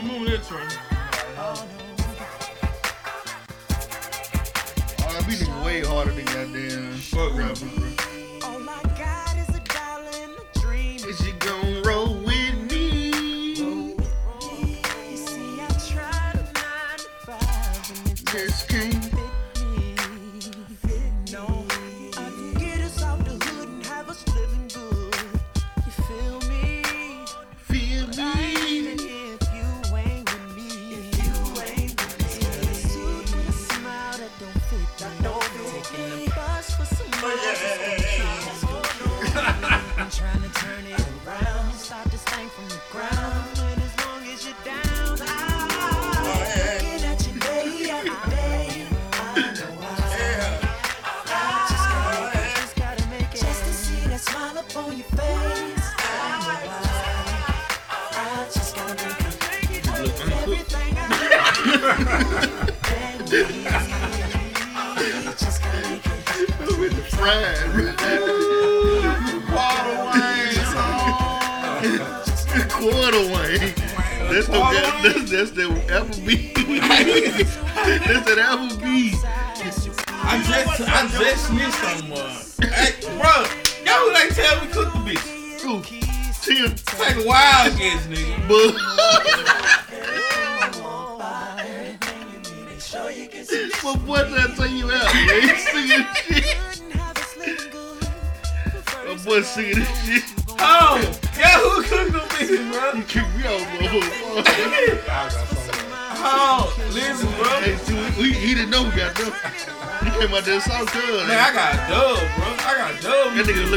don't 0.00 0.08
remember 0.08 0.30
that 0.30 0.44
track. 0.44 0.72
R&B 5.06 5.32
nigga 5.34 5.64
way 5.64 5.80
harder 5.84 6.12
than 6.12 6.24
goddamn 6.26 6.92
Fuck 6.96 7.34
rap. 7.34 7.48
rap. 7.50 7.74
bro. 7.74 7.95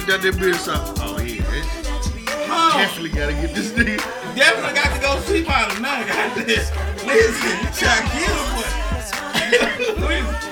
That 0.10 0.22
dub. 0.22 0.34
nigga 0.34 0.42
looked 0.42 0.68
out 0.68 0.68
that 0.68 0.68
bitch 0.68 0.68
and 0.68 1.00
oh 1.02 1.20
yeah, 1.22 1.46
Oh, 2.52 2.74
definitely 2.78 3.10
gotta 3.12 3.34
get 3.34 3.54
this 3.54 3.72
nigga. 3.74 3.98
definitely 4.36 4.74
got 4.74 4.96
to 4.96 5.02
go 5.02 5.20
sleep 5.22 5.50
out 5.50 5.72
of 5.72 5.82
now. 5.82 6.06
Got 6.08 6.36
this. 6.48 6.72
Listen, 7.06 7.60
you 7.60 7.70
try 7.78 7.96
to 7.96 8.04
kill 8.10 8.36
him, 8.36 8.56
boy. 8.56 10.36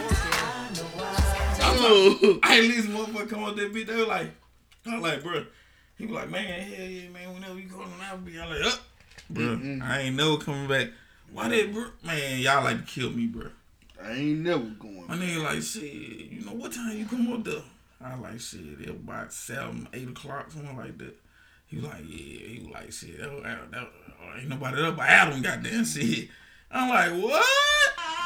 Oh, 1.80 2.39
I 2.43 2.58
ain't 2.59 2.67
listen, 2.76 2.92
motherfucker 2.92 3.30
come 3.30 3.43
on 3.43 3.55
that 3.55 3.71
bitch. 3.73 3.86
They 3.87 3.95
were 3.95 4.05
like, 4.05 4.32
I 4.86 4.95
was 4.95 5.04
like, 5.04 5.23
bro. 5.23 5.45
He 5.98 6.05
was 6.05 6.15
like, 6.15 6.30
man, 6.30 6.43
hell 6.45 6.86
yeah, 6.87 7.09
man. 7.09 7.33
Whenever 7.33 7.59
you 7.59 7.67
go 7.70 7.82
on 7.82 7.89
Applebee's, 7.99 8.39
I'm 8.39 8.49
like, 8.49 8.73
up, 8.73 8.80
bro. 9.30 9.43
Mm-hmm. 9.43 9.83
I 9.83 9.99
ain't 10.02 10.15
never 10.15 10.37
coming 10.37 10.67
back. 10.67 10.87
Why 11.32 11.48
that, 11.49 11.73
bro? 11.73 11.86
Man, 12.03 12.39
y'all 12.39 12.64
like 12.64 12.77
to 12.77 12.83
kill 12.92 13.11
me, 13.11 13.27
bro. 13.27 13.48
I 14.03 14.11
ain't 14.14 14.39
never 14.39 14.64
going. 14.64 15.05
My 15.08 15.15
nigga 15.15 15.43
like, 15.43 15.61
shit, 15.61 15.83
you 15.83 16.42
know 16.45 16.53
what 16.53 16.73
time 16.73 16.98
you 16.98 17.05
come 17.05 17.32
up 17.32 17.43
there? 17.43 17.61
I 18.03 18.15
like, 18.15 18.39
shit, 18.39 18.59
it 18.61 18.87
was 18.87 18.89
about 18.89 19.33
seven, 19.33 19.87
eight 19.93 20.08
o'clock, 20.09 20.52
something 20.52 20.77
like 20.77 20.97
that. 20.99 21.15
He 21.65 21.77
was 21.77 21.85
like, 21.85 22.03
yeah. 22.08 22.47
He 22.47 22.61
was 22.63 22.73
like, 22.73 22.91
shit, 22.91 23.19
that, 23.19 23.31
was- 23.31 23.43
that, 23.43 23.71
that, 23.71 23.87
ain't 24.39 24.49
nobody 24.49 24.81
up 24.83 24.97
but 24.97 25.08
Adam 25.09 25.41
goddamn 25.41 25.83
shit. 25.85 26.30
I'm 26.71 26.89
like, 26.89 27.23
what? 27.23 27.45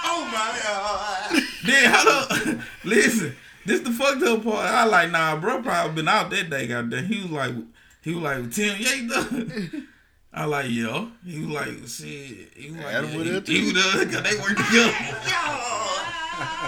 Oh 0.03 0.25
my 0.31 0.59
god. 0.63 1.43
Then 1.65 1.93
hold 1.93 2.57
up, 2.57 2.59
listen. 2.83 3.35
This 3.67 3.81
the 3.81 3.91
fucked 3.91 4.23
up 4.23 4.43
part. 4.43 4.65
I 4.65 4.83
like, 4.85 5.11
nah, 5.11 5.35
bro, 5.39 5.61
probably 5.61 5.93
been 5.95 6.07
out 6.07 6.31
that 6.31 6.49
day. 6.49 6.65
Goddamn, 6.67 7.05
he 7.05 7.21
was 7.21 7.29
like, 7.31 7.53
he 8.01 8.15
was 8.15 8.23
like, 8.23 8.51
Tim, 8.51 8.75
yeah, 8.79 8.93
you 8.95 9.07
done. 9.07 9.87
I 10.33 10.45
like, 10.45 10.69
yo. 10.69 11.09
He 11.23 11.45
was 11.45 11.49
like, 11.49 11.87
shit. 11.87 12.49
He 12.57 12.71
was 12.71 12.77
like, 12.83 12.93
Adam 12.95 13.11
yeah, 13.11 13.17
was 13.37 13.47
he, 13.47 13.59
he 13.59 13.71
was 13.73 13.93
there 13.93 14.05
'cause 14.05 14.23
they 14.23 14.37
work 14.39 14.57
together. 14.57 14.71
Yo. 14.73 14.91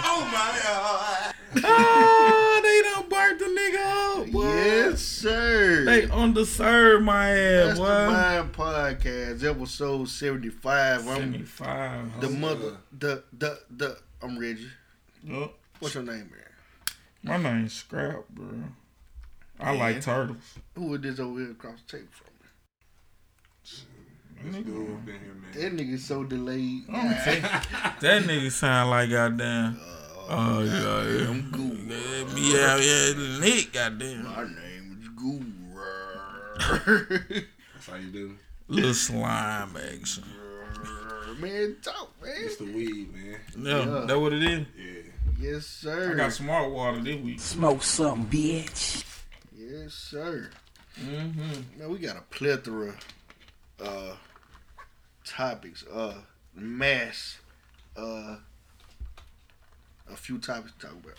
Oh 0.06 0.30
my 0.32 0.60
god. 0.62 1.34
ah, 1.64 2.60
done 2.84 3.08
burnt 3.08 3.38
the 3.38 3.44
nigga 3.46 3.76
out, 3.78 4.30
boy. 4.30 4.54
Yes, 4.54 5.00
sir. 5.00 5.84
They 5.84 6.02
underserved 6.06 7.02
my 7.02 7.30
ass, 7.30 7.66
That's 7.66 7.78
the. 7.78 7.84
Mind 7.84 8.52
Podcast, 8.52 9.44
episode 9.44 10.08
75. 10.08 11.00
I'm 11.00 11.16
75. 11.16 12.20
the 12.20 12.30
mother, 12.30 12.76
the, 12.96 13.24
the, 13.32 13.58
the, 13.70 13.98
I'm 14.22 14.38
Reggie. 14.38 14.68
Yup. 15.24 15.58
What's 15.80 15.94
your 15.94 16.04
name, 16.04 16.30
man? 16.30 16.40
My 17.22 17.36
name's 17.38 17.72
Scrap, 17.72 18.28
bro. 18.30 18.46
I 19.58 19.74
like 19.76 20.00
turtles. 20.02 20.58
Who 20.74 20.94
is 20.94 21.00
this 21.00 21.18
over 21.18 21.40
here 21.40 21.52
across 21.52 21.78
the 21.86 21.98
table 21.98 22.08
from? 22.12 22.26
Dude, 24.52 24.64
been 25.06 25.14
here, 25.20 25.34
man. 25.34 25.52
That 25.54 25.76
nigga 25.76 25.98
so 25.98 26.22
delayed. 26.24 26.86
That 26.88 28.24
nigga 28.24 28.50
sound 28.50 28.90
like 28.90 29.08
goddamn. 29.08 29.80
Uh, 29.80 30.03
Oh, 30.28 30.62
yeah, 30.62 31.22
yeah. 31.22 31.28
I'm 31.30 31.50
cool. 31.52 31.74
Yeah, 31.74 32.34
me 32.34 32.60
out 32.62 32.80
here, 32.80 33.14
Nick, 33.40 33.72
goddamn. 33.72 34.24
My 34.24 34.44
name 34.44 34.98
is 35.02 35.08
Guru. 35.08 35.44
That's 37.74 37.86
how 37.86 37.96
you 37.96 38.10
do. 38.10 38.36
Little 38.68 38.94
slime 38.94 39.76
action. 39.76 40.24
man, 41.38 41.76
talk, 41.82 42.10
man. 42.22 42.32
It's 42.38 42.56
the 42.56 42.64
weed, 42.64 43.12
man. 43.12 43.36
Yeah, 43.58 43.78
Yeah. 44.00 44.04
that 44.06 44.18
what 44.18 44.32
it 44.32 44.42
is. 44.42 44.66
Yeah. 44.76 44.92
Yes, 45.38 45.66
sir. 45.66 46.12
I 46.12 46.16
got 46.16 46.32
smart 46.32 46.70
water 46.70 47.00
this 47.00 47.20
week. 47.20 47.40
Smoke 47.40 47.82
something, 47.82 48.26
bitch. 48.26 49.04
Yes, 49.54 49.92
sir. 49.92 50.48
Mm-hmm. 51.00 51.78
Man, 51.78 51.90
we 51.90 51.98
got 51.98 52.16
a 52.16 52.22
plethora 52.30 52.94
uh 53.82 54.14
topics, 55.26 55.84
uh 55.92 56.14
mass 56.54 57.38
uh 57.96 58.36
a 60.12 60.16
few 60.16 60.38
topics 60.38 60.72
to 60.78 60.86
talk 60.86 60.96
about. 60.96 61.14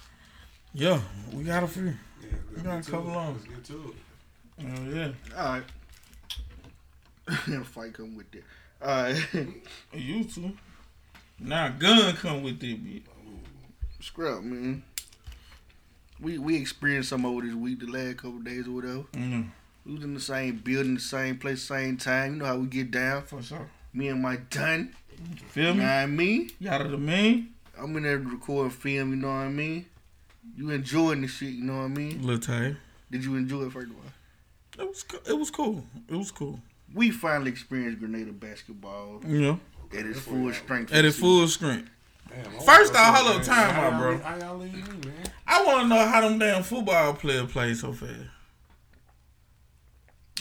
Yeah, 0.74 1.00
we 1.34 1.44
got 1.44 1.64
a 1.64 1.68
few. 1.68 1.86
Yeah, 1.86 2.28
let's 2.52 2.62
got 2.64 2.88
a 2.88 2.92
couple 2.92 3.12
it. 3.12 3.16
on. 3.18 3.34
Let's 3.34 3.46
get 3.46 3.64
to 3.66 3.94
it. 3.94 3.96
Oh, 4.62 4.94
yeah. 4.94 5.12
Alright. 5.38 5.64
Fight 7.68 7.94
come 7.94 8.16
with 8.16 8.28
that. 8.32 8.44
Alright. 8.82 9.26
you 9.94 10.24
too. 10.26 10.42
to. 10.42 10.54
Now 11.40 11.70
gun 11.70 12.14
come 12.16 12.44
with 12.44 12.64
it, 12.64 12.84
bitch. 12.86 13.02
Scrap, 14.02 14.44
man. 14.44 14.84
We 16.22 16.38
we 16.38 16.56
experienced 16.56 17.10
some 17.10 17.26
over 17.26 17.42
this 17.42 17.56
week, 17.56 17.80
the 17.80 17.88
last 17.88 18.18
couple 18.18 18.40
days 18.40 18.68
or 18.68 18.72
whatever. 18.72 19.04
Mm, 19.14 19.50
We 19.86 19.96
was 19.96 20.04
in 20.04 20.14
the 20.14 20.20
same 20.20 20.58
building, 20.58 20.94
the 20.96 21.00
same 21.02 21.38
place, 21.38 21.62
same 21.64 21.98
time. 21.98 22.34
You 22.34 22.40
know 22.40 22.46
how 22.46 22.58
we 22.58 22.68
get 22.68 22.92
down. 22.92 23.24
for 23.24 23.42
sure. 23.42 23.68
Me 23.94 24.08
and 24.10 24.22
my 24.22 24.38
done. 24.50 24.94
Feel 25.50 25.70
You 25.70 25.74
me? 25.74 25.80
know 25.80 25.84
what 25.86 25.92
I 25.92 26.06
mean? 26.06 26.50
Y'all 26.60 26.88
the 26.90 26.98
mean? 26.98 27.50
I'm 27.78 27.96
in 27.98 28.04
there 28.04 28.18
recording 28.18 28.72
film, 28.72 29.10
you 29.12 29.16
know 29.18 29.28
what 29.28 29.34
I 29.34 29.50
mean? 29.50 29.86
You 30.56 30.70
enjoying 30.72 31.22
the 31.22 31.28
shit, 31.28 31.50
you 31.50 31.64
know 31.64 31.78
what 31.78 31.86
I 31.86 31.88
mean? 31.90 32.22
Little 32.22 32.40
tight. 32.40 32.76
Did 33.12 33.24
you 33.24 33.36
enjoy 33.36 33.64
it 33.64 33.72
first 33.72 33.88
of 33.90 33.96
all? 33.96 34.86
It 34.86 34.88
was 34.88 35.06
it 35.28 35.34
was 35.38 35.50
cool. 35.52 35.84
It 36.10 36.16
was 36.16 36.32
cool. 36.32 36.60
We 36.94 37.12
finally 37.12 37.50
experienced 37.52 38.00
Grenada 38.00 38.32
basketball 38.32 39.22
You 39.28 39.42
know, 39.42 39.60
at 39.98 40.06
its 40.06 40.20
full 40.20 40.52
strength. 40.54 40.94
at 40.94 41.04
its 41.06 41.18
full 41.18 41.48
strength. 41.48 41.90
Damn, 42.30 42.44
First 42.62 42.94
wanna 42.94 43.06
off, 43.06 43.14
know, 43.14 43.24
hold 43.24 43.28
up, 43.30 43.36
man. 43.38 43.46
time 43.46 43.74
How 43.76 43.82
out, 43.82 44.00
bro. 44.02 44.12
leave- 44.12 44.22
How 44.24 44.38
y'all 44.38 44.58
leave 44.58 44.74
me, 44.74 45.10
man? 45.12 45.16
I 45.48 45.64
want 45.64 45.82
to 45.84 45.88
know 45.88 46.06
how 46.08 46.22
them 46.22 46.40
damn 46.40 46.64
football 46.64 47.14
players 47.14 47.52
play 47.52 47.74
so 47.76 47.94
fast. 47.94 48.12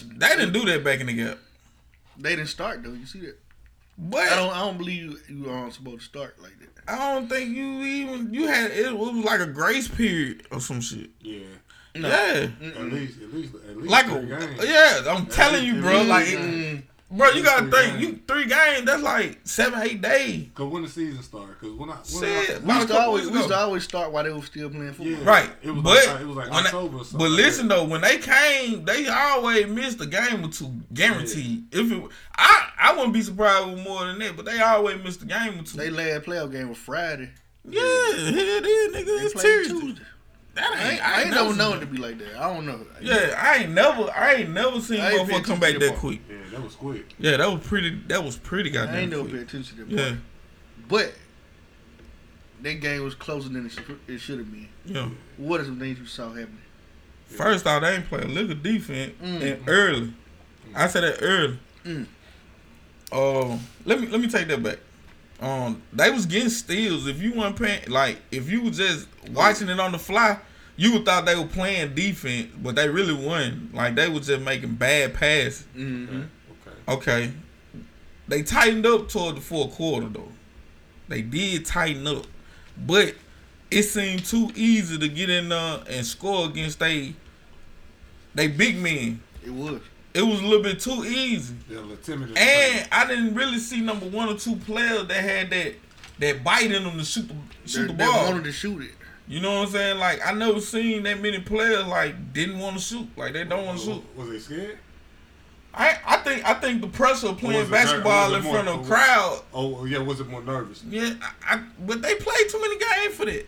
They 0.04 0.28
didn't 0.28 0.52
do 0.52 0.64
that 0.66 0.82
back 0.84 1.00
in 1.00 1.06
the 1.06 1.12
gap. 1.14 1.38
They 2.18 2.30
didn't 2.36 2.48
start 2.48 2.82
though. 2.82 2.92
You 2.92 3.06
see 3.06 3.20
that? 3.20 3.38
But 3.96 4.32
I 4.32 4.36
don't. 4.36 4.52
I 4.52 4.58
don't 4.60 4.78
believe 4.78 5.22
you 5.28 5.48
aren't 5.50 5.72
supposed 5.74 5.98
to 6.00 6.04
start 6.04 6.40
like 6.42 6.58
that. 6.58 6.68
I 6.92 7.12
don't 7.14 7.28
think 7.28 7.54
you 7.56 7.80
even 7.82 8.34
you 8.34 8.46
had 8.46 8.70
it 8.72 8.96
was 8.96 9.12
like 9.24 9.40
a 9.40 9.46
grace 9.46 9.88
period 9.88 10.46
or 10.50 10.60
some 10.60 10.80
shit. 10.80 11.10
Yeah. 11.20 11.40
No. 11.96 12.08
Yeah, 12.08 12.48
At 12.76 12.82
least, 12.92 13.22
at 13.22 13.32
least, 13.32 13.54
at 13.54 13.76
least. 13.76 13.88
like 13.88 14.06
a 14.10 14.20
games. 14.20 14.64
yeah. 14.64 15.02
I'm 15.06 15.26
telling 15.26 15.64
you, 15.64 15.80
bro. 15.80 16.02
Like 16.02 16.26
Mm, 16.26 16.82
bro, 17.10 17.30
you 17.30 17.42
gotta 17.42 17.62
Three 17.62 17.70
think, 17.70 17.92
games. 17.92 18.02
you 18.02 18.20
three 18.26 18.46
games. 18.46 18.86
That's 18.86 19.02
like 19.02 19.38
seven, 19.44 19.82
eight 19.82 20.00
days. 20.02 20.48
Cause 20.54 20.72
when 20.72 20.82
the 20.82 20.88
season 20.88 21.22
started, 21.22 21.58
cause 21.60 21.72
when 21.72 21.90
I 21.90 21.94
when 21.94 22.04
Shit, 22.46 22.62
We 22.62 22.74
used 22.74 22.88
to 22.88 22.98
always 23.00 23.26
we 23.30 23.36
used 23.36 23.48
to 23.48 23.56
always 23.56 23.84
start 23.84 24.12
while 24.12 24.24
they 24.24 24.32
were 24.32 24.42
still 24.42 24.70
playing 24.70 24.88
football. 24.92 25.06
Yeah. 25.06 25.24
Right, 25.24 25.50
It 25.62 25.70
was 25.70 25.82
but 25.82 26.06
like- 26.06 26.20
it 26.20 26.26
was 26.26 26.36
like 26.36 26.50
when 26.50 26.62
they- 26.64 26.68
October 26.68 26.98
or 26.98 27.04
but 27.12 27.30
listen 27.30 27.68
though, 27.68 27.84
when 27.84 28.00
they 28.00 28.18
came, 28.18 28.84
they 28.84 29.06
always 29.08 29.66
missed 29.66 30.00
a 30.00 30.06
game 30.06 30.44
or 30.44 30.48
two, 30.48 30.72
guaranteed. 30.92 31.64
If 31.72 31.92
it, 31.92 32.02
I 32.36 32.68
I 32.78 32.94
wouldn't 32.94 33.12
be 33.14 33.22
surprised 33.22 33.68
with 33.74 33.82
more 33.84 34.04
than 34.06 34.18
that, 34.18 34.36
but 34.36 34.44
they 34.44 34.60
always 34.60 35.02
missed 35.02 35.22
a 35.22 35.26
game 35.26 35.58
or 35.60 35.62
two. 35.62 35.76
They 35.78 35.90
last 35.90 36.24
playoff 36.26 36.50
game 36.52 36.68
was 36.68 36.78
Friday. 36.78 37.30
yeah, 37.66 37.80
hell 37.80 38.16
yeah, 38.18 38.60
nigga, 38.60 38.92
They 38.92 39.00
it's 39.00 39.32
Tuesday. 39.42 39.68
Tuesday. 39.80 40.02
That 40.54 40.72
I 40.72 40.90
ain't, 40.92 41.02
I 41.08 41.14
I 41.14 41.20
ain't 41.22 41.30
never 41.30 41.44
never 41.46 41.56
known 41.56 41.80
to 41.80 41.86
be 41.86 41.96
like 41.98 42.18
that. 42.18 42.36
I 42.40 42.52
don't 42.54 42.64
know. 42.66 42.80
Yeah, 43.00 43.34
I 43.36 43.56
ain't 43.64 43.72
never, 43.72 44.08
I 44.14 44.34
ain't 44.34 44.50
never 44.50 44.80
seen 44.80 45.00
I 45.00 45.10
ain't 45.12 45.28
motherfucker 45.28 45.44
come 45.44 45.60
back 45.60 45.72
that 45.72 45.80
that 45.80 45.96
quick. 45.96 46.20
Yeah, 46.28 46.36
that 46.52 46.62
was 46.62 46.74
quick. 46.76 47.14
Yeah, 47.18 47.36
that 47.38 47.50
was 47.50 47.66
pretty. 47.66 48.00
That 48.06 48.22
was 48.22 48.36
pretty 48.36 48.70
goddamn. 48.70 48.94
I 48.94 49.00
goddamn 49.00 49.02
ain't 49.02 49.10
never 49.10 49.22
quick. 49.24 49.32
paid 49.34 49.40
attention 49.48 49.76
to 49.78 49.84
that. 49.96 50.10
Yeah. 50.10 50.16
But 50.88 51.14
that 52.62 52.74
game 52.80 53.02
was 53.02 53.14
closer 53.14 53.48
than 53.48 53.66
it 53.66 53.72
should, 54.20 54.38
have 54.38 54.50
been. 54.52 54.68
yeah. 54.84 55.08
What 55.36 55.60
are 55.60 55.64
some 55.64 55.78
things 55.78 55.98
you 55.98 56.06
saw 56.06 56.28
happening? 56.28 56.58
First 57.26 57.66
off, 57.66 57.82
they 57.82 57.96
ain't 57.96 58.06
playing 58.06 58.30
a 58.30 58.32
lick 58.32 58.50
of 58.50 58.62
defense 58.62 59.12
Mm. 59.22 59.42
and 59.42 59.68
early. 59.68 60.14
I 60.74 60.86
said 60.86 61.02
that 61.02 61.18
early. 61.20 61.58
Mm. 61.84 62.06
Uh, 63.12 63.58
let 63.84 64.00
me 64.00 64.06
let 64.08 64.20
me 64.20 64.28
take 64.28 64.46
that 64.48 64.62
back. 64.62 64.78
Um, 65.40 65.82
they 65.92 66.10
was 66.10 66.26
getting 66.26 66.48
steals. 66.48 67.06
If 67.06 67.20
you 67.20 67.34
weren't 67.34 67.56
paying, 67.56 67.88
like, 67.90 68.18
if 68.30 68.50
you 68.50 68.62
was 68.62 68.78
just 68.78 69.08
watching 69.30 69.68
it 69.68 69.80
on 69.80 69.92
the 69.92 69.98
fly, 69.98 70.38
you 70.76 70.92
would 70.92 71.04
thought 71.04 71.24
they 71.24 71.36
were 71.36 71.46
playing 71.46 71.94
defense, 71.94 72.52
but 72.56 72.74
they 72.74 72.88
really 72.88 73.14
weren't. 73.14 73.74
Like 73.74 73.94
they 73.94 74.08
was 74.08 74.26
just 74.26 74.42
making 74.42 74.74
bad 74.74 75.14
passes. 75.14 75.66
Mm-hmm. 75.76 76.22
Okay. 76.88 76.92
Okay, 77.26 77.32
they 78.26 78.42
tightened 78.42 78.86
up 78.86 79.08
toward 79.08 79.36
the 79.36 79.40
fourth 79.40 79.74
quarter 79.74 80.08
though. 80.08 80.32
They 81.08 81.22
did 81.22 81.64
tighten 81.66 82.06
up, 82.06 82.26
but 82.76 83.14
it 83.70 83.84
seemed 83.84 84.24
too 84.24 84.50
easy 84.54 84.98
to 84.98 85.08
get 85.08 85.30
in 85.30 85.48
there 85.48 85.80
and 85.88 86.04
score 86.04 86.46
against 86.46 86.78
they 86.78 87.14
they 88.34 88.48
big 88.48 88.78
men. 88.78 89.22
It 89.44 89.50
was. 89.50 89.80
It 90.14 90.22
was 90.22 90.40
a 90.40 90.44
little 90.44 90.62
bit 90.62 90.78
too 90.78 91.04
easy, 91.04 91.54
They're 91.68 91.78
a 91.80 92.38
and 92.38 92.88
I 92.92 93.04
didn't 93.08 93.34
really 93.34 93.58
see 93.58 93.80
number 93.80 94.06
one 94.06 94.28
or 94.28 94.36
two 94.36 94.54
players 94.56 95.08
that 95.08 95.24
had 95.24 95.50
that 95.50 95.74
that 96.20 96.44
bite 96.44 96.70
in 96.70 96.84
them 96.84 96.96
to 96.98 97.04
shoot 97.04 97.26
the 97.28 97.34
shoot 97.68 97.80
They, 97.80 97.86
the 97.88 97.92
they 97.94 98.06
ball. 98.06 98.26
wanted 98.30 98.44
to 98.44 98.52
shoot 98.52 98.82
it. 98.82 98.92
You 99.26 99.40
know 99.40 99.54
what 99.60 99.66
I'm 99.68 99.72
saying? 99.72 99.98
Like 99.98 100.24
I 100.24 100.32
never 100.32 100.60
seen 100.60 101.02
that 101.02 101.20
many 101.20 101.40
players 101.40 101.86
like 101.86 102.32
didn't 102.32 102.60
want 102.60 102.76
to 102.76 102.82
shoot. 102.82 103.08
Like 103.16 103.32
they 103.32 103.42
don't 103.44 103.66
want 103.66 103.78
to 103.80 103.84
shoot. 103.84 104.04
Was 104.16 104.28
they 104.30 104.38
scared? 104.38 104.78
I 105.74 105.98
I 106.06 106.16
think 106.18 106.44
I 106.48 106.54
think 106.54 106.80
the 106.82 106.86
pressure 106.86 107.28
of 107.28 107.38
playing 107.38 107.58
was 107.58 107.68
it 107.68 107.72
ner- 107.72 107.76
basketball 107.78 108.28
was 108.30 108.38
in 108.38 108.44
more- 108.44 108.54
front 108.62 108.68
of 108.68 108.80
a 108.80 108.88
crowd 108.88 109.42
oh, 109.52 109.78
oh 109.80 109.84
yeah, 109.84 109.98
was 109.98 110.20
it 110.20 110.28
more 110.28 110.42
nervous? 110.44 110.84
Yeah, 110.88 111.14
I, 111.44 111.56
I, 111.56 111.62
but 111.84 112.02
they 112.02 112.14
played 112.14 112.48
too 112.50 112.60
many 112.60 112.78
games 112.78 113.14
for 113.16 113.24
that. 113.24 113.46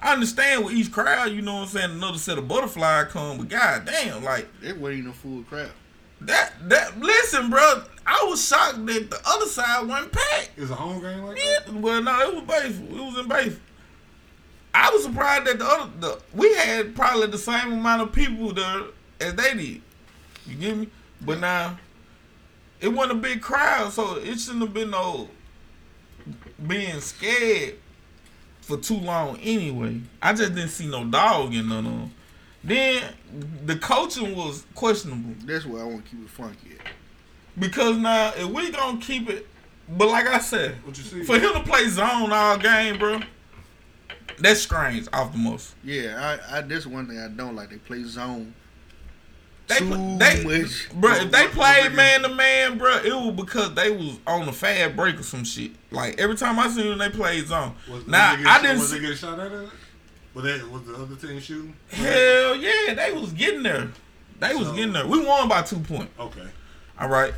I 0.00 0.12
understand 0.12 0.66
with 0.66 0.74
each 0.74 0.92
crowd, 0.92 1.32
you 1.32 1.40
know 1.40 1.54
what 1.54 1.60
I'm 1.62 1.68
saying, 1.68 1.90
another 1.92 2.18
set 2.18 2.36
of 2.36 2.46
butterfly 2.46 3.04
come, 3.04 3.38
but 3.38 3.48
god 3.48 3.86
damn, 3.86 4.22
like 4.22 4.46
It 4.62 4.76
wasn't 4.76 4.98
even 4.98 5.10
a 5.10 5.14
full 5.14 5.42
crowd. 5.44 5.70
That 6.22 6.52
that 6.68 6.98
listen, 6.98 7.50
bro, 7.50 7.82
I 8.06 8.24
was 8.28 8.46
shocked 8.46 8.84
that 8.86 9.10
the 9.10 9.20
other 9.26 9.46
side 9.46 9.86
wasn't 9.86 10.12
packed. 10.12 10.58
Is 10.58 10.70
a 10.70 10.74
home 10.74 11.00
game 11.00 11.22
like 11.22 11.36
that? 11.36 11.62
Yeah, 11.66 11.78
well 11.78 12.02
no, 12.02 12.20
it 12.20 12.34
was 12.34 12.44
baseball. 12.44 12.98
It 12.98 13.14
was 13.14 13.18
in 13.18 13.28
baseball. 13.28 13.60
I 14.74 14.90
was 14.90 15.04
surprised 15.04 15.46
that 15.46 15.58
the 15.58 15.66
other 15.66 15.90
the 16.00 16.20
we 16.34 16.52
had 16.54 16.96
probably 16.96 17.28
the 17.28 17.38
same 17.38 17.72
amount 17.72 18.02
of 18.02 18.12
people 18.12 18.52
there 18.52 18.82
as 19.20 19.34
they 19.34 19.54
did. 19.54 19.82
You 20.46 20.56
get 20.56 20.76
me? 20.76 20.88
But 21.20 21.40
now 21.40 21.78
it 22.80 22.88
wasn't 22.88 23.18
a 23.18 23.22
big 23.22 23.40
crowd, 23.40 23.92
so 23.92 24.16
it 24.16 24.38
shouldn't 24.38 24.62
have 24.62 24.74
been 24.74 24.90
no 24.90 25.28
being 26.66 27.00
scared 27.00 27.76
for 28.60 28.76
too 28.76 28.98
long 28.98 29.38
anyway. 29.38 30.00
I 30.20 30.32
just 30.32 30.54
didn't 30.54 30.70
see 30.70 30.86
no 30.86 31.04
dog 31.04 31.54
in 31.54 31.68
none 31.68 31.86
of 31.86 31.92
them. 31.92 32.12
Then 32.64 33.02
the 33.66 33.76
coaching 33.76 34.34
was 34.34 34.64
questionable 34.74 35.34
That's 35.44 35.66
why 35.66 35.80
I 35.80 35.84
want 35.84 36.04
to 36.06 36.10
keep 36.10 36.24
it 36.24 36.30
funky. 36.30 36.70
At. 36.80 36.86
because 37.60 37.96
now 37.98 38.32
if 38.36 38.46
we 38.48 38.70
gonna 38.70 38.98
keep 39.00 39.28
it, 39.28 39.46
but 39.88 40.08
like 40.08 40.26
I 40.26 40.38
said, 40.38 40.76
What 40.84 40.96
you 40.96 41.04
see? 41.04 41.22
for 41.24 41.38
him 41.38 41.52
to 41.52 41.60
play 41.60 41.86
zone 41.88 42.32
all 42.32 42.56
game, 42.56 42.98
bro, 42.98 43.20
that's 44.38 44.60
strange 44.60 45.06
off 45.12 45.32
the 45.32 45.38
most. 45.38 45.74
Yeah, 45.84 46.38
I, 46.50 46.58
I 46.58 46.60
that's 46.62 46.86
one 46.86 47.06
thing 47.06 47.18
I 47.18 47.28
don't 47.28 47.54
like. 47.54 47.70
They 47.70 47.76
play 47.76 48.02
zone. 48.04 48.54
They, 49.66 49.78
Too 49.78 50.18
they, 50.18 50.44
much. 50.44 50.90
bro. 50.94 51.12
If 51.14 51.30
they 51.30 51.46
What- 51.46 51.56
what 51.56 51.80
played 51.80 51.94
man 51.94 52.22
to 52.22 52.28
man, 52.28 52.76
bro, 52.76 52.96
it 52.98 53.12
was 53.14 53.34
because 53.34 53.74
they 53.74 53.90
was 53.90 54.18
on 54.26 54.46
a 54.48 54.52
fad 54.52 54.94
break 54.96 55.18
or 55.18 55.22
some 55.22 55.44
shit. 55.44 55.70
Like 55.90 56.18
every 56.20 56.36
time 56.36 56.58
I 56.58 56.68
seen 56.68 56.88
them, 56.88 56.98
they 56.98 57.08
played 57.10 57.46
zone. 57.46 57.74
Was, 57.90 58.06
now 58.06 58.36
was 58.36 58.46
I 58.46 58.60
didn't. 58.62 58.78
Was 58.78 58.88
See, 58.88 58.94
they 58.96 59.00
getting 59.02 59.16
shot 59.16 59.38
at 59.40 59.52
it? 59.52 59.68
Was 60.34 60.44
that 60.44 60.68
was 60.70 60.82
the 60.84 60.94
other 60.94 61.14
team 61.16 61.40
shooting? 61.40 61.76
hell 61.90 62.56
yeah, 62.56 62.94
they 62.94 63.12
was 63.12 63.32
getting 63.32 63.62
there. 63.62 63.88
They 64.40 64.54
was 64.54 64.68
getting 64.72 64.92
there. 64.92 65.06
We 65.06 65.24
won 65.24 65.48
by 65.48 65.62
two 65.62 65.78
points. 65.78 66.12
Okay. 66.18 66.46
All 66.98 67.08
right. 67.08 67.32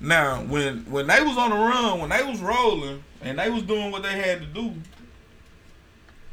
Now, 0.00 0.42
when 0.42 0.78
when 0.90 1.06
they 1.06 1.22
was 1.22 1.36
on 1.38 1.50
the 1.50 1.56
run, 1.56 2.00
when 2.00 2.10
they 2.10 2.22
was 2.22 2.40
rolling, 2.40 3.04
and 3.22 3.38
they 3.38 3.50
was 3.50 3.62
doing 3.62 3.92
what 3.92 4.02
they 4.02 4.18
had 4.18 4.40
to 4.40 4.46
do, 4.46 4.74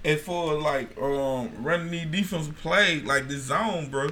and 0.03 0.19
for 0.19 0.53
like 0.59 0.97
um 0.97 1.51
running 1.63 1.91
these 1.91 2.05
defensive 2.07 2.57
play 2.57 3.01
like 3.01 3.27
this 3.27 3.43
zone, 3.43 3.89
bro. 3.89 4.09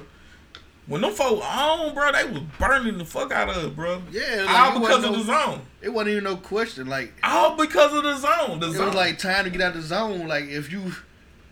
When 0.86 1.00
them 1.00 1.12
folks 1.12 1.44
on, 1.44 1.94
bro, 1.94 2.12
they 2.12 2.24
was 2.30 2.42
burning 2.60 2.98
the 2.98 3.04
fuck 3.04 3.32
out 3.32 3.48
of 3.48 3.56
us, 3.56 3.70
bro. 3.72 4.00
Yeah, 4.12 4.44
like, 4.46 4.56
all 4.56 4.78
because 4.80 5.04
of 5.04 5.10
no- 5.10 5.18
the 5.18 5.24
zone. 5.24 5.60
It 5.82 5.88
wasn't 5.88 6.10
even 6.12 6.24
no 6.24 6.36
question. 6.36 6.86
Like 6.86 7.12
All 7.24 7.56
because 7.56 7.92
of 7.92 8.04
the 8.04 8.16
zone. 8.18 8.60
The 8.60 8.68
it 8.68 8.74
zone. 8.74 8.86
was 8.86 8.94
like 8.94 9.18
time 9.18 9.44
to 9.44 9.50
get 9.50 9.60
out 9.60 9.74
the 9.74 9.82
zone. 9.82 10.28
Like 10.28 10.44
if 10.44 10.70
you 10.70 10.92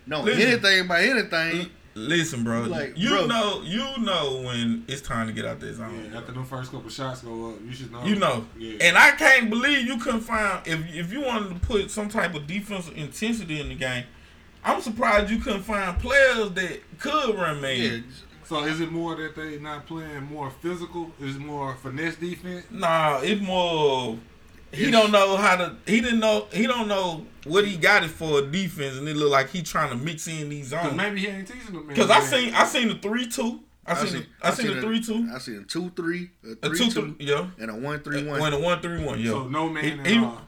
know 0.07 0.21
Listen. 0.23 0.41
anything 0.41 0.79
about 0.81 0.99
anything, 1.01 1.69
Listen, 1.97 2.43
bro. 2.43 2.63
Like, 2.63 2.93
you 2.97 3.09
bro. 3.09 3.25
know, 3.25 3.61
you 3.63 3.79
know 3.99 4.41
when 4.45 4.83
it's 4.87 5.01
time 5.01 5.27
to 5.27 5.33
get 5.33 5.45
out 5.45 5.61
that 5.61 5.75
zone. 5.75 6.09
Yeah, 6.11 6.17
after 6.19 6.33
them 6.33 6.43
first 6.45 6.71
couple 6.71 6.89
shots 6.89 7.21
go 7.21 7.51
up, 7.51 7.55
you 7.65 7.71
should 7.73 7.91
know. 7.91 8.03
You 8.03 8.15
know, 8.17 8.45
Yeah. 8.57 8.77
and 8.81 8.97
I 8.97 9.11
can't 9.11 9.49
believe 9.49 9.87
you 9.87 9.97
couldn't 9.97 10.21
find 10.21 10.59
if 10.67 10.79
if 10.93 11.13
you 11.13 11.21
wanted 11.21 11.49
to 11.59 11.65
put 11.65 11.89
some 11.89 12.09
type 12.09 12.35
of 12.35 12.47
defensive 12.47 12.97
intensity 12.97 13.61
in 13.61 13.69
the 13.69 13.75
game. 13.75 14.03
I'm 14.63 14.81
surprised 14.81 15.29
you 15.31 15.37
couldn't 15.39 15.61
find 15.61 15.97
players 15.99 16.51
that 16.51 16.79
could 16.99 17.35
run 17.35 17.61
man. 17.61 17.77
yeah, 17.79 17.99
so 18.43 18.63
is 18.65 18.81
it 18.81 18.91
more 18.91 19.15
that 19.15 19.35
they 19.35 19.57
not 19.59 19.85
playing 19.87 20.23
more 20.23 20.49
physical? 20.49 21.11
Is 21.21 21.35
it 21.35 21.41
more 21.41 21.75
finesse 21.75 22.15
defense? 22.17 22.65
Nah, 22.71 23.19
it's 23.21 23.41
more. 23.41 24.17
He 24.71 24.87
It's- 24.87 24.91
don't 24.91 25.11
know 25.11 25.37
how 25.37 25.55
to. 25.55 25.75
He 25.87 26.01
didn't 26.01 26.19
know. 26.19 26.47
He 26.51 26.67
don't 26.67 26.87
know 26.89 27.25
what 27.45 27.65
he 27.65 27.77
got 27.77 28.03
it 28.03 28.09
for 28.09 28.41
defense, 28.41 28.97
and 28.97 29.07
it 29.07 29.15
look 29.15 29.31
like 29.31 29.49
he 29.49 29.61
trying 29.63 29.89
to 29.89 29.95
mix 29.95 30.27
in 30.27 30.49
these 30.49 30.69
Because 30.69 30.85
zones. 30.87 30.97
maybe 30.97 31.21
he 31.21 31.27
ain't 31.27 31.47
teaching 31.47 31.73
them. 31.73 31.87
Because 31.87 32.09
I 32.09 32.19
seen 32.19 32.53
I 32.53 32.65
seen 32.65 32.89
the 32.89 32.95
three 32.95 33.27
two. 33.27 33.61
I 33.87 33.93
seen 34.03 34.13
the, 34.13 34.25
I 34.41 34.51
seen 34.51 34.67
the 34.67 34.79
a- 34.79 34.81
three 34.81 34.99
two. 35.01 35.29
I 35.33 35.37
seen 35.37 35.57
a 35.57 35.63
two 35.63 35.91
three, 35.95 36.31
a 36.43 36.51
A 36.65 36.69
three 36.69 36.77
two 36.79 36.85
two, 36.91 37.13
three. 37.15 37.27
Yeah. 37.27 37.47
and 37.59 37.69
a 37.71 37.75
one 37.75 37.99
three 38.01 38.23
one. 38.27 38.39
When 38.41 38.51
a 38.53 38.59
one 38.59 38.81
three 38.81 39.03
one. 39.03 39.19
Yeah. 39.19 39.29
So 39.31 39.47
no 39.47 39.69
man 39.69 39.83
He- 39.83 39.91
at 39.91 40.07
he- 40.07 40.17
all. 40.19 40.41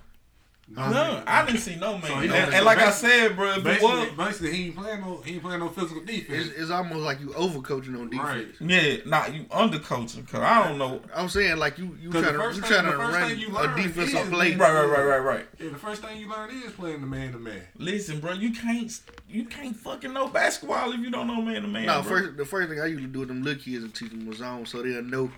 No, 0.69 0.85
no, 0.87 0.91
man. 0.91 1.23
I 1.27 1.45
didn't 1.45 1.61
see 1.61 1.75
no 1.77 1.93
man. 1.93 2.01
So 2.07 2.13
and, 2.15 2.33
and 2.33 2.65
like 2.65 2.77
I 2.79 2.91
said, 2.91 3.37
bro, 3.37 3.61
Basically, 3.61 3.87
was. 3.87 4.09
basically, 4.17 4.51
he 4.53 4.65
ain't 4.65 4.75
playing 4.75 4.99
no. 4.99 5.21
He 5.21 5.33
ain't 5.35 5.41
playing 5.43 5.59
no 5.61 5.69
physical 5.69 6.03
defense. 6.03 6.47
It's, 6.49 6.59
it's 6.59 6.71
almost 6.71 6.99
like 6.99 7.21
you 7.21 7.27
overcoaching 7.29 7.95
on 7.97 8.09
defense. 8.09 8.59
Right. 8.59 8.69
Yeah, 8.69 8.97
nah, 9.05 9.27
you 9.27 9.43
undercoaching, 9.45 10.27
cause 10.27 10.41
I 10.41 10.67
don't 10.67 10.77
know. 10.77 11.01
I'm 11.15 11.29
saying 11.29 11.55
like 11.57 11.77
you 11.77 11.97
you 12.01 12.09
'Cause 12.09 12.21
the 12.25 12.33
trying 12.33 12.49
to 12.51 12.55
you 12.55 12.61
thing- 12.61 12.69
trying 12.69 12.85
to 12.85 12.97
first 12.97 13.17
run 13.17 13.29
thing 13.29 13.39
you 13.39 13.47
a 13.47 13.51
learn 13.53 13.75
defensive 13.77 14.19
is 14.21 14.29
play. 14.29 14.55
Right, 14.55 14.73
right, 14.73 14.85
right, 14.89 15.03
right, 15.05 15.17
right. 15.19 15.45
Yeah, 15.57 15.69
the 15.69 15.77
first 15.77 16.01
thing 16.01 16.17
you 16.19 16.29
learn 16.29 16.49
is 16.49 16.71
playing 16.73 16.99
the 16.99 17.07
man 17.07 17.31
to 17.31 17.39
man. 17.39 17.61
Listen, 17.77 18.19
bro, 18.19 18.33
you 18.33 18.51
can't, 18.51 18.91
you 19.29 19.45
can't 19.45 19.75
fucking 19.75 20.11
know 20.11 20.27
basketball 20.27 20.91
if 20.91 20.99
you 20.99 21.09
don't 21.09 21.27
know 21.27 21.41
man 21.41 21.61
to 21.61 21.67
man. 21.69 21.85
No, 21.85 22.03
first 22.03 22.35
the 22.35 22.43
first 22.45 22.69
thing 22.69 22.81
I 22.81 22.87
usually 22.87 23.07
do 23.07 23.19
with 23.19 23.29
them 23.29 23.41
little 23.41 23.61
kids 23.63 23.85
is 23.85 23.91
teach 23.93 24.09
them 24.11 24.27
a 24.29 24.35
zone 24.35 24.65
so 24.65 24.83
they'll 24.83 25.01
know, 25.01 25.31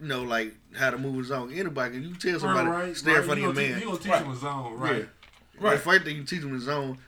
you 0.00 0.06
know, 0.08 0.22
like 0.22 0.54
how 0.76 0.90
to 0.90 0.98
move 0.98 1.18
a 1.20 1.24
zone. 1.24 1.52
Anybody 1.52 1.94
can 1.94 2.08
you 2.08 2.14
tell 2.14 2.40
somebody 2.40 2.68
right, 2.68 2.96
stay 2.96 3.16
in 3.16 3.22
front 3.22 3.40
You 3.40 3.50
of 3.50 3.56
your 3.56 3.64
man. 3.64 3.74
teach- 3.74 3.82
You 3.82 3.86
gonna 3.88 3.98
teach 4.02 4.12
Right. 4.12 4.22
him 4.24 4.30
a 4.32 4.36
zone, 4.36 4.74
right? 4.78 4.96
Yeah. 4.96 5.04
Right. 5.60 5.76
The 5.76 5.82
first 5.82 6.04
thing 6.04 6.16
you 6.16 6.24
teach 6.24 6.40
them 6.40 6.56
is 6.56 6.62
zone. 6.62 6.98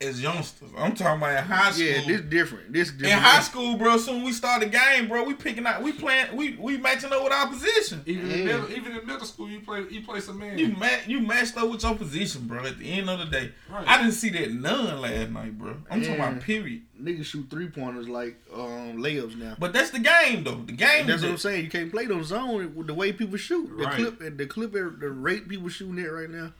As 0.00 0.22
youngsters, 0.22 0.68
I'm 0.76 0.94
talking 0.94 1.20
about 1.20 1.38
in 1.38 1.44
high 1.44 1.72
school. 1.72 1.84
Yeah, 1.86 2.06
this 2.06 2.20
different. 2.22 2.72
This 2.72 2.90
different. 2.92 3.14
in 3.14 3.18
high 3.18 3.40
school, 3.40 3.76
bro, 3.76 3.96
soon 3.96 4.22
we 4.22 4.30
start 4.32 4.60
the 4.60 4.68
game, 4.68 5.08
bro. 5.08 5.24
We 5.24 5.34
picking 5.34 5.66
out, 5.66 5.82
we 5.82 5.90
playing, 5.92 6.36
we 6.36 6.54
we 6.56 6.76
matching 6.76 7.12
up 7.12 7.24
with 7.24 7.32
our 7.32 7.48
position. 7.48 8.02
Even 8.06 8.30
in 8.30 8.44
middle, 8.46 8.70
even 8.70 8.96
in 8.96 9.06
middle 9.06 9.26
school, 9.26 9.48
you 9.48 9.60
play 9.60 9.84
you 9.90 10.02
play 10.02 10.20
some 10.20 10.38
man. 10.38 10.56
You 10.56 10.68
ma- 10.68 10.86
you 11.06 11.20
matched 11.20 11.56
up 11.56 11.68
with 11.68 11.82
your 11.82 11.96
position, 11.96 12.46
bro. 12.46 12.64
At 12.64 12.78
the 12.78 12.92
end 12.92 13.10
of 13.10 13.18
the 13.18 13.26
day, 13.26 13.52
Right. 13.70 13.88
I 13.88 13.98
didn't 13.98 14.12
see 14.14 14.28
that 14.30 14.52
none 14.52 15.00
last 15.00 15.30
night, 15.30 15.58
bro. 15.58 15.76
I'm 15.90 16.00
talking 16.00 16.14
about 16.14 16.40
period. 16.42 16.82
Niggas 17.00 17.26
shoot 17.26 17.46
three 17.50 17.68
pointers 17.68 18.08
like 18.08 18.36
um, 18.52 18.98
layups 18.98 19.36
now. 19.36 19.56
But 19.58 19.72
that's 19.72 19.90
the 19.90 20.00
game, 20.00 20.42
though. 20.44 20.62
The 20.66 20.72
game. 20.72 21.06
That's 21.06 21.18
is 21.18 21.22
what 21.22 21.30
I'm 21.32 21.38
saying. 21.38 21.64
You 21.64 21.70
can't 21.70 21.92
play 21.92 22.06
those 22.06 22.26
zone 22.26 22.74
with 22.74 22.86
the 22.88 22.94
way 22.94 23.12
people 23.12 23.36
shoot. 23.36 23.68
The 23.68 23.84
Right. 23.84 23.94
clip, 23.94 24.36
the 24.38 24.46
clip, 24.46 24.72
the 24.72 24.82
rate 24.82 25.48
people 25.48 25.68
shooting 25.68 25.98
it 25.98 26.08
right 26.10 26.28
now. 26.30 26.52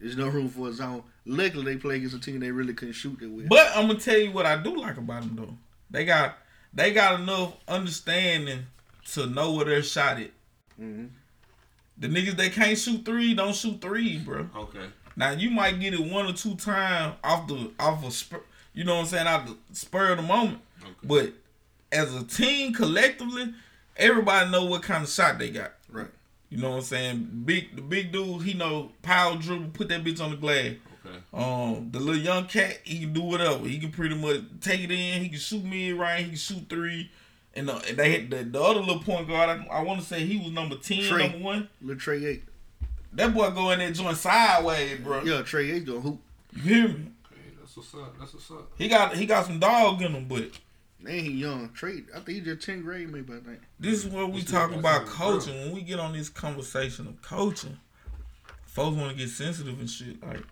There's 0.00 0.16
no 0.16 0.28
room 0.28 0.48
for 0.48 0.68
a 0.68 0.72
zone. 0.72 1.02
Luckily, 1.26 1.74
they 1.74 1.76
play 1.80 1.96
against 1.96 2.14
a 2.16 2.20
team 2.20 2.40
they 2.40 2.50
really 2.50 2.72
couldn't 2.74 2.94
shoot 2.94 3.20
it 3.20 3.26
with. 3.26 3.48
But 3.48 3.70
I'm 3.74 3.86
gonna 3.86 3.98
tell 3.98 4.18
you 4.18 4.32
what 4.32 4.46
I 4.46 4.56
do 4.62 4.74
like 4.76 4.96
about 4.96 5.22
them 5.22 5.36
though. 5.36 5.56
They 5.90 6.04
got 6.04 6.38
they 6.72 6.92
got 6.92 7.20
enough 7.20 7.54
understanding 7.68 8.66
to 9.12 9.26
know 9.26 9.52
where 9.52 9.64
they're 9.66 9.82
shot 9.82 10.18
at. 10.20 10.30
Mhm. 10.80 11.10
The 11.98 12.08
niggas 12.08 12.36
that 12.36 12.52
can't 12.52 12.78
shoot 12.78 13.04
three 13.04 13.34
don't 13.34 13.54
shoot 13.54 13.80
three, 13.80 14.18
bro. 14.18 14.48
Okay. 14.56 14.86
Now 15.16 15.32
you 15.32 15.50
might 15.50 15.78
get 15.80 15.92
it 15.94 16.00
one 16.00 16.26
or 16.26 16.32
two 16.32 16.54
times 16.54 17.16
off 17.22 17.46
the 17.46 17.70
off 17.78 18.04
of 18.04 18.12
spur, 18.14 18.40
you 18.72 18.84
know 18.84 18.94
what 18.94 19.00
I'm 19.02 19.06
saying, 19.06 19.26
out 19.26 19.46
the 19.46 19.56
spur 19.76 20.12
of 20.12 20.16
the 20.16 20.22
moment. 20.22 20.60
Okay. 20.82 20.92
But 21.02 21.32
as 21.92 22.14
a 22.14 22.24
team 22.24 22.72
collectively, 22.72 23.52
everybody 23.96 24.50
know 24.50 24.64
what 24.64 24.82
kind 24.82 25.04
of 25.04 25.10
shot 25.10 25.38
they 25.38 25.50
got. 25.50 25.72
Right. 26.50 26.56
You 26.56 26.62
know 26.62 26.70
what 26.70 26.76
I'm 26.76 26.82
saying? 26.82 27.42
Big 27.44 27.76
the 27.76 27.82
big 27.82 28.12
dude, 28.12 28.42
he 28.42 28.54
know 28.54 28.90
power 29.02 29.36
dribble, 29.36 29.70
put 29.72 29.88
that 29.88 30.04
bitch 30.04 30.20
on 30.20 30.30
the 30.30 30.36
glass. 30.36 30.74
Okay. 31.06 31.16
Um, 31.32 31.90
the 31.90 31.98
little 31.98 32.20
young 32.20 32.46
cat, 32.46 32.80
he 32.84 33.00
can 33.00 33.12
do 33.12 33.22
whatever. 33.22 33.66
He 33.66 33.78
can 33.78 33.90
pretty 33.90 34.14
much 34.14 34.42
take 34.60 34.80
it 34.80 34.90
in. 34.90 35.22
He 35.22 35.28
can 35.28 35.38
shoot 35.38 35.64
mid 35.64 35.96
right. 35.96 36.20
He 36.20 36.28
can 36.28 36.36
shoot 36.36 36.68
three. 36.68 37.10
And 37.54 37.68
the, 37.68 37.76
and 37.88 37.96
they 37.96 38.12
had 38.12 38.30
the, 38.30 38.44
the 38.44 38.62
other 38.62 38.80
little 38.80 39.00
point 39.00 39.26
guard. 39.26 39.48
I, 39.48 39.66
I 39.78 39.82
want 39.82 40.00
to 40.00 40.06
say 40.06 40.20
he 40.20 40.38
was 40.38 40.52
number 40.52 40.76
ten, 40.76 41.02
Trey. 41.02 41.28
number 41.28 41.38
one. 41.38 41.68
Little 41.80 41.98
Trey 41.98 42.24
eight. 42.24 42.44
That 43.12 43.34
boy 43.34 43.50
go 43.50 43.70
in 43.70 43.80
there 43.80 43.90
joint 43.90 44.16
sideways, 44.16 45.00
bro. 45.00 45.22
Yeah, 45.24 45.42
Trey 45.42 45.70
eight 45.72 45.84
doing 45.84 46.02
hoop. 46.02 46.20
You 46.54 46.62
hear 46.62 46.88
me? 46.88 46.94
Okay. 46.94 47.40
That's 47.58 47.76
what's 47.76 47.94
up. 47.94 48.18
That's 48.18 48.34
what's 48.34 48.50
up. 48.50 48.70
He 48.76 48.88
got 48.88 49.16
he 49.16 49.26
got 49.26 49.46
some 49.46 49.58
dog 49.58 50.02
in 50.02 50.12
him, 50.12 50.26
but 50.28 50.50
Man, 51.02 51.18
he 51.18 51.30
young. 51.32 51.70
Trey, 51.72 52.02
I 52.14 52.20
think 52.20 52.28
he 52.28 52.40
just 52.40 52.66
10th 52.68 52.82
grade 52.82 53.10
maybe, 53.10 53.32
I 53.32 53.40
think. 53.40 53.60
this 53.78 54.04
is 54.04 54.12
what 54.12 54.28
we 54.28 54.38
Let's 54.40 54.50
talk 54.50 54.70
about 54.72 55.06
That's 55.06 55.16
coaching. 55.16 55.54
When 55.62 55.72
we 55.74 55.82
get 55.82 55.98
on 55.98 56.12
this 56.12 56.28
conversation 56.28 57.06
of 57.06 57.22
coaching, 57.22 57.78
folks 58.66 58.96
want 58.96 59.10
to 59.12 59.16
get 59.16 59.30
sensitive 59.30 59.78
and 59.80 59.88
shit. 59.88 60.22
Like, 60.22 60.42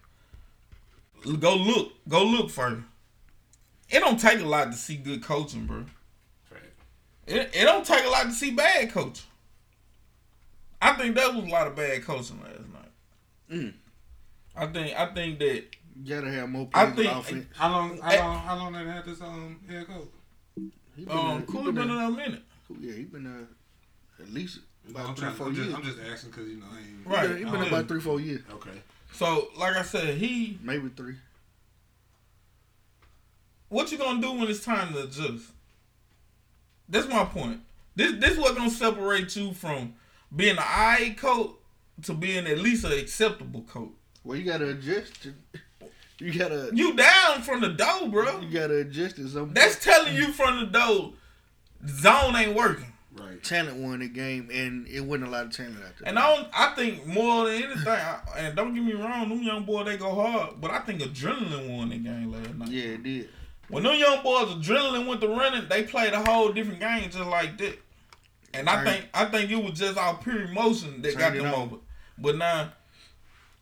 go 1.39 1.55
look, 1.55 1.93
go 2.09 2.25
look 2.25 2.49
first. 2.51 2.81
It 3.91 4.01
don't 4.01 4.19
take 4.19 4.41
a 4.41 4.45
lot 4.47 4.67
to 4.73 4.77
see 4.77 4.97
good 4.97 5.23
coaching, 5.23 5.67
bro. 5.67 5.85
It, 7.27 7.51
it 7.55 7.65
don't 7.65 7.85
take 7.85 8.05
a 8.07 8.09
lot 8.09 8.23
to 8.25 8.33
see 8.33 8.51
bad 8.51 8.91
coaching. 8.91 9.27
I 10.81 10.95
think 10.95 11.15
that 11.17 11.35
was 11.35 11.45
a 11.45 11.49
lot 11.49 11.67
of 11.67 11.77
bad 11.77 12.03
coaching 12.05 12.41
last 12.41 12.61
night. 12.73 12.91
Mm. 13.53 13.75
I 14.57 14.67
think 14.67 14.97
I 14.99 15.13
think 15.13 15.39
that 15.41 15.65
You 16.03 16.15
gotta 16.15 16.31
have 16.31 16.49
more 16.49 16.69
I 16.73 16.87
plays 16.87 16.97
think- 17.07 17.13
on 17.13 17.21
offense. 17.21 17.47
How 17.55 17.71
long? 17.71 17.99
How 17.99 18.11
Eh. 18.11 18.19
long? 18.25 18.39
How 18.39 18.57
long 18.57 18.73
they 18.73 18.85
had 18.85 19.05
this 19.05 19.21
um 19.21 19.61
head 19.69 19.87
coach? 19.87 20.09
He 20.99 21.05
been 21.05 21.17
um 21.17 21.27
there- 21.29 21.41
he 21.41 21.47
Cooler 21.47 21.73
been 21.73 21.91
in 21.91 21.97
there- 21.97 22.07
a 22.07 22.11
minute. 22.11 22.43
Yeah, 22.81 22.93
he 22.93 23.05
been 23.05 23.25
there 23.25 23.47
at 24.21 24.33
least 24.35 24.59
about 24.91 25.11
I'm, 25.11 25.15
three, 25.15 25.23
trying, 25.25 25.35
four 25.37 25.47
I'm, 25.47 25.55
years. 25.55 25.67
just, 25.67 25.77
I'm 25.79 25.85
just 25.85 25.99
asking 26.01 26.31
because 26.31 26.49
you 26.49 26.57
know 26.57 26.67
I 26.73 26.79
ain't. 26.79 27.07
Right. 27.07 27.23
He 27.23 27.29
been, 27.29 27.37
he 27.39 27.45
been 27.45 27.55
um, 27.55 27.61
there 27.61 27.69
about 27.69 27.89
three, 27.89 28.01
four 28.01 28.21
years. 28.21 28.43
Okay. 28.53 28.71
So 29.13 29.49
like 29.57 29.77
I 29.77 29.83
said, 29.83 30.17
he 30.19 30.59
Maybe 30.63 30.89
three. 30.97 31.15
what 33.69 33.91
you 33.93 33.99
gonna 33.99 34.21
do 34.21 34.33
when 34.33 34.49
it's 34.49 34.65
time 34.65 34.93
to 34.93 35.05
adjust? 35.05 35.45
That's 36.89 37.09
my 37.09 37.25
point. 37.25 37.61
This 37.95 38.19
this 38.19 38.37
what 38.39 38.57
gonna 38.57 38.71
separate 38.71 39.35
you 39.37 39.53
from 39.53 39.95
being 40.35 40.57
an 40.57 40.63
I 40.65 41.15
coach 41.19 41.53
to 42.03 42.15
being 42.15 42.47
at 42.47 42.59
least 42.59 42.85
an 42.85 42.93
acceptable 42.93 43.63
coach. 43.63 43.91
Well, 44.25 44.37
you 44.37 44.45
gotta 44.45 44.69
adjust. 44.71 45.23
To, 45.23 45.35
you 46.21 46.37
gotta 46.39 46.71
You 46.73 46.95
down 46.97 47.43
from 47.43 47.61
the 47.61 47.69
dough, 47.71 48.09
bro. 48.09 48.41
you 48.41 48.51
gotta 48.51 48.79
adjust 48.79 49.17
to 49.17 49.29
some 49.29 49.53
That's 49.55 49.83
telling 49.83 50.15
you 50.15 50.33
from 50.33 50.61
the 50.61 50.67
dough, 50.67 51.15
zone 51.87 52.37
ain't 52.37 52.55
working. 52.55 52.93
Right. 53.17 53.43
talent 53.43 53.79
won 53.79 53.99
the 53.99 54.09
game, 54.09 54.49
and 54.53 54.87
it 54.87 55.01
wasn't 55.01 55.27
a 55.29 55.31
lot 55.33 55.47
of 55.47 55.51
talent 55.57 55.77
out 55.79 55.93
there. 55.99 56.09
And 56.09 56.19
I 56.21 56.37
don't, 56.37 56.49
I 56.55 56.73
think 56.77 57.05
more 57.05 57.47
than 57.47 57.63
anything, 57.65 57.89
I, 57.89 58.21
and 58.37 58.55
don't 58.57 58.73
get 58.75 58.85
me 58.85 58.93
wrong, 58.93 59.29
them 59.29 59.43
young 59.43 59.65
boys 59.65 59.87
they 59.87 59.97
go 59.97 60.15
hard, 60.15 60.61
but 60.61 60.71
I 60.71 60.79
think 60.81 61.01
adrenaline 61.03 61.77
won 61.77 61.89
the 61.89 61.99
game 61.99 62.31
last 62.31 62.55
night. 62.55 62.69
yeah, 62.69 62.83
it 62.85 63.03
did. 63.03 63.29
When 63.71 63.83
them 63.83 63.97
young 63.99 64.23
boys 64.23 64.55
adrenaline 64.55 65.09
went 65.09 65.21
to 65.23 65.29
running, 65.29 65.69
they 65.69 65.83
played 65.83 66.13
a 66.13 66.23
whole 66.25 66.53
different 66.53 66.79
game 66.79 67.11
just 67.11 67.19
like 67.29 67.59
that. 67.59 67.79
And 68.55 68.69
I 68.71 68.77
Turn- 68.77 68.87
think 68.87 69.05
I 69.13 69.25
think 69.25 69.51
it 69.51 69.63
was 69.63 69.77
just 69.79 69.99
our 69.99 70.15
pure 70.19 70.43
emotion 70.43 71.03
that 71.03 71.19
got 71.19 71.33
them 71.35 71.47
on. 71.47 71.55
over. 71.55 71.77
But 72.19 72.37
now, 72.37 72.73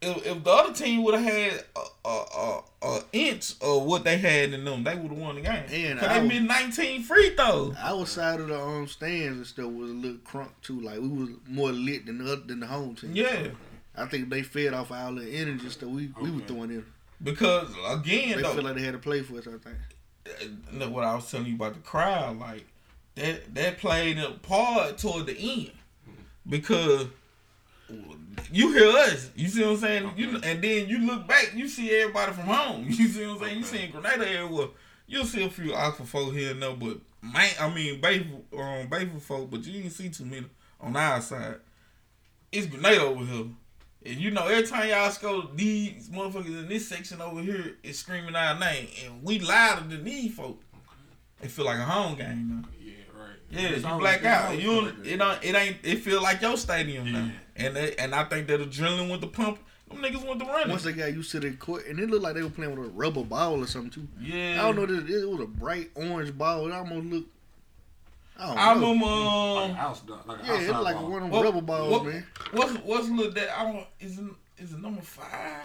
if, 0.06 0.26
if 0.26 0.44
the 0.44 0.50
other 0.50 0.72
team 0.72 1.02
would 1.02 1.14
have 1.14 1.24
had 1.24 1.64
a, 1.74 2.08
a, 2.08 2.24
a, 2.36 2.62
a 2.82 3.00
inch 3.12 3.54
of 3.60 3.82
what 3.82 4.04
they 4.04 4.16
had 4.18 4.52
in 4.52 4.64
them, 4.64 4.84
they 4.84 4.94
would 4.94 5.10
have 5.10 5.18
won 5.18 5.34
the 5.34 5.40
game. 5.40 5.64
And 5.72 5.98
Cause 5.98 6.08
I 6.08 6.20
they 6.20 6.28
made 6.28 6.42
19 6.42 7.02
free 7.02 7.30
throws. 7.30 7.74
Our 7.78 8.06
side 8.06 8.40
of 8.40 8.48
the 8.48 8.60
um, 8.60 8.86
stands 8.86 9.36
and 9.38 9.46
stuff 9.46 9.66
was 9.66 9.90
a 9.90 9.94
little 9.94 10.18
crunk 10.18 10.50
too. 10.62 10.80
Like 10.80 11.00
we 11.00 11.08
was 11.08 11.28
more 11.48 11.72
lit 11.72 12.06
than 12.06 12.18
the 12.24 12.32
other, 12.32 12.42
than 12.42 12.60
the 12.60 12.66
home 12.66 12.94
team. 12.94 13.10
Yeah, 13.14 13.48
I 13.96 14.06
think 14.06 14.30
they 14.30 14.42
fed 14.42 14.74
off 14.74 14.92
our 14.92 15.10
little 15.10 15.32
energy 15.34 15.68
stuff 15.70 15.88
we 15.90 16.10
we 16.20 16.30
were 16.30 16.40
throwing 16.40 16.70
in. 16.70 16.84
because 17.22 17.68
again, 17.88 18.36
They 18.36 18.42
though, 18.42 18.54
feel 18.54 18.64
like 18.64 18.76
they 18.76 18.82
had 18.82 18.92
to 18.92 18.98
play 18.98 19.22
for 19.22 19.38
us. 19.38 19.46
I 19.48 19.52
think. 19.58 20.52
look 20.72 20.92
what 20.92 21.04
I 21.04 21.14
was 21.14 21.30
telling 21.30 21.46
you 21.46 21.54
about 21.56 21.74
the 21.74 21.80
crowd, 21.80 22.38
like 22.38 22.64
that 23.16 23.54
that 23.54 23.78
played 23.78 24.18
a 24.18 24.30
part 24.32 24.98
toward 24.98 25.26
the 25.26 25.36
end 25.38 25.72
because 26.48 27.06
you 28.52 28.72
hear 28.72 28.88
us, 28.88 29.30
you 29.34 29.48
see 29.48 29.62
what 29.62 29.70
I'm 29.72 29.76
saying, 29.78 30.12
you 30.16 30.40
and 30.42 30.62
then 30.62 30.88
you 30.88 30.98
look 31.06 31.26
back, 31.26 31.52
you 31.54 31.68
see 31.68 31.90
everybody 31.90 32.32
from 32.32 32.44
home, 32.44 32.84
you 32.88 33.08
see 33.08 33.26
what 33.26 33.34
I'm 33.34 33.38
saying, 33.40 33.58
you 33.58 33.64
Okay. 33.64 33.76
seeing 33.78 33.90
Grenada 33.90 34.28
everywhere. 34.30 34.68
You'll 35.08 35.24
see 35.24 35.44
a 35.44 35.50
few 35.50 35.74
Oxford 35.74 36.08
folk 36.08 36.32
here 36.34 36.50
and 36.50 36.62
there, 36.62 36.74
but 36.74 36.98
man, 37.22 37.50
I 37.60 37.72
mean 37.72 38.00
Bayford, 38.00 38.42
um, 38.52 38.88
Bayford 38.88 39.20
folk, 39.22 39.50
but 39.50 39.64
you 39.66 39.82
ain't 39.82 39.92
see 39.92 40.08
too 40.08 40.24
many 40.24 40.46
on 40.80 40.96
our 40.96 41.20
side. 41.20 41.56
It's 42.52 42.66
Grenada 42.66 43.02
over 43.02 43.24
here. 43.24 43.46
And 44.04 44.16
you 44.20 44.30
know, 44.30 44.46
every 44.46 44.66
time 44.66 44.88
y'all 44.88 45.10
score, 45.10 45.44
these 45.54 46.08
motherfuckers 46.10 46.46
in 46.46 46.68
this 46.68 46.88
section 46.88 47.20
over 47.20 47.40
here 47.40 47.76
is 47.82 47.98
screaming 47.98 48.36
our 48.36 48.58
name, 48.58 48.88
and 49.04 49.22
we 49.22 49.40
louder 49.40 49.86
than 49.88 50.04
these 50.04 50.32
folk. 50.34 50.60
It 51.42 51.50
feel 51.50 51.64
like 51.64 51.78
a 51.78 51.84
home 51.84 52.16
game 52.16 52.48
now. 52.62 52.68
Yeah. 52.80 52.92
Right. 53.12 53.36
Yeah, 53.50 53.68
It's 53.70 53.84
you 53.84 53.98
black 53.98 54.24
out. 54.24 54.58
You 54.58 54.86
it 55.04 55.20
it 55.42 55.54
ain't. 55.54 55.76
It 55.82 55.96
feel 55.98 56.22
like 56.22 56.40
your 56.40 56.56
stadium 56.56 57.12
now. 57.12 57.30
Yeah. 57.58 57.66
And 57.66 57.76
they, 57.76 57.94
and 57.96 58.14
I 58.14 58.24
think 58.24 58.46
that 58.48 58.60
adrenaline 58.60 59.10
with 59.10 59.20
the 59.20 59.26
pump, 59.28 59.58
them 59.88 59.98
niggas 59.98 60.26
went 60.26 60.40
to 60.40 60.46
running. 60.46 60.70
Once 60.70 60.82
they 60.84 60.92
got 60.92 61.12
used 61.12 61.30
to 61.32 61.40
the 61.40 61.52
court, 61.52 61.86
and 61.86 61.98
it 61.98 62.10
looked 62.10 62.22
like 62.24 62.34
they 62.34 62.42
were 62.42 62.50
playing 62.50 62.76
with 62.76 62.86
a 62.86 62.90
rubber 62.90 63.22
ball 63.24 63.62
or 63.62 63.66
something 63.66 63.90
too. 63.90 64.08
yeah, 64.20 64.62
I 64.62 64.72
don't 64.72 64.76
know. 64.76 64.86
This, 64.86 65.14
it 65.22 65.28
was 65.28 65.40
a 65.40 65.46
bright 65.46 65.90
orange 65.94 66.36
ball. 66.36 66.66
It 66.66 66.72
almost 66.72 67.06
looked. 67.06 67.30
I 68.38 68.46
don't 68.48 68.58
I 68.58 68.74
know. 68.74 68.80
remember. 68.80 69.06
Like 69.06 69.70
Um, 69.70 69.76
house 69.76 70.00
dog. 70.02 70.26
Like 70.26 70.42
a 70.42 70.46
Yeah, 70.46 70.52
it 70.52 70.54
outside 70.56 70.66
looked 70.72 70.84
like 70.84 70.94
ball. 70.96 71.10
one 71.10 71.22
of 71.22 71.22
them 71.22 71.30
What- 71.30 71.44
rubber 71.44 71.60
balls, 71.62 71.92
what- 71.92 72.04
man. 72.04 72.26
what's 72.52 72.72
what's 72.84 73.08
little 73.08 73.32
that? 73.32 73.58
I 73.58 73.72
don't. 73.72 73.86
Is 74.00 74.18
it 74.18 74.24
is 74.58 74.72
it 74.72 74.80
number 74.82 75.02
five? 75.02 75.62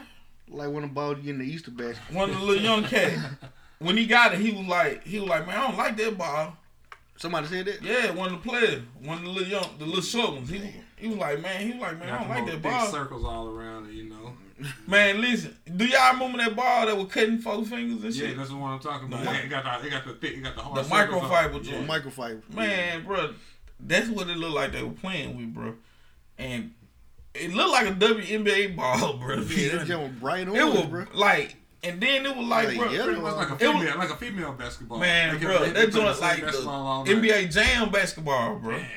Like 0.47 0.69
one 0.69 0.83
of 0.83 0.89
the 0.89 0.93
balls 0.93 1.17
you 1.23 1.33
in 1.33 1.39
the 1.39 1.45
Easter 1.45 1.71
basket. 1.71 1.99
One 2.13 2.29
of 2.29 2.37
the 2.39 2.41
little 2.45 2.63
young 2.63 2.83
cat. 2.83 3.17
When 3.79 3.97
he 3.97 4.05
got 4.05 4.31
it, 4.35 4.39
he 4.39 4.51
was 4.51 4.67
like, 4.67 5.03
he 5.07 5.19
was 5.19 5.27
like, 5.27 5.47
man, 5.47 5.57
I 5.59 5.65
don't 5.67 5.75
like 5.75 5.97
that 5.97 6.15
ball. 6.15 6.55
Somebody 7.17 7.47
said 7.47 7.65
that. 7.65 7.81
Yeah, 7.81 8.11
one 8.11 8.31
of 8.31 8.43
the 8.43 8.47
players, 8.47 8.83
one 9.01 9.17
of 9.17 9.23
the 9.23 9.29
little 9.31 9.49
young, 9.49 9.65
the 9.79 9.85
little 9.87 10.01
short 10.03 10.33
ones. 10.33 10.49
He, 10.51 10.59
he 11.01 11.07
was 11.09 11.17
like, 11.17 11.41
man, 11.41 11.61
he 11.65 11.71
was 11.73 11.81
like, 11.81 11.99
man, 11.99 12.09
I 12.13 12.19
don't 12.19 12.29
like 12.29 12.45
that 12.45 12.61
big 12.61 12.71
ball. 12.71 12.85
circles 12.87 13.25
all 13.25 13.49
around 13.49 13.87
it, 13.89 13.93
you 13.93 14.09
know. 14.09 14.33
Man, 14.87 15.19
listen, 15.21 15.57
do 15.75 15.85
y'all 15.85 16.13
remember 16.13 16.37
that 16.37 16.55
ball 16.55 16.85
that 16.85 16.95
was 16.95 17.07
cutting 17.11 17.39
four 17.39 17.65
fingers 17.65 18.03
and 18.03 18.13
Yeah, 18.13 18.21
shit? 18.21 18.29
Yeah, 18.29 18.35
that's 18.37 18.49
the 18.51 18.55
one 18.57 18.71
I'm 18.73 18.79
talking 18.79 19.07
about. 19.07 19.23
The 19.23 19.43
It 19.45 19.49
got 19.49 19.81
the, 19.81 19.87
it 19.87 19.89
got 19.89 20.05
the 20.05 20.13
thick, 20.13 20.37
it 20.37 20.41
got 20.43 20.55
the 20.55 20.61
hard 20.61 20.77
the 20.77 20.83
circles 20.83 21.23
on 21.23 21.31
it. 21.31 21.33
microfiber 21.33 21.65
Yeah, 21.65 21.83
microfiber. 21.87 22.55
Man, 22.55 23.03
bro, 23.03 23.33
that's 23.79 24.07
what 24.09 24.29
it 24.29 24.37
looked 24.37 24.53
like 24.53 24.71
they 24.73 24.83
were 24.83 24.91
playing 24.91 25.35
with, 25.35 25.51
bro. 25.55 25.73
And 26.37 26.75
it 27.33 27.51
looked 27.55 27.71
like 27.71 27.87
a 27.87 27.91
WNBA 27.93 28.75
ball, 28.75 29.17
bro. 29.17 29.37
Yeah, 29.39 29.77
that 29.77 29.87
jump 29.87 30.03
was 30.03 30.11
bright 30.19 30.47
it 30.47 30.51
was 30.51 30.85
bro. 30.85 31.05
like, 31.15 31.55
and 31.83 31.99
then 31.99 32.27
it 32.27 32.35
was 32.37 32.45
like, 32.45 32.67
Like 32.67 32.77
bro, 32.77 32.91
yellow. 32.91 33.05
Pretty 33.05 33.21
much 33.21 33.35
like 33.37 33.49
a 33.49 33.53
It 33.65 33.67
was- 33.73 33.77
female, 33.83 33.97
like 33.97 34.09
a 34.11 34.15
female 34.15 34.53
basketball. 34.53 34.99
man, 34.99 35.39
They 35.39 35.43
bro, 35.47 35.59
they 35.59 35.71
that 35.71 35.81
kept 35.85 35.93
joint 35.93 36.21
like 36.21 36.35
the 36.39 36.45
basketball 36.45 36.85
all 36.85 37.03
night. 37.05 37.15
NBA 37.17 37.51
Jam 37.51 37.89
basketball, 37.91 38.59
bro. 38.59 38.77
Damn. 38.77 38.87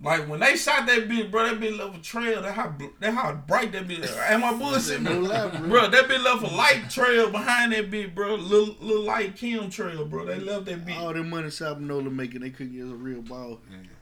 Like 0.00 0.28
when 0.28 0.38
they 0.38 0.54
shot 0.56 0.86
that 0.86 1.08
bitch, 1.08 1.28
bro, 1.28 1.44
that 1.44 1.60
bitch 1.60 1.76
left 1.76 1.98
a 1.98 2.00
trail. 2.00 2.40
That 2.42 2.54
how 2.54 2.72
that 3.00 3.14
how 3.14 3.32
bright 3.34 3.72
that 3.72 3.88
bitch. 3.88 4.08
Am 4.30 4.44
I 4.44 4.52
bullshit, 4.54 5.02
bro? 5.02 5.22
bro. 5.22 5.88
That 5.88 6.04
bitch 6.04 6.22
left 6.22 6.44
a 6.44 6.54
light 6.54 6.88
trail 6.88 7.30
behind 7.30 7.72
that 7.72 7.90
bitch, 7.90 8.14
bro. 8.14 8.36
Little 8.36 8.76
little 8.80 9.02
light 9.02 9.34
Kim 9.34 9.70
trail, 9.70 10.04
bro. 10.04 10.24
They 10.24 10.38
left 10.38 10.66
that 10.66 10.86
bitch. 10.86 10.96
All 11.00 11.12
the 11.12 11.24
money 11.24 11.48
Sapinola 11.48 12.12
making, 12.12 12.42
they 12.42 12.50
couldn't 12.50 12.74
get 12.74 12.82
a 12.82 12.96
real 12.96 13.22
ball. 13.22 13.58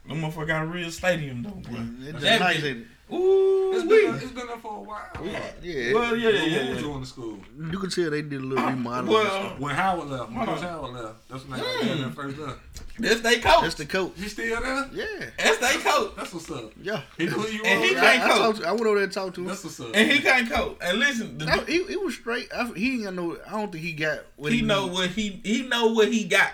Them 0.07 0.21
motherfucker 0.21 0.47
got 0.47 0.63
a 0.63 0.67
real 0.67 0.91
stadium 0.91 1.41
though, 1.41 1.69
bro. 1.69 1.81
It's 1.99 2.11
just 2.11 2.21
That 2.21 2.39
nice, 2.41 2.57
bitch-? 2.57 2.85
Ooh, 3.11 3.71
It's 3.73 3.83
wee. 3.83 4.01
been, 4.05 4.15
it's 4.15 4.31
been 4.31 4.47
there 4.47 4.57
for 4.57 4.77
a 4.77 4.81
while. 4.81 5.07
Yeah. 5.23 5.93
Well, 5.93 6.15
yeah, 6.15 6.29
yeah, 6.29 6.41
When 6.41 6.51
yeah. 6.51 6.63
we 6.63 6.69
was 6.73 6.81
yeah. 6.81 6.87
going 6.87 7.01
to 7.01 7.07
school. 7.07 7.37
You 7.71 7.79
can 7.79 7.89
tell 7.89 8.09
they 8.09 8.21
did 8.21 8.41
a 8.41 8.43
little 8.43 8.65
remodeling. 8.65 9.13
Well, 9.13 9.55
When 9.59 9.75
Howard 9.75 10.09
left, 10.09 10.31
when 10.33 10.45
Coach. 10.45 10.61
Howard 10.61 10.93
left, 10.93 11.29
that's 11.29 11.47
when 11.47 11.59
they 11.59 11.65
Mm. 11.65 11.87
got 11.87 11.97
there 11.99 12.09
first 12.11 12.37
left. 12.37 12.59
that's 12.99 13.21
they 13.21 13.39
coach. 13.39 13.61
That's 13.61 13.75
the 13.75 13.85
coach. 13.85 14.11
He 14.17 14.27
still 14.27 14.61
there? 14.61 14.89
Yeah. 14.93 15.25
That's 15.37 15.57
they 15.59 15.77
coach. 15.89 16.13
That's 16.17 16.33
what's 16.33 16.51
up. 16.51 16.71
Yeah. 16.81 17.01
He 17.17 17.25
knew 17.27 17.47
you 17.47 17.63
And 17.63 17.83
he 17.83 17.91
was. 17.93 18.01
can't 18.01 18.21
I, 18.21 18.25
I, 18.25 18.27
coach. 18.29 18.37
talked 18.39 18.57
to, 18.59 18.67
I 18.67 18.71
went 18.71 18.85
over 18.87 18.95
there 18.95 19.03
and 19.05 19.13
talked 19.13 19.35
to 19.35 19.41
him. 19.41 19.47
That's 19.47 19.63
what's 19.63 19.79
up. 19.79 19.91
And 19.93 20.11
he 20.11 20.19
can't 20.19 20.49
coach. 20.51 20.77
And 20.81 20.99
listen, 20.99 21.37
the, 21.37 21.45
No, 21.45 21.61
he, 21.61 21.83
he 21.85 21.95
was 21.95 22.13
straight. 22.15 22.49
I, 22.53 22.65
he 22.73 22.95
ain't 22.95 23.03
got 23.05 23.13
no. 23.13 23.37
I 23.47 23.51
don't 23.51 23.71
think 23.71 23.83
he 23.85 23.93
got 23.93 24.19
what 24.35 24.51
he 24.51 24.61
know 24.61 24.85
need. 24.87 24.93
what 24.93 25.09
he 25.11 25.39
he 25.45 25.61
know 25.67 25.87
what 25.93 26.11
he 26.11 26.25
got. 26.25 26.51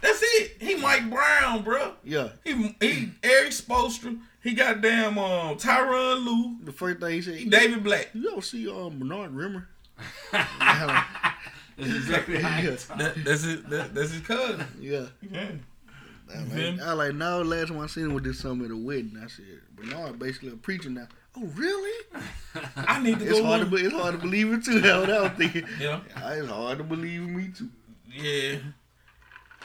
That's 0.00 0.20
it. 0.22 0.56
He 0.60 0.74
Mike 0.76 1.10
Brown, 1.10 1.62
bro. 1.64 1.92
Yeah. 2.04 2.28
He 2.44 2.74
he 2.80 3.10
Erik 3.22 3.50
Spoelstra. 3.50 4.18
He 4.46 4.54
got 4.54 4.80
damn 4.80 5.18
um 5.18 5.56
Tyronn 5.56 6.24
Lue. 6.24 6.56
The 6.64 6.72
first 6.72 7.00
thing 7.00 7.10
he 7.14 7.22
said, 7.22 7.50
David 7.50 7.82
Black. 7.82 8.10
you 8.14 8.30
ever 8.32 8.40
see 8.42 8.68
um 8.70 8.98
Bernard 8.98 9.32
Rimmer? 9.32 9.68
That's 10.32 11.34
exactly 11.78 12.40
how 12.40 12.48
Yeah. 12.58 12.70
he 12.70 12.76
talk. 12.76 12.98
That, 12.98 13.24
that's 13.24 13.42
his 13.42 13.62
that, 13.64 13.94
that's 13.94 14.12
his 14.12 14.20
cousin. 14.22 14.66
Yeah. 14.80 15.06
Yeah. 15.30 15.48
I 16.34 16.38
You 16.40 16.46
feel 16.46 16.64
like, 16.70 16.76
me? 16.76 16.82
I 16.82 16.92
like 16.92 17.14
now. 17.14 17.38
Last 17.42 17.68
time 17.68 17.80
I 17.80 17.86
seen 17.86 18.04
him 18.06 18.14
with 18.14 18.24
this 18.24 18.38
something 18.40 18.64
at 18.64 18.70
a 18.72 18.76
wedding, 18.76 19.20
I 19.22 19.26
said, 19.28 19.44
Bernard 19.76 20.18
basically 20.18 20.50
a 20.50 20.56
preacher 20.56 20.90
now. 20.90 21.06
Oh 21.36 21.44
really? 21.54 22.06
I 22.76 23.02
need 23.02 23.18
to 23.18 23.26
It's 23.26 23.38
go. 23.40 23.44
hard 23.44 23.60
to 23.60 23.66
look. 23.66 23.80
be, 23.80 23.86
it's 23.86 23.94
hard 23.94 24.14
to 24.14 24.20
believe 24.20 24.52
it 24.52 24.64
too. 24.64 24.80
That's 24.80 25.06
what 25.06 25.10
I 25.10 25.20
was 25.22 25.32
thinking. 25.32 25.64
Yeah, 25.80 26.00
Yeah, 26.16 26.32
It's 26.34 26.48
hard 26.48 26.78
to 26.78 26.84
believe 26.84 27.22
me 27.22 27.50
too. 27.56 27.68
yeah. 28.10 28.58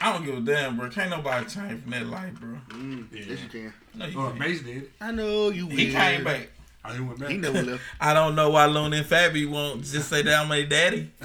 I 0.02 0.12
don't 0.12 0.24
give 0.24 0.36
a 0.36 0.40
damn, 0.40 0.76
bro. 0.76 0.88
Can't 0.90 1.10
nobody 1.10 1.46
change 1.46 1.80
from 1.82 1.90
that 1.92 2.06
life, 2.06 2.34
bro. 2.40 2.58
Mm, 2.70 3.06
Yeah. 3.12 3.20
Yes, 3.28 3.38
you 3.42 3.48
can. 3.48 3.74
No, 3.94 4.06
you 4.06 4.18
Oh, 4.20 4.26
can't. 4.28 4.38
Mase 4.38 4.62
did. 4.62 4.90
I 5.00 5.12
know 5.12 5.50
you. 5.50 5.68
He 5.68 5.86
will. 5.86 5.92
came 5.94 6.24
back. 6.24 6.48
Oh, 6.84 6.92
he 6.92 7.00
went 7.00 7.20
back. 7.20 7.28
He 7.30 7.36
never 7.36 7.62
left. 7.62 7.82
I 8.00 8.12
don't 8.12 8.34
know 8.34 8.50
why 8.50 8.64
Lone 8.64 8.92
and 8.92 9.06
Fabby 9.06 9.48
won't 9.48 9.84
just 9.84 10.08
say 10.08 10.22
that 10.22 10.34
I'm 10.44 10.50
a 10.50 10.66
daddy. 10.66 11.12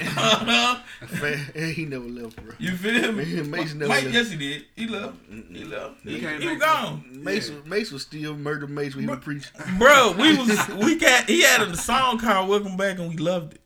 Man, 1.22 1.74
he 1.74 1.86
never 1.86 2.06
left, 2.06 2.36
bro. 2.36 2.54
you 2.60 2.72
feel 2.78 3.12
me? 3.12 3.26
Man, 3.36 3.50
Mase 3.52 3.74
never 3.74 3.90
Mike, 3.90 4.04
left. 4.04 4.14
yes, 4.16 4.30
he 4.32 4.38
did. 4.38 4.66
He 4.76 4.88
left. 4.88 5.16
He 5.52 5.64
left. 5.64 5.96
He, 6.04 6.14
He 6.14 6.20
came 6.20 6.42
he 6.42 6.48
was 6.48 6.60
back. 6.60 6.68
gone. 6.84 7.04
Mase, 7.24 7.52
Mase 7.66 7.92
was 7.92 8.04
still 8.04 8.36
murder 8.38 8.68
Mase 8.68 8.96
when 8.96 9.06
he 9.06 9.10
was 9.10 9.20
preaching. 9.20 9.52
Bro, 9.80 10.14
we 10.20 10.38
was 10.38 10.68
we 10.84 10.96
got 10.98 11.26
he 11.28 11.42
had 11.42 11.62
a 11.62 11.76
song 11.76 12.20
called 12.20 12.50
Welcome 12.50 12.78
Back 12.78 13.00
and 13.00 13.10
we 13.10 13.18
loved 13.18 13.54
it. 13.56 13.62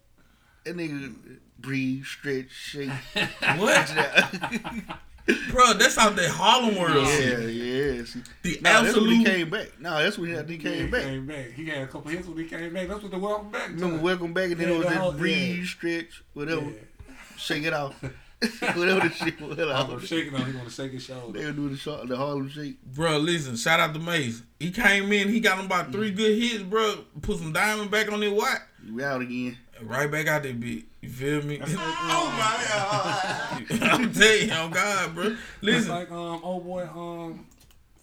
That 0.64 0.78
nigga 0.78 1.14
breathe, 1.62 2.04
stretch, 2.06 2.52
shake. 2.52 2.90
What? 3.58 3.94
Bro, 5.52 5.74
that's 5.74 5.98
out 5.98 6.16
there 6.16 6.30
Harlem 6.30 6.76
world. 6.78 7.08
shit. 7.08 7.40
yeah. 7.54 8.04
See, 8.04 8.22
The 8.42 8.60
nah, 8.62 8.82
that's 8.82 8.98
when 8.98 9.06
he 9.12 9.24
came 9.24 9.50
back. 9.50 9.80
No, 9.80 10.02
that's 10.02 10.18
when 10.18 10.30
he, 10.30 10.36
he 10.58 10.60
Yeah, 10.60 10.72
came 10.72 10.86
he 10.86 10.92
back. 10.92 11.04
came 11.04 11.28
back. 11.28 11.52
He 11.52 11.66
had 11.68 11.84
a 11.84 11.88
couple 11.88 12.12
hits 12.12 12.28
when 12.28 12.38
he 12.38 12.46
came 12.46 12.74
back. 12.74 12.88
That's 12.88 13.02
what 13.04 13.12
the 13.12 13.20
welcome 13.20 13.52
back. 13.52 13.68
Remember, 13.70 13.96
time. 13.96 14.02
welcome 14.02 14.34
back, 14.34 14.52
and 14.52 14.58
then 14.60 14.68
Yeah, 14.70 14.74
it 14.74 14.78
was 14.80 14.88
the 14.88 14.96
whole- 14.96 15.12
that 15.12 15.18
breathe, 15.20 15.60
yeah. 15.60 15.66
stretch, 15.66 16.24
whatever, 16.34 16.62
Yeah. 16.62 17.14
shake 17.38 17.64
it 17.64 17.72
off, 17.74 17.94
whatever 18.76 19.08
the 19.08 19.12
shit 19.14 19.40
was. 19.40 19.60
I'm 19.60 20.00
shaking 20.06 20.36
on. 20.36 20.46
He 20.52 20.58
want 20.58 20.68
to 20.70 20.74
shake 20.74 20.92
his 20.94 21.04
shoulder. 21.04 21.38
They 21.38 21.46
shoulder. 21.46 21.62
would 21.62 21.70
do 21.70 21.70
the 21.70 21.78
shot, 21.78 22.08
the 22.08 22.18
Harlem 22.18 22.50
shake. 22.50 22.84
Bro, 22.84 23.20
listen, 23.20 23.56
shout 23.56 23.80
out 23.80 23.94
to 23.94 24.00
Mase. 24.00 24.42
He 24.60 24.72
came 24.72 25.12
in, 25.14 25.30
he 25.30 25.40
got 25.40 25.60
him 25.60 25.66
about 25.68 25.92
three 25.92 26.12
mm. 26.12 26.18
good 26.18 26.42
hits, 26.42 26.64
bro. 26.64 27.06
Put 27.22 27.38
some 27.38 27.54
diamond 27.54 27.92
back 27.92 28.12
on 28.12 28.20
their 28.20 28.34
watch. 28.34 28.60
You 28.84 29.04
out 29.04 29.22
again? 29.22 29.58
And 29.82 29.90
Right 29.90 30.10
back 30.10 30.28
out 30.28 30.44
there, 30.44 30.54
bitch. 30.54 30.86
You 31.02 31.10
feel 31.10 31.42
me? 31.42 31.60
oh 31.66 33.66
my 33.70 33.78
god. 33.80 33.82
I'm 33.82 34.14
telling 34.14 34.48
you, 34.48 34.54
oh 34.54 34.70
God, 34.70 35.16
bro. 35.16 35.24
It's 35.26 35.38
Listen, 35.62 35.92
like 35.96 36.12
um 36.12 36.40
old 36.44 36.64
boy 36.64 36.84
um 36.84 37.46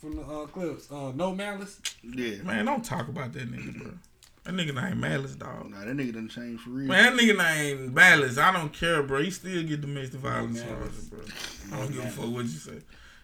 from 0.00 0.16
the 0.16 0.22
uh, 0.22 0.46
Clipse. 0.46 0.90
Uh, 0.90 1.12
no 1.14 1.34
malice. 1.34 1.80
Yeah. 2.02 2.42
man, 2.42 2.66
don't 2.66 2.84
talk 2.84 3.08
about 3.08 3.32
that 3.32 3.50
nigga, 3.50 3.78
bro. 3.82 3.92
That 4.44 4.54
nigga 4.54 4.74
name 4.74 5.00
Malice, 5.00 5.34
dog. 5.34 5.70
Nah, 5.70 5.84
that 5.84 5.96
nigga 5.96 6.14
done 6.14 6.28
changed 6.28 6.62
for 6.62 6.70
real. 6.70 6.88
Man, 6.88 7.16
that 7.16 7.22
nigga 7.22 7.36
name 7.36 7.94
Malice. 7.94 8.38
I 8.38 8.52
don't 8.52 8.72
care, 8.72 9.02
bro. 9.02 9.22
He 9.22 9.30
still 9.30 9.62
get 9.62 9.80
domestic 9.80 10.20
violence 10.20 10.62
Malice. 10.64 10.78
charges, 10.78 11.04
bro. 11.10 11.20
I 11.72 11.80
don't 11.80 11.92
give 11.92 12.04
a 12.04 12.08
fuck 12.08 12.30
what 12.30 12.44
you 12.44 12.48
say. 12.50 12.78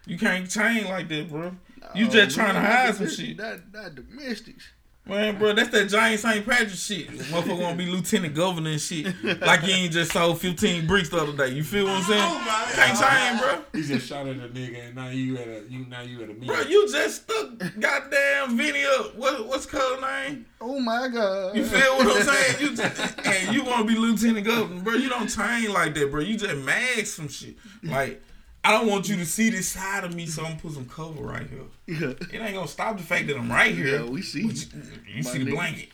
You 0.05 0.17
can't 0.19 0.49
change 0.49 0.85
like 0.87 1.07
that, 1.09 1.29
bro. 1.29 1.51
Nah, 1.81 1.87
You 1.95 2.07
just 2.09 2.35
trying 2.35 2.53
to 2.53 2.59
hide 2.61 2.95
some 2.95 3.05
that- 3.05 3.11
shit. 3.11 3.37
Not, 3.37 3.59
not 3.73 3.95
domestics. 3.95 4.65
Man, 5.07 5.37
bro, 5.37 5.53
that's 5.53 5.69
that 5.69 5.87
giant 5.87 6.19
St. 6.19 6.43
Patrick 6.43 6.69
shit. 6.71 7.09
Motherfucker 7.09 7.61
wanna 7.61 7.75
be 7.77 7.85
lieutenant 7.85 8.33
governor 8.33 8.71
and 8.71 8.81
shit. 8.81 9.13
Like 9.39 9.61
he 9.61 9.83
ain't 9.83 9.93
just 9.93 10.11
sold 10.11 10.39
15 10.41 10.87
bricks 10.87 11.09
the 11.09 11.17
other 11.17 11.33
day. 11.33 11.49
You 11.53 11.63
feel 11.63 11.85
what 11.85 11.97
I'm 11.97 12.03
saying? 12.03 12.41
Can't 12.73 12.99
change, 12.99 13.41
bro. 13.41 13.61
He 13.79 13.87
just 13.87 14.07
shot 14.07 14.25
at 14.25 14.35
a 14.37 14.49
nigga, 14.49 14.87
and 14.87 14.95
now 14.95 15.09
you 15.09 15.37
at 15.37 15.47
a 15.47 15.63
you 15.69 15.85
now 15.85 16.01
you 16.01 16.23
at 16.23 16.29
a 16.29 16.33
meeting. 16.33 16.47
Bro, 16.47 16.61
you 16.61 16.91
just 16.91 17.23
stuck 17.23 17.49
goddamn 17.79 18.57
Vinny 18.57 18.83
up. 18.83 19.15
What, 19.15 19.47
what's 19.47 19.67
cuz 19.67 20.01
name? 20.01 20.47
Oh 20.59 20.79
my 20.79 21.07
god. 21.07 21.55
You 21.55 21.65
feel 21.65 21.97
what 21.97 22.07
I'm 22.07 22.23
saying? 22.23 22.61
You 22.61 22.75
just, 22.75 23.27
and 23.27 23.55
you 23.55 23.63
want 23.63 23.87
to 23.87 23.93
be 23.93 23.99
lieutenant 23.99 24.47
governor, 24.47 24.81
bro. 24.81 24.93
You 24.93 25.09
don't 25.09 25.27
change 25.27 25.69
like 25.69 25.93
that, 25.93 26.09
bro. 26.09 26.21
You 26.21 26.35
just 26.35 26.57
mag 26.57 27.05
some 27.05 27.27
shit. 27.27 27.55
Like, 27.83 28.23
I 28.65 28.71
don't 28.71 28.87
want 28.87 29.07
you 29.07 29.15
to 29.17 29.25
see 29.27 29.51
this 29.51 29.67
side 29.67 30.03
of 30.03 30.15
me, 30.15 30.25
so 30.25 30.41
I'm 30.41 30.53
gonna 30.53 30.61
put 30.61 30.71
some 30.71 30.89
cover 30.89 31.21
right 31.21 31.45
here. 31.47 31.59
Yeah. 31.85 32.13
It 32.33 32.41
ain't 32.41 32.55
gonna 32.55 32.67
stop 32.67 32.97
the 32.97 33.03
fact 33.03 33.27
that 33.27 33.37
I'm 33.37 33.51
right 33.51 33.75
here. 33.75 33.99
Yeah, 33.99 34.09
we 34.09 34.23
see. 34.23 34.41
You, 34.41 34.47
you 34.47 35.21
see 35.21 35.43
the 35.43 35.51
nigga. 35.51 35.53
blanket. 35.53 35.89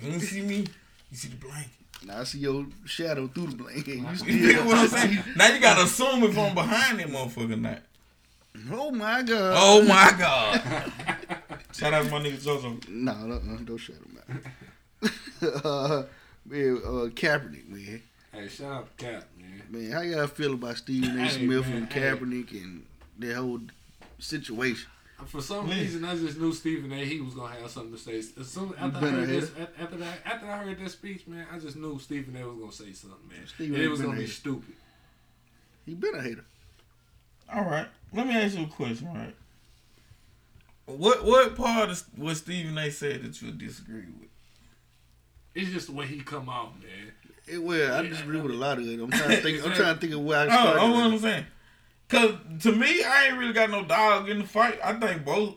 You 0.00 0.10
don't 0.12 0.20
see 0.20 0.40
me. 0.42 0.66
You 1.10 1.16
see 1.16 1.28
the 1.30 1.36
blanket. 1.36 1.72
Now 2.06 2.20
I 2.20 2.24
see 2.24 2.38
your 2.38 2.66
shadow 2.84 3.26
through 3.26 3.48
the 3.48 3.56
blanket. 3.56 3.96
You 3.96 4.06
You 4.08 4.16
still 4.16 4.54
feel 4.54 4.66
what 4.66 4.78
I'm 4.78 4.88
saying? 4.88 5.24
Now 5.34 5.48
you 5.48 5.60
gotta 5.60 5.82
assume 5.82 6.22
if 6.22 6.38
I'm 6.38 6.54
behind 6.54 7.00
that 7.00 7.08
motherfucker 7.08 7.60
not. 7.60 7.80
Oh 8.70 8.92
my 8.92 9.22
god. 9.22 9.54
Oh 9.56 9.82
my 9.82 10.14
god. 10.16 10.62
Shout 11.72 11.92
out 11.92 12.04
to 12.04 12.10
my 12.12 12.20
nigga 12.20 12.38
JoJo. 12.38 12.88
No, 12.88 13.14
no, 13.14 13.40
no, 13.40 13.56
don't 13.64 13.78
shut 13.78 13.96
him 13.96 14.18
out. 15.42 15.64
uh, 15.64 16.02
man, 16.46 16.80
uh, 16.84 17.08
Kaepernick, 17.10 17.68
man. 17.68 18.02
Hey, 18.30 18.48
shout 18.48 18.72
out 18.72 18.98
to 18.98 19.04
Cap, 19.04 19.24
man. 19.72 19.82
Man, 19.82 19.92
how 19.92 20.00
y'all 20.02 20.26
feel 20.26 20.54
about 20.54 20.76
Stephen 20.76 21.18
A. 21.18 21.24
Hey, 21.24 21.28
Smith 21.46 21.66
man, 21.68 21.76
and 21.78 21.92
hey. 21.92 22.00
Kaepernick 22.00 22.50
and 22.52 22.86
that 23.18 23.36
whole 23.36 23.60
situation? 24.18 24.88
For 25.26 25.40
some 25.40 25.68
Man. 25.68 25.78
reason, 25.78 26.04
I 26.04 26.16
just 26.16 26.36
knew 26.38 26.52
Stephen 26.52 26.92
A. 26.92 27.04
He 27.04 27.20
was 27.20 27.34
gonna 27.34 27.54
have 27.54 27.70
something 27.70 27.92
to 27.92 27.98
say. 27.98 28.18
As 28.18 28.48
soon 28.48 28.74
after 28.76 28.98
I 29.06 29.10
heard 29.10 29.28
this, 29.28 29.50
after 29.78 29.96
that, 29.98 30.18
after 30.24 30.46
I 30.50 30.56
heard 30.58 30.78
this 30.80 30.94
speech, 30.94 31.28
man, 31.28 31.46
I 31.52 31.60
just 31.60 31.76
knew 31.76 31.98
Stephen 32.00 32.36
A. 32.36 32.48
was 32.48 32.58
gonna 32.58 32.72
say 32.72 32.92
something, 32.92 33.28
man. 33.28 33.46
Stephen 33.46 33.80
A. 33.80 33.84
it 33.84 33.88
was 33.88 34.00
been 34.00 34.08
gonna 34.08 34.18
a 34.18 34.20
be 34.20 34.24
hater. 34.26 34.34
stupid. 34.34 34.74
He 35.86 35.94
been 35.94 36.14
a 36.16 36.22
hater. 36.22 36.44
All 37.54 37.62
right. 37.64 37.86
Let 38.12 38.26
me 38.26 38.34
ask 38.34 38.56
you 38.58 38.64
a 38.64 38.68
question, 38.68 39.08
right? 39.14 39.36
What 40.86 41.24
what 41.24 41.54
part 41.54 41.90
of 41.90 42.02
what 42.16 42.36
Stephen 42.36 42.76
A. 42.76 42.90
said 42.90 43.22
that 43.22 43.40
you 43.40 43.52
disagree 43.52 44.06
with? 44.18 44.28
It's 45.54 45.70
just 45.70 45.86
the 45.86 45.92
way 45.92 46.06
he 46.06 46.20
come 46.20 46.48
out, 46.48 46.80
man. 46.80 47.11
It, 47.46 47.62
well, 47.62 47.94
I 47.94 48.02
disagree 48.08 48.40
with 48.40 48.52
a 48.52 48.56
lot 48.56 48.78
of 48.78 48.86
it. 48.86 49.00
I'm 49.00 49.10
trying 49.10 49.30
to 49.30 49.36
think. 49.36 49.64
I'm 49.66 49.72
trying 49.74 49.94
to 49.94 50.00
think 50.00 50.12
of 50.14 50.20
where 50.20 50.38
I 50.38 50.44
Oh, 50.44 50.48
started. 50.48 50.80
oh, 50.80 50.90
what 50.92 51.04
I'm 51.12 51.18
saying. 51.18 51.46
Cause 52.08 52.34
to 52.60 52.72
me, 52.72 53.02
I 53.02 53.26
ain't 53.28 53.38
really 53.38 53.52
got 53.54 53.70
no 53.70 53.84
dog 53.84 54.28
in 54.28 54.38
the 54.40 54.44
fight. 54.46 54.78
I 54.84 54.92
think 54.94 55.24
both. 55.24 55.56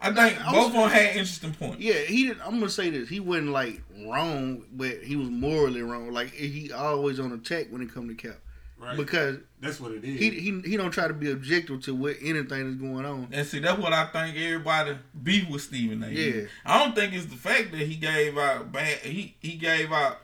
I 0.00 0.12
think 0.12 0.38
I'm 0.46 0.52
both 0.52 0.66
of 0.68 0.72
them 0.74 0.90
had 0.90 1.10
interesting 1.10 1.54
points. 1.54 1.78
Yeah, 1.80 1.94
he 1.94 2.26
did. 2.26 2.38
I'm 2.40 2.58
gonna 2.58 2.68
say 2.68 2.90
this. 2.90 3.08
He 3.08 3.18
wasn't 3.20 3.48
like 3.50 3.80
wrong, 4.06 4.64
but 4.72 4.98
he 5.02 5.16
was 5.16 5.28
morally 5.30 5.80
wrong. 5.82 6.12
Like 6.12 6.32
he 6.32 6.70
always 6.72 7.18
on 7.18 7.32
attack 7.32 7.68
when 7.70 7.80
it 7.82 7.92
come 7.94 8.08
to 8.08 8.14
Cap 8.14 8.36
Right. 8.78 8.94
because 8.94 9.38
That's 9.58 9.80
what 9.80 9.92
it 9.92 10.04
is. 10.04 10.18
he 10.20 10.28
he 10.30 10.60
he 10.60 10.76
don't 10.76 10.90
try 10.90 11.08
to 11.08 11.14
be 11.14 11.30
objective 11.30 11.80
to 11.84 11.94
what 11.94 12.16
anything 12.20 12.68
is 12.68 12.74
going 12.74 13.06
on. 13.06 13.28
And 13.32 13.46
see, 13.46 13.58
that's 13.60 13.80
what 13.80 13.94
I 13.94 14.04
think 14.06 14.36
everybody 14.36 14.98
beef 15.22 15.48
with 15.48 15.62
Stephen 15.62 16.02
A. 16.02 16.08
Yeah. 16.10 16.42
I 16.66 16.78
don't 16.84 16.94
think 16.94 17.14
it's 17.14 17.24
the 17.26 17.36
fact 17.36 17.70
that 17.72 17.80
he 17.80 17.94
gave 17.94 18.36
out 18.36 18.70
bad. 18.72 18.98
He 18.98 19.34
he 19.40 19.54
gave 19.54 19.90
out 19.92 20.18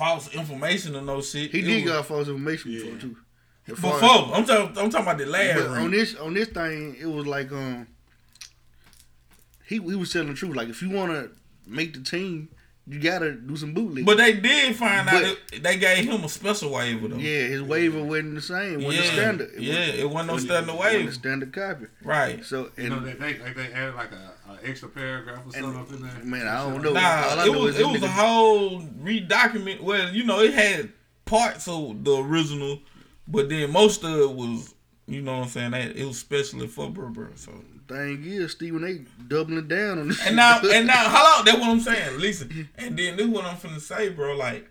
false 0.00 0.34
information 0.34 0.96
and 0.96 1.06
no 1.06 1.20
shit. 1.20 1.50
He 1.50 1.58
It 1.58 1.62
did 1.62 1.84
was- 1.84 1.92
got 1.92 2.06
false 2.06 2.28
information 2.28 2.70
Yeah. 2.72 2.78
before 2.84 2.98
too. 3.00 3.16
As 3.68 3.74
before. 3.74 3.92
I'm 4.34 4.44
talking. 4.46 4.78
I'm 4.78 4.90
talking 4.90 5.06
about 5.06 5.18
the 5.18 5.26
last. 5.26 5.56
But 5.58 5.66
on 5.78 5.90
this 5.90 6.14
on 6.16 6.32
this 6.34 6.48
thing, 6.48 6.96
it 6.98 7.06
was 7.06 7.26
like 7.26 7.52
um, 7.52 7.86
he 9.66 9.74
he 9.76 9.94
was 9.96 10.12
telling 10.12 10.28
the 10.28 10.34
truth. 10.34 10.56
Like 10.56 10.68
if 10.68 10.80
you 10.82 10.90
want 10.90 11.12
to 11.12 11.30
make 11.66 11.92
the 11.92 12.00
team, 12.00 12.48
you 12.90 12.98
gotta 12.98 13.32
do 13.32 13.56
some 13.56 13.72
bootleg. 13.72 14.04
But 14.04 14.16
they 14.18 14.32
did 14.34 14.74
find 14.76 15.08
out 15.08 15.22
But- 15.22 15.38
that 15.52 15.62
they 15.62 15.76
gave 15.78 16.04
him 16.04 16.24
a 16.24 16.28
special 16.28 16.72
waiver 16.72 17.08
though. 17.08 17.16
yeah, 17.16 17.42
his 17.46 17.62
waiver 17.62 18.02
wasn't 18.02 18.34
the 18.34 18.40
same. 18.42 18.82
wasn't 18.82 19.04
the 19.06 19.12
standard. 19.12 19.50
It 19.54 19.60
yeah, 19.60 19.74
wasn't- 19.78 19.98
it 19.98 20.04
wasn't 20.10 20.26
no 20.26 20.32
wasn't- 20.34 20.50
standard 20.52 20.74
wasn't 20.74 20.94
waiver. 20.94 21.06
the 21.08 21.14
standard 21.14 21.52
copy. 21.52 21.86
Right. 22.02 22.44
So 22.44 22.58
you 22.58 22.70
and 22.78 22.88
know, 22.88 23.00
they, 23.00 23.12
they 23.12 23.52
they 23.52 23.72
added 23.72 23.94
like 23.94 24.10
a, 24.12 24.32
a 24.50 24.68
extra 24.68 24.88
paragraph 24.88 25.40
or 25.46 25.52
something 25.52 25.80
up 25.80 25.92
in 25.92 26.02
there. 26.02 26.24
man, 26.24 26.46
I 26.48 26.68
don't 26.68 26.82
know. 26.82 26.88
All 26.88 26.94
Nah, 26.94 27.00
I 27.00 27.46
it 27.46 27.52
know 27.52 27.58
was 27.60 27.74
is 27.76 27.80
it 27.80 27.84
this 27.84 27.92
was 27.92 28.02
a 28.02 28.06
nigga- 28.06 28.08
whole 28.10 28.80
redocument. 29.02 29.80
Well, 29.82 30.12
you 30.12 30.24
know, 30.24 30.40
it 30.40 30.52
had 30.54 30.90
parts 31.24 31.68
of 31.68 32.02
the 32.04 32.16
original, 32.16 32.80
but 33.28 33.48
then 33.48 33.70
most 33.72 34.02
of 34.02 34.18
it 34.18 34.32
was, 34.32 34.74
you 35.06 35.22
know 35.22 35.38
what 35.38 35.44
I'm 35.44 35.48
saying, 35.50 35.70
that 35.72 35.96
it 35.96 36.04
was 36.04 36.18
specially 36.18 36.66
for 36.66 36.88
Burber. 36.90 37.30
So 37.38 37.52
thing 37.90 38.22
is, 38.24 38.52
Stephen 38.52 38.84
A. 38.84 39.22
doubling 39.28 39.68
down 39.68 39.98
on 39.98 40.08
this. 40.08 40.26
and 40.26 40.36
now 40.36 40.60
and 40.72 40.86
now, 40.86 41.08
how 41.08 41.36
long? 41.36 41.44
That's 41.44 41.58
what 41.58 41.68
I'm 41.68 41.80
saying. 41.80 42.18
Listen, 42.20 42.68
and 42.76 42.96
then 42.98 43.16
this 43.16 43.26
is 43.26 43.32
what 43.32 43.44
I'm 43.44 43.56
finna 43.56 43.80
say, 43.80 44.08
bro. 44.10 44.34
Like, 44.36 44.68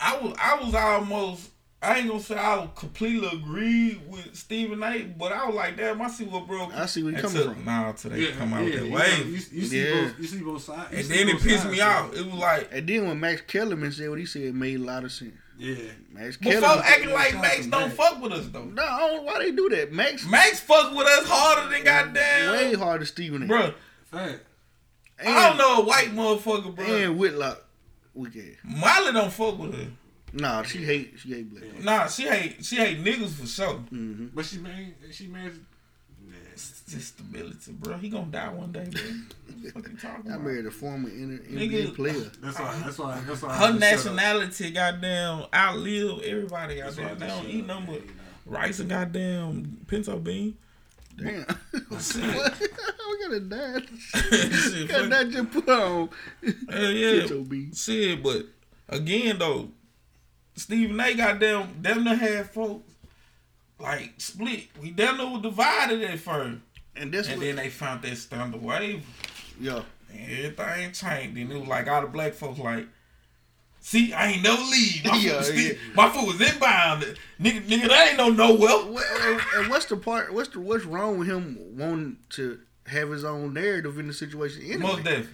I 0.00 0.16
was 0.18 0.34
I 0.40 0.54
was 0.62 0.74
almost. 0.74 1.48
I 1.84 1.98
ain't 1.98 2.06
gonna 2.06 2.20
say 2.20 2.36
I 2.36 2.68
completely 2.76 3.26
agree 3.26 4.00
with 4.06 4.36
Stephen 4.36 4.80
A, 4.84 5.02
but 5.18 5.32
I 5.32 5.46
was 5.46 5.56
like, 5.56 5.76
damn, 5.76 6.00
I 6.00 6.06
see 6.08 6.24
what 6.24 6.46
bro. 6.46 6.70
I 6.72 6.86
see 6.86 7.02
where 7.02 7.10
he 7.10 7.18
and 7.18 7.26
coming 7.26 7.42
took- 7.42 7.54
from. 7.54 7.64
Nah, 7.64 7.90
till 7.90 8.12
they 8.12 8.30
come 8.30 8.52
out 8.54 8.64
with 8.64 8.74
that 8.74 8.88
way. 8.88 9.16
you, 9.24 9.32
you 9.32 9.38
see 9.40 9.84
Yeah. 9.84 10.04
both, 10.04 10.18
you 10.20 10.26
see 10.28 10.38
both 10.38 10.62
sides. 10.62 10.92
and 10.92 11.04
then 11.06 11.28
it 11.28 11.40
pissed 11.42 11.64
sides, 11.64 11.74
me 11.74 11.80
off. 11.80 12.14
It 12.14 12.24
was 12.24 12.34
like, 12.36 12.68
And 12.70 12.88
then 12.88 13.08
when 13.08 13.18
Max 13.18 13.40
Kellerman 13.48 13.90
said 13.90 14.08
what 14.10 14.20
he 14.20 14.26
said, 14.26 14.42
it 14.42 14.54
made 14.54 14.76
a 14.78 14.84
lot 14.84 15.02
of 15.02 15.10
sense. 15.10 15.32
Yeah, 15.62 15.76
Max 16.10 16.36
but 16.36 16.50
Kellerman. 16.50 16.70
folks 16.70 16.88
acting 16.88 17.10
like 17.12 17.30
Shout 17.32 17.42
Max 17.42 17.66
don't 17.66 17.80
Max. 17.82 17.94
fuck 17.94 18.20
with 18.22 18.32
us 18.32 18.46
though. 18.48 18.64
no, 18.64 18.82
I 18.82 18.98
don't 19.08 19.24
why 19.24 19.38
they 19.38 19.52
do 19.52 19.68
that. 19.68 19.92
Max 19.92 20.26
Max 20.26 20.58
fuck 20.60 20.92
with 20.94 21.06
us 21.06 21.24
harder 21.28 21.70
than 21.70 21.84
goddamn. 21.84 22.52
way 22.52 22.74
harder 22.74 22.98
than 22.98 23.06
Stephen 23.06 23.46
Bro, 23.46 23.74
fact. 24.10 24.40
And, 25.18 25.28
I 25.28 25.48
don't 25.50 25.58
know 25.58 25.82
a 25.82 25.84
white 25.84 26.08
motherfucker, 26.14 26.74
bro. 26.74 26.84
And 26.84 27.16
Whitlock, 27.18 27.62
wicked. 28.12 28.56
Molly 28.64 29.12
don't 29.12 29.32
fuck 29.32 29.56
with 29.58 29.74
her. 29.74 29.86
Nah, 30.32 30.62
she 30.62 30.78
hate 30.78 31.14
she 31.18 31.34
hate 31.34 31.50
black. 31.50 31.84
Nah, 31.84 32.06
she 32.08 32.24
hate 32.24 32.64
she 32.64 32.76
hate 32.76 33.04
niggas 33.04 33.34
for 33.34 33.46
sure. 33.46 33.74
Mm-hmm. 33.92 34.28
But 34.34 34.44
she 34.46 34.58
made 34.58 34.94
she 35.12 35.26
made. 35.28 35.52
It's 36.94 37.04
just 37.04 37.08
stability, 37.18 37.72
bro. 37.72 37.96
He 37.96 38.08
gonna 38.08 38.26
die 38.26 38.48
one 38.50 38.72
day, 38.72 38.86
bro. 38.90 39.02
what 39.72 39.90
you 39.90 39.96
talking 39.96 40.30
I 40.30 40.34
about? 40.34 40.42
married 40.42 40.66
a 40.66 40.70
former 40.70 41.08
N- 41.08 41.40
Nigga. 41.50 41.86
NBA 41.88 41.94
player. 41.94 42.30
That's 42.42 42.58
why. 42.58 42.80
That's 42.84 42.98
why. 42.98 43.20
That's 43.26 43.42
why. 43.42 43.54
Her 43.54 43.66
had 43.66 43.66
to 43.66 43.72
shut 43.72 43.74
up. 43.74 43.80
nationality, 43.80 44.70
goddamn, 44.72 45.44
outlive 45.54 46.22
everybody, 46.24 46.80
That's 46.80 46.96
why 46.96 47.04
goddamn. 47.04 47.18
They 47.18 47.26
don't 47.28 47.42
shut 47.44 47.50
eat 47.54 47.60
up, 47.62 47.66
nothing 47.66 47.86
but 47.86 47.94
you 47.94 48.06
know. 48.06 48.12
rice 48.46 48.78
and 48.80 48.88
goddamn 48.90 49.78
pinto 49.86 50.18
bean. 50.18 50.56
Damn. 51.16 51.44
Shit. 52.00 52.22
we 52.22 53.22
got 53.22 53.32
a 53.32 53.40
dad. 53.40 53.86
Shit, 53.98 54.88
got 54.88 55.00
fuck- 55.00 55.10
that 55.10 55.30
just 55.30 55.50
put 55.50 55.68
on. 55.68 56.08
Hell 56.70 56.90
yeah. 56.90 57.20
Pinto 57.20 57.42
bean. 57.44 57.72
Shit, 57.74 58.22
but 58.22 58.46
again 58.88 59.38
though, 59.38 59.68
Stephen 60.56 61.00
A. 61.00 61.14
goddamn 61.14 61.68
damn 61.80 62.04
near 62.04 62.16
had 62.16 62.50
folks 62.50 62.92
like 63.78 64.12
split. 64.18 64.66
We 64.80 64.90
damn 64.90 65.16
near 65.16 65.28
was 65.30 65.42
divided 65.42 66.02
at 66.02 66.18
first. 66.18 66.58
And 66.96 67.12
that's 67.12 67.28
And 67.28 67.38
what, 67.38 67.46
then 67.46 67.56
they 67.56 67.68
found 67.70 68.02
that 68.02 68.16
standard 68.16 68.62
wave. 68.62 69.04
yeah. 69.60 69.82
And 70.12 70.30
everything 70.30 70.92
changed. 70.92 71.38
And 71.38 71.50
it 71.52 71.58
was 71.58 71.68
like 71.68 71.88
all 71.88 72.02
the 72.02 72.06
black 72.06 72.34
folks 72.34 72.58
like, 72.58 72.86
see, 73.80 74.12
I 74.12 74.32
ain't 74.32 74.42
never 74.42 74.60
leave. 74.62 75.04
My, 75.04 75.16
Yeah, 75.16 75.30
foot, 75.30 75.38
was 75.38 75.46
still, 75.48 75.60
yeah. 75.60 75.72
my 75.94 76.08
foot 76.10 76.26
was 76.26 76.40
inbound. 76.52 77.02
Nigga, 77.40 77.62
nigga, 77.66 77.88
that 77.88 78.08
ain't 78.08 78.18
no 78.18 78.28
nowhere. 78.28 78.92
What, 78.92 79.04
and, 79.22 79.40
and 79.56 79.70
what's 79.70 79.86
the 79.86 79.96
part? 79.96 80.32
What's 80.34 80.50
the 80.50 80.60
what's 80.60 80.84
wrong 80.84 81.18
with 81.18 81.28
him 81.28 81.58
wanting 81.78 82.18
to 82.30 82.60
have 82.86 83.10
his 83.10 83.24
own 83.24 83.54
narrative 83.54 83.98
in 83.98 84.06
the 84.06 84.12
situation? 84.12 84.62
Anyway? 84.62 84.78
Most 84.82 85.04
definitely. 85.04 85.28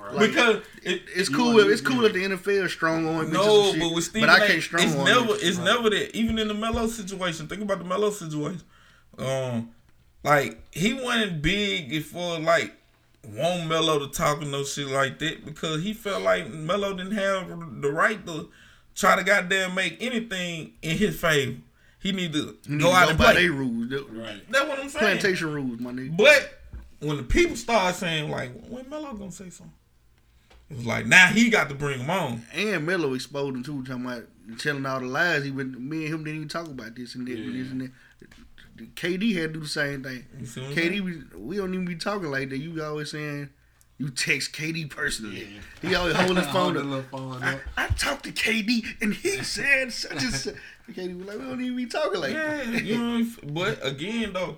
Right. 0.00 0.18
because 0.28 0.56
it, 0.84 1.02
It's 1.16 1.28
cool. 1.28 1.54
want- 1.54 1.66
If, 1.66 1.72
it's 1.72 1.80
cool 1.80 2.04
if 2.04 2.12
the 2.12 2.24
NFL 2.24 2.66
is 2.66 2.72
strong 2.72 3.08
on 3.08 3.26
bitches 3.26 3.32
No, 3.32 3.72
shit, 3.72 3.80
but 3.80 3.94
with 3.94 4.04
Stephen 4.04 4.28
but 4.28 4.40
I 4.42 4.44
A, 4.44 4.48
can't 4.48 4.62
strong 4.62 4.84
it's 4.84 4.94
on 4.94 5.04
never, 5.06 5.34
it's 5.34 5.56
Right. 5.56 5.64
never 5.64 5.90
that. 5.90 6.14
Even 6.16 6.38
in 6.38 6.46
the 6.48 6.54
Melo 6.54 6.86
situation, 6.86 7.48
think 7.48 7.62
about 7.62 7.78
the 7.78 7.84
Melo 7.84 8.10
situation. 8.10 8.62
Um, 9.18 9.70
like 10.24 10.60
he 10.72 10.94
wasn't 10.94 11.42
big 11.42 12.02
for 12.04 12.38
like 12.38 12.74
want 13.26 13.66
Melo 13.66 13.98
to 13.98 14.08
talk 14.08 14.40
and 14.42 14.50
no 14.50 14.64
shit 14.64 14.88
like 14.88 15.18
that 15.18 15.44
because 15.44 15.82
he 15.82 15.92
felt 15.92 16.22
like 16.22 16.48
Melo 16.50 16.94
didn't 16.96 17.12
have 17.12 17.48
the 17.82 17.90
right 17.90 18.24
to 18.26 18.48
try 18.94 19.16
to 19.16 19.22
goddamn 19.24 19.74
make 19.74 19.96
anything 20.00 20.72
in 20.82 20.96
his 20.96 21.18
favor. 21.20 21.56
He 22.00 22.12
need 22.12 22.32
to 22.32 22.56
You 22.66 22.76
need 22.76 22.80
go 22.82 22.90
to 22.90 22.96
out 22.96 23.04
go 23.04 23.10
and 23.10 23.18
by 23.18 23.32
play. 23.32 23.42
their 23.42 23.52
rules. 23.52 23.88
The 23.90 24.04
Right. 24.04 24.42
That's 24.50 24.68
what 24.68 24.78
I'm 24.78 24.88
saying. 24.88 25.18
Plantation 25.18 25.52
rules, 25.52 25.80
my 25.80 25.90
nigga. 25.90 26.16
But 26.16 26.60
when 27.00 27.16
the 27.16 27.22
people 27.24 27.56
start 27.56 27.94
saying 27.96 28.30
like, 28.30 28.52
when 28.68 28.88
Melo 28.88 29.12
gonna 29.14 29.32
say 29.32 29.50
something, 29.50 29.72
it 30.70 30.76
was 30.76 30.86
like 30.86 31.06
now 31.06 31.26
he 31.28 31.50
got 31.50 31.68
to 31.70 31.74
bring 31.74 31.98
them 31.98 32.10
on. 32.10 32.42
And 32.54 32.86
Melo 32.86 33.14
exposed 33.14 33.56
him 33.56 33.62
too, 33.64 33.84
talking 33.84 34.04
about 34.06 34.24
telling 34.58 34.86
all 34.86 35.00
the 35.00 35.06
lies. 35.06 35.44
He 35.44 35.50
been 35.50 35.88
me 35.88 36.04
and 36.04 36.14
him 36.14 36.24
didn't 36.24 36.36
even 36.36 36.48
talk 36.48 36.66
about 36.68 36.94
this 36.94 37.14
and 37.14 37.26
that, 37.26 37.38
and 37.38 37.54
this 37.54 37.70
and 37.72 37.80
that. 37.82 37.90
KD 38.86 39.34
had 39.34 39.52
to 39.54 39.54
do 39.54 39.60
the 39.60 39.68
same 39.68 40.02
thing. 40.02 40.24
You 40.38 40.46
see 40.46 40.60
what 40.60 40.70
I'm 40.70 40.76
KD, 40.76 41.00
we, 41.00 41.38
we 41.38 41.56
don't 41.56 41.72
even 41.74 41.84
be 41.86 41.96
talking 41.96 42.30
like 42.30 42.50
that. 42.50 42.58
You 42.58 42.82
always 42.82 43.10
saying 43.10 43.50
you 43.98 44.10
text 44.10 44.52
KD 44.52 44.88
personally. 44.90 45.48
He 45.82 45.94
always 45.94 46.14
hold 46.14 46.36
his 46.36 46.46
phone 46.52 46.74
that 46.74 46.86
up. 46.98 47.10
phone 47.10 47.42
I, 47.42 47.54
up. 47.54 47.60
I 47.76 47.86
talked 47.88 48.24
to 48.24 48.32
KD 48.32 48.84
and 49.00 49.12
he 49.14 49.30
said 49.42 49.92
such 49.92 50.12
and 50.12 50.20
such. 50.34 50.54
KD 50.92 51.18
was 51.18 51.26
like, 51.26 51.38
we 51.38 51.44
don't 51.44 51.60
even 51.60 51.76
be 51.76 51.86
talking 51.86 52.20
like 52.20 52.32
Yeah, 52.32 52.56
that. 52.64 52.84
you 52.84 52.96
know, 52.98 53.04
what 53.10 53.14
I'm- 53.18 53.36
but 53.78 53.86
again 53.86 54.32
though, 54.32 54.56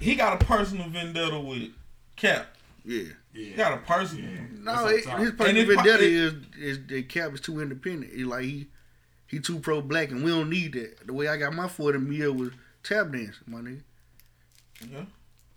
he 0.00 0.14
got 0.14 0.40
a 0.40 0.44
personal 0.44 0.88
vendetta 0.88 1.38
with 1.40 1.70
Cap. 2.16 2.46
Yeah. 2.84 3.04
He 3.32 3.50
Yeah. 3.50 3.56
got 3.56 3.72
a 3.72 3.76
personal. 3.78 4.30
No, 4.60 4.86
it, 4.86 5.04
his 5.18 5.30
personal 5.32 5.66
vendetta 5.66 6.04
it- 6.04 6.12
is 6.12 6.34
is 6.58 6.86
that 6.88 7.08
Cap 7.08 7.32
is 7.34 7.40
too 7.40 7.60
independent. 7.60 8.12
He 8.12 8.24
like 8.24 8.44
he 8.44 8.66
he 9.26 9.40
too 9.40 9.58
pro 9.58 9.80
black 9.80 10.10
and 10.10 10.22
we 10.22 10.30
don't 10.30 10.50
need 10.50 10.74
that. 10.74 11.06
The 11.06 11.12
way 11.12 11.26
I 11.28 11.36
got 11.38 11.54
my 11.54 11.66
forty 11.68 11.98
mil 11.98 12.32
was 12.34 12.50
tap 12.84 13.10
dance, 13.10 13.36
my 13.46 13.58
nigga. 13.58 13.82
Yeah. 14.90 15.04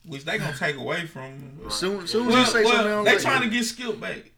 Which 0.06 0.24
they 0.26 0.38
gonna 0.38 0.56
take 0.58 0.78
away 0.78 1.06
from 1.06 1.24
him. 1.24 1.60
Soon, 1.70 2.08
soon 2.08 2.28
as 2.30 2.34
Well, 2.34 2.40
he 2.40 2.46
say 2.46 2.52
something, 2.64 2.72
I 2.72 2.74
well 2.76 2.84
don't 2.84 3.06
they 3.06 3.12
like 3.14 3.22
trying 3.22 3.42
it. 3.44 3.46
to 3.46 3.52
get 3.52 3.64
Skip 3.66 4.00
back. 4.00 4.32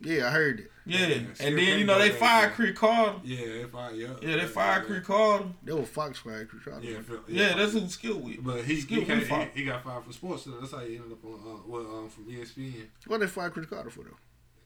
Yeah, 0.00 0.26
I 0.26 0.30
heard 0.30 0.60
it. 0.60 0.70
Yeah, 0.84 1.06
Yeah, 1.06 1.14
and 1.38 1.56
then 1.58 1.78
you 1.78 1.84
know 1.84 1.96
they 1.98 2.08
back, 2.10 2.18
fired 2.18 2.48
yeah. 2.48 2.54
Cris 2.56 2.78
Carter. 2.78 3.18
Yeah, 3.24 3.38
if 3.38 3.74
I 3.74 3.90
yeah. 3.92 4.08
Yeah, 4.20 4.36
they 4.36 4.46
fired 4.46 4.86
Cris 4.86 5.06
Carter. 5.06 5.44
That 5.64 5.76
was 5.76 5.88
Fox 5.88 6.18
fired. 6.18 6.48
Chris 6.48 6.66
Rock. 6.66 6.80
Yeah, 6.82 7.00
Phil- 7.02 7.20
Yeah, 7.28 7.54
that's 7.54 7.72
who 7.72 7.86
Skip 7.88 8.16
with. 8.16 8.42
But 8.42 8.64
he 8.64 8.80
Skip 8.80 8.98
he, 9.00 9.04
can't, 9.04 9.20
with 9.20 9.28
Fox. 9.28 9.50
he, 9.54 9.60
he 9.60 9.66
got 9.66 9.84
fired 9.84 10.02
from 10.02 10.12
sports. 10.12 10.42
Center. 10.44 10.58
That's 10.60 10.72
how 10.72 10.80
he 10.80 10.96
ended 10.96 11.12
up 11.12 11.24
on 11.24 11.34
uh, 11.34 11.58
well 11.68 11.98
um, 11.98 12.08
from 12.08 12.24
ESPN. 12.24 12.86
What 13.06 13.20
they 13.20 13.26
fired 13.28 13.52
Cris 13.52 13.66
Carter 13.66 13.90
for 13.90 14.02
though? 14.04 14.16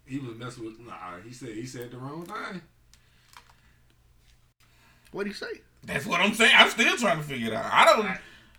He 0.07 0.19
was 0.19 0.37
messing 0.37 0.65
with 0.65 0.79
nah. 0.81 1.19
He 1.23 1.33
said 1.35 1.51
he 1.51 1.67
said 1.67 1.91
the 1.91 1.99
wrong 1.99 2.25
thing. 2.25 2.63
What 5.13 5.25
did 5.25 5.31
he 5.31 5.35
say? 5.35 5.61
That's 5.87 6.05
what 6.07 6.21
I'm 6.21 6.35
saying. 6.35 6.53
I'm 6.55 6.69
still 6.69 6.97
trying 6.97 7.19
to 7.19 7.25
figure 7.25 7.49
it 7.49 7.55
out. 7.55 7.65
I 7.73 7.85
don't. 7.87 8.07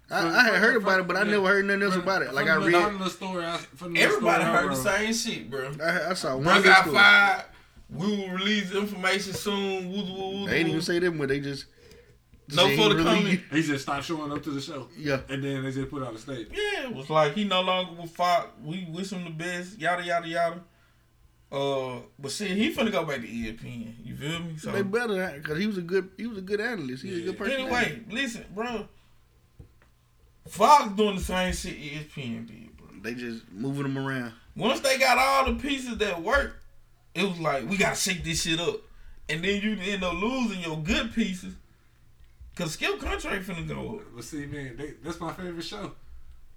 I, 0.09 0.21
From- 0.21 0.31
I 0.35 0.43
had 0.45 0.53
heard 0.55 0.73
from- 0.75 0.83
about 0.83 0.99
it, 1.01 1.07
but 1.07 1.17
I 1.17 1.23
never 1.23 1.47
heard 1.47 1.65
nothing 1.65 1.83
else 1.83 1.93
From- 1.93 2.03
about 2.03 2.21
it. 2.21 2.33
Like 2.33 2.47
I 2.47 2.55
read, 2.55 2.81
from 2.83 2.99
the 2.99 3.09
story. 3.09 3.45
I, 3.45 3.57
from 3.57 3.93
the 3.93 4.01
Everybody 4.01 4.43
story 4.43 4.57
I 4.57 4.61
heard 4.61 4.71
the 4.71 4.75
same 4.75 5.13
shit, 5.13 5.49
bro. 5.51 5.71
I, 5.83 6.11
I 6.11 6.13
saw 6.13 6.35
one 6.35 6.43
Bro 6.45 6.63
got 6.63 6.81
story. 6.83 6.95
fired. 6.97 7.43
We 7.89 8.07
will 8.17 8.29
release 8.29 8.71
information 8.73 9.33
soon. 9.33 9.91
Woo, 9.91 10.03
woo, 10.03 10.29
woo, 10.41 10.47
They 10.47 10.57
ain't 10.59 10.65
woo. 10.67 10.71
even 10.75 10.81
say 10.81 10.99
that, 10.99 11.11
but 11.17 11.29
they 11.29 11.39
just 11.41 11.65
No 12.49 12.63
said 12.63 12.69
he 12.71 12.77
further 12.77 12.95
really- 12.95 13.03
comment. 13.15 13.41
He 13.51 13.61
just 13.61 13.83
stopped 13.83 14.05
showing 14.05 14.31
up 14.31 14.43
to 14.43 14.49
the 14.51 14.61
show. 14.61 14.87
Yeah, 14.97 15.19
And 15.29 15.43
then 15.43 15.63
they 15.63 15.71
just 15.71 15.89
put 15.89 16.03
out 16.03 16.13
a 16.13 16.17
statement. 16.17 16.51
Yeah, 16.53 16.87
it 16.87 16.95
was 16.95 17.09
like 17.09 17.33
he 17.33 17.43
no 17.43 17.61
longer 17.61 18.01
with 18.01 18.11
Fox. 18.11 18.47
We 18.63 18.87
wish 18.89 19.11
him 19.11 19.25
the 19.25 19.29
best. 19.31 19.77
Yada 19.79 20.03
yada 20.03 20.27
yada. 20.27 20.61
Uh, 21.49 21.99
but 22.19 22.31
shit, 22.31 22.51
he 22.51 22.73
finna 22.73 22.91
go 22.91 23.05
back 23.05 23.21
to 23.21 23.27
ESPN. 23.27 23.93
You 24.03 24.15
feel 24.15 24.39
me? 24.39 24.57
So 24.57 24.71
they 24.71 24.81
better 24.81 25.33
because 25.37 25.57
he 25.57 25.67
was 25.67 25.77
a 25.77 25.81
good 25.81 26.09
he 26.17 26.27
was 26.27 26.37
a 26.39 26.41
good 26.41 26.59
analyst. 26.59 27.03
He 27.03 27.11
was 27.11 27.19
a 27.19 27.23
good 27.23 27.37
person. 27.37 27.53
anyway, 27.53 28.01
listen, 28.09 28.45
bro. 28.53 28.87
Fox 30.47 30.91
doing 30.93 31.15
the 31.15 31.21
same 31.21 31.53
shit 31.53 31.77
ESPN 31.79 32.47
did, 32.47 32.77
bro. 32.77 32.87
they 33.01 33.13
just 33.13 33.49
moving 33.51 33.83
them 33.83 33.97
around. 33.97 34.33
Once 34.55 34.79
they 34.81 34.97
got 34.97 35.17
all 35.17 35.53
the 35.53 35.59
pieces 35.59 35.97
that 35.97 36.21
work, 36.21 36.59
it 37.13 37.23
was 37.23 37.39
like 37.39 37.69
we 37.69 37.77
gotta 37.77 37.95
shake 37.95 38.23
this 38.23 38.41
shit 38.43 38.59
up, 38.59 38.81
and 39.29 39.43
then 39.43 39.61
you 39.61 39.77
end 39.81 40.03
up 40.03 40.13
losing 40.15 40.59
your 40.61 40.77
good 40.77 41.13
pieces. 41.13 41.53
Cause 42.55 42.73
skill 42.73 42.97
contract 42.97 43.45
finna 43.45 43.67
go 43.67 43.97
up. 43.97 44.05
But 44.15 44.23
see, 44.23 44.47
man, 44.47 44.75
they, 44.77 44.93
that's 45.03 45.19
my 45.19 45.31
favorite 45.31 45.63
show. 45.63 45.93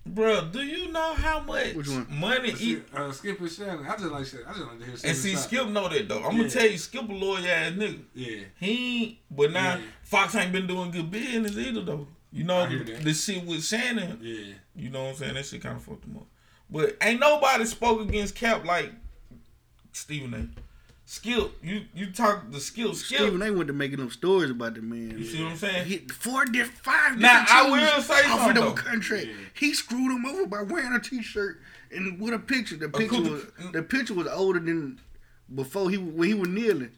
Bro, 0.07 0.47
do 0.53 0.61
you 0.63 0.91
know 0.91 1.15
how 1.15 1.41
much 1.41 1.75
Which 1.75 1.89
one? 1.89 2.07
money 2.11 2.51
But 2.53 2.61
he 2.61 2.83
uh, 2.95 3.13
Skip 3.13 3.39
and 3.41 3.51
Shannon. 3.51 3.87
I 3.87 3.97
just 3.97 4.05
like 4.11 4.27
shit. 4.27 4.41
I 4.49 4.53
just 4.53 4.65
like 4.67 4.79
to 4.79 4.85
hear. 4.85 4.95
and 5.05 5.17
see 5.17 5.29
Shannon. 5.31 5.43
Skip 5.43 5.69
know 5.69 5.89
that 5.89 6.09
though. 6.09 6.25
I'm 6.25 6.33
Yeah. 6.33 6.39
gonna 6.39 6.51
tell 6.51 6.67
you, 6.67 6.79
Skip 6.79 7.09
a 7.09 7.13
loyal 7.13 7.47
ass 7.47 7.73
nigga. 7.73 8.01
Yeah. 8.15 8.39
He 8.59 9.03
ain't, 9.05 9.19
but 9.31 9.53
now 9.53 9.77
Yeah. 9.77 9.83
Fox 10.03 10.35
ain't 10.35 10.53
been 10.53 10.67
doing 10.67 10.91
good 10.91 11.11
business 11.11 11.57
either 11.57 11.83
though. 11.83 12.09
You 12.33 12.45
know 12.45 12.61
I 12.61 12.67
the, 12.69 12.85
the 12.95 13.13
shit 13.15 13.45
with 13.45 13.65
Shannon. 13.65 14.19
Yeah. 14.23 14.55
You 14.75 14.89
know 14.91 15.03
what 15.05 15.11
I'm 15.11 15.17
saying? 15.17 15.35
That 15.35 15.45
shit 15.47 15.63
kind 15.63 15.77
of 15.77 15.83
fucked 15.83 16.05
him 16.05 16.17
up. 16.17 16.27
But 16.71 16.97
ain't 17.03 17.21
nobody 17.21 17.65
spoke 17.67 18.01
against 18.01 18.35
Cap 18.37 18.65
like 18.65 18.93
Stephen 19.93 20.33
A. 20.35 20.49
Skip, 21.11 21.51
you 21.61 21.87
you 21.93 22.13
talk 22.13 22.53
the 22.53 22.61
skill 22.61 22.95
Skill. 22.95 23.19
Stephen 23.27 23.43
A. 23.43 23.51
went 23.53 23.67
to 23.67 23.73
making 23.73 23.99
them 23.99 24.11
stories 24.11 24.49
about 24.49 24.75
the 24.75 24.81
man. 24.81 25.19
You 25.19 25.25
see 25.25 25.43
what 25.43 25.51
I'm 25.51 25.57
saying? 25.57 25.87
He 25.87 25.95
hit 25.95 26.13
four 26.13 26.45
different, 26.45 26.79
five 26.79 27.19
Now, 27.19 27.41
different 27.41 27.51
I 27.51 27.71
will 27.97 28.03
say 28.03 28.31
offered 28.31 28.57
him 28.57 28.63
though. 28.63 28.71
a 28.71 28.75
contract. 28.75 29.27
Yeah. 29.27 29.33
He 29.55 29.75
screwed 29.75 30.13
him 30.13 30.25
over 30.25 30.47
by 30.47 30.63
wearing 30.63 30.93
a 30.93 31.01
T-shirt 31.01 31.61
and 31.91 32.21
with 32.21 32.33
a 32.33 32.39
picture. 32.39 32.77
The 32.77 32.89
picture 32.89 33.23
was 33.23 33.45
the 33.73 33.83
picture 33.83 34.15
was 34.15 34.29
older 34.29 34.61
than 34.61 35.01
before 35.53 35.91
he 35.91 35.97
when 35.99 36.29
he 36.29 36.35
was 36.35 36.49
kneeling 36.49 36.93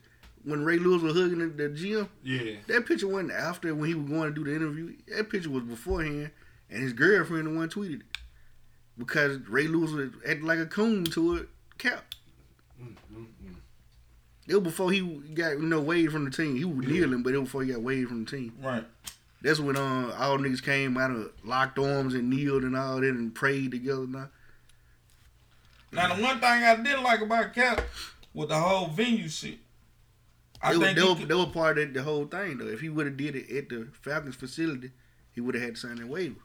when 0.44 0.62
Ray 0.62 0.76
Lewis 0.76 1.00
was 1.00 1.14
hugging 1.14 1.40
at 1.40 1.56
the 1.56 1.70
gym. 1.70 2.06
Yeah. 2.22 2.56
That 2.66 2.84
picture 2.84 3.08
wasn't 3.08 3.32
after 3.32 3.74
when 3.74 3.88
he 3.88 3.94
was 3.94 4.10
going 4.10 4.34
to 4.34 4.34
do 4.34 4.44
the 4.44 4.54
interview. 4.54 4.94
That 5.08 5.30
picture 5.30 5.48
was 5.48 5.62
beforehand, 5.62 6.32
and 6.68 6.82
his 6.82 6.92
girlfriend 6.92 7.46
the 7.46 7.50
one 7.58 7.70
tweeted 7.70 8.00
it 8.00 8.06
because 8.98 9.38
Ray 9.48 9.68
Lewis 9.68 9.90
was 9.92 10.10
acting 10.28 10.44
like 10.46 10.58
a 10.58 10.66
coon 10.66 11.04
to 11.04 11.36
it. 11.36 11.48
Cap. 11.78 12.11
It 14.52 14.56
was 14.56 14.64
before 14.64 14.92
he 14.92 15.00
got 15.32 15.52
you 15.52 15.62
know 15.62 15.80
waived 15.80 16.12
from 16.12 16.26
the 16.26 16.30
team. 16.30 16.56
He 16.56 16.64
was 16.66 16.86
kneeling, 16.86 17.22
but 17.22 17.32
it 17.32 17.38
was 17.38 17.48
before 17.48 17.62
he 17.62 17.72
got 17.72 17.80
waived 17.80 18.10
from 18.10 18.26
the 18.26 18.30
team. 18.30 18.52
Right. 18.60 18.84
That's 19.40 19.58
when 19.58 19.76
uh, 19.78 20.14
all 20.18 20.36
niggas 20.36 20.62
came 20.62 20.98
out 20.98 21.10
of 21.10 21.32
locked 21.42 21.78
arms 21.78 22.12
and 22.12 22.28
kneeled 22.28 22.62
and 22.62 22.76
all 22.76 23.00
that 23.00 23.08
and 23.08 23.34
prayed 23.34 23.70
together. 23.70 24.06
Now, 24.06 24.28
Now 25.90 26.14
the 26.14 26.22
one 26.22 26.38
thing 26.38 26.50
I 26.50 26.76
didn't 26.76 27.02
like 27.02 27.22
about 27.22 27.54
Cap 27.54 27.80
was 28.34 28.50
the 28.50 28.58
whole 28.58 28.88
venue 28.88 29.26
shit. 29.26 29.58
I 30.60 30.72
they, 30.72 30.78
were, 30.78 30.84
think 30.84 30.98
they, 30.98 31.04
were, 31.04 31.14
could- 31.16 31.28
they 31.28 31.34
were 31.34 31.46
part 31.46 31.78
of 31.78 31.94
the 31.94 32.02
whole 32.02 32.26
thing 32.26 32.58
though. 32.58 32.66
If 32.68 32.80
he 32.80 32.90
would 32.90 33.06
have 33.06 33.16
did 33.16 33.34
it 33.34 33.50
at 33.56 33.70
the 33.70 33.88
Falcons 34.02 34.36
facility, 34.36 34.90
he 35.34 35.40
would 35.40 35.54
have 35.54 35.64
had 35.64 35.74
to 35.76 35.80
sign 35.80 35.96
that 35.96 36.08
waiver. 36.08 36.36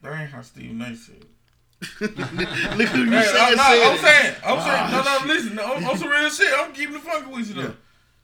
that 0.00 0.18
ain't 0.18 0.30
how 0.30 0.40
Steve 0.40 0.80
A. 0.80 0.96
said. 0.96 1.26
Look 2.00 2.10
who 2.88 3.04
you 3.04 3.10
Hey, 3.10 3.24
said 3.24 3.36
I'm, 3.36 3.56
not- 3.56 3.66
said 3.66 3.82
I'm 3.86 3.98
saying, 3.98 4.34
I'm 4.44 4.60
saying, 4.60 4.90
no, 4.92 5.02
no, 5.02 5.34
listen, 5.34 5.58
I'm, 5.58 5.86
I'm 5.86 5.96
some 5.96 6.08
real 6.10 6.30
shit. 6.30 6.52
I'm 6.56 6.72
keeping 6.72 6.94
the 6.94 7.00
funky 7.00 7.30
with 7.30 7.48
you 7.48 7.62
though. 7.62 7.74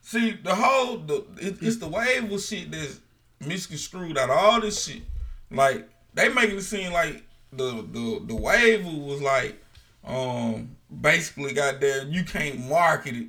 See, 0.03 0.33
the 0.33 0.55
whole, 0.55 0.99
the 0.99 1.25
it, 1.41 1.59
it's 1.63 1.77
the 1.77 1.89
wave 1.89 2.29
with 2.31 2.45
shit 2.45 2.71
that's 2.71 3.01
misconstrued 3.41 4.19
out 4.19 4.31
of 4.31 4.37
all 4.37 4.61
this 4.61 4.85
shit. 4.85 5.03
Like 5.51 5.89
they 6.15 6.29
making 6.29 6.57
it 6.59 6.63
seem 6.63 6.93
like 6.93 7.23
the 7.53 7.87
the 7.93 8.23
the 8.27 8.35
wave 8.35 8.85
was 8.85 9.21
like, 9.23 9.63
um, 10.05 10.77
basically, 11.01 11.53
goddamn, 11.53 12.11
you 12.11 12.25
can't 12.25 12.59
market 12.69 13.15
it 13.17 13.27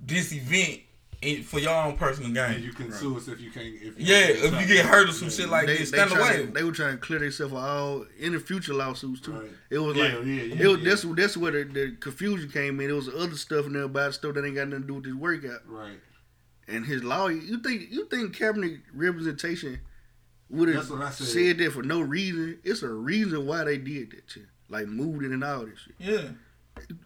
this 0.00 0.32
event 0.32 0.80
in, 1.24 1.42
for 1.42 1.58
your 1.58 1.74
own 1.74 1.96
personal 1.96 2.26
And 2.36 2.54
gain. 2.56 2.62
you 2.64 2.72
can 2.72 2.92
sue 2.92 3.16
us 3.16 3.26
if 3.28 3.40
you 3.40 3.50
can't. 3.50 3.66
If 3.74 3.82
you 3.82 3.92
Yeah, 3.98 4.26
if 4.28 4.44
you 4.52 4.58
get 4.60 4.68
get 4.68 4.86
hurt 4.86 5.08
or 5.08 5.12
some 5.12 5.28
Yeah. 5.28 5.34
shit 5.34 5.48
like 5.48 5.66
they, 5.66 5.78
this, 5.78 5.90
they, 5.90 5.96
stand 5.98 6.10
trying 6.10 6.36
away. 6.40 6.46
to, 6.46 6.52
they 6.52 6.64
were 6.64 6.72
trying 6.72 6.92
to 6.92 6.98
clear 6.98 7.18
themselves 7.18 7.52
of 7.52 7.58
all 7.58 8.06
any 8.20 8.38
future 8.38 8.74
lawsuits 8.74 9.20
too. 9.20 9.32
Right. 9.32 9.50
It 9.70 9.78
was 9.78 9.96
Yeah, 9.96 10.02
like 10.04 10.12
yeah, 10.12 10.18
yeah, 10.20 10.54
it 10.64 10.66
was 10.68 10.78
yeah. 10.80 10.88
that's 10.90 11.02
that's 11.02 11.36
where 11.36 11.52
the, 11.52 11.64
the 11.64 11.96
confusion 12.00 12.50
came 12.50 12.78
in. 12.80 12.90
It 12.90 12.94
was 12.94 13.08
other 13.08 13.36
stuff 13.36 13.66
in 13.66 13.72
there 13.74 13.82
about 13.82 14.14
stuff 14.14 14.34
that 14.34 14.44
ain't 14.44 14.54
got 14.56 14.68
nothing 14.68 14.82
to 14.82 14.86
do 14.86 14.94
with 14.94 15.04
this 15.04 15.14
workout. 15.14 15.60
Right. 15.66 15.98
And 16.68 16.86
his 16.86 17.04
lawyer, 17.04 17.32
you 17.32 17.58
think 17.60 17.90
you 17.90 18.06
think 18.06 18.36
Kaepernick 18.36 18.80
representation 18.94 19.80
would 20.50 20.68
have 20.68 20.76
That's 20.78 20.90
what 20.90 21.02
I 21.02 21.10
said. 21.10 21.26
said 21.26 21.58
that 21.58 21.72
for 21.72 21.82
no 21.82 22.00
reason? 22.00 22.58
It's 22.64 22.82
a 22.82 22.88
reason 22.88 23.46
why 23.46 23.64
they 23.64 23.76
did 23.78 24.10
that 24.12 24.22
shit. 24.30 24.44
Like 24.68 24.86
moved 24.86 25.24
it 25.24 25.30
and 25.32 25.44
all 25.44 25.66
this 25.66 25.78
shit. 25.78 25.94
Yeah. 25.98 26.28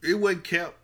It 0.03 0.15
wasn't 0.15 0.45
kept 0.45 0.77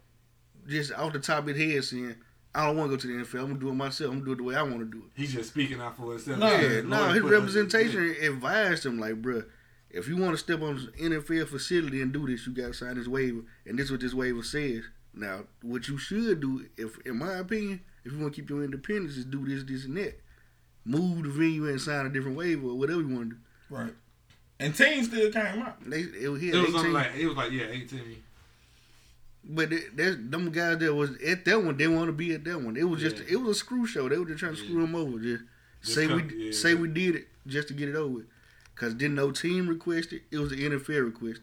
just 0.69 0.93
off 0.93 1.13
the 1.13 1.19
top 1.19 1.47
of 1.49 1.55
his 1.55 1.73
head 1.73 1.85
saying, 1.85 2.17
I 2.55 2.67
don't 2.67 2.77
want 2.77 2.91
to 2.91 2.97
go 2.97 3.01
to 3.01 3.07
the 3.07 3.25
NFL. 3.25 3.41
I'm 3.41 3.47
gonna 3.49 3.61
do 3.61 3.69
it 3.71 3.75
myself. 3.75 4.13
I'm 4.13 4.21
gonna 4.21 4.27
do 4.27 4.33
it 4.33 4.37
the 4.37 4.43
way 4.45 4.55
I 4.55 4.63
want 4.63 4.79
to 4.79 4.85
do 4.85 4.99
it. 4.99 5.11
He's 5.15 5.33
just 5.33 5.51
speaking 5.51 5.81
out 5.81 5.97
for 5.97 6.13
himself. 6.13 6.39
No, 6.39 6.55
Yeah, 6.55 6.83
no, 6.83 7.09
his 7.09 7.23
representation 7.23 8.15
advised 8.23 8.87
him 8.87 9.01
like, 9.01 9.21
bruh, 9.21 9.45
if 9.91 10.09
you 10.09 10.17
want 10.17 10.33
to 10.33 10.39
step 10.39 10.63
on 10.63 10.79
NFL 11.01 11.49
facility 11.49 12.01
and 12.01 12.13
do 12.13 12.27
this, 12.27 12.47
you 12.47 12.53
got 12.53 12.69
to 12.69 12.75
sign 12.75 12.97
this 12.97 13.09
waiver, 13.09 13.41
and 13.67 13.79
this 13.79 13.87
is 13.87 13.91
what 13.93 14.01
this 14.01 14.15
waiver 14.15 14.43
says. 14.43 14.85
Now, 15.13 15.45
what 15.63 15.89
you 15.89 15.99
should 15.99 16.41
do, 16.41 16.67
if 16.77 16.99
in 17.07 17.19
my 17.19 17.35
opinion, 17.35 17.81
if 18.05 18.13
you 18.13 18.19
want 18.19 18.35
to 18.35 18.41
keep 18.41 18.51
your 18.51 18.63
independence, 18.65 19.17
is 19.17 19.25
do 19.25 19.47
this, 19.47 19.65
this, 19.65 19.85
and 19.85 19.97
that. 19.97 20.21
Move 20.85 21.23
the 21.23 21.31
venue 21.31 21.69
and 21.69 21.81
sign 21.81 22.07
a 22.07 22.09
different 22.09 22.37
waiver 22.37 22.69
or 22.69 22.75
whatever 22.75 23.01
you 23.01 23.09
want 23.09 23.31
to 23.31 23.37
do. 23.37 23.41
Right. 23.71 23.95
And 24.61 24.75
teams 24.75 25.09
still 25.09 25.33
came 25.33 25.63
out. 25.63 25.79
They 25.85 26.01
it 26.01 26.29
was 26.29 26.41
here 26.41 26.55
It 26.55 26.73
was 26.73 26.85
like 26.85 27.15
it 27.17 27.27
was 27.27 27.37
like 27.37 27.51
yeah, 27.51 27.67
eighteen. 27.71 28.23
But 29.47 29.73
it, 29.73 29.97
there's 29.97 30.17
them 30.31 30.51
guys 30.51 30.79
that 30.79 30.95
was 30.95 31.11
at 31.23 31.45
that 31.45 31.63
one. 31.65 31.77
They 31.77 31.89
want 31.89 32.07
to 32.09 32.13
be 32.13 32.33
at 32.35 32.45
that 32.45 32.61
one. 32.63 32.77
It 32.77 32.85
was 32.89 33.01
just 33.01 33.17
Yeah. 33.19 33.25
it 33.33 33.37
was 33.37 33.57
a 33.57 33.61
screw 33.61 33.87
show. 33.87 34.09
They 34.09 34.17
were 34.19 34.25
just 34.27 34.39
trying 34.41 34.55
to 34.55 34.61
Yeah. 34.61 34.69
screw 34.69 34.85
him 34.85 34.95
over. 34.95 35.19
Just, 35.19 35.45
Just 35.83 35.95
say 35.95 36.07
we 36.07 36.23
yeah, 36.47 36.53
say 36.53 36.73
yeah. 36.73 36.81
we 36.81 36.89
did 36.89 37.17
it 37.17 37.29
just 37.47 37.69
to 37.69 37.75
get 37.75 37.89
it 37.89 37.95
over 37.97 38.15
with. 38.15 38.27
Cause 38.75 38.95
didn't 38.95 39.15
no 39.17 39.31
team 39.31 39.69
request 39.69 40.13
it. 40.13 40.23
It 40.31 40.39
was 40.39 40.51
the 40.51 40.57
NFL 40.57 41.05
request. 41.05 41.43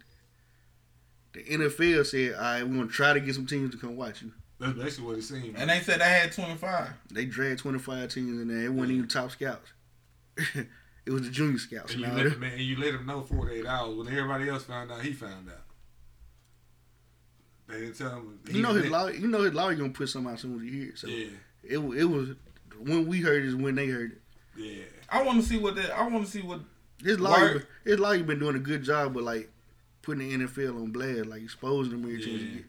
The 1.33 1.43
NFL 1.43 2.05
said, 2.05 2.33
"All 2.33 2.41
right, 2.41 2.63
we're 2.67 2.75
gonna 2.75 2.87
try 2.87 3.13
to 3.13 3.19
get 3.21 3.35
some 3.35 3.45
teams 3.45 3.71
to 3.71 3.77
come 3.77 3.95
watch 3.95 4.21
you." 4.21 4.33
That's 4.59 4.77
basically 4.77 5.05
what 5.05 5.17
it 5.17 5.23
seemed. 5.23 5.55
And 5.57 5.69
they 5.69 5.79
said 5.79 6.01
they 6.01 6.05
had 6.05 6.31
25. 6.33 6.89
They 7.09 7.25
dragged 7.25 7.59
twenty 7.59 7.79
five 7.79 8.09
teams 8.13 8.39
in 8.41 8.47
there. 8.49 8.65
It 8.65 8.73
wasn't 8.73 8.97
even 8.97 9.07
top 9.07 9.31
scouts. 9.31 9.71
it 10.37 11.09
was 11.11 11.21
the 11.23 11.29
junior 11.29 11.57
scouts. 11.57 11.93
and 11.93 12.01
you 12.01 12.07
let 12.07 12.37
man, 12.39 12.51
and 12.53 12.61
you 12.61 12.77
let 12.77 12.93
him 12.95 13.05
know 13.05 13.21
forty 13.21 13.55
eight 13.55 13.65
hours 13.65 13.95
when 13.95 14.07
everybody 14.09 14.49
else 14.49 14.63
found 14.65 14.91
out. 14.91 15.01
He 15.01 15.13
found 15.13 15.47
out. 15.49 15.61
They 17.71 17.79
didn't 17.81 17.97
tell 17.97 18.21
you 18.51 18.61
know 18.61 18.73
his 18.73 18.83
let- 18.83 18.91
lawyer. 18.91 19.13
You 19.13 19.27
know 19.27 19.41
his 19.41 19.53
lawyer 19.53 19.75
gonna 19.75 19.89
put 19.89 20.09
something 20.09 20.29
out 20.29 20.35
as 20.35 20.41
soon 20.41 20.55
as 20.55 20.61
he 20.61 20.69
hear 20.69 20.89
it. 20.89 20.97
So 20.97 21.07
Yeah, 21.07 21.27
it 21.63 21.77
it 21.77 22.05
was 22.05 22.29
when 22.79 23.07
we 23.07 23.21
heard 23.21 23.43
it 23.43 23.47
is 23.47 23.55
when 23.55 23.75
they 23.75 23.87
heard 23.87 24.11
it. 24.13 24.21
yeah. 24.57 24.83
I 25.09 25.23
want 25.23 25.41
to 25.41 25.47
see 25.47 25.57
what 25.57 25.75
that. 25.75 25.91
I 25.97 26.07
want 26.07 26.25
to 26.25 26.31
see 26.31 26.41
what. 26.41 26.61
His 27.03 27.19
lawyer, 27.19 27.53
Word. 27.55 27.67
his 27.83 27.99
lawyer 27.99 28.23
been 28.23 28.39
doing 28.39 28.55
a 28.55 28.59
good 28.59 28.83
job, 28.83 29.13
but 29.13 29.23
like 29.23 29.49
putting 30.03 30.29
the 30.37 30.45
NFL 30.45 30.75
on 30.81 30.91
blast, 30.91 31.25
like 31.27 31.41
exposing 31.41 31.93
them 31.93 32.03
every 32.03 32.21
chance 32.21 32.41
he 32.41 32.47
Yeah. 32.47 32.53
get. 32.55 32.65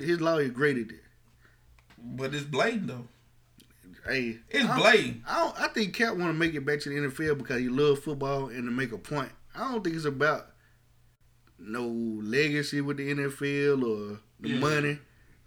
His, 0.00 0.02
his 0.04 0.20
lawyer 0.20 0.48
graded 0.48 0.90
it. 0.92 1.02
But 1.98 2.34
it's 2.34 2.44
blatant 2.44 2.86
though. 2.88 3.08
Hey, 4.06 4.38
It's 4.50 4.64
I 4.68 4.78
blatant. 4.78 5.22
I 5.26 5.38
don't, 5.44 5.60
I 5.60 5.68
think 5.68 5.94
Cap 5.94 6.14
want 6.16 6.30
to 6.30 6.32
make 6.34 6.54
it 6.54 6.64
back 6.64 6.80
to 6.80 6.88
the 6.88 6.96
NFL 6.96 7.38
because 7.38 7.60
he 7.60 7.68
love 7.68 7.98
football 7.98 8.46
and 8.48 8.64
to 8.64 8.70
make 8.70 8.92
a 8.92 8.98
point. 8.98 9.30
I 9.54 9.70
don't 9.72 9.82
think 9.82 9.96
it's 9.96 10.04
about 10.04 10.50
no 11.58 11.86
legacy 11.86 12.80
with 12.80 12.96
the 12.98 13.10
NFL 13.10 13.82
or 13.84 14.20
the 14.40 14.48
Yeah. 14.50 14.58
money. 14.58 14.98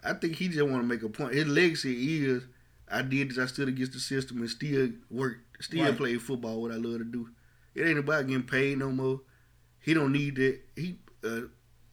I 0.04 0.14
think 0.14 0.36
he 0.36 0.48
just 0.48 0.68
want 0.68 0.82
to 0.84 0.88
make 0.88 1.04
a 1.04 1.10
point. 1.10 1.34
His 1.34 1.48
legacy 1.48 2.26
is 2.26 2.44
I 2.90 3.02
did 3.04 3.30
this. 3.30 3.38
I 3.38 3.46
stood 3.46 3.70
against 3.70 3.94
the 3.94 4.00
system 4.00 4.40
and 4.42 4.50
still 4.50 4.90
work, 5.10 5.38
still 5.62 5.86
Right. 5.86 5.96
play 5.98 6.18
football. 6.18 6.62
What 6.62 6.72
I 6.72 6.76
love 6.76 6.98
to 7.00 7.06
do. 7.06 7.30
It 7.76 7.84
ain't 7.84 8.00
about 8.00 8.28
getting 8.28 8.44
paid 8.44 8.80
no 8.80 8.92
more. 8.92 9.22
He 9.80 9.94
don't 9.94 10.12
need 10.12 10.36
that. 10.36 10.60
He 10.76 10.98
uh, 11.24 11.42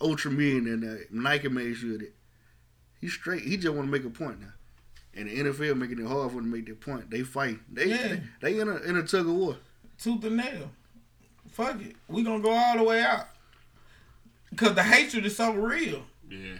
ultra 0.00 0.30
millionaire 0.30 0.76
now. 0.76 0.96
Nike 1.10 1.48
made 1.48 1.76
sure 1.76 1.98
that 1.98 2.12
he's 3.00 3.12
straight. 3.12 3.42
He 3.42 3.56
just 3.56 3.74
want 3.74 3.86
to 3.86 3.92
make 3.92 4.04
a 4.04 4.10
point 4.10 4.40
now. 4.40 4.52
And 5.14 5.28
the 5.28 5.36
NFL 5.40 5.76
making 5.76 5.98
it 6.00 6.06
hard 6.06 6.32
for 6.32 6.38
him 6.38 6.44
to 6.44 6.56
make 6.56 6.66
that 6.66 6.80
point. 6.80 7.10
They 7.10 7.22
fight. 7.22 7.58
They 7.72 7.86
Yeah. 7.90 8.08
they, 8.40 8.52
they 8.54 8.60
in 8.60 8.68
a 8.68 8.76
in 8.78 8.96
a 8.96 9.02
tug 9.02 9.26
of 9.28 9.34
war. 9.34 9.56
Tooth 9.98 10.24
and 10.24 10.36
nail. 10.38 10.72
Fuck 11.52 11.80
it. 11.82 11.94
We 12.08 12.22
gonna 12.22 12.42
go 12.42 12.50
all 12.50 12.76
the 12.76 12.82
way 12.84 13.02
out. 13.02 13.28
Cause 14.56 14.74
the 14.74 14.82
hatred 14.82 15.26
is 15.26 15.36
so 15.36 15.52
real, 15.52 16.02
Yeah. 16.30 16.56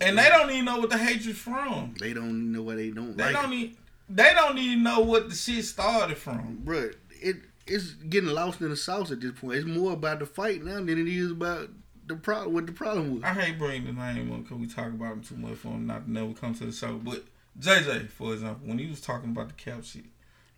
and 0.00 0.18
they 0.18 0.28
don't 0.28 0.50
even 0.50 0.64
know 0.64 0.80
what 0.80 0.90
the 0.90 0.98
hatred's 0.98 1.38
from. 1.38 1.94
They 2.00 2.12
don't 2.12 2.28
even 2.28 2.52
know 2.52 2.62
what 2.62 2.76
they 2.76 2.90
don't 2.90 3.16
They 3.16 3.24
like. 3.24 3.34
don't 3.34 3.52
even. 3.52 3.76
They 4.08 4.32
don't 4.34 4.58
even 4.58 4.82
know 4.82 5.00
what 5.00 5.30
the 5.30 5.34
shit 5.34 5.64
started 5.64 6.18
from. 6.18 6.62
Bruh, 6.64 6.94
it 7.20 7.36
it's 7.66 7.90
getting 7.92 8.30
lost 8.30 8.60
in 8.60 8.68
the 8.70 8.76
sauce 8.76 9.10
at 9.12 9.20
this 9.20 9.32
point. 9.32 9.56
It's 9.58 9.66
more 9.66 9.92
about 9.92 10.18
the 10.18 10.26
fight 10.26 10.62
now 10.64 10.74
than 10.76 10.90
it 10.98 11.06
is 11.08 11.30
about 11.30 11.70
the 12.06 12.16
problem. 12.16 12.52
What 12.52 12.66
the 12.66 12.72
problem 12.72 13.14
was. 13.14 13.24
I 13.24 13.32
hate 13.32 13.58
bringing 13.58 13.86
the 13.86 13.92
name 13.92 14.32
up 14.32 14.42
because 14.42 14.58
we 14.58 14.66
talk 14.66 14.88
about 14.88 15.12
him 15.12 15.22
too 15.22 15.36
much 15.36 15.54
for 15.58 15.68
him 15.68 15.86
not 15.86 16.04
to 16.06 16.12
never 16.12 16.32
come 16.34 16.54
to 16.56 16.66
the 16.66 16.72
show. 16.72 16.98
But 16.98 17.22
JJ, 17.58 18.10
for 18.10 18.34
example, 18.34 18.66
when 18.68 18.78
he 18.78 18.88
was 18.88 19.00
talking 19.00 19.30
about 19.30 19.48
the 19.48 19.54
cap 19.54 19.84
shit, 19.84 20.04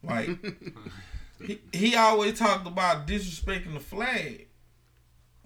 like 0.03 0.31
he, 1.45 1.61
he 1.73 1.95
always 1.95 2.39
talked 2.39 2.67
about 2.67 3.07
disrespecting 3.07 3.75
the 3.75 3.81
flag. 3.81 4.47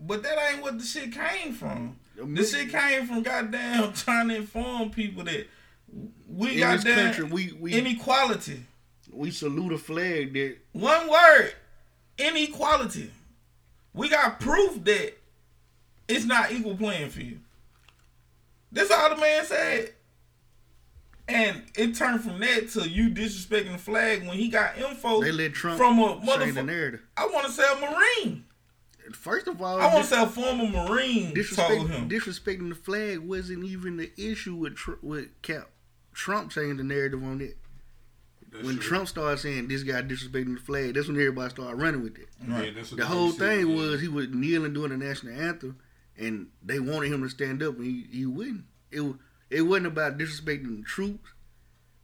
But 0.01 0.23
that 0.23 0.39
ain't 0.51 0.63
what 0.63 0.79
the 0.79 0.85
shit 0.85 1.13
came 1.13 1.53
from. 1.53 1.97
The 2.17 2.45
shit 2.45 2.71
came 2.71 3.07
from 3.07 3.23
goddamn 3.23 3.93
trying 3.95 4.29
to 4.29 4.37
inform 4.37 4.91
people 4.91 5.25
that 5.25 5.47
we 6.29 6.63
in 6.63 6.71
this 6.71 6.85
goddamn 6.85 7.07
country, 7.07 7.25
we 7.25 7.53
we 7.59 7.73
inequality. 7.75 8.65
we 9.11 9.31
salute 9.31 9.73
a 9.73 9.79
flag 9.79 10.33
that 10.35 10.57
One 10.73 11.09
word, 11.09 11.53
inequality. 12.19 13.11
We 13.95 14.09
got 14.09 14.39
proof 14.39 14.85
that 14.85 15.15
it's 16.09 16.25
not 16.25 16.53
equal 16.53 16.77
playing 16.77 17.11
field. 17.11 17.39
That's 18.71 18.91
all 18.91 19.11
the 19.11 19.21
man 19.21 19.45
said. 19.45 19.93
And 21.27 21.63
it 21.77 21.95
turned 21.95 22.23
from 22.23 22.41
that 22.41 22.71
to 22.71 22.89
you 22.89 23.11
disrespecting 23.11 23.73
the 23.73 23.79
flag 23.79 24.27
when 24.27 24.39
he 24.39 24.49
got 24.49 24.79
info 24.79 25.21
they 25.21 25.31
let 25.31 25.53
Trump 25.53 25.77
from 25.77 25.99
a 25.99 26.17
motherfucker. 26.17 27.01
I 27.17 27.27
want 27.27 27.47
to 27.47 27.53
say 27.53 27.65
a 27.71 27.77
Marine. 27.81 28.45
First 29.16 29.47
of 29.49 29.61
all, 29.62 29.81
I 29.81 29.87
want 29.87 29.99
dis- 30.03 30.09
to 30.11 30.14
say 30.16 30.23
a 30.23 30.27
former 30.27 30.66
Marine 30.68 31.35
disrespect, 31.35 31.68
told 31.71 31.90
him. 31.90 32.09
disrespecting 32.09 32.68
the 32.68 32.75
flag 32.75 33.18
wasn't 33.18 33.64
even 33.64 33.97
the 33.97 34.11
issue 34.16 34.55
with 34.55 34.77
with 35.03 35.29
Cap. 35.42 35.71
Trump 36.12 36.51
changed 36.51 36.79
the 36.81 36.85
narrative 36.85 37.23
on 37.23 37.40
it. 37.40 37.57
That's 38.51 38.64
when 38.64 38.75
true. 38.77 38.83
Trump 38.83 39.09
started 39.09 39.38
saying 39.38 39.68
this 39.68 39.83
guy 39.83 40.01
disrespecting 40.03 40.55
the 40.57 40.61
flag, 40.64 40.94
that's 40.94 41.07
when 41.09 41.16
everybody 41.16 41.51
started 41.51 41.77
running 41.77 42.03
with 42.03 42.18
it. 42.18 42.29
yeah, 42.49 42.71
that's 42.75 42.90
what 42.90 42.99
The 43.01 43.07
whole 43.07 43.31
thing 43.31 43.68
yeah. 43.68 43.75
was 43.77 44.01
he 44.01 44.09
was 44.09 44.29
kneeling 44.29 44.73
during 44.73 44.90
the 44.90 44.97
national 45.05 45.35
anthem, 45.38 45.79
and 46.16 46.47
they 46.62 46.81
wanted 46.81 47.12
him 47.12 47.23
to 47.23 47.29
stand 47.29 47.62
up, 47.62 47.77
and 47.77 47.85
he, 47.85 48.07
he 48.11 48.27
wouldn't. 48.27 48.64
It 48.90 49.01
wa- 49.03 49.14
it 49.51 49.62
wasn't 49.62 49.87
about 49.88 50.18
disrespecting 50.18 50.79
the 50.79 50.83
troops. 50.85 51.29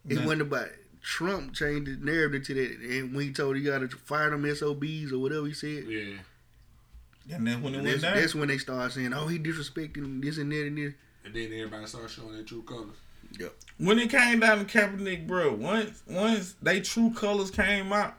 It 0.07 0.15
Nah. 0.17 0.21
wasn't 0.23 0.41
about 0.43 0.69
Trump 1.01 1.53
changed 1.53 1.89
the 2.01 2.05
narrative 2.05 2.43
to 2.45 2.53
that, 2.53 2.77
and 2.79 3.13
when 3.15 3.25
he 3.25 3.31
told 3.33 3.57
you 3.57 3.63
got 3.63 3.79
to 3.79 3.87
fire 3.97 4.29
them 4.29 4.45
SOBs 4.45 5.11
or 5.11 5.19
whatever 5.19 5.47
he 5.47 5.53
said. 5.53 5.85
Yeah. 5.87 6.13
And 7.31 7.47
then 7.47 7.61
when 7.61 7.73
it 7.75 7.83
That's, 7.83 7.87
went 7.87 8.01
down, 8.01 8.15
that's 8.15 8.35
when 8.35 8.47
they 8.47 8.57
started 8.57 8.93
saying, 8.93 9.13
"Oh, 9.13 9.27
he 9.27 9.39
disrespecting 9.39 10.21
this 10.21 10.37
and 10.37 10.51
that 10.51 10.67
and 10.67 10.77
this." 10.77 10.93
And 11.23 11.33
then 11.33 11.45
everybody 11.53 11.85
started 11.87 12.11
showing 12.11 12.33
their 12.33 12.43
true 12.43 12.61
colors. 12.63 12.95
Yep. 13.39 13.53
When 13.79 13.99
it 13.99 14.09
came 14.09 14.39
down 14.39 14.59
to 14.59 14.65
Kaepernick, 14.65 15.27
bro, 15.27 15.53
once 15.53 16.03
once 16.07 16.55
they 16.61 16.81
true 16.81 17.11
colors 17.13 17.51
came 17.51 17.91
out, 17.91 18.13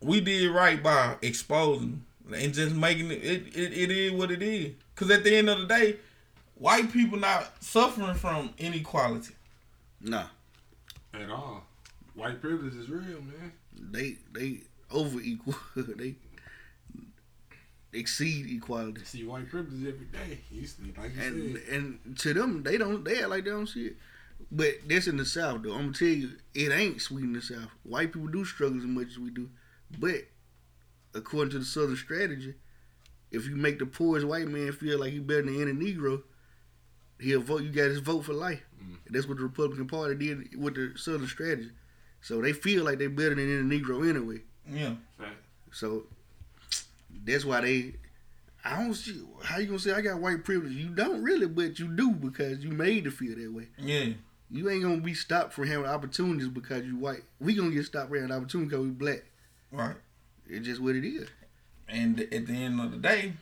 we 0.00 0.20
did 0.20 0.50
right 0.50 0.82
by 0.82 1.16
exposing 1.22 2.04
and 2.34 2.52
just 2.52 2.74
making 2.74 3.10
it. 3.10 3.24
It, 3.24 3.56
it, 3.56 3.72
it 3.72 3.90
is 3.90 4.12
what 4.12 4.30
it 4.30 4.42
is. 4.42 4.72
Cause 4.96 5.10
at 5.10 5.24
the 5.24 5.34
end 5.34 5.48
of 5.48 5.60
the 5.60 5.66
day, 5.66 5.96
white 6.56 6.92
people 6.92 7.18
not 7.18 7.62
suffering 7.62 8.14
from 8.14 8.52
inequality. 8.58 9.34
Nah, 10.00 10.26
At 11.14 11.30
all. 11.30 11.64
White 12.14 12.40
privilege 12.40 12.74
is 12.74 12.88
real, 12.88 13.20
man. 13.22 13.52
they 13.90 14.18
they 14.32 14.60
over 14.90 15.20
equal. 15.20 15.54
they 15.76 16.14
exceed 17.94 18.50
equality. 18.50 19.02
See 19.04 19.24
white 19.24 19.48
privilege 19.48 19.86
every 19.86 20.06
day. 20.06 20.40
You 20.50 20.66
see, 20.66 20.92
like 20.96 21.14
you 21.14 21.22
and 21.22 21.58
said. 21.58 21.74
and 21.74 22.18
to 22.18 22.34
them 22.34 22.62
they 22.62 22.76
don't 22.76 23.04
they 23.04 23.20
act 23.20 23.28
like 23.30 23.44
they 23.44 23.50
don't 23.50 23.68
see 23.68 23.86
it. 23.86 23.96
But 24.50 24.74
that's 24.86 25.06
in 25.06 25.16
the 25.16 25.24
South 25.24 25.62
though. 25.62 25.72
I'm 25.72 25.92
gonna 25.92 25.92
tell 25.92 26.08
you, 26.08 26.32
it 26.54 26.72
ain't 26.72 27.00
sweet 27.00 27.24
in 27.24 27.32
the 27.32 27.42
South. 27.42 27.70
White 27.82 28.12
people 28.12 28.28
do 28.28 28.44
struggle 28.44 28.78
as 28.78 28.84
much 28.84 29.08
as 29.08 29.18
we 29.18 29.30
do. 29.30 29.48
But 29.98 30.24
according 31.14 31.52
to 31.52 31.58
the 31.60 31.64
Southern 31.64 31.96
strategy, 31.96 32.54
if 33.30 33.46
you 33.46 33.56
make 33.56 33.78
the 33.78 33.86
poorest 33.86 34.26
white 34.26 34.48
man 34.48 34.72
feel 34.72 35.00
like 35.00 35.12
he 35.12 35.18
better 35.18 35.42
than 35.42 35.60
any 35.60 35.72
Negro, 35.72 36.22
he'll 37.20 37.40
vote. 37.40 37.62
You 37.62 37.70
got 37.70 37.84
his 37.84 38.00
vote 38.00 38.24
for 38.24 38.34
life. 38.34 38.62
Mm. 38.82 38.96
That's 39.10 39.26
what 39.28 39.38
the 39.38 39.44
Republican 39.44 39.86
Party 39.86 40.14
did 40.14 40.60
with 40.60 40.74
the 40.74 40.92
Southern 40.96 41.28
strategy. 41.28 41.70
So 42.20 42.40
they 42.40 42.52
feel 42.52 42.84
like 42.84 42.98
they're 42.98 43.10
better 43.10 43.34
than 43.34 43.68
any 43.68 43.80
Negro 43.80 44.08
anyway. 44.08 44.40
Yeah. 44.70 44.94
Fact. 45.18 45.36
So 45.72 46.04
that's 47.24 47.44
why 47.44 47.60
they. 47.60 47.94
I 48.64 48.82
don't 48.82 48.94
see 48.94 49.20
how 49.42 49.58
you 49.58 49.66
gonna 49.66 49.78
say 49.78 49.92
I 49.92 50.00
got 50.00 50.20
white 50.20 50.42
privilege. 50.44 50.72
You 50.72 50.88
don't 50.88 51.22
really, 51.22 51.46
but 51.46 51.78
you 51.78 51.88
do 51.88 52.12
because 52.12 52.64
you 52.64 52.70
made 52.70 53.04
to 53.04 53.10
feel 53.10 53.36
that 53.36 53.52
way. 53.52 53.68
Yeah. 53.78 54.14
You 54.50 54.70
ain't 54.70 54.82
gonna 54.82 55.00
be 55.00 55.14
stopped 55.14 55.52
from 55.52 55.66
having 55.66 55.86
opportunities 55.86 56.48
because 56.48 56.84
you 56.84 56.96
white. 56.96 57.24
We 57.40 57.54
gonna 57.54 57.70
get 57.72 57.84
stopped 57.86 58.08
from 58.08 58.20
having 58.20 58.32
opportunities 58.34 58.70
because 58.70 58.86
we 58.86 58.92
black. 58.92 59.24
Right. 59.70 59.96
It's 60.48 60.64
just 60.66 60.80
what 60.80 60.94
it 60.96 61.06
is. 61.06 61.28
And 61.88 62.20
at 62.20 62.46
the 62.46 62.52
end 62.54 62.80
of 62.80 62.92
the 62.92 62.96
day, 62.98 63.34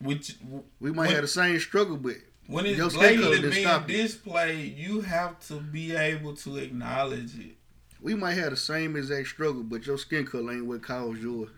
which 0.00 0.36
We 0.78 0.90
might 0.90 1.06
What- 1.06 1.10
have 1.12 1.22
the 1.22 1.28
same 1.28 1.58
struggle, 1.60 1.96
but 1.96 2.16
when 2.46 2.66
it's 2.66 2.76
Your 2.78 2.90
skin 2.90 3.00
color 3.20 3.38
blatantly 3.40 3.64
being 3.86 3.86
displayed, 3.86 4.76
you 4.76 5.00
have 5.02 5.38
to 5.48 5.60
be 5.60 5.92
able 5.94 6.34
to 6.36 6.56
acknowledge 6.58 7.38
it. 7.38 7.56
we 8.02 8.14
might 8.14 8.32
have 8.34 8.50
the 8.50 8.56
same 8.56 8.96
exact 8.96 9.28
struggle, 9.28 9.62
but 9.62 9.86
your 9.86 9.98
skin 9.98 10.26
color 10.26 10.52
ain't 10.52 10.66
what 10.66 10.82
caused 10.82 11.22
yours. 11.22 11.50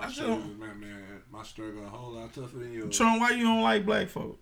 My 0.00 0.06
I 0.06 0.10
struggle, 0.10 0.36
don't- 0.38 0.58
man, 0.58 0.80
man, 0.80 1.02
my 1.30 1.42
struggle 1.42 1.84
a 1.84 1.88
whole 1.88 2.12
lot 2.12 2.32
tougher 2.34 2.58
than 2.58 2.72
yours. 2.72 2.96
Tron, 2.96 3.20
why 3.20 3.30
you 3.30 3.42
don't 3.44 3.62
like 3.62 3.84
black 3.84 4.08
folk? 4.08 4.38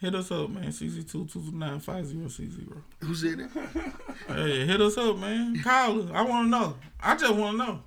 Hit 0.00 0.14
us 0.14 0.30
up, 0.32 0.50
man. 0.50 0.68
CC 0.68 1.08
two 1.10 1.24
two 1.26 1.42
nine 1.52 1.80
five 1.80 2.06
zero 2.06 2.28
six 2.28 2.54
zero. 2.54 2.82
Who 3.00 3.14
said 3.14 3.38
that? 3.38 3.94
Hey, 4.28 4.66
hit 4.66 4.80
us 4.80 4.96
up, 4.98 5.16
man. 5.18 5.60
Call 5.62 6.02
us. 6.02 6.10
I 6.12 6.22
want 6.22 6.46
to 6.46 6.50
know. 6.50 6.76
I 7.00 7.14
just 7.16 7.34
want 7.34 7.58
to 7.58 7.64
know. 7.66 7.82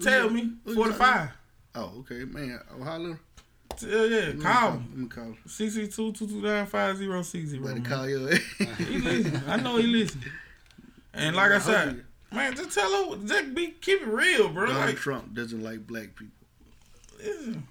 Tell 0.00 0.28
Who- 0.28 0.34
me. 0.34 0.52
who 0.64 0.70
you 0.70 0.74
Forty 0.76 0.92
five. 0.92 1.30
Oh, 1.74 1.92
okay, 2.00 2.24
man. 2.24 2.60
Oh, 2.78 2.82
holler. 2.84 3.18
Yeah, 3.82 3.88
yeah. 4.04 4.16
Let 4.26 4.36
me 4.36 4.42
Call. 4.42 4.70
Let 4.72 4.96
me 4.96 5.06
call. 5.08 5.36
CC 5.46 5.94
two 5.94 6.12
two 6.12 6.26
two 6.26 6.40
nine 6.42 6.66
five 6.66 6.96
zero 6.96 7.22
six 7.22 7.48
zero. 7.50 7.62
Better 7.64 7.74
man. 7.80 7.84
call 7.84 8.08
your 8.08 8.32
ass. 8.32 8.40
He 8.78 8.98
listen. 8.98 9.42
I 9.48 9.56
know 9.56 9.76
he 9.76 9.86
listen. 9.86 10.20
And 11.12 11.34
like 11.34 11.50
I 11.50 11.58
said, 11.58 12.04
man, 12.32 12.54
just 12.56 12.72
tell 12.72 13.10
her, 13.12 13.16
just 13.26 13.54
be 13.54 13.68
keep 13.80 14.02
it 14.02 14.06
real, 14.08 14.48
bro. 14.48 14.66
Donald 14.66 14.86
Like, 14.86 14.96
Trump 14.96 15.34
doesn't 15.34 15.62
like 15.62 15.86
black 15.86 16.14
people. 16.16 16.34
listen. 17.18 17.66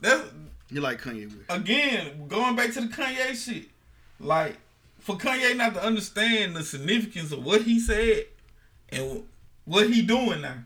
that's 0.00 0.22
You 0.70 0.80
like 0.80 1.00
Kanye 1.00 1.26
West. 1.26 1.38
again 1.48 2.26
going 2.28 2.56
back 2.56 2.72
to 2.74 2.80
the 2.82 2.86
Kanye 2.88 3.34
shit. 3.34 3.68
Like 4.20 4.56
for 5.00 5.16
Kanye 5.16 5.56
not 5.56 5.74
to 5.74 5.82
understand 5.84 6.56
the 6.56 6.62
significance 6.64 7.32
of 7.32 7.44
what 7.44 7.62
he 7.62 7.78
said 7.80 8.26
and 8.90 9.24
what 9.64 9.90
he 9.90 10.02
doing 10.02 10.40
now. 10.42 10.56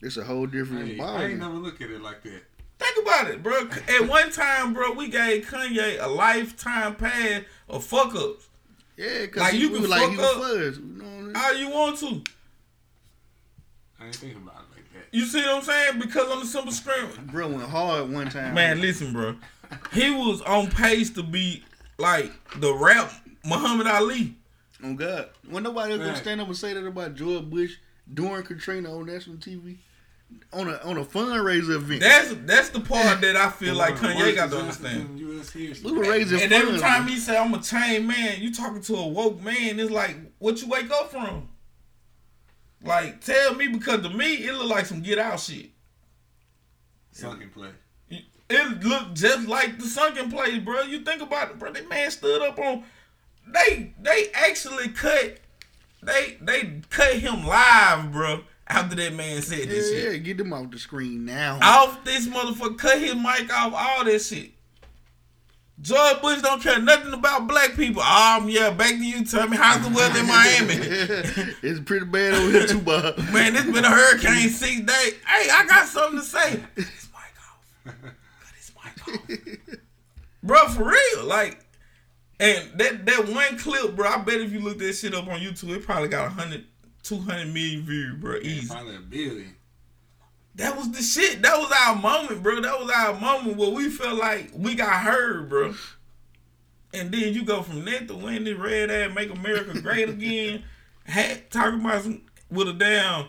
It's 0.00 0.16
a 0.16 0.24
whole 0.24 0.46
different 0.46 0.88
Hey, 0.88 0.96
ball. 0.96 1.16
I 1.16 1.24
ain't 1.26 1.38
never 1.38 1.54
look 1.54 1.80
at 1.80 1.90
it 1.90 2.00
like 2.02 2.22
that. 2.22 2.42
Think 2.78 3.06
about 3.06 3.28
it, 3.30 3.42
bro. 3.42 3.68
At 3.88 4.08
one 4.08 4.30
time, 4.32 4.74
bro, 4.74 4.92
we 4.92 5.08
gave 5.08 5.46
Kanye 5.46 6.02
a 6.02 6.08
lifetime 6.08 6.96
pass 6.96 7.42
of 7.68 7.84
fuck 7.84 8.14
ups. 8.16 8.48
Yeah, 8.96 9.26
cause 9.26 9.42
Like, 9.42 9.52
he, 9.54 9.60
you 9.60 9.70
can 9.70 9.82
was 9.82 9.90
like 9.90 10.10
he 10.10 10.16
fuck 10.16 10.36
was 10.36 10.36
up. 10.36 10.42
fuzz. 10.42 10.78
You 10.78 10.84
know 10.84 11.04
what 11.04 11.12
I 11.12 11.20
mean? 11.22 11.36
All 11.36 11.54
you 11.54 11.70
want 11.70 11.98
to. 12.00 12.22
I 14.02 14.06
ain't 14.06 14.16
thinking 14.16 14.42
about 14.42 14.54
it 14.56 14.76
like 14.76 14.92
that. 14.94 15.16
You 15.16 15.24
see 15.24 15.40
what 15.42 15.56
I'm 15.56 15.62
saying? 15.62 16.00
Because 16.00 16.30
on 16.30 16.40
the 16.40 16.46
simple 16.46 16.72
screen, 16.72 17.06
Bro 17.26 17.48
went 17.48 17.68
hard 17.68 18.10
one 18.10 18.28
time. 18.28 18.54
Man, 18.54 18.80
listen, 18.80 19.12
bro. 19.12 19.36
He 19.92 20.10
was 20.10 20.42
on 20.42 20.70
pace 20.70 21.10
to 21.10 21.22
be 21.22 21.64
like 21.98 22.32
the 22.60 22.74
rap 22.74 23.12
Muhammad 23.44 23.86
Ali. 23.86 24.34
Oh 24.84 24.94
God, 24.94 25.30
when 25.48 25.62
nobody 25.62 25.92
else 25.92 26.02
gonna 26.02 26.16
stand 26.16 26.40
up 26.40 26.48
and 26.48 26.56
say 26.56 26.74
that 26.74 26.84
about 26.84 27.14
George 27.14 27.48
Bush 27.48 27.76
during 28.12 28.42
Katrina 28.42 28.94
on 28.94 29.06
national 29.06 29.36
TV 29.36 29.78
on 30.52 30.68
a 30.68 30.76
on 30.84 30.98
a 30.98 31.04
fundraiser 31.04 31.76
event. 31.76 32.00
That's 32.00 32.34
that's 32.44 32.68
the 32.70 32.80
part 32.80 33.20
that 33.20 33.36
I 33.36 33.50
feel 33.50 33.74
like 33.74 34.00
One 34.02 34.12
of 34.12 34.18
the 34.18 34.22
Kanye 34.22 34.26
worst 34.26 34.36
got 34.36 34.50
to 34.50 34.56
disasters 34.56 34.86
understand. 34.86 35.20
in 35.20 35.38
US 35.38 35.50
history. 35.50 35.90
we 35.92 35.98
were 35.98 36.04
raising 36.10 36.40
And 36.42 36.52
every 36.52 36.78
time 36.78 37.06
he 37.06 37.16
say 37.16 37.36
I'm 37.36 37.54
a 37.54 37.60
chain 37.60 38.06
man, 38.06 38.40
you 38.40 38.52
talking 38.52 38.82
to 38.82 38.96
a 38.96 39.06
woke 39.08 39.40
man. 39.40 39.78
It's 39.78 39.90
like 39.90 40.16
what 40.38 40.60
you 40.60 40.68
wake 40.68 40.90
up 40.90 41.10
from. 41.10 41.48
Like 42.84 43.20
tell 43.20 43.54
me 43.54 43.68
because 43.68 44.02
to 44.02 44.10
me 44.10 44.34
it 44.34 44.52
looked 44.54 44.70
like 44.70 44.86
some 44.86 45.02
get 45.02 45.18
out 45.18 45.40
shit. 45.40 45.70
Sunken 47.12 47.50
play. 47.50 47.70
It 48.50 48.84
looked 48.84 49.14
just 49.14 49.48
like 49.48 49.78
the 49.78 49.86
sunken 49.86 50.30
place, 50.30 50.58
bro. 50.58 50.82
You 50.82 51.00
think 51.00 51.22
about 51.22 51.50
it, 51.50 51.58
bro. 51.58 51.72
That 51.72 51.88
man 51.88 52.10
stood 52.10 52.42
up 52.42 52.58
on. 52.58 52.84
They 53.46 53.94
they 54.00 54.28
actually 54.34 54.88
cut. 54.88 55.38
They 56.02 56.36
they 56.40 56.80
cut 56.90 57.14
him 57.14 57.46
live, 57.46 58.12
bro. 58.12 58.42
After 58.66 58.96
that 58.96 59.14
man 59.14 59.42
said 59.42 59.60
yeah, 59.60 59.64
this 59.66 59.90
shit. 59.90 60.12
yeah, 60.12 60.18
get 60.18 60.38
them 60.38 60.52
off 60.52 60.70
the 60.70 60.78
screen 60.78 61.24
now. 61.24 61.58
off 61.62 62.04
this 62.04 62.26
motherfucker, 62.26 62.78
cut 62.78 62.98
his 62.98 63.14
mic 63.14 63.52
off, 63.52 63.74
all 63.74 64.04
that 64.04 64.20
shit. 64.20 64.51
George 65.82 66.22
Bush 66.22 66.40
don't 66.42 66.62
care 66.62 66.80
nothing 66.80 67.12
about 67.12 67.48
black 67.48 67.74
people. 67.74 68.02
Um, 68.02 68.48
yeah, 68.48 68.70
back 68.70 68.90
to 68.90 69.04
you. 69.04 69.24
Tell 69.24 69.48
me 69.48 69.56
how's 69.56 69.86
the 69.86 69.92
weather 69.92 70.20
in 70.20 70.28
Miami? 70.28 70.74
it's 71.62 71.80
pretty 71.80 72.06
bad 72.06 72.34
over 72.34 72.50
here 72.52 72.66
too, 72.68 72.80
Bob. 72.80 73.18
Man, 73.32 73.56
it's 73.56 73.64
been 73.64 73.84
a 73.84 73.90
hurricane 73.90 74.48
six 74.48 74.80
days. 74.80 75.14
Hey, 75.26 75.50
I 75.50 75.66
got 75.68 75.88
something 75.88 76.20
to 76.20 76.24
say. 76.24 76.50
Cut 76.76 76.84
his 76.84 77.08
mic 77.12 77.34
off. 77.40 77.98
Cut 78.00 78.54
his 78.56 78.72
mic 78.76 79.08
off. 79.08 79.78
Bro, 80.44 80.68
for 80.68 80.84
real. 80.84 81.24
Like, 81.24 81.58
and 82.38 82.78
that 82.78 83.04
that 83.06 83.28
one 83.28 83.58
clip, 83.58 83.96
bro, 83.96 84.08
I 84.08 84.18
bet 84.18 84.40
if 84.40 84.52
you 84.52 84.60
look 84.60 84.78
that 84.78 84.92
shit 84.92 85.14
up 85.14 85.26
on 85.26 85.40
YouTube, 85.40 85.76
it 85.76 85.84
probably 85.84 86.08
got 86.08 86.28
100, 86.28 86.64
200 87.02 87.46
million 87.52 87.82
views, 87.82 88.16
bro. 88.20 88.36
Easy. 88.36 88.68
Probably 88.68 88.96
a 88.96 89.00
billion. 89.00 89.56
That 90.56 90.76
was 90.76 90.90
the 90.92 91.02
shit. 91.02 91.40
That 91.42 91.58
was 91.58 91.72
our 91.72 91.96
moment, 91.96 92.42
bro. 92.42 92.60
That 92.60 92.78
was 92.78 92.90
our 92.90 93.18
moment 93.18 93.56
where 93.56 93.70
we 93.70 93.88
felt 93.88 94.18
like 94.18 94.50
we 94.54 94.74
got 94.74 94.92
heard, 95.02 95.48
bro. 95.48 95.74
And 96.94 97.10
then 97.10 97.32
you 97.32 97.42
go 97.44 97.62
from 97.62 97.84
that 97.86 98.06
to 98.08 98.14
win 98.14 98.44
this 98.44 98.56
red 98.58 98.90
ass 98.90 99.14
make 99.14 99.30
America 99.30 99.80
great 99.80 100.08
again. 100.10 100.62
Hat 101.04 101.50
talking 101.50 101.80
about 101.80 102.02
some 102.02 102.22
with 102.50 102.68
a 102.68 102.74
damn 102.74 103.26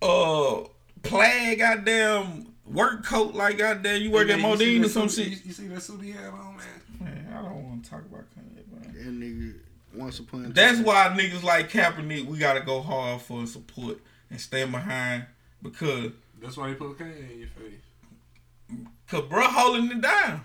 uh 0.00 0.60
plaid 1.02 1.58
goddamn 1.58 2.46
work 2.66 3.04
coat 3.04 3.34
like 3.34 3.58
goddamn 3.58 4.00
you 4.02 4.10
work 4.12 4.28
Hey, 4.28 4.34
at 4.34 4.40
man, 4.40 4.50
you 4.52 4.56
see 4.58 4.78
Modine 4.78 4.84
or 4.84 4.88
some 4.88 5.08
suit- 5.08 5.24
shit. 5.24 5.32
You, 5.32 5.38
you 5.46 5.52
see 5.52 5.66
that 5.68 5.80
suit 5.82 6.00
he 6.02 6.12
had 6.12 6.26
on, 6.26 6.56
man? 6.56 6.66
Man, 7.00 7.34
I 7.36 7.42
don't 7.42 7.68
want 7.68 7.84
to 7.84 7.90
talk 7.90 8.02
about 8.02 8.24
Kanye, 8.30 8.64
man. 8.72 8.94
That 8.94 9.20
nigga 9.20 9.54
once 9.94 10.20
upon 10.20 10.44
a 10.44 10.48
That's 10.50 10.76
time. 10.76 10.84
why 10.86 11.14
niggas 11.18 11.42
like 11.42 11.68
Kaepernick, 11.70 12.26
we 12.26 12.38
gotta 12.38 12.60
go 12.60 12.80
hard 12.80 13.20
for 13.22 13.44
support 13.46 13.98
and 14.30 14.40
stand 14.40 14.70
behind 14.70 15.24
because 15.62 16.12
That's 16.40 16.56
why 16.56 16.68
he 16.70 16.74
put 16.74 16.98
Kanye 16.98 17.32
in 17.32 17.38
your 17.38 17.48
face. 17.48 18.86
Cause 19.08 19.24
bro 19.28 19.42
holding 19.42 19.90
it 19.90 20.00
down. 20.00 20.44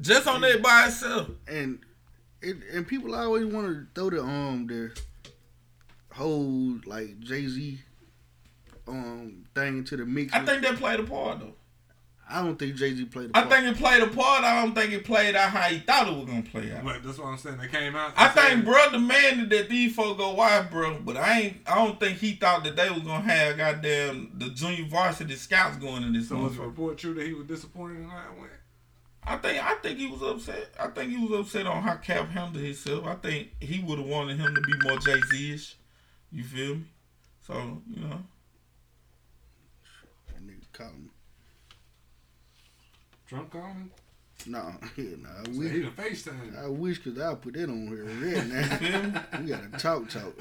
Just 0.00 0.26
on 0.26 0.40
that 0.42 0.62
by 0.62 0.86
itself. 0.86 1.28
and 1.46 1.80
it, 2.40 2.56
and 2.72 2.86
people 2.86 3.14
always 3.14 3.44
want 3.46 3.66
to 3.66 3.86
throw 3.94 4.10
the 4.10 4.22
um 4.22 4.66
the 4.66 4.90
whole 6.12 6.78
like 6.86 7.18
Jay 7.20 7.46
Z 7.46 7.78
um 8.86 9.44
thing 9.54 9.84
to 9.84 9.96
the 9.96 10.06
mix. 10.06 10.32
I 10.32 10.44
think 10.44 10.62
that 10.62 10.76
played 10.76 11.00
a 11.00 11.04
part 11.04 11.40
though. 11.40 11.54
I 12.30 12.42
don't 12.42 12.58
think 12.58 12.74
Jay 12.76 12.94
Z 12.94 13.06
played. 13.06 13.28
The 13.30 13.32
part. 13.32 13.46
I 13.46 13.48
think 13.48 13.66
it 13.76 13.78
played 13.80 14.02
a 14.02 14.06
part. 14.06 14.44
I 14.44 14.62
don't 14.62 14.74
think 14.74 14.92
it 14.92 15.04
played 15.04 15.34
out 15.34 15.48
how 15.50 15.62
he 15.62 15.78
thought 15.78 16.08
it 16.08 16.14
was 16.14 16.26
gonna 16.26 16.42
play 16.42 16.72
out. 16.74 16.84
But 16.84 17.02
that's 17.02 17.18
what 17.18 17.28
I'm 17.28 17.38
saying. 17.38 17.56
They 17.56 17.68
came 17.68 17.96
out. 17.96 18.12
I 18.16 18.26
and 18.26 18.34
said- 18.34 18.48
think 18.48 18.64
bro 18.66 18.90
demanded 18.90 19.50
that 19.50 19.68
these 19.70 19.94
folks 19.94 20.18
go 20.18 20.34
watch, 20.34 20.70
bro. 20.70 20.98
But 21.00 21.16
I 21.16 21.40
ain't. 21.40 21.56
I 21.66 21.76
don't 21.76 21.98
think 21.98 22.18
he 22.18 22.32
thought 22.34 22.64
that 22.64 22.76
they 22.76 22.90
was 22.90 23.02
gonna 23.02 23.22
have 23.24 23.56
goddamn 23.56 24.32
the 24.34 24.50
junior 24.50 24.84
varsity 24.86 25.36
scouts 25.36 25.76
going 25.78 26.02
in 26.02 26.12
this. 26.12 26.28
So 26.28 26.36
was 26.36 26.56
report 26.58 26.98
true 26.98 27.14
that 27.14 27.26
he 27.26 27.32
was 27.32 27.46
disappointed 27.46 28.00
in 28.00 28.08
how 28.08 28.18
it 28.32 28.38
went? 28.38 28.52
I 29.24 29.36
think. 29.36 29.64
I 29.64 29.74
think 29.76 29.98
he 29.98 30.06
was 30.06 30.22
upset. 30.22 30.74
I 30.78 30.88
think 30.88 31.10
he 31.10 31.16
was 31.26 31.40
upset 31.40 31.66
on 31.66 31.82
how 31.82 31.94
Cap 31.96 32.28
handled 32.28 32.62
himself. 32.62 33.06
I 33.06 33.14
think 33.14 33.48
he 33.60 33.80
would 33.80 33.98
have 33.98 34.06
wanted 34.06 34.38
him 34.38 34.54
to 34.54 34.60
be 34.60 34.72
more 34.88 34.98
Jay 34.98 35.20
Z 35.32 35.54
ish. 35.54 35.76
You 36.30 36.44
feel 36.44 36.74
me? 36.76 36.84
So 37.46 37.82
you 37.88 38.02
know. 38.02 38.20
That 40.28 40.46
nigga 40.46 40.64
called 40.72 40.92
me. 43.30 43.36
Trump 43.36 43.50
calling? 43.50 43.90
Nah, 44.46 44.72
yeah, 44.96 45.04
nah. 45.22 45.28
I 45.40 45.44
So 45.44 45.50
he 45.50 45.58
wish, 45.58 45.72
the 45.72 46.02
FaceTime. 46.30 46.64
I 46.64 46.68
wish 46.68 46.98
cause 47.04 47.18
I 47.18 47.34
put 47.34 47.54
that 47.54 47.68
on 47.68 47.86
here 47.88 48.04
right 48.04 48.46
now. 48.46 49.24
We 49.40 49.48
gotta 49.48 49.68
talk, 49.78 50.08
talk. 50.08 50.34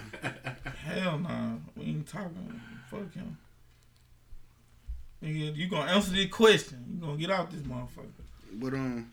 Hell 0.83 1.19
nah. 1.19 1.53
We 1.75 1.85
ain't 1.85 2.07
talking. 2.07 2.61
Fuck 2.89 3.13
him. 3.13 3.37
Nigga, 5.23 5.55
you 5.55 5.67
gonna 5.67 5.91
answer 5.91 6.11
this 6.11 6.29
question. 6.29 6.85
You 6.93 7.01
gonna 7.01 7.17
get 7.17 7.31
out 7.31 7.49
this 7.51 7.61
motherfucker. 7.61 8.05
But 8.53 8.73
um, 8.73 9.11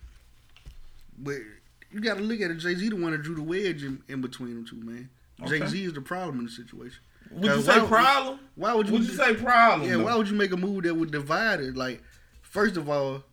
but 1.19 1.37
you 1.91 2.01
gotta 2.01 2.21
look 2.21 2.41
at 2.43 2.51
it. 2.51 2.57
Jay 2.59 2.75
Z 2.75 2.89
the 2.91 2.97
one 2.97 3.13
that 3.13 3.23
drew 3.23 3.35
the 3.35 3.43
wedge 3.43 3.83
in, 3.83 4.03
in 4.09 4.21
between 4.21 4.55
them 4.55 4.67
two, 4.67 4.77
man. 4.77 5.09
Okay. 5.43 5.61
Jay 5.61 5.67
Z 5.67 5.85
is 5.85 5.93
the 5.95 6.03
problem 6.03 6.41
in 6.41 6.45
the 6.45 6.51
situation. 6.51 7.01
Would 7.31 7.45
you 7.57 7.63
say 7.63 7.81
why- 7.81 7.87
problem? 7.89 8.39
Why 8.55 8.75
would 8.75 8.87
you? 8.87 8.93
Would 8.93 9.03
you 9.05 9.15
say 9.15 9.35
problem? 9.35 9.89
Yeah, 9.89 9.97
though? 9.97 10.05
why 10.05 10.15
would 10.17 10.29
you 10.29 10.37
make 10.37 10.53
a 10.53 10.57
move 10.59 10.83
that 10.83 10.95
would 10.95 11.11
divide 11.11 11.61
it? 11.61 11.75
Like, 11.75 12.03
first 12.43 12.77
of 12.77 12.91
all, 12.91 13.25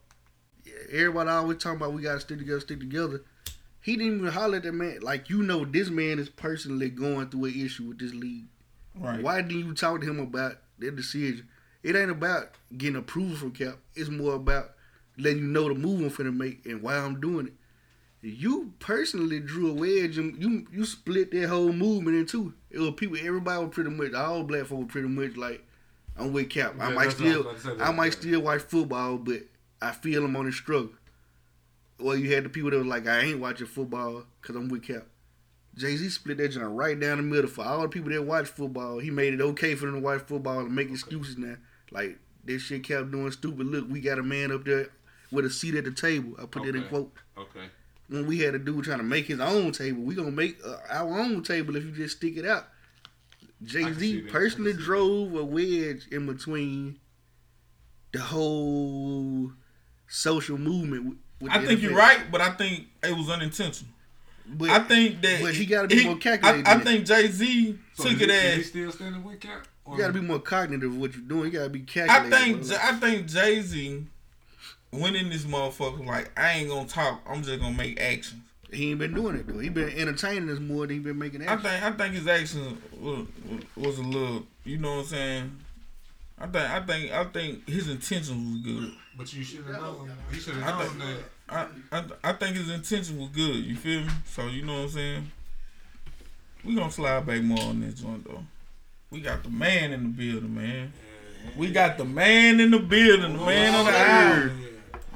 everybody 0.91 1.29
always 1.29 1.57
talking 1.57 1.77
about 1.77 1.93
we 1.93 2.01
gotta 2.01 2.19
stick 2.19 2.39
together, 2.39 2.59
stick 2.59 2.79
together. 2.79 3.21
He 3.81 3.95
didn't 3.95 4.17
even 4.19 4.31
holler 4.31 4.57
at 4.57 4.63
that 4.63 4.73
man. 4.73 4.99
Like, 5.01 5.29
you 5.29 5.41
know, 5.41 5.65
this 5.65 5.89
man 5.89 6.19
is 6.19 6.29
personally 6.29 6.89
going 6.89 7.29
through 7.29 7.45
an 7.45 7.53
issue 7.59 7.85
with 7.85 7.99
this 7.99 8.13
league. 8.13 8.45
Right. 8.95 9.21
Why 9.21 9.41
didn't 9.41 9.65
you 9.65 9.73
talk 9.73 10.01
to 10.01 10.07
him 10.07 10.19
about 10.19 10.57
that 10.79 10.95
decision? 10.95 11.47
It 11.81 11.95
ain't 11.95 12.11
about 12.11 12.51
getting 12.77 12.97
approval 12.97 13.35
from 13.37 13.51
Cap. 13.51 13.77
It's 13.95 14.09
more 14.09 14.35
about 14.35 14.73
letting 15.17 15.39
you 15.39 15.47
know 15.47 15.67
the 15.67 15.73
move 15.73 16.01
I'm 16.01 16.09
finna 16.11 16.35
make 16.35 16.65
and 16.65 16.81
why 16.83 16.95
I'm 16.95 17.19
doing 17.19 17.47
it. 17.47 17.53
You 18.23 18.73
personally 18.77 19.39
drew 19.39 19.71
a 19.71 19.73
wedge 19.73 20.19
and 20.19 20.39
you 20.39 20.67
you 20.71 20.85
split 20.85 21.31
that 21.31 21.49
whole 21.49 21.73
movement 21.73 22.17
in 22.17 22.27
two. 22.27 22.53
It 22.69 22.77
was 22.79 22.91
people, 22.95 23.17
everybody 23.17 23.65
was 23.65 23.73
pretty 23.73 23.89
much, 23.89 24.13
all 24.13 24.43
black 24.43 24.67
folk 24.67 24.79
were 24.79 24.85
pretty 24.85 25.07
much 25.07 25.35
like, 25.37 25.65
I'm 26.15 26.31
with 26.33 26.51
Cap. 26.51 26.75
I 26.79 26.89
Yeah, 26.89 26.93
might 26.95 27.01
I 27.01 27.05
was 27.07 27.15
still, 27.15 27.41
about 27.41 27.55
to 27.55 27.61
say, 27.61 27.83
I 27.83 27.91
might 27.91 28.13
still 28.13 28.41
watch 28.41 28.61
football, 28.61 29.17
but 29.17 29.39
I 29.81 29.91
feel 29.91 30.23
him 30.23 30.35
on 30.35 30.45
his 30.45 30.55
struggle. 30.55 30.91
Well, 31.99 32.15
you 32.15 32.33
had 32.33 32.43
the 32.43 32.49
people 32.49 32.71
that 32.71 32.77
was 32.77 32.87
like, 32.87 33.07
I 33.07 33.21
ain't 33.21 33.39
watching 33.39 33.67
football 33.67 34.23
because 34.41 34.55
I'm 34.55 34.69
with 34.69 34.83
Cap. 34.83 35.05
Jay 35.75 35.95
Z 35.95 36.09
split 36.09 36.37
that 36.37 36.49
joint 36.49 36.75
right 36.75 36.99
down 36.99 37.17
the 37.17 37.23
middle 37.23 37.49
for 37.49 37.63
all 37.63 37.81
the 37.81 37.87
people 37.87 38.11
that 38.11 38.23
watch 38.23 38.47
football. 38.47 38.99
He 38.99 39.09
made 39.09 39.33
it 39.33 39.41
okay 39.41 39.75
for 39.75 39.85
them 39.85 39.95
to 39.95 40.01
watch 40.01 40.21
football 40.21 40.59
and 40.59 40.75
make 40.75 40.89
excuses 40.89 41.37
now. 41.37 41.55
Like 41.91 42.17
this 42.43 42.63
shit 42.63 42.83
kept 42.83 43.11
doing 43.11 43.31
stupid. 43.31 43.67
Look, 43.67 43.89
we 43.89 44.01
got 44.01 44.19
a 44.19 44.23
man 44.23 44.51
up 44.51 44.65
there 44.65 44.89
with 45.31 45.45
a 45.45 45.49
seat 45.49 45.75
at 45.75 45.85
the 45.85 45.91
table. 45.91 46.35
I 46.41 46.45
put 46.45 46.63
that 46.63 46.75
in 46.75 46.83
quote. 46.83 47.13
Okay. 47.37 47.67
When 48.09 48.27
we 48.27 48.39
had 48.39 48.55
a 48.55 48.59
dude 48.59 48.83
trying 48.83 48.97
to 48.97 49.03
make 49.03 49.27
his 49.27 49.39
own 49.39 49.71
table, 49.71 50.03
we 50.03 50.15
gonna 50.15 50.31
make 50.31 50.57
uh, 50.65 50.77
our 50.89 51.19
own 51.19 51.43
table 51.43 51.77
if 51.77 51.85
you 51.85 51.91
just 51.91 52.17
stick 52.17 52.35
it 52.35 52.45
out. 52.45 52.67
Jay 53.63 53.93
Z 53.93 54.23
personally 54.23 54.71
see 54.71 54.77
that. 54.77 54.83
drove 54.83 55.35
a 55.35 55.45
wedge 55.45 56.07
in 56.11 56.25
between 56.25 56.99
the 58.11 58.19
whole 58.19 59.53
social 60.11 60.57
movement. 60.57 61.05
With, 61.05 61.17
with 61.41 61.51
I 61.51 61.59
the 61.59 61.67
think 61.67 61.81
you're 61.81 61.95
right, 61.95 62.19
but 62.31 62.41
I 62.41 62.51
think 62.51 62.85
it 63.03 63.15
was 63.15 63.29
unintentional. 63.29 63.91
But 64.47 64.69
I 64.69 64.79
think 64.79 65.21
that 65.21 65.41
but 65.41 65.53
he 65.53 65.65
gotta 65.65 65.87
be 65.87 66.03
more 66.05 66.17
calculated 66.17 66.67
I, 66.67 66.73
I 66.75 66.79
think 66.79 67.05
Jay 67.05 67.27
Z 67.27 67.77
So 67.93 68.03
took 68.03 68.13
is 68.13 68.21
it 68.21 68.29
he, 68.29 68.35
is 68.35 68.53
he 68.55 68.59
as. 68.61 68.65
still 68.67 68.91
standing 68.91 69.23
with 69.23 69.39
Cap? 69.39 69.67
Or- 69.85 69.95
you 69.95 70.01
gotta 70.01 70.13
be 70.13 70.19
more 70.21 70.39
cognitive 70.39 70.91
of 70.91 70.97
what 70.97 71.13
you're 71.13 71.23
doing. 71.23 71.45
You 71.45 71.51
gotta 71.59 71.69
be 71.69 71.81
calculated. 71.81 72.33
I 72.33 72.39
think 72.39 72.57
bro. 72.59 72.67
J- 72.69 72.77
I 72.81 72.91
think 72.93 73.27
Jay 73.27 73.61
Z 73.61 74.05
went 74.91 75.15
in 75.15 75.29
this 75.29 75.45
motherfucker 75.45 76.05
like 76.05 76.37
I 76.37 76.53
ain't 76.53 76.69
gonna 76.69 76.87
talk. 76.87 77.21
I'm 77.27 77.41
just 77.43 77.59
gonna 77.61 77.77
make 77.77 77.99
actions. 78.01 78.41
he 78.73 78.89
ain't 78.91 78.99
been 78.99 79.13
doing 79.13 79.35
it 79.37 79.47
though. 79.47 79.59
He 79.59 79.69
been 79.69 79.89
entertaining 79.89 80.49
us 80.49 80.59
more 80.59 80.85
than 80.87 80.97
he 80.97 80.99
been 81.01 81.17
making 81.19 81.43
actions. 81.43 81.65
I 81.65 81.69
think 81.79 81.83
I 81.83 81.91
think 82.03 82.15
his 82.15 82.27
actions 82.27 82.77
was, 82.99 83.27
was 83.77 83.97
a 83.99 84.03
little. 84.03 84.45
You 84.65 84.77
know 84.79 84.95
what 84.95 84.99
I'm 85.01 85.05
saying? 85.05 85.57
I 86.39 86.47
think 86.47 86.69
I 86.69 86.79
think 86.85 87.11
I 87.11 87.23
think 87.25 87.69
his 87.69 87.87
intentions 87.87 88.29
was 88.31 88.61
good. 88.63 88.91
But 89.21 89.33
you 89.35 89.43
should 89.43 89.65
have 89.65 89.79
known. 89.79 90.11
You 90.33 90.39
should 90.39 90.55
I 90.55 90.61
have 90.61 90.87
think 90.87 90.97
known 90.97 91.17
that. 91.47 91.67
I, 91.91 91.99
I 91.99 92.31
I 92.31 92.33
think 92.33 92.57
his 92.57 92.71
intention 92.71 93.19
was 93.19 93.29
good. 93.29 93.57
You 93.57 93.75
feel 93.75 94.01
me? 94.01 94.09
So 94.25 94.47
you 94.47 94.65
know 94.65 94.73
what 94.73 94.81
I'm 94.85 94.89
saying? 94.89 95.31
We 96.65 96.73
gonna 96.73 96.89
slide 96.89 97.27
back 97.27 97.43
more 97.43 97.61
on 97.65 97.81
this 97.81 98.01
joint 98.01 98.25
though. 98.25 98.43
We 99.11 99.21
got 99.21 99.43
the 99.43 99.51
man 99.51 99.91
in 99.91 100.01
the 100.01 100.09
building, 100.09 100.55
man. 100.55 100.91
We 101.55 101.69
got 101.69 101.99
the 101.99 102.05
man 102.05 102.59
in 102.59 102.71
the 102.71 102.79
building, 102.79 103.37
the 103.37 103.45
man 103.45 103.75
on 103.75 103.85
the 103.85 103.95
hour. 103.95 104.51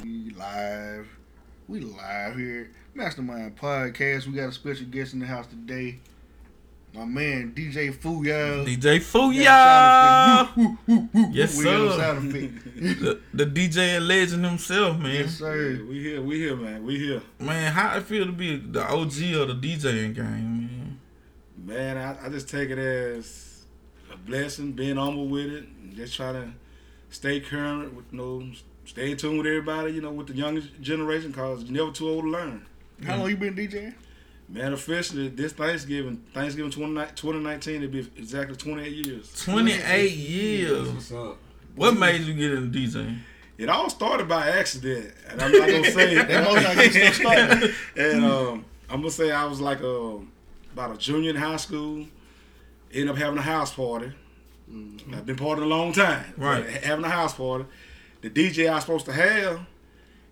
We 0.04 0.30
live. 0.38 1.08
We 1.68 1.80
live 1.80 2.36
here. 2.36 2.70
Mastermind 2.94 3.58
Podcast. 3.58 4.28
We 4.28 4.34
got 4.34 4.50
a 4.50 4.52
special 4.52 4.86
guest 4.86 5.14
in 5.14 5.20
the 5.20 5.26
house 5.26 5.48
today. 5.48 5.98
My 6.96 7.04
man 7.06 7.52
DJ 7.54 7.94
Fooyah. 7.94 8.66
DJ 8.66 9.00
Got 9.00 10.48
Fooyah. 10.56 11.30
Yes, 11.34 11.58
We 11.58 11.64
got 11.66 11.82
a 11.82 11.92
sir. 11.92 11.98
sound 11.98 12.36
effect. 12.36 12.64
The, 13.02 13.20
the 13.34 13.46
DJ 13.46 13.98
and 13.98 14.08
legend 14.08 14.46
himself, 14.46 14.98
man. 15.00 15.14
yes, 15.16 15.38
sir. 15.38 15.82
We 15.90 16.00
here, 16.02 16.22
we 16.22 16.40
here, 16.40 16.56
man. 16.56 16.86
We 16.86 16.98
here. 16.98 17.22
Man, 17.40 17.72
how 17.74 17.98
it 17.98 18.04
feel 18.04 18.26
to 18.26 18.32
be 18.32 18.56
the 18.58 18.82
OG 18.84 19.02
of 19.34 19.48
the 19.50 19.56
DJing 19.62 20.16
game, 20.16 20.24
man? 20.24 21.00
Man, 21.58 21.98
I, 21.98 22.26
I 22.26 22.30
just 22.30 22.48
take 22.50 22.70
it 22.70 22.78
as 22.80 23.66
a 24.14 24.16
blessing, 24.18 24.72
being 24.72 24.96
humble 24.96 25.28
with 25.28 25.48
it, 25.48 25.66
and 25.82 25.96
just 25.96 26.16
try 26.16 26.32
to 26.32 26.48
stay 27.10 27.42
current 27.42 27.94
with 27.94 28.06
you 28.12 28.18
know, 28.18 28.44
stay 28.86 29.12
in 29.12 29.18
tune 29.18 29.38
with 29.38 29.48
everybody, 29.48 29.92
you 29.94 30.02
know, 30.02 30.12
with 30.12 30.28
the 30.28 30.34
younger 30.34 30.62
generation, 30.80 31.34
cause 31.34 31.64
you're 31.64 31.74
never 31.74 31.92
too 31.92 32.08
old 32.08 32.24
to 32.24 32.30
learn. 32.30 32.66
How 33.06 33.18
long 33.18 33.30
you 33.30 33.36
been 33.36 33.56
DJing? 33.56 33.96
Man, 34.48 34.74
officially, 34.74 35.28
this 35.30 35.54
Thanksgiving, 35.54 36.24
Thanksgiving 36.34 36.72
29 36.72 37.08
2019, 37.16 37.76
it'll 37.76 37.92
be 37.92 38.00
exactly 38.18 38.56
28 38.56 39.06
years. 39.06 39.44
28 39.44 40.12
years. 40.12 40.90
What's 40.90 41.12
up? 41.12 41.38
What 41.76 41.98
made 41.98 42.22
you 42.22 42.34
get 42.34 42.54
into 42.54 42.80
DJing? 42.80 43.20
It 43.58 43.70
all 43.70 43.90
started 43.90 44.28
by 44.28 44.50
accident, 44.50 45.14
and 45.30 45.42
I'm 45.42 45.52
not 45.52 45.68
gonna 45.68 45.92
say 45.92 46.16
That 46.16 46.44
most 46.44 46.64
like 46.64 46.92
stuff 46.92 47.16
started. 47.16 47.76
And 47.98 48.26
um, 48.26 48.66
I'm 48.90 49.02
gonna 49.02 49.12
say 49.12 49.32
I 49.32 49.46
was 49.46 49.62
like 49.62 49.82
a 49.82 50.20
about 50.74 50.96
a 50.96 50.98
junior 50.98 51.30
in 51.30 51.36
high 51.38 51.56
school. 51.56 52.06
Ended 52.94 53.10
up 53.10 53.18
having 53.18 53.40
a 53.40 53.42
house 53.42 53.74
party. 53.74 54.12
Mm-hmm. 54.70 55.16
I've 55.16 55.26
been 55.26 55.36
partying 55.36 55.64
a 55.64 55.66
long 55.66 55.92
time. 55.94 56.34
Right. 56.38 56.66
Having 56.66 57.06
a 57.06 57.10
house 57.10 57.34
party. 57.34 57.66
The 58.22 58.30
DJ 58.30 58.70
I 58.70 58.76
was 58.76 58.84
supposed 58.84 59.06
to 59.06 59.14
have, 59.14 59.66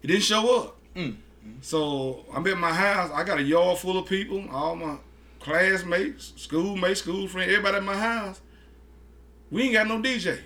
he 0.01 0.07
didn't 0.07 0.23
show 0.23 0.63
up. 0.63 0.77
Mm. 0.95 1.15
So 1.61 2.25
I'm 2.33 2.45
at 2.47 2.57
my 2.57 2.73
house. 2.73 3.11
I 3.13 3.23
got 3.23 3.39
a 3.39 3.43
yard 3.43 3.77
full 3.79 3.97
of 3.97 4.05
people, 4.07 4.45
all 4.51 4.75
my 4.75 4.97
classmates, 5.39 6.33
schoolmates, 6.37 6.99
school 7.01 7.27
friends, 7.27 7.51
everybody 7.51 7.77
at 7.77 7.83
my 7.83 7.97
house. 7.97 8.41
We 9.51 9.63
ain't 9.63 9.73
got 9.73 9.87
no 9.87 9.99
DJ. 9.99 10.39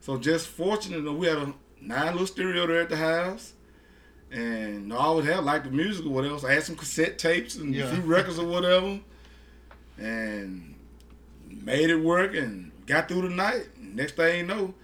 So 0.00 0.18
just 0.18 0.48
fortunate 0.48 1.02
that 1.04 1.12
we 1.12 1.26
had 1.26 1.38
a 1.38 1.54
nine 1.80 2.12
little 2.12 2.26
stereo 2.26 2.66
there 2.66 2.80
at 2.82 2.88
the 2.90 2.96
house. 2.96 3.54
And 4.30 4.92
I 4.92 4.96
always 4.96 5.26
have 5.26 5.44
like 5.44 5.64
the 5.64 5.70
music 5.70 6.06
or 6.06 6.10
whatever. 6.10 6.38
So 6.38 6.48
I 6.48 6.52
had 6.54 6.62
some 6.62 6.76
cassette 6.76 7.18
tapes 7.18 7.56
and 7.56 7.74
Yeah. 7.74 7.84
a 7.84 7.94
few 7.94 8.02
records 8.02 8.38
or 8.38 8.46
whatever. 8.46 9.00
And 9.98 10.74
made 11.48 11.90
it 11.90 11.96
work 11.96 12.34
and 12.34 12.72
got 12.86 13.08
through 13.08 13.22
the 13.22 13.30
night. 13.34 13.68
Next 13.78 14.16
thing 14.16 14.38
you 14.40 14.46
know, 14.46 14.74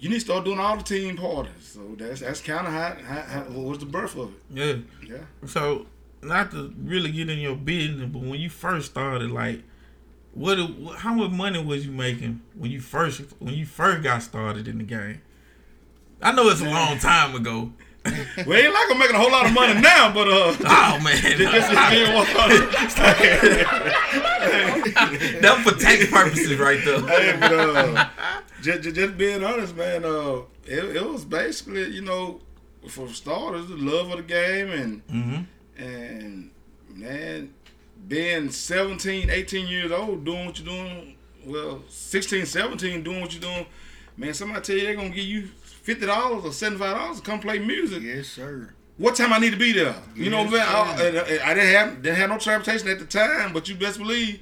you 0.00 0.08
need 0.08 0.16
to 0.16 0.20
start 0.20 0.44
doing 0.46 0.58
all 0.58 0.76
the 0.76 0.82
team 0.82 1.16
parties. 1.16 1.52
So 1.60 1.94
that's 1.96 2.20
that's 2.20 2.40
kind 2.40 2.66
of 2.66 2.72
how, 2.72 2.96
how, 3.04 3.20
how 3.20 3.40
what 3.42 3.66
was 3.66 3.78
the 3.78 3.86
birth 3.86 4.16
of 4.16 4.32
it. 4.32 4.40
Yeah. 4.50 4.76
Yeah. 5.06 5.18
So, 5.46 5.86
not 6.22 6.50
to 6.52 6.72
really 6.82 7.12
get 7.12 7.28
in 7.28 7.38
your 7.38 7.54
business, 7.54 8.08
but 8.10 8.22
when 8.22 8.40
you 8.40 8.48
first 8.48 8.90
started, 8.90 9.30
like, 9.30 9.62
what, 10.32 10.58
how 10.96 11.12
much 11.12 11.30
money 11.30 11.62
was 11.62 11.84
you 11.86 11.92
making 11.92 12.40
when 12.54 12.70
you 12.70 12.80
first 12.80 13.20
when 13.38 13.54
you 13.54 13.66
first 13.66 14.02
got 14.02 14.22
started 14.22 14.66
in 14.66 14.78
the 14.78 14.84
game? 14.84 15.20
I 16.22 16.32
know 16.32 16.48
it's 16.48 16.62
a 16.62 16.64
long 16.64 16.98
time 17.00 17.34
ago. 17.34 17.72
Well, 18.04 18.54
ain't 18.54 18.72
like 18.72 18.90
I'm 18.90 18.98
making 18.98 19.16
a 19.16 19.18
whole 19.18 19.30
lot 19.30 19.44
of 19.44 19.52
money 19.52 19.78
now, 19.78 20.12
but 20.14 20.26
uh, 20.26 20.56
Oh 20.64 21.00
man, 21.04 21.16
just, 21.22 21.38
just 21.38 21.90
being 21.90 22.10
one 24.50 25.40
that 25.42 25.60
for 25.64 25.78
tax 25.78 26.10
purposes 26.10 26.58
right 26.58 26.80
there. 26.84 27.00
hey, 27.00 27.36
but, 27.40 27.52
uh, 27.52 28.08
just, 28.62 28.82
just, 28.82 28.96
just 28.96 29.18
being 29.18 29.42
honest, 29.44 29.76
man, 29.76 30.04
uh, 30.04 30.40
it, 30.64 30.96
it 30.96 31.06
was 31.06 31.24
basically, 31.24 31.90
you 31.90 32.02
know, 32.02 32.40
for 32.88 33.08
starters, 33.08 33.68
the 33.68 33.76
love 33.76 34.10
of 34.10 34.16
the 34.18 34.22
game 34.22 34.70
and 34.70 35.02
hmm 35.10 35.40
and 35.76 36.50
man, 36.94 37.54
being 38.06 38.50
17, 38.50 39.30
18 39.30 39.66
years 39.66 39.90
old, 39.92 40.24
doing 40.24 40.46
what 40.46 40.58
you're 40.58 40.66
doing, 40.66 41.16
well, 41.46 41.82
16, 41.88 42.44
17, 42.44 43.02
doing 43.02 43.20
what 43.20 43.32
you're 43.32 43.40
doing, 43.40 43.66
man, 44.16 44.34
somebody 44.34 44.60
tell 44.60 44.76
you 44.76 44.82
they're 44.82 44.94
going 44.96 45.10
to 45.10 45.16
give 45.16 45.24
you 45.24 45.48
$50 45.86 46.44
or 46.44 46.50
$75 46.50 47.16
to 47.16 47.22
come 47.22 47.40
play 47.40 47.58
music. 47.58 48.02
Yes, 48.02 48.28
sir. 48.28 48.74
What 49.00 49.14
time 49.16 49.32
I 49.32 49.38
need 49.38 49.52
to 49.52 49.56
be 49.58 49.72
there? 49.72 49.94
You 50.14 50.28
know, 50.28 50.42
Yes, 50.42 50.52
man, 50.52 50.60
I, 50.68 50.96
sir. 50.98 51.06
and- 51.08 51.16
and 51.16 51.40
I 51.42 51.54
didn't 51.54 51.70
have 51.74 52.02
didn't 52.02 52.16
have 52.18 52.28
no 52.28 52.36
transportation 52.38 52.86
at 52.88 52.98
the 52.98 53.06
time, 53.06 53.52
but 53.54 53.66
you 53.66 53.74
best 53.74 53.96
believe 53.98 54.40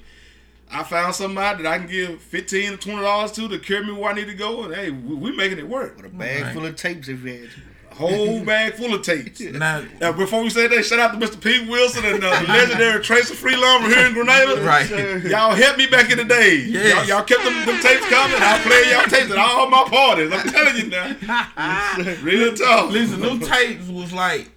I 0.69 0.83
found 0.83 1.15
somebody 1.15 1.63
that 1.63 1.71
I 1.71 1.77
can 1.77 1.87
give 1.87 2.21
fifteen 2.21 2.71
to 2.71 2.77
twenty 2.77 3.01
dollars 3.01 3.31
to 3.33 3.47
to 3.47 3.57
carry 3.57 3.85
me 3.85 3.93
where 3.93 4.11
I 4.11 4.13
need 4.13 4.27
to 4.27 4.33
go, 4.33 4.63
and 4.65 4.75
hey, 4.75 4.89
we, 4.91 5.15
we 5.15 5.31
making 5.35 5.59
it 5.59 5.67
work. 5.69 5.95
With 5.95 6.07
a 6.07 6.09
bag 6.09 6.43
Right. 6.43 6.53
full 6.53 6.65
of 6.65 6.75
tapes 6.75 7.07
if 7.07 7.23
you 7.23 7.31
had 7.31 7.49
to. 7.51 7.57
A 7.57 7.68
whole 7.99 8.43
bag 8.45 8.73
full 8.75 8.93
of 8.93 9.01
tapes. 9.03 9.39
Now, 9.41 9.83
Now, 9.99 10.11
before 10.13 10.41
we 10.41 10.49
say 10.49 10.67
that, 10.67 10.83
shout 10.85 10.99
out 10.99 11.19
to 11.19 11.25
Mr. 11.25 11.39
Pete 11.39 11.67
Wilson 11.69 12.05
and 12.05 12.23
uh, 12.23 12.41
the 12.41 12.47
legendary 12.51 13.03
Tracer 13.03 13.35
Free 13.35 13.55
Lumber 13.55 13.89
here 13.89 14.07
in 14.07 14.13
Grenada. 14.13 14.61
Right. 14.61 14.89
Y'all 15.25 15.51
helped 15.53 15.77
me 15.77 15.87
back 15.87 16.09
in 16.11 16.17
the 16.17 16.23
day. 16.25 16.63
Yes. 16.65 17.07
Y'all, 17.07 17.17
y'all 17.17 17.25
kept 17.25 17.43
them, 17.43 17.53
them 17.65 17.81
tapes 17.81 18.05
coming. 18.09 18.37
I 18.39 18.59
played 18.63 18.91
y'all 18.91 19.03
tapes 19.03 19.31
at 19.31 19.37
all 19.37 19.69
my 19.69 19.83
parties. 19.89 20.31
I'm 20.33 20.47
telling 20.49 20.77
you 20.77 20.89
now. 20.89 22.15
Real 22.23 22.53
talk. 22.55 22.91
listen, 22.91 23.19
them 23.19 23.39
tapes 23.41 23.87
was 23.87 24.13
like 24.13 24.49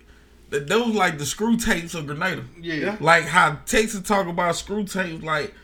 those 0.51 0.95
like 0.95 1.19
the 1.19 1.27
screw 1.27 1.57
tapes 1.57 1.95
of 1.95 2.07
Grenada. 2.07 2.45
Yeah. 2.61 2.97
Like 3.01 3.25
how 3.25 3.59
Texas 3.67 4.03
talk 4.03 4.27
about 4.27 4.55
screw 4.57 4.85
tapes, 4.85 5.23
like 5.25 5.55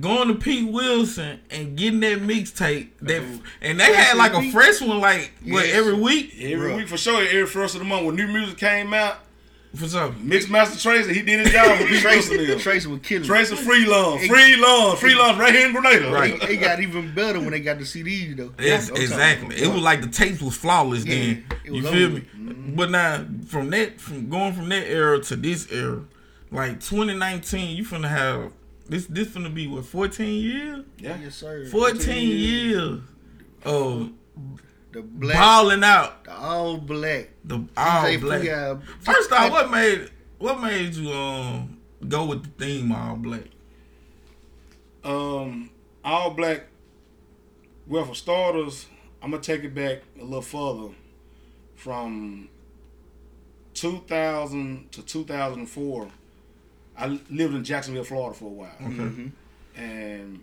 going 0.00 0.28
to 0.28 0.34
Pete 0.34 0.70
Wilson 0.70 1.40
and 1.50 1.76
getting 1.76 2.00
that 2.00 2.18
mixtape 2.20 2.88
that 3.00 3.22
and 3.62 3.80
they 3.80 3.94
had 3.94 4.16
like 4.18 4.34
a 4.34 4.50
fresh 4.52 4.80
one 4.82 5.00
like 5.00 5.32
what 5.46 5.66
Yes. 5.66 5.74
every 5.74 5.94
week 5.94 6.34
Every 6.40 6.70
Bruh. 6.70 6.76
week 6.76 6.88
for 6.88 6.98
sure, 6.98 7.22
every 7.22 7.46
first 7.46 7.74
of 7.74 7.78
the 7.80 7.86
month 7.86 8.04
when 8.04 8.14
new 8.16 8.26
music 8.26 8.58
came 8.58 8.92
out, 8.92 9.18
for 9.74 9.86
something. 9.86 10.26
Mixed 10.26 10.48
Master 10.50 10.78
Tracer, 10.80 11.12
he 11.12 11.20
did 11.22 11.40
his 11.40 11.52
job 11.52 11.78
with 11.78 11.88
Pete 11.88 11.90
Wilson. 12.04 12.36
Tracy, 12.36 12.46
there. 12.46 12.58
Tracy 12.58 12.88
was 12.88 13.00
killing. 13.00 13.22
it. 13.24 13.26
Tracer 13.26 13.54
Free 13.56 13.86
Love, 13.86 14.20
Free 14.22 14.56
Love, 14.56 14.98
Free 14.98 15.14
Love 15.14 15.38
right 15.38 15.54
here 15.54 15.66
in 15.66 15.72
Grenada. 15.72 16.10
Right. 16.10 16.34
It, 16.42 16.42
it 16.50 16.56
got 16.56 16.80
even 16.80 17.14
better 17.14 17.38
when 17.38 17.50
they 17.50 17.60
got 17.60 17.78
the 17.78 17.84
CDs 17.84 18.36
though. 18.36 18.52
Yes, 18.58 18.88
I'm 18.90 18.96
exactly. 18.96 19.56
It 19.56 19.68
was 19.72 19.82
like 19.82 20.00
the 20.02 20.08
tapes 20.08 20.40
was 20.42 20.56
flawless 20.56 21.04
Yeah, 21.04 21.14
then. 21.14 21.44
was 21.72 21.74
You 21.74 21.82
feel 21.82 21.88
over 21.88 22.08
me? 22.08 22.14
with. 22.14 22.24
Mm-hmm. 22.34 22.74
But 22.76 22.90
now 22.90 23.26
from 23.46 23.70
that 23.70 24.00
from 24.00 24.28
going 24.30 24.54
from 24.54 24.68
that 24.70 24.86
era 24.86 25.20
to 25.24 25.36
this 25.36 25.70
era, 25.70 26.02
like 26.50 26.80
2019, 26.80 27.76
you 27.76 27.84
finna 27.84 28.08
have 28.08 28.52
this 28.88 29.06
this 29.06 29.28
gonna 29.28 29.50
be 29.50 29.66
what 29.66 29.84
14 29.84 30.42
years? 30.42 30.84
Yeah. 30.98 31.18
Yes, 31.20 31.34
sir. 31.36 31.66
14 31.66 32.28
years. 32.28 33.00
Oh, 33.66 34.10
The 34.92 35.02
black, 35.02 35.36
balling 35.36 35.84
out 35.84 36.24
the 36.24 36.32
all 36.36 36.76
black. 36.78 37.30
the 37.44 37.56
all 37.76 38.04
DJ 38.04 38.20
black. 38.20 38.40
Fooyah. 38.42 38.82
First 39.00 39.32
off, 39.32 39.50
what 39.50 39.70
made 39.70 40.10
what 40.38 40.60
made 40.60 40.94
you 40.94 41.10
um 41.12 41.78
go 42.08 42.24
with 42.26 42.42
the 42.44 42.64
theme 42.64 42.92
all 42.92 43.16
black? 43.16 43.44
Um, 45.04 45.70
all 46.04 46.30
black. 46.30 46.64
Well, 47.86 48.04
for 48.04 48.14
starters, 48.14 48.86
I'm 49.22 49.30
gonna 49.30 49.42
take 49.42 49.64
it 49.64 49.74
back 49.74 50.02
a 50.20 50.24
little 50.24 50.42
further. 50.42 50.94
From 51.76 52.48
2000 53.74 54.90
to 54.92 55.02
2004, 55.02 56.08
I 56.98 57.06
lived 57.30 57.54
in 57.54 57.62
Jacksonville, 57.64 58.04
Florida 58.04 58.36
for 58.36 58.46
a 58.46 58.48
while, 58.48 58.76
Mhm. 58.80 59.30
and 59.76 60.40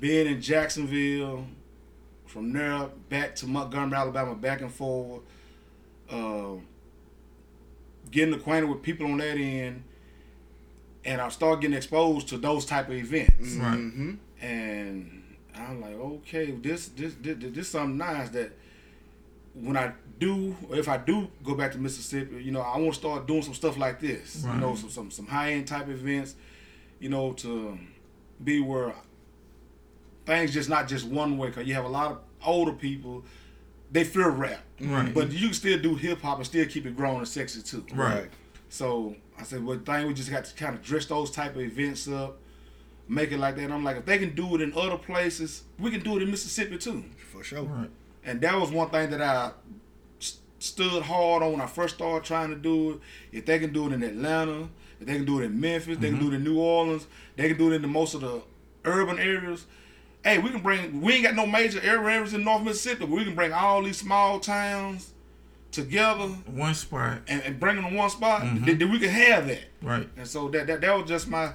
being 0.00 0.26
in 0.26 0.40
Jacksonville, 0.40 1.46
from 2.26 2.52
there 2.52 2.88
back 3.10 3.36
to 3.36 3.46
Montgomery, 3.46 3.98
Alabama, 3.98 4.34
back 4.34 4.60
and 4.62 4.72
forward, 4.72 5.22
uh, 6.10 6.54
getting 8.10 8.34
acquainted 8.34 8.68
with 8.68 8.82
people 8.82 9.06
on 9.06 9.18
that 9.18 9.36
end, 9.36 9.82
and 11.04 11.20
I 11.20 11.28
started 11.28 11.60
getting 11.60 11.76
exposed 11.76 12.28
to 12.28 12.38
those 12.38 12.64
type 12.64 12.88
of 12.88 12.94
events 12.94 13.56
Right. 13.56 13.78
Mhm. 13.78 14.18
and 14.40 15.22
I'm 15.54 15.80
like, 15.80 15.94
okay, 15.94 16.50
this 16.52 16.88
this 16.88 17.14
this, 17.20 17.36
this 17.40 17.68
something 17.68 17.96
nice 17.98 18.30
that 18.30 18.52
when 19.54 19.76
I 19.76 19.92
do, 20.18 20.56
or 20.68 20.76
if 20.76 20.88
I 20.88 20.96
do 20.96 21.28
go 21.42 21.54
back 21.54 21.72
to 21.72 21.78
Mississippi, 21.78 22.42
you 22.42 22.50
know, 22.52 22.60
I 22.60 22.78
want 22.78 22.94
to 22.94 22.98
start 23.00 23.26
doing 23.26 23.42
some 23.42 23.54
stuff 23.54 23.76
like 23.76 24.00
this, 24.00 24.42
Right. 24.46 24.54
you 24.54 24.60
know, 24.60 24.74
some 24.74 24.90
some, 24.90 25.10
some 25.10 25.26
high 25.26 25.52
end 25.52 25.66
type 25.66 25.88
events, 25.88 26.34
you 27.00 27.08
know, 27.08 27.32
to 27.34 27.78
be 28.42 28.60
where 28.60 28.94
things 30.26 30.52
just 30.52 30.68
not 30.68 30.88
just 30.88 31.06
one 31.06 31.36
way. 31.38 31.50
Cause 31.50 31.66
you 31.66 31.74
have 31.74 31.84
a 31.84 31.88
lot 31.88 32.12
of 32.12 32.18
older 32.44 32.72
people, 32.72 33.24
they 33.90 34.04
fear 34.04 34.30
rap, 34.30 34.60
Right. 34.80 35.12
but 35.12 35.32
you 35.32 35.46
can 35.48 35.54
still 35.54 35.78
do 35.78 35.94
hip 35.94 36.20
hop 36.22 36.38
and 36.38 36.46
still 36.46 36.66
keep 36.66 36.86
it 36.86 36.96
growing 36.96 37.18
and 37.18 37.28
sexy 37.28 37.62
too. 37.62 37.84
Right. 37.94 38.30
So 38.68 39.14
I 39.38 39.42
said, 39.44 39.64
well, 39.64 39.78
thing 39.78 40.06
we 40.06 40.14
just 40.14 40.30
got 40.30 40.44
to 40.44 40.54
kind 40.54 40.74
of 40.74 40.82
dress 40.82 41.06
those 41.06 41.30
type 41.30 41.54
of 41.56 41.62
events 41.62 42.08
up, 42.08 42.38
make 43.08 43.32
it 43.32 43.38
like 43.38 43.56
that. 43.56 43.62
And 43.64 43.74
I'm 43.74 43.84
like, 43.84 43.96
if 43.98 44.04
they 44.06 44.18
can 44.18 44.34
do 44.34 44.54
it 44.54 44.60
in 44.60 44.72
other 44.74 44.96
places, 44.96 45.64
we 45.78 45.90
can 45.90 46.00
do 46.00 46.16
it 46.16 46.22
in 46.22 46.30
Mississippi 46.30 46.78
too. 46.78 47.04
For 47.32 47.42
sure. 47.44 47.62
Right. 47.62 47.90
And 48.24 48.40
that 48.40 48.58
was 48.58 48.70
one 48.70 48.88
thing 48.90 49.10
that 49.10 49.20
I 49.20 49.50
st- 49.50 49.54
stood 50.64 51.02
hard 51.02 51.42
on 51.42 51.52
when 51.52 51.60
I 51.60 51.66
first 51.66 51.96
started 51.96 52.24
trying 52.24 52.50
to 52.50 52.56
do 52.56 52.92
it. 52.92 53.00
If 53.32 53.46
they 53.46 53.58
can 53.58 53.72
do 53.72 53.86
it 53.86 53.92
in 53.92 54.02
Atlanta, 54.02 54.68
if 55.00 55.06
they 55.06 55.14
can 55.14 55.24
do 55.24 55.40
it 55.40 55.44
in 55.44 55.60
Memphis, 55.60 55.98
they 55.98 56.10
can 56.10 56.18
do 56.18 56.28
it 56.28 56.34
in 56.34 56.44
New 56.44 56.58
Orleans, 56.58 57.06
they 57.36 57.48
can 57.48 57.58
do 57.58 57.70
it 57.72 57.76
in 57.76 57.82
the 57.82 57.88
most 57.88 58.14
of 58.14 58.20
the 58.22 58.42
urban 58.84 59.18
areas. 59.18 59.66
Hey, 60.22 60.38
we 60.38 60.48
can 60.50 60.62
bring. 60.62 61.02
We 61.02 61.14
ain't 61.14 61.24
got 61.24 61.34
no 61.34 61.46
major 61.46 61.80
air 61.82 62.08
areas 62.08 62.32
in 62.32 62.44
North 62.44 62.62
Mississippi, 62.62 63.00
but 63.00 63.10
we 63.10 63.24
can 63.24 63.34
bring 63.34 63.52
all 63.52 63.82
these 63.82 63.98
small 63.98 64.40
towns 64.40 65.12
together 65.70 66.28
One 66.46 66.74
spot. 66.74 67.18
and, 67.26 67.42
and 67.42 67.60
bring 67.60 67.76
them 67.76 67.90
to 67.90 67.96
one 67.96 68.08
spot. 68.08 68.42
Mm-hmm. 68.42 68.64
Then, 68.64 68.78
then 68.78 68.90
we 68.90 68.98
can 69.00 69.10
have 69.10 69.48
that. 69.48 69.64
Right. 69.82 70.08
And 70.16 70.26
so 70.26 70.48
that, 70.48 70.66
that 70.68 70.80
that 70.80 70.96
was 70.96 71.06
just 71.08 71.28
my 71.28 71.52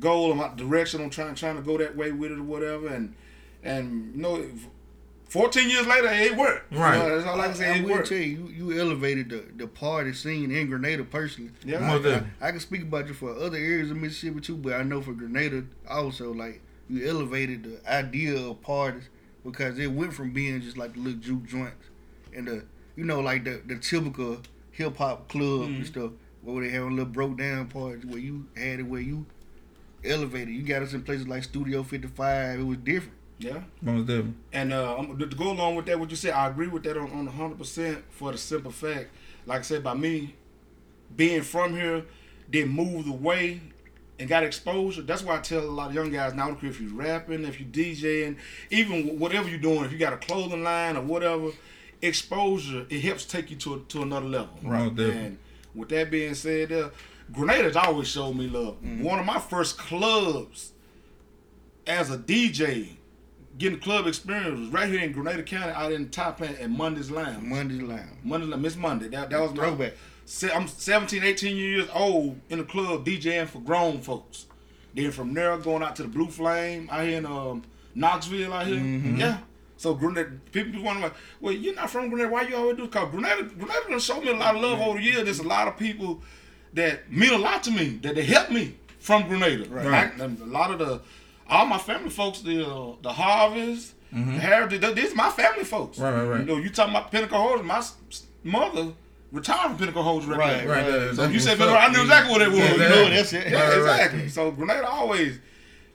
goal 0.00 0.30
and 0.30 0.40
my 0.40 0.54
direction. 0.54 1.02
I'm 1.02 1.10
trying 1.10 1.34
trying 1.34 1.56
to 1.56 1.62
go 1.62 1.76
that 1.76 1.96
way 1.96 2.12
with 2.12 2.30
it 2.32 2.38
or 2.38 2.42
whatever. 2.42 2.88
And 2.88 3.14
and 3.62 4.14
you 4.14 4.22
know, 4.22 4.46
14 5.28 5.68
years 5.70 5.86
later, 5.86 6.08
it 6.08 6.36
worked. 6.36 6.72
You 6.72 6.78
Right. 6.78 6.98
know, 6.98 7.14
that's 7.14 7.26
all 7.26 7.40
I 7.40 7.46
can 7.48 7.54
say. 7.56 7.70
I 7.70 7.76
It 7.76 7.84
will 7.84 7.92
worked. 7.96 8.08
tell 8.08 8.18
you, 8.18 8.48
you, 8.54 8.70
you 8.70 8.80
elevated 8.80 9.28
the, 9.30 9.44
the 9.56 9.66
party 9.66 10.12
scene 10.12 10.50
in 10.50 10.68
Grenada 10.68 11.04
personally. 11.04 11.50
Yeah. 11.64 11.80
Most 11.80 12.00
I, 12.00 12.08
definitely. 12.10 12.30
I 12.40 12.50
can 12.50 12.60
speak 12.60 12.82
about 12.82 13.08
you 13.08 13.14
for 13.14 13.30
other 13.36 13.56
areas 13.58 13.90
of 13.90 13.98
Mississippi 13.98 14.40
too, 14.40 14.56
but 14.56 14.72
I 14.74 14.82
know 14.82 15.00
for 15.02 15.12
Grenada 15.12 15.64
also, 15.88 16.32
like 16.32 16.62
you 16.88 17.06
elevated 17.08 17.64
the 17.64 17.92
idea 17.92 18.38
of 18.38 18.60
parties 18.62 19.08
because 19.44 19.78
it 19.78 19.88
went 19.88 20.12
from 20.14 20.32
being 20.32 20.60
just 20.62 20.76
like 20.78 20.94
the 20.94 21.00
little 21.00 21.20
juke 21.20 21.44
joints 21.44 21.86
and 22.34 22.46
the 22.48 22.64
you 22.96 23.04
know 23.04 23.20
like 23.20 23.44
the 23.44 23.60
the 23.66 23.76
typical 23.76 24.38
hip 24.72 24.96
hop 24.96 25.28
club 25.28 25.62
and 25.62 25.74
mm-hmm. 25.76 25.84
stuff 25.84 26.10
where 26.42 26.62
they 26.64 26.70
having 26.70 26.90
little 26.96 27.04
broke 27.04 27.36
down 27.36 27.66
parties 27.66 28.06
where 28.06 28.18
you 28.18 28.46
had 28.56 28.80
it 28.80 28.84
where 28.84 29.00
you 29.00 29.26
elevated. 30.04 30.54
You 30.54 30.62
got 30.62 30.82
us 30.82 30.92
in 30.94 31.02
places 31.02 31.28
like 31.28 31.44
Studio 31.44 31.82
55. 31.82 32.60
It 32.60 32.62
was 32.62 32.78
different. 32.78 33.17
Yeah. 33.38 33.60
Most 33.80 34.06
definitely. 34.06 34.34
And 34.52 34.72
uh, 34.72 34.96
to 35.18 35.26
go 35.26 35.52
along 35.52 35.76
with 35.76 35.86
that, 35.86 35.98
what 35.98 36.10
you 36.10 36.16
said, 36.16 36.32
I 36.32 36.48
agree 36.48 36.66
with 36.66 36.82
that 36.84 36.96
on, 36.96 37.10
on 37.12 37.28
100% 37.28 38.02
for 38.10 38.32
the 38.32 38.38
simple 38.38 38.72
fact, 38.72 39.10
like 39.46 39.60
I 39.60 39.62
said, 39.62 39.84
by 39.84 39.94
me 39.94 40.34
being 41.14 41.42
from 41.42 41.74
here, 41.74 42.04
then 42.50 42.68
moved 42.68 43.08
away 43.08 43.60
and 44.18 44.28
got 44.28 44.42
exposure. 44.42 45.02
That's 45.02 45.22
why 45.22 45.36
I 45.36 45.40
tell 45.40 45.60
a 45.60 45.70
lot 45.70 45.90
of 45.90 45.94
young 45.94 46.10
guys 46.10 46.34
now, 46.34 46.44
I 46.44 46.48
don't 46.48 46.60
care 46.60 46.70
if 46.70 46.80
you're 46.80 46.92
rapping, 46.92 47.44
if 47.44 47.60
you're 47.60 47.68
DJing, 47.68 48.36
even 48.70 49.18
whatever 49.18 49.48
you're 49.48 49.58
doing, 49.58 49.84
if 49.84 49.92
you 49.92 49.98
got 49.98 50.12
a 50.12 50.16
clothing 50.16 50.64
line 50.64 50.96
or 50.96 51.02
whatever, 51.02 51.50
exposure, 52.02 52.86
it 52.90 53.00
helps 53.00 53.24
take 53.24 53.50
you 53.50 53.56
to, 53.56 53.74
a, 53.74 53.80
to 53.80 54.02
another 54.02 54.26
level. 54.26 54.54
Right. 54.62 54.94
Definitely. 54.94 55.26
And 55.26 55.38
with 55.74 55.88
that 55.90 56.10
being 56.10 56.34
said, 56.34 56.72
uh, 56.72 56.90
Grenada's 57.32 57.76
always 57.76 58.08
showed 58.08 58.34
me 58.34 58.48
love. 58.48 58.82
One 58.82 59.18
of 59.18 59.26
my 59.26 59.38
first 59.38 59.78
clubs 59.78 60.72
as 61.86 62.10
a 62.10 62.18
DJ, 62.18 62.96
getting 63.58 63.80
club 63.80 64.06
experience 64.06 64.58
was 64.60 64.68
right 64.70 64.88
here 64.88 65.00
in 65.00 65.12
Grenada 65.12 65.42
County, 65.42 65.72
out 65.72 65.92
in 65.92 66.08
Top 66.10 66.38
Hat 66.38 66.58
at 66.60 66.70
Monday's 66.70 67.10
Lounge. 67.10 67.42
Monday's 67.42 67.82
Lounge. 67.82 68.10
Monday, 68.22 68.56
Miss 68.56 68.76
Monday. 68.76 69.08
That, 69.08 69.30
that 69.30 69.40
was 69.40 69.50
my 69.52 69.56
Throwback. 69.64 69.92
Se- 70.24 70.50
I'm 70.52 70.68
17, 70.68 71.22
18 71.24 71.56
years 71.56 71.88
old 71.92 72.38
in 72.50 72.58
the 72.58 72.64
club 72.64 73.04
DJing 73.04 73.48
for 73.48 73.60
grown 73.60 74.00
folks. 74.00 74.46
Then 74.94 75.10
from 75.10 75.34
there, 75.34 75.56
going 75.58 75.82
out 75.82 75.96
to 75.96 76.02
the 76.02 76.08
Blue 76.08 76.28
Flame 76.28 76.88
out 76.90 77.04
here 77.04 77.18
in 77.18 77.26
um, 77.26 77.62
Knoxville 77.94 78.52
out 78.52 78.66
here. 78.66 78.78
Yeah. 78.78 79.38
So 79.76 79.94
Grenada, 79.94 80.32
people 80.50 80.72
be 80.72 80.78
wondering, 80.80 81.04
like, 81.04 81.14
well, 81.40 81.52
you're 81.54 81.74
not 81.74 81.88
from 81.90 82.08
Grenada. 82.08 82.30
Why 82.30 82.42
you 82.42 82.56
always 82.56 82.76
do? 82.76 82.88
Cause 82.88 83.10
Grenada, 83.10 83.44
Grenada 83.44 83.80
done 83.88 83.98
showed 84.00 84.22
me 84.24 84.30
a 84.30 84.36
lot 84.36 84.56
of 84.56 84.60
love 84.62 84.80
over 84.80 84.98
the 84.98 85.04
years. 85.04 85.24
There's 85.24 85.38
a 85.38 85.46
lot 85.46 85.68
of 85.68 85.76
people 85.76 86.20
that 86.74 87.10
mean 87.12 87.32
a 87.32 87.38
lot 87.38 87.62
to 87.64 87.70
me 87.70 87.98
that 88.02 88.14
they 88.16 88.24
helped 88.24 88.50
me 88.50 88.74
from 88.98 89.28
Grenada. 89.28 89.68
Right. 89.68 90.12
I- 90.20 90.24
a 90.24 90.28
lot 90.46 90.72
of 90.72 90.78
the, 90.80 91.00
all 91.48 91.66
my 91.66 91.78
family 91.78 92.10
folks, 92.10 92.40
the 92.40 92.66
uh, 92.66 92.92
the 93.02 93.12
Harveys, 93.12 93.94
the 94.12 94.18
Heritage, 94.18 94.94
these 94.94 95.14
my 95.14 95.30
family 95.30 95.64
folks. 95.64 95.98
Right, 95.98 96.12
right, 96.12 96.24
right. 96.24 96.40
You 96.40 96.46
know, 96.46 96.56
you 96.56 96.70
talking 96.70 96.94
about 96.94 97.10
Pinnacle 97.10 97.38
Holders, 97.38 97.64
my 97.66 97.82
mother 98.44 98.92
retired 99.32 99.68
from 99.68 99.78
Pinnacle 99.78 100.02
Holders. 100.02 100.28
Right, 100.28 100.66
Right. 100.66 100.86
there. 100.86 101.14
So 101.14 101.24
you 101.28 101.38
said 101.40 101.58
Pinnacle. 101.58 101.78
I 101.78 101.88
knew 101.88 102.02
exactly 102.02 102.32
what 102.32 102.42
it 102.42 102.48
was. 102.50 102.58
Yeah, 102.58 102.72
you 102.72 102.78
know? 102.78 103.10
that's 103.10 103.32
it. 103.32 103.48
Yeah, 103.50 103.54
Right, 103.62 103.68
right, 103.68 103.82
right. 103.84 104.00
exactly. 104.00 104.28
So 104.28 104.50
Grenada 104.50 104.88
always 104.88 105.38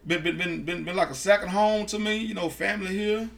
been 0.06 0.22
been, 0.24 0.38
been 0.38 0.64
been 0.64 0.84
been 0.84 0.96
like 0.96 1.10
a 1.10 1.16
second 1.16 1.50
home 1.50 1.86
to 1.88 2.00
me. 2.00 2.18
You 2.18 2.34
know, 2.34 2.50
family 2.50 2.88
here. 2.96 3.30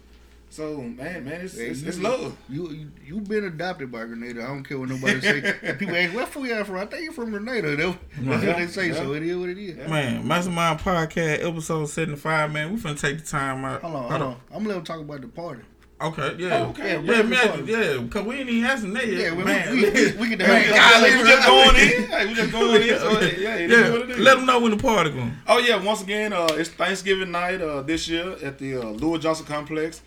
So 0.55 0.77
man, 0.81 1.25
man, 1.25 1.41
it's 1.41 1.57
it's, 1.57 1.81
it's 1.81 1.97
you, 1.97 2.03
love. 2.03 2.37
You 2.47 2.69
you 2.69 2.91
you 3.05 3.19
been 3.19 3.43
adopted 3.43 3.91
by 3.91 4.05
Grenada. 4.05 4.41
I 4.41 4.47
don't 4.47 4.63
care 4.63 4.79
what 4.79 4.87
nobody 4.87 5.19
say. 5.19 5.41
People 5.77 5.97
ask 5.97 6.15
where 6.15 6.25
from 6.25 6.45
you 6.45 6.63
from. 6.63 6.77
I 6.77 6.85
think 6.85 7.03
you're 7.03 7.11
from 7.11 7.31
Grenada. 7.31 7.75
That's 7.75 7.97
that's 8.19 8.45
what 8.45 8.55
they 8.55 8.67
say. 8.67 8.93
So 8.93 9.13
it 9.15 9.23
is 9.23 9.35
what 9.35 9.49
it 9.49 9.57
is. 9.57 9.75
Man, 9.89 10.25
Mastermind 10.25 10.79
Podcast, 10.79 11.45
episode 11.45 11.87
75, 11.87 12.53
man. 12.53 12.71
We 12.71 12.79
finna 12.79 12.97
take 12.97 13.19
the 13.19 13.25
time 13.25 13.65
out. 13.65 13.81
Hold 13.81 13.95
on, 13.95 14.09
hold 14.09 14.21
on. 14.21 14.37
I'm 14.49 14.57
gonna 14.59 14.69
let 14.69 14.75
them 14.75 14.83
talk 14.85 15.01
about 15.01 15.19
the 15.19 15.27
party. 15.27 15.61
Okay, 15.99 16.35
yeah. 16.39 16.59
Oh, 16.59 16.69
okay. 16.69 17.01
Yeah, 17.03 17.15
Yeah, 17.15 17.21
man, 17.23 17.65
we- 17.65 17.71
yeah, 17.73 17.97
because 17.97 18.25
we 18.25 18.35
ain't 18.35 18.49
even 18.49 18.63
asking 18.69 18.93
that 18.93 19.07
yet. 19.07 19.19
Yeah, 19.19 19.35
we, 19.35 19.43
man. 19.43 19.71
we, 19.75 19.81
we, 19.83 20.11
we 20.13 20.29
get 20.29 20.39
the 20.39 20.47
Man, 20.47 20.63
hell 20.63 21.01
golly, 21.01 21.15
we 21.17 21.29
just 21.29 21.47
going 21.47 21.75
in. 21.75 22.03
Hey, 22.15 22.27
we 22.27 22.33
just 22.33 22.51
going 22.53 22.81
in. 22.81 22.99
So, 22.99 23.11
yeah, 23.11 23.55
it 23.55 23.71
is 23.71 23.71
yeah, 23.71 23.91
what 23.91 24.19
let 24.19 24.37
them 24.37 24.45
know 24.45 24.59
when 24.61 24.71
the 24.71 24.77
party 24.77 25.09
going. 25.09 25.33
Oh 25.47 25.57
yeah, 25.57 25.83
once 25.83 26.01
again, 26.01 26.31
uh, 26.31 26.47
it's 26.51 26.69
Thanksgiving 26.69 27.31
night 27.31 27.61
uh, 27.61 27.81
this 27.81 28.07
year 28.07 28.37
at 28.41 28.57
the 28.57 28.77
uh, 28.77 28.85
Lewis 28.91 29.21
Johnson 29.21 29.45
Complex. 29.45 30.01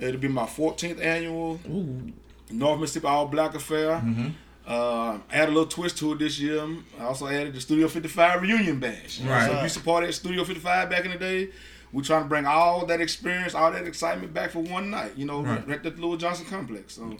It'll 0.00 0.20
be 0.20 0.28
my 0.28 0.44
14th 0.44 1.02
annual 1.02 1.58
Ooh, 1.68 2.12
North 2.50 2.80
Mississippi 2.80 3.06
All 3.06 3.26
Black 3.26 3.54
Affair. 3.54 4.02
Uh, 4.66 5.18
add 5.30 5.48
a 5.48 5.52
little 5.52 5.66
twist 5.66 5.96
to 5.98 6.12
it 6.12 6.18
this 6.18 6.40
year. 6.40 6.60
I 6.98 7.04
also 7.04 7.28
added 7.28 7.54
the 7.54 7.60
Studio 7.60 7.86
55 7.88 8.42
reunion 8.42 8.80
bash. 8.80 9.20
Right. 9.20 9.46
So 9.46 9.56
if 9.56 9.62
you 9.62 9.68
supported 9.68 10.12
Studio 10.12 10.42
55 10.44 10.90
back 10.90 11.04
in 11.04 11.12
the 11.12 11.18
day, 11.18 11.50
we're 11.92 12.02
trying 12.02 12.24
to 12.24 12.28
bring 12.28 12.46
all 12.46 12.84
that 12.86 13.00
experience, 13.00 13.54
all 13.54 13.70
that 13.70 13.86
excitement 13.86 14.34
back 14.34 14.50
for 14.50 14.58
one 14.60 14.90
night. 14.90 15.12
You 15.16 15.24
know, 15.24 15.42
Right. 15.42 15.68
at 15.70 15.82
the 15.84 15.90
Lewis 15.90 16.20
Johnson 16.20 16.46
Complex. 16.46 16.94
So. 16.94 17.16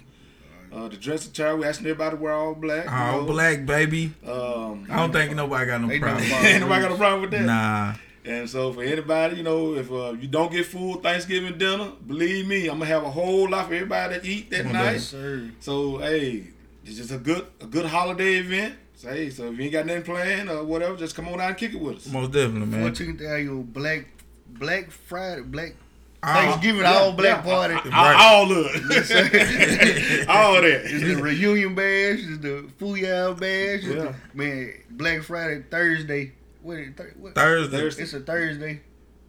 Uh, 0.73 0.89
the 0.89 0.97
dress 0.97 1.25
attire, 1.25 1.57
we 1.57 1.65
asking 1.65 1.87
everybody 1.87 2.17
to 2.17 2.21
wear 2.21 2.33
all 2.33 2.53
black. 2.53 2.87
you 2.87 2.91
all 2.91 3.21
know. 3.21 3.27
black, 3.27 3.65
baby. 3.65 4.13
Um, 4.27 4.85
I 4.91 4.97
don't 4.97 5.13
think 5.13 5.33
nobody 5.37 5.65
got 5.67 5.81
no 5.81 5.99
problem. 6.01 6.25
ain't 6.25 6.61
nobody 6.61 6.83
got 6.83 6.91
a 6.91 6.97
problem 6.97 7.21
with 7.23 7.31
that. 7.31 7.43
Nah. 7.43 7.95
And 8.27 8.51
so 8.51 8.73
for 8.73 8.83
anybody, 8.83 9.37
you 9.37 9.43
know, 9.45 9.75
if 9.75 9.91
uh, 9.91 10.13
you 10.21 10.27
don't 10.27 10.51
get 10.51 10.67
full 10.67 10.97
Thanksgiving 10.97 11.57
dinner, 11.59 11.93
believe 12.07 12.47
me, 12.49 12.67
I'm 12.69 12.79
gonna 12.79 12.87
have 12.87 13.05
a 13.05 13.11
whole 13.11 13.49
lot 13.49 13.69
for 13.69 13.75
everybody 13.75 14.19
to 14.21 14.27
eat 14.27 14.51
that 14.51 14.65
Well, 14.65 14.75
night. 14.75 14.93
Yes. 14.95 15.15
So 15.61 15.99
hey, 15.99 16.49
it's 16.85 16.97
just 16.97 17.13
a 17.13 17.19
good 17.19 17.47
a 17.61 17.67
good 17.67 17.87
holiday 17.87 18.35
event. 18.39 18.75
So 18.97 19.11
hey, 19.11 19.31
so 19.31 19.45
if 19.53 19.57
you 19.59 19.65
ain't 19.65 19.73
got 19.73 19.87
nothing 19.87 20.03
planned 20.03 20.51
or 20.51 20.65
whatever, 20.65 20.97
just 20.97 21.15
come 21.15 21.29
on 21.29 21.39
down 21.39 21.49
and 21.51 21.57
kick 21.57 21.75
it 21.75 21.81
with 21.81 21.99
us. 21.99 22.09
Most 22.09 22.33
definitely, 22.33 22.67
man. 22.67 22.93
14th 22.93 23.23
annual 23.25 23.63
Black 23.63 24.07
Black 24.49 24.91
Friday 24.91 25.43
Black 25.43 25.75
All- 26.23 26.35
Thanksgiving 26.35 26.85
all 26.85 27.13
black 27.13 27.45
Yeah, 27.45 27.53
party. 27.53 27.75
I- 27.93 28.15
I- 28.15 28.25
All 28.35 28.51
of 28.51 28.67
it. 28.75 30.29
all 30.29 30.57
It's 30.65 30.93
that. 30.93 31.07
the 31.15 31.23
reunion 31.23 31.75
bash. 31.77 32.19
It's 32.25 32.39
the 32.39 32.65
Fooyah 32.81 33.39
bash. 33.39 33.85
It's 33.85 33.87
Yeah. 33.87 33.95
the, 33.95 34.15
man, 34.35 34.73
Black 34.91 35.23
Friday 35.23 35.63
Thursday. 35.71 36.33
What, 36.67 36.79
is 36.79 36.89
it, 36.99 37.17
what? 37.17 37.35
Thursday. 37.37 37.77
Thursday. 37.79 38.03
It's 38.03 38.13
a 38.15 38.21
Thursday. 38.21 38.81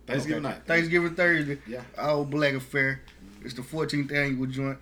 Thanksgiving 0.08 0.46
Okay. 0.46 0.56
night. 0.56 0.66
Thanksgiving 0.66 1.14
Thursday. 1.16 1.58
Yeah. 1.68 1.82
All 2.00 2.26
black 2.26 2.54
affair. 2.56 3.02
It's 3.44 3.54
the 3.54 3.62
14th 3.62 4.12
annual 4.12 4.48
joint. 4.48 4.80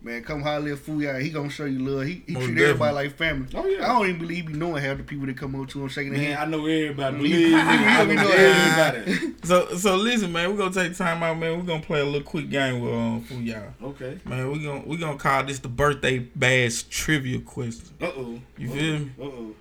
Man, 0.00 0.22
come 0.22 0.40
holler 0.42 0.72
at 0.72 0.78
Fooyah. 0.78 1.20
He 1.20 1.28
gonna 1.30 1.50
show 1.50 1.64
you 1.64 1.80
love. 1.80 2.06
He, 2.06 2.22
he 2.24 2.32
treat 2.32 2.34
definitely. 2.34 2.64
everybody 2.64 2.94
like 2.94 3.16
family. 3.16 3.48
Oh, 3.52 3.66
yeah. 3.66 3.84
I 3.84 3.88
don't 3.98 4.06
even 4.08 4.20
believe 4.20 4.46
he 4.46 4.52
be 4.52 4.58
knowing 4.58 4.80
half 4.82 4.96
the 4.96 5.02
people 5.02 5.26
that 5.26 5.36
come 5.36 5.60
up 5.60 5.68
to 5.70 5.82
him 5.82 5.88
shaking 5.88 6.12
their 6.12 6.22
hand. 6.22 6.38
I 6.38 6.44
know 6.46 6.64
everybody. 6.66 7.16
You- 7.16 7.22
Believe 7.22 7.48
me, 7.50 7.54
I 7.56 8.04
know 8.06 8.14
know 8.14 8.30
everybody. 8.30 9.34
So, 9.42 9.76
so 9.76 9.96
listen, 9.96 10.30
man. 10.32 10.50
We're 10.52 10.56
gonna 10.56 10.72
take 10.72 10.96
time 10.96 11.20
out, 11.24 11.36
man. 11.36 11.58
We're 11.58 11.64
gonna 11.64 11.82
play 11.82 12.00
a 12.00 12.04
little 12.04 12.22
quick 12.22 12.48
game 12.48 12.80
with 12.80 12.94
um, 12.94 13.22
for 13.24 13.34
y'all. 13.34 13.74
Okay. 13.82 14.20
Man, 14.24 14.50
we 14.52 14.62
gonna 14.64 14.84
we 14.86 14.96
gonna 14.96 15.18
call 15.18 15.42
this 15.44 15.58
the 15.58 15.68
birthday 15.68 16.20
bash 16.20 16.84
trivia 16.84 17.40
question. 17.40 17.88
Uh 18.00 18.06
oh. 18.16 18.40
You 18.56 18.68
feel 18.70 18.98
me? 19.00 19.10
Uh 19.20 19.24
oh. 19.24 19.54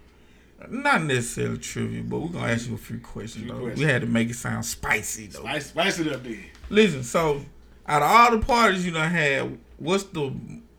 Not 0.69 1.03
necessarily 1.03 1.57
trivia, 1.59 2.03
but 2.03 2.17
we're 2.19 2.29
gonna 2.29 2.51
ask 2.51 2.67
you 2.67 2.75
a 2.75 2.77
few 2.77 2.99
questions 2.99 3.43
Few 3.45 3.53
though. 3.53 3.59
questions. 3.59 3.79
We 3.79 3.85
had 3.85 4.01
to 4.01 4.07
make 4.07 4.29
it 4.29 4.35
sound 4.35 4.65
spicy 4.65 5.27
though. 5.27 5.39
Spice, 5.41 5.67
spice 5.67 5.99
it 5.99 6.11
up 6.11 6.23
there. 6.23 6.39
Listen, 6.69 7.03
so 7.03 7.41
out 7.87 8.01
of 8.01 8.09
all 8.09 8.31
the 8.37 8.45
parties 8.45 8.85
you 8.85 8.91
done 8.91 9.09
had, 9.11 9.57
what's 9.77 10.03
the 10.05 10.33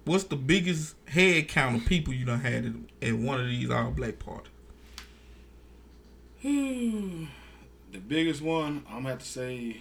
what's 0.05 0.25
the 0.25 0.37
biggest 0.37 0.95
head 1.07 1.49
count 1.49 1.77
of 1.83 1.87
people 1.89 2.13
you 2.13 2.25
done 2.25 2.41
had 2.41 2.65
at, 3.03 3.09
at 3.09 3.15
one 3.15 3.41
of 3.41 3.47
these 3.47 3.71
all 3.71 3.91
black 3.91 4.19
parties? 4.19 4.51
Hmm. 6.43 7.25
The 7.93 7.99
biggest 7.99 8.43
one, 8.43 8.85
I'm 8.89 8.99
gonna 8.99 9.11
have 9.11 9.19
to 9.21 9.25
say, 9.25 9.81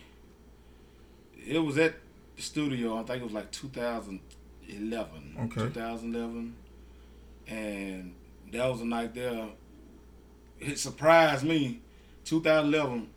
it 1.45 1.59
was 1.59 1.77
at 1.77 1.95
the 2.35 2.41
studio. 2.41 2.97
I 2.97 3.03
think 3.03 3.21
it 3.21 3.23
was 3.25 3.33
like 3.33 3.51
2011. 3.51 5.35
Okay. 5.39 5.61
2011, 5.61 6.55
and 7.47 8.13
that 8.51 8.67
was 8.71 8.81
a 8.81 8.85
night 8.85 9.13
there. 9.13 9.47
It 10.59 10.79
surprised 10.79 11.43
me. 11.43 11.81
2011, 12.25 13.07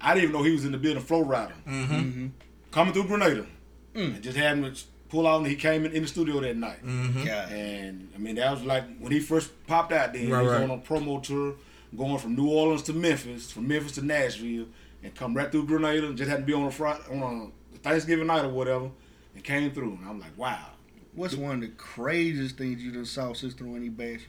I 0.00 0.14
didn't 0.14 0.24
even 0.24 0.36
know 0.36 0.42
he 0.42 0.52
was 0.52 0.64
in 0.64 0.72
the 0.72 0.78
building. 0.78 1.02
Flo 1.02 1.24
Rida 1.24 1.52
Mm-hmm. 1.66 2.26
coming 2.70 2.92
through 2.92 3.04
Grenada, 3.06 3.46
and 3.94 4.22
just 4.22 4.36
had 4.36 4.58
him 4.58 4.74
pull 5.08 5.26
out. 5.26 5.38
and 5.38 5.46
He 5.46 5.56
came 5.56 5.84
in, 5.86 5.92
in 5.92 6.02
the 6.02 6.08
studio 6.08 6.40
that 6.40 6.56
night. 6.56 6.84
Mm-hmm. 6.84 7.26
And 7.28 8.10
I 8.14 8.18
mean, 8.18 8.34
that 8.36 8.50
was 8.50 8.62
like 8.64 8.84
when 8.98 9.10
he 9.12 9.20
first 9.20 9.50
popped 9.66 9.92
out 9.92 10.12
there. 10.12 10.22
Right, 10.28 10.40
he 10.40 10.46
was 10.46 10.52
right. 10.52 10.62
on 10.62 10.70
a 10.70 10.78
promo 10.78 11.22
tour, 11.22 11.54
going 11.96 12.18
from 12.18 12.34
New 12.36 12.48
Orleans 12.50 12.82
to 12.84 12.92
Memphis, 12.92 13.50
from 13.50 13.68
Memphis 13.68 13.92
to 13.92 14.04
Nashville, 14.04 14.66
and 15.02 15.14
come 15.14 15.34
right 15.34 15.50
through 15.50 15.66
Grenada. 15.66 16.06
and 16.08 16.16
Just 16.18 16.30
had 16.30 16.40
to 16.40 16.44
be 16.44 16.52
on 16.52 16.64
a 16.66 16.70
Friday, 16.70 17.00
on 17.10 17.52
a 17.74 17.78
Thanksgiving 17.78 18.26
night 18.26 18.44
or 18.44 18.50
whatever, 18.50 18.90
and 19.34 19.42
came 19.44 19.70
through. 19.72 19.98
And 20.00 20.08
I'm 20.08 20.20
like, 20.20 20.36
wow. 20.36 20.66
What's 21.14 21.34
one 21.36 21.56
of 21.56 21.60
the 21.62 21.68
craziest 21.68 22.56
things 22.58 22.82
you 22.82 22.90
done 22.92 23.04
saw 23.04 23.32
Sister 23.34 23.64
when 23.64 23.82
he 23.82 23.88
bashes? 23.90 24.26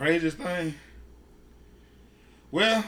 Craziest 0.00 0.38
thing. 0.38 0.74
Well, 2.50 2.82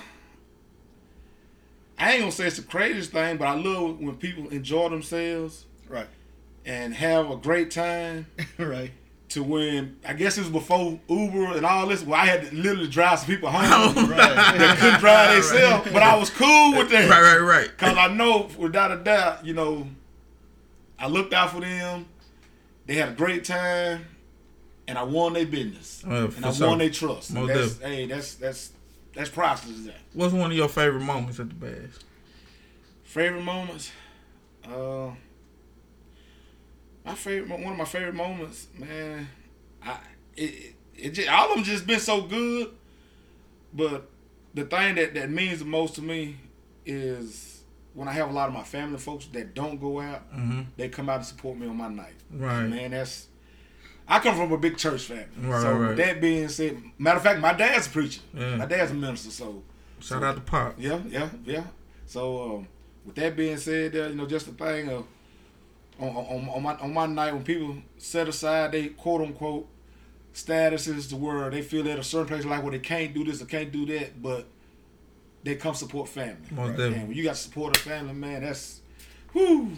I 1.98 2.12
ain't 2.12 2.20
gonna 2.20 2.32
say 2.32 2.46
it's 2.46 2.56
the 2.56 2.62
craziest 2.62 3.12
thing, 3.12 3.36
but 3.36 3.46
I 3.48 3.52
love 3.54 4.00
when 4.00 4.16
people 4.16 4.48
enjoy 4.48 4.88
themselves 4.88 5.66
Right. 5.90 6.06
and 6.64 6.94
have 6.94 7.30
a 7.30 7.36
great 7.36 7.70
time. 7.70 8.28
right. 8.58 8.92
to 9.28 9.42
when 9.42 9.98
I 10.08 10.14
guess 10.14 10.38
it 10.38 10.40
was 10.40 10.48
before 10.50 10.98
Uber 11.06 11.56
and 11.58 11.66
all 11.66 11.86
this. 11.86 12.02
Well, 12.02 12.18
I 12.18 12.24
had 12.24 12.48
to 12.48 12.54
literally 12.56 12.88
drive 12.88 13.18
some 13.18 13.26
people 13.28 13.50
home 13.50 13.92
Oh, 13.94 14.06
that 14.06 14.78
couldn't 14.78 15.00
drive 15.00 15.34
themselves, 15.34 15.90
but 15.92 16.02
I 16.02 16.16
was 16.16 16.30
cool 16.30 16.72
with 16.78 16.88
that. 16.92 17.10
Right, 17.10 17.20
right, 17.20 17.40
right. 17.40 17.76
Cause 17.76 17.94
I 17.94 18.08
know 18.08 18.48
without 18.56 18.90
a 18.90 18.96
doubt, 18.96 19.44
you 19.44 19.52
know, 19.52 19.86
I 20.98 21.08
looked 21.08 21.34
out 21.34 21.50
for 21.50 21.60
them. 21.60 22.06
They 22.86 22.94
had 22.94 23.10
a 23.10 23.12
great 23.12 23.44
time, 23.44 24.06
and 24.88 24.98
I 24.98 25.02
won 25.04 25.32
their 25.34 25.46
business, 25.46 26.02
Uh, 26.06 26.28
and 26.36 26.44
I 26.44 26.52
sure. 26.52 26.68
won 26.68 26.78
their 26.78 26.90
trust. 26.90 27.32
Most 27.32 27.48
that's, 27.48 27.72
definitely. 27.74 27.96
hey, 27.96 28.06
that's 28.06 28.34
that's 28.34 28.70
that's 29.14 29.30
priceless. 29.30 29.84
That 29.86 29.96
What's 30.12 30.32
one 30.34 30.50
of 30.50 30.56
your 30.56 30.68
favorite 30.68 31.00
moments 31.02 31.38
at 31.40 31.48
the 31.48 31.54
bash? 31.54 31.90
favorite 33.04 33.42
moments. 33.42 33.92
Uh, 34.64 35.10
my 37.04 37.14
favorite, 37.14 37.50
one 37.50 37.72
of 37.72 37.78
my 37.78 37.84
favorite 37.84 38.14
moments, 38.14 38.68
man. 38.78 39.28
I 39.84 39.98
it, 40.36 40.42
it, 40.44 40.74
it 40.96 41.10
just, 41.10 41.28
all 41.28 41.48
of 41.50 41.54
them 41.56 41.64
just 41.64 41.86
been 41.86 42.00
so 42.00 42.22
good, 42.22 42.70
but 43.74 44.08
the 44.54 44.64
thing 44.64 44.94
that 44.96 45.14
that 45.14 45.30
means 45.30 45.58
the 45.58 45.64
most 45.64 45.94
to 45.96 46.02
me 46.02 46.36
is 46.86 47.62
when 47.94 48.08
I 48.08 48.12
have 48.12 48.30
a 48.30 48.32
lot 48.32 48.48
of 48.48 48.54
my 48.54 48.62
family 48.62 48.98
folks 48.98 49.26
that 49.32 49.54
don't 49.54 49.80
go 49.80 50.00
out, 50.00 50.30
Mm-hmm. 50.32 50.62
they 50.76 50.88
come 50.88 51.08
out 51.08 51.16
and 51.16 51.26
support 51.26 51.58
me 51.58 51.66
on 51.66 51.76
my 51.76 51.88
night. 51.88 52.14
Right. 52.30 52.66
Man, 52.66 52.92
that's. 52.92 53.26
I 54.08 54.18
come 54.18 54.36
from 54.36 54.52
a 54.52 54.58
big 54.58 54.76
church 54.76 55.02
family. 55.02 55.26
Right, 55.40 55.62
so 55.62 55.72
right, 55.72 55.88
right. 55.88 55.96
that 55.96 56.20
being 56.20 56.48
said, 56.48 56.82
matter 56.98 57.16
of 57.16 57.22
fact, 57.22 57.40
my 57.40 57.52
dad's 57.52 57.86
a 57.86 57.90
preacher. 57.90 58.20
Yeah. 58.34 58.56
My 58.56 58.66
dad's 58.66 58.90
a 58.90 58.94
minister, 58.94 59.30
so 59.30 59.62
Shout 60.00 60.22
out 60.22 60.34
to 60.34 60.40
Pop. 60.40 60.74
yeah, 60.78 61.00
yeah, 61.08 61.28
yeah. 61.44 61.64
So 62.06 62.56
um, 62.56 62.68
with 63.06 63.14
that 63.14 63.36
being 63.36 63.56
said, 63.56 63.94
uh, 63.94 64.08
you 64.08 64.14
know, 64.14 64.26
just 64.26 64.46
the 64.46 64.52
thing 64.52 64.88
of 64.90 65.06
on, 65.98 66.08
on, 66.08 66.48
on 66.48 66.62
my 66.62 66.76
on 66.76 66.92
my 66.92 67.06
night 67.06 67.32
when 67.32 67.44
people 67.44 67.76
set 67.98 68.28
aside 68.28 68.72
they 68.72 68.88
quote 68.88 69.20
unquote 69.20 69.68
statuses 70.34 71.08
to 71.10 71.16
where 71.16 71.50
they 71.50 71.62
feel 71.62 71.88
at 71.88 71.98
a 71.98 72.02
certain 72.02 72.26
place 72.26 72.44
like 72.44 72.62
well 72.62 72.72
they 72.72 72.78
can't 72.78 73.14
do 73.14 73.24
this 73.24 73.42
or 73.42 73.46
can't 73.46 73.70
do 73.70 73.86
that, 73.86 74.20
but 74.20 74.46
they 75.44 75.56
come 75.56 75.74
support 75.74 76.08
family. 76.08 76.36
Most 76.50 76.78
And 76.78 77.08
when 77.08 77.16
you 77.16 77.24
got 77.24 77.36
support 77.36 77.76
of 77.76 77.82
family, 77.82 78.14
man, 78.14 78.42
that's 78.42 78.80
whoo. 79.34 79.72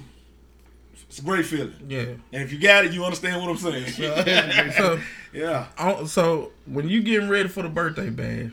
It's 1.08 1.18
a 1.18 1.22
great 1.22 1.46
feeling. 1.46 1.74
Yeah. 1.88 2.00
And 2.32 2.42
if 2.42 2.52
you 2.52 2.58
got 2.58 2.84
it, 2.84 2.92
you 2.92 3.04
understand 3.04 3.40
what 3.40 3.50
I'm 3.50 3.56
saying. 3.56 3.86
So, 4.76 5.00
yeah. 5.32 6.04
so 6.06 6.52
when 6.66 6.88
you 6.88 7.02
getting 7.02 7.28
ready 7.28 7.48
for 7.48 7.62
the 7.62 7.68
birthday 7.68 8.10
bash, 8.10 8.50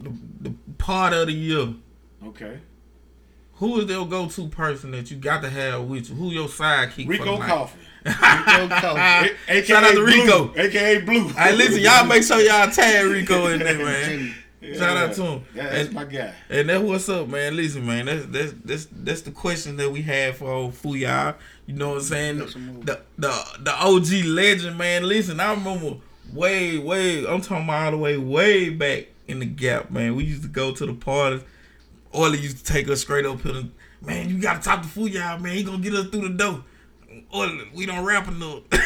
the, 0.00 0.12
the 0.40 0.54
part 0.78 1.12
of 1.12 1.26
the 1.28 1.32
year, 1.32 1.68
Okay. 2.26 2.58
who 3.54 3.80
is 3.80 3.86
your 3.90 4.06
go-to 4.06 4.48
person 4.48 4.90
that 4.92 5.10
you 5.10 5.16
got 5.18 5.42
to 5.42 5.50
have 5.50 5.82
with 5.84 6.08
you? 6.10 6.14
Who 6.16 6.30
your 6.30 6.48
sidekick? 6.48 7.08
Rico? 7.08 7.38
Coffee. 7.38 7.78
Rico 8.06 8.68
Coffee. 8.68 9.30
A- 9.48 9.62
Shout 9.64 9.84
out 9.84 9.94
to 9.94 10.04
Rico. 10.04 10.52
AKA 10.56 11.00
Blue. 11.02 11.28
Hey, 11.28 11.54
listen, 11.56 11.80
y'all 11.80 12.04
make 12.06 12.22
sure 12.22 12.40
y'all 12.40 12.70
tag 12.70 13.06
Rico 13.06 13.46
in 13.46 13.60
there, 13.60 13.78
man. 13.84 14.34
Shout 14.72 14.96
out 14.96 15.12
to 15.14 15.22
him. 15.22 15.44
Yeah, 15.54 15.62
that's 15.70 15.86
And- 15.86 15.92
my 15.94 16.04
guy. 16.04 16.32
And 16.48 16.68
that's 16.68 16.82
what's 16.82 17.08
up, 17.08 17.28
man. 17.28 17.56
Listen, 17.56 17.86
man, 17.86 18.06
that's 18.06 18.26
that's 18.26 18.52
that's 18.64 18.88
that's 18.92 19.20
the 19.22 19.30
question 19.30 19.76
that 19.76 19.90
we 19.90 20.02
have 20.02 20.36
for 20.38 20.50
old 20.50 20.74
Fooyah. 20.74 21.34
You 21.66 21.74
know 21.74 21.90
what 21.90 21.96
I'm 21.98 22.02
saying? 22.02 22.38
The 22.84 23.00
the 23.18 23.44
the 23.60 23.72
OG 23.74 24.24
legend, 24.26 24.78
man. 24.78 25.04
Listen, 25.08 25.40
I 25.40 25.52
remember 25.52 25.96
way, 26.32 26.78
way 26.78 27.26
I'm 27.26 27.40
talking 27.40 27.64
about 27.64 27.84
all 27.86 27.90
the 27.92 27.98
way, 27.98 28.16
way 28.16 28.70
back 28.70 29.06
in 29.28 29.38
the 29.40 29.46
gap, 29.46 29.90
man. 29.90 30.14
We 30.16 30.24
used 30.24 30.42
to 30.42 30.48
go 30.48 30.72
to 30.72 30.86
the 30.86 30.94
parties. 30.94 31.42
Orly 32.12 32.38
used 32.38 32.58
to 32.58 32.72
take 32.72 32.88
us 32.88 33.00
straight 33.00 33.26
up 33.26 33.42
to 33.42 33.68
man, 34.00 34.28
you 34.28 34.38
gotta 34.38 34.60
talk 34.62 34.82
to 34.82 34.88
Fooyah, 34.88 35.40
man. 35.40 35.54
He 35.56 35.62
gonna 35.64 35.78
get 35.78 35.94
us 35.94 36.08
through 36.08 36.28
the 36.28 36.34
door. 36.34 36.62
Orly, 37.32 37.68
we 37.74 37.86
don't 37.86 38.04
rap 38.04 38.28
enough. 38.28 38.62
we 38.70 38.78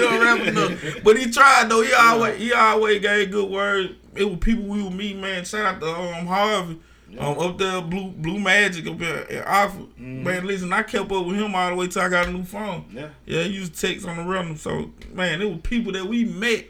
don't 0.00 0.20
rap 0.20 0.46
enough. 0.46 1.02
But 1.02 1.18
he 1.18 1.30
tried 1.30 1.68
though. 1.68 1.82
He 1.82 1.92
always 1.92 2.38
he 2.38 2.52
always 2.52 3.00
gave 3.00 3.30
good 3.30 3.50
words. 3.50 3.92
It 4.16 4.24
was 4.24 4.38
people 4.38 4.64
we 4.64 4.82
would 4.82 4.92
meet, 4.94 5.16
man. 5.16 5.44
Shout 5.44 5.64
out 5.76 5.80
to 5.80 5.86
um 5.88 6.26
Harvey. 6.26 6.80
Um, 7.18 7.38
up 7.38 7.58
there, 7.58 7.80
Blue 7.80 8.10
Blue 8.10 8.40
Magic 8.40 8.88
up 8.88 8.98
there 8.98 9.30
at 9.30 9.46
Alpha. 9.46 9.86
Man, 9.96 10.46
listen, 10.46 10.72
I 10.72 10.82
kept 10.82 11.12
up 11.12 11.24
with 11.26 11.36
him 11.36 11.54
all 11.54 11.70
the 11.70 11.76
way 11.76 11.86
till 11.86 12.02
I 12.02 12.08
got 12.08 12.26
a 12.26 12.32
new 12.32 12.42
phone. 12.42 12.86
Yeah. 12.90 13.10
Yeah, 13.24 13.42
he 13.44 13.50
used 13.50 13.74
to 13.74 13.86
text 13.86 14.06
on 14.08 14.16
the 14.16 14.24
rhythm. 14.24 14.56
So, 14.56 14.90
man, 15.12 15.40
it 15.40 15.48
was 15.48 15.60
people 15.62 15.92
that 15.92 16.04
we 16.06 16.24
met 16.24 16.64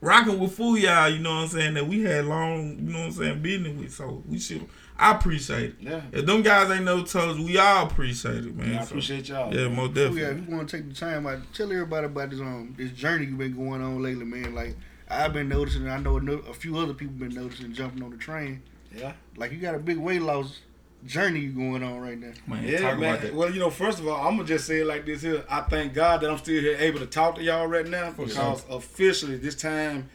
rocking 0.00 0.38
with 0.38 0.56
Fooyah. 0.56 1.12
You 1.12 1.20
know 1.20 1.30
what 1.34 1.42
I'm 1.42 1.48
saying, 1.48 1.74
that 1.74 1.86
we 1.86 2.02
had 2.02 2.24
long, 2.24 2.76
you 2.78 2.92
know 2.92 2.98
what 3.00 3.04
I'm 3.06 3.12
saying, 3.12 3.42
business 3.42 3.78
with. 3.78 3.92
So, 3.92 4.22
we 4.28 4.38
should, 4.38 4.66
I 4.98 5.12
appreciate 5.12 5.62
it. 5.70 5.74
Yeah. 5.80 6.00
If 6.12 6.26
them 6.26 6.42
guys 6.42 6.70
ain't 6.70 6.84
never 6.84 7.02
told 7.02 7.36
us, 7.36 7.38
we 7.38 7.58
all 7.58 7.86
appreciate 7.86 8.44
it, 8.46 8.56
man. 8.56 8.76
I 8.78 8.80
So, 8.80 8.88
appreciate 8.88 9.28
y'all. 9.28 9.54
Yeah, 9.54 9.68
most 9.68 9.94
definitely. 9.94 10.22
yeah, 10.22 10.28
if 10.30 10.48
you 10.48 10.56
want 10.56 10.68
to 10.68 10.76
take 10.76 10.88
the 10.88 10.94
time 10.94 11.26
out, 11.26 11.38
tell 11.54 11.70
everybody 11.70 12.06
about 12.06 12.30
this 12.30 12.40
um 12.40 12.74
this 12.76 12.90
journey 12.92 13.26
you've 13.26 13.38
been 13.38 13.54
going 13.56 13.82
on 13.82 14.02
lately, 14.02 14.24
man. 14.24 14.54
Like 14.54 14.76
I've 15.08 15.32
been 15.32 15.48
noticing, 15.48 15.88
I 15.88 15.98
know 15.98 16.16
a 16.16 16.20
no- 16.20 16.42
a 16.50 16.54
few 16.54 16.76
other 16.78 16.94
people 16.94 17.14
been 17.14 17.34
noticing 17.34 17.72
jumping 17.72 18.02
on 18.02 18.10
the 18.10 18.16
train. 18.16 18.62
Yeah. 18.94 19.12
Like 19.36 19.52
you 19.52 19.58
got 19.58 19.74
a 19.74 19.78
big 19.78 19.98
weight 19.98 20.22
loss 20.22 20.60
journey 21.04 21.40
you 21.40 21.50
going 21.52 21.82
on 21.82 22.00
right 22.00 22.18
now. 22.18 22.32
Man, 22.46 22.64
Yeah, 22.64 22.80
talk 22.80 22.98
man. 22.98 23.10
about 23.14 23.22
that. 23.22 23.34
Well, 23.34 23.52
you 23.52 23.60
know, 23.60 23.70
first 23.70 24.00
of 24.00 24.08
all, 24.08 24.26
I'm 24.26 24.36
gonna 24.36 24.48
just 24.48 24.66
say 24.66 24.80
it 24.80 24.86
like 24.86 25.06
this 25.06 25.22
here. 25.22 25.44
I 25.48 25.60
thank 25.62 25.94
God 25.94 26.20
that 26.22 26.30
I'm 26.30 26.38
still 26.38 26.60
here, 26.60 26.76
able 26.78 26.98
to 27.00 27.06
talk 27.06 27.36
to 27.36 27.42
y'all 27.42 27.66
right 27.66 27.86
now, 27.86 28.10
because 28.10 28.64
officially 28.68 29.36
this 29.36 29.54
time 29.54 30.08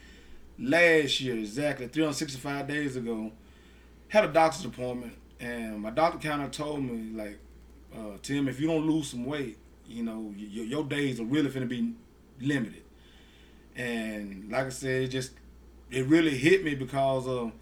last 0.58 1.20
year, 1.20 1.34
exactly 1.38 1.86
365 1.88 2.68
days 2.68 2.96
ago, 2.96 3.32
had 4.08 4.24
a 4.24 4.28
doctor's 4.28 4.64
appointment, 4.66 5.14
and 5.40 5.80
my 5.80 5.90
doctor 5.90 6.18
kind 6.28 6.42
of 6.42 6.50
told 6.50 6.82
me 6.84 7.16
like, 7.16 7.38
uh, 7.96 8.18
Tim, 8.22 8.48
if 8.48 8.60
you 8.60 8.66
don't 8.66 8.86
lose 8.86 9.08
some 9.08 9.24
weight, 9.24 9.56
you 9.86 10.02
know, 10.02 10.18
y- 10.36 10.48
y- 10.54 10.62
your 10.64 10.84
days 10.84 11.18
are 11.20 11.24
really 11.24 11.48
gonna 11.48 11.64
be 11.66 11.92
limited. 12.40 12.82
And 13.76 14.50
like 14.50 14.66
I 14.66 14.70
said, 14.70 15.02
it 15.02 15.08
just 15.08 15.32
it 15.90 16.06
really 16.06 16.36
hit 16.36 16.64
me 16.64 16.74
because 16.74 17.26
of 17.26 17.52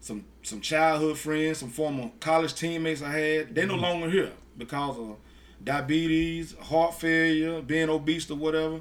some 0.00 0.24
some 0.42 0.60
childhood 0.60 1.18
friends, 1.18 1.58
some 1.58 1.70
former 1.70 2.10
college 2.20 2.54
teammates 2.54 3.02
I 3.02 3.10
had. 3.10 3.54
They're 3.54 3.66
no 3.66 3.74
mm-hmm. 3.74 3.82
longer 3.82 4.10
here 4.10 4.32
because 4.56 4.98
of 4.98 5.16
diabetes, 5.62 6.54
heart 6.58 6.94
failure, 6.94 7.62
being 7.62 7.88
obese 7.88 8.30
or 8.30 8.36
whatever. 8.36 8.80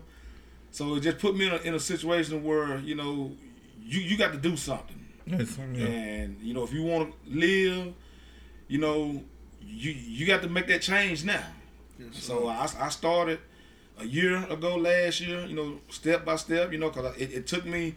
So 0.71 0.95
it 0.95 1.01
just 1.01 1.19
put 1.19 1.35
me 1.35 1.47
in 1.47 1.53
a, 1.53 1.57
in 1.57 1.75
a 1.75 1.79
situation 1.79 2.43
where 2.43 2.79
you 2.79 2.95
know 2.95 3.31
you 3.81 4.01
you 4.01 4.17
got 4.17 4.33
to 4.33 4.37
do 4.37 4.57
something. 4.57 4.99
Yes, 5.25 5.57
yeah. 5.73 5.85
And 5.85 6.41
you 6.41 6.53
know, 6.53 6.63
if 6.63 6.73
you 6.73 6.83
want 6.83 7.11
to 7.11 7.37
live, 7.37 7.93
you 8.67 8.79
know, 8.79 9.23
you 9.61 9.91
you 9.91 10.25
got 10.25 10.41
to 10.41 10.49
make 10.49 10.67
that 10.67 10.81
change 10.81 11.23
now. 11.23 11.45
So 12.11 12.47
I, 12.47 12.67
I 12.79 12.89
started 12.89 13.39
a 14.03 14.07
year 14.07 14.45
ago 14.49 14.75
last 14.75 15.21
year, 15.21 15.45
you 15.45 15.55
know, 15.55 15.79
step 15.89 16.25
by 16.25 16.35
step, 16.35 16.71
you 16.71 16.77
know, 16.77 16.89
because 16.89 17.15
it, 17.17 17.31
it 17.31 17.47
took 17.47 17.65
me 17.65 17.95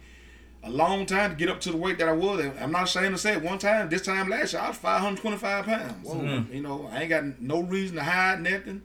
a 0.63 0.69
long 0.69 1.05
time 1.05 1.31
to 1.31 1.35
get 1.35 1.49
up 1.49 1.59
to 1.61 1.71
the 1.71 1.77
weight 1.77 1.97
that 1.99 2.07
I 2.07 2.13
was. 2.13 2.39
And 2.43 2.57
I'm 2.59 2.71
not 2.71 2.83
ashamed 2.85 3.15
to 3.15 3.17
say 3.17 3.33
it. 3.33 3.43
One 3.43 3.59
time, 3.59 3.89
this 3.89 4.01
time 4.01 4.29
last 4.29 4.53
year, 4.53 4.61
I 4.61 4.69
was 4.69 4.77
525 4.77 5.65
pounds. 5.65 6.07
You 6.51 6.61
know, 6.61 6.89
I 6.91 7.01
ain't 7.01 7.09
got 7.09 7.41
no 7.41 7.61
reason 7.61 7.97
to 7.97 8.03
hide 8.03 8.41
nothing, 8.41 8.81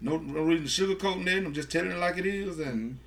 no, 0.00 0.16
no 0.18 0.42
reason 0.42 0.66
to 0.66 0.96
sugarcoat 0.96 1.18
nothing. 1.18 1.46
I'm 1.46 1.54
just 1.54 1.70
telling 1.70 1.90
it 1.92 1.98
like 1.98 2.18
it 2.18 2.26
is. 2.26 2.58
And 2.58 2.98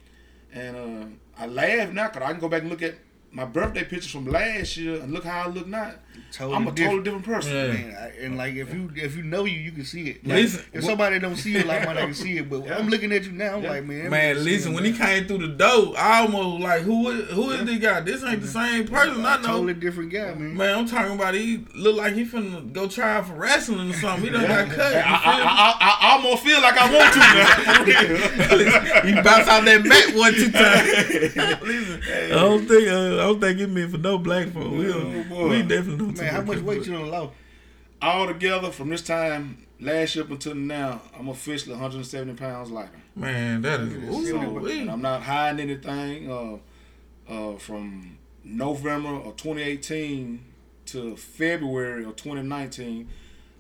and 0.53 0.75
uh, 0.77 1.05
I 1.37 1.47
laugh 1.47 1.91
now 1.91 2.07
because 2.07 2.23
I 2.23 2.31
can 2.31 2.39
go 2.39 2.47
back 2.47 2.61
and 2.61 2.69
look 2.69 2.81
at 2.81 2.95
my 3.31 3.43
birthday 3.43 3.83
pictures 3.83 4.11
from 4.11 4.25
last 4.25 4.77
year 4.77 5.01
and 5.01 5.11
look 5.11 5.25
how 5.25 5.43
I 5.43 5.47
look 5.47 5.67
now. 5.67 5.93
Totally 6.31 6.55
I'm 6.55 6.63
a 6.67 6.71
totally 6.71 6.85
different. 6.85 7.03
different 7.05 7.25
person. 7.25 7.53
Yeah. 7.53 7.67
Man, 7.67 7.95
I, 7.97 8.23
and 8.25 8.37
like 8.37 8.53
if 8.55 8.73
you 8.73 8.91
if 8.95 9.15
you 9.15 9.23
know 9.23 9.45
you, 9.45 9.57
you 9.59 9.71
can 9.71 9.85
see 9.85 10.09
it. 10.09 10.25
Like, 10.27 10.35
Listen, 10.43 10.65
if 10.73 10.83
somebody 10.83 11.19
don't 11.19 11.35
see 11.37 11.55
it, 11.55 11.65
like 11.65 11.85
might 11.85 11.93
not 11.95 12.03
can 12.05 12.13
see 12.13 12.37
it. 12.37 12.49
But 12.49 12.65
Yeah. 12.65 12.77
I'm 12.77 12.89
looking 12.89 13.11
at 13.13 13.23
you 13.25 13.31
now. 13.31 13.55
I'm 13.55 13.63
Yeah. 13.63 13.69
like, 13.69 13.85
man, 13.85 14.09
Man, 14.09 14.43
listen, 14.43 14.73
when 14.73 14.83
he 14.83 14.91
came 14.91 15.27
through 15.27 15.37
the 15.39 15.47
door, 15.47 15.93
I 15.97 16.21
almost 16.21 16.61
like, 16.61 16.81
who 16.81 17.09
is, 17.09 17.29
who 17.31 17.51
is 17.51 17.63
this 17.65 17.77
guy? 17.79 18.01
This 18.01 18.23
ain't 18.23 18.41
the 18.41 18.47
same 18.47 18.87
person 18.87 19.25
I 19.25 19.37
know. 19.37 19.43
totally 19.47 19.73
different 19.75 20.11
guy, 20.11 20.33
man. 20.33 20.55
Man, 20.57 20.77
I'm 20.79 20.85
talking 20.85 21.13
about 21.15 21.33
he 21.35 21.65
look 21.73 21.95
like 21.95 22.13
he 22.13 22.25
finna 22.25 22.71
go 22.73 22.87
try 22.87 23.13
out 23.17 23.27
for 23.27 23.33
wrestling 23.35 23.89
or 23.91 23.93
something. 23.93 24.25
He 24.25 24.29
done 24.31 24.45
got 24.45 24.69
cut. 24.75 24.93
I, 24.95 24.99
I. 24.99 25.35
I, 25.35 25.75
I, 25.79 25.97
I 26.01 26.11
almost 26.15 26.43
feel 26.43 26.61
like 26.61 26.75
I 26.77 26.93
want 26.93 27.13
to 27.13 27.19
now. 27.19 28.47
For 28.47 28.55
real. 29.05 29.15
he 29.15 29.21
bounced 29.21 29.49
out 29.49 29.65
that 29.65 29.83
mat 29.85 30.15
one 30.15 30.33
two 30.33 30.51
times. 30.51 31.35
Listen, 31.65 32.01
I 32.07 32.29
don't 32.29 32.67
think 32.67 32.87
uh, 32.89 33.13
I 33.15 33.17
don't 33.25 33.39
think 33.39 33.59
it 33.59 33.67
meant 33.69 33.91
for 33.91 33.97
no 33.97 34.17
black 34.17 34.47
folk. 34.49 34.71
We, 34.71 34.87
Oh, 34.87 34.93
don't- 34.99 35.29
boy. 35.29 35.49
we 35.49 35.61
definitely 35.63 35.97
don't. 35.97 36.04
Man, 36.11 36.33
how 36.33 36.41
much 36.41 36.59
weight 36.59 36.85
you 36.85 36.93
done 36.93 37.09
lost? 37.09 37.33
All 38.01 38.27
together 38.27 38.71
from 38.71 38.89
this 38.89 39.01
time 39.01 39.65
last 39.79 40.15
year 40.15 40.25
up 40.25 40.31
until 40.31 40.55
now, 40.55 41.01
I'm 41.17 41.27
officially 41.29 41.71
170 41.73 42.33
pounds 42.33 42.69
lighter. 42.71 42.91
Man, 43.15 43.61
that 43.61 43.79
is. 43.81 43.93
Ooh, 43.93 44.37
And 44.37 44.53
wee. 44.61 44.87
I'm 44.89 45.01
not 45.01 45.23
hiding 45.23 45.69
anything. 45.69 46.29
Uh, 46.29 46.57
uh, 47.27 47.57
from 47.57 48.17
November 48.43 49.09
of 49.09 49.35
2018 49.37 50.43
to 50.87 51.15
February 51.15 52.03
of 52.03 52.15
2019, 52.15 53.07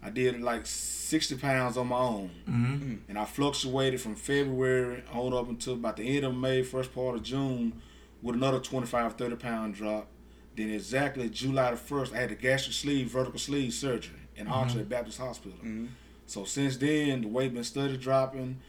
I 0.03 0.09
did 0.11 0.39
like 0.41 0.65
60 0.67 1.37
pounds 1.37 1.77
on 1.77 1.87
my 1.87 1.97
own. 1.97 2.29
Mhm. 2.47 2.99
And 3.09 3.17
I 3.17 3.25
fluctuated 3.25 3.99
from 4.01 4.15
February 4.15 5.03
on 5.11 5.33
up 5.33 5.49
until 5.49 5.73
about 5.73 5.97
the 5.97 6.03
end 6.15 6.25
of 6.25 6.35
May, 6.35 6.61
first 6.61 6.93
part 6.93 7.15
of 7.15 7.23
June, 7.23 7.81
with 8.21 8.35
another 8.35 8.59
25, 8.59 9.15
30 9.15 9.35
pound 9.35 9.73
drop. 9.75 10.07
Then 10.55 10.71
exactly 10.71 11.29
July 11.29 11.71
the 11.71 11.77
1st, 11.77 12.13
I 12.13 12.17
had 12.17 12.29
the 12.29 12.35
gastric 12.35 12.73
sleeve, 12.73 13.07
vertical 13.07 13.39
sleeve 13.39 13.73
surgery 13.73 14.15
in 14.35 14.45
mm-hmm. 14.45 14.53
Archer 14.53 14.83
Baptist 14.83 15.19
Hospital. 15.19 15.57
Mm-hmm. 15.59 15.87
So 16.27 16.45
since 16.45 16.77
then, 16.77 17.21
the 17.21 17.27
weight 17.27 17.53
been 17.53 17.63
steady 17.63 17.97
dropping. 17.97 18.59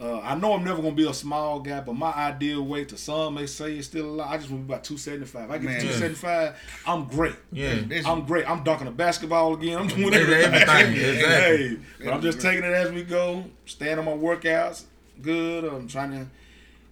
Uh, 0.00 0.20
I 0.20 0.34
know 0.34 0.54
I'm 0.54 0.64
never 0.64 0.80
gonna 0.80 0.94
be 0.94 1.08
a 1.08 1.12
small 1.12 1.60
guy, 1.60 1.80
but 1.80 1.92
my 1.92 2.12
ideal 2.12 2.62
weight 2.62 2.88
to 2.88 2.96
some 2.96 3.34
may 3.34 3.46
say 3.46 3.76
is 3.76 3.86
still 3.86 4.06
a 4.06 4.10
lot. 4.10 4.30
I 4.30 4.38
just 4.38 4.50
want 4.50 4.64
to 4.64 4.68
be 4.68 4.72
about 4.72 4.84
275. 4.84 5.50
I 5.50 5.58
get 5.58 5.64
Man. 5.64 5.74
to 5.74 5.80
275, 5.80 6.82
I'm 6.86 7.04
great. 7.04 7.36
Yeah. 7.52 7.82
I'm 8.06 8.24
great. 8.24 8.48
I'm 8.48 8.64
dunking 8.64 8.88
a 8.88 8.90
basketball 8.90 9.54
again. 9.54 9.78
I'm 9.78 9.86
doing 9.86 10.14
everything. 10.14 10.54
everything, 10.54 10.92
exactly. 11.14 11.68
Hey, 11.68 11.78
but 12.02 12.14
I'm 12.14 12.22
just 12.22 12.40
taking 12.40 12.64
it 12.64 12.72
as 12.72 12.90
we 12.90 13.04
go. 13.04 13.44
Staying 13.66 13.98
on 13.98 14.06
my 14.06 14.12
workouts 14.12 14.84
good. 15.20 15.64
I'm 15.64 15.88
trying 15.88 16.10
to 16.12 16.26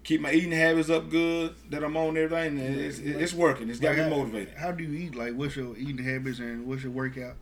keep 0.05 0.21
my 0.21 0.33
eating 0.33 0.53
habits 0.53 0.91
up 0.91 1.11
good. 1.11 1.55
That 1.71 1.85
I'm 1.85 1.97
on 1.97 2.17
everything. 2.17 2.59
And 2.61 2.77
it's, 2.77 2.99
it's 2.99 3.33
working. 3.35 3.69
It's 3.71 3.81
got 3.81 3.97
me 3.97 4.09
motivated. 4.09 4.55
How 4.57 4.73
do 4.73 4.83
you 4.85 4.93
eat? 5.07 5.15
Like, 5.15 5.35
what's 5.35 5.57
your 5.57 5.77
eating 5.77 6.05
habits 6.05 6.39
and 6.39 6.67
what's 6.67 6.83
your 6.83 6.93
workout? 6.93 7.37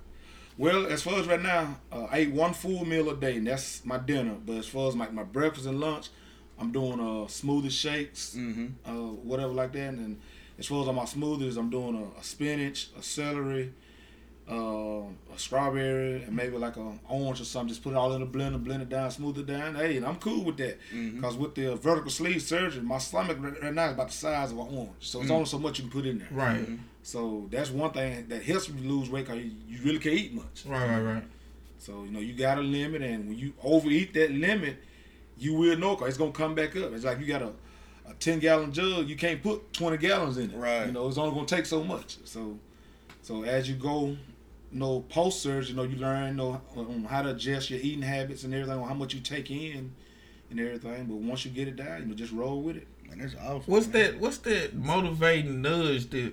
Well, 0.57 0.87
as 0.87 1.03
far 1.03 1.21
as 1.21 1.27
right 1.29 1.41
now, 1.41 1.77
uh, 1.93 2.09
I 2.11 2.21
eat 2.23 2.33
one 2.33 2.53
full 2.53 2.85
meal 2.85 3.09
a 3.11 3.17
day, 3.17 3.37
and 3.37 3.47
that's 3.47 3.85
my 3.85 3.97
dinner. 3.99 4.35
But 4.45 4.57
as 4.57 4.67
far 4.67 4.89
as 4.89 4.97
like 4.97 5.13
my 5.13 5.23
breakfast 5.23 5.67
and 5.67 5.79
lunch, 5.79 6.09
I'm 6.59 6.73
doing 6.73 6.95
uh, 7.01 7.27
smoothie 7.29 7.71
shakes, 7.71 8.35
Mm-hmm. 8.37 8.67
uh, 8.85 9.13
whatever 9.23 9.53
like 9.53 9.73
that. 9.75 9.91
And 9.95 10.21
as 10.59 10.67
far 10.67 10.83
as 10.83 10.89
on 10.89 10.97
my 10.97 11.05
smoothies, 11.05 11.57
I'm 11.57 11.71
doing 11.71 11.95
a, 11.95 12.19
a 12.21 12.25
spinach, 12.25 12.89
a 12.99 13.03
celery, 13.05 13.73
uh, 14.51 15.35
a 15.35 15.39
strawberry, 15.39 16.23
and 16.23 16.35
maybe 16.35 16.57
like 16.57 16.77
a 16.77 16.93
orange 17.09 17.41
or 17.41 17.45
something. 17.45 17.69
Just 17.69 17.83
put 17.83 17.91
it 17.91 17.97
all 17.97 18.13
in 18.13 18.23
a 18.23 18.27
blender, 18.27 18.63
blend 18.63 18.83
it 18.83 18.89
down, 18.89 19.11
smooth 19.11 19.39
it 19.39 19.47
down. 19.47 19.75
Hey, 19.75 19.97
and 19.97 20.07
I'm 20.07 20.17
cool 20.17 20.45
with 20.45 20.57
that. 20.59 20.79
Mm-hmm. 20.93 21.17
Because 21.17 21.37
with 21.37 21.55
the 21.55 21.77
vertical 21.77 22.11
sleeve 22.11 22.43
surgery, 22.43 22.83
my 22.83 22.99
stomach 22.99 23.37
right 23.41 23.63
right 23.63 23.75
now 23.75 23.87
is 23.87 23.93
about 23.93 24.09
the 24.09 24.15
size 24.15 24.53
of 24.53 24.59
an 24.59 24.67
orange. 24.69 24.91
So 25.01 25.21
it's 25.21 25.31
mm. 25.31 25.35
only 25.35 25.47
so 25.47 25.59
much 25.59 25.79
you 25.79 25.85
can 25.85 25.93
put 25.93 26.07
in 26.07 26.19
there. 26.19 26.29
Right. 26.31 26.61
Mm-hmm. 26.61 26.77
So 27.03 27.47
that's 27.51 27.71
one 27.71 27.91
thing 27.93 28.27
that 28.29 28.43
helps 28.43 28.69
me 28.69 28.87
lose 28.87 29.11
weight 29.11 29.27
because 29.27 29.43
you, 29.43 29.53
you 29.69 29.79
really 29.85 29.99
can't 29.99 30.15
eat 30.15 30.35
much. 30.35 30.65
Right. 30.67 30.89
Right. 30.89 31.01
Right. 31.01 31.25
So 31.79 32.05
you 32.05 32.11
know 32.11 32.21
you 32.21 32.35
got 32.35 32.59
a 32.59 32.63
limit, 32.63 33.03
and 33.03 33.29
when 33.29 33.39
you 33.39 33.53
overeat 33.63 34.15
that 34.15 34.31
limit, 34.31 34.77
you 35.39 35.55
will 35.55 35.77
know 35.77 35.95
because 35.95 36.09
it's 36.09 36.19
gonna 36.19 36.33
come 36.33 36.55
back 36.55 36.77
up. 36.77 36.93
It's 36.93 37.05
like 37.05 37.21
you 37.21 37.27
got 37.27 37.43
a, 37.43 37.53
a 38.09 38.15
ten 38.19 38.39
gallon 38.39 38.73
jug, 38.73 39.09
you 39.09 39.17
can't 39.17 39.43
put 39.43 39.73
twenty 39.73 39.97
gallons 39.97 40.39
in 40.39 40.51
it. 40.51 40.57
Right. 40.57 40.87
You 40.87 40.93
know 40.93 41.07
it's 41.09 41.19
only 41.19 41.35
gonna 41.35 41.47
take 41.47 41.67
so 41.67 41.85
much. 41.85 42.17
So, 42.25 42.59
so 43.23 43.45
as 43.45 43.69
you 43.69 43.77
go, 43.77 44.07
you 44.09 44.28
know 44.73 45.01
post 45.09 45.43
surgery, 45.43 45.71
you 45.71 45.77
know 45.77 45.83
you 45.85 45.97
learn, 45.97 46.29
you 46.29 46.35
know 46.35 46.61
on 46.77 47.05
how 47.09 47.23
to 47.23 47.31
adjust 47.31 47.71
your 47.71 47.81
eating 47.81 48.03
habits 48.03 48.45
and 48.45 48.55
everything, 48.55 48.79
on 48.79 48.89
how 48.89 48.95
much 48.95 49.15
you 49.15 49.21
take 49.21 49.51
in, 49.51 49.93
and 50.51 50.61
everything. 50.61 51.07
But 51.07 51.17
once 51.17 51.45
you 51.45 51.51
get 51.51 51.69
it 51.69 51.77
down, 51.77 52.03
you 52.03 52.07
know 52.07 52.15
just 52.15 52.33
roll 52.33 52.61
with 52.63 52.77
it. 52.77 52.87
Man, 53.09 53.19
that's 53.19 53.35
awesome. 53.37 53.63
What's 53.67 53.87
man. 53.89 54.13
that? 54.13 54.21
What's 54.21 54.39
that 54.39 54.75
motivating 54.75 55.63
nudge 55.63 56.11
that? 56.11 56.33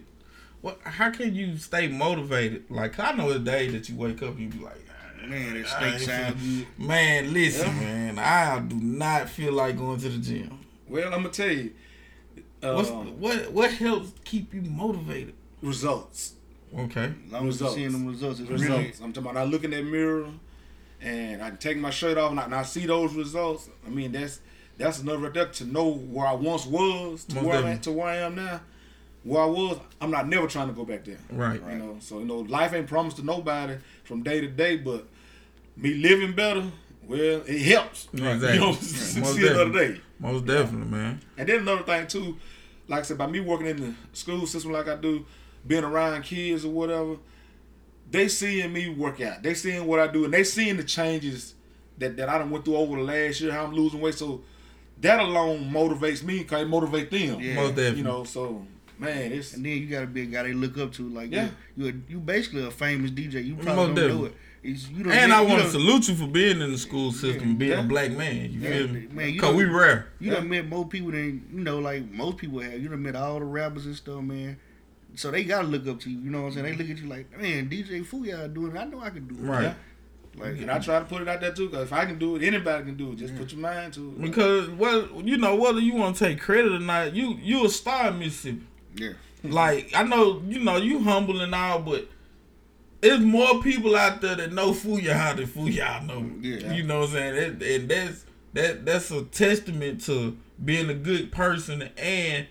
What? 0.62 0.80
How 0.84 1.10
can 1.12 1.36
you 1.36 1.58
stay 1.58 1.88
motivated? 1.88 2.66
Like 2.70 3.00
I 3.00 3.12
know 3.14 3.32
the 3.32 3.40
day 3.40 3.70
that 3.70 3.88
you 3.90 3.96
wake 3.96 4.22
up, 4.24 4.38
you 4.40 4.50
be 4.50 4.60
like, 4.60 4.82
"Ah, 4.90 5.28
Man, 5.28 5.54
that 5.54 5.66
I 5.66 5.70
steak 5.70 5.94
ain't 5.94 6.02
sound 6.02 6.40
good. 6.40 6.88
Man, 6.88 7.34
listen, 7.34 7.68
man, 7.80 8.20
I 8.20 8.60
do 8.60 8.76
not 8.76 9.30
feel 9.30 9.54
like 9.54 9.78
going 9.78 10.00
to 10.00 10.10
the 10.10 10.18
gym. 10.18 10.60
Well, 10.88 11.06
I'm 11.14 11.22
gonna 11.22 11.30
tell 11.30 11.50
you, 11.50 11.72
uh, 12.62 12.74
What's 12.74 12.90
what? 12.90 13.52
What 13.52 13.72
helps 13.72 14.12
keep 14.24 14.54
you 14.54 14.62
motivated? 14.62 15.34
results. 15.62 16.34
Okay. 16.78 17.14
As 17.26 17.32
long 17.32 17.48
as 17.48 17.60
you're 17.60 17.70
Results. 17.70 17.76
seeing 17.76 17.92
them 17.92 18.06
results, 18.08 18.40
it's 18.40 18.50
really 18.50 18.64
results. 18.68 19.00
I'm 19.02 19.14
talking 19.14 19.30
about 19.32 19.42
I 19.42 19.46
look 19.46 19.64
in 19.64 19.72
that 19.72 19.84
mirror 19.86 20.28
and 21.02 21.42
I 21.42 21.52
take 21.52 21.78
my 21.78 21.90
shirt 21.90 22.18
off 22.18 22.32
and 22.32 22.40
I, 22.40 22.46
and 22.46 22.56
I 22.56 22.64
see 22.64 22.86
those 22.86 23.14
results. 23.14 23.70
I 23.86 23.90
mean 23.90 24.12
that's 24.12 24.42
that's 24.78 25.00
enough 25.00 25.22
right 25.22 25.34
there 25.34 25.46
to 25.48 25.66
know 25.66 25.90
where 25.90 26.28
I 26.28 26.34
once 26.34 26.66
was 26.66 27.24
to 27.26 27.36
Most 27.36 27.46
where 27.46 27.54
I 27.56 27.62
definitely. 27.62 27.72
am 27.72 27.80
to 27.82 27.92
where 27.94 28.08
I 28.08 28.16
am 28.18 28.36
now. 28.36 28.62
Where 29.24 29.42
I 29.42 29.46
was, 29.48 29.80
I'm 30.02 30.12
not 30.12 30.28
never 30.28 30.46
trying 30.48 30.68
to 30.68 30.74
go 30.74 30.86
back 30.86 31.04
there. 31.06 31.18
Right. 31.32 31.60
You 31.72 31.78
know, 31.78 31.98
so 32.00 32.20
you 32.20 32.26
know, 32.26 32.40
life 32.40 32.74
ain't 32.74 32.88
promised 32.88 33.18
to 33.18 33.24
nobody 33.26 33.78
from 34.04 34.22
day 34.22 34.40
to 34.42 34.48
day, 34.48 34.78
but 34.78 35.08
me 35.78 35.96
living 35.96 36.34
better, 36.34 36.64
well, 37.08 37.42
it 37.48 37.62
helps. 37.64 38.08
Exactly. 38.14 38.54
You 38.54 38.60
know, 38.60 38.68
Right. 38.68 38.76
see 38.82 39.20
Most 39.22 39.38
another 39.38 39.66
definitely. 39.66 39.94
day. 39.96 40.02
Most 40.20 40.46
definitely, 40.46 40.92
man. 40.92 41.22
And 41.38 41.50
then 41.50 41.60
another 41.62 41.82
thing 41.84 42.06
too, 42.08 42.38
like 42.88 43.00
I 43.00 43.04
said, 43.04 43.18
by 43.18 43.26
me 43.28 43.40
working 43.40 43.66
in 43.68 43.78
the 43.78 43.94
school 44.14 44.46
system 44.46 44.72
like 44.74 44.88
I 44.88 44.96
do, 44.96 45.26
being 45.68 45.84
around 45.84 46.24
kids 46.24 46.66
or 46.66 46.70
whatever, 46.70 47.18
they 48.12 48.28
seeing 48.28 48.72
me 48.72 48.90
work 48.90 49.20
out. 49.22 49.44
They 49.44 49.54
seeing 49.54 49.86
what 49.88 50.00
I 50.00 50.08
do, 50.08 50.26
and 50.26 50.34
they 50.34 50.44
seeing 50.44 50.78
the 50.78 50.84
changes 50.84 51.56
that, 51.98 52.18
that 52.18 52.30
I 52.30 52.38
done 52.38 52.50
went 52.52 52.66
through 52.66 52.78
over 52.78 52.98
the 52.98 53.04
last 53.04 53.42
year, 53.42 53.52
how 53.52 53.66
I'm 53.66 53.74
losing 53.74 54.00
weight. 54.02 54.16
So 54.16 54.42
that 55.02 55.20
alone 55.20 55.70
motivates 55.72 56.24
me 56.24 56.40
because 56.40 56.62
it 56.64 56.68
motivate 56.68 57.10
them. 57.12 57.40
Yeah. 57.40 57.56
Most 57.56 57.70
definitely. 57.76 57.98
You 58.00 58.04
know, 58.04 58.24
so 58.24 58.66
man, 59.00 59.32
it's 59.32 59.54
And 59.54 59.66
then 59.66 59.74
you 59.74 59.88
gotta 59.88 60.08
be 60.08 60.22
a 60.22 60.26
guy 60.26 60.44
they 60.44 60.54
look 60.54 60.78
up 60.78 60.92
to. 60.94 61.10
Like, 61.10 61.32
Yeah. 61.32 61.50
you, 61.76 61.86
you, 61.88 62.02
you 62.10 62.20
basically 62.20 62.66
a 62.66 62.72
famous 62.72 63.12
DJ. 63.12 63.44
You 63.46 63.56
probably 63.56 63.74
Most 63.76 63.86
don't 63.88 63.96
definitely. 63.96 64.18
do 64.20 64.26
it. 64.26 64.36
It's, 64.64 64.90
you 64.90 65.04
don't 65.04 65.12
And 65.14 65.30
get- 65.32 65.38
I 65.38 65.42
want 65.42 65.62
to 65.62 65.70
salute 65.70 66.08
you 66.08 66.16
for 66.16 66.28
being 66.28 66.60
in 66.62 66.72
the 66.72 66.78
school 66.78 67.12
system, 67.12 67.56
being 67.56 67.72
Yeah. 67.72 67.82
a 67.82 67.84
black 67.84 68.12
man. 68.12 68.52
You 68.52 68.60
Yeah, 68.62 68.70
feel 68.70 68.88
me? 68.88 69.08
man, 69.12 69.34
you 69.34 69.40
Cause 69.40 69.50
don't- 69.50 69.58
we 69.58 69.66
rare. 69.66 70.08
You 70.20 70.32
done 70.32 70.50
met 70.50 70.68
more 70.68 70.88
people 70.88 71.12
than 71.12 71.46
you 71.54 71.60
know, 71.62 71.80
like 71.80 72.10
most 72.12 72.38
people 72.38 72.60
have. 72.60 72.82
You 72.82 72.90
done 72.90 73.04
met 73.04 73.16
all 73.16 73.40
the 73.40 73.46
rappers 73.46 73.86
and 73.86 73.96
stuff, 73.96 74.22
man. 74.24 74.58
So 75.16 75.32
they 75.32 75.44
gotta 75.44 75.68
look 75.68 75.88
up 75.88 76.00
to 76.02 76.10
you. 76.10 76.20
You 76.20 76.30
know 76.30 76.42
what 76.42 76.48
I'm 76.48 76.54
saying? 76.54 76.66
They 76.66 76.72
mm-hmm. 76.72 76.82
look 76.82 76.90
at 76.92 77.04
you 77.04 77.10
like, 77.10 77.42
man, 77.42 77.70
DJ 77.70 78.06
Fooyah 78.06 78.54
doing 78.54 78.76
it. 78.76 78.80
I 78.80 78.86
know 78.86 79.02
I 79.02 79.10
can 79.10 79.28
do 79.28 79.36
it. 79.36 79.48
Right. 79.48 79.64
Yeah. 79.64 79.74
Like, 80.38 80.58
and 80.58 80.70
I 80.70 80.80
try 80.80 81.00
to 81.00 81.06
put 81.06 81.22
it 81.22 81.28
out 81.28 81.40
there 81.40 81.54
too. 81.54 81.70
Because 81.70 81.84
if 81.84 81.94
I 81.94 82.06
can 82.06 82.20
do 82.20 82.36
it, 82.36 82.44
anybody 82.44 82.84
can 82.86 82.98
do 82.98 83.12
it. 83.12 83.16
Just 83.16 83.36
put 83.38 83.52
your 83.52 83.62
mind 83.62 83.94
to 83.94 84.10
it. 84.10 84.22
Because 84.22 84.70
well, 84.70 85.08
you 85.24 85.38
know 85.38 85.56
whether 85.56 85.80
you 85.80 85.94
want 85.94 86.18
to 86.18 86.26
take 86.26 86.42
credit 86.42 86.74
or 86.74 86.80
not, 86.80 87.14
you 87.14 87.38
you 87.42 87.66
a 87.66 87.70
star 87.70 88.10
in 88.10 88.20
Mississippi. 88.20 88.66
yeah. 88.96 89.14
Like 89.44 89.92
I 89.96 90.04
know 90.04 90.42
you 90.48 90.60
know 90.60 90.78
you 90.78 91.00
humble 91.00 91.40
and 91.42 91.56
all, 91.56 91.80
but 91.80 92.10
it's 93.02 93.24
more 93.24 93.62
people 93.62 93.96
out 93.96 94.22
there 94.22 94.36
that 94.36 94.52
know 94.52 94.72
Fuya 94.72 95.14
Fooyah 95.14 95.36
than 95.38 95.48
Fooyah 95.48 96.06
know. 96.06 96.32
Yeah. 96.42 96.74
You 96.74 96.84
know 96.84 97.02
what 97.02 97.10
I'm 97.10 97.14
saying? 97.14 97.60
That, 97.60 97.68
and 97.68 97.90
that's 97.90 98.26
that 98.54 98.86
that's 98.86 99.12
a 99.12 99.24
testament 99.24 100.02
to 100.06 100.38
being 100.64 100.90
a 100.90 100.94
good 100.94 101.32
person 101.32 101.90
and 101.98 102.48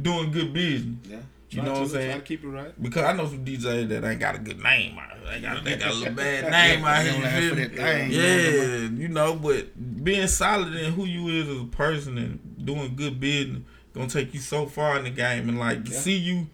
doing 0.00 0.30
good 0.30 0.52
business. 0.52 0.96
yeah. 1.04 1.18
You 1.50 1.56
Try 1.62 1.64
know 1.64 1.74
to, 1.74 1.80
what 1.80 1.84
I'm 1.88 1.88
saying? 1.94 2.20
Keep 2.22 2.44
it 2.44 2.48
right. 2.48 2.82
Because 2.82 3.04
I 3.04 3.12
know 3.14 3.26
some 3.26 3.44
DJs 3.44 3.88
that 3.88 4.04
ain't 4.04 4.20
got 4.20 4.34
a 4.34 4.38
good 4.38 4.62
name 4.62 4.98
out 4.98 5.12
here. 5.18 5.32
They 5.32 5.40
got, 5.40 5.64
they 5.64 5.76
got 5.76 5.90
a 5.90 5.94
little 5.94 6.14
bad 6.14 6.50
name 6.50 6.84
out 6.84 7.02
here. 7.02 7.14
you 7.14 7.22
for 7.22 7.28
feel 7.40 7.54
that 7.56 7.70
me? 7.70 7.76
thing. 7.76 8.10
Yeah, 8.12 9.00
you 9.02 9.08
know, 9.08 9.34
but 9.34 10.04
being 10.04 10.26
solid 10.28 10.74
in 10.74 10.92
who 10.92 11.04
you 11.06 11.28
is 11.28 11.48
as 11.48 11.62
a 11.62 11.64
person 11.64 12.18
and 12.18 12.66
doing 12.66 12.94
good 12.96 13.18
business 13.20 13.62
gonna 13.94 14.08
take 14.08 14.32
you 14.34 14.38
so 14.40 14.66
far 14.66 14.96
in 14.98 15.04
the 15.04 15.10
game. 15.10 15.48
And 15.48 15.58
like 15.58 15.84
to 15.86 15.90
Yeah. 15.92 15.98
see 15.98 16.16
you 16.16 16.46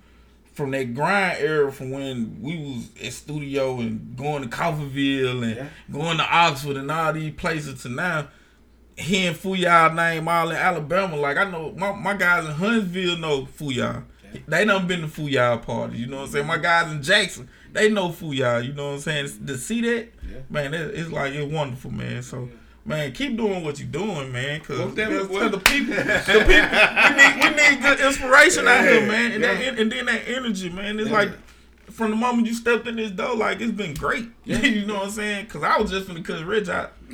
from 0.54 0.70
that 0.70 0.94
grind 0.94 1.38
era 1.40 1.70
from 1.72 1.90
when 1.90 2.38
we 2.40 2.56
was 2.56 2.88
at 3.04 3.12
studio 3.12 3.80
and 3.80 4.16
going 4.16 4.42
to 4.42 4.48
Coffeeville 4.48 5.42
and 5.42 5.56
Yeah. 5.56 5.66
going 5.92 6.16
to 6.18 6.24
Oxford 6.24 6.76
and 6.76 6.90
all 6.90 7.12
these 7.12 7.34
places 7.34 7.82
to 7.82 7.88
now 7.88 8.28
hearing 8.96 9.34
Fooyah 9.36 9.92
name 9.94 10.28
all 10.28 10.50
in 10.50 10.56
Alabama. 10.56 11.16
Like 11.16 11.36
I 11.36 11.50
know 11.50 11.72
my, 11.76 11.92
my 11.92 12.14
guys 12.14 12.44
in 12.46 12.52
Huntsville 12.52 13.18
know 13.18 13.42
Fooyah. 13.58 14.04
They 14.46 14.64
done 14.64 14.86
been 14.86 15.00
to 15.02 15.06
Fooyah 15.06 15.62
parties, 15.62 16.00
you 16.00 16.06
know 16.06 16.18
what 16.18 16.26
I'm 16.26 16.30
saying? 16.32 16.46
My 16.46 16.58
guys 16.58 16.90
in 16.92 17.02
Jackson, 17.02 17.48
they 17.72 17.90
know 17.90 18.08
Fooyah, 18.10 18.34
Y'all. 18.36 18.60
You 18.62 18.72
know 18.72 18.88
what 18.88 18.94
I'm 18.94 19.00
saying? 19.00 19.46
To 19.46 19.58
see 19.58 19.80
that, 19.82 20.08
Yeah. 20.30 20.38
man, 20.50 20.74
it, 20.74 20.94
it's 20.94 21.10
like 21.10 21.32
it's 21.34 21.52
wonderful, 21.52 21.90
man. 21.90 22.22
So 22.22 22.48
man, 22.84 23.12
keep 23.12 23.36
doing 23.36 23.64
what 23.64 23.78
you're 23.78 23.88
doing, 23.88 24.30
man. 24.30 24.60
Cause, 24.60 24.94
definitely, 24.94 25.38
'cause 25.38 25.50
the 25.50 25.58
people, 25.58 25.94
the 25.94 26.02
people, 26.46 26.68
we 27.08 27.16
need, 27.16 27.34
we 27.42 27.74
need 27.74 27.82
good 27.82 28.00
inspiration 28.00 28.68
out 28.68 28.84
here, 28.84 29.06
man. 29.06 29.32
And, 29.32 29.44
that, 29.44 29.78
and 29.78 29.90
then 29.90 30.06
that 30.06 30.22
energy, 30.28 30.68
man. 30.70 30.98
It's 31.00 31.08
Yeah. 31.08 31.16
like 31.16 31.30
from 31.94 32.10
the 32.10 32.16
moment 32.16 32.46
you 32.48 32.54
stepped 32.54 32.86
in 32.88 32.96
this 32.96 33.10
door, 33.12 33.34
like 33.36 33.60
it's 33.60 33.72
been 33.72 33.94
great. 33.94 34.28
Yeah. 34.44 34.58
you 34.60 34.84
know 34.84 34.94
what 34.94 35.04
I'm 35.04 35.10
saying? 35.10 35.46
Cause 35.46 35.62
I 35.62 35.78
was 35.80 35.90
just 35.90 36.06
finna 36.06 36.22
cut 36.24 36.44
Rich 36.44 36.68
out. 36.68 36.92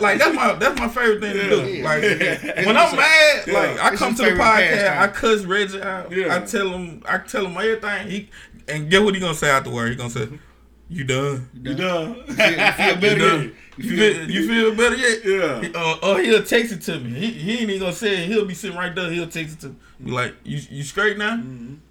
like 0.00 0.18
that's 0.18 0.34
my 0.34 0.54
that's 0.54 0.78
my 0.80 0.88
favorite 0.88 1.20
thing 1.20 1.34
to 1.34 1.48
do. 1.48 1.70
Yeah. 1.70 1.84
Like 1.84 2.02
Yeah. 2.02 2.66
when 2.66 2.76
I'm 2.76 2.96
mad, 2.96 3.46
like 3.46 3.78
I 3.78 3.90
It's 3.90 3.98
come 3.98 4.14
to 4.16 4.22
the 4.22 4.30
podcast. 4.30 4.98
I 4.98 5.08
cuss 5.08 5.42
Reggie 5.44 5.80
out. 5.82 6.10
Yeah. 6.10 6.34
I 6.34 6.40
tell 6.40 6.70
him, 6.70 7.02
I 7.06 7.18
tell 7.18 7.46
him 7.46 7.56
everything. 7.56 8.08
He 8.08 8.30
and 8.68 8.90
get 8.90 9.02
what 9.04 9.14
he 9.14 9.20
gonna 9.20 9.34
say 9.34 9.48
afterward. 9.48 9.90
He 9.90 9.94
gonna 9.96 10.10
say, 10.10 10.28
"You 10.88 11.04
done? 11.04 11.48
You 11.54 11.74
done? 11.74 12.22
You 12.28 12.34
feel, 12.34 12.50
you 12.50 12.72
feel 12.72 12.96
better? 13.00 13.42
You 13.42 13.42
yet? 13.42 13.52
You 13.78 13.96
feel, 13.96 14.30
you 14.30 14.48
feel 14.48 14.74
better 14.74 14.96
yet? 14.96 15.24
Yeah. 15.24 15.60
He- 15.60 15.74
Uh, 15.74 15.98
or 16.02 16.20
he'll 16.20 16.42
text 16.42 16.72
it 16.72 16.80
to 16.82 16.98
me. 16.98 17.10
He, 17.10 17.30
he 17.32 17.52
ain't 17.52 17.62
even 17.70 17.80
gonna 17.80 17.92
say 17.92 18.22
it. 18.22 18.28
He'll 18.28 18.46
be 18.46 18.54
sitting 18.54 18.76
right 18.76 18.94
there. 18.94 19.10
He'll 19.10 19.26
text 19.28 19.56
it 19.56 19.60
to 19.60 19.68
me. 19.68 19.74
Be 20.04 20.10
like, 20.10 20.34
you 20.44 20.60
you 20.70 20.82
straight 20.82 21.18
now? 21.18 21.42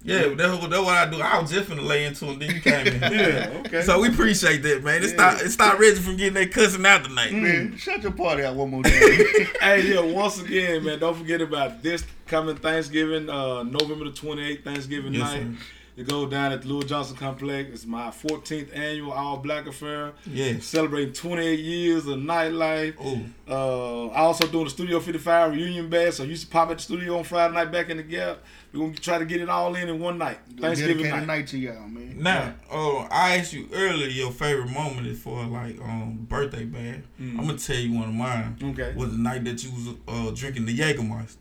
Yeah, 0.02 0.28
that's, 0.34 0.60
what- 0.60 0.70
that's 0.70 0.82
what 0.84 0.94
I 0.96 1.08
do. 1.10 1.20
I 1.20 1.40
was 1.40 1.50
just 1.52 1.68
finna 1.70 1.84
lay 1.86 2.04
into 2.06 2.24
him. 2.26 2.38
Then 2.40 2.50
you 2.54 2.60
came 2.60 2.86
in. 2.88 3.00
Yeah, 3.12 3.62
okay. 3.66 3.82
So 3.82 4.00
we 4.00 4.08
appreciate 4.08 4.62
that, 4.64 4.82
man. 4.82 5.02
It 5.02 5.10
Yeah. 5.10 5.14
stop 5.14 5.40
it 5.42 5.50
stop 5.50 5.78
Reggie 5.78 6.00
from 6.00 6.16
getting 6.16 6.34
that 6.34 6.50
cussing 6.52 6.84
out 6.86 7.04
tonight. 7.04 7.32
Man, 7.32 7.76
shut 7.76 8.02
your 8.02 8.12
party 8.12 8.42
out 8.44 8.56
one 8.56 8.70
more 8.70 8.82
time. 8.82 8.92
hey, 9.60 9.92
yeah, 9.94 10.00
once 10.00 10.40
again, 10.40 10.84
man, 10.84 10.98
don't 10.98 11.16
forget 11.16 11.40
about 11.40 11.82
this 11.84 12.04
coming 12.26 12.56
Thanksgiving, 12.56 13.30
uh, 13.30 13.62
November 13.62 14.06
the 14.06 14.10
28th, 14.10 14.64
Thanksgiving 14.64 15.14
Yes, 15.14 15.22
night. 15.22 15.42
sir. 15.42 15.54
It 15.96 16.06
go 16.06 16.26
down 16.26 16.52
at 16.52 16.60
the 16.60 16.68
Louis 16.68 16.84
Johnson 16.84 17.16
Complex. 17.16 17.70
It's 17.72 17.86
my 17.86 18.08
14th 18.10 18.76
annual 18.76 19.12
All 19.12 19.38
Black 19.38 19.66
Affair. 19.66 20.12
Yeah. 20.30 20.58
Celebrating 20.60 21.14
28 21.14 21.58
years 21.58 22.06
of 22.06 22.18
nightlife. 22.18 22.94
Oh, 23.00 23.22
Uh, 23.48 24.08
I 24.08 24.18
also 24.18 24.46
doing 24.46 24.64
the 24.64 24.70
Studio 24.70 25.00
55 25.00 25.52
reunion 25.52 25.88
bash. 25.88 26.14
So 26.16 26.24
I 26.24 26.26
used 26.26 26.44
to 26.44 26.50
pop 26.50 26.70
at 26.70 26.76
the 26.76 26.82
studio 26.82 27.16
on 27.16 27.24
Friday 27.24 27.54
night 27.54 27.72
back 27.72 27.88
in 27.88 27.96
the 27.96 28.02
gap. 28.02 28.40
We're 28.74 28.80
going 28.80 28.94
to 28.94 29.00
try 29.00 29.16
to 29.18 29.24
get 29.24 29.40
it 29.40 29.48
all 29.48 29.74
in 29.74 29.88
in 29.88 29.98
one 29.98 30.18
night. 30.18 30.38
Thanksgiving 30.60 31.08
night. 31.08 31.26
night 31.26 31.46
to 31.48 31.58
y'all, 31.58 31.88
man. 31.88 32.16
now, 32.22 32.54
oh, 32.70 33.08
I 33.10 33.36
asked 33.38 33.54
you 33.54 33.66
earlier 33.72 34.08
your 34.08 34.32
favorite 34.32 34.68
moment 34.70 35.06
is 35.06 35.18
for 35.18 35.44
like 35.46 35.80
um 35.80 36.26
birthday 36.28 36.64
band. 36.64 37.04
I'm 37.18 37.36
gonna 37.46 37.56
tell 37.56 37.76
you 37.76 37.98
one 37.98 38.08
of 38.08 38.14
mine. 38.14 38.58
Okay. 38.62 38.92
Was 38.94 39.12
the 39.12 39.18
night 39.18 39.44
that 39.44 39.64
you 39.64 39.70
was 39.70 39.94
uh 40.06 40.30
drinking 40.34 40.66
the 40.66 40.76
Jägermeister. 40.76 41.36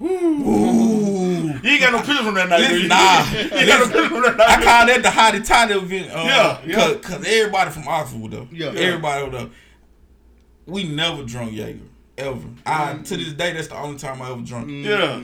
You 0.00 1.70
ain't 1.70 1.80
got 1.82 1.92
no 1.92 1.98
pictures 1.98 2.24
from 2.24 2.34
that 2.34 2.48
night, 2.48 2.60
Listen, 2.60 2.88
nah. 2.88 3.30
you 3.60 3.66
got 3.66 3.80
no 3.80 3.86
pictures 3.86 4.08
from 4.08 4.22
that 4.22 4.36
night. 4.36 4.48
I 4.48 4.64
call 4.64 4.86
that 4.86 5.02
the 5.02 5.08
hottie 5.08 5.46
toddy 5.46 5.74
event. 5.74 6.10
Uh, 6.10 6.22
Yeah, 6.24 6.60
yeah. 6.66 6.74
Cause, 6.76 6.96
cause 7.02 7.26
everybody 7.26 7.70
from 7.70 7.86
Oxford 7.86 8.30
though. 8.30 8.48
Yeah. 8.50 8.68
Everybody 8.68 9.30
though. 9.30 9.50
We 10.66 10.84
never 10.84 11.22
drunk 11.24 11.52
Jaeger. 11.52 11.80
Ever. 12.16 12.48
I 12.64 12.94
to 12.94 13.16
this 13.16 13.32
day 13.34 13.52
that's 13.52 13.68
the 13.68 13.76
only 13.76 13.98
time 13.98 14.22
I 14.22 14.30
ever 14.30 14.40
drunk. 14.42 14.68
Yeah. 14.70 15.20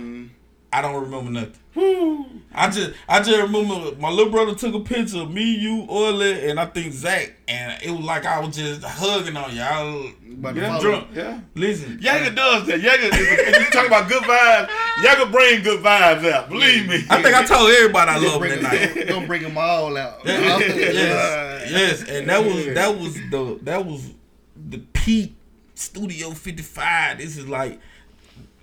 I 0.72 0.82
don't 0.82 1.02
remember 1.04 1.30
nothing. 1.30 1.54
I 1.78 2.70
just 2.70 2.92
I 3.08 3.20
just 3.20 3.38
remember 3.38 3.94
my 4.00 4.08
little 4.10 4.32
brother 4.32 4.54
took 4.54 4.74
a 4.74 4.80
picture 4.80 5.18
of 5.20 5.30
me, 5.30 5.54
you, 5.56 5.84
Orly, 5.88 6.48
and 6.48 6.58
I 6.58 6.64
think 6.66 6.92
Zach, 6.94 7.34
and 7.46 7.80
it 7.82 7.90
was 7.90 8.00
like 8.00 8.24
I 8.24 8.40
was 8.40 8.56
just 8.56 8.82
hugging 8.82 9.36
on 9.36 9.54
y'all. 9.54 10.10
About 10.32 10.54
to 10.54 10.60
Yeah, 10.60 10.80
drunk. 10.80 11.08
Yeah. 11.14 11.40
Listen, 11.54 11.98
Yaga 12.00 12.30
does 12.30 12.66
that. 12.66 12.80
Yaga, 12.80 13.08
if 13.12 13.58
you 13.58 13.70
talk 13.70 13.86
about 13.86 14.08
good 14.08 14.22
vibes, 14.22 14.68
Yaga 15.04 15.26
bring 15.30 15.62
good 15.62 15.82
vibes 15.82 16.30
out. 16.30 16.48
Believe 16.48 16.88
me. 16.88 17.04
I 17.10 17.22
think 17.22 17.34
I 17.34 17.44
told 17.44 17.70
everybody 17.70 18.10
I 18.10 18.14
Gonna 18.14 18.28
love 18.28 18.38
bring, 18.40 18.62
that 18.62 18.62
night. 18.62 18.94
them, 18.94 19.08
gonna 19.08 19.26
bring 19.26 19.42
them 19.42 19.58
all 19.58 19.96
out. 19.96 20.20
yes, 20.24 21.70
yes, 21.70 22.08
and 22.08 22.28
that 22.28 22.42
was 22.44 22.66
that 22.74 22.98
was 22.98 23.14
the 23.30 23.58
that 23.62 23.84
was 23.84 24.12
the 24.56 24.78
peak 24.94 25.34
Studio 25.74 26.30
55. 26.30 27.18
This 27.18 27.36
is 27.36 27.46
like 27.46 27.80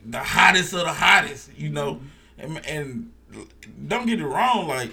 the 0.06 0.20
hottest 0.20 0.74
of 0.74 0.80
the 0.80 0.94
hottest, 0.94 1.52
you 1.56 1.70
know. 1.70 2.02
And, 2.38 2.66
and 2.66 3.12
don't 3.88 4.06
get 4.06 4.20
it 4.20 4.26
wrong, 4.26 4.68
like 4.68 4.92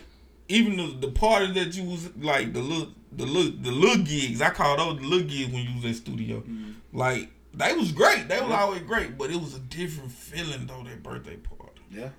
even 0.48 0.76
the, 0.76 1.06
the 1.06 1.12
party 1.12 1.52
that 1.52 1.76
you 1.76 1.84
was 1.84 2.14
like 2.16 2.52
the 2.52 2.60
little 2.60 2.88
the 3.12 3.24
little 3.24 3.52
the 3.52 3.70
little 3.70 4.04
gigs. 4.04 4.42
I 4.42 4.50
call 4.50 4.76
those 4.76 5.00
the 5.00 5.06
little 5.06 5.28
gigs 5.28 5.52
when 5.52 5.64
you 5.64 5.74
was 5.76 5.84
in 5.84 5.94
studio. 5.94 6.38
Mm-hmm. 6.40 6.70
Like 6.92 7.30
they 7.54 7.72
was 7.72 7.92
great. 7.92 8.28
They 8.28 8.40
was 8.40 8.50
always 8.50 8.82
great, 8.82 9.16
but 9.16 9.30
it 9.30 9.40
was 9.40 9.54
a 9.54 9.60
different 9.60 10.12
feeling 10.12 10.66
though. 10.66 10.82
That 10.82 11.02
birthday 11.02 11.36
party. 11.36 11.82
Yeah. 11.90 12.10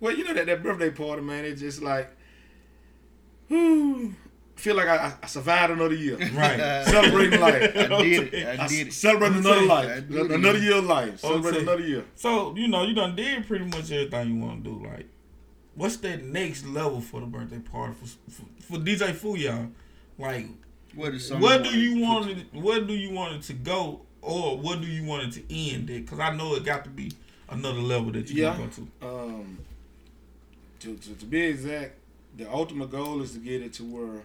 Well, 0.00 0.16
you 0.16 0.24
know 0.24 0.34
that 0.34 0.46
that 0.46 0.62
birthday 0.62 0.90
party, 0.90 1.22
man. 1.22 1.44
It's 1.44 1.60
just 1.60 1.82
like, 1.82 2.10
whew, 3.48 4.14
feel 4.58 4.76
like 4.76 4.88
I, 4.88 5.14
I 5.22 5.26
survived 5.26 5.72
another 5.72 5.94
year. 5.94 6.16
Right. 6.34 6.84
Celebrating 6.86 7.40
life. 7.40 7.62
I 7.76 7.86
did 8.02 8.34
it. 8.34 8.46
I 8.60 8.64
I 8.64 8.68
did 8.68 8.88
it. 8.88 8.92
celebrating 8.92 9.38
another 9.38 9.62
life. 9.62 10.10
Another 10.10 10.58
year 10.58 10.76
of 10.78 10.84
life. 10.84 11.20
Celebrating 11.20 11.62
another 11.62 11.82
year. 11.86 12.04
So 12.14 12.54
you 12.56 12.68
know 12.68 12.82
you 12.84 12.94
done 12.94 13.16
did 13.16 13.46
pretty 13.46 13.64
much 13.66 13.90
everything 13.92 14.34
you 14.34 14.40
want 14.44 14.64
to 14.64 14.70
do. 14.70 14.86
Like, 14.86 15.06
what's 15.74 15.96
that 15.98 16.24
next 16.24 16.66
level 16.66 17.00
for 17.00 17.20
the 17.20 17.26
birthday 17.26 17.58
party 17.60 17.94
for 17.94 18.06
for, 18.30 18.46
for 18.60 18.78
DJ 18.84 19.12
Fooyah? 19.12 19.70
Like, 20.18 20.46
What 20.94 21.14
is 21.14 21.28
some 21.28 21.40
where 21.40 21.62
do 21.62 21.70
you 21.78 22.02
want 22.02 22.30
it? 22.30 22.46
Where 22.52 22.80
do 22.80 22.92
you 22.94 23.10
want 23.12 23.34
it 23.36 23.42
to 23.42 23.52
go, 23.52 24.00
or 24.20 24.58
what 24.58 24.80
do 24.80 24.86
you 24.88 25.04
want 25.04 25.22
it 25.28 25.32
to 25.40 25.54
end 25.70 25.88
at? 25.90 26.02
Because 26.04 26.18
I 26.18 26.34
know 26.34 26.54
it 26.56 26.64
got 26.64 26.82
to 26.84 26.90
be 26.90 27.12
another 27.48 27.80
level 27.80 28.10
that 28.12 28.28
you 28.28 28.42
Yeah. 28.42 28.56
go 28.56 28.66
to. 28.66 29.06
Um, 29.06 29.58
to, 30.80 30.96
to, 30.96 31.14
to 31.14 31.24
be 31.26 31.40
exact, 31.42 31.92
the 32.36 32.48
ultimate 32.50 32.90
goal 32.90 33.20
is 33.22 33.32
to 33.32 33.38
get 33.38 33.62
it 33.62 33.72
to 33.74 33.84
where 33.84 34.22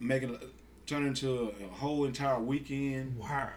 making 0.00 0.34
it 0.34 0.42
turn 0.86 1.06
into 1.06 1.52
a, 1.60 1.64
a 1.64 1.68
whole 1.68 2.04
entire 2.04 2.40
weekend. 2.40 3.16
Wow. 3.18 3.50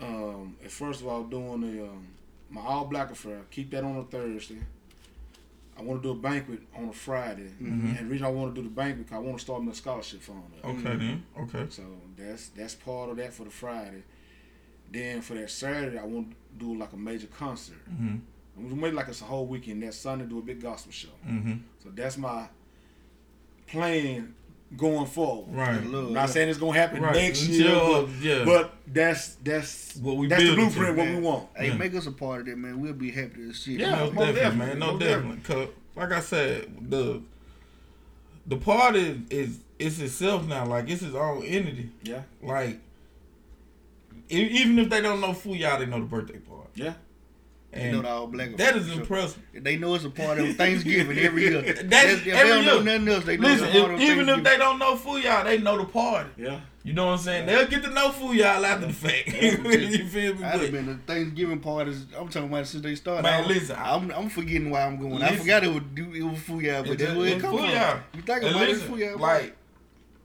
Um, 0.00 0.56
and 0.62 0.70
first 0.70 1.00
of 1.02 1.08
all, 1.08 1.24
doing 1.24 1.60
the 1.60 1.84
um, 1.84 2.06
my 2.50 2.62
all 2.62 2.86
black 2.86 3.10
affair. 3.10 3.42
Keep 3.50 3.70
that 3.72 3.84
on 3.84 3.96
a 3.96 4.04
Thursday. 4.04 4.58
I 5.78 5.82
want 5.82 6.02
to 6.02 6.08
do 6.08 6.18
a 6.18 6.20
banquet 6.20 6.60
on 6.76 6.88
a 6.88 6.92
Friday, 6.92 7.52
and 7.60 7.96
the 7.98 8.04
reason 8.04 8.26
I 8.26 8.30
want 8.30 8.52
to 8.54 8.60
do 8.60 8.66
the 8.68 8.74
banquet 8.74 9.06
because 9.06 9.16
I 9.16 9.20
want 9.20 9.38
to 9.38 9.44
start 9.44 9.62
my 9.62 9.72
scholarship 9.72 10.20
fund. 10.22 10.42
Up. 10.64 10.70
Okay 10.70 10.96
then. 10.96 11.22
Okay. 11.40 11.66
So 11.68 11.82
that's 12.16 12.48
that's 12.48 12.74
part 12.74 13.10
of 13.10 13.16
that 13.18 13.32
for 13.32 13.44
the 13.44 13.50
Friday. 13.50 14.02
Then 14.90 15.20
for 15.20 15.34
that 15.34 15.50
Saturday, 15.50 15.98
I 15.98 16.04
want 16.04 16.30
to 16.30 16.36
do 16.58 16.76
like 16.76 16.92
a 16.94 16.96
major 16.96 17.28
concert. 17.28 17.76
Mhm. 17.92 18.20
We 18.56 18.74
made 18.74 18.94
like 18.94 19.06
it's 19.08 19.20
a 19.20 19.24
whole 19.24 19.46
weekend. 19.46 19.82
That 19.84 19.94
Sunday, 19.94 20.24
do 20.24 20.38
a 20.38 20.42
big 20.42 20.60
gospel 20.60 20.90
show. 20.90 21.10
Mhm. 21.24 21.60
So 21.80 21.90
that's 21.90 22.16
my 22.18 22.48
plan 23.68 24.34
going 24.76 25.06
forward. 25.06 25.54
Right. 25.54 25.76
I'm 25.76 26.12
not 26.12 26.28
saying 26.30 26.48
it's 26.50 26.58
gonna 26.58 26.78
happen 26.78 27.00
Right. 27.02 27.14
next 27.14 27.42
Until, 27.42 27.56
year, 27.56 28.06
but, 28.06 28.08
yeah. 28.20 28.44
but 28.44 28.74
that's 28.86 29.34
that's 29.36 29.96
What 29.96 30.16
we 30.16 30.26
that's 30.28 30.42
the 30.42 30.54
blueprint. 30.54 30.96
what 30.96 31.08
we 31.08 31.16
want. 31.16 31.48
Hey, 31.56 31.68
Yeah. 31.68 31.74
make 31.76 31.94
us 31.94 32.06
a 32.06 32.12
part 32.12 32.40
of 32.42 32.46
that, 32.46 32.56
man. 32.58 32.80
We'll 32.80 32.92
be 32.92 33.10
happy 33.10 33.36
to 33.36 33.52
see 33.54 33.74
it. 33.76 33.80
Yeah. 33.80 33.90
Most 33.96 34.14
most 34.14 34.26
definitely, 34.34 34.40
definitely, 34.42 34.66
man. 34.66 34.78
No 34.78 34.92
most 34.92 35.00
definitely. 35.00 35.40
Cause 35.42 35.68
like 35.96 36.12
I 36.12 36.20
said, 36.20 36.90
the 36.90 37.22
the 38.46 38.56
party 38.56 39.00
is 39.00 39.18
is 39.30 39.58
it's 39.78 39.98
itself 40.00 40.46
now. 40.46 40.66
Like 40.66 40.88
it's 40.90 41.02
its 41.02 41.14
own 41.14 41.44
entity. 41.44 41.90
Yeah, 42.02 42.22
Like 42.42 42.78
e- 44.30 44.36
even 44.62 44.78
if 44.78 44.90
they 44.90 45.00
don't 45.00 45.20
know 45.20 45.28
Fooyah, 45.32 45.78
they 45.78 45.86
know 45.86 45.98
the 46.00 46.04
birthday 46.06 46.38
party. 46.38 46.68
yeah. 46.74 46.94
They 47.70 47.92
know 47.92 48.00
the 48.02 48.08
all 48.08 48.26
black. 48.26 48.56
that 48.56 48.76
is 48.76 48.86
so 48.86 48.94
impressive. 48.94 49.42
They 49.52 49.76
know 49.76 49.94
it's 49.94 50.04
a 50.04 50.10
part 50.10 50.38
of 50.38 50.56
Thanksgiving 50.56 51.18
every 51.18 51.42
year. 51.42 51.60
That's 51.60 52.12
if 52.12 52.24
they 52.24 52.30
every 52.32 52.48
don't 52.48 52.64
know 52.64 52.74
year. 52.80 52.98
nothing 52.98 53.08
else, 53.14 53.24
they 53.26 53.36
know 53.36 53.48
Listen, 53.48 53.66
it's 53.68 53.76
a 53.76 53.80
part 53.80 53.90
if, 53.92 53.96
of 53.96 54.02
even 54.02 54.28
if 54.30 54.42
they 54.44 54.56
don't 54.56 54.78
know 54.78 54.96
Fooyah, 54.96 55.44
they 55.44 55.58
know 55.58 55.76
the 55.76 55.84
party. 55.84 56.30
Yeah. 56.38 56.60
You 56.82 56.94
know 56.94 57.06
what 57.06 57.12
I'm 57.12 57.18
saying? 57.18 57.44
They'll 57.46 57.66
get 57.66 57.84
to 57.84 57.90
know 57.90 58.08
Fooyah 58.08 58.64
after 58.64 58.86
the 58.86 58.92
fact. 58.94 59.28
you 59.42 60.06
feel 60.08 60.34
me? 60.36 60.44
I'd 60.44 60.60
have 60.62 60.72
been 60.72 60.86
the 60.86 60.94
Thanksgiving 61.06 61.60
parties. 61.60 62.06
I'm 62.18 62.28
talking 62.30 62.48
about 62.48 62.66
since 62.66 62.82
they 62.82 62.94
started. 62.94 63.24
Man, 63.24 63.42
I'm, 63.42 63.48
listen, 63.48 63.76
I- 63.76 63.94
I'm, 63.94 64.10
I'm 64.12 64.28
forgetting 64.30 64.70
why 64.70 64.84
I'm 64.86 64.98
going. 64.98 65.22
I 65.22 65.36
forgot 65.36 65.62
it 65.62 65.68
was 65.68 65.82
do 65.92 66.10
it 66.14 66.22
was 66.22 66.38
Fooyah, 66.38 66.82
but 66.84 66.92
It 66.92 66.98
that's 66.98 67.02
just- 67.02 67.16
where 67.18 67.26
it 67.28 67.32
it's 67.34 67.42
come 67.42 67.56
Fooyah. 67.58 67.90
from. 67.90 68.02
You 68.14 68.22
think 68.22 68.42
And 68.44 68.50
about 68.56 68.62
it, 68.62 68.68
listen, 68.70 68.88
Fooyah. 68.96 69.20
like 69.20 69.56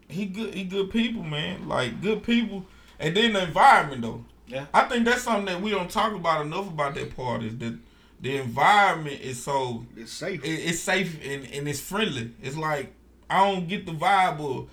he 0.08 0.26
good, 0.28 0.54
he 0.54 0.64
good 0.64 0.90
people, 0.92 1.24
man. 1.24 1.68
Like 1.68 2.02
good 2.02 2.24
people, 2.24 2.66
and 3.00 3.16
then 3.18 3.34
the 3.34 3.44
environment 3.44 4.02
though. 4.02 4.24
Yeah. 4.54 4.66
I 4.74 4.84
think 4.84 5.06
that's 5.06 5.24
something 5.24 5.46
that 5.46 5.62
we 5.62 5.72
don't 5.72 5.90
talk 5.90 6.14
about 6.14 6.46
enough 6.46 6.68
about 6.68 6.94
that 6.94 7.16
part 7.16 7.42
is 7.42 7.58
that 7.58 7.76
the 8.22 8.38
environment 8.38 9.20
is 9.20 9.42
so 9.42 9.86
it's 9.98 10.12
safe. 10.12 10.44
it, 10.46 10.48
it's 10.48 10.80
safe 10.80 11.20
and, 11.26 11.46
and 11.52 11.68
it's 11.68 11.80
friendly. 11.80 12.32
It's 12.42 12.56
like 12.56 12.94
I 13.30 13.50
don't 13.50 13.68
get 13.68 13.88
the 13.88 13.94
vibe 13.94 14.40
of 14.40 14.70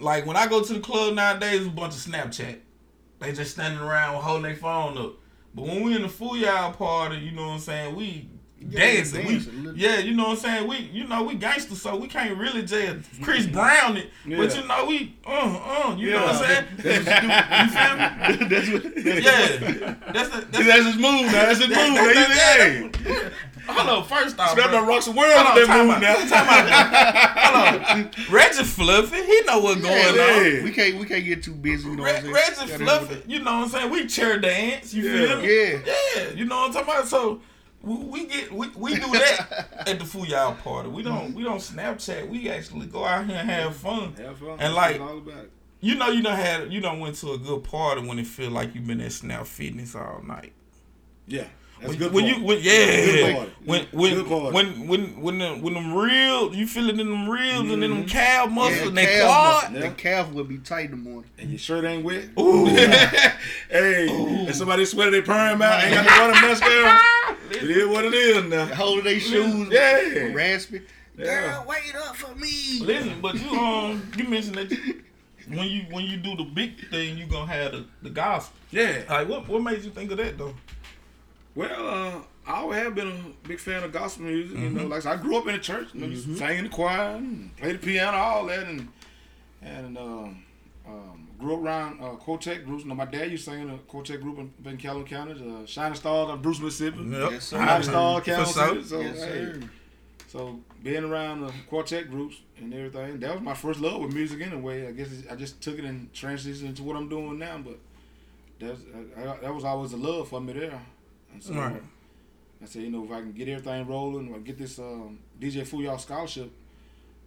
like 0.00 0.24
when 0.24 0.36
I 0.36 0.46
go 0.46 0.62
to 0.62 0.74
the 0.74 0.80
club 0.80 1.14
nowadays, 1.14 1.60
it's 1.60 1.66
a 1.66 1.70
bunch 1.70 1.94
of 1.94 2.00
Snapchat. 2.00 2.58
They 3.18 3.32
just 3.32 3.52
standing 3.52 3.80
around 3.80 4.22
holding 4.22 4.44
their 4.44 4.56
phone 4.56 4.96
up. 4.96 5.14
But 5.54 5.66
when 5.66 5.82
we 5.82 5.94
in 5.94 6.02
the 6.02 6.08
Fooyah 6.08 6.76
party, 6.76 7.16
you 7.16 7.32
know 7.32 7.48
what 7.48 7.54
I'm 7.54 7.60
saying, 7.60 7.96
we 7.96 8.28
Yeah, 8.58 8.80
dancing. 8.80 9.26
dancing, 9.26 9.64
We, 9.64 9.72
yeah, 9.74 9.98
you 9.98 10.14
know 10.14 10.24
what 10.28 10.30
I'm 10.32 10.36
saying. 10.38 10.66
We 10.68 10.76
you 10.92 11.06
know 11.06 11.22
we 11.22 11.34
gangsters, 11.34 11.80
so 11.82 11.94
we 11.96 12.08
can't 12.08 12.36
really 12.38 12.62
just 12.62 13.04
Chris 13.22 13.46
Brown 13.46 13.96
it. 13.96 14.10
But 14.26 14.56
you 14.56 14.66
know 14.66 14.86
we 14.86 15.14
uh 15.26 15.30
uh, 15.30 15.94
you 15.96 16.10
know 16.10 16.24
what 16.24 16.36
I'm 16.36 16.42
Yeah. 16.42 16.46
saying. 16.46 16.66
you 17.62 17.70
feel 17.76 18.48
me? 18.48 18.48
that's 18.56 18.68
what. 18.70 18.82
Yeah, 19.22 19.94
that's 20.12 20.28
the, 20.30 20.46
that's 20.50 20.66
That's 20.66 20.86
his 20.86 20.96
move 20.96 21.26
now. 21.26 21.32
That's 21.32 21.58
his 21.58 21.68
move. 21.68 21.76
that- 21.76 22.14
that- 22.14 22.96
hey. 22.96 23.30
hold 23.68 23.88
on. 23.88 24.04
First 24.04 24.38
off, 24.40 24.52
Snap 24.52 24.70
bro. 24.70 24.72
done 24.80 24.88
rock 24.88 25.02
some 25.02 25.14
world 25.16 25.32
Hold 25.36 25.54
with 25.58 25.68
that 25.68 25.84
move 25.84 25.94
out, 25.94 26.00
now. 26.00 26.14
time 26.14 26.48
out. 26.48 27.38
Hold 27.38 28.06
on. 28.06 28.10
Reggie 28.34 28.64
Fluffy, 28.64 29.22
he 29.22 29.40
know 29.46 29.58
what's 29.60 29.80
going 29.80 30.18
on. 30.18 30.64
We 30.64 30.72
can't 30.72 30.98
we 30.98 31.04
can't 31.06 31.24
get 31.24 31.42
too 31.42 31.52
busy. 31.54 31.88
You 31.88 31.96
know 31.96 32.02
what 32.04 32.16
I'm 32.16 32.22
saying? 32.22 32.34
Reggie 32.34 32.84
Fluffy, 32.84 33.22
you 33.26 33.38
know 33.40 33.58
what 33.58 33.64
I'm 33.64 33.68
saying? 33.68 33.90
We 33.90 34.06
chair 34.06 34.38
dance, 34.40 34.92
you 34.94 35.04
Yeah. 35.08 35.26
feel 35.28 35.40
me? 35.42 35.46
Yeah. 35.72 35.78
Yeah, 36.16 36.30
you 36.32 36.44
know 36.46 36.56
what 36.56 36.68
I'm 36.68 36.72
talking 36.72 36.94
about? 36.94 37.08
So 37.08 37.40
we, 37.82 37.94
we 37.96 38.26
get 38.26 38.52
we, 38.52 38.68
we 38.76 38.94
do 38.94 39.00
that 39.12 39.82
at 39.88 39.98
the 39.98 40.04
Fooyah 40.04 40.58
party. 40.62 40.88
We 40.88 41.02
don't 41.02 41.34
we 41.34 41.42
don't 41.44 41.58
Snapchat. 41.58 42.28
We 42.28 42.48
actually 42.48 42.86
go 42.86 43.04
out 43.04 43.26
here 43.26 43.36
and 43.36 43.48
have 43.50 43.76
fun. 43.76 44.14
Have 44.14 44.38
fun. 44.38 44.56
And 44.58 44.74
like- 44.74 45.00
all 45.00 45.18
about 45.18 45.44
it. 45.44 45.52
You 45.78 45.94
know 45.94 46.08
you 46.08 46.22
done 46.22 46.36
had 46.36 46.72
you 46.72 46.80
done 46.80 47.00
went 47.00 47.16
to 47.16 47.32
a 47.32 47.38
good 47.38 47.62
party 47.62 48.06
when 48.06 48.18
it 48.18 48.26
feel 48.26 48.50
like 48.50 48.74
you've 48.74 48.86
been 48.86 49.00
at 49.02 49.12
Snap 49.12 49.46
Fitness 49.46 49.94
all 49.94 50.22
night. 50.26 50.52
Yeah. 51.26 51.44
That's 51.78 51.90
When, 51.90 51.98
good. 51.98 52.12
when 52.14 52.24
you 52.24 52.34
when, 52.42 52.62
Good 52.62 52.64
yeah 52.64 53.34
party. 53.36 53.52
when 53.66 53.86
when 53.92 54.14
Good 54.14 54.26
party. 54.26 54.54
when 54.54 54.88
when 54.88 55.20
when 55.20 55.38
the, 55.38 55.48
when 55.56 55.74
them 55.74 55.92
real 55.94 56.54
you 56.54 56.66
feel 56.66 56.88
it 56.88 56.98
in 56.98 57.06
them 57.10 57.28
reels 57.28 57.70
and 57.70 57.84
in 57.84 57.90
them 57.90 57.98
mm-hmm. 57.98 58.08
calf 58.08 58.50
muscles 58.50 58.80
Yeah, 58.80 58.86
and 58.88 58.96
they 58.96 59.04
calf 59.04 59.22
quad. 59.28 59.72
muscle- 59.74 59.88
The 59.90 59.94
calf 59.94 60.32
will 60.32 60.44
be 60.44 60.56
tight 60.58 60.86
in 60.86 60.90
the 60.92 60.96
morning. 60.96 61.30
and 61.38 61.50
your 61.50 61.58
shirt 61.58 61.84
ain't 61.84 62.02
wet. 62.02 62.30
Ooh. 62.40 62.64
hey, 63.70 64.08
and 64.08 64.54
somebody 64.56 64.86
sweated 64.86 65.12
their 65.12 65.22
perm 65.22 65.60
out, 65.60 65.84
ain't 65.84 65.94
got 65.94 66.06
no 66.06 66.26
running 66.28 66.48
mascara. 66.48 66.98
It 67.50 67.62
is 67.70 67.86
what 67.88 68.04
it 68.04 68.14
is 68.14 68.44
now. 68.44 68.66
Holding 68.66 69.04
their 69.04 69.20
shoes, 69.20 69.68
Yeah. 69.70 70.32
raspy. 70.32 70.82
Yeah. 71.16 71.24
Girl, 71.24 71.64
wait 71.68 71.94
up 71.96 72.16
for 72.16 72.34
me. 72.34 72.80
Listen, 72.82 73.20
but 73.20 73.34
you 73.36 73.50
um 73.58 74.10
you 74.16 74.24
mentioned 74.24 74.56
that 74.56 74.70
you- 74.70 75.02
when 75.48 75.68
you 75.68 75.82
when 75.90 76.04
you 76.04 76.16
do 76.16 76.34
the 76.36 76.42
big 76.44 76.88
thing, 76.90 77.16
you 77.16 77.26
gonna 77.26 77.46
have 77.52 77.72
the, 77.72 77.84
the 78.02 78.10
gospel. 78.10 78.56
Yeah. 78.70 79.02
Like 79.08 79.28
what 79.28 79.48
what 79.48 79.62
made 79.62 79.82
you 79.84 79.90
think 79.90 80.10
of 80.10 80.18
that 80.18 80.36
though? 80.36 80.54
Well, 81.54 81.88
uh, 81.88 82.20
I 82.46 82.56
always 82.60 82.78
have 82.80 82.94
been 82.94 83.08
a 83.08 83.48
big 83.48 83.58
fan 83.60 83.82
of 83.82 83.92
gospel 83.92 84.24
music. 84.24 84.58
You 84.58 84.64
Mm-hmm. 84.64 84.76
know, 84.76 84.86
like 84.88 85.06
I 85.06 85.12
I 85.12 85.16
grew 85.16 85.36
up 85.36 85.46
in 85.46 85.54
the 85.54 85.58
church, 85.60 85.88
you 85.94 86.00
know, 86.00 86.06
used 86.08 86.26
to 86.26 86.36
sing 86.36 86.58
in 86.58 86.64
the 86.64 86.70
choir, 86.70 87.16
and 87.16 87.56
play 87.56 87.72
the 87.72 87.78
piano, 87.78 88.16
all 88.16 88.46
that, 88.46 88.66
and 88.66 88.88
and 89.62 89.96
um, 89.96 90.44
um, 90.86 91.25
grew 91.38 91.54
up 91.54 91.62
around 91.62 92.00
uh, 92.02 92.10
quartet 92.16 92.64
groups. 92.64 92.82
You 92.84 92.88
know, 92.90 92.94
my 92.94 93.04
dad 93.04 93.30
used 93.30 93.44
to 93.44 93.50
sing 93.52 93.62
in 93.62 93.70
a 93.70 93.78
quartet 93.78 94.20
group 94.20 94.38
in, 94.38 94.52
in 94.64 94.76
Calhoun 94.76 95.04
County, 95.04 95.32
uh, 95.32 95.66
Shining 95.66 95.94
Stars 95.96 96.30
of 96.30 96.42
Bruce, 96.42 96.60
Mississippi. 96.60 97.02
Yep. 97.04 97.30
Yes, 97.32 97.44
sir. 97.44 97.56
Shining 97.58 97.82
Star 97.82 98.20
For 98.20 98.24
County. 98.30 98.82
So, 98.82 99.00
yes, 99.00 99.18
hey, 99.22 99.30
sir. 99.30 99.60
so 100.28 100.60
being 100.82 101.04
around 101.04 101.40
the 101.42 101.52
quartet 101.68 102.10
groups 102.10 102.36
and 102.58 102.72
everything, 102.72 103.18
that 103.20 103.32
was 103.34 103.42
my 103.42 103.54
first 103.54 103.80
love 103.80 104.00
with 104.00 104.12
music 104.14 104.40
anyway. 104.40 104.86
I 104.88 104.92
guess 104.92 105.08
I 105.30 105.34
just 105.36 105.60
took 105.60 105.78
it 105.78 105.84
and 105.84 106.12
transitioned 106.12 106.66
into 106.66 106.82
what 106.82 106.96
I'm 106.96 107.08
doing 107.08 107.38
now, 107.38 107.58
but 107.58 107.78
that's 108.58 108.80
I, 109.16 109.22
I, 109.22 109.36
that 109.38 109.54
was 109.54 109.64
always 109.64 109.92
a 109.92 109.96
love 109.96 110.28
for 110.28 110.40
me 110.40 110.52
there. 110.54 110.80
And 111.32 111.42
so 111.42 111.54
Right. 111.54 111.82
I 112.62 112.64
said, 112.64 112.82
you 112.82 112.90
know, 112.90 113.04
if 113.04 113.10
I 113.12 113.20
can 113.20 113.32
get 113.32 113.48
everything 113.48 113.86
rolling, 113.86 114.32
or 114.32 114.38
get 114.38 114.56
this 114.56 114.78
um, 114.78 115.18
DJ 115.38 115.68
Fooyah 115.68 116.00
scholarship 116.00 116.50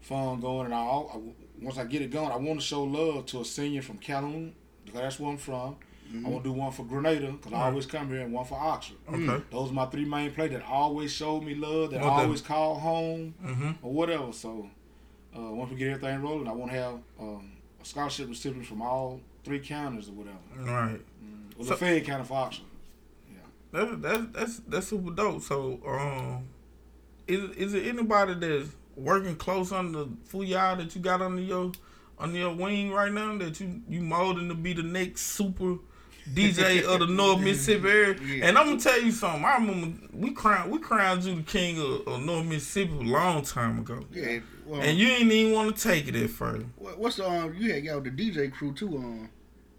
fund 0.02 0.42
going, 0.42 0.66
and 0.66 0.74
I, 0.74 0.80
I 0.80 1.18
once 1.62 1.78
I 1.78 1.86
get 1.86 2.02
it 2.02 2.12
going, 2.12 2.32
I 2.32 2.38
want 2.38 2.60
to 2.60 2.66
show 2.66 2.84
love 2.84 3.26
to 3.28 3.42
a 3.42 3.46
senior 3.46 3.82
from 3.82 3.98
Calhoun 3.98 4.54
because 4.86 5.02
that's 5.02 5.20
where 5.20 5.32
I'm 5.32 5.38
from. 5.38 5.76
I 6.26 6.28
want 6.28 6.44
to 6.44 6.50
do 6.50 6.54
one 6.54 6.72
for 6.72 6.84
Grenada 6.86 7.32
because 7.34 7.54
I 7.54 7.66
always 7.66 7.86
come 7.86 8.08
here, 8.10 8.22
and 8.22 8.34
one 8.34 8.44
for 8.44 8.58
Oxford. 8.60 8.98
Okay. 9.08 9.44
Those 9.52 9.70
are 9.70 9.74
my 9.74 9.86
three 9.86 10.06
main 10.06 10.32
players 10.32 10.54
that 10.54 10.64
always 10.68 11.12
showed 11.12 11.44
me 11.44 11.54
love, 11.54 11.92
that 11.92 12.02
What 12.02 12.18
the- 12.18 12.24
always 12.24 12.42
call 12.42 12.80
home 12.80 13.36
Mm-hmm. 13.46 13.72
or 13.84 13.94
whatever. 13.94 14.34
So 14.34 14.68
uh, 15.38 15.42
once 15.52 15.70
we 15.70 15.78
get 15.78 15.90
everything 15.90 16.20
rolling, 16.24 16.48
I 16.48 16.52
want 16.54 16.72
to 16.72 16.78
have 16.78 16.94
um, 17.20 17.52
a 17.80 17.86
scholarship 17.86 18.28
recipient 18.28 18.66
from 18.66 18.82
all 18.82 19.22
three 19.44 19.60
counties 19.60 20.10
or 20.10 20.14
whatever. 20.14 20.38
Right. 20.58 21.00
Well, 21.56 21.66
So- 21.68 21.74
Lafayette 21.74 22.06
County 22.06 22.24
for 22.24 22.34
Oxford. 22.38 22.66
That, 23.72 24.02
that, 24.02 24.34
that's 24.34 24.62
that's 24.68 24.88
super 24.88 25.12
dope. 25.12 25.44
So, 25.44 25.80
um, 25.86 26.46
is 27.28 27.52
is 27.56 27.74
it 27.76 27.86
anybody 27.86 28.34
that's 28.34 28.70
working 29.00 29.36
close 29.36 29.72
on 29.72 29.92
the 29.92 30.06
Fooyah 30.32 30.78
that 30.78 30.96
you 30.96 31.02
got 31.02 31.22
under 31.22 31.42
your 31.42 31.72
under 32.18 32.38
your 32.38 32.54
wing 32.54 32.92
right 32.92 33.12
now 33.12 33.38
that 33.38 33.60
you 33.60 33.82
you 33.88 34.02
molding 34.02 34.50
to 34.50 34.56
be 34.56 34.74
the 34.74 34.84
next 34.84 35.22
super 35.22 35.78
DJ 36.34 36.84
of 36.84 37.00
the 37.00 37.08
North 37.08 37.40
Mississippi 37.40 37.88
area? 37.88 38.16
Yeah. 38.24 38.46
And 38.48 38.58
I'm 38.58 38.68
gonna 38.68 38.80
tell 38.80 39.02
you 39.02 39.12
something. 39.12 39.44
I 39.44 39.56
remember 39.56 40.08
we 40.14 40.32
crowned 40.32 40.72
we 40.72 40.78
crowned 40.80 41.24
you 41.24 41.36
the 41.36 41.44
king 41.44 41.80
of, 41.80 42.08
of 42.08 42.22
North 42.24 42.46
Mississippi 42.46 42.94
a 42.94 43.02
long 43.12 43.42
time 43.44 43.80
ago, 43.80 44.06
Yeah. 44.12 44.40
Well, 44.66 44.82
and 44.82 44.96
you 44.98 45.08
didn't 45.08 45.32
even 45.32 45.54
want 45.54 45.76
to 45.76 45.82
take 45.82 46.08
it 46.08 46.16
at 46.16 46.30
first. 46.30 46.66
what- 46.76 47.00
what's 47.00 47.16
the 47.16 47.28
um? 47.28 47.56
You 47.58 47.74
had 47.74 47.84
got 47.86 48.04
the 48.04 48.12
DJ 48.12 48.52
crew 48.52 48.74
too 48.74 48.98
um. 48.98 49.30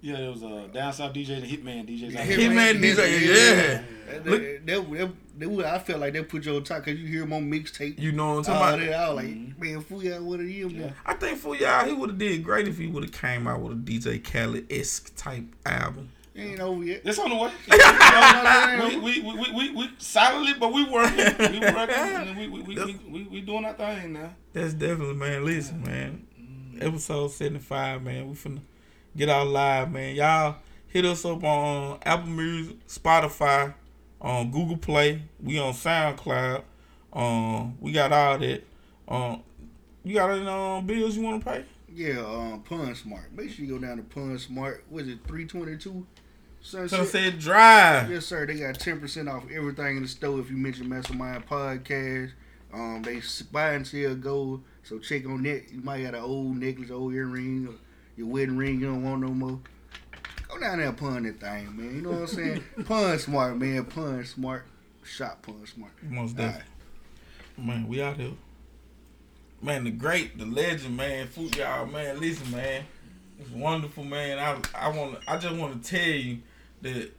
Yeah, 0.03 0.19
it 0.19 0.31
was 0.31 0.43
uh, 0.43 0.67
down 0.73 0.93
south 0.93 1.13
DJ 1.13 1.37
and 1.37 1.45
Hitman 1.45 1.87
DJs. 1.87 2.17
out 2.17 2.23
Hit- 2.25 2.39
Hitman 2.39 2.81
DJ, 2.81 3.21
yeah. 3.21 3.83
That, 4.09 4.27
Look- 4.27 4.43
that, 4.43 4.67
that, 4.67 5.13
that, 5.39 5.57
that, 5.57 5.67
I 5.75 5.79
felt 5.79 6.01
like 6.01 6.13
they 6.15 6.23
put 6.23 6.45
you 6.47 6.57
on 6.57 6.65
top 6.65 6.85
because 6.85 6.99
you 7.01 7.07
hear 7.07 7.21
them 7.21 7.33
on 7.35 7.51
mixtape. 7.51 7.99
You 7.99 8.13
know 8.13 8.37
what 8.37 8.39
I'm 8.39 8.45
talking 8.45 8.85
about? 8.85 8.91
that, 8.91 9.01
I 9.01 9.09
was 9.13 9.17
like, 9.17 9.59
man, 9.61 9.83
Fooyah, 9.83 10.21
what 10.23 10.41
are 10.41 10.45
you? 10.45 10.69
Yeah. 10.69 10.91
I 11.05 11.15
think 11.15 11.41
Fooyah, 11.41 11.87
he 11.87 11.93
would 11.93 12.11
have 12.11 12.19
did 12.19 12.43
great 12.43 12.67
if 12.67 12.79
he 12.79 12.87
would 12.87 13.05
have 13.05 13.13
came 13.13 13.47
out 13.47 13.61
with 13.61 13.73
a 13.73 13.77
DJ 13.77 14.23
Khaled 14.25 14.71
esque 14.73 15.15
type 15.17 15.45
album. 15.67 16.11
Ain't 16.37 16.61
over 16.61 16.83
yet. 16.85 17.03
It's 17.05 17.19
on 17.19 17.29
the 17.29 17.37
way. 17.37 17.51
no, 18.79 18.89
we, 18.89 19.21
we, 19.21 19.21
we, 19.21 19.39
we, 19.39 19.53
we, 19.53 19.71
we 19.75 19.91
silently, 19.99 20.55
but 20.59 20.73
we 20.73 20.85
working. 20.85 21.19
We 21.39 21.61
working. 21.61 21.95
and 21.97 22.39
we, 22.39 22.49
we, 22.49 22.63
we, 22.63 22.75
we, 22.85 23.01
we, 23.09 23.23
we 23.25 23.41
doing 23.41 23.65
our 23.65 23.75
thing 23.75 24.13
now. 24.15 24.31
That's 24.53 24.73
definitely 24.73 25.15
man. 25.15 25.45
Listen, 25.45 25.83
man. 25.83 26.27
Episode 26.81 27.33
seventy 27.33 27.59
five, 27.59 28.03
man. 28.03 28.29
We 28.29 28.35
finna 28.37 28.61
get 29.17 29.29
out 29.29 29.47
live, 29.47 29.91
man. 29.91 30.15
Y'all 30.15 30.57
hit 30.87 31.05
us 31.05 31.25
up 31.25 31.43
on 31.45 31.99
Apple 32.03 32.31
Music, 32.31 32.87
Spotify, 32.87 33.75
on 34.21 34.51
Google 34.51 34.77
Play. 34.77 35.23
We 35.43 35.59
on 35.59 35.73
SoundCloud. 35.73 36.63
Um, 37.13 37.77
we 37.81 37.93
got 37.93 38.13
all 38.13 38.39
that. 38.39 38.65
Um, 39.09 39.43
you 40.05 40.15
got 40.15 40.31
any 40.31 40.47
um, 40.47 40.87
bills 40.87 41.17
you 41.17 41.23
want 41.23 41.45
to 41.45 41.51
pay? 41.51 41.65
Yeah, 41.93 42.21
um, 42.21 42.63
Pawn 42.63 42.95
Smart. 42.95 43.33
Make 43.33 43.51
sure 43.51 43.65
you 43.65 43.79
go 43.79 43.85
down 43.85 43.97
to 43.97 44.03
Pawn 44.03 44.39
Smart. 44.39 44.85
Was 44.91 45.09
it 45.09 45.19
three 45.27 45.47
twenty 45.47 45.77
two? 45.77 46.07
Sunset. 46.63 46.99
Sunset 46.99 47.39
Drive. 47.39 48.11
Yes, 48.11 48.27
sir. 48.27 48.47
They 48.47 48.55
got 48.55 48.79
ten 48.79 49.01
percent 49.01 49.29
off 49.29 49.45
everything 49.53 49.97
in 49.97 50.03
the 50.03 50.09
store 50.09 50.39
if 50.41 50.51
you 50.51 50.57
mention 50.57 50.89
Mastermind 50.89 51.47
Podcast. 51.49 52.33
Um, 52.73 53.03
they 53.03 53.21
buy 53.51 53.73
and 53.73 53.85
sell 53.85 54.15
gold, 54.15 54.63
so 54.85 55.01
check 55.01 55.27
on 55.27 55.43
that. 55.43 55.73
You 55.73 55.81
might 55.81 56.05
have 56.05 56.15
an 56.15 56.21
old 56.21 56.57
necklace, 56.57 56.91
old 56.91 57.13
earring, 57.13 57.67
or 57.67 57.75
your 58.17 58.27
wedding 58.27 58.57
ring 58.57 58.81
you 58.81 58.87
don't 58.87 59.03
want 59.03 59.21
no 59.23 59.29
more. 59.29 59.61
Go 60.49 60.59
down 60.59 60.79
there 60.79 60.89
and 60.89 60.97
pun 60.97 61.23
that 61.23 61.41
thing, 61.41 61.77
man. 61.77 61.95
You 61.95 62.03
know 62.03 62.11
what 62.11 62.21
I'm 62.21 62.27
saying? 62.27 62.65
Pawn 62.85 63.19
Smart, 63.19 63.57
man. 63.57 63.85
Pawn 63.85 64.25
Smart. 64.25 64.65
Shot 65.05 65.43
Pawn 65.43 65.65
Smart. 65.67 65.93
Most 66.03 66.37
definitely. 66.37 66.65
Man, 67.57 67.87
we 67.87 68.03
out 68.03 68.17
here. 68.17 68.33
Man, 69.63 69.85
the 69.85 69.91
great, 69.91 70.39
the 70.39 70.47
legend, 70.47 70.97
man, 70.97 71.29
Fooyah, 71.29 71.91
man. 71.91 72.19
Listen, 72.19 72.51
man, 72.51 72.85
it's 73.39 73.51
wonderful, 73.51 74.05
man. 74.05 74.39
I 74.39 74.87
I 74.87 74.89
want 74.89 75.19
I 75.29 75.37
just 75.37 75.55
want 75.55 75.83
to 75.83 75.91
tell 75.91 76.09
you 76.09 76.39
that 76.83 77.13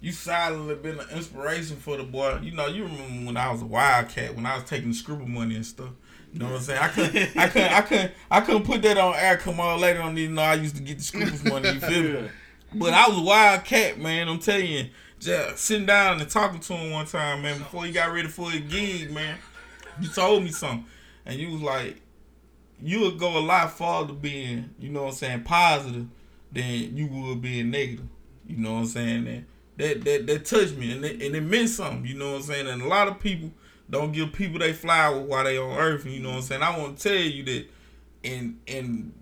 you 0.00 0.10
silently 0.10 0.74
been 0.74 0.98
an 0.98 1.08
inspiration 1.10 1.76
for 1.76 1.96
the 1.96 2.02
boy. 2.02 2.40
You 2.42 2.52
know, 2.52 2.66
you 2.66 2.84
remember 2.84 3.26
when 3.26 3.36
I 3.36 3.52
was 3.52 3.62
a 3.62 3.66
wildcat, 3.66 4.34
when 4.34 4.46
I 4.46 4.56
was 4.56 4.64
taking 4.64 4.88
the 4.88 4.94
scribble 4.94 5.28
money 5.28 5.54
and 5.54 5.64
stuff. 5.64 5.90
You 6.32 6.38
know 6.38 6.46
what 6.46 6.54
I'm 6.54 6.60
saying? 6.62 6.80
I 6.80 6.88
couldn't, 6.88 7.36
I 7.36 7.48
couldn't, 7.48 7.72
I 7.72 7.80
couldn't, 7.82 8.12
I 8.30 8.40
couldn't 8.40 8.64
put 8.64 8.82
that 8.82 8.96
on 8.96 9.14
air. 9.16 9.36
Come 9.36 9.60
on, 9.60 9.80
later 9.80 10.00
on, 10.00 10.16
even 10.16 10.34
know 10.34 10.42
I 10.42 10.54
used 10.54 10.76
to 10.76 10.82
get 10.82 10.98
the 10.98 11.04
scribbles 11.04 11.44
money. 11.44 11.70
You 11.70 11.80
feel 11.80 12.22
me? 12.22 12.28
But 12.74 12.94
I 12.94 13.06
was 13.08 13.18
a 13.18 13.22
wildcat, 13.22 13.98
man. 13.98 14.28
I'm 14.28 14.38
telling 14.38 14.66
you, 14.66 14.86
just 15.20 15.58
sitting 15.58 15.84
down 15.84 16.20
and 16.20 16.30
talking 16.30 16.60
to 16.60 16.72
him 16.72 16.90
one 16.90 17.04
time, 17.04 17.42
man, 17.42 17.58
before 17.58 17.84
he 17.84 17.92
got 17.92 18.12
ready 18.12 18.28
for 18.28 18.50
his 18.50 18.62
gig, 18.62 19.12
man. 19.12 19.36
You 20.00 20.08
told 20.08 20.42
me 20.42 20.50
something, 20.50 20.86
and 21.26 21.38
you 21.38 21.50
was 21.50 21.60
like, 21.60 22.00
you 22.80 23.00
would 23.00 23.18
go 23.18 23.36
a 23.36 23.40
lot 23.40 23.70
farther 23.76 24.14
being, 24.14 24.70
you 24.78 24.88
know 24.88 25.02
what 25.02 25.08
I'm 25.10 25.14
saying, 25.14 25.42
positive 25.42 26.06
than 26.50 26.96
you 26.96 27.08
would 27.08 27.42
being 27.42 27.70
negative. 27.70 28.08
You 28.46 28.56
know 28.56 28.72
what 28.72 28.80
I'm 28.80 28.86
saying? 28.86 29.26
And 29.26 29.46
that 29.76 30.02
that 30.04 30.26
that 30.26 30.44
touched 30.46 30.76
me, 30.76 30.92
and 30.92 31.04
it, 31.04 31.22
and 31.22 31.36
it 31.36 31.42
meant 31.42 31.68
something. 31.68 32.06
You 32.06 32.14
know 32.14 32.30
what 32.30 32.36
I'm 32.36 32.42
saying? 32.42 32.68
And 32.68 32.80
a 32.80 32.88
lot 32.88 33.06
of 33.08 33.20
people 33.20 33.52
don't 33.92 34.10
give 34.12 34.32
people 34.32 34.58
they 34.58 34.72
flower 34.72 35.20
while 35.20 35.44
they 35.44 35.58
on 35.58 35.78
Earth. 35.78 36.06
You 36.06 36.20
know 36.20 36.30
what 36.30 36.36
I'm 36.36 36.42
saying? 36.42 36.62
I 36.62 36.76
want 36.76 36.98
to 36.98 37.08
tell 37.08 37.16
you 37.16 37.44
that 37.44 37.66
in 38.22 38.58
in 38.66 39.12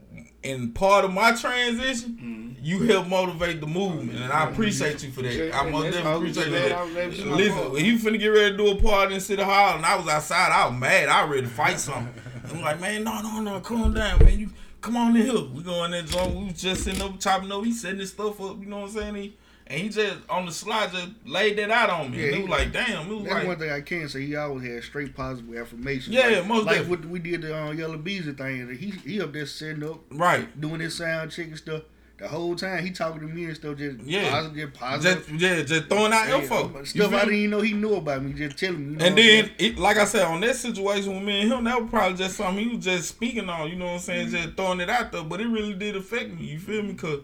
in 0.42 0.72
part 0.72 1.04
of 1.04 1.12
my 1.12 1.32
transition, 1.32 2.56
you 2.62 2.84
help 2.84 3.08
motivate 3.08 3.60
the 3.60 3.66
movement, 3.66 4.18
and 4.18 4.32
I 4.32 4.48
appreciate 4.48 5.02
you 5.02 5.10
for 5.10 5.22
that. 5.22 5.54
I 5.54 5.68
most 5.68 5.92
definitely 5.92 6.30
appreciate 6.30 6.68
that. 6.68 6.88
Listen, 7.26 7.72
when 7.72 7.84
you 7.84 7.98
finna 7.98 8.18
get 8.18 8.28
ready 8.28 8.52
to 8.52 8.56
do 8.56 8.70
a 8.70 8.80
party 8.80 9.16
in 9.16 9.20
City 9.20 9.42
Hall, 9.42 9.76
and 9.76 9.84
I 9.84 9.96
was 9.96 10.08
outside, 10.08 10.52
I 10.52 10.68
was 10.68 10.78
mad. 10.78 11.08
I 11.08 11.24
was 11.24 11.30
ready 11.30 11.42
to 11.42 11.52
fight 11.52 11.78
something. 11.78 12.14
I'm 12.50 12.62
like, 12.62 12.80
man, 12.80 13.04
no, 13.04 13.20
no, 13.20 13.40
no, 13.40 13.60
calm 13.60 13.92
down, 13.92 14.24
man. 14.24 14.38
You 14.38 14.50
come 14.80 14.96
on 14.96 15.16
in 15.16 15.26
here. 15.26 15.44
We 15.52 15.62
go 15.62 15.84
in 15.84 15.90
there, 15.90 16.02
joint. 16.02 16.34
We 16.34 16.44
was 16.44 16.60
just 16.60 16.84
sitting 16.84 17.02
up 17.02 17.18
chopping 17.20 17.52
up. 17.52 17.64
He 17.64 17.72
setting 17.72 17.98
this 17.98 18.10
stuff 18.10 18.40
up. 18.40 18.60
You 18.60 18.66
know 18.66 18.78
what 18.78 18.90
I'm 18.90 18.96
saying? 18.96 19.14
He, 19.16 19.36
and 19.70 19.80
he 19.80 19.88
just 19.88 20.18
on 20.28 20.44
the 20.46 20.52
slide 20.52 20.90
just 20.92 21.08
laid 21.24 21.56
that 21.58 21.70
out 21.70 21.88
on 21.88 22.10
me. 22.10 22.18
Yeah, 22.18 22.24
and 22.24 22.32
it 22.32 22.36
he- 22.36 22.42
was 22.42 22.50
like, 22.50 22.72
damn. 22.72 23.10
It 23.10 23.14
was 23.14 23.22
That's 23.22 23.34
like, 23.36 23.46
one 23.46 23.58
thing 23.58 23.70
I 23.70 23.80
can 23.80 24.08
say. 24.08 24.26
He 24.26 24.36
always 24.36 24.66
had 24.68 24.82
straight 24.84 25.14
positive 25.16 25.56
affirmation. 25.56 26.12
Yeah, 26.12 26.26
like, 26.28 26.46
most 26.46 26.66
like 26.66 26.76
definitely. 26.78 26.96
what 26.96 27.04
we 27.06 27.18
did 27.20 27.42
the 27.42 27.56
uh, 27.56 27.70
Yella 27.70 27.96
Beezy 27.96 28.32
thing. 28.32 28.68
He 28.76 28.90
he 28.90 29.20
up 29.22 29.32
there 29.32 29.46
setting 29.46 29.84
up, 29.84 30.00
right. 30.10 30.60
doing 30.60 30.80
his 30.80 30.96
sound 30.96 31.30
check 31.30 31.46
and 31.46 31.56
stuff. 31.56 31.82
the 32.18 32.28
whole 32.28 32.54
time 32.54 32.84
he 32.84 32.90
talking 32.90 33.20
to 33.20 33.26
me 33.26 33.44
and 33.46 33.56
stuff, 33.56 33.78
just 33.78 34.00
Yeah. 34.00 34.28
positive, 34.30 34.74
positive. 34.74 35.26
Just 35.38 35.40
yeah, 35.40 35.62
just 35.62 35.88
throwing 35.88 36.12
out 36.12 36.28
Yeah, 36.28 36.40
info. 36.40 36.84
Stuff 36.84 37.12
I 37.14 37.20
didn't 37.20 37.34
even 37.34 37.50
know 37.50 37.60
he 37.62 37.72
knew 37.72 37.94
about 37.94 38.22
me. 38.22 38.32
Just 38.34 38.58
telling 38.58 38.78
me. 38.78 38.90
You 38.92 38.96
know 38.98 39.04
And 39.06 39.16
then, 39.16 39.50
it, 39.58 39.78
like 39.78 39.96
I 39.96 40.04
said, 40.04 40.24
on 40.24 40.40
that 40.40 40.56
situation 40.56 41.14
with 41.14 41.22
me 41.22 41.40
and 41.42 41.52
him, 41.52 41.64
that 41.64 41.80
was 41.80 41.88
probably 41.90 42.18
just 42.18 42.36
something 42.36 42.62
he 42.68 42.76
was 42.76 42.84
just 42.84 43.08
speaking 43.08 43.48
on. 43.48 43.70
You 43.70 43.76
know 43.76 43.86
what 43.86 43.92
I'm 43.92 43.98
saying? 44.00 44.26
Mm-hmm. 44.26 44.36
Just 44.36 44.56
throwing 44.56 44.80
it 44.80 44.90
out 44.90 45.12
there, 45.12 45.22
but 45.22 45.40
it 45.40 45.46
really 45.48 45.72
did 45.74 45.96
affect 45.96 46.38
me. 46.38 46.44
You 46.46 46.58
feel 46.58 46.82
me? 46.82 46.92
Cause 46.94 47.20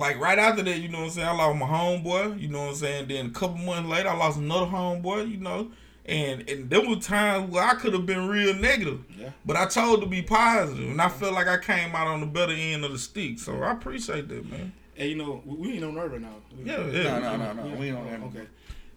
like 0.00 0.18
right 0.18 0.38
after 0.38 0.62
that, 0.62 0.78
you 0.78 0.88
know 0.88 0.98
what 0.98 1.04
I'm 1.04 1.10
saying? 1.10 1.28
I 1.28 1.32
lost 1.32 1.58
my 1.58 1.66
homeboy. 1.66 2.40
You 2.40 2.48
know 2.48 2.62
what 2.62 2.68
I'm 2.70 2.74
saying? 2.74 3.08
Then 3.08 3.26
a 3.26 3.30
couple 3.30 3.58
months 3.58 3.88
later, 3.88 4.08
I 4.08 4.16
lost 4.16 4.38
another 4.38 4.66
homeboy. 4.66 5.30
You 5.30 5.36
know. 5.38 5.70
And 6.06 6.48
and 6.48 6.68
there 6.70 6.80
were 6.80 6.96
times 6.96 7.52
where 7.52 7.62
I 7.62 7.74
could 7.74 7.92
have 7.92 8.06
been 8.06 8.26
real 8.26 8.54
negative, 8.54 9.04
Yeah. 9.16 9.30
but 9.44 9.54
I 9.56 9.66
chose 9.66 10.00
to 10.00 10.06
be 10.06 10.22
positive, 10.22 10.90
and 10.90 11.00
I 11.00 11.08
felt 11.08 11.34
like 11.34 11.46
I 11.46 11.58
came 11.58 11.94
out 11.94 12.08
on 12.08 12.20
the 12.20 12.26
better 12.26 12.52
end 12.52 12.84
of 12.84 12.90
the 12.92 12.98
stick. 12.98 13.38
So 13.38 13.62
I 13.62 13.72
appreciate 13.72 14.26
that, 14.28 14.50
man. 14.50 14.72
Hey, 14.94 15.08
you 15.10 15.16
know, 15.16 15.42
we, 15.44 15.56
we 15.56 15.72
ain't 15.74 15.84
on 15.84 15.94
nerve 15.94 16.10
right 16.12 16.20
now. 16.20 16.34
We- 16.56 16.64
Yeah, 16.64 16.84
yeah. 16.86 17.18
No, 17.20 17.36
no, 17.36 17.52
no, 17.52 17.68
no. 17.68 17.76
We 17.76 17.88
ain't 17.88 17.98
on 17.98 18.06
that. 18.06 18.20
Okay. 18.22 18.46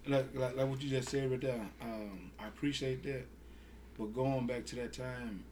Like, 0.07 0.25
like 0.33 0.55
like 0.55 0.67
what 0.67 0.81
you 0.81 0.89
just 0.89 1.09
said 1.09 1.29
right 1.29 1.39
there. 1.41 1.61
Um, 1.81 2.31
I 2.39 2.47
appreciate 2.47 3.03
that. 3.03 3.25
But 3.99 4.13
going 4.15 4.47
back 4.47 4.65
to 4.67 4.75
that 4.77 4.93
time, 4.93 5.43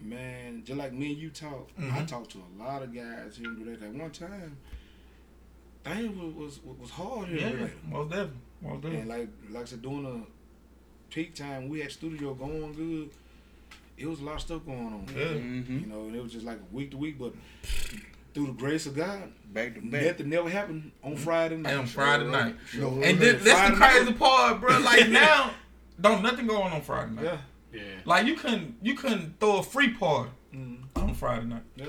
man, 0.00 0.62
just 0.64 0.78
like 0.78 0.92
me 0.92 1.12
and 1.12 1.18
you 1.18 1.30
talk, 1.30 1.68
I 1.78 1.82
Mhm. 1.82 2.06
talked 2.06 2.30
to 2.32 2.38
a 2.38 2.62
lot 2.62 2.82
of 2.82 2.94
guys 2.94 3.36
here 3.36 3.48
in 3.48 3.62
Grenada. 3.62 3.86
At 3.86 3.92
one 3.94 4.10
time, 4.10 4.56
things 5.84 6.16
was 6.16 6.34
was, 6.34 6.60
was 6.80 6.90
hard 6.90 7.28
here 7.28 7.38
Yeah, 7.38 7.46
in 7.48 7.52
Grenada. 7.56 7.74
most 7.88 8.10
definitely, 8.10 8.36
most 8.62 8.74
definitely. 8.82 8.98
And 9.00 9.08
like 9.08 9.28
like 9.50 9.62
I 9.62 9.66
said, 9.66 9.82
during 9.82 10.02
the 10.04 10.20
peak 11.10 11.34
time, 11.34 11.68
we 11.68 11.80
had 11.80 11.90
studio 11.92 12.34
going 12.34 12.72
good. 12.74 13.10
It 13.96 14.06
was 14.06 14.20
a 14.20 14.24
lot 14.24 14.36
of 14.36 14.40
stuff 14.42 14.64
going 14.64 14.78
on. 14.86 15.06
Yeah. 15.16 15.24
Mhm. 15.24 15.80
You 15.80 15.86
know, 15.86 16.02
and 16.06 16.14
it 16.14 16.22
was 16.22 16.32
just 16.32 16.44
like 16.44 16.58
week 16.72 16.90
to 16.92 16.96
week, 16.96 17.18
but 17.18 17.34
through 18.34 18.46
the 18.46 18.52
grace 18.52 18.86
of 18.86 18.94
God, 18.94 19.32
back 19.52 19.74
to 19.74 19.80
back. 19.80 20.04
nothing 20.04 20.28
never 20.28 20.48
happened 20.48 20.92
on 21.02 21.16
Friday 21.16 21.56
night. 21.56 21.70
And 21.70 21.80
on 21.80 21.86
Friday 21.86 22.30
night. 22.30 22.54
Sure. 22.68 23.02
And 23.02 23.18
this, 23.18 23.42
that's 23.42 23.70
the 23.70 23.76
Friday 23.76 24.04
crazy 24.04 24.12
part, 24.12 24.60
bro. 24.60 24.78
Like 24.78 25.08
now, 25.10 25.50
don't 26.00 26.22
nothing 26.22 26.46
going 26.46 26.62
on 26.62 26.72
on 26.74 26.82
Friday 26.82 27.12
night. 27.12 27.24
Yeah. 27.24 27.38
Yeah. 27.72 27.82
Like 28.04 28.26
you 28.26 28.34
couldn't 28.34 28.76
you 28.82 28.94
couldn't 28.94 29.38
throw 29.40 29.58
a 29.58 29.62
free 29.62 29.92
party 29.94 30.30
Mm, 30.54 30.78
on 30.96 31.12
Friday 31.14 31.44
night. 31.46 31.62
yeah. 31.76 31.86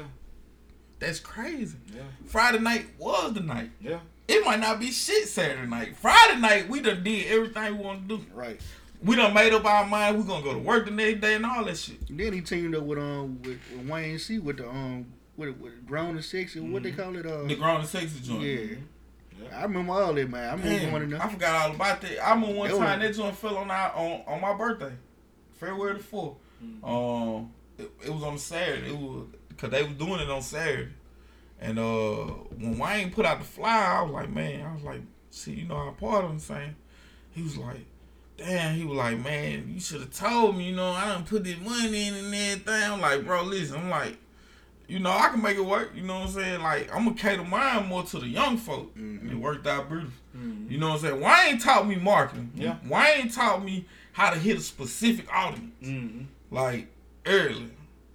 That's 1.00 1.20
crazy. 1.20 1.78
Yeah. 1.96 2.02
Friday 2.26 2.60
night 2.60 2.88
was 2.98 3.34
the 3.34 3.40
night. 3.40 3.72
Yeah. 3.80 4.00
It 4.28 4.46
might 4.46 4.60
not 4.60 4.80
be 4.82 4.92
shit 4.92 5.28
Saturday 5.30 5.66
night. 5.68 5.96
Friday 5.96 6.40
night, 6.40 6.68
we 6.70 6.82
done 6.82 7.04
did 7.04 7.28
everything 7.32 7.78
we 7.78 7.84
want 7.84 8.08
to 8.10 8.18
do. 8.18 8.26
Right. 8.34 8.60
We 9.02 9.16
done 9.16 9.34
made 9.34 9.54
up 9.54 9.64
our 9.64 9.86
mind. 9.88 10.18
We 10.18 10.24
gonna 10.26 10.44
go 10.44 10.52
to 10.54 10.60
work 10.60 10.86
the 10.86 10.92
next 10.92 11.22
day 11.22 11.36
and 11.36 11.46
all 11.46 11.64
that 11.64 11.78
shit. 11.78 12.06
Then 12.16 12.34
he 12.34 12.42
teamed 12.42 12.76
up 12.76 12.84
with 12.84 13.00
um 13.00 13.42
with, 13.42 13.60
with 13.78 13.88
Wayne 13.90 14.20
C 14.20 14.40
with 14.40 14.58
the 14.58 14.70
um 14.70 15.06
with, 15.38 15.58
with 15.58 15.86
grown 15.88 16.16
and 16.16 16.26
sexy. 16.26 16.60
What 16.60 16.84
they 16.84 16.92
call 16.92 17.16
it? 17.16 17.26
Uh, 17.26 17.44
The 17.44 17.56
grown 17.56 17.80
and 17.80 17.88
sexy 17.88 18.20
joint. 18.20 18.42
yeah. 18.44 18.76
Yeah. 19.42 19.58
I 19.58 19.64
remember 19.64 19.94
all 19.94 20.14
that 20.14 20.30
man. 20.30 20.50
I 20.50 20.52
remember 20.52 20.80
Damn, 20.80 20.90
going 20.92 21.04
in 21.04 21.10
there. 21.12 21.24
I 21.24 21.30
forgot 21.30 21.56
all 21.70 21.76
about 21.76 22.02
that. 22.02 22.28
I 22.28 22.32
remember 22.34 22.56
one 22.58 22.68
That 22.68 22.78
was- 22.78 22.86
time 22.86 23.00
that 23.00 23.16
joint 23.16 23.38
fell 23.38 23.56
on 23.58 23.72
our 23.72 23.92
on, 23.96 24.22
on 24.28 24.42
my 24.42 24.54
birthday, 24.54 24.92
February 25.60 25.98
the 25.98 26.04
4th 26.04 26.36
Um, 26.84 27.52
it, 27.78 27.92
it 28.06 28.14
was 28.14 28.24
on 28.24 28.38
Saturday. 28.38 28.90
It 28.90 28.98
was 28.98 29.28
because 29.50 29.70
they 29.72 29.84
was 29.84 29.94
doing 29.94 30.20
it 30.20 30.30
on 30.30 30.42
Saturday, 30.42 30.92
and 31.60 31.78
uh, 31.80 32.26
when 32.58 32.78
Wayne 32.78 33.12
put 33.12 33.26
out 33.26 33.40
the 33.40 33.46
flyer, 33.46 34.00
I 34.00 34.02
was 34.04 34.12
like, 34.14 34.30
man, 34.30 34.66
I 34.66 34.74
was 34.74 34.84
like, 34.84 35.02
see, 35.32 35.54
you 35.54 35.68
know 35.68 35.76
how 35.76 35.92
part 35.92 36.26
of 36.26 36.32
him 36.32 36.40
saying, 36.40 36.76
he 37.32 37.42
was 37.42 37.58
like. 37.58 37.86
Damn, 38.38 38.74
he 38.78 38.86
was 38.86 38.96
like, 38.98 39.20
man, 39.20 39.70
you 39.74 39.82
should 39.82 40.00
have 40.00 40.14
told 40.14 40.56
me, 40.56 40.70
you 40.70 40.74
know, 40.74 40.92
I 40.92 41.10
done 41.10 41.26
put 41.26 41.44
this 41.44 41.60
money 41.60 42.08
in 42.08 42.14
and 42.14 42.34
everything. 42.34 42.92
I'm 42.92 43.02
like, 43.02 43.26
bro, 43.26 43.44
listen, 43.44 43.76
I'm 43.82 43.90
like, 43.90 44.18
you 44.88 45.00
know, 45.00 45.12
I 45.12 45.28
can 45.28 45.42
make 45.42 45.58
it 45.58 45.66
work, 45.66 45.92
you 45.94 46.04
know 46.04 46.20
what 46.20 46.28
I'm 46.28 46.34
saying? 46.34 46.62
Like, 46.62 46.90
I'm 46.96 47.04
gonna 47.04 47.18
cater 47.18 47.44
mine 47.44 47.88
more 47.88 48.04
to 48.04 48.18
the 48.18 48.28
young 48.30 48.56
folk. 48.56 48.94
And 48.96 49.30
it 49.30 49.36
worked 49.36 49.68
out 49.68 49.90
beautiful. 49.90 50.14
You 50.70 50.78
know 50.78 50.88
what 50.92 51.04
I'm 51.04 51.20
saying? 51.20 51.20
Wayne 51.22 51.58
taught 51.60 51.86
me 51.86 51.98
marketing. 51.98 52.52
Yeah. 52.56 52.78
Wayne 52.88 53.30
taught 53.30 53.62
me 53.62 53.86
how 54.14 54.30
to 54.32 54.40
hit 54.40 54.58
a 54.58 54.62
specific 54.62 55.26
audience. 55.34 55.72
Mm-hmm. 55.84 56.56
Like 56.56 56.88
early. 57.26 57.72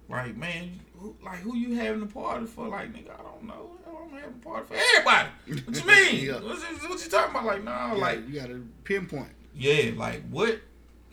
Like, 0.09 0.35
man, 0.37 0.79
who, 0.99 1.15
like 1.23 1.39
who 1.39 1.55
you 1.55 1.75
having 1.75 2.01
a 2.03 2.05
party 2.05 2.45
for? 2.45 2.67
Like, 2.67 2.93
nigga, 2.93 3.11
I 3.19 3.23
don't 3.23 3.43
know. 3.43 3.71
I'm 3.87 4.09
having 4.11 4.35
a 4.35 4.45
party 4.45 4.67
for 4.67 4.75
everybody. 4.75 5.29
What 5.65 5.75
you 5.77 5.85
mean? 6.21 6.25
Yeah. 6.25 6.39
What's 6.47 6.61
this- 6.61 6.81
what 6.89 7.03
you 7.03 7.09
talking 7.09 7.31
about? 7.31 7.45
Like, 7.45 7.63
nah, 7.63 7.93
You 7.95 8.01
like 8.01 8.27
you 8.29 8.39
got 8.39 8.47
to 8.49 8.67
pinpoint. 8.83 9.29
yeah, 9.55 9.91
like 9.95 10.21
what 10.29 10.59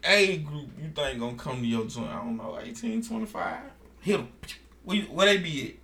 age 0.04 0.44
group 0.44 0.68
you 0.78 0.90
think 0.94 1.20
gonna 1.20 1.36
come 1.36 1.60
to 1.60 1.66
your 1.66 1.86
joint? 1.86 2.10
I 2.10 2.16
don't 2.16 2.36
know, 2.36 2.58
18, 2.62 3.02
25. 3.02 3.56
Hit 4.00 4.16
them. 4.18 4.28
Where, 4.84 4.96
you- 4.98 5.04
where 5.04 5.26
they 5.26 5.38
be 5.38 5.78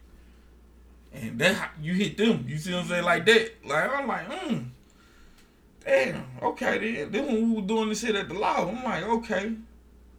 at? 1.15 1.23
And 1.23 1.39
that 1.39 1.71
you 1.81 1.95
hit 1.95 2.19
them. 2.19 2.45
You 2.47 2.59
see 2.59 2.73
what 2.75 2.83
I'm 2.83 2.89
saying? 2.89 3.05
Like 3.05 3.25
that. 3.27 3.53
Like 3.65 3.91
I'm 3.91 4.07
like, 4.07 4.27
hmm. 4.31 4.59
Damn. 5.89 6.25
Okay 6.43 6.79
then. 6.93 7.11
Then 7.13 7.27
when 7.27 7.49
we 7.51 7.57
were 7.61 7.67
doing 7.67 7.89
this 7.89 8.01
shit 8.01 8.15
at 8.15 8.29
the 8.29 8.35
law, 8.35 8.69
I'm 8.69 8.85
like, 8.85 9.05
okay, 9.05 9.53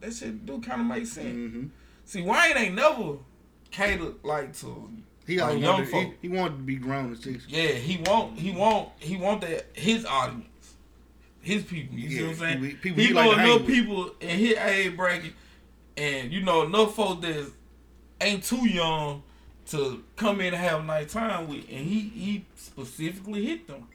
that 0.00 0.12
shit 0.12 0.44
do 0.44 0.60
kind 0.60 0.80
of 0.80 0.86
make 0.88 1.06
sense. 1.06 1.26
Mm-hmm. 1.26 1.66
See, 2.04 2.22
Wayne 2.22 2.56
ain't 2.56 2.74
never 2.74 3.18
catered 3.70 4.14
like 4.24 4.52
to. 4.58 4.90
He 5.26 5.38
Like 5.40 5.60
young 5.60 5.72
wanted, 5.74 5.88
folk. 5.90 6.14
he, 6.20 6.28
he 6.28 6.36
wanted 6.36 6.56
to 6.56 6.62
be 6.62 6.74
grown 6.76 7.06
and 7.06 7.16
sexy. 7.16 7.40
Yeah, 7.48 7.68
he 7.68 7.98
want 8.04 8.36
he 8.36 8.50
want 8.50 8.88
he 8.98 9.16
want 9.16 9.42
that 9.42 9.66
his 9.74 10.04
audience, 10.04 10.74
his 11.40 11.62
people. 11.62 11.96
You 11.96 12.10
see 12.10 12.22
what 12.22 12.30
I'm 12.30 12.36
saying? 12.36 12.60
people- 12.62 12.80
people 12.80 13.02
he 13.04 13.12
know 13.12 13.28
like 13.28 13.38
enough 13.38 13.66
people 13.66 14.10
in 14.20 14.38
his 14.38 14.56
age 14.56 14.96
bracket, 14.96 15.32
and 15.96 16.32
you 16.32 16.42
know 16.42 16.62
enough 16.64 16.96
folks 16.96 17.24
that 17.24 17.48
ain't 18.20 18.42
too 18.42 18.68
young 18.68 19.22
to 19.68 20.02
come 20.16 20.40
in 20.40 20.48
and 20.52 20.56
have 20.56 20.80
a 20.80 20.82
nice 20.84 21.12
time 21.12 21.46
with, 21.48 21.64
and 21.70 21.86
he 21.86 22.00
he 22.00 22.44
specifically 22.56 23.44
hit 23.46 23.68
them. 23.68 23.86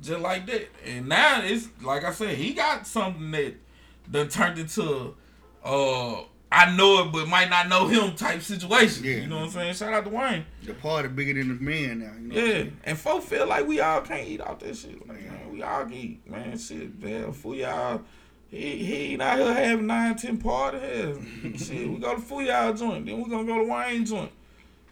Just 0.00 0.20
like 0.20 0.46
that. 0.46 0.68
And 0.86 1.08
now 1.08 1.40
it's 1.42 1.68
like 1.82 2.04
I 2.04 2.12
said, 2.12 2.36
he 2.36 2.54
got 2.54 2.86
something 2.86 3.30
that 3.32 3.54
done 4.10 4.28
turned 4.28 4.58
into 4.58 5.14
uh. 5.64 6.22
I 6.52 6.74
know 6.74 7.04
it, 7.04 7.12
but 7.12 7.28
might 7.28 7.48
not 7.48 7.68
know 7.68 7.86
him 7.86 8.16
type 8.16 8.42
situation. 8.42 9.04
Yeah. 9.04 9.10
You 9.18 9.26
know 9.28 9.36
what 9.36 9.44
I'm 9.44 9.50
saying? 9.50 9.74
Shout 9.74 9.92
out 9.92 10.02
to 10.02 10.10
Wayne. 10.10 10.44
The 10.64 10.74
party 10.74 11.06
bigger 11.06 11.34
than 11.34 11.56
the 11.56 11.62
man 11.62 12.00
now. 12.00 12.12
You 12.20 12.28
know 12.28 12.34
Yeah, 12.34 12.64
and 12.82 12.98
folks 12.98 13.26
feel 13.26 13.46
like 13.46 13.68
we 13.68 13.80
all 13.80 14.00
can't 14.00 14.26
eat 14.26 14.40
out 14.40 14.58
that 14.58 14.76
shit. 14.76 15.06
Like, 15.06 15.22
man, 15.22 15.52
we 15.52 15.62
all 15.62 15.84
can 15.84 15.92
eat, 15.92 16.28
man. 16.28 16.58
Shit, 16.58 17.00
man. 17.00 17.32
Fooyah, 17.32 18.02
he 18.48 18.84
he 18.84 18.94
ain't 19.12 19.22
out 19.22 19.38
here 19.38 19.54
having 19.54 19.86
nine, 19.86 20.16
ten 20.16 20.38
party. 20.38 20.78
Hell, 20.80 21.20
shit, 21.56 21.88
we 21.88 21.98
go 21.98 22.16
to 22.16 22.20
Fooyah 22.20 22.76
joint, 22.76 23.06
then 23.06 23.22
we 23.22 23.30
gonna 23.30 23.46
go 23.46 23.58
to 23.58 23.70
Wayne 23.70 24.04
joint. 24.04 24.32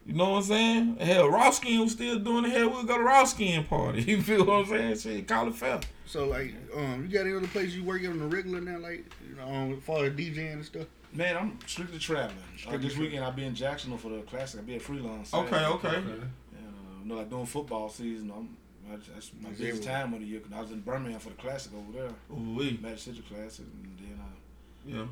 You 0.09 0.14
know 0.14 0.30
what 0.30 0.36
I'm 0.38 0.42
saying? 0.44 0.96
Hell, 1.00 1.28
Raw 1.28 1.50
Skin 1.50 1.80
was 1.82 1.92
still 1.92 2.18
doing 2.18 2.44
the 2.44 2.48
Hell, 2.48 2.70
we'll 2.70 2.82
go 2.84 2.96
to 2.96 3.04
Raw 3.04 3.24
Skin 3.24 3.62
party. 3.64 4.02
You 4.09 4.22
feel 4.22 4.42
what 4.46 4.61
I'm 4.61 4.66
saying? 4.66 4.96
Shit, 4.98 5.28
call 5.28 5.48
it 5.48 5.54
fair. 5.54 5.80
So 6.06 6.24
like, 6.26 6.54
um, 6.74 7.02
you 7.06 7.12
got 7.18 7.26
any 7.26 7.36
other 7.36 7.46
places 7.46 7.76
you 7.76 7.84
work 7.84 8.02
at 8.02 8.09
on 8.09 8.18
the 8.18 8.24
regular 8.26 8.62
now, 8.62 8.78
like 8.78 9.04
you 9.28 9.36
know, 9.36 9.46
um, 9.46 9.74
as 9.74 9.82
far 9.84 10.06
as 10.06 10.12
DJing 10.14 10.54
and 10.54 10.64
stuff? 10.64 10.86
Man, 11.12 11.36
I'm 11.36 11.59
strictly 11.66 11.98
traveling. 11.98 12.38
Uh, 12.38 12.56
Strictly 12.59 12.78
this 12.88 12.94
tra- 12.94 13.02
weekend 13.02 13.24
I'll 13.24 13.32
be 13.32 13.44
in 13.44 13.54
Jacksonville 13.54 13.98
for 13.98 14.09
the 14.09 14.22
classic. 14.22 14.61
I'll 14.61 14.66
be 14.66 14.76
at 14.76 14.82
freelance. 14.82 15.34
Okay, 15.34 15.64
okay. 15.66 15.96
And, 15.96 16.09
uh, 16.09 16.24
you 17.02 17.09
know, 17.11 17.16
like 17.16 17.28
doing 17.28 17.44
football 17.44 17.90
season. 17.90 18.32
I'm, 18.34 18.56
that's- 18.88 19.09
that's 19.14 19.30
my 19.42 19.50
That's 19.50 19.61
busiest 19.61 19.86
time 19.86 20.14
of 20.14 20.20
the 20.20 20.26
year. 20.26 20.40
Cause 20.40 20.52
I 20.56 20.61
was 20.62 20.70
in 20.70 20.80
Birmingham 20.80 21.20
for 21.20 21.28
the 21.28 21.34
classic 21.34 21.72
over 21.74 21.92
there, 21.98 22.11
Ooh 22.32 22.56
wee. 22.56 22.78
Magic 22.82 22.98
City 23.00 23.22
Classic, 23.30 23.66
and 23.84 23.98
then 23.98 24.18
I 24.18 24.90
Yeah. 24.90 25.02
um, 25.02 25.11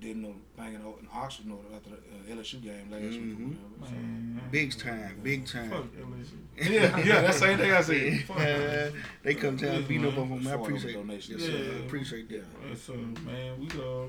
did 0.00 0.16
no 0.16 0.34
thing 0.56 0.74
in, 0.74 0.80
in 0.80 1.08
Oxford 1.12 1.46
no, 1.46 1.58
after 1.74 1.90
the 1.90 1.96
uh, 2.32 2.36
LSU 2.36 2.60
game 2.62 2.90
last 2.90 3.02
week. 3.02 3.38
Mhm. 3.38 3.52
Or 3.52 3.80
whatever. 3.80 3.96
Man. 4.00 4.40
Big 4.50 4.76
time, 4.78 5.20
big 5.22 5.46
time. 5.46 5.70
Fuck 5.70 5.86
LSU. 5.96 6.36
Yeah, 6.72 6.98
yeah, 6.98 7.20
that's 7.22 7.40
the 7.40 7.46
same 7.46 7.58
thing 7.58 7.70
I 7.72 7.80
said. 7.82 8.24
Uh, 8.30 8.90
they 9.22 9.34
come 9.34 9.56
down 9.56 9.82
beating 9.84 10.06
up 10.08 10.18
on 10.18 10.28
me. 10.30 10.36
I 10.36 10.38
As 10.38 10.44
far 10.44 10.54
as 10.54 10.60
appreciate 10.66 10.90
it. 10.90 10.98
donations. 10.98 11.42
Yes, 11.42 11.50
sir. 11.50 11.56
Yeah. 11.58 11.72
I 11.72 11.86
appreciate 11.86 12.28
that. 12.30 12.44
Yeah, 12.68 12.74
so 12.74 12.92
man, 12.94 13.60
we 13.60 13.66
uh, 13.80 14.06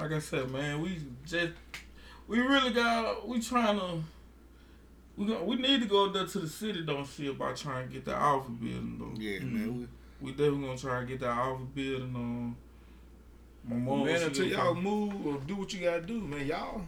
like 0.00 0.12
I 0.12 0.18
said, 0.18 0.50
man, 0.50 0.80
we 0.80 0.98
just 1.26 1.52
we 2.28 2.38
really 2.40 2.72
got 2.72 3.26
we 3.28 3.40
trying 3.40 3.78
to 3.78 4.02
we 5.16 5.26
go, 5.26 5.42
we 5.44 5.56
need 5.56 5.80
to 5.82 5.86
go 5.86 6.08
there 6.10 6.26
to 6.26 6.38
the 6.40 6.48
city 6.48 6.82
don't 6.84 7.06
see 7.06 7.28
about 7.28 7.56
trying 7.56 7.86
to 7.88 7.92
get 7.94 8.04
the 8.04 8.14
Alpha 8.14 8.50
building 8.50 8.96
though. 8.98 9.20
Yeah, 9.20 9.38
Mm-hmm. 9.40 9.54
man. 9.56 9.88
We 10.20 10.30
definitely 10.30 10.66
gonna 10.66 10.78
try 10.78 11.00
to 11.00 11.06
get 11.06 11.20
the 11.20 11.26
Alpha 11.28 11.64
building 11.74 12.14
um 12.16 12.56
my 13.68 13.76
mom 13.76 14.04
Man, 14.06 14.22
until 14.22 14.46
y'all 14.46 14.74
move 14.74 15.26
or 15.26 15.38
do 15.46 15.56
what 15.56 15.72
you 15.72 15.80
gotta 15.80 16.02
do, 16.02 16.20
man, 16.20 16.46
y'all 16.46 16.82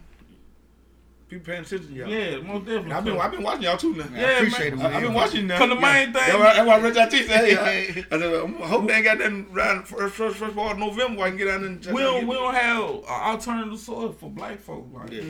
people 1.28 1.44
paying 1.46 1.62
attention 1.62 1.88
to 1.88 1.92
y'all. 1.94 2.08
Yeah, 2.08 2.38
most 2.38 2.66
definitely. 2.66 2.92
I've 2.92 3.04
been 3.04 3.18
I've 3.18 3.30
been 3.32 3.42
watching 3.42 3.62
y'all 3.62 3.76
too 3.76 3.94
now. 3.94 4.04
Man, 4.04 4.12
Yeah, 4.20 4.26
I 4.26 4.30
appreciate 4.32 4.76
man. 4.76 4.86
it. 4.86 4.88
I, 4.88 4.90
have 4.92 5.02
been 5.02 5.14
watching 5.14 5.40
you 5.40 5.46
now. 5.48 5.58
Cause 5.58 5.68
the 5.70 5.74
main 5.74 6.04
thing- 6.04 6.12
That's 6.14 6.34
why, 6.34 6.54
that's 6.54 6.66
why 6.66 6.76
Rich 6.78 6.96
IT 6.96 7.26
said, 7.26 7.48
Yeah. 7.48 7.64
hey, 7.64 8.04
I, 8.10 8.14
I 8.14 8.18
said, 8.20 8.32
I 8.62 8.66
hope 8.68 8.86
they 8.86 8.94
ain't 8.94 9.04
got 9.04 9.18
nothing 9.18 9.46
around 9.52 9.88
first, 9.88 10.14
first, 10.14 10.36
first 10.36 10.54
part 10.54 10.72
of 10.72 10.78
November 10.78 11.18
where 11.18 11.26
I 11.26 11.30
can 11.30 11.38
get 11.38 11.48
out 11.48 11.62
and 11.62 11.84
we 11.86 12.00
don't 12.02 12.26
we 12.28 12.34
don't 12.34 12.54
have 12.54 12.82
an 12.90 13.02
alternative 13.08 13.78
source 13.80 14.14
for 14.20 14.30
black 14.30 14.60
folk. 14.60 14.86
Like, 14.92 15.10
Yeah. 15.12 15.22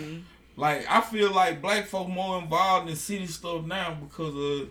like 0.56 0.86
I 0.90 1.00
feel 1.00 1.32
like 1.32 1.62
black 1.62 1.86
folk 1.86 2.08
more 2.08 2.40
involved 2.42 2.90
in 2.90 2.96
city 2.96 3.26
stuff 3.26 3.64
now 3.64 3.94
because 3.94 4.34
of 4.34 4.68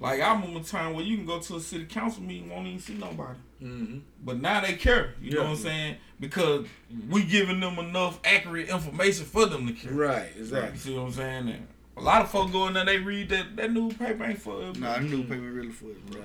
like 0.00 0.20
I 0.20 0.32
remember 0.32 0.60
a 0.60 0.62
time 0.62 0.94
where 0.94 1.04
you 1.04 1.16
can 1.18 1.26
go 1.26 1.38
to 1.38 1.56
a 1.56 1.60
city 1.60 1.84
council 1.84 2.22
meeting 2.22 2.48
won't 2.50 2.66
even 2.66 2.80
see 2.80 2.94
nobody. 2.94 3.38
Mm-hmm. 3.62 3.98
But 4.24 4.40
now 4.40 4.60
they 4.60 4.72
care. 4.74 5.14
You 5.20 5.32
know 5.32 5.42
what 5.42 5.50
I'm 5.50 5.56
saying? 5.56 5.96
Because 6.18 6.66
we 7.08 7.22
giving 7.22 7.60
them 7.60 7.78
enough 7.78 8.18
accurate 8.24 8.68
information 8.70 9.26
for 9.26 9.46
them 9.46 9.66
to 9.66 9.72
care. 9.74 9.92
Right, 9.92 10.30
You 10.34 10.40
exactly. 10.42 10.78
see 10.78 10.94
what 10.96 11.02
I'm 11.02 11.12
saying? 11.12 11.48
And, 11.50 11.66
A 11.96 12.00
lot 12.00 12.22
of 12.22 12.30
folks 12.30 12.50
go 12.52 12.66
in 12.68 12.74
there, 12.74 12.84
they 12.86 12.98
read 12.98 13.28
that 13.28 13.56
that 13.56 13.70
newspaper 13.72 14.24
ain't 14.24 14.40
for 14.40 14.62
us. 14.62 14.76
Nah, 14.76 14.94
I 14.94 15.00
knew 15.00 15.22
paper 15.22 15.42
really 15.42 15.68
for 15.70 15.90
it, 15.90 16.06
bro. 16.10 16.20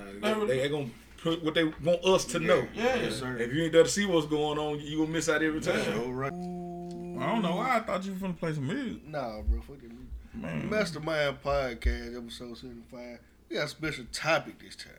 They, 0.46 0.46
they, 0.46 0.58
they 0.62 0.68
gonna 0.70 0.88
put 1.18 1.44
what 1.44 1.54
they 1.54 1.64
want 1.64 2.02
us 2.04 2.24
to 2.26 2.38
know. 2.38 2.66
Yeah. 2.74 2.96
Yes, 2.96 3.16
sir. 3.16 3.36
If 3.36 3.52
you 3.52 3.64
ain't 3.64 3.72
there 3.72 3.82
to 3.82 3.88
see 3.88 4.06
what's 4.06 4.26
going 4.26 4.58
on, 4.58 4.80
you 4.80 4.98
gonna 4.98 5.10
miss 5.10 5.28
out 5.28 5.42
every 5.42 5.60
time. 5.60 6.00
All 6.00 6.12
right. 6.12 6.32
I 6.32 7.26
don't 7.32 7.42
know 7.42 7.56
why 7.56 7.76
I 7.76 7.80
thought 7.80 8.04
you 8.04 8.12
were 8.12 8.18
finna 8.18 8.38
play 8.38 8.52
some 8.54 8.66
music. 8.66 9.06
Nah, 9.06 9.42
bro. 9.42 9.60
Fuck 9.60 9.76
it. 9.84 9.90
Man. 10.34 10.68
Mastermind 10.70 11.38
Podcast, 11.42 12.16
episode 12.16 12.56
75. 12.58 13.18
We 13.48 13.56
got 13.56 13.66
a 13.66 13.68
special 13.68 14.04
topic 14.12 14.58
this 14.58 14.76
time. 14.76 14.92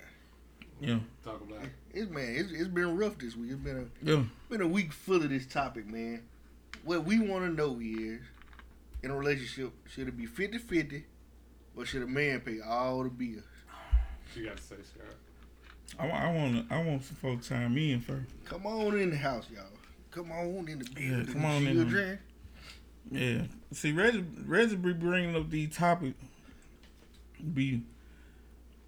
Yeah. 0.80 0.99
Talk 1.24 1.41
about 1.41 1.64
it. 1.64 1.69
It's 1.94 2.10
man, 2.10 2.34
it's, 2.36 2.52
it's 2.52 2.68
been 2.68 2.95
rough 2.98 3.18
this 3.18 3.36
week. 3.36 3.52
It's 3.52 3.60
been 3.60 3.90
a 4.06 4.10
Yeah. 4.10 4.24
been 4.49 4.61
a 4.61 4.68
week 4.68 4.94
full 4.94 5.18
of 5.18 5.30
this 5.30 5.45
topic, 5.48 5.88
man. 5.88 6.24
What 6.84 7.03
we 7.03 7.19
want 7.19 7.44
to 7.45 7.52
know 7.52 7.80
is, 7.82 8.22
in 9.03 9.11
a 9.11 9.15
relationship, 9.15 9.72
should 9.90 10.07
it 10.07 10.15
be 10.15 10.28
50-50 10.28 11.03
or 11.76 11.86
should 11.86 12.03
a 12.03 12.07
man 12.07 12.41
pay 12.41 12.60
all 12.61 13.03
the 13.03 13.10
bills? 13.10 13.44
You 14.36 14.45
got 14.45 14.57
to 14.57 14.64
say, 14.64 14.76
Scott. 14.84 15.15
I, 15.99 16.06
wa- 16.07 16.14
I 16.15 16.32
want 16.34 16.72
I 16.72 16.82
want 16.84 17.03
some 17.06 17.15
folks 17.15 17.48
chime 17.48 17.78
in 17.78 18.02
first. 18.02 18.28
Come 18.45 18.65
on 18.68 18.98
in 18.99 19.10
the 19.10 19.18
house, 19.18 19.48
y'all. 19.53 19.64
Come 20.11 20.32
on 20.32 20.68
in 20.68 20.80
the 20.80 20.86
building. 20.86 21.34
come 21.34 21.45
on 21.45 21.65
in. 21.65 21.74
children. 21.76 22.19
Yeah. 23.10 23.41
See, 23.72 23.94
Reggie, 23.94 24.26
Reggie 24.45 24.76
be 24.76 24.94
bringing 24.94 25.36
up 25.36 25.49
these 25.49 25.76
topics. 25.76 26.19
Be 27.53 27.84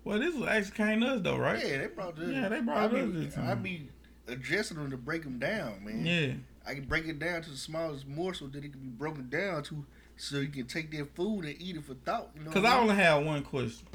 well, 0.10 0.20
this 0.20 0.34
was 0.36 0.48
actually 0.50 0.72
kind 0.76 1.04
of 1.04 1.10
us 1.18 1.22
though, 1.22 1.38
right? 1.38 1.64
Yeah, 1.66 1.78
they 1.78 1.88
brought 1.88 2.16
this. 2.16 2.30
Yeah, 2.30 2.50
they 2.50 2.58
I 2.58 2.62
brought 2.62 2.92
be, 2.92 3.00
us 3.02 3.10
this 3.14 3.38
I 3.38 3.42
time. 3.42 3.62
be 3.64 3.88
addressing 4.28 4.78
them 4.78 4.90
to 4.92 4.98
break 4.98 5.24
them 5.24 5.38
down, 5.40 5.84
man. 5.86 6.06
Yeah. 6.06 6.34
I 6.66 6.74
can 6.74 6.86
break 6.86 7.08
it 7.08 7.20
down 7.20 7.42
to 7.44 7.50
the 7.50 7.58
smallest 7.58 8.08
morsel 8.08 8.48
that 8.50 8.64
it 8.64 8.72
can 8.72 8.82
be 8.82 8.88
broken 8.90 9.30
down 9.30 9.64
to, 9.64 9.86
so 10.18 10.38
you 10.38 10.48
can 10.50 10.66
take 10.68 10.92
that 10.92 11.16
food 11.16 11.46
and 11.46 11.56
eat 11.62 11.76
it 11.76 11.84
for 11.86 11.94
thought. 11.94 12.30
You 12.36 12.44
know 12.46 12.52
Cause 12.52 12.64
what 12.64 12.72
I 12.72 12.76
I 12.78 12.82
mean? 12.82 12.90
only 12.92 13.04
have 13.04 13.24
one 13.26 13.44
question. 13.44 13.88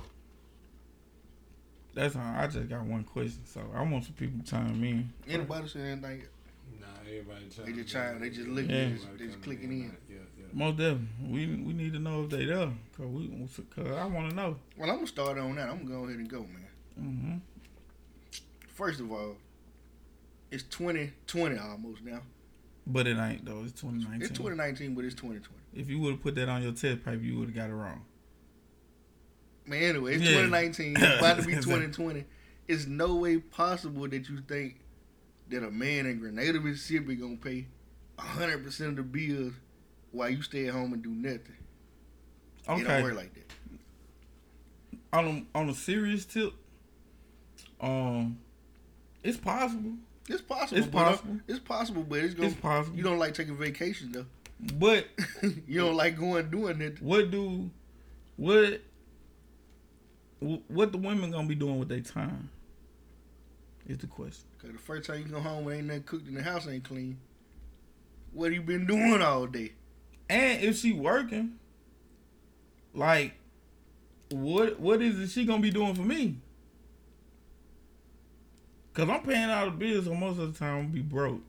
That's 1.94 2.16
all. 2.16 2.22
I 2.22 2.46
just 2.48 2.68
got 2.68 2.82
one 2.84 3.04
question, 3.04 3.42
so 3.44 3.60
I 3.74 3.82
want 3.82 4.04
some 4.04 4.14
people 4.14 4.40
to 4.44 4.50
chime 4.50 4.82
in. 4.82 5.12
Anybody 5.28 5.68
say 5.68 5.80
anything? 5.80 6.22
Nah, 6.80 6.86
everybody 7.06 7.44
trying. 7.54 7.66
They 7.66 7.82
just 7.82 7.92
trying- 7.92 8.20
they 8.20 8.30
just 8.30 8.48
looking, 8.48 8.70
Yeah. 8.70 8.84
they 8.88 8.92
just- 8.94 9.18
they 9.18 9.26
just 9.26 9.42
clicking 9.42 9.70
in. 9.72 9.96
Most 10.54 10.76
definitely, 10.76 11.08
we 11.28 11.46
we 11.56 11.72
need 11.72 11.92
to 11.94 11.98
know 11.98 12.22
if 12.22 12.30
they 12.30 12.44
there, 12.44 12.70
cause 12.96 13.06
we, 13.06 13.28
cause 13.74 13.88
I 13.88 14.04
want 14.06 14.30
to 14.30 14.36
know. 14.36 14.56
Well, 14.78 14.88
I'm 14.88 14.96
gonna 14.96 15.06
start 15.08 15.36
on 15.36 15.56
that. 15.56 15.68
I'm 15.68 15.78
gonna 15.78 15.90
go 15.90 16.04
ahead 16.04 16.18
and 16.18 16.28
go, 16.28 16.40
man. 16.46 16.68
hmm 16.96 17.36
First 18.68 19.00
of 19.00 19.10
all, 19.10 19.36
it's 20.52 20.62
2020 20.64 21.58
almost 21.58 22.04
now. 22.04 22.20
But 22.86 23.08
it 23.08 23.16
ain't 23.16 23.44
though. 23.44 23.64
It's 23.64 23.72
2019. 23.80 24.22
It's 24.22 24.30
2019, 24.30 24.94
but 24.94 25.04
it's 25.04 25.16
2020. 25.16 25.60
If 25.74 25.90
you 25.90 25.98
would 25.98 26.12
have 26.12 26.22
put 26.22 26.36
that 26.36 26.48
on 26.48 26.62
your 26.62 26.72
test 26.72 27.04
paper, 27.04 27.16
you 27.16 27.36
would 27.40 27.48
have 27.48 27.56
got 27.56 27.70
it 27.70 27.74
wrong. 27.74 28.04
Man, 29.66 29.82
anyway, 29.82 30.14
it's 30.14 30.22
Yeah. 30.22 30.42
2019. 30.42 30.96
It's 30.96 31.18
about 31.18 31.40
to 31.40 31.46
be 31.46 31.54
2020. 31.54 32.24
It's 32.68 32.86
no 32.86 33.16
way 33.16 33.38
possible 33.38 34.06
that 34.08 34.28
you 34.28 34.40
think 34.46 34.80
that 35.50 35.64
a 35.64 35.70
man 35.70 36.06
in 36.06 36.20
Grenada, 36.20 36.60
Mississippi, 36.60 37.16
gonna 37.16 37.36
pay 37.38 37.66
100 38.16 38.62
percent 38.62 38.90
of 38.90 38.96
the 38.96 39.02
bills 39.02 39.54
while 40.14 40.30
you 40.30 40.42
stay 40.42 40.68
at 40.68 40.72
home 40.74 40.92
and 40.92 41.02
do 41.02 41.10
nothing. 41.10 41.40
It 41.40 42.66
don't 42.66 42.80
Okay. 42.82 43.02
work 43.02 43.14
like 43.16 43.34
that. 43.34 43.40
On 45.12 45.46
a, 45.54 45.58
on 45.58 45.68
a 45.68 45.74
serious 45.74 46.24
tip, 46.24 46.52
um, 47.80 48.38
it's 49.22 49.36
possible. 49.36 49.92
It's 50.28 50.42
possible. 50.42 50.78
It's 50.78 50.88
uh, 50.88 50.90
possible. 50.90 51.40
It's 51.46 51.58
possible, 51.58 52.02
but 52.02 52.20
it's 52.20 52.34
gonna. 52.34 52.48
It's 52.48 52.56
possible. 52.60 52.96
You 52.96 53.02
don't 53.02 53.18
like 53.18 53.34
taking 53.34 53.56
vacations 53.56 54.14
though. 54.14 54.26
But 54.78 55.06
you 55.42 55.80
don't 55.80 55.96
like 55.96 56.16
going 56.18 56.48
doing 56.50 56.80
it. 56.80 57.02
what 57.02 57.30
do 57.30 57.70
what 58.36 58.80
what 60.68 60.92
the 60.92 60.98
women 60.98 61.30
gonna 61.30 61.46
be 61.48 61.54
doing 61.54 61.78
with 61.78 61.88
their 61.88 62.00
time? 62.00 62.48
Is 63.86 63.98
the 63.98 64.06
question. 64.06 64.44
Cause 64.62 64.72
the 64.72 64.78
first 64.78 65.06
time 65.06 65.18
you 65.18 65.24
go 65.26 65.40
home, 65.40 65.70
ain't 65.70 65.86
nothing 65.86 66.04
cooked 66.04 66.26
in 66.26 66.34
the 66.34 66.42
house 66.42 66.66
ain't 66.66 66.84
clean. 66.84 67.18
What 68.32 68.50
you 68.52 68.62
been 68.62 68.86
doing 68.86 69.20
all 69.20 69.46
day? 69.46 69.72
And 70.28 70.62
if 70.62 70.78
she 70.78 70.92
working, 70.92 71.58
like, 72.94 73.34
what 74.30 74.80
what 74.80 75.02
is 75.02 75.18
it 75.18 75.30
she 75.30 75.44
gonna 75.44 75.62
be 75.62 75.70
doing 75.70 75.94
for 75.94 76.02
me? 76.02 76.36
Cause 78.94 79.08
I'm 79.08 79.22
paying 79.22 79.50
all 79.50 79.66
the 79.66 79.72
bills, 79.72 80.04
so 80.04 80.14
most 80.14 80.38
of 80.38 80.52
the 80.52 80.58
time 80.58 80.78
I'm 80.78 80.86
be 80.88 81.00
broke. 81.00 81.42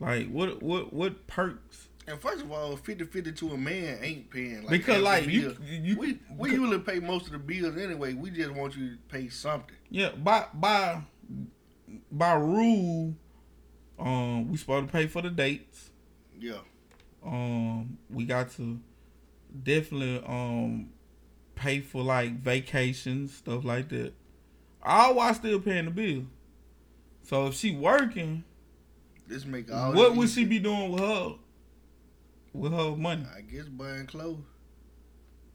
Like, 0.00 0.28
what 0.28 0.62
what 0.62 0.92
what 0.92 1.26
perks? 1.26 1.88
And 2.08 2.20
first 2.20 2.42
of 2.42 2.50
all, 2.50 2.76
50-50 2.76 3.36
to 3.36 3.52
a 3.52 3.56
man 3.56 3.98
ain't 4.02 4.28
paying. 4.28 4.62
Like 4.62 4.70
because 4.70 5.00
like 5.00 5.26
you 5.28 5.56
you 5.62 5.96
we 5.96 6.18
we 6.36 6.50
usually 6.50 6.80
pay 6.80 6.98
most 6.98 7.26
of 7.26 7.32
the 7.32 7.38
bills 7.38 7.76
anyway. 7.76 8.14
We 8.14 8.30
just 8.30 8.50
want 8.50 8.76
you 8.76 8.90
to 8.90 8.96
pay 9.08 9.28
something. 9.28 9.76
yeah 9.90 10.10
by 10.10 10.46
by 10.52 11.02
by 12.10 12.34
rule, 12.34 13.14
um, 13.98 14.50
we 14.50 14.56
supposed 14.56 14.88
to 14.88 14.92
pay 14.92 15.06
for 15.06 15.22
the 15.22 15.30
dates. 15.30 15.90
Yeah. 16.38 16.58
Um 17.24 17.98
we 18.10 18.24
got 18.24 18.50
to 18.52 18.78
definitely 19.62 20.22
um 20.26 20.88
pay 21.54 21.80
for 21.80 22.02
like 22.02 22.32
vacations 22.40 23.34
stuff 23.34 23.64
like 23.64 23.88
that 23.90 24.12
all 24.82 25.14
while 25.14 25.32
still 25.34 25.60
paying 25.60 25.84
the 25.84 25.90
bill 25.90 26.24
so 27.22 27.46
if 27.46 27.54
she 27.54 27.74
working 27.76 28.42
This 29.28 29.44
make 29.44 29.72
all. 29.72 29.92
what 29.92 30.16
would 30.16 30.24
easy. 30.28 30.42
she 30.42 30.48
be 30.48 30.58
doing 30.58 30.90
with 30.92 31.00
her 31.02 31.34
with 32.52 32.72
her 32.72 32.96
money 32.96 33.24
I 33.36 33.42
guess 33.42 33.64
buying 33.66 34.06
clothes 34.06 34.38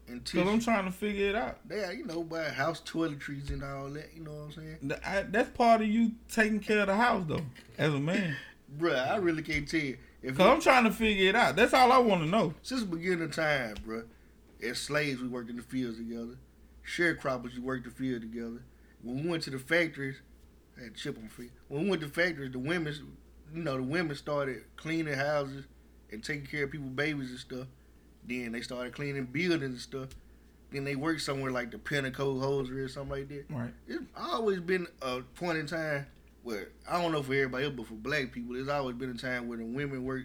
and 0.08 0.24
because 0.24 0.48
i'm 0.48 0.60
trying 0.60 0.86
to 0.86 0.90
figure 0.90 1.28
it 1.28 1.34
out 1.34 1.58
Yeah, 1.70 1.90
you 1.90 2.06
know, 2.06 2.22
buying 2.22 2.54
house 2.54 2.80
toiletries 2.80 3.50
and 3.50 3.62
all 3.62 3.90
that. 3.90 4.08
You 4.16 4.22
know 4.24 4.30
what 4.32 4.44
I'm 4.44 4.52
saying? 4.52 4.92
I- 5.04 5.22
that's 5.22 5.50
part 5.50 5.82
of 5.82 5.88
you 5.88 6.12
taking 6.32 6.60
care 6.60 6.80
of 6.80 6.86
the 6.86 6.96
house 6.96 7.24
though 7.28 7.42
as 7.76 7.92
a 7.92 7.98
man 8.00 8.34
Bruh, 8.78 9.10
I 9.10 9.16
really 9.16 9.42
can't 9.42 9.66
tell 9.68 9.80
you. 9.80 9.96
If 10.28 10.36
because 10.36 10.46
i'm 10.46 10.60
trying 10.60 10.84
to 10.84 10.90
figure 10.90 11.28
it 11.28 11.34
out 11.34 11.56
that's 11.56 11.72
all 11.72 11.90
i 11.90 11.98
want 11.98 12.22
to 12.22 12.28
know 12.28 12.54
since 12.62 12.82
the 12.82 12.86
beginning 12.86 13.22
of 13.22 13.32
time, 13.32 13.74
bruh, 13.86 14.04
as 14.62 14.78
slaves, 14.78 15.20
we 15.20 15.28
worked 15.28 15.50
in 15.50 15.56
the 15.56 15.62
fields 15.62 15.98
together. 15.98 16.36
Sharecroppers, 16.86 17.54
we 17.54 17.60
worked 17.60 17.84
the 17.84 17.90
field 17.90 18.22
together. 18.22 18.62
When 19.02 19.22
we 19.22 19.30
went 19.30 19.42
to 19.44 19.50
the 19.50 19.58
factories, 19.58 20.16
I 20.78 20.84
had 20.84 20.94
to 20.94 21.00
chip 21.00 21.18
on 21.18 21.28
free. 21.28 21.50
When 21.68 21.84
we 21.84 21.90
went 21.90 22.02
to 22.02 22.08
factories, 22.08 22.52
the 22.52 22.58
women, 22.58 22.94
you 23.54 23.62
know, 23.62 23.76
the 23.76 23.82
women 23.82 24.16
started 24.16 24.64
cleaning 24.76 25.14
houses 25.14 25.64
and 26.10 26.24
taking 26.24 26.46
care 26.46 26.64
of 26.64 26.70
people's 26.70 26.92
babies 26.92 27.30
and 27.30 27.38
stuff. 27.38 27.66
Then 28.26 28.52
they 28.52 28.62
started 28.62 28.92
cleaning 28.92 29.26
buildings 29.26 29.62
and 29.62 29.80
stuff. 29.80 30.08
Then 30.70 30.84
they 30.84 30.96
worked 30.96 31.22
somewhere 31.22 31.50
like 31.50 31.70
the 31.70 31.78
Pinnacle 31.78 32.40
Hosiery 32.40 32.82
or 32.82 32.88
something 32.88 33.18
like 33.18 33.28
that. 33.28 33.44
right 33.48 33.72
It's 33.86 34.02
always 34.16 34.60
been 34.60 34.86
a 35.00 35.20
point 35.20 35.58
in 35.58 35.66
time 35.66 36.06
where 36.48 36.68
I 36.88 37.00
don't 37.02 37.12
know 37.12 37.22
for 37.22 37.34
everybody 37.34 37.64
else, 37.64 37.74
but 37.76 37.86
for 37.86 37.94
black 37.94 38.32
people, 38.32 38.54
there's 38.54 38.68
always 38.68 38.96
been 38.96 39.10
a 39.10 39.14
time 39.14 39.48
where 39.48 39.58
the 39.58 39.64
women 39.64 40.02
work 40.04 40.24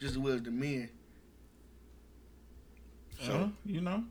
just 0.00 0.12
as 0.12 0.18
well 0.18 0.34
as 0.34 0.42
the 0.42 0.50
men. 0.50 0.88
So 3.20 3.32
Uh, 3.32 3.48
you 3.66 3.80
know, 3.82 4.04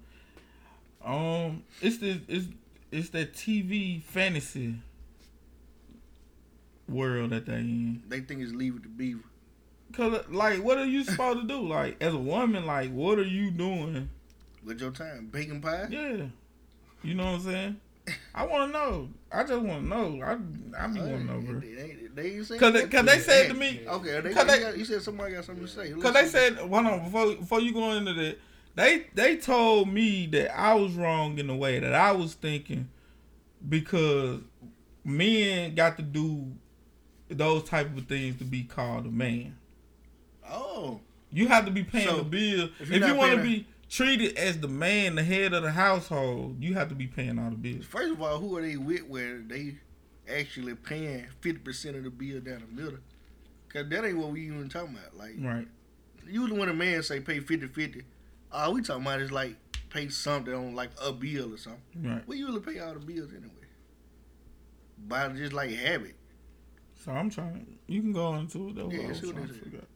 um, 1.04 1.64
it's 1.82 1.98
the 1.98 2.22
it's 2.28 2.48
it's 2.92 3.10
that 3.10 3.34
TV 3.34 4.04
fantasy 4.04 4.76
world 6.88 7.32
that 7.32 7.46
they 7.46 7.54
in. 7.56 8.04
they 8.08 8.20
think 8.20 8.42
it's 8.42 8.52
leave 8.54 8.76
it 8.76 8.84
to 8.84 8.90
beaver. 8.90 9.24
Cause 9.94 10.26
like, 10.30 10.62
what 10.64 10.78
are 10.78 10.86
you 10.86 11.04
supposed 11.04 11.42
to 11.42 11.48
do? 11.48 11.68
Like, 11.68 11.98
as 12.02 12.14
a 12.14 12.18
woman, 12.18 12.66
like, 12.66 12.92
what 12.92 13.18
are 13.18 13.24
you 13.24 13.50
doing? 13.52 14.10
With 14.64 14.82
your 14.82 14.92
time, 14.92 15.30
bacon 15.32 15.62
pie. 15.62 15.88
Yeah, 15.90 16.26
you 17.02 17.16
know 17.16 17.26
what 17.26 17.36
I'm 17.36 17.42
saying. 17.42 17.82
I 18.36 18.46
want 18.46 18.72
to 18.72 18.78
know. 18.78 19.10
I 19.32 19.44
just 19.44 19.62
want 19.62 19.84
to 19.84 19.88
know. 19.88 20.22
I 20.24 20.34
I 20.82 20.88
be 20.88 21.00
want 21.00 21.12
to 21.12 21.24
know, 21.24 21.42
bro. 21.42 21.60
They, 21.60 21.74
they, 22.16 22.32
they 22.32 22.58
Cause 22.58 22.74
they, 22.74 22.86
they 22.86 23.20
said 23.20 23.50
to 23.50 23.54
me, 23.54 23.82
Okay, 23.88 24.22
they, 24.22 24.34
they 24.34 24.34
got, 24.34 24.78
you 24.78 24.86
said 24.86 25.02
somebody 25.02 25.34
got 25.34 25.46
something 25.46 25.66
to 25.66 25.70
say. 25.72 25.92
Cause 25.92 26.14
they 26.14 26.26
said, 26.28 26.56
hold 26.56 26.74
on, 26.74 27.04
before 27.04 27.36
before 27.36 27.62
you 27.62 27.74
go 27.74 27.92
into 27.92 28.14
that, 28.14 28.38
they 28.76 29.08
they 29.14 29.38
told 29.38 29.90
me 29.90 30.28
that 30.28 30.58
I 30.58 30.74
was 30.76 30.94
wrong 30.94 31.38
in 31.38 31.48
the 31.48 31.56
way 31.56 31.80
that 31.80 31.94
I 31.94 32.12
was 32.12 32.34
thinking, 32.34 32.90
because 33.68 34.40
men 35.04 35.76
got 35.76 35.98
to 35.98 36.04
do 36.04 36.52
those 37.30 37.64
type 37.64 37.96
of 37.98 38.08
things 38.08 38.38
to 38.38 38.46
be 38.46 38.64
called 38.64 39.06
a 39.06 39.10
man. 39.10 39.58
Oh, 40.50 41.02
You 41.32 41.48
have 41.50 41.66
to 41.66 41.72
be 41.72 41.84
paying 41.84 42.08
So, 42.08 42.18
the 42.18 42.24
bill 42.24 42.70
if 42.80 42.92
if, 42.92 43.06
you 43.06 43.16
want 43.16 43.36
to 43.36 43.44
be 43.44 43.68
treated 43.90 44.38
as 44.38 44.60
the 44.60 44.68
man, 44.68 45.16
the 45.16 45.24
head 45.24 45.54
of 45.54 45.64
the 45.64 45.72
household. 45.72 46.62
You 46.64 46.74
have 46.76 46.90
to 46.90 46.96
be 46.96 47.08
paying 47.08 47.40
all 47.40 47.50
the 47.50 47.56
bills. 47.56 47.86
first 47.86 48.12
of 48.12 48.22
all, 48.22 48.38
who 48.40 48.58
are 48.58 48.62
they 48.62 48.78
with 48.78 49.08
where 49.08 49.40
they 49.40 49.76
actually 50.30 50.76
paying 50.76 51.26
fifty 51.42 51.60
percent 51.60 51.96
of 51.96 52.04
the 52.04 52.10
bill 52.10 52.40
down 52.42 52.64
the 52.70 52.82
middle? 52.82 53.00
Cause 53.70 53.86
that 53.90 54.06
ain't 54.06 54.18
what 54.18 54.32
we 54.32 54.46
even 54.48 54.70
talking 54.70 54.96
about. 54.96 55.16
Like 55.18 55.36
Right. 55.40 55.68
usually 56.28 56.58
when 56.60 56.70
a 56.70 56.74
man 56.74 57.04
say 57.04 57.20
pay 57.20 57.40
50-50, 57.40 58.04
all 58.52 58.74
we 58.74 58.82
talking 58.82 59.02
about 59.04 59.20
is 59.22 59.32
like 59.32 59.56
pay 59.90 60.08
something 60.10 60.54
on 60.54 60.74
like 60.76 60.90
a 61.02 61.12
bill 61.12 61.54
or 61.54 61.58
something. 61.58 61.82
Right. 61.98 62.26
We 62.28 62.38
usually 62.38 62.62
pay 62.62 62.80
all 62.80 62.94
the 62.94 63.00
bills 63.00 63.30
anyway. 63.32 63.52
By 65.08 65.28
just 65.30 65.54
like 65.54 65.70
habit. 65.72 66.16
So 67.04 67.12
I'm 67.12 67.30
trying. 67.30 67.78
You 67.88 68.02
can 68.02 68.12
go 68.14 68.36
into 68.36 68.70
it 68.70 68.76
though. 68.76 68.90
Yeah, 68.90 69.14
see 69.14 69.28
what 69.28 69.36
trying 69.36 69.48
they 69.48 69.48
to 69.48 69.54
said. 69.54 69.64
figure 69.64 69.80
out. 69.80 69.88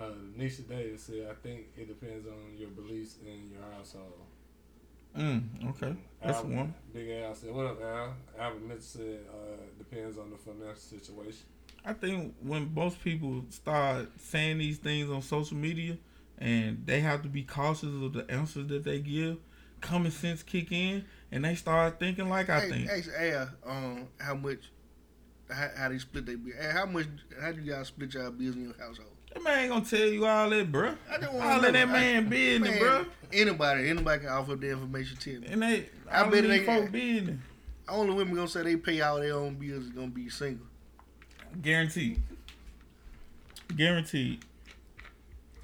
Uh, 0.00 0.12
Nisha 0.38 0.66
Davis 0.66 1.02
said, 1.02 1.28
I 1.30 1.34
think 1.46 1.66
it 1.76 1.86
depends 1.88 2.26
on 2.26 2.56
your 2.56 2.70
beliefs 2.70 3.16
in 3.24 3.50
your 3.52 3.62
household. 3.76 4.14
Mm, 5.16 5.70
okay, 5.70 5.94
that's 6.24 6.38
Al- 6.38 6.44
one. 6.44 6.74
Big 6.94 7.10
Al 7.10 7.34
said, 7.34 7.52
What 7.52 7.66
up, 7.66 7.82
Al? 7.82 8.14
Albert 8.38 8.62
Mitchell 8.62 8.80
said, 8.80 9.18
uh, 9.30 9.56
Depends 9.76 10.16
on 10.16 10.30
the 10.30 10.36
financial 10.36 10.76
situation. 10.76 11.42
I 11.84 11.92
think 11.94 12.34
when 12.42 12.72
most 12.72 13.02
people 13.02 13.44
start 13.50 14.08
saying 14.18 14.58
these 14.58 14.78
things 14.78 15.10
on 15.10 15.20
social 15.22 15.56
media, 15.56 15.98
and 16.38 16.82
they 16.86 17.00
have 17.00 17.22
to 17.22 17.28
be 17.28 17.42
cautious 17.42 17.84
of 17.84 18.12
the 18.12 18.24
answers 18.30 18.68
that 18.68 18.84
they 18.84 19.00
give, 19.00 19.38
common 19.80 20.12
sense 20.12 20.42
kick 20.42 20.72
in, 20.72 21.04
and 21.32 21.44
they 21.44 21.54
start 21.56 21.98
thinking 21.98 22.28
like 22.28 22.48
I 22.48 22.60
Hey, 22.60 22.70
think. 22.70 22.90
Ask 22.90 23.10
Al, 23.18 23.48
um, 23.66 24.08
how 24.18 24.34
much, 24.34 24.70
how, 25.50 25.68
how 25.76 25.88
they 25.88 25.98
split 25.98 26.24
their 26.26 26.36
bill? 26.36 26.54
How 26.72 26.86
much, 26.86 27.06
how 27.40 27.52
do 27.52 27.60
y'all 27.60 27.84
split 27.84 28.14
y'all 28.14 28.30
bills 28.30 28.56
in 28.56 28.64
your 28.64 28.78
household? 28.78 29.10
That 29.32 29.42
man 29.44 29.58
ain't 29.60 29.70
gonna 29.72 29.84
tell 29.84 30.08
you 30.08 30.26
all 30.26 30.50
that, 30.50 30.72
bro. 30.72 30.94
I 31.10 31.18
just 31.18 31.32
wanna 31.32 31.48
All 31.50 31.60
that 31.60 31.76
I- 31.76 31.84
man 31.84 32.28
business, 32.28 32.70
Man, 32.70 32.80
bruh. 32.80 33.06
Anybody, 33.32 33.88
anybody 33.88 34.20
can 34.20 34.28
offer 34.30 34.52
up 34.54 34.60
the 34.60 34.70
information 34.70 35.16
to 35.16 35.40
me. 35.40 35.46
And 35.48 35.62
they, 35.62 35.88
I 36.10 36.22
I 36.22 36.24
bet 36.24 36.42
they- 36.42 36.48
they 36.58 36.64
folk 36.64 36.90
business. 36.90 37.38
Only 37.88 38.14
women 38.14 38.34
gonna 38.34 38.48
say 38.48 38.62
they 38.62 38.76
pay 38.76 39.00
all 39.00 39.20
their 39.20 39.34
own 39.34 39.54
bills 39.54 39.84
is 39.84 39.90
gonna 39.90 40.08
be 40.08 40.28
single. 40.28 40.66
Guaranteed. 41.62 42.20
Guaranteed. 43.76 44.44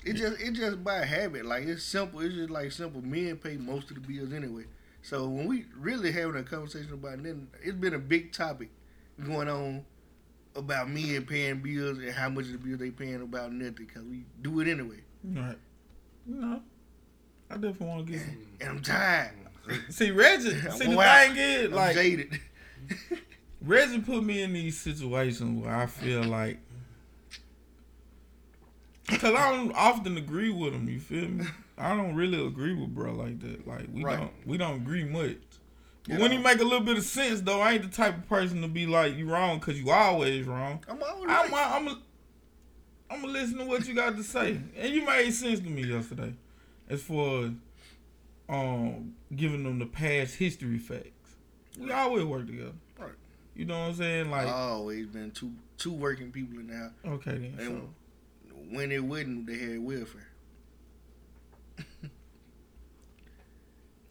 It 0.04 0.12
just 0.14 0.40
it 0.40 0.52
just 0.52 0.82
by 0.84 1.04
habit. 1.04 1.44
Like 1.44 1.64
it's 1.64 1.82
simple. 1.82 2.20
It's 2.20 2.34
just 2.34 2.50
like 2.50 2.70
simple. 2.72 3.02
Men 3.02 3.36
pay 3.36 3.56
most 3.56 3.90
of 3.90 3.96
the 3.96 4.00
bills 4.00 4.32
anyway. 4.32 4.64
So 5.02 5.28
when 5.28 5.46
we 5.46 5.64
really 5.76 6.12
having 6.12 6.36
a 6.36 6.42
conversation 6.42 6.92
about 6.92 7.18
nothing, 7.18 7.48
it's 7.62 7.76
been 7.76 7.94
a 7.94 7.98
big 7.98 8.32
topic 8.32 8.70
going 9.24 9.48
on 9.48 9.84
about 10.56 10.90
me 10.90 11.16
and 11.16 11.26
paying 11.26 11.60
bills 11.60 11.98
and 11.98 12.10
how 12.12 12.28
much 12.28 12.46
of 12.46 12.52
the 12.52 12.58
bills 12.58 12.78
they 12.80 12.90
paying 12.90 13.22
about 13.22 13.52
nothing 13.52 13.74
because 13.74 14.02
we 14.04 14.24
do 14.42 14.60
it 14.60 14.68
anyway. 14.68 15.00
Right. 15.24 15.58
No. 16.26 16.60
I 17.50 17.54
definitely 17.54 17.86
want 17.86 18.06
to 18.06 18.12
get 18.12 18.22
some. 18.22 18.38
And 18.60 18.68
I'm 18.70 18.82
tired. 18.82 19.32
See, 19.90 20.10
Reggie, 20.10 20.50
I'm 20.64 20.72
see, 20.72 20.86
the 20.86 20.96
thing 20.96 21.36
is, 21.36 21.64
I'm 21.66 21.72
like, 21.72 21.94
jaded. 21.94 22.40
Reggie 23.60 24.00
put 24.00 24.22
me 24.24 24.42
in 24.42 24.52
these 24.52 24.78
situations 24.78 25.62
where 25.64 25.74
I 25.74 25.86
feel 25.86 26.22
like, 26.24 26.58
because 29.08 29.34
I 29.34 29.50
don't 29.52 29.72
often 29.74 30.16
agree 30.16 30.50
with 30.50 30.72
him. 30.72 30.88
You 30.88 31.00
feel 31.00 31.28
me? 31.28 31.44
I 31.78 31.94
don't 31.96 32.14
really 32.14 32.44
agree 32.44 32.74
with 32.74 32.94
bro 32.94 33.12
like 33.12 33.40
that. 33.40 33.66
Like 33.66 33.86
we 33.92 34.02
Right. 34.04 34.18
don't 34.18 34.32
we 34.46 34.56
don't 34.56 34.76
agree 34.76 35.04
much. 35.04 35.36
You 36.06 36.18
when 36.18 36.30
know. 36.30 36.36
he 36.36 36.42
make 36.42 36.60
a 36.60 36.64
little 36.64 36.80
bit 36.80 36.96
of 36.96 37.04
sense, 37.04 37.40
though, 37.40 37.60
I 37.60 37.72
ain't 37.72 37.82
the 37.82 37.88
type 37.96 38.16
of 38.16 38.28
person 38.28 38.62
to 38.62 38.68
be 38.68 38.86
like 38.86 39.16
you 39.16 39.28
wrong 39.28 39.58
because 39.58 39.80
you 39.80 39.90
always 39.90 40.46
wrong. 40.46 40.84
I'm 40.88 41.02
always 41.02 41.28
I'm 41.28 41.52
right. 41.52 41.70
I'm 41.72 41.88
a, 41.88 41.98
I'm 43.10 43.20
gonna 43.22 43.32
listen 43.32 43.58
to 43.58 43.64
what 43.64 43.86
you 43.88 43.94
got 43.94 44.16
to 44.16 44.22
say, 44.22 44.60
and 44.76 44.92
you 44.94 45.04
made 45.04 45.30
sense 45.32 45.58
to 45.60 45.66
me 45.66 45.82
yesterday, 45.84 46.32
as 46.88 47.02
far 47.02 47.44
as 47.46 47.50
um 48.48 49.14
giving 49.34 49.64
them 49.64 49.78
the 49.80 49.86
past 49.86 50.36
history 50.36 50.78
facts. 50.78 51.10
We 51.78 51.90
always 51.90 52.24
work 52.24 52.46
together. 52.46 52.72
Right. 52.98 53.10
You 53.54 53.64
know 53.64 53.78
what 53.78 53.88
I'm 53.88 53.94
saying? 53.94 54.30
Like, 54.30 54.46
I 54.46 54.50
always 54.52 55.06
been 55.06 55.30
two 55.32 55.52
two 55.76 55.92
working 55.92 56.30
people 56.30 56.58
in 56.60 56.68
the 56.68 56.76
house. 56.76 56.92
okay 57.06 57.52
then. 57.56 57.56
So, 57.58 57.88
when 58.70 58.92
it 58.92 59.02
wasn't, 59.02 59.46
they 59.46 59.58
had 59.58 59.80
welfare. 59.80 60.28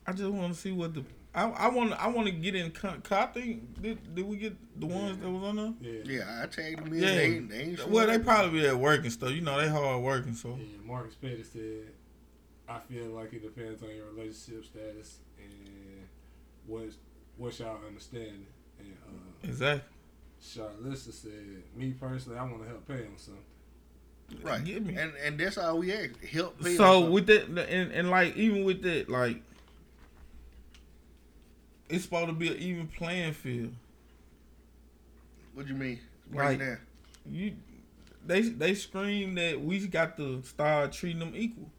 I 0.08 0.12
just 0.12 0.30
want 0.30 0.54
to 0.54 0.60
see 0.60 0.72
what 0.72 0.94
the 0.94 1.04
I 1.36 1.50
I 1.50 1.68
want 1.70 1.92
I 1.94 2.08
want 2.08 2.28
to 2.28 2.32
get 2.34 2.56
in. 2.56 2.72
Con- 2.72 3.02
'cause 3.02 3.18
I 3.18 3.26
think 3.28 3.82
did, 3.82 4.16
did 4.16 4.26
we 4.26 4.38
get 4.38 4.56
the 4.80 4.86
ones 4.88 5.18
that 5.18 5.30
was 5.30 5.44
on 5.44 5.56
there? 5.58 5.74
Yeah. 5.82 6.02
Yeah, 6.06 6.42
I 6.44 6.48
tagged 6.48 6.86
them 6.86 6.94
in. 6.94 7.00
Yeah. 7.02 7.16
They, 7.16 7.40
they 7.40 7.62
ain't 7.64 7.88
Well, 7.90 8.08
they 8.08 8.20
probably 8.20 8.62
be 8.62 8.68
at 8.68 8.78
work 8.78 9.02
and 9.02 9.12
stuff. 9.12 9.32
You 9.32 9.42
know, 9.42 9.60
they 9.60 9.68
hard 9.68 10.02
working. 10.02 10.34
So 10.34 10.58
Yeah, 10.58 10.66
Marcus 10.86 11.16
Petty 11.16 11.44
said, 11.44 11.92
I 12.70 12.80
feel 12.80 13.08
like 13.08 13.34
it 13.34 13.44
depends 13.44 13.84
on 13.84 13.90
your 13.90 14.06
relationship 14.12 14.66
status 14.66 15.18
and 15.38 16.08
what 16.68 16.84
what's 17.38 17.60
y'all 17.60 17.78
understanding. 17.86 18.48
And 18.80 18.96
uh, 19.08 19.48
exactly. 19.50 19.90
Charlissa 20.42 21.12
said, 21.14 21.64
me 21.76 21.92
personally, 22.00 22.38
I 22.38 22.44
want 22.44 22.62
to 22.64 22.68
help 22.70 22.88
pay 22.88 22.94
on 23.06 23.18
something. 23.18 23.44
right. 24.44 24.64
Get 24.64 24.86
me. 24.86 24.96
And 24.96 25.12
and 25.24 25.40
that's 25.40 25.58
all 25.58 25.80
we 25.80 25.92
ask. 25.94 26.24
Help. 26.24 26.62
pay 26.62 26.76
So 26.76 27.10
with 27.10 27.28
that, 27.28 27.48
and, 27.48 27.92
and 27.92 28.10
like 28.10 28.36
even 28.38 28.64
with 28.64 28.82
that, 28.84 29.10
like 29.10 29.42
it's 31.90 32.04
supposed 32.04 32.28
to 32.28 32.34
be 32.34 32.48
an 32.50 32.58
even 32.58 32.88
playing 32.88 33.34
field. 33.34 33.74
What 35.54 35.68
do 35.68 35.74
you 35.74 35.80
mean? 35.80 36.00
Break 36.32 36.60
Like- 36.60 36.80
You, 37.32 37.54
they 38.26 38.42
they 38.42 38.74
scream 38.76 39.36
that 39.36 39.60
we 39.62 39.88
got 39.88 40.18
to 40.18 40.42
start 40.44 40.92
treating 40.92 41.20
them 41.20 41.34
equal. 41.36 41.70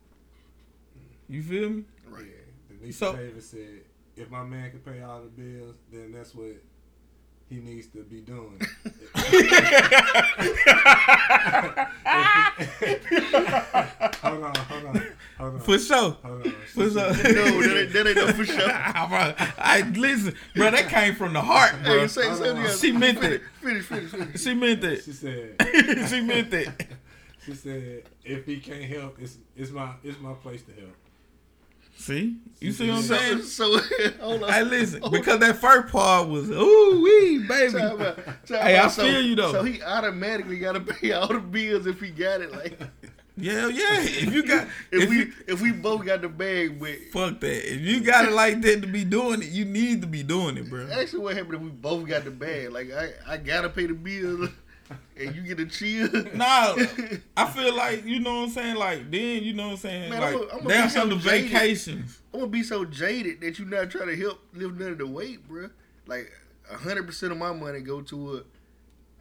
You 1.28 1.42
feel 1.42 1.70
me? 1.70 1.84
Right. 2.08 2.24
Yeah. 2.26 2.76
Denise 2.78 2.96
So- 2.98 3.16
Davis 3.16 3.48
said, 3.50 3.80
if 4.16 4.30
my 4.30 4.44
man 4.44 4.70
can 4.70 4.80
pay 4.80 5.02
all 5.02 5.22
the 5.22 5.28
bills, 5.28 5.74
then 5.92 6.12
that's 6.12 6.34
what 6.34 6.56
he 7.48 7.56
needs 7.56 7.86
to 7.88 8.02
be 8.02 8.20
doing. 8.20 8.60
hold 14.20 14.42
on, 14.42 14.54
hold 14.54 14.84
on, 14.84 15.02
hold 15.38 15.54
on. 15.54 15.60
For 15.60 15.78
sure. 15.78 16.10
Hold 16.22 16.46
on. 16.46 16.50
For 16.74 16.90
sure. 16.90 16.92
No, 16.92 17.12
that 17.12 17.76
ain't, 17.78 17.92
that 17.92 18.06
ain't 18.06 18.16
no 18.16 18.32
for 18.32 18.44
sure. 18.44 18.70
Ah, 18.98 19.52
I, 19.58 19.78
I 19.78 19.88
listen, 19.90 20.34
bro. 20.54 20.70
That 20.70 20.88
came 20.88 21.14
from 21.14 21.32
the 21.32 21.40
heart, 21.40 21.74
bro. 21.84 22.00
Hey, 22.00 22.08
say, 22.08 22.34
say, 22.34 22.54
yeah, 22.54 22.70
She 22.70 22.92
meant 22.92 23.22
it. 23.22 23.42
Finish, 23.60 23.84
finish, 23.86 24.10
finish. 24.10 24.40
She 24.42 24.54
meant 24.54 24.80
that. 24.80 25.04
She 25.04 25.12
said, 25.12 25.56
she 26.08 26.20
meant 26.22 26.50
that. 26.50 26.86
she 27.44 27.54
said, 27.54 28.02
if 28.24 28.46
he 28.46 28.58
can't 28.58 28.84
help, 28.84 29.18
it's 29.20 29.38
it's 29.56 29.70
my 29.70 29.92
it's 30.02 30.18
my 30.18 30.32
place 30.34 30.62
to 30.62 30.72
help. 30.72 30.94
See, 31.96 32.36
you 32.60 32.72
see 32.72 32.88
what 32.88 32.98
I'm 32.98 33.02
saying? 33.02 33.42
so 33.42 33.78
hold 34.20 34.44
on. 34.44 34.52
Hey, 34.52 34.62
listen, 34.62 35.02
because 35.10 35.40
that 35.40 35.56
first 35.56 35.92
part 35.92 36.28
was 36.28 36.50
ooh 36.50 37.00
wee, 37.02 37.44
baby. 37.46 37.72
Time 37.72 38.00
out, 38.00 38.16
time 38.46 38.62
Hey, 38.62 38.76
I. 38.78 38.88
So- 38.88 39.02
feel 39.02 39.20
you, 39.20 39.34
though. 39.34 39.52
So 39.52 39.62
he 39.62 39.82
automatically 39.82 40.58
got 40.58 40.72
to 40.72 40.80
pay 40.80 41.12
all 41.12 41.28
the 41.28 41.40
bills 41.40 41.86
if 41.86 42.00
he 42.00 42.10
got 42.10 42.40
it. 42.40 42.52
Like 42.52 42.78
Yeah, 43.38 43.68
yeah. 43.68 44.00
If 44.00 44.32
you 44.32 44.46
got, 44.46 44.66
if, 44.90 45.02
if 45.02 45.10
we 45.10 45.16
you 45.16 45.32
if 45.46 45.60
we 45.60 45.70
both 45.70 46.06
got 46.06 46.22
the 46.22 46.28
bag, 46.28 46.80
but 46.80 46.96
fuck 47.12 47.38
that, 47.40 47.72
if 47.74 47.82
you 47.82 48.00
got 48.00 48.24
it 48.24 48.32
like 48.32 48.62
that 48.62 48.80
to 48.80 48.86
be 48.86 49.04
doing 49.04 49.42
it, 49.42 49.48
you 49.48 49.66
need 49.66 50.00
to 50.00 50.06
be 50.06 50.22
doing 50.22 50.56
it, 50.56 50.70
bro. 50.70 50.88
actually, 50.90 51.20
what 51.20 51.36
happened 51.36 51.56
if 51.56 51.60
we 51.60 51.68
both 51.68 52.06
got 52.08 52.24
the 52.24 52.30
bag? 52.30 52.70
Like 52.70 52.90
I 52.92 53.10
I 53.26 53.36
gotta 53.36 53.68
pay 53.68 53.86
the 53.86 53.92
bills, 53.92 54.48
and 55.18 55.34
you 55.34 55.42
get 55.42 55.58
to 55.58 55.66
chill. 55.66 56.08
Nah, 56.34 56.76
I 57.36 57.46
feel 57.50 57.74
like 57.74 58.04
you 58.04 58.20
know 58.20 58.36
what 58.40 58.44
I'm 58.44 58.50
saying. 58.50 58.76
Like 58.76 59.10
then, 59.10 59.42
you 59.42 59.52
know 59.52 59.64
what 59.68 59.70
I'm 59.72 59.76
saying. 59.78 60.10
Man, 60.10 60.20
like 60.20 60.34
I'ma- 60.34 60.44
I'ma 60.52 60.68
they'll 60.68 60.82
be 60.84 60.88
so 60.90 60.98
handle 61.00 61.18
jaded. 61.18 61.50
vacations. 61.50 62.18
I'm 62.32 62.40
gonna 62.40 62.52
be 62.52 62.62
so 62.62 62.84
jaded 62.84 63.40
that 63.40 63.58
you're 63.58 63.68
not 63.68 63.90
trying 63.90 64.08
to 64.08 64.16
help 64.16 64.40
lift 64.54 64.74
none 64.78 64.92
of 64.92 64.98
the 64.98 65.06
weight, 65.06 65.46
bro. 65.48 65.70
Like 66.06 66.30
hundred 66.70 67.06
percent 67.06 67.32
of 67.32 67.38
my 67.38 67.52
money 67.52 67.80
go 67.80 68.00
to 68.02 68.44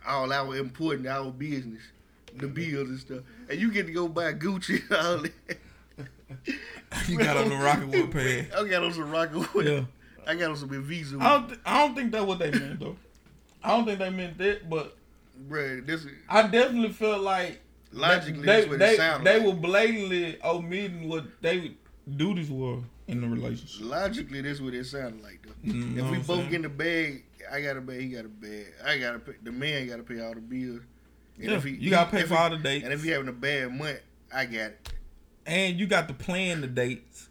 uh, 0.05 0.09
all 0.09 0.31
our 0.33 0.55
important 0.57 1.07
our 1.07 1.31
business, 1.31 1.81
the 2.35 2.47
bills 2.47 2.89
and 2.89 2.99
stuff, 2.99 3.19
and 3.49 3.59
you 3.59 3.71
get 3.71 3.87
to 3.87 3.93
go 3.93 4.07
buy 4.07 4.33
Gucci 4.33 4.81
and 4.89 4.97
all 4.97 5.17
that. 5.23 5.57
You 7.07 7.17
got 7.19 7.37
on 7.37 7.49
the 7.49 7.55
rocket 7.55 7.87
wood 7.87 8.11
pad. 8.11 8.47
I 8.57 8.67
got 8.67 8.83
on 8.83 8.93
some 8.93 9.11
rocket 9.11 9.53
wood. 9.53 9.65
Yeah. 9.67 9.81
I 10.27 10.33
got 10.35 10.49
on 10.51 10.57
some 10.57 10.69
Visa, 10.83 11.17
I 11.19 11.29
don't. 11.37 11.47
Th- 11.49 11.59
I 11.65 11.79
don't 11.85 11.95
think 11.95 12.11
that's 12.11 12.25
what 12.25 12.39
they 12.39 12.49
meant 12.51 12.79
though. 12.79 12.95
I 13.63 13.69
don't 13.69 13.85
think 13.85 13.99
they 13.99 14.09
meant 14.09 14.37
that, 14.39 14.67
but 14.69 14.97
bro. 15.37 15.81
This 15.81 16.01
is 16.05 16.11
I 16.29 16.43
definitely 16.47 16.91
feel 16.91 17.19
like 17.19 17.61
logically 17.91 18.41
they 18.41 18.45
that's 18.45 18.67
what 18.67 18.79
they, 18.79 18.93
it 18.93 18.97
sounded 18.97 19.25
they 19.25 19.37
like. 19.39 19.47
were 19.47 19.61
blatantly 19.61 20.37
omitting 20.43 21.07
what 21.09 21.25
they 21.41 21.75
duties 22.17 22.49
were 22.49 22.79
in 23.07 23.21
the 23.21 23.27
relationship. 23.27 23.85
Logically, 23.85 24.41
that's 24.41 24.59
what 24.61 24.73
it 24.73 24.85
sounded 24.85 25.21
like 25.23 25.45
though. 25.45 25.71
Mm, 25.71 25.97
if 25.97 26.09
we 26.11 26.17
both 26.17 26.27
saying? 26.39 26.45
get 26.49 26.55
in 26.55 26.61
the 26.63 26.69
bag, 26.69 27.23
I 27.51 27.61
got 27.61 27.77
a 27.77 27.81
bag, 27.81 28.01
he 28.01 28.09
got 28.09 28.25
a 28.25 28.29
bag. 28.29 28.65
I 28.85 28.97
got 28.97 29.11
to 29.13 29.19
pay. 29.19 29.33
The 29.43 29.51
man 29.51 29.87
got 29.87 29.97
to 29.97 30.03
pay 30.03 30.19
all 30.19 30.33
the 30.33 30.41
bills. 30.41 30.81
And 31.37 31.49
Yeah, 31.51 31.57
if 31.57 31.63
he, 31.63 31.71
you 31.71 31.89
gotta 31.89 32.09
pay 32.11 32.23
for 32.23 32.35
he- 32.35 32.39
all 32.39 32.49
the 32.49 32.57
dates, 32.57 32.83
And 32.85 32.93
if 32.93 33.03
he 33.03 33.09
having 33.09 33.27
a 33.27 33.31
bad 33.33 33.71
month, 33.73 33.99
I 34.33 34.45
got 34.45 34.71
it. 34.71 34.89
and 35.45 35.77
you 35.79 35.85
got 35.85 36.07
to 36.07 36.13
plan 36.13 36.61
the 36.61 36.67
dates. 36.67 37.29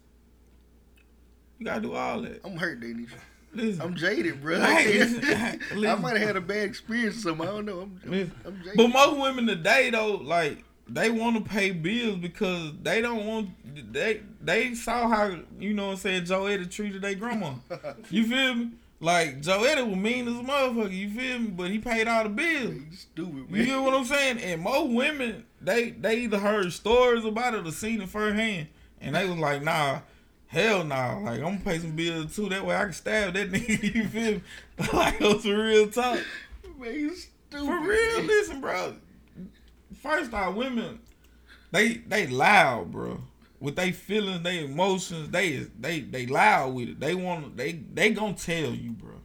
You 1.59 1.65
gotta 1.65 1.81
do 1.81 1.93
all 1.95 2.21
that. 2.21 2.41
I'm 2.45 2.55
hurt, 2.57 2.79
Danish. 2.81 3.09
Listen, 3.55 3.81
I'm 3.81 3.95
jaded, 3.95 4.41
bro. 4.41 4.57
Listen, 4.59 5.23
I 5.23 5.95
might 5.95 6.17
have 6.17 6.27
had 6.27 6.35
a 6.35 6.41
bad 6.41 6.63
experience 6.69 7.17
or 7.17 7.29
something. 7.29 7.47
I 7.47 7.51
don't 7.51 7.65
know. 7.65 7.81
I'm, 7.81 7.99
Listen. 8.05 8.31
I'm 8.45 8.57
jaded. 8.63 8.77
But 8.77 8.87
most 8.89 9.19
women 9.19 9.47
today 9.47 9.89
though, 9.89 10.15
like 10.15 10.63
they 10.87 11.09
want 11.09 11.35
to 11.37 11.49
pay 11.49 11.71
bills 11.71 12.17
because 12.19 12.71
they 12.83 13.01
don't 13.01 13.25
want 13.25 13.49
they 13.93 14.21
they 14.41 14.75
saw 14.75 15.07
how 15.07 15.35
you 15.59 15.73
know 15.73 15.87
what 15.87 15.91
I'm 15.93 15.97
saying 15.97 16.23
Joetta 16.25 16.69
treated 16.69 17.01
their 17.01 17.15
grandma. 17.15 17.53
You 18.09 18.27
feel 18.27 18.55
me? 18.55 18.71
Like 18.99 19.41
Joetta 19.41 19.87
was 19.87 19.97
mean 19.97 20.27
as 20.27 20.35
a 20.35 20.43
motherfucker. 20.43 20.91
You 20.95 21.09
feel 21.09 21.39
me? 21.39 21.47
But 21.47 21.69
he 21.71 21.79
paid 21.79 22.07
all 22.07 22.23
the 22.23 22.29
bills. 22.29 22.73
You 22.75 22.85
stupid, 22.91 23.35
You 23.49 23.57
man. 23.57 23.65
get 23.65 23.81
what 23.81 23.93
I'm 23.93 24.05
saying? 24.05 24.39
And 24.39 24.61
most 24.61 24.91
women 24.93 25.45
they 25.61 25.91
they 25.91 26.19
either 26.21 26.39
heard 26.39 26.71
stories 26.71 27.25
about 27.25 27.53
it 27.55 27.65
or 27.65 27.71
seen 27.71 28.01
it 28.01 28.09
firsthand, 28.09 28.67
and 29.01 29.15
they 29.15 29.27
was 29.27 29.37
like, 29.37 29.63
nah. 29.63 29.99
Hell 30.55 30.85
nah, 30.85 31.17
like 31.17 31.39
I'm 31.41 31.57
gonna 31.57 31.59
pay 31.65 31.79
some 31.79 31.97
bills 31.97 32.33
too. 32.33 32.47
That 32.47 32.65
way 32.65 32.77
I 32.77 32.85
can 32.85 32.93
stab 32.93 33.33
that 33.33 33.51
nigga. 33.51 33.93
You 33.93 34.07
feel 34.07 34.31
me? 34.35 34.41
Like 34.93 35.21
on 35.21 35.41
some 35.41 35.51
real 35.51 35.89
talk. 35.89 36.17
man, 36.79 36.93
you 36.93 37.13
stupid. 37.13 37.65
For 37.65 37.79
real, 37.81 38.21
listen, 38.21 38.61
bro. 38.61 38.95
First 40.01 40.33
off, 40.33 40.55
women 40.55 40.99
they 41.71 41.95
they 41.95 42.27
loud, 42.27 42.89
bro. 42.89 43.21
With 43.59 43.75
they 43.75 43.91
feelings, 43.91 44.43
they 44.43 44.63
emotions, 44.63 45.29
they 45.29 45.67
they 45.77 45.99
they 45.99 46.25
loud 46.25 46.73
with 46.73 46.87
it. 46.87 46.99
They 47.01 47.15
want 47.15 47.57
they 47.57 47.73
they 47.93 48.11
gonna 48.11 48.33
tell 48.33 48.71
you, 48.71 48.91
bro. 48.91 49.15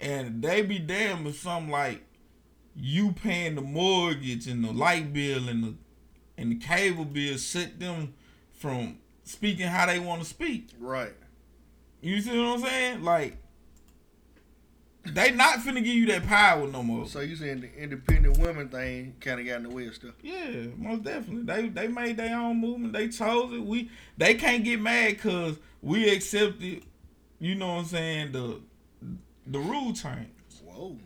And 0.00 0.40
they 0.40 0.62
be 0.62 0.78
damn 0.78 1.26
if 1.26 1.40
something 1.40 1.70
like 1.70 2.02
you 2.74 3.12
paying 3.12 3.56
the 3.56 3.60
mortgage 3.60 4.46
and 4.46 4.64
the 4.64 4.72
light 4.72 5.12
bill 5.12 5.46
and 5.46 5.62
the 5.62 5.74
and 6.38 6.52
the 6.52 6.56
cable 6.56 7.04
bill 7.04 7.36
set 7.36 7.78
them 7.78 8.14
from 8.54 8.96
speaking 9.28 9.66
how 9.66 9.86
they 9.86 9.98
want 9.98 10.22
to 10.22 10.28
speak. 10.28 10.70
Right. 10.78 11.14
You 12.00 12.20
see 12.20 12.36
what 12.38 12.54
I'm 12.54 12.60
saying? 12.60 13.02
Like 13.02 13.36
they 15.04 15.30
not 15.30 15.60
finna 15.60 15.82
give 15.82 15.94
you 15.94 16.06
that 16.06 16.26
power 16.26 16.66
no 16.66 16.82
more. 16.82 17.06
So 17.06 17.20
you 17.20 17.36
saying 17.36 17.60
the 17.60 17.74
independent 17.76 18.38
women 18.38 18.68
thing 18.68 19.14
kind 19.20 19.40
of 19.40 19.46
got 19.46 19.56
in 19.56 19.62
the 19.64 19.70
way 19.70 19.86
of 19.86 19.94
stuff? 19.94 20.14
Yeah, 20.22 20.66
most 20.76 21.04
definitely. 21.04 21.42
They 21.42 21.68
they 21.68 21.88
made 21.88 22.16
their 22.16 22.36
own 22.38 22.60
movement. 22.60 22.92
They 22.92 23.08
chose 23.08 23.52
it. 23.52 23.62
We 23.62 23.90
they 24.16 24.34
can't 24.34 24.64
get 24.64 24.80
mad 24.80 25.12
because 25.12 25.58
we 25.82 26.08
accepted. 26.10 26.82
You 27.40 27.54
know 27.54 27.74
what 27.74 27.80
I'm 27.80 27.84
saying? 27.86 28.32
The 28.32 28.60
the 29.46 29.58
rule 29.58 29.92
change. 29.92 30.28
Whoa. 30.64 30.96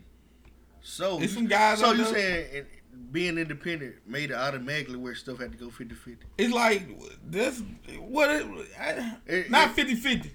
So 0.83 1.21
It's 1.21 1.35
some 1.35 1.47
guys 1.47 1.79
So 1.79 1.93
you 1.93 2.05
saying 2.05 2.67
being 3.13 3.37
independent 3.39 3.95
made 4.07 4.31
it 4.31 4.35
automatically 4.35 4.97
where 4.97 5.15
stuff 5.15 5.39
had 5.39 5.53
to 5.53 5.59
go 5.59 5.67
50-50. 5.67 6.17
It's 6.39 6.53
like 6.53 6.83
this. 7.31 7.63
What? 8.01 8.31
It, 8.31 8.47
I, 8.81 9.17
It- 9.27 9.51
not 9.51 9.79
it- 9.79 9.87
50-50. 9.89 10.31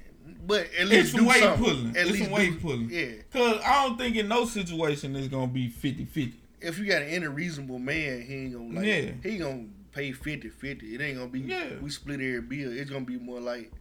But 0.46 0.68
at 0.80 0.88
least 0.88 1.12
some 1.12 1.22
do 1.22 1.28
weight 1.28 1.40
something. 1.42 1.64
pulling. 1.66 1.90
At 1.90 1.98
It's 1.98 2.12
least 2.12 2.24
some 2.26 2.34
weight 2.34 2.62
pulling. 2.62 2.90
Yeah. 2.90 3.08
Cause 3.34 3.60
I 3.66 3.84
don't 3.86 3.98
think 3.98 4.16
in 4.16 4.28
no 4.30 4.46
situation 4.46 5.16
it's 5.16 5.28
gonna 5.28 5.48
be 5.48 5.70
50-50. 5.70 6.34
If 6.62 6.80
you 6.80 6.86
got 6.86 7.02
any 7.02 7.28
reasonable 7.28 7.80
man, 7.80 8.22
he 8.22 8.34
ain't 8.36 8.54
gonna 8.54 8.74
like. 8.80 8.86
Yeah. 8.86 9.12
He 9.24 9.38
gonna 9.38 9.66
pay 9.92 10.12
50-50. 10.14 10.94
It 10.94 11.02
ain't 11.02 11.18
gonna 11.18 11.30
be. 11.30 11.42
Yeah. 11.42 11.66
We 11.82 11.90
split 11.90 12.16
every 12.22 12.42
bill. 12.42 12.72
It's 12.72 12.90
gonna 12.90 13.04
be 13.06 13.18
more 13.18 13.40
like 13.42 13.72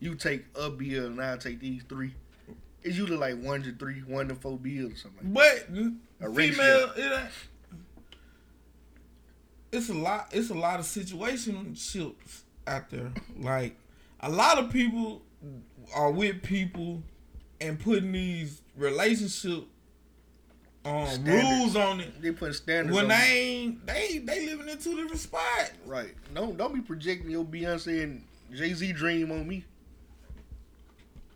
you 0.00 0.14
take 0.14 0.44
a 0.58 0.70
bill 0.70 1.06
and 1.06 1.20
I 1.20 1.36
take 1.36 1.60
these 1.60 1.82
three. 1.88 2.14
It's 2.82 2.96
usually 2.96 3.18
like 3.18 3.40
one 3.42 3.62
to 3.62 3.72
three, 3.72 4.00
one 4.00 4.28
to 4.28 4.34
four 4.34 4.58
bills 4.58 4.92
or 4.92 4.96
something. 4.96 5.32
Like 5.34 5.66
But 6.20 6.28
A 6.28 6.32
female. 6.34 6.92
It's 9.74 9.88
a 9.88 9.94
lot. 9.94 10.28
It's 10.32 10.50
a 10.50 10.54
lot 10.54 10.78
of 10.78 10.86
situationships 10.86 12.42
out 12.66 12.90
there. 12.90 13.12
Like 13.38 13.76
a 14.20 14.30
lot 14.30 14.58
of 14.58 14.70
people 14.70 15.22
are 15.94 16.10
with 16.10 16.42
people 16.42 17.02
and 17.60 17.78
putting 17.78 18.12
these 18.12 18.62
relationship 18.76 19.64
um, 20.84 21.06
Standards. 21.06 21.44
rules 21.44 21.76
on 21.76 22.00
it. 22.00 22.22
They 22.22 22.30
put 22.30 22.54
standards 22.54 22.94
when 22.94 23.06
on 23.06 23.10
they 23.10 23.38
ain't 23.38 23.86
they 23.86 24.18
they 24.18 24.46
living 24.46 24.68
in 24.68 24.78
two 24.78 24.96
different 24.96 25.20
spots. 25.20 25.72
Right. 25.86 26.14
Don't 26.34 26.56
don't 26.56 26.74
be 26.74 26.80
projecting 26.80 27.30
your 27.30 27.44
Beyonce 27.44 28.02
and 28.04 28.24
Jay 28.54 28.74
Z 28.74 28.92
dream 28.92 29.32
on 29.32 29.48
me. 29.48 29.64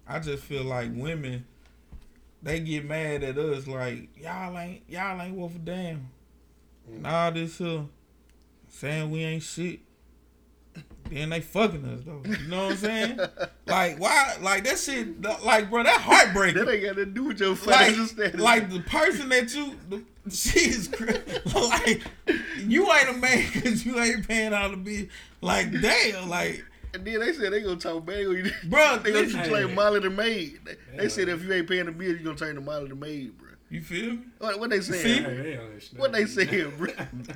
I 0.06 0.20
just 0.20 0.44
feel 0.44 0.64
like 0.64 0.90
women 0.94 1.44
they 2.42 2.60
get 2.60 2.84
mad 2.84 3.24
at 3.24 3.36
us 3.36 3.66
like 3.66 4.16
y'all 4.16 4.56
ain't 4.56 4.82
y'all 4.88 5.20
ain't 5.20 5.34
worth 5.34 5.56
a 5.56 5.58
damn. 5.58 6.08
And 6.86 7.06
all 7.06 7.32
this 7.32 7.58
here 7.58 7.86
saying 8.68 9.10
we 9.10 9.24
ain't 9.24 9.42
shit. 9.42 9.80
Then 11.10 11.30
they 11.30 11.40
fucking 11.40 11.84
us 11.86 12.00
though. 12.04 12.22
You 12.24 12.48
know 12.48 12.64
what 12.64 12.72
I'm 12.72 12.76
saying? 12.76 13.20
like 13.66 13.98
why 13.98 14.36
like 14.42 14.64
that 14.64 14.78
shit 14.78 15.20
like 15.22 15.70
bro 15.70 15.82
that 15.82 16.00
heartbreaking. 16.00 16.64
That 16.64 16.72
ain't 16.72 16.84
got 16.84 16.96
to 16.96 17.06
do 17.06 17.24
with 17.24 17.40
your 17.40 17.50
like, 17.50 17.58
financial 17.58 18.06
status. 18.06 18.40
like 18.40 18.70
the 18.70 18.80
person 18.80 19.28
that 19.30 19.54
you 19.54 19.74
the, 19.88 20.02
she 20.30 20.60
is 20.60 20.90
like 21.54 22.02
you 22.58 22.92
ain't 22.92 23.08
a 23.08 23.12
man 23.14 23.44
because 23.52 23.86
you 23.86 23.98
ain't 23.98 24.28
paying 24.28 24.52
all 24.52 24.70
the 24.70 24.76
bill. 24.76 25.06
Like 25.40 25.72
damn, 25.80 26.28
like 26.28 26.64
and 26.94 27.04
then 27.04 27.20
they 27.20 27.32
said 27.32 27.52
they 27.52 27.60
gonna 27.62 27.76
talk 27.76 28.04
bad 28.04 28.26
on 28.26 28.36
you. 28.36 28.44
Bruh, 28.66 29.02
they 29.02 29.12
gonna 29.12 29.24
listen. 29.24 29.40
treat 29.40 29.50
you 29.50 29.66
like 29.66 29.74
Molly 29.74 30.00
the 30.00 30.10
maid. 30.10 30.60
They, 30.64 30.76
they 30.96 31.08
said 31.08 31.28
if 31.28 31.44
you 31.44 31.52
ain't 31.52 31.68
paying 31.68 31.86
the 31.86 31.92
bill, 31.92 32.10
you 32.10 32.18
gonna 32.18 32.36
turn 32.36 32.54
to 32.54 32.60
Molly 32.60 32.88
the 32.88 32.94
maid, 32.94 33.36
bro. 33.38 33.47
You 33.70 33.80
feel 33.82 34.12
me? 34.12 34.20
What, 34.38 34.58
what 34.60 34.70
they 34.70 34.80
See? 34.80 34.92
saying? 34.94 35.24
Hey, 35.24 35.36
they 35.42 35.56
on 35.58 35.72
that 35.74 35.82
shit. 35.82 35.98
What 35.98 36.12
they 36.12 36.24
saying, 36.26 36.72
bro? 36.78 36.88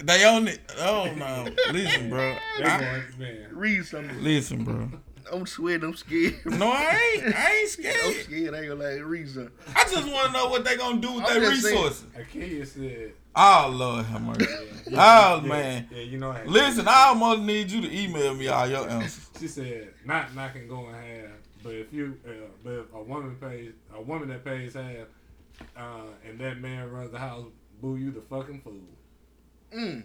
They 0.04 0.24
own 0.26 0.48
it. 0.48 0.60
Oh 0.78 1.12
no, 1.16 1.46
listen, 1.72 2.08
bro. 2.10 2.36
I- 2.64 3.02
Read 3.50 3.84
something. 3.86 4.22
listen, 4.22 4.64
bro. 4.64 4.88
I'm 5.32 5.46
sweating. 5.46 5.84
I'm 5.84 5.94
scared. 5.94 6.34
No, 6.46 6.70
I 6.70 7.12
ain't. 7.24 7.34
I 7.36 7.56
ain't 7.60 7.68
scared. 7.68 7.96
I'm 8.04 8.10
scared. 8.12 8.24
scared. 8.26 8.54
I 8.54 8.58
ain't 8.58 8.68
gonna 8.68 8.82
like 8.96 9.04
read 9.04 9.28
something. 9.28 9.50
I 9.74 9.84
just 9.84 10.10
want 10.10 10.26
to 10.26 10.32
know 10.32 10.48
what 10.48 10.64
they 10.64 10.76
gonna 10.76 11.00
do 11.00 11.12
with 11.14 11.26
their 11.26 11.40
just 11.40 11.62
saying. 11.62 11.76
resources. 11.76 12.06
Akia 12.18 12.66
said, 12.66 13.12
Oh 13.34 13.70
Lord, 13.72 14.04
have 14.06 14.20
mercy. 14.22 14.46
yeah, 14.88 14.98
Oh 15.36 15.40
yeah, 15.42 15.48
man. 15.48 15.88
Yeah, 15.90 16.02
you 16.02 16.18
know. 16.18 16.36
Listen, 16.46 16.86
I 16.88 17.06
almost 17.08 17.40
need 17.42 17.70
you 17.70 17.80
to 17.82 17.98
email 17.98 18.34
me 18.34 18.48
all 18.48 18.66
your 18.66 18.88
answers. 18.88 19.30
She 19.38 19.48
said, 19.48 19.88
not 20.04 20.34
knocking 20.34 20.68
going 20.68 20.92
half, 20.94 21.30
but 21.62 21.72
if 21.74 21.92
you, 21.92 22.18
uh, 22.26 22.30
but 22.62 22.72
if 22.72 22.92
a 22.92 23.02
woman 23.02 23.36
pays, 23.40 23.72
a 23.94 24.02
woman 24.02 24.28
that 24.28 24.44
pays 24.44 24.74
half, 24.74 25.06
uh, 25.76 26.02
and 26.28 26.38
that 26.40 26.60
man 26.60 26.90
runs 26.90 27.10
the 27.12 27.18
house, 27.18 27.46
boo 27.80 27.96
you 27.96 28.10
the 28.10 28.20
fucking 28.22 28.60
fool. 28.62 28.80
Mm. 29.76 30.04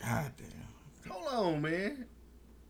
God 0.00 0.32
damn. 0.36 1.12
Hold 1.12 1.54
on, 1.54 1.62
man. 1.62 2.06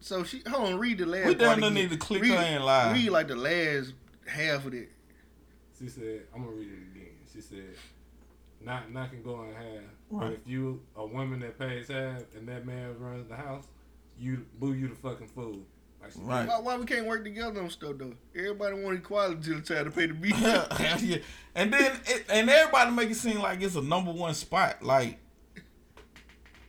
So 0.01 0.24
she 0.24 0.43
hold 0.48 0.69
on. 0.73 0.78
Read 0.78 0.98
the 0.98 1.06
last. 1.06 1.27
We 1.27 1.35
part 1.35 1.39
down 1.39 1.60
there 1.60 1.70
again. 1.70 1.74
need 1.74 1.90
to 1.90 1.97
click 1.97 2.23
read, 2.23 2.32
her 2.32 2.56
in 2.56 2.62
live. 2.62 2.94
Read 2.94 3.10
like 3.10 3.28
the 3.28 3.36
last 3.36 3.93
half 4.27 4.65
of 4.66 4.74
it. 4.74 4.90
She 5.78 5.89
said, 5.89 6.23
I'm 6.35 6.43
gonna 6.43 6.55
read 6.56 6.69
it 6.69 6.97
again. 6.97 7.12
She 7.32 7.40
said, 7.40 7.74
not 8.60 8.93
knocking 8.93 9.23
going 9.23 9.52
half, 9.55 9.65
Right. 10.10 10.20
but 10.20 10.32
if 10.32 10.40
you 10.47 10.81
a 10.97 11.06
woman 11.06 11.40
that 11.40 11.59
pays 11.59 11.89
half 11.89 12.23
and 12.36 12.48
that 12.48 12.66
man 12.66 12.98
runs 12.98 13.28
the 13.28 13.36
house, 13.36 13.65
you 14.19 14.44
boo 14.59 14.73
you 14.73 14.89
the 14.89 14.94
fucking 14.97 15.28
fool. 15.28 15.60
Like 16.01 16.12
Right. 16.16 16.49
Why, 16.49 16.59
why 16.61 16.77
we 16.77 16.87
can't 16.87 17.07
work 17.07 17.25
together 17.25 17.61
on 17.62 17.70
stuff 17.70 17.95
though? 17.99 18.15
Everybody 18.35 18.83
want 18.83 18.99
equality 18.99 19.53
until 19.53 19.57
the 19.57 19.62
time 19.75 19.85
to 19.85 19.91
pay 19.91 20.07
the 20.07 20.15
bill. 20.15 20.33
yeah. 21.03 21.19
And 21.55 21.73
then 21.73 22.01
it, 22.07 22.25
and 22.31 22.49
everybody 22.49 22.91
make 22.93 23.11
it 23.11 23.16
seem 23.16 23.41
like 23.41 23.61
it's 23.61 23.75
a 23.77 23.83
number 23.83 24.12
one 24.12 24.35
spot. 24.35 24.83
Like 24.83 25.19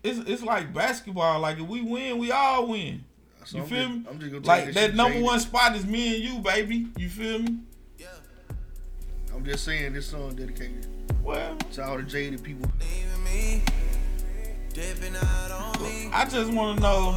it's 0.04 0.20
it's 0.30 0.42
like 0.44 0.74
basketball. 0.74 1.40
Like 1.40 1.58
if 1.60 1.68
we 1.68 1.82
win, 1.82 2.18
we 2.18 2.32
all 2.32 2.68
win. 2.68 3.04
So 3.46 3.58
You 3.58 3.64
I'm 3.64 3.70
feel 3.70 3.80
just, 3.88 3.92
me? 4.00 4.06
I'm 4.10 4.20
just 4.20 4.32
gonna 4.32 4.42
take 4.42 4.66
Like 4.66 4.74
that 4.74 4.96
number 4.96 5.14
jaded. 5.14 5.26
one 5.26 5.40
spot 5.40 5.76
is 5.76 5.86
me 5.86 6.16
and 6.16 6.24
you, 6.24 6.40
baby. 6.42 6.88
You 6.98 7.10
feel 7.10 7.40
me? 7.40 7.60
Yeah. 7.98 8.08
I'm 9.34 9.46
just 9.46 9.64
saying 9.64 9.94
this 9.94 10.08
song 10.08 10.36
dedicated 10.36 10.86
Well, 11.24 11.56
to 11.74 11.84
all 11.86 11.98
the 11.98 12.04
jaded 12.04 12.44
people. 12.44 12.70
Me, 12.80 13.62
out 15.16 15.52
on 15.52 15.84
me 15.84 16.10
I 16.14 16.26
just 16.26 16.52
want 16.54 16.78
to 16.78 16.84
know. 16.84 17.12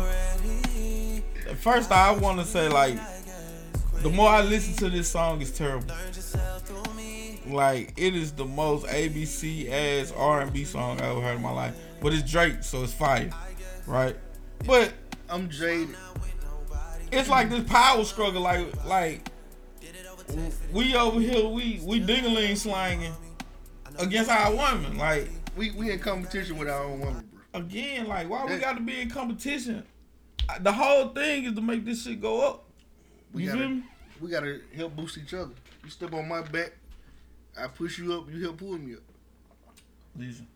First, 1.60 1.92
I 1.92 2.12
want 2.12 2.38
to 2.40 2.44
say 2.44 2.68
like 2.68 2.98
the 4.02 4.08
more 4.10 4.28
I 4.28 4.42
listen 4.42 4.74
to 4.76 4.90
this 4.90 5.08
song, 5.08 5.40
it's 5.40 5.50
terrible. 5.50 5.86
Learn 5.88 6.06
yourself 6.08 6.62
through 6.62 6.94
me. 6.94 7.40
Like 7.46 7.92
it 7.96 8.14
is 8.14 8.32
the 8.32 8.44
most 8.44 8.86
ABC 8.86 9.70
ass 9.70 10.12
R 10.16 10.40
and 10.42 10.52
B 10.52 10.64
song 10.64 11.00
I 11.00 11.10
ever 11.10 11.20
heard 11.20 11.36
in 11.36 11.42
my 11.42 11.52
life. 11.52 11.74
But 12.00 12.12
it's 12.12 12.28
Drake, 12.30 12.62
so 12.62 12.82
it's 12.82 12.92
fire, 12.92 13.30
right? 13.86 14.16
But 14.66 14.92
I'm 15.28 15.48
jaded. 15.48 15.94
it's 17.12 17.28
like 17.28 17.48
this 17.50 17.64
power 17.64 18.04
struggle. 18.04 18.42
Like 18.42 18.84
like 18.86 19.28
we 20.72 20.94
over 20.96 21.20
here, 21.20 21.46
we 21.48 21.80
we 21.84 22.00
dingling 22.00 22.56
slanging 22.56 23.12
against 23.98 24.30
our 24.30 24.50
woman, 24.54 24.96
Like 24.96 25.28
We 25.56 25.70
we 25.72 25.90
in 25.90 25.98
competition 25.98 26.56
with 26.58 26.68
our 26.68 26.84
own 26.84 27.00
woman, 27.00 27.28
bro. 27.52 27.60
again, 27.60 28.08
like 28.08 28.28
why 28.28 28.44
we 28.46 28.56
got 28.58 28.76
to 28.76 28.82
be 28.82 29.00
in 29.00 29.10
competition? 29.10 29.84
The 30.60 30.72
whole 30.72 31.08
thing 31.08 31.44
is 31.44 31.54
to 31.54 31.60
make 31.60 31.84
this 31.84 32.04
shit 32.04 32.20
go 32.20 32.46
up. 32.46 32.64
We 33.32 33.44
You 33.44 33.48
gotta 33.48 33.60
feel 33.60 33.68
me? 33.70 33.82
we 34.20 34.30
gotta 34.30 34.60
help 34.76 34.96
boost 34.96 35.18
each 35.18 35.34
other. 35.34 35.52
You 35.84 35.90
step 35.90 36.12
on 36.12 36.28
my 36.28 36.42
back, 36.42 36.72
I 37.58 37.66
push 37.68 37.98
you 37.98 38.12
up. 38.14 38.30
You 38.32 38.42
help 38.44 38.58
pull 38.58 38.78
me 38.78 38.94
up. 38.94 39.00
Listen, 40.16 40.46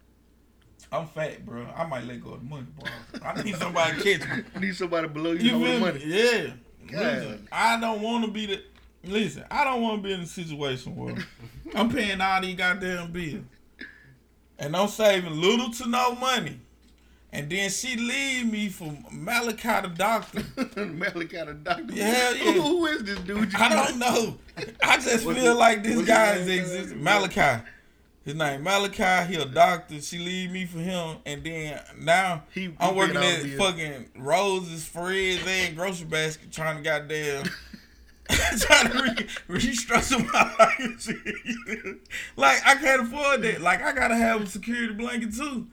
I'm 0.93 1.07
fat, 1.07 1.45
bro. 1.47 1.67
I 1.77 1.87
might 1.87 2.05
let 2.05 2.23
go 2.23 2.33
of 2.33 2.41
the 2.41 2.47
money, 2.47 2.67
bro. 2.79 3.21
I 3.25 3.43
need 3.43 3.57
somebody 3.57 3.97
to 4.03 4.19
catch 4.19 4.29
me. 4.29 4.45
Need 4.67 4.77
somebody 4.77 5.09
below 5.09 5.33
you, 5.33 5.41
You 5.41 5.51
hold 5.53 5.63
the 5.63 5.69
feel 5.69 5.81
money. 5.81 6.03
Yeah. 6.05 6.47
God. 6.91 7.03
Listen, 7.23 7.49
I 7.51 7.81
don't 7.81 8.03
want 8.03 8.25
to 8.27 8.31
be 8.31 8.47
the. 8.47 8.63
Listen, 9.05 9.45
I 9.51 9.65
don't 9.65 9.83
want 9.83 10.03
to 10.03 10.09
be 10.09 10.15
in 10.15 10.21
a 10.21 10.27
situation 10.27 10.95
where 10.97 11.15
I'm 11.75 11.89
paying 11.91 12.21
all 12.21 12.41
these 12.41 12.57
goddamn 12.57 13.13
bills, 13.13 13.45
and 14.59 14.77
I'm 14.77 14.89
saving 14.89 15.41
little 15.41 15.71
to 15.71 15.89
no 15.89 16.15
money, 16.17 16.61
and 17.37 17.51
then 17.51 17.69
she 17.71 17.97
leave 17.97 18.51
me 18.51 18.69
for 18.69 18.93
Malachi 19.13 19.87
the 19.87 19.93
doctor. 19.97 20.43
Malachi 20.85 21.37
the 21.45 21.55
doctor. 21.63 21.85
Yeah, 21.93 22.33
yeah. 22.33 22.53
Who, 22.53 22.61
who 22.63 22.87
is 22.87 23.05
this 23.05 23.19
dude? 23.21 23.55
I 23.55 23.69
don't 23.87 23.99
know. 23.99 24.37
I 24.83 24.97
just 25.01 25.25
feel 25.25 25.55
like 25.57 25.83
this 25.83 25.97
what's 25.97 26.09
guy 26.09 26.39
his 26.39 26.71
is 26.73 26.91
name? 26.93 27.03
Malachi. 27.05 27.63
His 28.25 28.35
name 28.35 28.63
Malachi. 28.63 29.33
He 29.35 29.41
a 29.41 29.45
doctor. 29.45 30.01
She 30.01 30.19
leave 30.19 30.51
me 30.51 30.65
for 30.67 30.79
him, 30.79 31.19
and 31.27 31.45
then 31.45 31.79
now 32.01 32.43
He- 32.53 32.63
he 32.63 32.75
I'm 32.81 32.97
working 32.97 33.17
at 33.19 33.43
fucking 33.59 34.11
Roses, 34.17 34.85
Fred's, 34.87 35.47
and 35.47 35.77
grocery 35.77 36.07
basket, 36.07 36.51
trying 36.51 36.79
to 36.79 36.83
goddamn. 36.83 37.45
trying 38.59 38.91
to 38.91 39.03
re- 39.03 39.59
restructure 39.61 40.19
my 40.33 40.55
life. 40.59 41.97
like 42.37 42.59
I 42.67 42.75
can't 42.75 43.03
afford 43.03 43.43
that. 43.43 43.61
Like 43.61 43.83
I 43.83 43.93
gotta 43.93 44.17
have 44.17 44.43
a 44.43 44.47
security 44.47 44.95
blanket 44.95 45.33
too. 45.37 45.69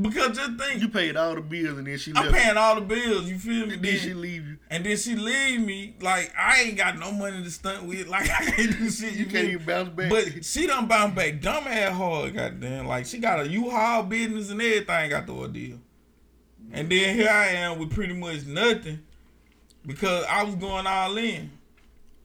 Because 0.00 0.36
just 0.36 0.58
think, 0.58 0.82
You 0.82 0.88
paid 0.88 1.16
all 1.16 1.36
the 1.36 1.40
bills 1.40 1.78
and 1.78 1.86
then 1.86 1.96
she 1.98 2.12
left. 2.12 2.26
I'm 2.26 2.32
paying 2.32 2.56
all 2.56 2.74
the 2.74 2.80
bills. 2.80 3.28
You 3.30 3.38
feel 3.38 3.66
me? 3.66 3.74
And 3.74 3.82
then 3.84 3.96
she 3.98 4.12
leave 4.12 4.46
you. 4.48 4.56
and 4.68 4.84
then 4.84 4.96
she 4.96 5.14
leave 5.14 5.60
me. 5.60 5.94
Like 6.00 6.32
I 6.36 6.62
ain't 6.62 6.76
got 6.76 6.98
no 6.98 7.12
money 7.12 7.42
to 7.44 7.50
stunt 7.50 7.84
with. 7.84 8.08
Like 8.14 8.28
I 8.28 8.44
can't 8.44 8.76
do 8.78 8.90
shit. 8.90 9.12
You, 9.12 9.20
You 9.20 9.26
can't 9.26 9.48
even 9.48 9.64
bounce 9.64 9.90
back. 9.90 10.10
But 10.10 10.44
she 10.44 10.66
done 10.66 10.86
bounce 10.88 11.14
back 11.14 11.40
dumb 11.40 11.64
ass 11.68 11.92
hard, 11.96 12.34
goddamn. 12.34 12.86
Like 12.88 13.06
she 13.06 13.18
got 13.18 13.40
a 13.40 13.48
U-Haul 13.48 14.02
business 14.04 14.50
and 14.50 14.60
everything 14.60 15.10
got 15.10 15.26
the 15.26 15.32
ordeal. 15.32 15.78
And 16.72 16.90
then 16.90 17.14
here 17.14 17.28
I 17.30 17.46
am 17.50 17.78
with 17.78 17.92
pretty 17.92 18.14
much 18.14 18.46
nothing 18.46 19.00
because 19.86 20.24
I 20.28 20.42
was 20.42 20.56
going 20.56 20.86
all 20.88 21.16
in. 21.18 21.50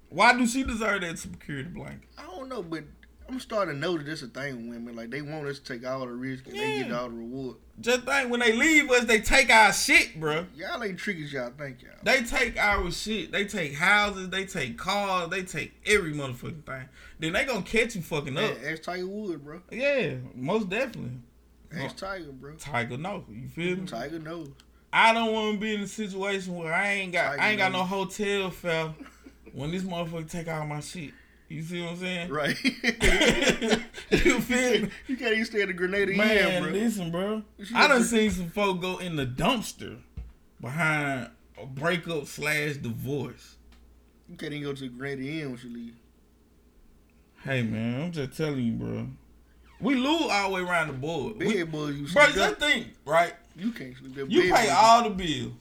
Why 0.10 0.36
do 0.36 0.48
she 0.48 0.64
deserve 0.64 1.02
that 1.02 1.20
security 1.20 1.70
blanket? 1.70 2.08
I 2.18 2.24
don't 2.24 2.50
know, 2.50 2.64
but 2.64 2.84
I'm 3.30 3.40
starting 3.40 3.76
to 3.76 3.80
notice 3.80 4.08
this 4.08 4.22
a 4.24 4.28
thing 4.28 4.56
with 4.56 4.78
women. 4.78 4.96
Like 4.96 5.12
they 5.12 5.22
want 5.22 5.48
us 5.48 5.60
to 5.60 5.74
take 5.74 5.88
all 5.88 6.00
the 6.00 6.12
risk 6.12 6.48
and 6.48 6.56
they 6.56 6.80
get 6.80 6.92
all 6.92 7.10
the 7.10 7.16
reward. 7.16 7.58
Just 7.80 8.02
think 8.02 8.32
when 8.32 8.40
they 8.40 8.54
leave 8.54 8.90
us, 8.90 9.06
they 9.06 9.22
take 9.22 9.52
our 9.52 9.72
shit, 9.72 10.20
bruh. 10.20 10.48
Y'all 10.56 10.84
ain't 10.84 10.98
tricky 10.98 11.24
as 11.24 11.32
y'all 11.32 11.52
think 11.58 11.84
y'all. 11.84 11.92
They 12.02 12.24
take 12.24 12.58
our 12.58 12.90
shit. 12.90 13.32
They 13.32 13.46
take 13.46 13.76
houses. 13.76 14.30
They 14.30 14.46
take 14.46 14.78
cars. 14.80 15.30
They 15.30 15.44
take 15.44 15.74
every 15.86 16.12
motherfucking 16.14 16.66
thing. 16.66 16.90
Then 17.20 17.34
they 17.34 17.46
gonna 17.46 17.62
catch 17.62 17.96
you 17.96 18.02
fucking 18.02 18.36
up. 18.36 18.44
Man, 18.44 18.58
ask 18.66 18.82
Tiger 18.82 19.08
Wood, 19.08 19.46
bro. 19.46 19.62
Yeah, 19.72 20.16
most 20.34 20.70
definitely. 20.70 21.20
Ask 21.72 21.98
Tiger, 21.98 22.32
bro. 22.32 22.56
Tiger, 22.56 22.98
no, 22.98 23.26
you 23.30 23.48
feel 23.48 23.78
me? 23.78 23.86
Tiger 23.86 24.18
knows. 24.18 24.50
I 24.92 25.14
don't 25.14 25.32
want 25.32 25.54
to 25.54 25.60
be 25.60 25.76
in 25.76 25.82
a 25.82 25.88
situation 25.88 26.56
where 26.56 26.74
I 26.74 26.94
ain't 26.94 27.14
got 27.14 27.30
Tiger 27.30 27.42
I 27.42 27.50
ain't 27.50 27.60
got 27.60 27.72
no 27.72 27.84
hotel 27.84 28.50
fare 28.50 28.92
when 29.54 29.70
this 29.70 29.84
motherfucker 29.84 30.30
take 30.30 30.48
all 30.48 30.66
my 30.66 30.80
shit. 30.80 31.12
You 31.50 31.64
see 31.64 31.82
what 31.82 31.92
I'm 31.94 31.98
saying? 31.98 32.30
Right. 32.32 32.56
you 34.12 34.40
feel 34.40 34.82
me? 34.84 34.90
You 35.08 35.18
can't 35.18 35.34
even 35.34 35.46
stay 35.46 35.62
at 35.64 35.68
the 35.68 35.74
Grenada 35.74 36.14
Man, 36.16 36.52
Inn, 36.52 36.64
bro. 36.64 36.72
listen, 36.72 37.12
bro. 37.12 37.44
I 37.74 37.88
done 37.88 38.04
seen 38.04 38.30
some 38.30 38.50
folk 38.50 38.80
go 38.82 38.98
in 39.00 39.16
the 39.16 39.26
dumpster 39.26 39.98
behind 40.62 41.30
a 41.62 41.66
breakup 41.66 42.28
slash 42.28 42.76
divorce. 42.78 43.56
You 44.30 44.38
can't 44.38 44.54
even 44.54 44.64
go 44.68 44.74
to 44.74 44.82
the 44.82 44.90
Grenada 44.90 45.28
Inn 45.28 45.52
when 45.52 45.60
you 45.64 45.74
leave. 45.76 45.96
Hey 47.44 47.64
man, 47.64 48.02
I'm 48.04 48.12
just 48.12 48.38
telling 48.38 48.60
you, 48.60 48.74
bro. 48.74 49.08
We 49.82 49.96
lose 49.96 50.30
all 50.30 50.50
the 50.50 50.56
way 50.56 50.62
around 50.62 50.88
the 50.88 50.94
board. 50.94 51.38
We- 51.38 51.56
Bed 51.56 51.72
boys, 51.72 51.96
you 51.96 52.08
bro, 52.14 52.28
just 52.28 52.58
think, 52.58 52.88
right? 53.06 53.34
You 53.56 53.72
can't 53.72 53.98
sleep 53.98 54.14
there. 54.14 54.26
You 54.26 54.42
pay 54.54 54.66
boys- 54.66 54.70
all 54.72 55.04
the 55.04 55.10
bills. 55.10 55.54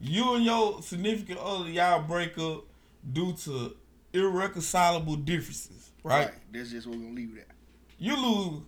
You 0.00 0.34
and 0.34 0.44
your 0.44 0.82
significant 0.82 1.38
other, 1.38 1.68
y'all 1.68 2.02
break 2.02 2.36
up 2.38 2.64
due 3.12 3.34
to 3.44 3.76
irreconcilable 4.12 5.16
differences, 5.16 5.90
right? 6.02 6.26
Right. 6.26 6.34
That's 6.52 6.70
just 6.70 6.86
what 6.86 6.96
we're 6.96 7.04
gonna 7.04 7.14
leave 7.14 7.36
it 7.36 7.46
at. 7.48 7.54
You 7.98 8.16
lose, 8.16 8.62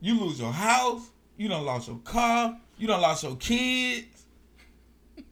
you 0.00 0.20
lose 0.20 0.40
your 0.40 0.52
house. 0.52 1.10
You 1.36 1.48
don't 1.48 1.64
lost 1.64 1.88
your 1.88 1.98
car. 1.98 2.58
You 2.76 2.88
don't 2.88 3.00
lost 3.00 3.22
your 3.22 3.36
kids. 3.36 4.06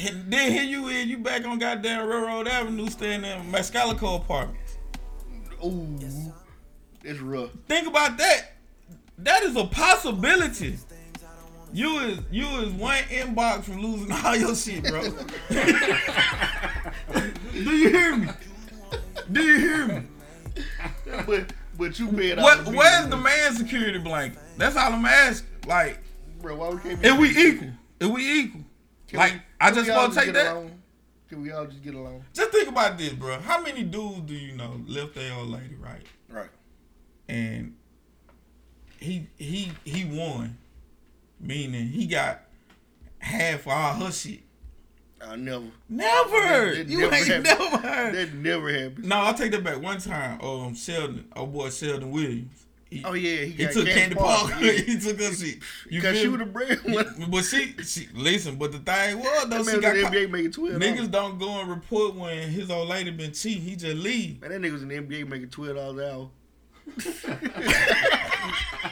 And 0.00 0.32
then 0.32 0.52
here 0.52 0.62
you 0.62 0.86
is, 0.86 1.06
you 1.06 1.18
back 1.18 1.44
on 1.44 1.58
goddamn 1.58 2.06
Railroad 2.06 2.46
Avenue, 2.46 2.88
staying 2.88 3.24
in 3.24 3.50
Mascalico 3.50 4.20
apartments. 4.20 4.78
Ooh, 5.64 5.98
it's 7.02 7.18
rough. 7.18 7.50
Think 7.66 7.88
about 7.88 8.16
that. 8.18 8.52
That 9.18 9.42
is 9.42 9.56
a 9.56 9.64
possibility. 9.64 10.78
You 11.72 11.98
is 11.98 12.18
you 12.30 12.46
is 12.60 12.72
one 12.74 13.02
inbox 13.04 13.64
from 13.64 13.82
losing 13.82 14.12
all 14.24 14.36
your 14.36 14.54
shit, 14.54 14.84
bro. 14.84 15.02
Do 17.64 17.70
you 17.76 17.88
hear 17.90 18.16
me? 18.16 18.28
Do 19.30 19.42
you 19.42 19.58
hear 19.58 19.86
me? 19.86 20.02
But 21.26 21.52
but 21.76 21.98
you 21.98 22.08
paid 22.12 22.38
all 22.38 22.44
What 22.44 22.64
the 22.64 22.70
where's 22.72 23.08
the 23.08 23.16
man 23.16 23.54
security 23.54 23.98
blanket? 23.98 24.38
That's 24.56 24.76
all 24.76 24.92
I'm 24.92 25.04
asking. 25.04 25.48
Like, 25.66 25.98
bro? 26.40 26.56
Why 26.56 26.70
we 26.70 26.78
can't 26.80 27.02
be? 27.02 27.08
if 27.08 27.18
we 27.18 27.28
equal, 27.30 27.68
if 28.00 28.10
we 28.10 28.40
equal, 28.40 28.60
Can 29.08 29.18
like 29.18 29.32
we- 29.34 29.40
I 29.60 29.70
just 29.70 29.90
want 29.90 30.12
to 30.12 30.18
take 30.18 30.26
get 30.26 30.34
that. 30.34 30.52
along? 30.54 30.70
Can 31.28 31.42
we 31.42 31.52
all 31.52 31.66
just 31.66 31.82
get 31.82 31.94
along? 31.94 32.24
Just 32.32 32.50
think 32.52 32.68
about 32.68 32.96
this, 32.96 33.12
bro. 33.12 33.38
How 33.40 33.60
many 33.60 33.82
dudes 33.82 34.20
do 34.22 34.34
you 34.34 34.56
know 34.56 34.80
left 34.86 35.14
their 35.14 35.32
old 35.34 35.50
lady, 35.50 35.74
right? 35.74 36.02
Right. 36.30 36.50
and 37.28 37.74
he 38.98 39.28
he 39.36 39.72
he 39.84 40.04
won, 40.06 40.56
meaning 41.38 41.88
he 41.88 42.06
got 42.06 42.42
half 43.18 43.60
of 43.66 43.68
all 43.68 43.94
her 44.06 44.10
shit. 44.12 44.40
I 45.26 45.36
never. 45.36 45.64
Never, 45.88 46.30
That- 46.30 46.74
that 46.76 46.88
you 46.88 46.98
never 47.00 47.14
ain't 47.16 47.26
happened. 47.26 47.44
never 47.44 47.76
heard. 47.78 48.14
That 48.14 48.34
never 48.34 48.72
happened. 48.72 49.04
no, 49.04 49.16
I'll 49.16 49.34
take 49.34 49.50
that 49.52 49.64
back. 49.64 49.80
One 49.82 49.98
time, 49.98 50.40
um, 50.40 50.74
Shelden, 50.74 51.24
oh 51.34 51.46
boy, 51.46 51.68
Shelden 51.68 52.10
Williams. 52.10 52.64
He, 52.90 53.02
Oh 53.04 53.12
yeah, 53.12 53.44
he, 53.44 53.50
he 53.50 53.66
took 53.66 53.86
Candy 53.86 54.14
Parker. 54.14 54.64
Yeah. 54.64 54.72
he 54.86 54.98
took 54.98 55.20
her 55.20 55.30
shit. 55.34 55.58
You 55.90 56.00
Cause 56.00 56.12
feel 56.12 56.20
she 56.22 56.28
me? 56.28 56.30
was 56.30 56.38
the 56.40 56.46
bread 56.46 56.78
one. 56.84 57.26
but 57.30 57.42
she, 57.44 57.74
she 57.84 58.08
listen. 58.14 58.56
But 58.56 58.72
the 58.72 58.78
thing 58.78 59.18
was, 59.18 59.46
though, 59.48 59.62
That 59.62 59.74
she 59.74 59.80
got 59.80 59.94
in 59.96 60.02
the 60.04 60.08
caught. 60.08 60.12
NBA 60.14 60.30
making 60.30 60.52
twelve. 60.52 60.74
Niggas 60.76 60.96
dollars. 60.96 61.08
don't 61.10 61.38
go 61.38 61.60
and 61.60 61.68
report 61.68 62.14
when 62.14 62.48
his 62.48 62.70
old 62.70 62.88
lady 62.88 63.10
been 63.10 63.32
cheating. 63.32 63.62
He 63.62 63.76
just 63.76 63.96
leave. 63.98 64.40
Man, 64.40 64.50
that 64.52 64.60
nigga 64.62 64.72
was 64.72 64.82
in 64.82 64.88
the 64.88 64.94
NBA 64.96 65.28
making 65.28 65.50
twelve 65.50 65.76
dollars 65.76 65.98
an 65.98 66.04
hour. 66.10 66.30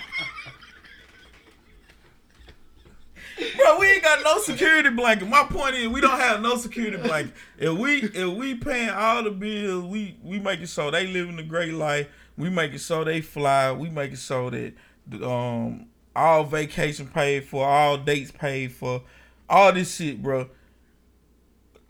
Bro, 3.57 3.79
we 3.79 3.87
ain't 3.91 4.03
got 4.03 4.23
no 4.25 4.39
security 4.41 4.89
blanket. 4.91 5.29
My 5.29 5.45
point 5.45 5.75
is, 5.75 5.89
we 5.89 6.01
don't 6.01 6.19
have 6.19 6.41
no 6.41 6.57
security 6.57 6.97
blanket. 6.97 7.35
If 7.59 7.77
we 7.77 8.03
if 8.03 8.35
we 8.35 8.55
paying 8.55 8.89
all 8.91 9.23
the 9.23 9.31
bills, 9.31 9.85
we 9.85 10.17
we 10.23 10.39
making 10.39 10.67
so 10.67 10.91
they 10.91 11.07
living 11.07 11.39
a 11.39 11.43
great 11.43 11.75
life. 11.75 12.09
We 12.39 12.49
making 12.51 12.79
so 12.79 13.05
they 13.05 13.21
fly. 13.21 13.73
We 13.73 13.91
making 13.91 14.17
so 14.17 14.51
that 14.51 14.75
um 15.23 15.87
all 16.15 16.45
vacation 16.45 17.07
paid 17.09 17.45
for, 17.45 17.67
all 17.67 17.99
dates 17.99 18.31
paid 18.31 18.73
for, 18.73 19.03
all 19.51 19.73
this 19.73 19.95
shit, 19.97 20.23
bro. 20.23 20.49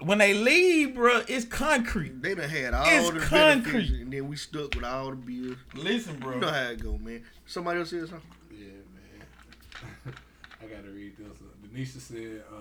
When 0.01 0.19
they 0.19 0.35
leave, 0.35 0.95
bro, 0.97 1.23
it's 1.29 1.45
concrete. 1.47 2.21
They 2.21 2.35
done 2.35 2.49
had 2.51 2.75
all 2.75 2.85
It's 2.87 3.11
the 3.11 3.21
concrete. 3.21 3.73
benefits, 3.73 3.91
and 3.93 4.13
then 4.13 4.29
we 4.29 4.37
stuck 4.37 4.75
with 4.75 4.85
all 4.85 5.11
the 5.11 5.17
bills. 5.17 5.57
Listen, 5.75 6.19
bro. 6.19 6.35
You 6.35 6.41
know 6.41 6.49
how 6.51 6.71
it 6.71 6.83
go, 6.83 6.99
man. 6.99 7.23
Somebody 7.47 7.79
else 7.79 7.91
said 7.91 8.01
something. 8.09 8.21
Yeah, 8.51 8.67
man. 8.67 10.15
I 10.63 10.67
gotta 10.67 10.91
read 10.91 11.17
this. 11.17 11.36
Denisha 11.77 12.01
said, 12.01 12.43
uh, 12.51 12.55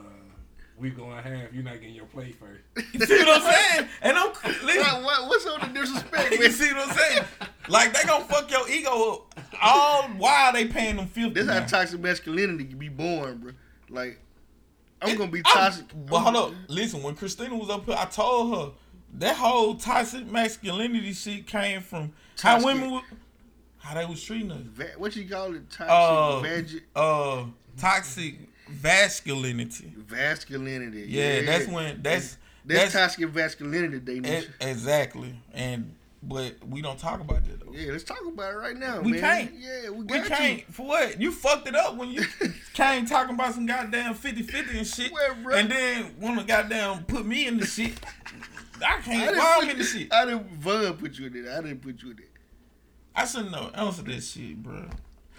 "We 0.77 0.89
going 0.89 1.15
half. 1.23 1.53
You're 1.53 1.63
not 1.63 1.79
getting 1.79 1.95
your 1.95 2.05
play 2.05 2.33
first. 2.33 2.61
You 2.93 3.05
see 3.05 3.17
what 3.23 3.41
I'm 3.41 3.53
saying? 3.53 3.89
And 4.01 4.17
I'm 4.17 4.31
listen. 4.65 4.81
What, 4.81 5.03
what, 5.03 5.27
what's 5.29 5.45
on 5.47 5.61
the 5.73 5.79
disrespect, 5.79 6.31
you 6.39 6.51
see 6.51 6.73
what 6.73 6.89
I'm 6.89 6.95
saying? 6.95 7.23
Like 7.69 7.93
they 7.93 8.03
gonna 8.07 8.25
fuck 8.25 8.49
your 8.51 8.69
ego 8.69 8.89
up 9.13 9.39
all 9.61 10.03
while 10.17 10.53
they 10.53 10.65
paying 10.65 10.97
them 10.97 11.07
fifty. 11.07 11.29
This 11.41 11.47
how 11.49 11.61
toxic 11.65 11.99
masculinity 11.99 12.65
can 12.65 12.77
be 12.77 12.89
born, 12.89 13.37
bro. 13.37 13.51
Like, 13.89 14.19
I'm 15.01 15.17
gonna 15.17 15.31
be 15.31 15.41
I'm- 15.45 15.53
toxic. 15.53 15.85
But 16.07 16.19
hold 16.19 16.35
up, 16.35 16.53
listen. 16.67 17.01
When 17.03 17.15
Christina 17.15 17.55
was 17.55 17.69
up 17.69 17.85
here, 17.85 17.95
I 17.97 18.05
told 18.05 18.55
her 18.55 18.71
that 19.17 19.35
whole 19.37 19.75
toxic 19.75 20.29
masculinity 20.29 21.13
shit 21.13 21.47
came 21.47 21.81
from 21.81 22.11
how 22.41 22.63
women, 22.63 22.91
were, 22.91 23.01
how 23.77 23.93
they 23.95 24.05
was 24.05 24.21
treating 24.21 24.51
us. 24.51 24.61
What 24.97 25.15
you 25.15 25.27
call 25.29 25.55
it? 25.55 25.69
Toxic 25.69 26.83
Uh, 26.95 26.99
uh, 26.99 27.45
toxic 27.77 28.35
masculinity. 28.83 29.93
masculinity. 30.09 31.05
Yeah, 31.07 31.41
that's 31.41 31.67
when 31.67 32.01
that's 32.01 32.37
that's, 32.65 32.93
that's, 32.93 32.93
toxic 32.93 33.33
masculinity. 33.33 33.99
They 33.99 34.19
need. 34.19 34.49
exactly. 34.59 35.35
And 35.53 35.93
but 36.23 36.55
we 36.67 36.81
don't 36.81 36.97
talk 36.97 37.19
about 37.19 37.45
that 37.45 37.59
though. 37.59 37.71
Yeah, 37.71 37.91
let's 37.91 38.03
talk 38.03 38.21
about 38.25 38.53
it 38.53 38.57
right 38.57 38.75
now. 38.75 39.01
We 39.01 39.13
man. 39.13 39.21
can't. 39.21 39.51
Yeah, 39.55 39.89
we 39.91 40.03
We 40.05 40.21
can't 40.21 40.73
for 40.73 40.87
what? 40.87 41.21
You 41.21 41.31
fucked 41.31 41.67
it 41.67 41.75
up 41.75 41.95
when 41.97 42.09
you 42.09 42.23
came 42.73 43.05
talking 43.05 43.35
about 43.35 43.53
some 43.53 43.65
goddamn 43.65 44.15
50-50 44.15 44.77
and 44.77 44.87
shit. 44.87 45.11
Well, 45.11 45.53
and 45.53 45.69
then 45.69 46.15
wanna 46.19 46.43
goddamn 46.43 47.03
put 47.03 47.25
me 47.25 47.47
in 47.47 47.59
the 47.59 47.65
shit. 47.65 47.93
I 48.85 48.99
can't. 49.01 49.07
I 49.37 49.61
didn't, 49.61 49.69
in 49.69 49.77
the 49.77 49.83
put, 49.83 49.91
shit? 49.91 50.13
I 50.13 50.25
didn't. 50.25 50.49
Vaughn 50.53 50.93
put 50.97 51.17
you 51.17 51.27
in 51.27 51.35
it. 51.35 51.47
I 51.47 51.61
didn't 51.61 51.81
put 51.81 52.01
you 52.01 52.11
in 52.11 52.17
it. 52.17 52.29
I 53.15 53.25
shouldn't 53.25 53.51
know. 53.51 53.71
Answer 53.73 54.01
that 54.03 54.21
shit, 54.21 54.61
bro. 54.61 54.85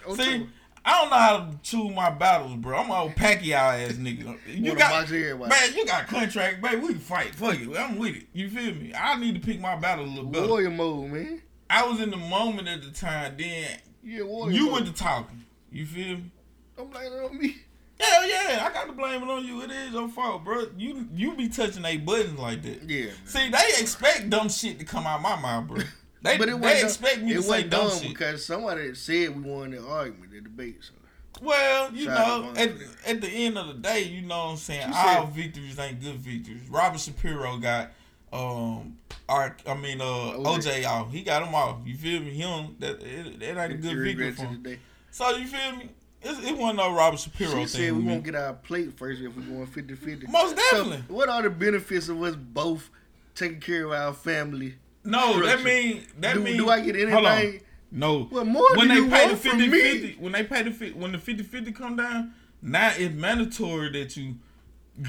Oh, 0.05 0.15
See, 0.15 0.47
I 0.87 1.01
don't 1.01 1.09
know 1.09 1.17
how 1.17 1.37
to 1.39 1.57
choose 1.63 1.93
my 1.93 2.09
battles, 2.09 2.55
bro. 2.55 2.77
I'm 2.77 2.85
an 2.85 2.91
old 2.95 3.11
Pacquiao 3.15 3.53
ass 3.85 3.93
nigga. 3.93 4.37
You 4.47 4.73
got 4.73 5.09
man, 5.11 5.73
you 5.75 5.85
got 5.85 6.07
contract, 6.07 6.61
baby. 6.61 6.77
We 6.77 6.87
can 6.89 6.99
fight. 6.99 7.35
Fuck 7.35 7.59
you. 7.59 7.75
I'm 7.77 7.97
with 7.97 8.15
it. 8.15 8.23
You 8.31 8.49
feel 8.49 8.73
me? 8.73 8.93
I 8.97 9.19
need 9.19 9.35
to 9.35 9.41
pick 9.41 9.59
my 9.59 9.75
battle 9.75 10.05
a 10.05 10.07
little 10.07 10.23
better. 10.31 10.47
warrior 10.47 10.69
mode, 10.69 11.11
man. 11.11 11.41
I 11.69 11.85
was 11.85 11.99
in 11.99 12.09
the 12.09 12.15
moment 12.17 12.69
at 12.69 12.81
the 12.83 12.91
time. 12.91 13.35
Then 13.37 13.67
Yeah, 14.01 14.21
warrior. 14.23 14.55
you 14.55 14.65
mode. 14.67 14.73
went 14.73 14.85
to 14.87 14.93
talking. 14.93 15.43
You 15.73 15.85
feel 15.85 16.17
me? 16.19 16.31
Don't 16.77 16.89
blame 16.89 17.11
it 17.11 17.21
on 17.21 17.37
me. 17.37 17.57
Hell 17.99 18.25
yeah, 18.29 18.65
I 18.65 18.71
got 18.73 18.85
to 18.87 18.93
blame 18.93 19.23
it 19.23 19.29
on 19.29 19.43
you. 19.45 19.61
It 19.63 19.71
is 19.71 19.91
your 19.91 20.07
fault, 20.07 20.45
bro. 20.45 20.67
You 20.77 21.05
you 21.13 21.35
be 21.35 21.49
touching 21.49 21.81
they 21.81 21.97
buttons 21.97 22.39
like 22.39 22.61
that. 22.61 22.83
Yeah. 22.89 23.09
See, 23.25 23.49
they 23.49 23.81
expect 23.81 24.29
dumb 24.29 24.47
shit 24.47 24.79
to 24.79 24.85
come 24.85 25.05
out 25.05 25.21
my 25.21 25.35
mouth, 25.35 25.67
bro. 25.67 25.81
They, 26.21 26.37
But 26.37 26.49
it 26.49 26.61
they 26.61 26.83
expect 26.83 27.21
me 27.21 27.31
it 27.31 27.35
to 27.35 27.43
say 27.43 27.63
dumb 27.63 27.91
shit. 27.91 28.09
because 28.09 28.43
somebody 28.45 28.93
said 28.95 29.35
we 29.35 29.49
won 29.51 29.71
the 29.71 29.85
argument, 29.85 30.31
the 30.31 30.41
debate. 30.41 30.77
So 30.81 30.93
Well, 31.41 31.93
you 31.93 32.05
Shout 32.05 32.43
know, 32.55 32.59
at, 32.59 32.71
at 33.05 33.21
the 33.21 33.27
end 33.29 33.57
of 33.57 33.67
the 33.67 33.73
day, 33.75 34.03
you 34.03 34.21
know 34.23 34.45
what 34.45 34.51
I'm 34.51 34.57
saying? 34.57 34.87
She 34.91 34.97
All 34.97 35.25
said- 35.27 35.33
victories 35.35 35.77
ain't 35.79 36.01
good 36.01 36.15
victories. 36.15 36.67
Robert 36.69 36.99
Shapiro 36.99 37.57
got 37.57 37.91
um 38.33 38.97
our 39.29 39.55
I 39.65 39.73
mean 39.75 40.01
uh 40.01 40.33
OJ. 40.37 40.85
Off. 40.85 41.11
He 41.11 41.21
got 41.21 41.43
him 41.47 41.53
off. 41.55 41.77
You 41.85 41.95
feel 41.95 42.19
me? 42.21 42.31
He 42.31 42.41
don't 42.41 42.77
that 42.81 43.01
it, 43.01 43.39
that 43.39 43.57
ain't 43.63 43.73
a 43.73 43.77
good 43.77 43.97
victory 43.99 44.31
for 44.31 44.41
him. 44.43 44.63
today. 44.63 44.79
So 45.11 45.29
you 45.37 45.45
feel 45.47 45.75
me? 45.77 45.89
It's, 46.21 46.39
it 46.45 46.57
wasn't 46.57 46.77
no 46.77 46.93
Robert 46.93 47.19
Shapiro 47.19 47.51
She 47.51 47.55
thing. 47.57 47.67
said 47.67 47.93
we 47.95 48.03
won't 48.03 48.23
get 48.23 48.33
our 48.35 48.53
plate 48.53 48.97
first 48.97 49.21
if 49.21 49.35
we're 49.35 49.43
going 49.43 49.67
50 49.67 49.95
50. 49.95 50.27
Most 50.27 50.55
definitely. 50.55 51.03
So, 51.07 51.13
what 51.13 51.29
are 51.29 51.43
the 51.43 51.49
benefits 51.51 52.09
of 52.09 52.21
us 52.23 52.35
both 52.35 52.89
taking 53.35 53.59
care 53.59 53.85
of 53.85 53.91
our 53.91 54.13
family? 54.13 54.75
No, 55.07 55.45
that 55.45 55.63
mean 55.63 56.03
that 56.19 56.33
do, 56.35 56.39
mean. 56.41 56.57
do 56.57 56.69
I 56.69 56.81
get 56.81 57.09
Hold 57.09 57.25
on. 57.25 57.37
anything? 57.37 57.61
No. 57.91 58.23
What 58.25 58.45
more 58.45 58.67
when 58.75 58.87
do 58.89 58.93
they 58.95 58.99
you 59.01 59.09
pay 59.09 59.25
the 59.27 59.33
want 59.33 59.39
from 59.39 59.51
50 59.59 59.67
me? 59.69 59.81
50, 59.81 60.15
when 60.19 60.31
they 60.33 60.43
pay 60.43 60.61
the 60.63 60.71
50, 60.71 60.99
when 60.99 61.11
the 61.13 61.17
50 61.17 61.43
50 61.43 61.71
come 61.71 61.95
down, 61.95 62.33
now 62.61 62.91
it's 62.97 63.15
mandatory 63.15 63.91
that 63.91 64.17
you 64.17 64.35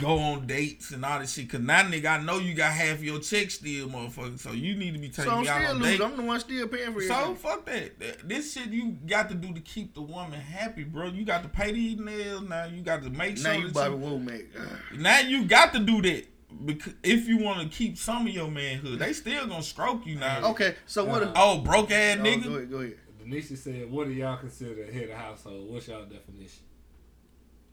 go 0.01 0.19
on 0.19 0.47
dates 0.47 0.91
and 0.91 1.03
all 1.05 1.19
this 1.19 1.33
shit. 1.33 1.49
Cause 1.51 1.61
now 1.61 1.83
nigga, 1.83 2.21
I 2.21 2.23
know 2.23 2.39
you 2.39 2.53
got 2.55 2.73
half 2.73 3.03
your 3.03 3.19
check 3.21 3.51
still, 3.51 3.89
motherfucker. 3.89 4.39
So 4.39 4.53
you 4.53 4.77
need 4.77 4.93
to 4.93 5.01
be 5.01 5.09
taking 5.09 5.25
So 5.25 5.31
I'm 5.31 5.43
me 5.43 5.49
out 5.49 5.61
still 5.63 5.71
on 5.71 5.79
losing. 5.79 5.93
dates. 5.99 6.05
I'm 6.05 6.17
the 6.19 6.23
one 6.25 6.41
still 6.41 6.69
paying 6.69 6.93
for 6.93 7.01
it. 7.01 7.09
So 7.09 7.15
everything. 7.15 7.37
fuck 7.37 7.65
that. 7.67 7.99
That- 7.99 8.29
This 8.29 8.53
shit 8.53 8.69
you 8.69 8.91
got 9.07 9.29
to 9.31 9.35
do 9.35 9.53
to 9.55 9.61
keep 9.61 9.95
the 9.95 10.03
woman 10.03 10.39
happy, 10.39 10.85
bro. 10.85 11.07
You 11.09 11.25
got 11.25 11.43
to 11.43 11.49
pay 11.49 11.73
these 11.73 11.99
nails 11.99 12.43
now. 12.43 12.67
You 12.67 12.83
got 12.83 13.03
to 13.03 13.11
make 13.11 13.39
Now 13.39 13.53
sure 13.55 13.61
you 13.63 13.69
that 13.69 13.75
Bobby 13.75 13.97
you, 13.97 14.01
Womack. 14.13 14.99
now 14.99 15.21
you 15.21 15.45
got 15.47 15.73
to 15.73 15.79
do 15.81 16.03
that 16.03 16.27
because 16.65 16.95
if 17.03 17.29
you 17.29 17.39
want 17.39 17.61
to 17.61 17.69
keep 17.77 17.99
some 17.99 18.27
of 18.27 18.33
your 18.33 18.51
manhood, 18.51 18.99
they 18.99 19.13
still 19.13 19.47
gonna 19.47 19.63
stroke 19.63 20.07
you 20.07 20.17
now. 20.17 20.51
Okay, 20.51 20.75
so 20.87 21.05
what 21.05 21.23
if. 21.23 21.31
Oh, 21.37 21.59
broke 21.59 21.91
ass 21.91 22.19
Oh, 22.19 22.23
nigga. 22.25 22.45
Go 22.45 22.55
ahead, 22.55 22.71
go 22.71 22.79
ahead. 22.79 22.97
Denisha 23.25 23.57
said, 23.59 23.91
"What 23.91 24.07
do 24.07 24.13
y'all 24.15 24.39
consider 24.39 24.85
a 24.85 24.93
head 24.93 25.11
of 25.11 25.17
household? 25.19 25.71
What's 25.71 25.89
y'all 25.89 26.05
definition?" 26.07 26.63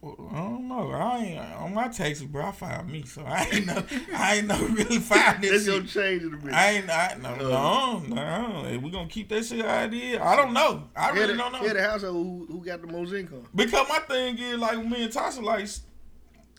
Well, 0.01 0.29
I 0.31 0.35
don't 0.35 0.67
know. 0.67 0.91
I 0.91 1.17
ain't 1.19 1.39
on 1.55 1.73
my 1.73 1.87
taxes, 1.87 2.25
bro. 2.25 2.45
I 2.47 2.51
filed 2.51 2.89
me, 2.89 3.03
so 3.05 3.23
I 3.23 3.47
ain't 3.51 3.65
know. 3.65 3.83
I 4.13 4.35
ain't 4.35 4.47
know 4.47 4.59
really 4.67 4.99
find 4.99 5.41
That's 5.41 5.65
this 5.65 5.67
gonna 5.67 5.87
change 5.87 6.23
it 6.23 6.33
a 6.33 6.37
bit. 6.37 6.53
I 6.53 6.71
ain't. 6.71 6.89
I, 6.89 7.17
no, 7.21 7.29
uh, 7.29 7.99
no, 8.07 8.63
no. 8.63 8.79
We 8.79 8.91
gonna 8.91 9.07
keep 9.07 9.29
that 9.29 9.45
shit 9.45 9.65
how 9.65 9.85
it 9.85 9.93
is. 9.93 10.19
I 10.19 10.35
don't 10.35 10.53
know. 10.53 10.89
I 10.95 11.11
really 11.11 11.31
of- 11.31 11.37
don't 11.37 11.53
know. 11.53 11.59
Head 11.59 11.77
of 11.77 11.83
household 11.83 12.15
who, 12.15 12.45
who 12.53 12.65
got 12.65 12.81
the 12.81 12.87
most 12.87 13.13
income. 13.13 13.47
Because 13.55 13.87
my 13.89 13.99
thing 13.99 14.37
is 14.37 14.57
like 14.59 14.77
me 14.85 15.05
and 15.05 15.13
Tasha, 15.13 15.41
like 15.41 15.67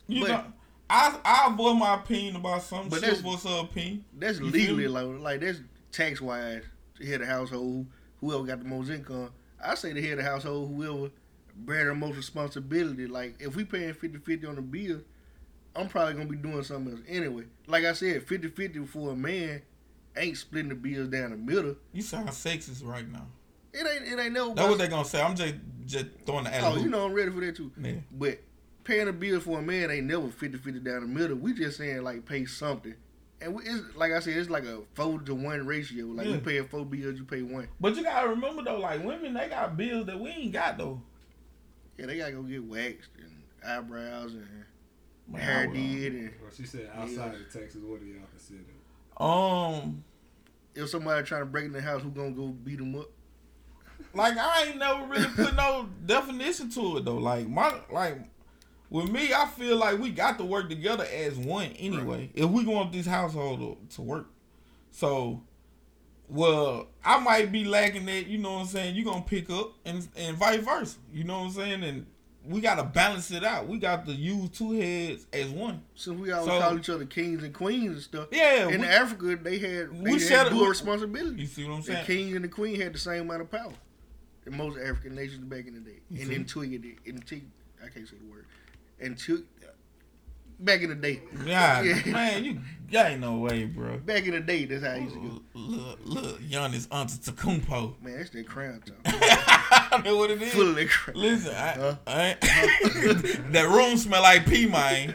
you 0.08 0.22
But- 0.22 0.28
know, 0.30 0.44
I 0.88 1.18
I 1.24 1.52
avoid 1.52 1.78
my 1.78 1.94
opinion 1.94 2.36
about 2.36 2.62
something. 2.62 2.90
But 2.90 3.00
that's- 3.00 3.22
what's 3.22 3.44
her 3.44 3.60
opinion? 3.60 4.04
That's 4.16 4.38
You 4.38 4.46
legally 4.46 4.88
like 4.88 5.06
like 5.20 5.40
that's 5.40 5.60
tax 5.92 6.20
wise. 6.20 6.62
Head 7.04 7.20
of 7.20 7.28
household, 7.28 7.86
whoever 8.20 8.44
got 8.44 8.60
the 8.60 8.64
most 8.64 8.88
income. 8.88 9.30
I 9.62 9.74
say 9.74 9.92
the 9.92 10.00
head 10.00 10.18
of 10.18 10.24
household, 10.24 10.74
whoever 10.74 11.10
bear 11.54 11.86
the 11.86 11.94
most 11.94 12.16
responsibility. 12.16 13.06
Like 13.06 13.36
if 13.40 13.56
we 13.56 13.64
paying 13.64 13.92
50-50 13.94 14.48
on 14.48 14.54
the 14.56 14.62
bill, 14.62 15.00
I'm 15.74 15.88
probably 15.88 16.14
gonna 16.14 16.26
be 16.26 16.36
doing 16.36 16.62
something 16.62 16.92
else 16.94 17.02
anyway. 17.08 17.44
Like 17.66 17.84
I 17.84 17.92
said, 17.92 18.26
50-50 18.26 18.88
for 18.88 19.12
a 19.12 19.16
man 19.16 19.62
ain't 20.16 20.36
splitting 20.36 20.70
the 20.70 20.74
bills 20.74 21.08
down 21.08 21.30
the 21.30 21.36
middle. 21.36 21.76
You 21.92 22.02
sound 22.02 22.28
sexist 22.30 22.84
right 22.84 23.10
now. 23.10 23.26
It 23.72 23.86
ain't 23.86 24.10
it 24.10 24.22
ain't 24.22 24.32
no. 24.32 24.54
That's 24.54 24.68
what 24.68 24.78
they 24.78 24.88
gonna 24.88 25.04
say. 25.04 25.20
I'm 25.20 25.36
just 25.36 25.54
just 25.84 26.06
throwing 26.24 26.44
the 26.44 26.64
oh, 26.64 26.76
you 26.76 26.88
know 26.88 27.04
I'm 27.04 27.12
ready 27.12 27.30
for 27.30 27.40
that 27.40 27.56
too. 27.56 27.70
Yeah. 27.80 27.92
But 28.10 28.38
paying 28.86 29.08
a 29.08 29.12
bill 29.12 29.40
for 29.40 29.58
a 29.58 29.62
man 29.62 29.90
ain't 29.90 30.06
never 30.06 30.28
50-50 30.28 30.84
down 30.84 31.00
the 31.00 31.06
middle. 31.08 31.36
We 31.36 31.52
just 31.52 31.78
saying 31.78 32.02
like 32.02 32.24
pay 32.24 32.44
something. 32.46 32.94
And 33.40 33.54
we, 33.54 33.64
it's 33.64 33.94
like 33.96 34.12
I 34.12 34.20
said, 34.20 34.36
it's 34.36 34.48
like 34.48 34.64
a 34.64 34.80
four 34.94 35.20
to 35.20 35.34
one 35.34 35.66
ratio. 35.66 36.06
Like 36.06 36.26
we 36.26 36.32
Yeah. 36.34 36.40
pay 36.40 36.60
four 36.62 36.86
bills, 36.86 37.18
you 37.18 37.24
pay 37.24 37.42
one. 37.42 37.68
But 37.80 37.96
you 37.96 38.02
gotta 38.02 38.28
remember 38.28 38.62
though, 38.62 38.78
like 38.78 39.04
women, 39.04 39.34
they 39.34 39.48
got 39.48 39.76
bills 39.76 40.06
that 40.06 40.18
we 40.18 40.30
ain't 40.30 40.52
got 40.52 40.78
though. 40.78 41.02
Yeah, 41.98 42.06
they 42.06 42.16
gotta 42.18 42.32
go 42.32 42.42
get 42.42 42.64
waxed 42.64 43.10
and 43.18 43.42
eyebrows 43.66 44.32
and 44.34 44.46
Man, 45.28 45.42
hair 45.42 45.68
I 45.68 45.72
did. 45.74 46.12
And 46.14 46.30
Well, 46.40 46.50
she 46.56 46.64
said, 46.64 46.88
outside 46.94 47.34
of 47.34 47.52
Texas, 47.52 47.82
what 47.82 48.00
do 48.00 48.06
y'all 48.06 48.22
consider? 48.30 48.62
Um, 49.18 50.04
if 50.74 50.88
somebody 50.88 51.26
trying 51.26 51.42
to 51.42 51.46
break 51.46 51.64
in 51.64 51.72
the 51.72 51.80
house, 51.82 52.02
who 52.02 52.10
gonna 52.10 52.30
go 52.30 52.48
beat 52.48 52.78
them 52.78 52.94
up? 52.96 53.10
like 54.14 54.36
I 54.38 54.66
ain't 54.68 54.78
never 54.78 55.04
really 55.06 55.26
put 55.28 55.54
no 55.56 55.88
definition 56.06 56.70
to 56.70 56.98
it 56.98 57.04
though. 57.04 57.16
Like 57.16 57.48
my 57.48 57.74
like 57.90 58.18
with 58.90 59.10
me, 59.10 59.32
I 59.34 59.46
feel 59.46 59.76
like 59.76 59.98
we 59.98 60.10
got 60.10 60.38
to 60.38 60.44
work 60.44 60.68
together 60.68 61.04
as 61.12 61.36
one 61.36 61.70
anyway. 61.78 62.30
If 62.34 62.48
we 62.50 62.64
want 62.64 62.92
this 62.92 63.06
household 63.06 63.60
to, 63.90 63.96
to 63.96 64.02
work, 64.02 64.26
so 64.90 65.42
well, 66.28 66.88
I 67.04 67.18
might 67.20 67.52
be 67.52 67.64
lacking 67.64 68.06
that. 68.06 68.26
You 68.26 68.38
know 68.38 68.54
what 68.54 68.60
I'm 68.60 68.66
saying? 68.66 68.96
You 68.96 69.02
are 69.08 69.12
gonna 69.12 69.24
pick 69.24 69.48
up 69.50 69.74
and 69.84 70.06
and 70.16 70.36
vice 70.36 70.60
versa. 70.64 70.96
You 71.12 71.24
know 71.24 71.38
what 71.40 71.46
I'm 71.46 71.50
saying? 71.52 71.84
And 71.84 72.06
we 72.44 72.60
gotta 72.60 72.82
balance 72.84 73.30
it 73.30 73.44
out. 73.44 73.66
We 73.68 73.78
got 73.78 74.06
to 74.06 74.12
use 74.12 74.50
two 74.50 74.72
heads 74.72 75.26
as 75.32 75.48
one. 75.50 75.82
Since 75.94 76.18
we 76.20 76.32
always 76.32 76.48
So- 76.52 76.60
call 76.60 76.78
each 76.78 76.88
other 76.90 77.04
kings 77.04 77.42
and 77.42 77.52
queens 77.54 77.92
and 77.92 78.02
stuff. 78.02 78.28
Yeah, 78.32 78.68
In 78.68 78.80
we- 78.82 78.86
Africa, 78.86 79.36
they 79.36 79.58
had 79.58 79.90
they 79.92 80.00
we 80.02 80.12
had 80.12 80.20
shared- 80.22 80.48
dual 80.50 80.66
responsibility. 80.66 81.40
You 81.42 81.46
see 81.46 81.64
what 81.64 81.74
I'm 81.76 81.82
saying? 81.82 82.06
The 82.06 82.12
king 82.14 82.34
and 82.36 82.44
the 82.44 82.48
queen 82.48 82.80
had 82.80 82.92
the 82.94 82.98
same 82.98 83.22
amount 83.22 83.42
of 83.42 83.50
power 83.50 83.72
in 84.46 84.56
most 84.56 84.78
African 84.78 85.14
nations 85.14 85.44
back 85.44 85.66
in 85.66 85.74
the 85.74 85.80
day. 85.80 85.98
You 86.10 86.22
And 86.22 86.48
see? 86.48 86.52
Twig, 86.52 86.98
in 87.04 87.20
Tig, 87.22 87.44
I 87.84 87.88
can't 87.88 88.06
say 88.08 88.16
the 88.16 88.30
word. 88.30 88.46
And 89.00 89.18
Twig, 89.18 89.42
back 90.58 90.80
in 90.82 90.88
the 90.90 90.94
day. 90.94 91.20
Yeah, 91.44 91.82
Yeah. 91.82 92.00
man, 92.12 92.44
you 92.44 92.60
that 92.92 93.10
ain't 93.12 93.20
no 93.20 93.38
way, 93.38 93.64
bro. 93.64 93.98
Back 93.98 94.24
in 94.26 94.30
the 94.32 94.40
day, 94.40 94.64
that's 94.64 94.84
how 94.84 94.92
I 94.92 94.96
used 94.98 95.14
to 95.14 95.20
go. 95.20 95.40
Look, 95.54 95.98
look, 96.04 96.40
Giannis 96.42 96.86
Antetokounmpo. 96.88 98.00
Man, 98.00 98.16
that's 98.16 98.30
that 98.30 98.46
crown 98.46 98.80
talk. 98.86 98.96
I 99.04 100.00
know 100.04 100.16
what 100.18 100.30
it 100.30 100.40
is. 100.40 100.52
Full 100.54 100.68
of 100.70 100.76
that 100.76 100.88
crown. 100.88 101.16
Listen, 101.18 101.54
I, 101.54 101.72
Huh? 101.72 101.96
I 102.06 102.22
ain't- 102.28 102.40
that 103.52 103.68
room 103.68 103.96
smell 103.98 104.22
like 104.22 104.46
pee, 104.46 104.66
man. 104.66 105.14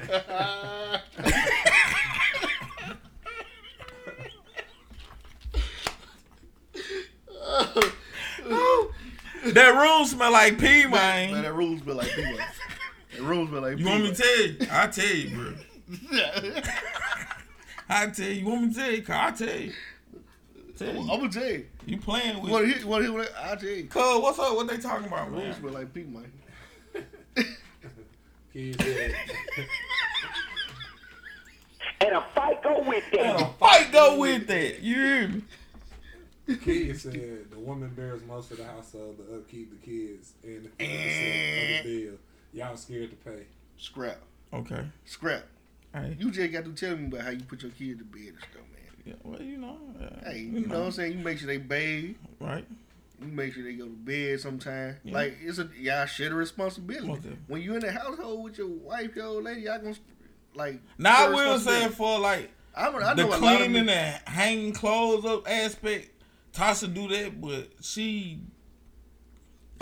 that 9.53 9.70
room 9.76 10.06
smell 10.06 10.32
like 10.32 10.58
pee, 10.60 10.84
Man, 10.86 11.32
man. 11.32 11.44
that 11.44 11.53
room 11.53 11.80
smell 11.82 11.95
like 11.98 12.10
people. 12.12 12.38
That 13.22 13.27
room 13.27 13.48
smell 13.49 13.61
like 13.61 13.77
You 13.77 13.85
want 13.85 14.03
me 14.03 14.11
to 14.11 14.15
tell 14.15 14.41
you? 14.41 14.57
I 14.72 14.88
tell 14.88 15.06
you, 15.06 15.35
bro. 15.35 15.53
I 17.89 18.07
tell 18.07 18.26
you. 18.27 18.31
You 18.34 18.45
want 18.48 18.61
me 18.64 18.73
to 18.73 18.80
tell 18.80 18.91
you? 18.91 19.02
Cause 19.03 19.15
I 19.15 19.31
tell 19.45 19.60
you. 19.60 19.73
Tell 20.77 20.89
I'm 20.89 20.95
you. 20.98 21.07
gonna 21.07 21.30
tell 21.30 21.45
you. 21.45 21.65
You 21.85 21.98
playing 21.98 22.41
with? 22.41 22.52
wanna 22.52 22.68
hear? 22.68 22.77
You 22.80 22.88
what 22.88 23.03
I- 23.38 23.49
I'll 23.52 23.57
tell 23.57 23.69
you. 23.69 23.85
Cuz, 23.85 24.22
what's 24.22 24.39
up? 24.39 24.56
What 24.56 24.68
they 24.68 24.77
talking 24.77 25.07
about, 25.07 25.30
Room 25.31 25.39
man? 25.39 25.60
smell 25.60 25.73
like 25.73 25.93
people, 25.93 26.22
man. 26.22 26.31
Kid 28.53 28.81
said, 28.81 29.15
And 32.02 32.15
a 32.15 32.22
fight 32.35 32.61
go 32.64 32.84
with 32.85 33.03
And 33.18 33.41
a 33.41 33.45
fight 33.60 33.91
go 33.91 34.18
with 34.19 34.48
that. 34.48 34.81
You 34.81 34.95
hear 34.95 35.27
me? 35.27 35.41
Kid 36.64 36.99
said 36.99 37.52
the 37.52 37.60
woman 37.60 37.89
bears 37.95 38.22
most 38.27 38.52
of 38.52 38.57
the 38.57 38.65
household 38.65 39.18
to 39.18 39.35
upkeep 39.35 39.69
the 39.80 39.85
kids 39.85 40.34
and 40.43 40.65
the 40.65 40.69
50% 40.69 40.72
of 40.72 40.77
the 40.80 40.85
eh. 40.85 41.84
bill. 41.84 42.14
Y'all 42.53 42.76
scared 42.78 43.10
to 43.11 43.15
pay. 43.18 43.45
Scrap. 43.78 44.19
Okay. 44.53 44.86
Scrap. 45.06 45.44
Hey. 45.94 46.15
You 46.19 46.32
just 46.32 46.52
got 46.52 46.65
to 46.65 46.73
tell 46.73 46.95
me 46.95 47.07
about 47.07 47.22
how 47.22 47.30
you 47.32 47.44
put 47.44 47.61
your 47.64 47.72
kid 47.72 47.99
to 47.99 48.06
bed 48.06 48.28
and 48.28 48.38
stuff, 48.40 48.64
man. 48.73 48.82
Yeah, 49.06 49.14
well, 49.23 49.41
you 49.41 49.57
know. 49.57 49.78
uh, 49.99 50.30
Hey, 50.30 50.40
you 50.40 50.68
know 50.68 50.80
what 50.80 50.86
I'm 50.86 50.91
saying? 50.91 51.18
You 51.18 51.23
make 51.23 51.38
sure 51.40 51.48
they 51.48 51.57
bathe. 51.57 52.15
Right? 52.40 52.65
You 53.22 53.28
make 53.28 53.53
sure 53.53 53.64
they 53.64 53.73
go 53.73 53.86
to 53.86 53.91
bed 53.91 54.40
sometime. 54.40 54.98
Yeah. 55.03 55.14
Like 55.14 55.38
it's 55.41 55.60
a 55.60 55.69
y'all 55.80 56.06
share 56.06 56.30
the 56.30 56.36
responsibility. 56.36 57.07
Most 57.07 57.18
definitely. 57.18 57.44
When 57.48 57.61
you 57.61 57.76
in 57.76 57.82
the 57.82 57.91
household 57.91 58.44
with 58.44 58.57
your 58.57 58.68
wife, 58.68 59.15
your 59.15 59.26
old 59.26 59.44
lady, 59.44 59.61
y'all 59.61 59.80
gonna 59.80 59.95
like. 60.56 60.82
Now, 60.98 61.14
I 61.14 61.18
share 61.26 61.32
will 61.32 61.60
say 61.60 61.88
for 61.90 62.19
like 62.19 62.49
I, 62.76 62.90
mean, 62.90 63.03
I 63.03 63.14
the 63.14 63.23
know 63.23 63.30
a 63.30 63.30
lot 63.30 63.34
of 63.36 63.40
cleaning 63.60 63.86
men, 63.86 63.90
and 63.90 64.22
hanging 64.28 64.73
clothes 64.73 65.26
up 65.26 65.48
aspect, 65.48 66.10
Tasha 66.53 66.91
do 66.91 67.07
that, 67.10 67.40
but 67.40 67.69
she. 67.82 68.40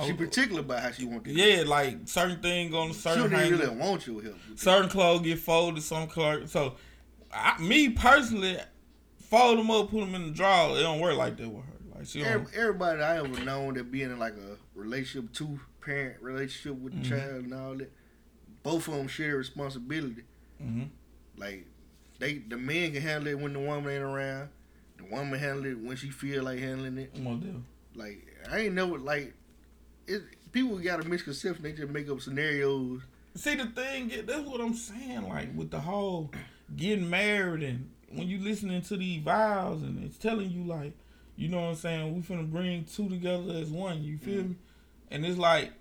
She 0.06 0.12
Oh, 0.12 0.16
particular 0.16 0.62
about 0.62 0.82
how 0.82 0.92
she 0.92 1.06
want 1.06 1.24
to. 1.26 1.32
Yeah, 1.32 1.64
like 1.66 1.98
certain 2.08 2.42
thing 2.42 2.74
on 2.74 2.90
she 2.90 2.94
certain 2.94 3.24
don't 3.24 3.34
even 3.34 3.40
hanger, 3.40 3.58
really 3.72 3.76
want 3.78 4.08
your 4.08 4.22
help. 4.24 4.36
certain 4.56 4.90
clothes 4.90 5.22
get 5.22 5.40
folded, 5.40 5.82
some 5.84 6.08
clothes. 6.08 6.52
So, 6.52 6.76
I, 7.34 7.60
me 7.62 7.90
personally, 7.90 8.58
fold 9.18 9.60
them 9.60 9.70
up, 9.72 9.90
put 9.92 10.00
them 10.02 10.16
in 10.16 10.28
the 10.28 10.32
drawer. 10.32 10.78
It 10.78 10.82
don't 10.82 11.00
work 11.00 11.16
like 11.16 11.38
that 11.38 11.48
with 11.50 11.66
her. 11.66 11.74
Like 11.96 12.08
she. 12.08 12.24
Every- 12.24 12.54
Everybody 12.56 13.02
I 13.02 13.18
ever 13.18 13.44
known 13.44 13.76
that 13.76 13.92
being 13.92 14.12
in 14.12 14.20
like 14.20 14.34
a 14.34 14.58
relationship, 14.76 15.34
two 15.34 15.60
parent 15.82 16.22
relationship 16.22 16.80
with 16.82 16.94
the 16.94 17.00
Mhm. 17.00 17.10
child 17.10 17.44
and 17.46 17.54
all 17.54 17.76
that, 17.76 17.92
both 18.64 18.88
of 18.88 18.96
them 18.96 19.08
share 19.08 19.36
responsibility. 19.38 20.24
hmm 20.60 20.84
Like 21.38 21.66
they, 22.20 22.40
the 22.40 22.58
man 22.58 22.92
can 22.92 23.02
handle 23.02 23.28
it 23.30 23.40
when 23.40 23.54
the 23.54 23.60
woman 23.60 23.92
ain't 23.94 24.04
around. 24.04 24.50
The 24.98 25.06
woman 25.06 25.40
handle 25.40 25.66
it 25.66 25.80
when 25.80 25.96
she 25.96 26.10
feel 26.10 26.44
like 26.44 26.60
handling 26.60 26.98
it. 26.98 27.14
Like 27.96 28.26
I 28.52 28.60
ain't 28.60 28.76
never 28.76 28.98
like 28.98 29.34
it. 30.10 30.23
People 30.52 30.77
got 30.80 31.03
a 31.06 31.07
misconception. 31.07 31.64
They 31.64 31.73
just 31.73 31.90
make 31.91 32.10
up 32.10 32.22
scenarios. 32.22 33.02
See 33.36 33.56
the 33.56 33.68
thing, 33.68 34.11
that's 34.26 34.48
what 34.48 34.60
I'm 34.60 34.73
saying. 34.73 35.27
Like 35.27 35.49
with 35.56 35.69
the 35.69 35.80
whole 35.80 36.31
getting 36.76 37.10
married 37.10 37.64
and 37.64 37.90
when 38.11 38.27
you 38.27 38.40
listening 38.40 38.81
to 38.81 38.98
these 38.98 39.22
vows 39.22 39.84
and 39.84 40.03
it's 40.03 40.18
telling 40.18 40.49
you 40.49 40.64
like, 40.64 40.94
you 41.36 41.48
know 41.48 41.61
what 41.61 41.68
I'm 41.69 41.76
saying, 41.76 42.15
we 42.15 42.22
finna 42.22 42.49
bring 42.49 42.86
two 42.86 43.07
together 43.07 43.53
as 43.53 43.69
one. 43.69 44.03
You 44.03 44.18
feel 44.18 44.44
me? 44.44 44.56
And 45.11 45.26
it's 45.26 45.38
like 45.38 45.72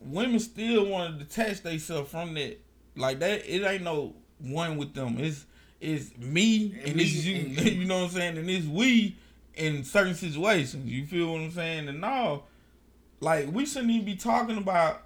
women 0.00 0.40
still 0.40 0.86
want 0.86 1.18
to 1.18 1.24
detach 1.24 1.62
themselves 1.62 2.10
from 2.10 2.34
that. 2.34 2.58
Like 2.96 3.20
that, 3.20 3.46
it 3.46 3.64
ain't 3.64 3.84
no 3.84 4.14
one 4.38 4.76
with 4.76 4.94
them. 4.94 5.16
It's 5.18 5.46
it's 5.80 6.16
me 6.18 6.74
and, 6.80 6.90
And 6.90 7.00
it's 7.00 7.12
you. 7.24 7.36
and 7.36 7.60
you. 7.60 7.72
You 7.72 7.84
know 7.86 7.98
what 8.00 8.04
I'm 8.04 8.10
saying? 8.10 8.38
And 8.38 8.50
it's 8.50 8.66
we 8.66 9.16
in 9.54 9.84
certain 9.84 10.14
situations. 10.14 10.90
You 10.90 11.06
feel 11.06 11.32
what 11.32 11.40
I'm 11.40 11.50
saying? 11.50 11.88
And 11.88 12.00
now, 12.00 12.44
like 13.22 13.50
we 13.52 13.64
shouldn't 13.64 13.90
even 13.92 14.04
be 14.04 14.16
talking 14.16 14.58
about 14.58 15.02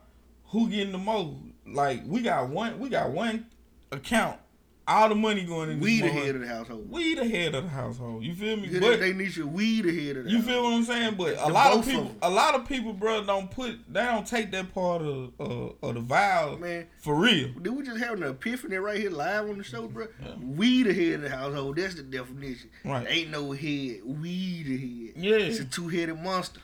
who 0.47 0.69
getting 0.69 0.93
the 0.93 0.99
most. 0.99 1.37
Like 1.67 2.03
we 2.07 2.23
got 2.23 2.49
one, 2.49 2.79
we 2.81 2.89
got 2.89 3.11
one 3.11 3.47
account. 3.93 4.41
All 4.89 5.09
the 5.09 5.17
money 5.17 5.43
going 5.43 5.69
in. 5.69 5.81
We 5.81 6.01
the 6.01 6.07
head 6.07 6.37
of 6.37 6.43
the 6.43 6.47
household. 6.47 6.89
We 6.89 7.17
the 7.17 7.29
head 7.29 7.57
of 7.57 7.65
the 7.65 7.71
household. 7.71 8.23
You 8.23 8.37
feel 8.37 8.57
me? 8.57 8.69
Good 8.69 8.81
But 8.81 9.01
they 9.01 9.13
need 9.13 9.35
you. 9.35 9.49
We 9.49 9.83
the 9.83 9.91
head 9.93 10.17
of 10.19 10.25
the 10.27 10.31
you 10.31 10.37
household. 10.37 10.55
feel 10.55 10.63
what 10.63 10.73
I'm 10.75 10.85
saying? 10.85 11.15
But 11.17 11.33
a 11.33 11.47
The 11.47 11.53
lot 11.53 11.73
of 11.73 11.79
both 11.79 11.87
of 11.87 11.91
people, 11.91 12.17
a 12.23 12.31
lot 12.31 12.55
of 12.55 12.69
people, 12.69 12.93
bro, 12.93 13.25
don't 13.25 13.51
put, 13.51 13.81
they 13.93 14.05
don't 14.05 14.25
take 14.25 14.53
that 14.53 14.73
part 14.73 15.03
of 15.03 15.33
uh, 15.41 15.73
of 15.89 15.95
the 15.95 16.01
vow 16.03 16.57
Man, 16.61 16.87
for 17.01 17.17
real. 17.17 17.49
did 17.61 17.71
we 17.71 17.83
just 17.85 17.99
have 17.99 18.13
an 18.23 18.29
epiphany 18.29 18.77
right 18.77 19.01
here 19.01 19.11
live 19.11 19.49
on 19.51 19.59
the 19.59 19.65
show, 19.65 19.89
bro? 19.89 20.07
We 20.41 20.85
the 20.85 20.95
head 20.95 21.15
of 21.15 21.23
the 21.23 21.31
household. 21.31 21.75
That's 21.79 21.97
the 21.97 22.05
definition. 22.05 22.71
Right. 22.85 23.05
Ain't 23.11 23.31
no 23.33 23.51
head. 23.51 24.03
We 24.05 24.63
the 24.63 24.77
head. 24.79 25.15
Yeah. 25.25 25.37
It's 25.49 25.59
a 25.59 25.65
two 25.65 25.89
headed 25.89 26.23
monster. 26.23 26.61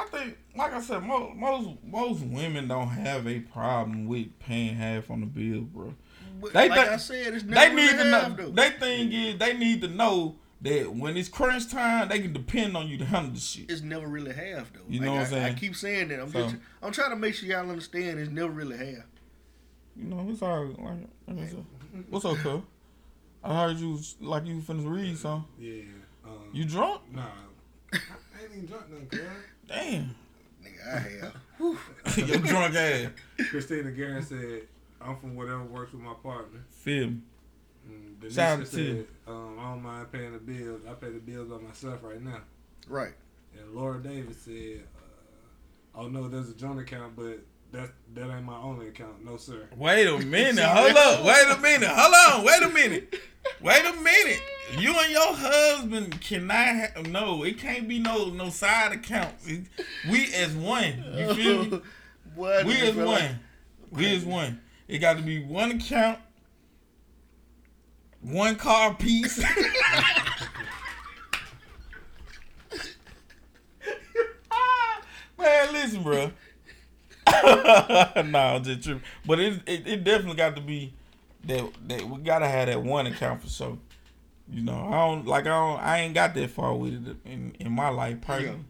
I 0.00 0.04
think, 0.06 0.36
like 0.56 0.72
I 0.72 0.80
said, 0.80 1.02
most 1.02 1.36
most 1.36 1.68
most 1.84 2.20
women 2.22 2.68
don't 2.68 2.88
have 2.88 3.26
a 3.28 3.40
problem 3.40 4.06
with 4.06 4.26
paying 4.40 4.74
half 4.74 5.10
on 5.10 5.20
the 5.20 5.26
bill, 5.26 5.62
bro. 5.62 5.94
But 6.40 6.52
They 6.52 6.68
like 6.68 6.78
think- 6.80 6.90
I 6.92 6.96
said, 6.96 7.34
it's 7.34 7.44
They 7.44 7.50
never 7.50 7.74
need 7.74 7.82
really 7.92 7.98
to 7.98 8.10
know. 8.10 8.20
half, 8.20 8.36
though. 8.36 8.50
They 8.50 8.70
thing 8.70 9.12
is, 9.12 9.38
they 9.38 9.56
need 9.56 9.80
to 9.82 9.88
know 9.88 10.36
that 10.62 10.92
when 10.94 11.16
it's 11.16 11.28
crunch 11.28 11.70
time, 11.70 12.08
they 12.08 12.18
can 12.20 12.32
depend 12.32 12.76
on 12.76 12.88
you 12.88 12.96
to 12.98 13.04
handle 13.04 13.32
the 13.34 13.40
shit. 13.40 13.70
it's 13.70 13.82
never 13.82 14.06
really 14.06 14.32
half 14.32 14.72
though. 14.72 14.80
You 14.88 14.98
Like, 15.00 15.06
know 15.06 15.12
what 15.12 15.18
I, 15.20 15.22
I'm 15.24 15.30
saying? 15.30 15.44
I 15.56 15.58
keep 15.58 15.76
saying 15.76 16.08
that. 16.08 16.20
I'm 16.20 16.30
So- 16.32 16.42
just 16.42 16.56
I'm 16.82 16.92
trying 16.92 17.10
to 17.10 17.16
make 17.16 17.34
sure 17.34 17.48
y'all 17.48 17.68
understand 17.70 18.18
it's 18.18 18.30
never 18.30 18.50
really 18.50 18.76
half. 18.76 19.04
You 19.96 20.04
know, 20.06 20.26
it's 20.28 20.42
all 20.42 20.66
like. 20.78 21.08
like 21.28 21.48
What's 22.10 22.24
up, 22.24 22.36
cuz? 22.38 22.60
I 23.44 23.54
heard 23.62 23.76
you 23.78 23.98
like 24.20 24.46
you 24.46 24.56
finna 24.60 24.90
reading 24.90 25.16
something. 25.16 25.44
Yeah. 25.58 25.82
Um, 26.24 26.32
You 26.52 26.64
drunk? 26.64 27.02
Nah. 27.12 27.22
I 27.92 27.96
ain't 28.42 28.52
even 28.52 28.66
drunk 28.66 28.90
nothing, 28.90 29.06
cuz. 29.06 29.20
Damn. 29.68 30.14
Nigga, 30.62 30.94
I 30.94 30.98
have. 30.98 31.36
Your 32.28 32.38
drunk 32.38 32.74
ass. 32.74 33.10
Christina 33.50 33.90
Garrett 33.92 34.24
said, 34.24 34.62
I'm 35.00 35.16
from 35.18 35.36
whatever 35.36 35.62
works 35.64 35.92
with 35.92 36.02
my 36.02 36.14
partner. 36.14 36.60
Feel 36.70 37.08
me. 37.08 37.18
Mm, 37.88 38.16
Denisha 38.18 38.34
Shout 38.34 38.58
out 38.60 38.60
to 38.60 38.66
said, 38.66 38.80
you. 38.80 39.06
um, 39.26 39.58
I 39.58 39.62
don't 39.70 39.82
mind 39.82 40.12
paying 40.12 40.32
the 40.32 40.38
bills. 40.38 40.82
I 40.88 40.94
pay 40.94 41.10
the 41.10 41.18
bills 41.18 41.48
by 41.48 41.58
myself 41.58 42.00
right 42.02 42.20
now. 42.22 42.40
Right. 42.88 43.12
And 43.58 43.74
Laura 43.74 44.02
Davis 44.02 44.38
said, 44.42 44.82
uh, 44.96 46.00
oh 46.00 46.08
no, 46.08 46.28
there's 46.28 46.48
a 46.50 46.54
joint 46.54 46.80
account, 46.80 47.14
but 47.16 47.40
that 47.74 47.90
that 48.14 48.30
ain't 48.34 48.44
my 48.44 48.56
only 48.56 48.88
account. 48.88 49.24
No, 49.24 49.36
sir. 49.36 49.68
Wait 49.76 50.06
a 50.06 50.18
minute. 50.26 50.64
Hold 50.64 50.96
up. 50.96 51.24
Wait 51.24 51.44
a 51.50 51.60
minute. 51.60 51.88
Hold 51.90 52.14
on. 52.40 52.44
Wait 52.44 52.62
a 52.62 52.68
minute. 52.68 53.14
Wait 53.60 53.84
a 53.84 53.92
minute. 54.00 54.40
You 54.78 54.94
and 54.98 55.10
your 55.12 55.34
husband 55.34 56.20
cannot 56.20 56.54
have 56.94 57.06
no. 57.08 57.42
It 57.44 57.58
can't 57.58 57.86
be 57.86 57.98
no 57.98 58.30
no 58.30 58.48
side 58.50 58.92
accounts. 58.92 59.46
It- 59.46 59.66
we 60.10 60.32
as 60.34 60.54
one. 60.54 61.04
You 61.14 61.34
feel 61.34 61.64
me? 61.64 61.80
Boy, 62.36 62.62
We 62.64 62.74
as 62.80 62.94
feel 62.94 63.04
one. 63.06 63.06
like- 63.06 63.30
We 63.90 64.14
as 64.16 64.24
one. 64.24 64.60
It 64.88 64.98
got 64.98 65.16
to 65.16 65.22
be 65.22 65.42
one 65.44 65.70
account, 65.72 66.18
one 68.20 68.56
car 68.56 68.94
piece. 68.94 69.42
Man, 75.38 75.72
listen, 75.72 76.02
bro. 76.02 76.30
nah, 78.30 78.54
I'm 78.56 78.64
just 78.64 78.82
tripping. 78.82 79.02
But 79.26 79.40
it, 79.40 79.60
it 79.66 79.86
it 79.86 80.04
definitely 80.04 80.36
got 80.36 80.56
to 80.56 80.62
be 80.62 80.92
that 81.44 81.64
that 81.88 82.02
we 82.08 82.20
gotta 82.20 82.48
have 82.48 82.68
that 82.68 82.82
one 82.82 83.06
account 83.06 83.42
for 83.42 83.48
sure. 83.48 83.78
You 84.50 84.62
know, 84.62 84.88
I 84.88 85.08
don't 85.08 85.26
like 85.26 85.46
I 85.46 85.48
don't 85.50 85.80
I 85.80 85.98
ain't 86.00 86.14
got 86.14 86.34
that 86.34 86.50
far 86.50 86.74
with 86.74 87.06
it 87.06 87.16
in 87.24 87.56
in 87.58 87.72
my 87.72 87.88
life 87.88 88.20
personally. 88.20 88.64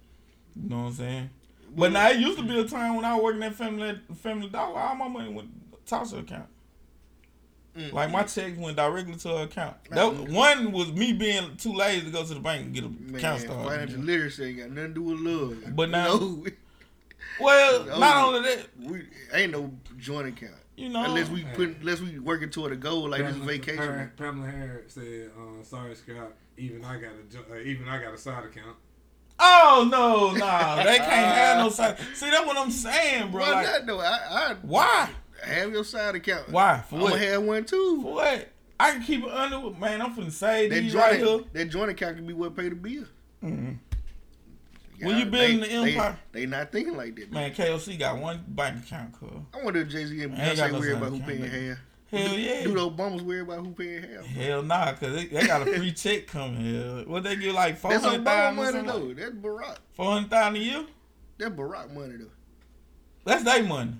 You 0.55 0.71
know 0.71 0.77
what 0.83 0.87
I'm 0.87 0.93
saying? 0.95 1.31
But 1.77 1.91
now 1.93 2.09
it 2.11 2.21
used 2.21 2.39
to 2.39 2.45
be 2.45 2.59
a 2.59 2.65
time 2.65 2.95
when 2.95 3.05
I 3.05 3.15
was 3.15 3.25
working 3.25 3.43
at 3.43 3.55
Family 3.55 3.99
Family 4.23 4.49
Dollar, 4.49 4.79
all 4.79 4.95
my 4.95 5.09
money 5.09 5.33
went 5.33 5.49
to 5.87 5.95
Tasha 5.95 6.21
account. 6.21 6.47
Mm. 7.77 7.93
Like 7.93 8.13
my 8.13 8.23
checks 8.23 8.57
went 8.57 8.77
directly 8.77 9.17
to 9.17 9.29
her 9.31 9.45
account. 9.45 9.77
That 9.91 10.15
one 10.31 10.71
was 10.71 10.93
me 10.93 11.13
being 11.13 11.57
too 11.57 11.73
lazy 11.73 12.05
to 12.07 12.11
go 12.13 12.25
to 12.25 12.35
the 12.35 12.39
bank 12.39 12.67
and 12.67 12.75
get 12.75 12.85
a 12.85 12.89
Man, 12.89 13.17
account 13.17 13.41
started. 13.41 13.69
financial 13.69 14.01
literacy 14.01 14.45
ain't 14.45 14.59
got 14.59 14.71
nothing 14.71 14.89
to 14.91 14.95
do 14.95 15.03
with 15.03 15.19
love. 15.21 15.75
But 15.77 15.91
now- 15.91 16.17
no, 16.17 16.47
Well, 17.41 17.87
Oh. 17.91 17.99
not 17.99 18.25
only 18.27 18.41
that, 18.49 18.67
we 18.81 19.03
ain't 19.33 19.53
no 19.53 19.73
joint 19.99 20.29
account 20.29 20.55
you 20.77 20.89
know, 20.89 21.05
unless 21.05 21.29
we 21.29 21.45
put 21.55 21.77
unless 21.81 22.01
we 22.01 22.19
working 22.19 22.51
toward 22.51 22.73
a 22.73 22.77
goal 22.77 23.09
like 23.09 23.23
this 23.25 23.37
vacation. 23.37 23.79
Har- 23.83 24.13
Pamela 24.17 24.51
Harris 24.51 24.93
said, 24.95 25.31
uh, 25.39 25.63
"Sorry, 25.63 25.95
Scott. 25.95 26.33
Even 26.57 26.85
I 26.85 26.95
got 27.01 27.11
a 27.13 27.55
uh, 27.55 27.59
even 27.59 27.89
I 27.89 28.01
got 28.03 28.15
a 28.15 28.19
side 28.19 28.45
account." 28.45 28.77
Oh 29.39 29.89
no, 29.91 30.31
no, 30.33 30.77
they 30.85 30.97
can't 30.99 31.11
have 31.37 31.59
no 31.65 31.69
side. 31.71 31.99
See, 32.15 32.31
that's 32.31 32.47
what 32.47 32.57
I'm 32.57 32.71
saying, 32.71 33.31
bro. 33.33 33.41
Why 33.43 33.51
Like, 33.53 33.67
not 33.67 33.87
though? 33.87 34.01
I, 34.01 34.55
why? 34.63 35.11
Have 35.43 35.73
your 35.73 35.85
side 35.85 36.15
account. 36.15 36.51
Why? 36.51 36.83
For 36.89 36.95
I'm 36.97 37.03
what? 37.03 37.13
gonna 37.15 37.25
have 37.27 37.43
one 37.43 37.65
too. 37.65 38.01
For 38.03 38.15
what? 38.15 38.49
I 38.81 38.93
can 38.93 39.03
keep 39.03 39.25
it 39.25 39.31
under. 39.31 39.71
Man, 39.79 40.01
I'm 40.03 40.15
finna 40.15 40.31
say 40.33 40.69
That 40.69 40.75
these 40.81 40.93
joint, 40.93 41.05
right 41.05 41.19
here. 41.21 41.41
that 41.53 41.65
joint 41.67 41.91
account 41.91 42.17
can 42.17 42.27
be 42.27 42.33
what 42.33 42.57
pay 42.57 42.69
the 42.69 42.75
bill. 42.77 43.05
Mhm. 44.99 45.07
When 45.07 45.19
you 45.19 45.25
building 45.27 45.61
the 45.61 45.71
empire- 45.71 46.19
they, 46.33 46.41
they 46.41 46.47
not 46.47 46.71
thinking 46.73 46.97
like 46.97 47.15
that. 47.17 47.33
Man. 47.33 47.43
Man, 47.43 47.55
KLC 47.55 47.99
got 47.99 48.19
one 48.19 48.45
bank 48.49 48.85
account, 48.85 49.13
cuz. 49.13 49.29
I 49.53 49.65
wonder 49.65 49.81
if 49.81 49.89
Jay 49.89 50.05
Z 50.07 50.23
and 50.23 50.35
Beyonce 50.37 50.73
no 50.73 50.79
worry 50.79 50.89
side 50.93 50.97
about 51.03 51.11
who 51.13 51.21
paying 51.21 51.43
half. 51.45 51.79
Hell 52.11 52.35
yeah. 52.39 52.63
Do 52.63 52.75
the 52.75 52.91
Obamas 52.91 53.23
worry 53.23 53.41
about 53.41 53.67
who 53.67 53.73
paying 53.73 54.03
half? 54.05 54.25
Hell 54.27 54.63
nah, 54.63 54.93
cause 54.93 55.15
they, 55.15 55.27
they 55.27 55.47
got 55.47 55.67
a 55.67 55.73
free 55.75 55.93
check 55.95 56.27
coming 56.29 56.61
here. 56.61 57.05
What 57.07 57.25
they 57.25 57.35
get 57.37 57.55
like 57.55 57.77
four 57.79 57.91
That's 57.91 58.05
hundred 58.05 58.25
Obama 58.25 58.57
thousand? 58.57 58.87
money 58.87 59.15
though. 59.15 59.15
That's 59.21 59.35
Barack. 59.37 59.77
Four 59.95 60.13
hundred 60.13 60.31
thousand 60.31 60.57
a 60.57 60.59
year? 60.65 60.85
That's 61.39 61.55
Barack 61.55 61.93
money 61.93 62.17
though. 62.19 62.31
That's 63.25 63.43
their 63.43 63.63
money. 63.65 63.95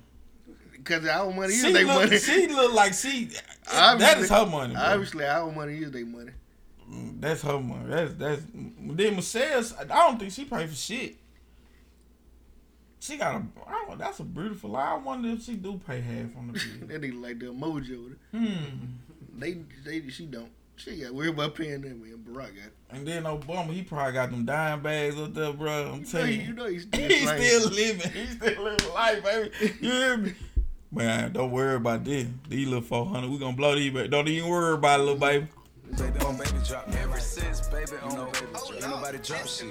Because 0.73 1.07
our 1.07 1.33
money 1.33 1.55
is 1.55 1.63
their 1.63 1.87
money. 1.87 2.19
she 2.19 2.47
look 2.49 2.73
like 2.75 2.93
she. 2.93 3.25
that 3.25 3.43
Obviously- 3.73 4.23
is 4.25 4.29
her 4.31 4.47
money. 4.47 4.75
Bro. 4.75 4.83
Obviously, 4.83 5.25
our 5.27 5.51
money 5.51 5.79
is 5.79 5.91
their 5.91 6.05
money. 6.07 6.33
That's 7.21 7.43
her 7.43 7.59
money. 7.61 7.85
That's 7.89 8.15
that's. 8.15 8.43
Then 8.53 9.17
Michelle's. 9.17 9.75
I 9.79 9.85
don't 9.85 10.19
think 10.19 10.33
she 10.33 10.45
pay 10.45 10.67
for 10.67 10.75
shit. 10.75 11.17
She 13.01 13.17
got 13.19 13.35
a. 13.37 13.43
I 13.67 13.85
don't, 13.87 13.99
that's 13.99 14.21
a 14.21 14.25
beautiful 14.25 14.71
lie. 14.71 14.93
I 14.93 14.97
wonder 14.97 15.29
if 15.31 15.43
she 15.43 15.57
do 15.57 15.81
pay 15.87 16.01
half 16.01 16.37
on 16.37 16.49
the 16.49 16.53
bill. 16.79 16.89
That 16.89 17.03
nigga 17.03 17.21
like 17.23 17.39
the 17.39 17.47
emoji. 17.47 18.17
hmm. 18.31 18.47
They, 19.37 19.59
they, 19.85 20.09
she 20.11 20.27
don't. 20.27 20.51
She 20.77 21.03
got 21.03 21.13
worried 21.13 21.31
about 21.35 21.55
paying 21.55 21.83
that 21.83 21.97
man. 22.01 22.25
Barack 22.29 22.55
got. 22.57 22.71
And 22.91 23.07
then 23.07 23.25
Obama, 23.25 23.73
he 23.73 23.83
probably 23.83 24.13
got 24.13 24.31
them 24.31 24.45
dime 24.45 24.83
bags 24.83 25.19
up 25.21 25.35
there, 25.35 25.53
bro. 25.53 25.93
I'm 25.93 26.01
You 26.01 26.07
telling 26.07 26.33
you. 26.33 26.47
you 26.47 26.53
know 26.53 26.67
he's 26.67 26.83
still. 26.93 27.09
He's 27.09 27.29
still 27.29 27.71
living. 27.71 28.11
He's 28.13 28.31
still 28.37 28.63
living 28.63 28.95
life, 28.95 29.23
baby. 29.25 29.51
You 29.81 29.91
hear 29.91 30.17
me? 30.17 30.33
Man, 30.91 31.33
don't 31.33 31.51
worry 31.51 31.75
about 31.75 32.05
this. 32.05 32.27
These 32.49 32.69
little 32.69 32.83
400, 32.83 33.29
we 33.29 33.39
gonna 33.39 33.57
blow 33.57 33.75
these. 33.75 33.93
Don't 34.09 34.29
even 34.29 34.49
worry 34.49 34.75
about 34.75 35.01
it, 35.01 35.03
little 35.03 35.19
baby. 35.19 35.47
Baby 35.93 36.19
on 36.25 36.37
baby 36.37 36.59
drop. 36.67 36.89
Ever 36.97 37.21
since 37.21 37.69
baby 37.69 37.93
on 38.03 38.11
baby 38.33 38.47
drop. 38.53 38.73
Ain't 38.73 38.89
nobody 38.89 39.19
drop 39.19 39.47
shit. 39.47 39.69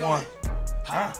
One. 0.00 0.24
Huh? 0.84 1.12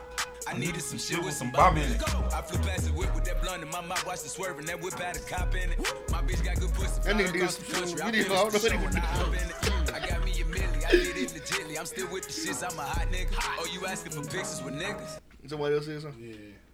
I 0.47 0.59
needed 0.59 0.81
some 0.81 0.99
shit 0.99 1.23
with 1.23 1.35
some 1.35 1.51
bop 1.51 1.75
bop 1.75 1.77
in 1.77 1.83
in 1.83 1.91
it. 1.93 2.01
it. 2.01 2.15
I 2.33 2.41
flew 2.43 2.59
past 2.67 2.87
the 2.87 2.93
whip 2.93 3.15
with 3.15 3.25
that 3.25 3.43
blunt 3.43 3.63
in 3.63 3.69
my 3.71 3.83
mouth, 3.83 4.05
watched 4.07 4.25
it 4.25 4.31
swerving. 4.31 4.65
That 4.67 4.81
whip 4.81 4.95
had 4.95 5.17
a 5.17 5.21
cop 5.21 5.55
in 5.55 5.71
it. 5.73 5.79
My 6.11 6.23
bitch 6.23 6.43
got 6.45 6.59
good 6.59 6.73
pussy. 6.73 7.01
That 7.03 7.17
nigga 7.17 7.33
did 7.33 7.51
some 7.51 7.65
country. 7.67 7.91
shit. 7.91 8.01
I 8.03 8.07
Video, 8.11 8.25
feel 8.25 8.33
I 8.33 8.37
don't 8.37 8.53
know 8.53 8.57
it's 8.57 8.63
what 8.65 8.73
he 8.73 8.87
was 8.87 8.97
I 8.97 9.01
hop 9.01 9.29
in 9.29 9.35
it. 9.35 9.93
I 9.95 10.07
got 10.09 10.25
me 10.25 10.31
a 10.33 10.45
milli, 10.45 10.87
I 10.87 10.91
did 10.93 11.17
it 11.17 11.29
legitly. 11.31 11.79
I'm 11.79 11.87
still 11.87 12.09
with 12.11 12.23
the 12.27 12.33
shits, 12.33 12.65
I'm 12.69 12.79
a 12.79 12.83
hot 12.83 13.07
nigga. 13.13 13.29
Oh, 13.59 13.67
you 13.73 13.87
asking 13.87 14.13
for 14.13 14.23
pictures 14.23 14.63
with 14.65 14.75
niggas? 14.75 15.21
Somebody 15.47 15.75
else 15.75 15.87
said 15.87 16.01
something. 16.03 16.25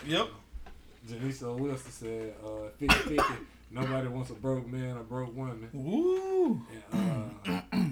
Yeah. 0.06 0.18
Yep. 0.18 0.28
Janisa 1.08 1.58
Wilson 1.58 1.90
said, 1.92 2.34
uh, 2.44 2.68
50 2.78 3.16
50. 3.16 3.16
Nobody 3.70 4.08
wants 4.08 4.30
a 4.30 4.34
broke 4.34 4.66
man 4.66 4.96
or 4.96 5.02
broke 5.02 5.34
woman. 5.36 5.68
Woo. 5.72 6.62
And, 6.92 7.30
uh, 7.46 7.60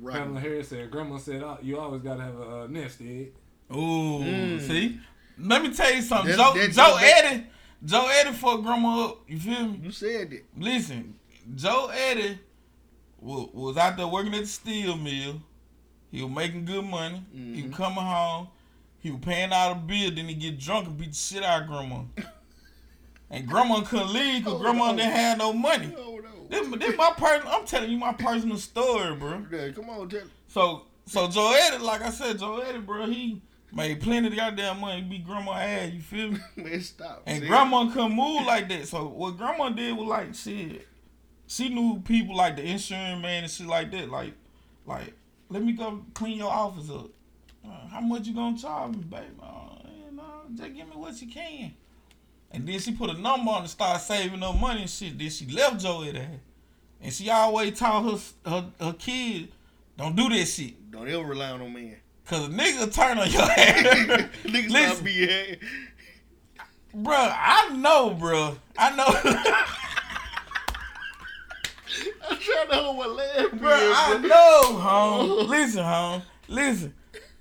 Right. 0.00 0.16
Pamela 0.16 0.40
Harris 0.40 0.68
said, 0.68 0.90
Grandma 0.90 1.18
said, 1.18 1.42
oh, 1.42 1.58
you 1.60 1.78
always 1.78 2.00
got 2.00 2.16
to 2.16 2.22
have 2.22 2.38
a 2.38 2.60
uh, 2.62 2.66
nest 2.68 3.02
egg. 3.02 3.32
Ooh. 3.76 4.58
See? 4.60 4.98
Let 5.38 5.62
me 5.62 5.74
tell 5.74 5.92
you 5.94 6.00
something. 6.00 6.32
Mm. 6.34 6.36
That- 6.38 6.54
Joe, 6.54 6.60
that- 6.60 6.72
Joe 6.72 6.96
that- 6.98 7.24
Eddie. 7.24 7.46
Joe 7.84 8.08
Eddie 8.10 8.32
fucked 8.32 8.62
grandma 8.64 9.04
up. 9.06 9.18
You 9.28 9.38
feel 9.38 9.68
me? 9.68 9.80
You 9.82 9.90
said 9.90 10.32
it. 10.32 10.44
Listen, 10.56 11.14
Joe 11.54 11.90
Eddie 11.92 12.38
was, 13.20 13.50
was 13.52 13.76
out 13.76 13.96
there 13.98 14.06
working 14.08 14.32
at 14.34 14.40
the 14.40 14.46
steel 14.46 14.96
mill. 14.96 15.42
He 16.10 16.22
was 16.22 16.30
making 16.32 16.64
good 16.64 16.84
money. 16.84 17.22
He 17.32 17.38
Mm-hmm. 17.38 17.68
was 17.68 17.76
coming 17.76 17.98
home. 18.04 18.48
He 19.00 19.10
was 19.10 19.20
paying 19.20 19.52
out 19.52 19.72
a 19.72 19.74
bill. 19.76 20.10
Then 20.14 20.26
he 20.28 20.34
get 20.34 20.58
drunk 20.58 20.86
and 20.88 20.96
beat 20.98 21.10
the 21.10 21.14
shit 21.16 21.42
out 21.42 21.62
of 21.62 21.68
grandma. 21.68 22.02
and 23.30 23.46
grandma 23.46 23.80
couldn't 23.82 24.12
leave 24.12 24.44
because 24.44 24.54
Oh, 24.54 24.58
grandma 24.62 24.90
no. 24.90 24.96
didn't 24.98 25.12
have 25.12 25.38
no 25.38 25.52
money. 25.52 25.94
Oh 25.98 26.18
no. 26.22 26.28
This, 26.48 26.66
this 26.80 26.96
my 26.96 27.12
person. 27.16 27.46
I'm 27.48 27.64
telling 27.64 27.90
you 27.90 27.98
my 27.98 28.12
personal 28.12 28.56
story, 28.56 29.14
bro. 29.16 29.44
Yeah, 29.52 29.68
come 29.70 29.88
on, 29.90 30.08
tell. 30.08 30.22
So, 30.48 30.82
so 31.06 31.28
Joe 31.28 31.54
Eddie, 31.56 31.82
like 31.84 32.02
I 32.02 32.10
said, 32.10 32.38
Joe 32.40 32.58
Eddie, 32.58 32.78
bro, 32.78 33.06
he 33.06 33.40
made 33.72 34.00
plenty 34.00 34.26
of 34.28 34.34
goddamn 34.36 34.80
money. 34.80 35.02
Be 35.02 35.18
grandma 35.18 35.52
had 35.52 35.94
You 35.94 36.00
feel 36.00 36.32
me? 36.32 36.38
Man, 36.56 36.80
stop. 36.80 37.22
And 37.26 37.46
grandma 37.46 37.88
couldn't 37.92 38.16
move 38.16 38.44
like 38.46 38.68
that. 38.68 38.88
So 38.88 39.06
what 39.06 39.36
grandma 39.38 39.68
did 39.70 39.96
was 39.96 40.06
like 40.08 40.34
shit. 40.34 40.86
She 41.46 41.68
knew 41.68 42.00
people 42.00 42.36
like 42.36 42.56
the 42.56 42.62
insurance 42.64 43.20
man 43.22 43.42
and 43.44 43.50
shit 43.50 43.66
like 43.66 43.90
that. 43.92 44.08
Like, 44.10 44.34
like, 44.86 45.14
let 45.48 45.62
me 45.64 45.72
go 45.72 46.04
clean 46.14 46.38
your 46.38 46.50
office 46.50 46.90
up. 46.90 47.10
Uh, 47.64 47.88
how 47.88 48.00
much 48.00 48.26
you 48.26 48.34
gonna 48.34 48.56
charge 48.58 48.92
me, 48.92 49.02
baby? 49.02 49.24
Uh, 49.42 49.88
you 50.10 50.16
know, 50.16 50.42
just 50.54 50.74
give 50.74 50.88
me 50.88 50.94
what 50.96 51.20
you 51.20 51.28
can. 51.28 51.74
And 52.52 52.66
then 52.66 52.78
she 52.80 52.92
put 52.92 53.10
a 53.10 53.14
number 53.14 53.50
on 53.50 53.60
and 53.62 53.70
started 53.70 54.02
saving 54.02 54.40
her 54.40 54.52
money 54.52 54.82
and 54.82 54.90
shit. 54.90 55.18
Then 55.18 55.30
she 55.30 55.46
left 55.46 55.80
Joe 55.80 56.02
at 56.02 56.16
her. 56.16 56.40
And 57.00 57.12
she 57.12 57.30
always 57.30 57.78
taught 57.78 58.04
her 58.04 58.18
her, 58.50 58.66
her 58.80 58.92
kid, 58.94 59.52
don't 59.96 60.16
do 60.16 60.28
that 60.28 60.46
shit. 60.46 60.90
Don't 60.90 61.08
ever 61.08 61.24
rely 61.24 61.50
on 61.50 61.60
no 61.60 61.68
man. 61.68 61.96
Cause 62.26 62.46
a 62.46 62.50
nigga 62.50 62.92
turn 62.92 63.18
on 63.18 63.30
your 63.30 63.42
ass. 63.42 63.52
Niggas 64.44 64.70
Listen. 64.70 64.72
not 64.72 65.04
be 65.04 65.12
here. 65.12 65.56
Bruh, 66.96 67.34
I 67.36 67.68
know, 67.76 68.16
bruh. 68.18 68.56
I 68.78 68.96
know. 68.96 69.06
I'm 72.30 72.38
trying 72.38 72.68
to 72.68 72.74
hold 72.76 72.96
my 72.98 73.06
laugh. 73.06 73.50
Bruh, 73.50 73.92
I 73.94 74.18
know, 74.18 74.78
home. 74.78 75.48
Listen, 75.48 75.84
home. 75.84 76.22
Listen. 76.48 76.94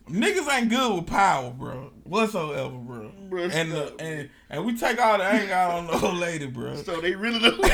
Niggas 0.10 0.52
ain't 0.52 0.69
good 0.69 0.95
with 0.95 1.07
power, 1.07 1.52
bro. 1.52 1.91
Whatsoever, 2.10 2.69
bro. 2.69 3.11
Bruh, 3.30 3.52
and, 3.53 3.72
the, 3.72 3.95
and 3.99 4.30
and 4.49 4.65
we 4.65 4.76
take 4.76 4.99
all 4.99 5.18
the 5.19 5.23
anger 5.23 5.53
out 5.53 5.72
on 5.76 5.88
the 5.88 5.94
old 6.06 6.18
lady, 6.18 6.48
bro. 6.48 6.76
So 6.84 6.99
they 7.02 7.14
really 7.15 7.40
don't. 7.40 7.61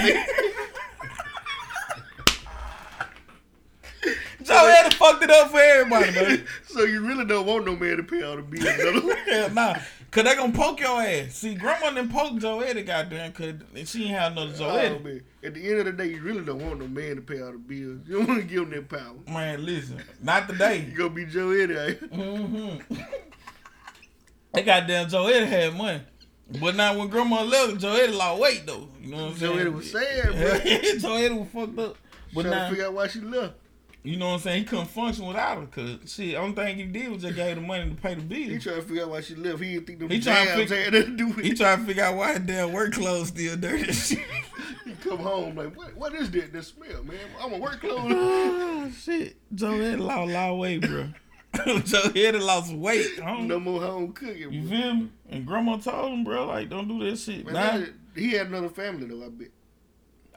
Joe 4.44 4.68
had 4.68 4.94
fucked 4.94 5.24
it 5.24 5.32
up 5.32 5.50
for 5.50 5.60
everybody, 5.60 6.12
man. 6.12 6.46
so 6.68 6.84
you 6.84 7.02
really 7.08 7.26
don't 7.26 7.48
want 7.48 7.66
no 7.66 7.76
man 7.76 7.98
to 7.98 8.04
pay 8.04 8.22
all 8.22 8.36
the 8.36 8.44
bills. 8.44 9.16
Hell 9.28 9.50
nah. 9.52 9.76
Cause 10.12 10.24
they 10.24 10.36
gonna 10.36 10.54
poke 10.54 10.80
your 10.80 11.02
ass. 11.02 11.34
See, 11.34 11.56
grandma 11.56 11.90
didn't 11.90 12.12
poke 12.12 12.38
Joe 12.38 12.60
Eddie 12.62 12.84
goddamn 12.84 13.32
cause 13.34 13.54
she 13.86 14.04
ain't 14.04 14.12
have 14.12 14.34
another 14.34 14.54
Joe 14.54 14.70
Oh, 14.70 14.78
Eddie. 14.78 15.00
man. 15.04 15.22
At 15.44 15.54
the 15.56 15.68
end 15.70 15.80
of 15.80 15.86
the 15.86 15.92
day, 15.94 16.10
you 16.12 16.22
really 16.22 16.46
don't 16.46 16.62
want 16.64 16.80
no 16.80 16.88
man 16.88 17.16
to 17.16 17.22
pay 17.22 17.42
all 17.42 17.52
the 17.54 17.58
bills. 17.58 18.02
You 18.08 18.18
don't 18.20 18.28
want 18.28 18.42
to 18.42 18.48
give 18.48 18.62
him 18.62 18.70
that 18.70 18.88
power. 18.88 19.16
Man, 19.28 19.66
listen. 19.66 20.02
Not 20.22 20.48
today. 20.48 20.86
You 20.90 20.96
gonna 20.96 21.10
be 21.10 21.26
Joe 21.26 21.50
Eddie. 21.52 21.74
eh? 21.74 21.94
Mm-hmm. 22.14 22.96
They 24.56 24.64
goddamn 24.64 25.10
Joe 25.10 25.28
Eddie 25.28 25.46
had 25.46 25.76
money. 25.76 26.02
But 26.62 26.76
now 26.76 26.98
when 26.98 27.08
grandma 27.08 27.42
left, 27.44 27.80
Joe 27.80 27.94
Eddie 27.96 28.14
lost 28.14 28.42
weight 28.42 28.64
though. 28.66 28.88
You 29.02 29.12
know 29.12 29.18
what 29.26 29.32
I'm 29.34 29.38
saying? 29.38 29.60
Eddie 29.60 29.70
was 29.70 29.92
sad, 29.92 30.32
bro. 30.32 31.00
Joe 31.00 31.16
Eddie 31.16 31.36
was 31.36 31.48
fucked 31.54 31.80
up. 31.80 31.98
But 32.34 32.42
Trying 32.42 32.54
to 32.54 32.60
now, 32.60 32.70
figure 32.70 32.86
out 32.86 32.94
why 32.94 33.08
she 33.08 33.20
left. 33.22 33.54
you 34.04 34.18
know 34.18 34.28
what 34.28 34.34
I'm 34.34 34.40
saying? 34.42 34.60
He 34.60 34.66
couldn't 34.66 34.86
function 34.88 35.26
without 35.26 35.58
her. 35.58 35.66
Cause 35.68 35.98
shit, 36.14 36.36
only 36.36 36.54
thing 36.56 36.76
he 36.78 36.84
did 36.84 37.10
was 37.12 37.22
just 37.24 37.36
gave 37.36 37.56
the 37.56 37.62
money 37.62 37.90
to 37.90 37.96
pay 37.96 38.14
the 38.14 38.22
bills. 38.22 38.48
He 38.50 38.60
trying 38.60 38.76
to 38.76 38.82
figure 38.82 39.04
out 39.04 39.10
why 39.10 39.22
she 39.22 39.36
left. 39.36 39.60
He 39.62 39.74
didn't 39.74 39.88
think 39.88 40.00
them 40.00 40.10
He 40.10 40.20
trying 40.20 40.46
to 40.48 40.54
jabs 40.66 40.70
fig- 40.72 40.84
had 40.84 40.94
nothing 40.94 41.12
to 41.12 41.18
do 41.18 41.28
with 41.28 41.46
He 41.46 41.52
it. 41.52 41.58
tried 41.58 41.78
to 41.78 41.86
figure 41.86 42.04
out 42.04 42.16
why 42.16 42.34
his 42.34 42.42
damn 42.42 42.72
work 42.74 42.94
clothes 42.94 43.30
still 43.30 43.56
dirty. 43.58 43.94
He 44.86 44.92
come 45.10 45.18
home 45.18 45.56
like, 45.56 45.76
what, 45.76 45.96
what 45.96 46.14
is 46.14 46.30
that? 46.32 46.54
That 46.54 46.64
smell, 46.64 47.04
man. 47.04 47.18
I'm 47.42 47.54
a 47.54 47.58
work 47.58 47.80
clothes. 47.82 48.04
oh 48.08 48.92
shit. 48.96 49.36
Joe 49.54 49.72
a 49.74 49.96
lot 49.98 50.30
of 50.52 50.58
weight, 50.60 50.82
bro. 50.82 51.08
Joe 51.86 52.12
Eddie 52.16 52.40
lost 52.40 52.74
weight. 52.74 53.08
I 53.22 53.26
don't 53.26 53.48
no 53.48 53.60
more 53.60 53.82
home 53.82 54.14
cooking. 54.14 54.52
You 54.54 54.62
Bro. 54.62 54.70
feel 54.70 54.94
me? 54.96 55.10
And 55.30 55.46
grandma 55.46 55.78
told 55.78 56.12
him, 56.14 56.24
bro, 56.24 56.46
like, 56.48 56.70
don't 56.70 56.88
do 56.88 57.10
that 57.10 57.18
shit. 57.18 57.46
Man, 57.46 57.54
Nah, 57.82 57.86
he 58.16 58.32
had 58.32 58.48
another 58.48 58.70
family 58.70 59.08
though. 59.08 59.26
I 59.26 59.30
bet 59.30 59.48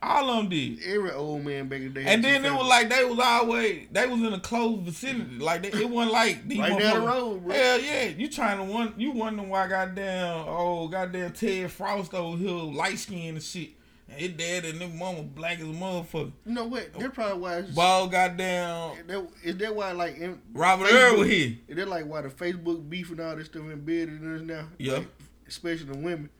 all 0.01 0.31
of 0.31 0.37
them 0.37 0.49
did. 0.49 0.81
every 0.85 1.11
old 1.11 1.45
man 1.45 1.69
back 1.69 1.81
in 1.81 1.93
the 1.93 2.01
day. 2.01 2.07
And 2.07 2.23
then 2.23 2.45
it 2.45 2.53
was 2.53 2.69
like 2.69 2.89
they 2.89 3.05
was 3.05 3.19
always 3.19 3.89
they 3.91 4.07
was 4.07 4.21
in 4.21 4.33
a 4.33 4.39
close 4.41 4.79
vicinity. 4.83 5.39
Like 5.39 5.63
they, 5.63 5.81
it 5.81 5.91
wasn't 5.91 6.13
like 6.13 6.47
these 6.47 6.59
Right 6.61 6.79
down 6.79 7.01
the 7.01 7.07
road, 7.07 7.45
bro. 7.45 7.53
Hell 7.55 7.81
yeah, 7.81 8.05
you 8.05 8.29
trying 8.31 8.59
to 8.59 8.73
want 8.73 9.01
you 9.01 9.11
wondering 9.11 9.49
why 9.49 9.67
goddamn 9.69 10.45
oh 10.47 10.87
goddamn 10.89 11.33
Ted 11.33 11.73
Frost 11.73 12.15
over 12.15 12.37
here 12.39 12.51
light 12.51 12.99
skin 12.99 13.35
and 13.35 13.43
shit. 13.43 13.71
His 14.19 14.33
dad 14.33 14.65
and 14.65 14.81
his 14.81 14.93
mama 14.93 15.23
black 15.23 15.59
as 15.59 15.65
a 15.65 15.67
motherfucker. 15.67 16.33
You 16.47 16.53
know 16.53 16.65
what? 16.65 16.93
That's 16.95 17.15
probably 17.15 17.39
why. 17.41 17.57
It's, 17.59 17.71
Ball 17.71 18.09
goddamn 18.09 19.07
that, 19.07 19.27
is 19.45 19.57
that 19.59 19.75
why 19.75 19.93
like 19.93 20.17
in, 20.19 20.41
Robert 20.53 20.89
Facebook- 20.89 20.93
Earl 21.13 21.19
was 21.19 21.29
here. 21.29 21.57
Is 21.69 21.77
that 21.77 21.89
like 21.89 22.07
why 22.07 22.21
the 22.23 22.29
Facebook 22.29 22.89
beef 22.89 23.11
and 23.11 23.21
all 23.21 23.37
this 23.37 23.47
stuff 23.47 23.63
embedded 23.63 24.21
in 24.23 24.35
us 24.37 24.43
now? 24.43 24.69
Yeah. 24.79 24.93
Like, 24.95 25.09
especially 25.47 25.87
the 25.87 25.99
women, 25.99 26.31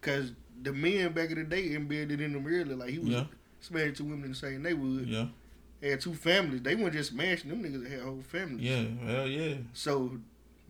because 0.00 0.32
the 0.62 0.72
men 0.72 1.12
back 1.12 1.30
in 1.30 1.38
the 1.38 1.44
day 1.44 1.74
embedded 1.74 2.20
in 2.20 2.32
them 2.32 2.46
early. 2.46 2.74
Like 2.74 2.90
he 2.90 2.98
was 2.98 3.08
Yeah. 3.08 3.24
married 3.70 3.96
to 3.96 4.04
women 4.04 4.24
in 4.24 4.30
the 4.30 4.36
same 4.36 4.62
neighborhood. 4.62 5.06
Yeah, 5.08 5.26
Had 5.82 6.00
two 6.00 6.14
families. 6.14 6.62
They 6.62 6.74
weren't 6.74 6.92
just 6.92 7.10
smashing 7.12 7.48
them 7.50 7.62
niggas. 7.62 7.82
They 7.84 7.90
had 7.90 8.00
whole 8.02 8.22
families. 8.28 8.60
yeah, 8.62 8.84
hell 9.06 9.26
yeah. 9.28 9.54
So 9.72 10.18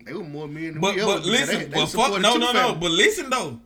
they 0.04 0.12
were 0.12 0.22
more 0.22 0.46
men 0.46 0.72
than 0.74 0.80
But 0.80 0.94
we 0.94 1.00
but 1.02 1.16
ever. 1.18 1.20
listen, 1.26 1.58
they, 1.58 1.64
they 1.64 1.74
but 1.74 1.86
fuck 1.86 2.20
no 2.20 2.34
two 2.34 2.38
no 2.38 2.52
no. 2.52 2.74
But 2.76 2.90
listen 2.92 3.28
though, 3.30 3.60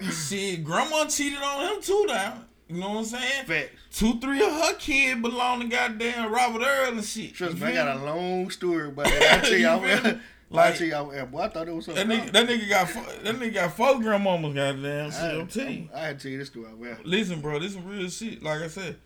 shit, 0.00 0.64
grandma 0.64 1.06
cheated 1.06 1.38
on 1.42 1.74
him 1.76 1.82
too 1.82 2.04
now. 2.06 2.44
You 2.68 2.78
know 2.80 2.90
what 2.90 2.98
I'm 2.98 3.04
saying? 3.04 3.44
Facts. 3.46 3.70
Two, 3.92 4.20
three 4.20 4.40
of 4.44 4.52
her 4.52 4.74
kids 4.74 5.20
belong 5.20 5.60
to 5.60 5.66
goddamn 5.66 6.32
Robert 6.32 6.62
Earl 6.64 6.92
and 6.92 7.04
shit. 7.04 7.34
Trust 7.34 7.56
You 7.56 7.64
me, 7.64 7.72
I 7.72 7.74
got 7.74 7.96
a 7.96 8.04
long 8.04 8.48
story 8.50 8.88
about 8.88 9.06
that. 9.06 9.44
I 9.44 9.48
tell 9.48 9.52
You 9.58 9.66
y'all. 9.66 9.80
feel? 9.80 10.18
Like, 10.52 10.74
I 10.74 10.78
tell 10.78 10.86
y'all, 10.88 11.26
boy, 11.26 11.38
I 11.42 11.48
thought 11.48 11.68
it 11.68 11.74
was 11.76 11.86
That 11.86 11.96
something. 11.96 12.18
nigga, 12.18 12.32
that 12.32 12.48
nigga 12.48 12.68
got 12.68 12.90
four, 12.90 13.04
that 13.22 13.36
nigga 13.36 13.54
got 13.54 13.72
four 13.72 13.94
grandmamas. 13.94 14.52
Goddamn, 14.52 15.10
shit. 15.12 15.20
I'm 15.40 15.46
telling 15.46 15.74
you. 15.84 15.88
I, 15.94 15.98
I 16.00 16.02
had 16.06 16.18
to 16.18 16.22
tell 16.24 16.32
you 16.32 16.38
this 16.38 16.48
story. 16.48 16.74
Well, 16.74 16.96
Listen, 17.04 17.40
bro, 17.40 17.60
this 17.60 17.70
is 17.76 17.78
real 17.78 18.08
shit. 18.08 18.42
Like 18.42 18.60
I 18.62 18.66
said, 18.66 18.96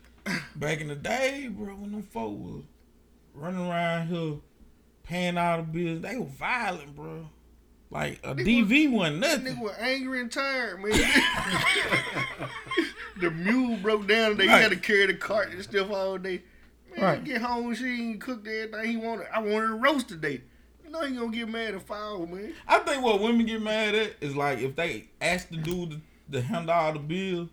back 0.55 0.81
in 0.81 0.87
the 0.87 0.95
day, 0.95 1.47
bro, 1.51 1.75
when 1.75 1.91
them 1.91 2.01
folk 2.01 2.31
was 2.35 2.63
running 3.35 3.59
around 3.59 4.07
here 4.07 4.37
paying 5.03 5.37
all 5.37 5.57
the 5.57 5.63
bills, 5.63 6.01
they 6.01 6.15
were 6.17 6.25
violent, 6.25 6.95
bro. 6.95 7.27
Like 7.95 8.19
a 8.25 8.35
DV 8.35 8.91
wasn't 8.91 9.21
that 9.21 9.41
nothing. 9.41 9.55
nigga 9.55 9.61
was 9.61 9.73
angry 9.79 10.19
and 10.19 10.29
tired, 10.29 10.81
man. 10.83 10.91
the 13.21 13.31
mule 13.31 13.77
broke 13.77 14.05
down 14.05 14.35
they 14.35 14.47
Right. 14.47 14.63
had 14.63 14.71
to 14.71 14.75
carry 14.77 15.05
the 15.05 15.13
cart 15.13 15.51
and 15.51 15.63
stuff 15.63 15.89
all 15.89 16.17
day. 16.17 16.41
Man, 16.91 17.01
Right. 17.05 17.23
get 17.23 17.41
home, 17.41 17.73
she 17.73 17.85
ain't 17.85 18.19
cooked 18.19 18.45
everything 18.47 18.85
he 18.91 18.97
wanted. 18.97 19.27
I 19.33 19.39
wanted 19.39 19.69
a 19.69 19.73
roast 19.75 20.09
today. 20.09 20.41
You 20.83 20.89
know 20.91 21.05
he 21.05 21.15
gonna 21.15 21.31
get 21.31 21.47
mad 21.47 21.73
and 21.73 21.81
foul, 21.83 22.27
man. 22.27 22.51
I 22.67 22.79
think 22.79 23.01
what 23.01 23.21
women 23.21 23.45
get 23.45 23.61
mad 23.61 23.95
at 23.95 24.15
is 24.19 24.35
like 24.35 24.59
if 24.59 24.75
they 24.75 25.07
ask 25.21 25.47
the 25.47 25.55
dude 25.55 25.91
to, 25.91 26.01
to 26.33 26.41
handle 26.41 26.71
all 26.75 26.91
the 26.91 26.99
bills, 26.99 27.47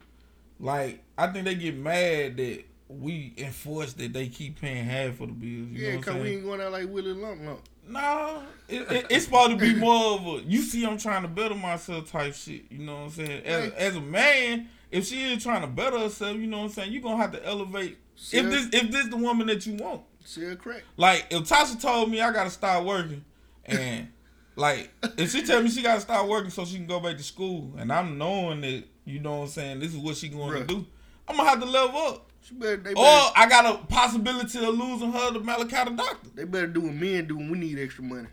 like 0.58 1.04
I 1.16 1.28
think 1.28 1.44
they 1.44 1.54
get 1.54 1.76
mad 1.76 2.36
that 2.38 2.64
we 2.88 3.32
enforce 3.38 3.92
that 3.92 4.12
they 4.12 4.26
keep 4.26 4.60
paying 4.60 4.86
half 4.86 5.14
for 5.14 5.28
the 5.28 5.34
bills. 5.34 5.68
You 5.70 5.78
Yeah, 5.78 5.90
know 5.90 5.96
what 5.98 6.04
cause 6.06 6.16
I'm 6.16 6.22
we 6.22 6.30
ain't 6.32 6.42
going 6.44 6.60
out 6.60 6.72
like 6.72 6.88
Willie 6.88 7.12
Lump 7.12 7.42
Lump. 7.44 7.60
No, 7.86 8.42
it, 8.68 8.82
it, 8.90 9.06
it's 9.10 9.24
supposed 9.24 9.50
to 9.50 9.56
be 9.56 9.74
more 9.74 10.14
of 10.14 10.26
a 10.26 10.42
you 10.46 10.62
see 10.62 10.84
I'm 10.86 10.98
trying 10.98 11.22
to 11.22 11.28
better 11.28 11.54
myself 11.54 12.10
type 12.10 12.34
shit. 12.34 12.62
You 12.70 12.78
know 12.78 12.94
what 12.94 13.02
I'm 13.04 13.10
saying? 13.10 13.44
As, 13.44 13.62
Right. 13.64 13.74
as 13.74 13.96
a 13.96 14.00
man, 14.00 14.68
if 14.90 15.06
she 15.06 15.22
is 15.32 15.42
trying 15.42 15.62
to 15.62 15.66
better 15.66 15.98
herself, 15.98 16.36
you 16.36 16.46
know 16.46 16.58
what 16.58 16.64
I'm 16.64 16.70
saying. 16.70 16.92
you're 16.92 17.02
gonna 17.02 17.16
have 17.16 17.32
to 17.32 17.44
elevate. 17.44 17.98
Sure. 18.16 18.40
If 18.40 18.50
this 18.50 18.82
if 18.82 18.90
this 18.90 19.08
the 19.08 19.16
woman 19.16 19.46
that 19.48 19.66
you 19.66 19.74
want, 19.74 20.02
Sell 20.24 20.54
crack. 20.56 20.84
like 20.96 21.26
if 21.30 21.48
Tasha 21.48 21.80
told 21.80 22.10
me 22.10 22.20
I 22.20 22.32
gotta 22.32 22.50
start 22.50 22.84
working, 22.84 23.24
and 23.66 24.08
like 24.54 24.90
if 25.18 25.32
she 25.32 25.42
tell 25.42 25.60
me 25.62 25.68
she 25.68 25.82
gotta 25.82 26.00
start 26.00 26.28
working 26.28 26.50
so 26.50 26.64
she 26.64 26.76
can 26.76 26.86
go 26.86 27.00
back 27.00 27.16
to 27.16 27.22
school, 27.22 27.72
and 27.78 27.92
I'm 27.92 28.16
knowing 28.16 28.60
that 28.60 28.84
you 29.04 29.18
know 29.18 29.38
what 29.38 29.44
I'm 29.44 29.48
saying, 29.50 29.80
this 29.80 29.92
is 29.92 29.98
what 29.98 30.16
she 30.16 30.28
to 30.28 30.64
do. 30.64 30.86
I'm 31.26 31.36
gonna 31.36 31.48
have 31.48 31.60
to 31.60 31.66
level 31.66 31.98
up. 31.98 32.30
She 32.44 32.54
better, 32.54 32.76
they, 32.76 32.90
Or 32.90 32.94
better, 32.94 33.32
I 33.36 33.46
got 33.48 33.66
a 33.74 33.78
possibility 33.86 34.58
of 34.64 34.74
losing 34.76 35.12
her 35.12 35.32
to 35.32 35.40
Malachi 35.40 35.94
doctor. 35.94 36.28
they 36.34 36.44
better 36.44 36.66
do 36.66 36.80
what 36.80 36.94
men 36.94 37.26
do 37.26 37.36
when 37.36 37.50
we 37.50 37.58
need 37.58 37.78
extra 37.78 38.02
money. 38.04 38.28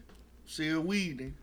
Sell 0.46 0.82
weed, 0.82 1.20
then. 1.20 1.36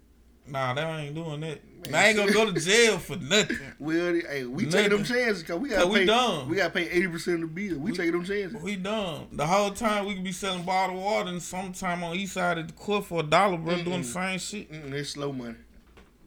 Nah, 0.49 0.75
they 0.75 0.83
ain't 0.83 1.15
doing 1.15 1.41
that. 1.41 1.61
Man, 1.91 1.95
I 1.95 2.09
ain't 2.09 2.17
gonna 2.17 2.33
go 2.33 2.51
to 2.51 2.61
jail 2.61 2.99
for 2.99 3.17
nothing. 3.17 3.57
Well, 3.81 4.15
hey, 4.15 4.45
we 4.45 4.67
take 4.67 4.91
them 4.91 5.05
chances 5.05 5.43
because 5.43 5.59
we 5.61 5.69
gotta 5.69 5.83
'Cause 5.83 5.93
we 5.93 5.99
pay. 6.01 6.07
dumb. 6.07 6.49
We 6.49 6.57
gotta 6.57 6.71
pay 6.71 6.89
eighty 6.89 7.09
percent 7.09 7.43
of 7.43 7.55
the 7.55 7.69
bill. 7.69 7.79
We, 7.81 7.93
take 7.93 8.11
them 8.13 8.25
chances. 8.25 8.61
We 8.63 8.77
done. 8.77 9.27
The 9.33 9.47
whole 9.47 9.71
time 9.73 10.07
we 10.07 10.15
could 10.15 10.25
be 10.25 10.33
selling 10.33 10.63
bottled 10.65 10.99
water 11.01 11.29
and 11.31 11.43
sometime 11.43 12.03
on 12.05 12.17
east 12.17 12.35
side 12.35 12.59
of 12.59 12.67
the 12.69 12.73
court 12.73 13.05
for 13.07 13.21
a 13.21 13.23
dollar, 13.25 13.59
bro, 13.59 13.83
doing 13.83 14.03
the 14.03 14.05
same 14.09 14.39
shit. 14.39 14.73
Mm, 14.73 14.93
it's 14.93 15.11
slow 15.11 15.33
money. 15.33 15.57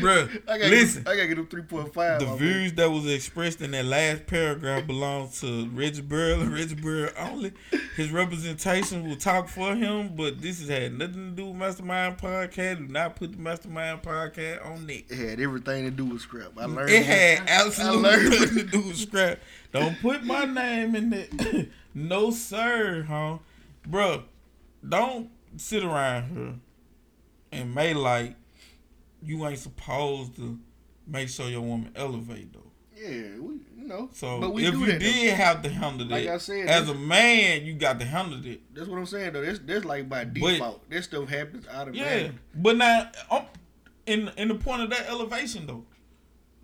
bro, 0.00 0.28
I 0.48 0.58
gotta 0.58 0.68
listen. 0.68 1.02
Get, 1.02 1.12
I 1.12 1.16
gotta 1.16 1.34
get 1.34 1.68
point 1.68 1.92
five. 1.92 2.20
The 2.20 2.36
views 2.36 2.72
that 2.74 2.90
was 2.90 3.12
expressed 3.12 3.60
in 3.60 3.72
that 3.72 3.84
last 3.84 4.26
paragraph 4.26 4.86
belongs 4.86 5.40
to 5.40 5.68
Reggie 5.70 6.02
Burl 6.02 6.40
and 6.42 6.52
Reggie 6.52 6.76
Burl 6.76 7.10
only. 7.18 7.52
His 7.96 8.10
representation 8.10 9.08
will 9.08 9.16
talk 9.16 9.48
for 9.48 9.74
him, 9.74 10.14
but 10.14 10.40
this 10.40 10.60
has 10.60 10.68
had 10.68 10.92
nothing 10.98 11.30
to 11.30 11.36
do 11.36 11.46
with 11.46 11.56
Mastermind 11.56 12.18
Podcast. 12.18 12.78
Do 12.78 12.92
not 12.92 13.16
put 13.16 13.32
the 13.32 13.38
Mastermind 13.38 14.02
Podcast 14.02 14.64
on 14.64 14.88
it. 14.88 15.06
It 15.08 15.30
had 15.30 15.40
everything 15.40 15.84
to 15.84 15.90
do 15.90 16.04
with 16.04 16.20
scrap. 16.20 16.52
I 16.56 16.66
learned. 16.66 16.90
It 16.90 17.04
had 17.04 17.42
absolutely 17.48 18.38
nothing 18.38 18.58
to 18.58 18.64
do 18.64 18.80
with 18.82 18.96
scrap. 18.96 19.38
Don't 19.72 20.00
put 20.00 20.22
my 20.24 20.44
name 20.44 20.94
in 20.94 21.12
it. 21.12 21.70
no, 21.94 22.30
sir, 22.30 23.04
huh? 23.08 23.38
Bruh, 23.88 24.22
don't 24.86 25.30
sit 25.56 25.82
around 25.82 26.30
here 26.30 26.54
and 27.52 27.74
may 27.74 27.94
like 27.94 28.34
you 29.22 29.46
ain't 29.46 29.58
supposed 29.58 30.36
to 30.36 30.58
make 31.06 31.28
sure 31.28 31.48
your 31.48 31.60
woman 31.62 31.92
elevate 31.96 32.52
though. 32.52 32.60
Yeah, 32.96 33.38
we 33.40 33.60
you 33.76 33.86
know. 33.86 34.08
So 34.12 34.40
but 34.40 34.54
we 34.54 34.64
if 34.66 34.72
do 34.72 34.80
you 34.80 34.86
that. 34.86 34.92
though. 34.92 34.98
did 34.98 35.34
have 35.34 35.62
to 35.62 35.68
handle 35.68 36.06
Like 36.06 36.24
it, 36.24 36.30
I 36.30 36.38
said, 36.38 36.66
as 36.66 36.88
a 36.88 36.94
man, 36.94 37.64
you 37.66 37.74
got 37.74 37.98
to 38.00 38.06
handle 38.06 38.44
it. 38.44 38.62
That's 38.74 38.88
what 38.88 38.98
I'm 38.98 39.06
saying 39.06 39.32
though. 39.34 39.44
That's 39.44 39.58
that's 39.60 39.84
like 39.84 40.08
by 40.08 40.24
default. 40.24 40.88
that 40.88 41.04
stuff 41.04 41.28
happens 41.28 41.66
out 41.68 41.88
of 41.88 41.94
Yeah, 41.94 42.28
but 42.54 42.76
now 42.76 43.10
um, 43.30 43.44
in 44.06 44.30
in 44.36 44.48
the 44.48 44.54
point 44.54 44.82
of 44.82 44.90
that 44.90 45.08
elevation 45.08 45.66
though, 45.66 45.84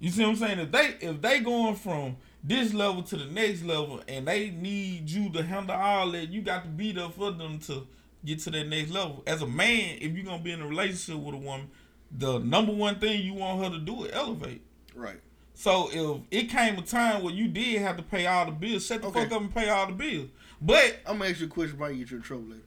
you 0.01 0.11
see 0.11 0.23
what 0.23 0.31
I'm 0.31 0.37
saying? 0.37 0.59
If 0.59 0.73
they 0.73 0.97
if 1.01 1.21
they 1.21 1.41
going 1.41 1.77
from 1.77 2.17
this 2.43 2.73
level 2.75 3.03
to 3.03 3.17
the 3.17 3.27
next 3.27 3.63
level 3.63 4.03
and 4.09 4.27
they 4.27 4.51
need 4.51 5.09
you 5.09 5.31
to 5.31 5.43
handle 5.43 5.77
all 5.77 6.11
that, 6.13 6.31
you 6.31 6.41
got 6.43 6.65
to 6.65 6.69
be 6.69 6.93
there 6.93 7.11
for 7.11 7.31
them 7.31 7.59
to 7.61 7.87
get 8.25 8.41
to 8.41 8.51
that 8.51 8.67
next 8.69 8.91
level. 8.91 9.23
As 9.27 9.43
a 9.43 9.47
man, 9.47 9.99
if 10.01 10.13
you're 10.13 10.25
gonna 10.25 10.43
be 10.43 10.53
in 10.53 10.63
a 10.63 10.67
relationship 10.67 11.23
with 11.23 11.35
a 11.35 11.39
woman, 11.39 11.71
the 12.17 12.39
number 12.39 12.73
one 12.73 12.99
thing 12.99 13.23
you 13.23 13.35
want 13.35 13.63
her 13.65 13.71
to 13.71 13.79
do 13.79 14.05
is 14.05 14.13
elevate. 14.13 14.63
Right. 14.95 15.21
So 15.55 15.89
if 15.93 16.21
it 16.31 16.51
came 16.51 16.77
a 16.79 16.83
time 16.83 17.23
where 17.23 17.33
you 17.33 17.49
did 17.49 17.81
have 17.83 17.97
to 17.97 18.03
pay 18.03 18.27
all 18.27 18.47
the 18.47 18.53
bills, 18.53 18.87
shut 18.87 19.01
the 19.03 19.09
Okay. 19.09 19.23
fuck 19.25 19.33
up 19.33 19.41
and 19.43 19.55
pay 19.55 19.69
all 19.69 19.87
the 19.87 19.93
bills. 19.93 20.29
But 20.61 21.01
I'm 21.07 21.19
gonna 21.19 21.31
ask 21.31 21.41
you 21.41 21.47
a 21.47 21.49
question. 21.51 21.79
Might 21.79 21.97
get 21.99 22.11
you 22.11 22.17
in 22.19 22.23
trouble 22.23 22.45
later. 22.49 22.63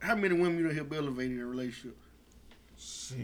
How 0.00 0.14
many 0.14 0.34
women 0.34 0.58
you 0.58 0.66
done 0.66 0.76
help 0.76 0.92
elevate 0.92 1.30
in 1.30 1.40
a 1.40 1.46
relationship? 1.46 1.96
shit, 2.78 3.16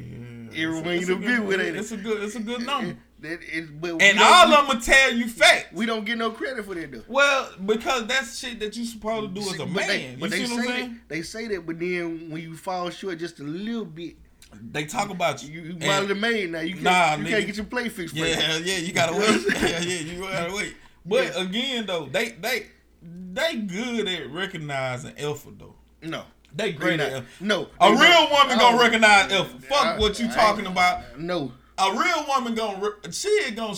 Everyone 0.56 0.86
it's 0.88 1.08
you 1.08 1.14
done 1.14 1.20
been 1.24 1.46
with, 1.46 1.60
it? 1.60 1.76
It's 1.76 1.92
a 1.92 1.96
good, 1.96 2.22
it's 2.22 2.34
a 2.36 2.40
good 2.40 2.64
number. 2.64 2.96
That 3.20 3.40
is, 3.42 3.68
but 3.70 4.00
And 4.02 4.18
all 4.18 4.48
don't, 4.48 4.58
of 4.58 4.66
them 4.68 4.76
will 4.76 4.82
tell 4.82 5.12
you 5.12 5.28
facts. 5.28 5.68
we, 5.72 5.80
we 5.80 5.86
don't 5.86 6.04
get 6.04 6.18
no 6.18 6.30
credit 6.30 6.64
for 6.64 6.74
that 6.74 6.90
though. 6.90 7.02
Well, 7.06 7.50
because 7.64 8.06
that's 8.06 8.38
shit 8.38 8.58
that 8.60 8.76
you 8.76 8.84
supposed 8.84 9.34
to 9.34 9.40
do 9.40 9.46
as 9.48 9.54
a 9.60 9.66
But 9.66 9.68
man. 9.74 9.88
they, 9.88 10.16
but 10.18 10.30
you 10.30 10.36
they 10.38 10.44
see 10.46 10.54
what 10.54 10.60
I'm 10.60 10.66
say 10.66 10.72
saying? 10.72 10.90
that, 10.90 11.08
they 11.08 11.22
say 11.22 11.48
that, 11.48 11.66
but 11.66 11.78
then 11.78 12.30
when 12.30 12.42
you 12.42 12.56
fall 12.56 12.90
short 12.90 13.18
just 13.18 13.38
a 13.40 13.44
little 13.44 13.84
bit, 13.84 14.16
They 14.60 14.84
talk 14.84 15.10
about 15.10 15.42
you. 15.42 15.50
you, 15.52 15.60
you 15.62 15.70
And- 15.72 15.84
model 15.86 16.08
the 16.08 16.14
maid 16.14 16.50
now. 16.50 16.60
You 16.60 16.72
can't, 16.74 16.84
Nah, 16.84 17.14
you 17.16 17.24
nigga. 17.24 17.28
can't 17.30 17.46
get 17.46 17.56
your 17.56 17.64
play 17.66 17.88
fixed. 17.88 18.14
Yeah, 18.14 18.56
you. 18.58 18.64
yeah, 18.64 18.78
you 18.78 18.92
gotta 18.92 19.12
wait. 19.16 19.44
yeah, 19.62 19.80
yeah, 19.80 20.00
you 20.00 20.20
gotta 20.20 20.54
wait. 20.54 20.74
But 21.04 21.38
again, 21.40 21.86
though, 21.86 22.06
they 22.06 22.30
they 22.32 22.66
they 23.02 23.56
good 23.56 24.06
at 24.08 24.30
recognizing 24.30 25.14
alpha 25.18 25.48
though. 25.58 25.74
No, 26.02 26.24
They 26.54 26.70
they 26.70 26.72
great 26.72 26.98
not. 26.98 27.06
at 27.08 27.12
alpha. 27.14 27.28
No, 27.40 27.68
A 27.80 27.90
real 27.90 27.98
not. 27.98 28.30
woman 28.30 28.58
gonna 28.58 28.76
oh. 28.76 28.80
recognize 28.80 29.32
alpha. 29.32 29.58
Fuck 29.62 29.84
I- 29.86 29.98
what 29.98 30.18
you 30.20 30.26
I- 30.26 30.34
talking 30.34 30.66
about. 30.66 31.18
No, 31.18 31.52
A 31.78 31.90
real 31.92 32.24
woman 32.28 32.54
gonna 32.54 32.78
re- 32.80 33.10
she 33.12 33.28
ain't 33.46 33.56
gonna. 33.56 33.76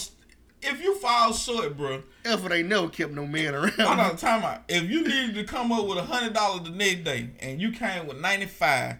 If 0.67 0.83
you 0.83 0.95
fall 0.99 1.33
short, 1.35 1.77
bro, 1.77 2.03
Alpha 2.25 2.49
they 2.49 2.63
never 2.63 2.89
kept 2.89 3.13
no 3.13 3.27
man 3.27 3.55
around. 3.55 3.73
hold 3.79 3.99
on, 4.01 4.17
time 4.17 4.43
out. 4.45 4.63
If 4.69 4.85
you 4.91 5.03
needed 5.07 5.35
to 5.35 5.45
come 5.45 5.71
up 5.73 5.87
with 5.87 5.99
a 5.99 6.03
hundred 6.03 6.33
dollars 6.33 6.63
the 6.65 6.71
next 6.71 7.05
day 7.05 7.31
and 7.41 7.61
you 7.61 7.71
came 7.73 8.07
with 8.07 8.19
ninety 8.19 8.47
five, 8.47 8.97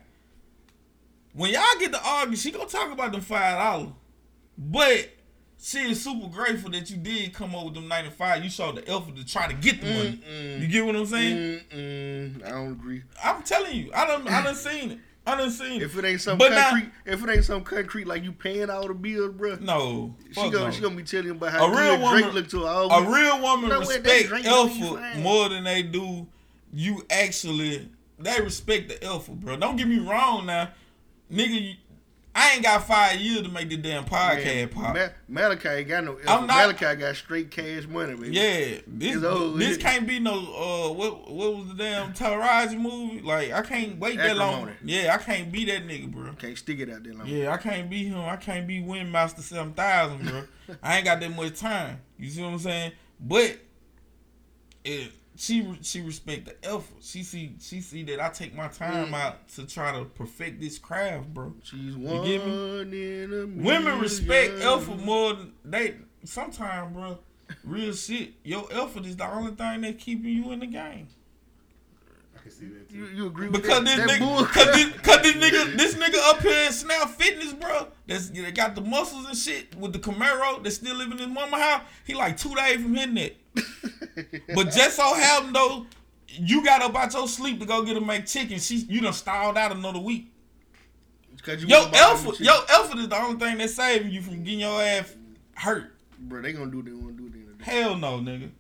when 1.35 1.53
y'all 1.53 1.63
get 1.79 1.93
to 1.93 2.01
argue, 2.03 2.37
she 2.37 2.51
gonna 2.51 2.67
talk 2.67 2.91
about 2.93 3.13
them 3.13 3.21
five 3.21 3.59
dollars. 3.59 3.93
But 4.57 5.11
she 5.61 5.79
is 5.91 6.03
super 6.03 6.29
grateful 6.29 6.71
that 6.71 6.89
you 6.91 6.97
did 6.97 7.33
come 7.33 7.55
up 7.55 7.65
with 7.67 7.75
them 7.75 7.89
ninety 7.89 8.11
five. 8.11 8.43
You 8.45 8.51
showed 8.51 8.77
the 8.77 8.89
effort 8.89 9.17
to 9.17 9.25
try 9.27 9.49
to 9.49 9.55
get 9.55 9.81
the 9.81 9.87
money. 9.87 10.21
You 10.61 10.67
get 10.69 10.85
what 10.87 10.97
I'm 10.97 11.07
saying? 11.07 11.61
Mm-mm, 11.75 12.45
I 12.47 12.51
don't 12.51 12.73
agree. 12.73 13.03
I'm 13.23 13.43
telling 13.43 13.75
you, 13.77 13.91
I 13.95 14.07
don't. 14.07 14.29
I 14.29 14.43
done 14.43 14.55
seen 14.55 14.93
it. 14.93 14.99
I 15.27 15.37
done 15.39 15.51
seen 15.51 15.81
it. 15.81 15.85
If 15.85 15.97
it 15.97 16.05
ain't 16.05 16.21
some 16.21 16.37
But 16.37 16.51
now- 16.53 16.69
concrete, 16.71 16.91
if 17.07 17.25
it 17.25 17.31
ain't 17.31 17.45
some 17.47 17.65
concrete 17.65 18.07
like 18.07 18.23
you 18.25 18.33
paying 18.33 18.69
all 18.69 18.87
the 18.87 18.93
bills, 18.95 19.33
bro, 19.35 19.57
no, 19.61 20.15
she 20.33 20.51
gonna 20.51 20.67
no. 20.67 20.71
she 20.71 20.83
gonna 20.83 20.95
be 20.95 21.03
telling 21.03 21.27
you 21.27 21.33
about 21.33 21.51
how 21.53 21.67
A 21.67 21.71
real 21.77 21.99
woman- 22.01 22.21
Drake 22.23 22.35
look 22.35 22.49
to 22.51 22.61
her. 22.65 22.89
A 22.91 23.01
week. 23.01 23.17
real 23.17 23.41
woman 23.41 23.65
You 23.71 23.75
know 23.75 23.81
respect 23.81 24.33
alpha 24.47 25.15
more 25.21 25.49
than 25.49 25.65
they 25.65 25.83
do 25.83 26.27
you 26.73 27.03
actually. 27.11 27.89
They 28.19 28.41
respect 28.41 28.89
the 28.91 29.03
alpha, 29.05 29.33
bro. 29.33 29.57
Don't 29.57 29.77
get 29.77 29.89
me 29.89 29.99
wrong 29.99 30.47
now, 30.47 30.69
nigga. 31.33 31.77
I 32.37 32.55
ain't 32.55 32.65
got 32.65 32.85
five 32.85 33.21
years 33.21 33.43
to 33.43 33.49
make 33.49 33.69
this 33.69 33.79
damn 33.79 34.05
podcast 34.05 34.45
Man, 34.45 34.69
pop. 34.69 34.97
Ma- 34.97 35.07
Malachi 35.29 35.69
ain't 35.69 35.89
got 35.89 36.03
no. 36.03 36.19
I'm 36.27 36.49
not- 36.49 36.67
Malachi 36.81 36.97
got 37.01 37.15
straight 37.15 37.49
cash 37.53 37.87
money, 37.87 38.17
baby. 38.17 38.35
yeah, 38.37 38.79
this 38.89 39.23
old. 39.23 39.61
this 39.61 39.77
can't 39.79 40.05
be 40.05 40.19
no 40.19 40.33
uh 40.33 40.93
what 40.93 41.31
what 41.31 41.57
was 41.57 41.69
the 41.69 41.75
damn 41.75 42.13
Taraji 42.13 42.77
movie? 42.77 43.21
Like 43.21 43.53
I 43.53 43.63
can't 43.63 44.01
wait 44.01 44.17
that 44.17 44.37
long. 44.37 44.69
Yeah, 44.85 45.15
I 45.15 45.23
can't 45.23 45.53
be 45.53 45.65
that 45.67 45.87
nigga, 45.87 46.11
bro. 46.11 46.33
Can't 46.33 46.59
stick 46.59 46.81
it 46.81 46.91
out 46.91 47.05
there 47.05 47.15
long. 47.15 47.29
Yeah, 47.29 47.53
I 47.53 47.57
can't 47.57 47.89
be 47.89 48.05
him. 48.07 48.19
I 48.19 48.35
can't 48.35 48.67
be 48.67 48.81
Windmaster 48.83 49.39
seven 49.41 49.73
thousand, 49.73 50.27
bro. 50.27 50.43
I 50.83 50.97
ain't 50.97 51.05
got 51.05 51.21
that 51.21 51.31
much 51.37 51.61
time. 51.61 52.01
You 52.19 52.31
see 52.31 52.43
what 52.43 52.49
I'm 52.49 52.59
saying? 52.59 52.93
But 53.21 53.59
it, 54.85 55.13
she 55.37 55.77
she 55.83 56.01
respect 56.01 56.45
the 56.47 56.57
effort. 56.69 56.97
She 57.01 57.23
see 57.23 57.57
she 57.61 57.81
see 57.81 58.03
that 58.05 58.21
I 58.21 58.29
take 58.31 58.55
my 58.55 58.69
time 58.69 59.09
Mm. 59.09 59.15
out 59.15 59.49
to 59.57 59.67
try 59.67 59.93
to 59.99 60.05
perfect 60.05 60.61
this 60.61 60.79
craft, 60.79 61.33
bro. 61.35 61.55
She's 61.63 61.81
You 61.97 61.99
one 61.99 62.25
get 62.27 62.41
in 62.43 62.51
a 62.51 62.85
million. 63.47 63.63
Women 63.65 63.99
respect 64.01 64.61
effort 64.61 64.99
more 65.05 65.35
than 65.35 65.53
they. 65.65 65.95
Sometimes, 66.25 66.95
bro, 66.95 67.19
real 67.65 67.93
shit. 67.93 68.35
Your 68.45 68.67
effort 68.73 69.05
is 69.07 69.17
the 69.17 69.29
only 69.31 69.53
thing 69.55 69.81
that's 69.83 70.03
keeping 70.03 70.31
you 70.33 70.53
in 70.53 70.61
the 70.61 70.67
game. 70.67 71.09
I 72.45 72.49
can 72.49 72.53
see 72.59 72.67
that 72.67 72.91
You, 72.91 73.07
too. 73.07 73.15
you 73.17 73.27
agree 73.27 73.49
with 73.49 73.63
Because 73.63 73.85
that? 73.85 73.97
this 73.97 73.97
that 73.97 74.21
nigga, 74.21 74.37
cause 74.37 74.47
crap? 74.49 74.75
this, 74.75 74.93
cause 75.03 75.23
this 75.23 75.35
nigga, 75.37 75.77
this 75.79 75.95
nigga 75.95 76.31
up 76.31 76.41
here 76.43 76.67
in 76.67 76.73
Snap 76.73 77.09
Fitness, 77.11 77.53
bro. 77.55 77.89
That's 78.07 78.29
they 78.29 78.51
got 78.53 78.75
the 78.75 78.83
muscles 78.83 79.27
and 79.27 79.37
shit 79.37 79.75
with 79.77 79.93
the 79.95 79.99
Camaro. 79.99 80.63
That's 80.63 80.77
still 80.77 80.95
living 80.97 81.13
in 81.15 81.19
his 81.19 81.29
mama 81.29 81.59
house. 81.59 81.83
He 82.07 82.13
like 82.15 82.37
two 82.37 82.55
days 82.55 82.83
from 82.83 82.95
hitting 82.95 83.17
it. 83.17 83.37
But 84.55 84.71
just 84.73 84.97
so 84.97 85.15
happen 85.15 85.53
though, 85.53 85.87
you 86.29 86.65
got 86.65 86.83
up 86.83 86.95
out 86.95 87.13
your 87.15 87.27
sleep 87.29 87.59
to 87.61 87.67
go 87.67 87.83
get 87.83 87.97
a 87.97 88.01
make 88.01 88.27
chicken. 88.27 88.59
She, 88.59 88.77
you 88.89 89.01
done 89.01 89.13
stalled 89.13 89.57
out 89.59 89.73
another 89.73 89.99
week. 90.01 90.31
'Cause 91.43 91.61
you 91.63 91.69
Yo, 91.69 91.79
was 91.79 91.87
about 91.89 92.17
to 92.17 92.29
effort, 92.29 92.41
yo, 92.41 92.53
effort 92.71 92.99
is 92.99 93.09
the 93.09 93.17
only 93.21 93.39
thing 93.39 93.59
that's 93.59 93.75
saving 93.75 94.11
you 94.11 94.23
from 94.23 94.43
getting 94.45 94.61
your 94.61 94.81
ass 94.81 95.15
hurt. 95.57 95.95
bro, 96.19 96.41
they 96.41 96.53
gonna 96.53 96.71
do 96.71 96.77
what 96.79 96.87
they 96.87 96.93
want 96.93 97.17
to 97.17 97.23
do. 97.23 97.27
At 97.27 97.33
the 97.33 97.39
end 97.41 97.51
of 97.51 97.59
the 97.59 97.65
day. 97.65 97.71
Hell 97.71 97.97
no, 97.97 98.19
nigga. 98.21 98.51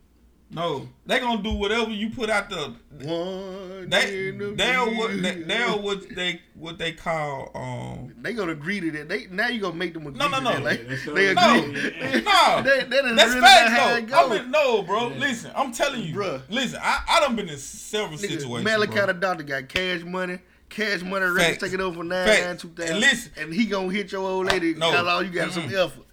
No, 0.51 0.89
they 1.05 1.19
gonna 1.19 1.43
do 1.43 1.55
whatever 1.55 1.91
you 1.91 2.11
put 2.11 2.31
out 2.31 2.49
there. 2.49 2.69
One 3.03 3.89
They 3.91 4.29
in 4.29 4.41
a 4.41 4.53
they're 4.55 4.85
what 4.85 5.21
they, 5.23 5.43
they're 5.43 5.71
what 5.73 6.09
they 6.15 6.41
what 6.55 6.79
they 6.79 6.93
call 6.93 7.51
um 7.55 8.15
They 8.23 8.35
gonna 8.35 8.53
agree 8.53 8.79
to 8.81 8.91
that. 8.93 9.09
They 9.09 9.27
now 9.31 9.49
you 9.49 9.61
gonna 9.61 9.75
make 9.75 9.95
them 9.95 10.07
agree. 10.07 10.19
No, 10.19 10.29
no, 10.29 10.39
to 10.39 10.45
no. 10.45 10.53
that. 10.53 10.63
Like, 10.63 10.83
Yeah, 10.83 10.89
that's 10.89 11.05
they 11.07 11.35
so- 11.35 11.59
agree. 11.65 12.21
No. 12.23 12.63
that, 12.63 12.91
that 12.91 13.05
is 13.05 13.17
That's 13.17 13.29
really 13.31 13.41
not 13.41 13.69
how 13.71 13.77
facts 13.89 13.99
it 14.03 14.09
though. 14.11 14.31
I 14.37 14.39
mean, 14.43 14.51
no, 14.53 14.83
bro. 14.83 15.09
Listen, 15.09 15.51
I'm 15.57 15.73
telling 15.73 16.03
you, 16.03 16.15
bro. 16.15 16.41
Listen, 16.49 16.79
I, 16.83 17.01
I 17.09 17.21
done 17.21 17.35
been 17.37 17.49
in 17.49 17.59
several 17.59 18.19
Nigga, 18.19 18.21
situations, 18.21 18.65
Malachi 18.65 18.93
bro. 18.93 19.07
the 19.07 19.13
doctor 19.15 19.43
got 19.45 19.69
cash 19.69 20.03
money. 20.05 20.39
Cash 20.69 21.03
money 21.03 21.27
records 21.27 21.45
Facts. 21.49 21.63
taking 21.63 21.81
over 21.81 22.03
nine 22.05 22.27
Facts. 22.27 22.43
nine 22.43 22.57
two 22.59 22.69
thousand. 22.69 22.93
And 22.97 23.01
listen. 23.01 23.33
and 23.39 23.53
he 23.55 23.67
gonna 23.67 23.93
hit 23.93 24.13
your 24.13 24.23
old 24.23 24.47
lady 24.47 24.75
No. 24.75 24.93
all 25.07 25.23
you 25.23 25.31
got 25.31 25.49
is 25.49 25.55
some 25.55 25.69
Mm-mm. 25.69 25.85
effort. 25.87 26.04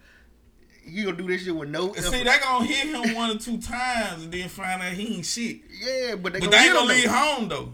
You 0.92 1.06
gonna 1.06 1.18
do 1.18 1.28
this 1.28 1.44
shit 1.44 1.56
with 1.56 1.70
no 1.70 1.92
effort. 1.92 2.04
See, 2.12 2.24
they 2.24 2.38
gonna 2.44 2.66
hit 2.66 2.88
him 2.88 3.16
one 3.16 3.30
or 3.32 3.38
two 3.40 3.58
times 3.60 4.24
and 4.24 4.32
then 4.32 4.50
find 4.50 4.82
out 4.82 4.92
he 4.94 5.16
ain't 5.16 5.26
shit. 5.26 5.62
yeah, 5.82 6.16
but 6.16 6.34
they 6.34 6.40
But 6.40 6.52
gonna 6.52 6.58
they 6.58 6.58
ain't 6.66 6.74
gonna 6.74 6.90
leave 6.94 7.10
home 7.10 7.48
though. 7.48 7.74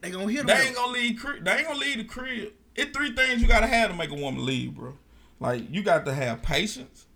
They 0.00 0.10
gonna 0.10 0.28
hit 0.30 0.40
him. 0.40 0.46
They 0.46 0.54
though. 0.54 0.60
ain't 0.62 0.74
gonna 0.76 0.92
leave. 0.92 1.22
They 1.44 1.52
ain't 1.52 1.66
gonna 1.66 1.78
leave 1.78 1.96
the 1.98 2.04
crib. 2.04 2.52
It's 2.74 2.96
three 2.96 3.12
things 3.12 3.40
you 3.42 3.48
gotta 3.48 3.66
have 3.66 3.90
to 3.90 3.96
make 3.96 4.10
a 4.10 4.14
woman 4.14 4.44
leave, 4.44 4.74
bro. 4.74 4.94
Like 5.40 5.72
you 5.72 5.82
got 5.82 6.04
to 6.06 6.12
have 6.14 6.42
patience, 6.42 7.06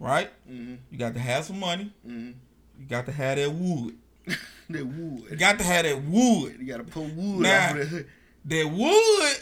right? 0.00 0.30
Mhm. 0.50 0.78
You 0.90 0.98
got 0.98 1.14
to 1.14 1.20
have 1.20 1.44
some 1.44 1.60
money. 1.60 1.92
Mhm. 2.06 2.34
You 2.78 2.86
got 2.88 3.06
to 3.06 3.12
have 3.12 3.36
that 3.36 3.52
wood. 3.52 3.96
That 4.70 4.86
wood. 4.86 5.24
You 5.30 5.36
got 5.36 5.58
to 5.58 5.64
have 5.64 5.84
that 5.84 6.02
wood. 6.04 6.56
You 6.58 6.66
gotta 6.66 6.84
pull 6.84 7.04
wood 7.04 7.42
Nah. 7.42 7.48
off 7.50 7.74
that. 7.74 8.06
That 8.46 8.70
wood 8.70 9.36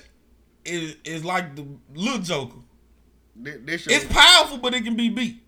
is 0.64 0.96
is 1.04 1.24
like 1.24 1.54
the 1.56 1.64
little 1.94 2.18
Joker. 2.18 2.58
Shit 3.44 3.86
It's 3.92 4.04
powerful, 4.06 4.58
but 4.58 4.74
it 4.74 4.84
can 4.84 4.96
be 4.96 5.08
beat. 5.08 5.42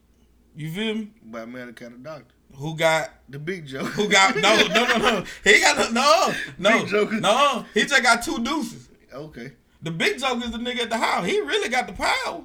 You 0.55 0.71
feel 0.71 0.95
me? 0.95 1.11
by 1.25 1.45
the 1.45 1.73
doctor. 2.03 2.25
Who 2.55 2.77
got 2.77 3.11
The 3.29 3.39
big 3.39 3.67
joke. 3.67 3.87
who 3.89 4.09
got 4.09 4.37
no 4.37 4.57
no 4.69 4.85
no 4.87 4.97
no. 4.99 5.25
He 5.45 5.61
got 5.61 5.93
no 5.93 6.35
no 6.59 6.79
Big 6.81 6.89
Joker. 6.89 7.21
no. 7.21 7.65
He 7.73 7.83
just 7.83 8.03
got 8.03 8.23
two 8.23 8.43
deuces. 8.43 8.89
okay. 9.13 9.53
The 9.83 9.91
big 9.91 10.19
joke 10.21 10.45
is 10.45 10.51
the 10.53 10.59
nigga 10.59 10.83
at 10.83 10.91
the 10.91 10.99
house. 10.99 11.27
He 11.27 11.41
really 11.41 11.69
got 11.69 11.87
the 11.87 11.93
power. 11.95 12.45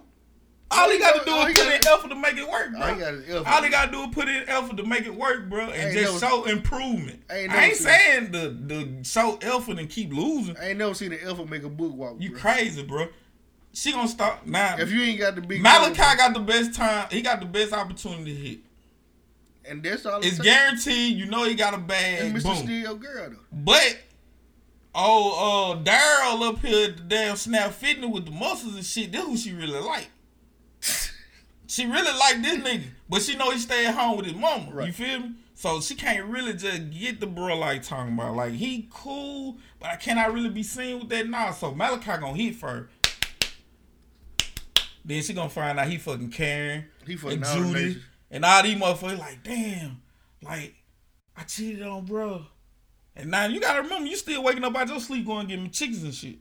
All 0.70 0.90
he 0.90 1.00
got 1.00 1.20
to 1.20 1.26
do 1.26 1.34
is 1.34 1.58
put 1.58 1.74
in 1.74 1.88
effort 1.88 2.10
to 2.10 2.16
make 2.16 2.36
it 2.36 2.50
work, 2.50 2.72
bro. 2.72 2.82
All 2.82 2.94
he 2.94 3.00
got 3.00 3.14
is 3.14 3.30
effort. 3.30 3.48
All 3.48 3.62
he 3.62 3.70
got 3.70 3.86
to 3.86 3.92
do 3.92 4.02
is 4.04 4.10
put 4.12 4.28
in 4.28 4.50
effort 4.50 4.76
to 4.78 4.84
make 4.84 5.06
it 5.06 5.16
work, 5.16 5.50
bro, 5.50 5.70
and 5.70 5.94
just 5.94 6.20
show 6.20 6.44
improvement. 6.46 7.24
I 7.30 7.38
ain't 7.38 7.52
I 7.54 7.66
ain't 7.66 7.78
saying 7.78 8.32
the 8.32 8.50
the 8.50 9.04
show 9.04 9.38
effort 9.42 9.80
and 9.80 9.90
keep 9.90 10.12
losing. 10.12 10.58
I 10.58 10.70
ain't 10.70 10.80
never 10.80 10.94
seen 10.94 11.14
an 11.14 11.20
effort 11.24 11.50
make 11.50 11.64
a 11.64 11.70
book 11.70 11.94
walk. 11.94 12.18
You 12.20 12.32
crazy, 12.32 12.84
bro. 12.84 13.08
She 13.78 13.92
gonna 13.92 14.08
start 14.08 14.48
now. 14.48 14.76
If 14.80 14.92
you 14.92 15.04
ain't 15.04 15.20
got 15.20 15.36
the 15.36 15.42
big 15.42 15.62
Malachi 15.62 15.94
joke, 15.94 16.18
got 16.18 16.34
the 16.34 16.40
best 16.40 16.74
time. 16.74 17.08
He 17.12 17.22
got 17.22 17.40
the 17.40 17.46
best 17.46 17.74
opportunity 17.74 18.34
to 18.34 18.42
hit. 18.42 18.60
and 19.66 19.84
that's 19.84 20.04
all 20.04 20.20
It's 20.20 20.40
guaranteed. 20.40 21.16
You 21.16 21.28
know 21.28 21.44
he 21.44 21.54
got 21.54 21.76
a 21.76 21.78
bag. 21.78 22.26
And 22.26 22.36
Mr. 22.36 22.66
Boom. 22.66 22.72
Your 22.72 22.96
Girl 22.96 23.30
though. 23.30 23.38
But 23.52 24.00
oh, 24.96 25.76
uh, 25.78 25.84
Daryl 25.84 26.50
up 26.50 26.60
here 26.66 26.90
at 26.90 26.98
the 26.98 27.04
damn 27.04 27.36
Snap 27.36 27.72
Fitness 27.72 28.10
with 28.10 28.26
the 28.26 28.32
muscles 28.32 28.74
and 28.74 28.84
shit. 28.84 29.12
This 29.12 29.24
who 29.24 29.38
she 29.38 29.54
really 29.54 29.80
like. 29.80 30.10
she 31.68 31.86
really 31.86 32.18
like 32.18 32.42
this 32.42 32.58
nigga, 32.58 32.86
but 33.08 33.22
she 33.22 33.36
know 33.36 33.52
he 33.52 33.60
stay 33.60 33.86
at 33.86 33.94
home 33.94 34.18
with 34.18 34.26
his 34.26 34.36
mama. 34.36 34.88
You 34.88 34.92
feel 34.92 35.20
me? 35.20 35.34
So 35.54 35.82
she 35.82 35.94
can't 35.94 36.26
really 36.26 36.54
just 36.54 36.90
get 36.90 37.20
the 37.20 37.28
bro 37.28 37.56
like 37.56 37.84
talking 37.84 38.16
about. 38.16 38.36
Like 38.36 38.54
he 38.54 38.88
cool, 38.92 39.58
but 39.80 39.92
I 39.92 39.98
cannot 39.98 40.34
really 40.34 40.50
be 40.50 40.64
seen 40.64 40.98
with 40.98 41.10
that 41.10 41.30
now. 41.30 41.52
So 41.52 41.76
Malachi 41.76 42.20
gonna 42.20 42.34
hit 42.34 42.56
first. 42.56 42.90
Then 45.08 45.24
she 45.24 45.34
gonna 45.34 45.50
find 45.50 45.80
out 45.80 45.88
he 45.88 45.98
fucking 45.98 46.32
Karen 46.32 46.86
He 47.06 47.16
fucking 47.16 47.42
and 47.42 47.46
Judy 47.46 47.86
nations. 47.86 48.04
and 48.30 48.44
all 48.46 48.62
these 48.62 48.76
motherfuckers 48.76 49.18
like, 49.20 49.42
damn, 49.44 50.02
like 50.44 50.76
I 51.36 51.44
cheated 51.44 51.82
on 51.84 52.04
bro. 52.06 52.46
And 53.16 53.32
now 53.32 53.46
you 53.46 53.60
gotta 53.62 53.82
remember, 53.82 54.06
you 54.08 54.18
still 54.18 54.44
waking 54.44 54.64
up 54.66 54.76
out 54.76 54.90
your 54.90 55.00
sleep 55.00 55.26
going 55.26 55.48
get 55.48 55.62
me 55.62 55.70
chickens 55.70 56.04
and 56.04 56.14
shit. 56.14 56.38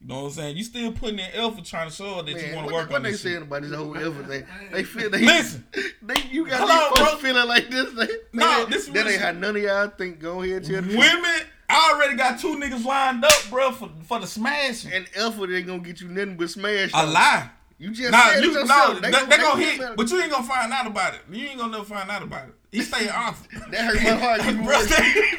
You 0.00 0.08
know 0.08 0.20
what 0.20 0.24
I'm 0.26 0.30
saying? 0.32 0.56
You 0.58 0.64
still 0.64 0.92
putting 0.92 1.18
in 1.18 1.26
effort 1.32 1.64
trying 1.64 1.88
to 1.88 1.94
show 1.94 2.16
her 2.16 2.22
that 2.22 2.30
you 2.48 2.54
want 2.54 2.68
to 2.68 2.74
work 2.74 2.90
what 2.90 2.96
on 2.96 3.02
they 3.04 3.10
this 3.12 3.22
saying 3.22 3.36
shit. 3.36 3.42
about 3.42 3.62
this 3.62 3.72
whole 3.72 3.96
effort 3.96 4.28
thing? 4.28 4.46
They 4.72 4.84
feel 4.84 5.10
they 5.10 5.20
Listen. 5.24 5.66
They 6.02 6.14
you 6.30 6.46
got 6.46 6.58
Hold 6.60 6.70
these 6.70 6.78
on, 6.78 6.96
folks 7.08 7.22
bro. 7.22 7.30
feeling 7.32 7.48
like 7.48 7.68
this. 7.70 7.92
They, 7.94 8.08
No, 8.32 8.64
they, 8.66 8.70
this 8.70 8.86
that 8.88 9.06
ain't 9.08 9.20
how 9.20 9.30
none 9.32 9.56
of 9.56 9.62
y'all 9.62 9.88
think. 9.88 10.20
Go 10.20 10.42
ahead, 10.42 10.58
and 10.58 10.66
tell 10.66 10.82
the. 10.82 10.96
Women, 10.98 11.40
I 11.70 11.92
already 11.94 12.16
got 12.16 12.38
two 12.38 12.56
niggas 12.56 12.84
lined 12.84 13.24
up, 13.24 13.32
bro, 13.50 13.72
for 13.72 13.90
for 14.04 14.20
the 14.20 14.26
smashing. 14.26 14.92
And 14.92 15.06
effort 15.14 15.50
ain't 15.50 15.66
gonna 15.66 15.78
get 15.80 16.00
you 16.02 16.08
nothing 16.08 16.36
but 16.36 16.50
smash. 16.50 16.90
A 16.92 17.06
lie. 17.06 17.48
You 17.78 17.90
just 17.90 18.12
Nah, 18.12 18.28
said 18.30 18.38
it 18.38 18.44
you 18.44 18.52
yourself. 18.52 18.94
no, 18.94 19.00
they, 19.00 19.10
they, 19.10 19.36
gon- 19.36 19.40
gonna 19.40 19.62
hit, 19.64 19.96
but 19.96 20.10
you 20.10 20.20
ain't 20.22 20.30
gonna 20.30 20.46
find 20.46 20.72
out 20.72 20.86
about 20.86 21.14
it. 21.14 21.20
You 21.30 21.46
ain't 21.48 21.58
gonna 21.58 21.72
never 21.72 21.84
find 21.84 22.08
out 22.10 22.22
about 22.22 22.48
it. 22.48 22.54
He 22.70 22.82
stay 22.82 23.08
off. 23.10 23.46
that 23.70 23.84
hurt 23.84 24.02
my 24.02 24.10
heart. 24.10 24.40
even 24.40 24.64
Bro, 24.64 24.80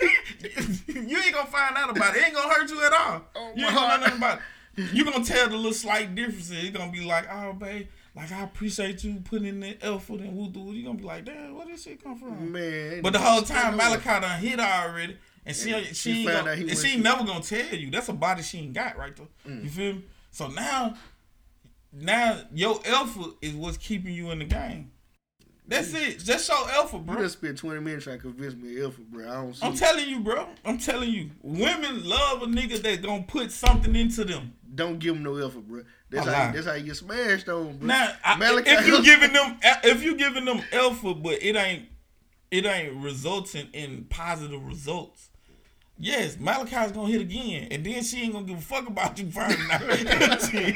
you 0.87 1.17
ain't 1.17 1.33
gonna 1.33 1.47
find 1.47 1.75
out 1.77 1.95
about 1.95 2.15
it. 2.15 2.19
It 2.19 2.25
ain't 2.27 2.35
gonna 2.35 2.53
hurt 2.53 2.69
you 2.69 2.83
at 2.85 2.93
all. 2.93 3.21
Oh, 3.35 3.51
you 3.55 3.65
ain't 3.65 3.75
gonna 3.75 3.87
know 3.97 4.03
nothing 4.03 4.17
about 4.17 4.39
it. 4.77 4.93
You 4.93 5.05
gonna 5.05 5.23
tell 5.23 5.47
the 5.49 5.55
little 5.55 5.73
slight 5.73 6.13
differences. 6.15 6.51
It's 6.63 6.75
gonna 6.77 6.91
be 6.91 7.05
like, 7.05 7.25
oh, 7.31 7.53
babe, 7.53 7.87
like 8.15 8.31
I 8.31 8.43
appreciate 8.43 9.03
you 9.03 9.21
putting 9.23 9.47
in 9.47 9.59
the 9.61 9.77
effort 9.81 10.19
and 10.19 10.37
who 10.37 10.49
do. 10.49 10.73
You 10.75 10.83
gonna 10.85 10.97
be 10.97 11.05
like, 11.05 11.25
damn, 11.25 11.55
where 11.55 11.65
this 11.65 11.83
shit 11.83 12.03
come 12.03 12.17
from? 12.17 12.51
Man, 12.51 13.01
But 13.01 13.13
the 13.13 13.19
whole 13.19 13.41
time 13.41 13.77
Malachi 13.77 14.03
done 14.19 14.39
hit 14.41 14.59
her 14.59 14.89
already, 14.89 15.17
and 15.45 15.55
she 15.55 15.71
she, 15.85 15.93
she 15.93 16.11
ain't 16.27 16.45
gonna, 16.45 16.51
and 16.51 16.77
she 16.77 16.97
never 16.97 17.23
gonna 17.23 17.41
tell 17.41 17.73
you. 17.75 17.89
That's 17.89 18.09
a 18.09 18.13
body 18.13 18.41
she 18.43 18.59
ain't 18.59 18.73
got 18.73 18.97
right 18.97 19.15
there. 19.15 19.27
Mm. 19.47 19.63
You 19.63 19.69
feel 19.69 19.93
me? 19.93 20.03
So 20.31 20.47
now, 20.49 20.95
now 21.95 22.41
your 22.53 22.79
alpha 22.85 23.31
is 23.41 23.53
what's 23.53 23.77
keeping 23.77 24.13
you 24.13 24.31
in 24.31 24.39
the 24.39 24.45
game. 24.45 24.91
That's 25.67 25.93
it. 25.93 26.19
Just 26.19 26.47
show 26.47 26.89
You 26.93 26.99
bro. 26.99 27.17
just 27.17 27.39
spent 27.39 27.57
20 27.57 27.79
minutes 27.81 28.03
trying 28.03 28.17
to 28.17 28.21
convince 28.21 28.53
me 28.53 28.79
effort, 28.81 29.09
bro. 29.09 29.27
I 29.27 29.33
don't 29.33 29.55
see 29.55 29.65
I'm 29.65 29.73
it. 29.73 29.77
telling 29.77 30.07
you, 30.07 30.19
bro. 30.19 30.47
I'm 30.63 30.77
telling 30.77 31.09
you. 31.09 31.31
Women 31.41 32.07
love 32.07 32.43
a 32.43 32.45
nigga 32.45 32.81
that 32.83 33.01
gonna 33.01 33.23
put 33.23 33.51
something 33.51 33.95
into 33.95 34.25
them. 34.25 34.53
Don't 34.75 34.99
give 34.99 35.15
them 35.15 35.23
no 35.23 35.39
alpha, 35.41 35.59
bro. 35.59 35.81
That's 36.09 36.27
how, 36.27 36.51
that's 36.51 36.67
how 36.67 36.73
you 36.73 36.83
get 36.83 36.95
smashed 36.97 37.49
on, 37.49 37.77
bro. 37.77 37.87
Now, 37.87 38.13
I, 38.23 38.37
if 38.65 38.87
you 38.87 39.03
giving 39.03 39.33
them, 39.33 39.57
if 39.83 40.03
you 40.03 40.15
giving 40.15 40.45
them 40.45 40.61
alpha, 40.71 41.15
but 41.15 41.41
it 41.41 41.55
ain't, 41.55 41.87
it 42.51 42.65
ain't 42.65 42.95
resulting 42.97 43.69
in 43.73 44.05
positive 44.09 44.63
results. 44.63 45.29
Yes, 45.97 46.37
Malachi's 46.37 46.91
gonna 46.91 47.07
hit 47.07 47.21
again, 47.21 47.69
and 47.71 47.85
then 47.85 48.03
she 48.03 48.21
ain't 48.21 48.33
gonna 48.33 48.45
give 48.45 48.57
a 48.57 48.61
fuck 48.61 48.87
about 48.87 49.17
you 49.17 49.31
finding 49.31 49.59
out. 49.71 49.81
you 50.53 50.73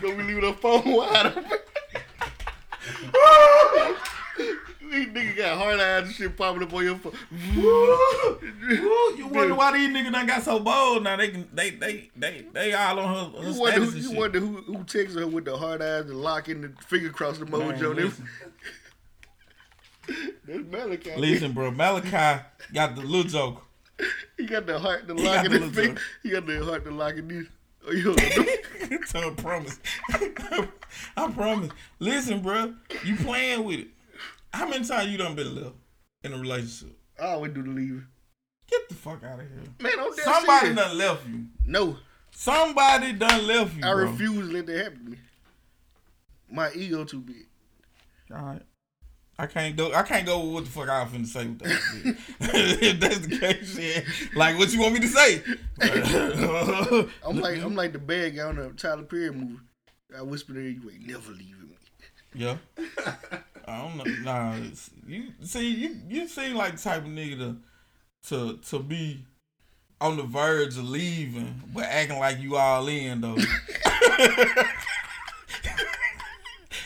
gonna 0.00 0.16
be 0.16 0.22
leaving 0.22 0.40
the 0.42 0.52
phone 0.54 0.92
wide 0.92 1.26
open. 1.26 1.44
These 4.90 5.06
niggas 5.06 5.36
got 5.36 5.58
hard 5.58 5.78
eyes 5.78 6.06
and 6.06 6.14
shit 6.14 6.36
popping 6.36 6.64
up 6.64 6.74
on 6.74 6.84
your 6.84 6.96
phone. 6.96 7.12
you 7.54 9.28
wonder 9.28 9.54
why 9.54 9.78
these 9.78 9.88
niggas 9.88 10.10
done 10.10 10.26
got 10.26 10.42
so 10.42 10.58
bold 10.58 11.04
now? 11.04 11.16
They 11.16 11.28
can, 11.28 11.48
they, 11.52 11.70
they, 11.70 12.10
they, 12.16 12.46
they 12.52 12.74
all 12.74 12.98
on 12.98 13.14
her, 13.14 13.40
her 13.40 13.50
You 13.50 13.60
wonder, 13.60 13.86
status 13.86 13.92
who, 13.92 13.98
you 14.00 14.08
shit. 14.08 14.18
wonder 14.18 14.40
who, 14.40 14.56
who 14.62 14.78
texted 14.78 15.20
her 15.20 15.26
with 15.28 15.44
the 15.44 15.56
hard 15.56 15.80
eyes 15.80 16.06
and 16.06 16.20
locking 16.20 16.62
the 16.62 16.72
finger 16.88 17.10
across 17.10 17.38
the 17.38 17.46
Man, 17.46 17.60
mojo. 17.60 17.94
Listen. 17.94 18.26
That's 20.44 20.64
Malachi. 20.64 21.14
Listen, 21.16 21.52
bro, 21.52 21.70
Malachi 21.70 22.42
got 22.72 22.96
the 22.96 23.02
little 23.02 23.30
joke. 23.30 23.62
He 24.36 24.46
got 24.46 24.66
the 24.66 24.76
heart 24.78 25.06
to 25.06 25.14
lock 25.14 25.44
in 25.44 25.52
the 25.52 25.58
his 25.60 25.72
finger. 25.72 26.00
He 26.24 26.30
got 26.30 26.46
the 26.46 26.64
heart 26.64 26.84
to 26.84 26.90
lock 26.90 27.14
in 27.14 27.28
this. 27.28 27.46
Oh, 27.92 28.14
don't 28.14 29.06
so 29.08 29.18
I 29.30 29.34
promise. 29.34 29.80
I 31.16 31.30
promise. 31.32 31.70
Listen, 31.98 32.40
bro, 32.40 32.74
you 33.04 33.16
playing 33.16 33.64
with 33.64 33.80
it. 33.80 33.88
How 34.52 34.68
many 34.68 34.84
times 34.84 35.10
you 35.10 35.18
done 35.18 35.34
been 35.34 35.54
left 35.54 35.74
in 36.24 36.32
a 36.32 36.38
relationship? 36.38 36.96
I 37.20 37.26
always 37.28 37.52
do 37.52 37.62
the 37.62 37.68
leaving. 37.70 38.06
Get 38.68 38.88
the 38.88 38.94
fuck 38.94 39.22
out 39.24 39.40
of 39.40 39.46
here. 39.48 39.62
Man, 39.80 39.92
I'm 39.98 40.14
dead 40.14 40.24
Somebody 40.24 40.60
serious. 40.66 40.76
done 40.76 40.98
left 40.98 41.28
you. 41.28 41.44
No, 41.66 41.96
Somebody 42.32 43.12
done 43.12 43.46
left 43.46 43.74
you. 43.76 43.80
I 43.84 43.92
bro. 43.92 44.04
refuse 44.10 44.48
to 44.48 44.54
let 44.54 44.66
that 44.66 44.78
happen 44.84 45.04
to 45.04 45.10
me. 45.10 45.18
My 46.50 46.70
ego 46.72 47.04
too 47.04 47.20
big. 47.20 47.46
All 48.34 48.42
right. 48.44 48.62
I 49.40 49.46
can't 49.46 49.74
go. 49.74 49.92
I 49.94 50.02
can't 50.02 50.26
go 50.26 50.40
with 50.40 50.52
what 50.54 50.64
the 50.66 50.70
fuck 50.70 50.88
I 50.90 51.02
was 51.02 51.12
finna 51.12 51.26
say 51.26 51.46
with 51.46 51.58
that. 51.60 52.16
if 52.82 53.00
that's 53.00 53.26
the 53.26 53.38
case, 53.38 53.74
shit. 53.74 54.04
Like, 54.36 54.58
what 54.58 54.70
you 54.70 54.80
want 54.80 54.92
me 54.94 55.00
to 55.00 55.08
say? 55.08 55.42
I'm 57.26 57.40
like 57.40 57.58
I'm 57.62 57.74
like 57.74 57.92
the 57.94 57.98
bad 57.98 58.36
guy 58.36 58.42
on 58.42 58.56
the 58.56 58.68
Tyler 58.70 59.02
Perry 59.04 59.30
movie. 59.32 59.56
I 60.16 60.20
whisper 60.22 60.52
to 60.52 60.60
you, 60.60 60.90
ain't 60.90 61.06
never 61.06 61.30
leaving 61.32 61.70
me. 61.70 61.76
Yeah. 62.34 62.56
I 63.66 63.78
don't 63.78 63.96
know. 63.96 64.04
Nah, 64.22 64.56
it's- 64.56 64.90
you 65.06 65.28
see, 65.42 65.70
you 65.70 65.96
you 66.08 66.28
seem 66.28 66.54
like 66.54 66.76
the 66.76 66.82
type 66.82 67.04
of 67.04 67.08
nigga 67.10 67.38
to 67.38 67.56
to 68.28 68.58
to 68.68 68.78
be 68.78 69.24
on 70.02 70.16
the 70.16 70.22
verge 70.22 70.76
of 70.76 70.88
leaving, 70.88 71.62
but 71.72 71.84
acting 71.84 72.18
like 72.18 72.40
you 72.40 72.56
all 72.56 72.86
in 72.88 73.20
though. 73.22 73.36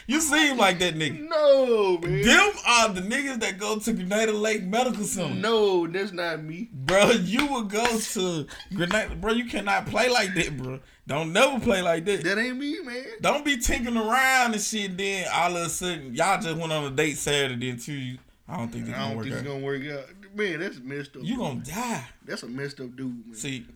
you 0.06 0.20
seem 0.20 0.56
like 0.56 0.78
that 0.80 0.94
nigga. 0.94 1.28
No, 1.28 1.98
man. 1.98 2.22
Them 2.22 2.52
are 2.66 2.88
the 2.90 3.00
niggas 3.00 3.40
that 3.40 3.58
go 3.58 3.78
to 3.78 3.92
Grenada 3.92 4.32
Lake 4.32 4.62
Medical 4.64 5.04
Center. 5.04 5.34
No, 5.34 5.86
that's 5.86 6.12
not 6.12 6.42
me. 6.42 6.68
Bro, 6.72 7.10
you 7.12 7.46
would 7.52 7.70
go 7.70 7.84
to 7.98 8.46
Grenada. 8.74 9.14
Bro, 9.16 9.32
you 9.32 9.46
cannot 9.46 9.86
play 9.86 10.08
like 10.08 10.34
that, 10.34 10.56
bro. 10.56 10.80
Don't 11.06 11.32
never 11.32 11.60
play 11.60 11.82
like 11.82 12.04
that. 12.06 12.24
That 12.24 12.38
ain't 12.38 12.58
me, 12.58 12.80
man. 12.80 13.04
Don't 13.20 13.44
be 13.44 13.58
tinkering 13.58 13.96
around 13.96 14.52
and 14.54 14.60
shit. 14.62 14.96
Then 14.96 15.26
all 15.32 15.56
of 15.56 15.66
a 15.66 15.68
sudden, 15.68 16.14
y'all 16.14 16.40
just 16.40 16.56
went 16.56 16.72
on 16.72 16.84
a 16.84 16.90
date 16.90 17.16
Saturday 17.18 17.70
and 17.70 17.80
two. 17.80 18.16
I 18.48 18.56
don't 18.58 18.68
think 18.68 18.88
it's 18.88 18.94
I 18.94 18.98
gonna 18.98 19.08
don't 19.08 19.16
work 19.16 19.24
think 19.24 19.36
it's 19.36 19.42
out. 19.46 19.52
gonna 19.52 19.64
work 19.64 19.82
out. 19.86 20.34
Man, 20.34 20.60
that's 20.60 20.80
messed 20.80 21.16
up. 21.16 21.22
You 21.24 21.36
gonna 21.38 21.60
die. 21.60 22.04
That's 22.24 22.42
a 22.42 22.48
messed 22.48 22.80
up 22.80 22.94
dude, 22.96 23.26
man. 23.26 23.34
See, 23.34 23.66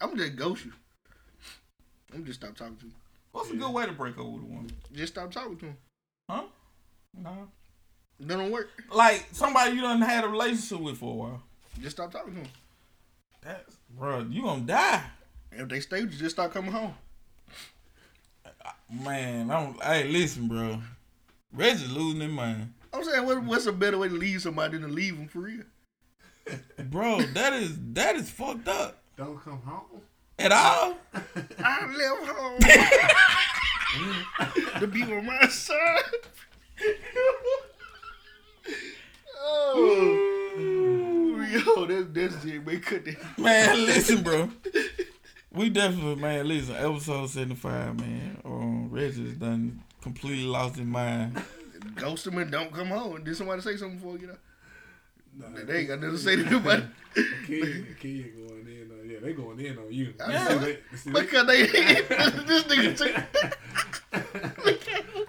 I'm 0.00 0.16
just 0.16 0.36
ghost 0.36 0.64
you. 0.64 0.72
I'm 2.12 2.24
just 2.24 2.40
stop 2.40 2.56
talking 2.56 2.76
to 2.76 2.86
him. 2.86 2.94
What's 3.34 3.50
a 3.50 3.56
good 3.56 3.72
way 3.72 3.84
to 3.84 3.92
break 3.92 4.16
up 4.16 4.24
with 4.24 4.42
a 4.42 4.46
woman? 4.46 4.70
Just 4.92 5.12
stop 5.12 5.30
talking 5.30 5.58
to 5.58 5.66
him. 5.66 5.76
Huh? 6.30 6.44
Nah. 7.20 7.30
That 8.20 8.38
don't 8.38 8.50
work. 8.50 8.70
Like 8.92 9.26
somebody 9.32 9.76
you 9.76 9.82
done 9.82 10.00
had 10.00 10.24
a 10.24 10.28
relationship 10.28 10.80
with 10.80 10.98
for 10.98 11.12
a 11.12 11.16
while. 11.16 11.42
Just 11.82 11.96
stop 11.96 12.12
talking 12.12 12.34
to 12.34 12.40
him. 12.40 12.48
That's 13.42 13.76
bro, 13.90 14.20
you 14.30 14.42
gonna 14.42 14.62
die. 14.62 15.02
If 15.52 15.68
they 15.68 15.80
stay 15.80 16.00
you, 16.00 16.06
just 16.06 16.36
stop 16.36 16.52
coming 16.52 16.72
home. 16.72 16.94
Uh, 18.46 18.70
man, 18.90 19.50
I 19.50 19.62
don't. 19.62 19.82
Hey, 19.82 20.08
listen, 20.08 20.48
bro. 20.48 20.80
Reggie's 21.52 21.90
losing 21.92 22.20
his 22.20 22.30
mind. 22.30 22.72
I'm 22.92 23.04
saying, 23.04 23.26
what, 23.26 23.42
what's 23.44 23.66
a 23.66 23.72
better 23.72 23.98
way 23.98 24.08
to 24.08 24.14
leave 24.14 24.42
somebody 24.42 24.78
than 24.78 24.88
to 24.88 24.94
leave 24.94 25.16
them 25.16 25.28
for 25.28 25.40
real? 25.40 25.64
Bro, 26.90 27.22
that 27.34 27.52
is 27.52 27.76
that 27.92 28.16
is 28.16 28.30
fucked 28.30 28.68
up. 28.68 29.02
Don't 29.16 29.42
come 29.42 29.60
home. 29.62 30.02
At 30.38 30.52
all? 30.52 30.96
I 31.58 31.86
left 31.86 32.26
home 32.26 32.60
to 34.80 34.86
be 34.86 35.02
with 35.04 35.24
my 35.24 35.46
son. 35.48 35.78
oh, 40.56 41.46
yo, 41.50 41.86
that's 41.86 42.06
that's 42.32 42.44
it. 42.44 42.66
Man, 42.66 42.80
cut 42.80 43.04
that. 43.04 43.38
Man, 43.38 43.86
listen, 43.86 44.22
bro. 44.22 44.50
We 45.52 45.70
definitely, 45.70 46.16
man, 46.16 46.48
listen, 46.48 46.74
episode 46.74 47.30
75, 47.30 48.00
man. 48.00 48.40
Um, 48.44 48.90
Reggie's 48.90 49.36
done 49.36 49.84
completely 50.02 50.46
lost 50.46 50.74
his 50.74 50.84
mind. 50.84 51.40
Ghost 51.94 52.24
them 52.24 52.38
and 52.38 52.50
don't 52.50 52.72
come 52.74 52.88
home. 52.88 53.22
Did 53.22 53.36
somebody 53.36 53.62
say 53.62 53.76
something 53.76 53.98
before 53.98 54.14
you 54.14 54.18
get 54.26 54.30
out? 54.30 54.38
Nah, 55.38 55.46
They 55.64 55.78
ain't 55.78 55.88
got 55.90 56.00
nothing 56.00 56.16
to 56.16 56.20
say 56.20 56.34
to 56.34 56.42
nobody. 56.50 56.82
kid, 57.46 57.86
the 57.86 57.94
kid 58.00 58.34
going 58.34 58.66
in 58.66 58.90
on 58.98 59.08
yeah, 59.08 59.13
they 59.24 59.32
going 59.32 59.58
in 59.60 59.78
on 59.78 59.90
you. 59.92 60.12
Yeah. 60.18 60.48
See, 60.48 60.54
they, 60.58 60.78
see, 60.96 61.10
they, 61.10 61.20
Because 61.22 61.46
they 61.46 61.66
this 61.66 62.62
nigga 62.64 62.96
took, 62.96 63.12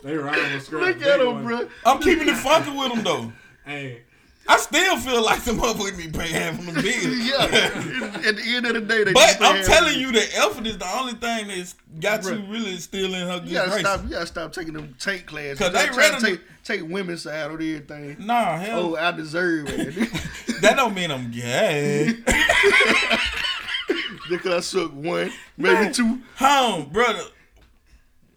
they 0.03 0.15
riding 0.15 0.53
with 0.53 0.63
scrap. 0.63 0.81
look 0.81 0.99
They 0.99 1.11
at 1.11 1.19
him, 1.21 1.25
going- 1.25 1.43
bro. 1.45 1.69
I'm 1.85 1.99
keeping 2.01 2.27
it 2.27 2.35
fucking 2.37 2.75
with 2.75 2.93
them 2.93 3.03
though. 3.03 3.31
Hey, 3.65 4.01
I 4.47 4.57
still 4.57 4.97
feel 4.97 5.23
like 5.25 5.43
the 5.43 5.53
motherfucker 5.53 5.97
be 5.97 6.07
paying 6.15 6.33
half 6.35 6.59
of 6.59 6.65
the 6.67 6.73
bill. 6.73 7.15
Yeah. 7.25 8.29
At 8.29 8.35
the 8.35 8.43
end 8.55 8.65
of 8.67 8.73
the 8.75 8.81
day, 8.81 9.03
they 9.03 9.13
But 9.13 9.21
just 9.39 9.41
I'm 9.41 9.63
telling 9.63 9.99
you, 9.99 10.11
the 10.11 10.23
effort 10.37 10.67
is 10.67 10.77
the 10.77 10.87
only 10.97 11.13
thing 11.13 11.47
that's 11.47 11.73
got 11.99 12.23
you 12.25 12.43
really 12.47 12.77
still 12.77 13.13
in 13.15 13.27
her 13.27 13.39
good 13.39 13.47
You 13.49 13.53
gotta 13.55 13.69
graces. 13.71 13.87
stop. 13.87 14.03
You 14.03 14.09
gotta 14.11 14.25
stop 14.27 14.53
taking 14.53 14.73
them 14.73 14.93
tank 14.99 15.25
classes. 15.25 15.57
'Cause 15.57 15.69
You 15.69 15.73
gotta 15.73 15.87
they 15.89 15.95
try 15.95 16.07
to 16.09 16.13
ready 16.13 16.37
to- 16.37 16.37
take 16.37 16.41
take 16.81 16.89
women's 16.89 17.21
side 17.23 17.45
on 17.45 17.53
everything. 17.53 18.17
Nah, 18.19 18.57
hell, 18.57 18.93
Oh, 18.93 18.95
I 18.95 19.11
deserve 19.13 19.67
it. 19.69 20.61
that 20.61 20.75
don't 20.75 20.93
mean 20.93 21.09
I'm 21.11 21.31
gay. 21.31 22.13
Just 24.29 24.43
cause 24.43 24.53
I 24.53 24.59
suck 24.79 24.91
one, 24.93 25.31
maybe 25.57 25.93
two. 25.93 26.21
Home, 26.37 26.89
brother. 26.89 27.23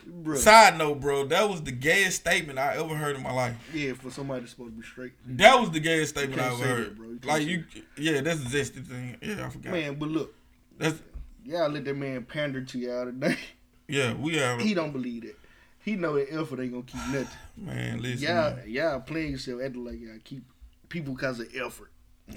Bro. 0.06 0.36
Side 0.36 0.78
note, 0.78 1.00
bro, 1.00 1.26
that 1.26 1.48
was 1.48 1.62
the 1.62 1.70
gayest 1.70 2.20
statement 2.20 2.58
I 2.58 2.76
ever 2.76 2.94
heard 2.96 3.14
in 3.16 3.22
my 3.22 3.32
life. 3.32 3.54
Yeah, 3.72 3.92
for 3.92 4.10
somebody 4.10 4.40
that's 4.40 4.52
supposed 4.52 4.72
to 4.74 4.80
be 4.80 4.86
straight. 4.86 5.12
That 5.26 5.60
was 5.60 5.70
the 5.70 5.80
gayest 5.80 6.16
statement 6.16 6.40
I 6.40 6.46
ever 6.46 6.64
heard. 6.64 6.86
that, 6.86 6.96
bro. 6.96 7.08
You 7.08 7.18
like 7.24 7.42
you, 7.46 7.64
yeah, 7.96 8.20
that's 8.22 8.42
the 8.42 8.58
zesty 8.58 8.84
thing. 8.84 9.16
Yeah, 9.22 9.46
I 9.46 9.50
forgot. 9.50 9.72
Man, 9.72 9.94
but 9.94 10.08
look, 10.08 10.34
That's 10.78 10.98
y'all 11.44 11.68
let 11.68 11.84
that 11.84 11.94
man 11.96 12.24
pander 12.24 12.62
to 12.62 12.78
y'all 12.78 13.04
today. 13.04 13.36
yeah, 13.88 14.14
we 14.14 14.36
have 14.36 14.60
he 14.60 14.74
don't 14.74 14.92
believe 14.92 15.22
that. 15.22 15.36
He 15.84 15.94
know 15.94 16.14
that 16.14 16.32
effort 16.32 16.60
ain't 16.60 16.72
gonna 16.72 16.82
keep 16.84 17.06
nothing. 17.12 17.28
man. 17.56 18.00
Listen, 18.02 18.26
Y'all, 18.28 18.56
man, 18.56 18.64
y'all 18.66 19.00
playing 19.00 19.32
yourself 19.32 19.60
acting 19.62 19.84
like 19.84 20.00
y'all 20.00 20.18
keep 20.24 20.42
people 20.88 21.14
because 21.14 21.38
of 21.40 21.48
effort. 21.54 21.90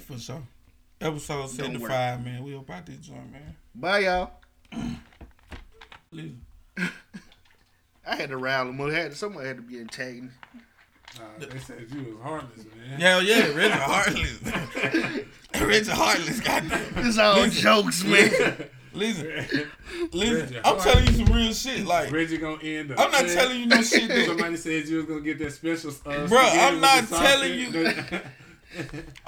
for 0.05 0.17
sure. 0.19 0.43
Episode 1.01 1.49
75, 1.49 2.23
man. 2.23 2.43
We 2.43 2.55
about 2.55 2.85
this 2.85 2.97
joint, 2.97 3.31
man. 3.31 3.55
Bye, 3.73 3.99
y'all. 3.99 4.31
Listen. 6.11 6.41
I 6.77 8.15
had 8.15 8.29
to 8.29 8.37
rile 8.37 8.65
them 8.65 8.79
up. 8.81 8.91
Had 8.91 9.13
somebody 9.15 9.47
had 9.47 9.57
to 9.57 9.63
be 9.63 9.79
antagonist. 9.79 10.35
nah, 11.17 11.25
they 11.47 11.57
said 11.59 11.87
you 11.91 12.15
was 12.15 12.23
heartless, 12.23 12.65
man. 12.65 12.99
Yeah, 12.99 13.19
yeah, 13.19 13.47
Richard 13.53 13.71
Heartless. 13.71 14.39
Richard 15.61 15.93
Heartless, 15.93 16.39
goddamn. 16.41 16.81
It's 16.97 17.17
all 17.17 17.35
Listen. 17.39 17.61
jokes, 17.61 18.03
man. 18.03 18.69
listen, 18.93 19.27
Reggie, 19.27 19.65
listen. 20.13 20.57
I'm 20.65 20.79
telling 20.79 21.07
you 21.07 21.13
some 21.25 21.33
real 21.35 21.53
shit. 21.53 21.85
Like, 21.85 22.11
Reggie 22.11 22.37
gonna 22.37 22.61
end 22.63 22.91
up. 22.91 22.99
I'm 22.99 23.11
not 23.11 23.27
telling 23.27 23.59
you 23.59 23.65
no 23.67 23.81
shit 23.81 24.07
that- 24.07 24.25
Somebody 24.27 24.57
said 24.57 24.87
you 24.87 24.97
was 24.97 25.05
gonna 25.05 25.21
get 25.21 25.39
that 25.39 25.51
special. 25.53 25.89
Uh, 25.91 25.93
Bruh, 26.27 26.27
spaghetti 26.27 26.59
I'm 26.59 26.79
not 26.79 27.03
the 27.05 27.15
telling 27.15 27.65
sausage. 27.71 28.11
you- 28.13 28.19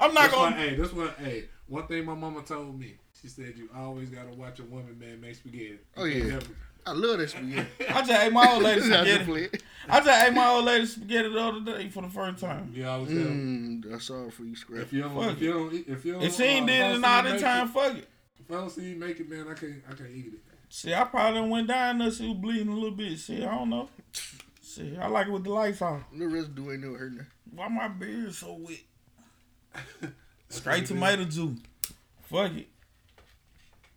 I'm 0.00 0.12
not 0.14 0.22
That's 0.30 0.34
gonna. 0.34 0.56
why, 0.56 0.62
hey, 0.62 0.74
that's 0.76 0.92
what. 0.92 1.14
Hey, 1.18 1.44
one 1.68 1.86
thing 1.86 2.04
my 2.04 2.14
mama 2.14 2.42
told 2.42 2.78
me. 2.78 2.94
She 3.20 3.28
said 3.28 3.54
you 3.56 3.68
always 3.74 4.10
gotta 4.10 4.30
watch 4.34 4.58
a 4.60 4.64
woman 4.64 4.98
man 4.98 5.20
make 5.20 5.36
spaghetti. 5.36 5.78
Oh, 5.96 6.04
yeah. 6.04 6.32
help. 6.32 6.44
I 6.86 6.92
love 6.92 7.18
that 7.18 7.30
spaghetti. 7.30 7.66
I 7.88 8.02
just 8.02 8.10
ate 8.10 8.32
my 8.32 8.52
old 8.52 8.62
lady 8.62 8.80
spaghetti. 8.82 9.48
I 9.88 10.00
just 10.00 10.22
ate 10.28 10.34
my 10.34 10.48
old 10.48 10.64
lady 10.66 10.86
spaghetti 10.86 11.28
the 11.30 11.40
other 11.40 11.60
day 11.60 11.88
for 11.88 12.02
the 12.02 12.08
first 12.10 12.38
time. 12.40 12.70
You 12.74 12.86
always 12.86 13.08
tell 13.08 13.18
them. 13.18 13.82
Mm, 13.84 13.92
I'm 13.94 14.00
sorry 14.00 14.30
for 14.30 14.42
you, 14.44 14.54
scrap. 14.56 14.82
If 14.82 14.92
you 14.92 15.02
don't, 15.02 15.14
Fuck 15.14 15.32
if 15.32 15.40
you 15.40 15.52
don't, 15.52 15.74
if 15.88 16.04
you 16.04 16.12
don't, 16.12 16.22
If 16.22 16.34
she 16.36 16.42
ain't 16.44 16.64
uh, 16.64 16.66
did 16.72 16.80
if 16.80 16.84
I 16.84 16.90
it 16.90 16.94
in 16.96 17.04
all 17.04 17.16
you 17.16 17.22
that 17.22 17.32
make 17.32 17.40
time, 17.42 17.66
it- 17.66 17.70
fuck 17.72 17.96
it. 17.96 18.08
If 18.40 18.50
I 18.50 18.54
don't 18.60 18.70
see 18.70 18.84
you 18.90 18.96
make 18.96 19.18
it, 19.20 19.30
man, 19.30 19.46
I 19.48 19.54
can't, 19.54 19.82
I 19.90 19.94
can't 19.94 20.10
eat 20.10 20.26
it. 20.34 20.40
Shit, 20.68 20.92
I 20.92 21.04
probably 21.04 21.48
went 21.48 21.68
down 21.68 21.98
there. 21.98 22.10
She 22.10 22.28
was 22.28 22.36
bleeding 22.36 22.68
a 22.68 22.74
little 22.74 22.90
bit. 22.90 23.18
Shit, 23.18 23.42
I 23.42 23.54
don't 23.54 23.70
know. 23.70 23.88
Shit, 24.62 24.98
I 24.98 25.06
like 25.06 25.28
it 25.28 25.30
with 25.32 25.44
the 25.44 25.50
lights 25.50 25.80
on. 25.80 26.04
No 26.12 26.26
residue 26.26 26.72
ain't 26.72 26.82
never 26.82 26.98
hurt 26.98 27.12
nothing. 27.12 27.26
Why 27.54 27.68
my 27.68 27.88
beard 27.88 28.34
so 28.34 28.54
wet? 28.60 28.80
Straight 30.54 30.86
tomato 30.86 31.24
juice. 31.24 31.58
Fuck 32.22 32.52
it. 32.52 32.68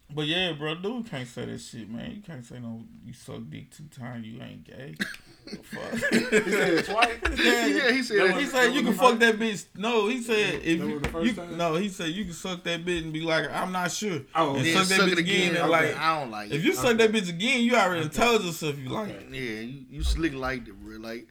But 0.10 0.26
yeah, 0.26 0.54
bro, 0.54 0.76
dude 0.76 1.10
can't 1.10 1.28
say 1.28 1.44
that 1.46 1.60
shit, 1.60 1.90
man. 1.90 2.12
You 2.16 2.22
can't 2.22 2.46
say 2.46 2.60
no. 2.60 2.82
You 3.06 3.12
suck 3.14 3.42
dick 3.50 3.70
two 3.76 3.84
times, 4.00 4.26
you 4.26 4.42
ain't 4.42 4.64
gay. 4.64 4.96
The 5.48 5.56
fuck. 5.64 5.94
He 6.12 6.52
said 6.52 6.74
it 6.74 6.86
twice. 6.86 7.18
Yeah, 7.42 7.92
he 7.94 8.04
said 8.04 8.32
He 8.36 8.44
that. 8.44 8.52
said 8.52 8.74
you 8.74 8.82
can 8.82 8.88
was 8.90 8.98
fuck 8.98 9.18
that 9.20 9.36
bitch. 9.40 9.66
No, 9.78 10.08
he 10.10 10.22
said 10.22 10.56
if 10.62 10.80
That 10.80 10.88
you, 10.90 11.00
the 11.00 11.08
first 11.08 11.26
you 11.26 11.34
time? 11.34 11.56
no, 11.58 11.76
he 11.76 11.88
said 11.88 12.10
you 12.10 12.26
can 12.26 12.34
suck 12.34 12.64
that 12.66 12.84
bitch 12.84 13.04
and 13.04 13.14
be 13.14 13.22
like, 13.22 13.50
I'm 13.54 13.72
not 13.72 13.90
sure. 13.92 14.20
Oh, 14.36 14.56
and 14.58 14.66
then 14.66 14.74
suck 14.74 14.88
that 14.90 15.00
suck 15.00 15.08
bitch 15.10 15.18
again. 15.20 15.52
again. 15.52 15.56
and 15.56 15.58
Okay, 15.60 15.70
like, 15.94 15.98
I 15.98 16.20
don't 16.20 16.32
like 16.32 16.50
it. 16.50 16.56
if 16.56 16.62
it. 16.62 16.66
you 16.66 16.74
suck 16.74 16.98
that 16.98 17.12
bitch 17.14 17.30
again, 17.30 17.62
you 17.62 17.76
already 17.78 18.10
told 18.10 18.44
yourself 18.44 18.78
you 18.78 18.90
like 18.90 19.08
it. 19.10 19.28
Yeah, 19.32 19.40
you, 19.62 19.86
you 19.90 20.04
slick 20.04 20.34
like 20.34 20.68
it, 20.68 20.74
bro. 20.82 20.98
Like 20.98 21.30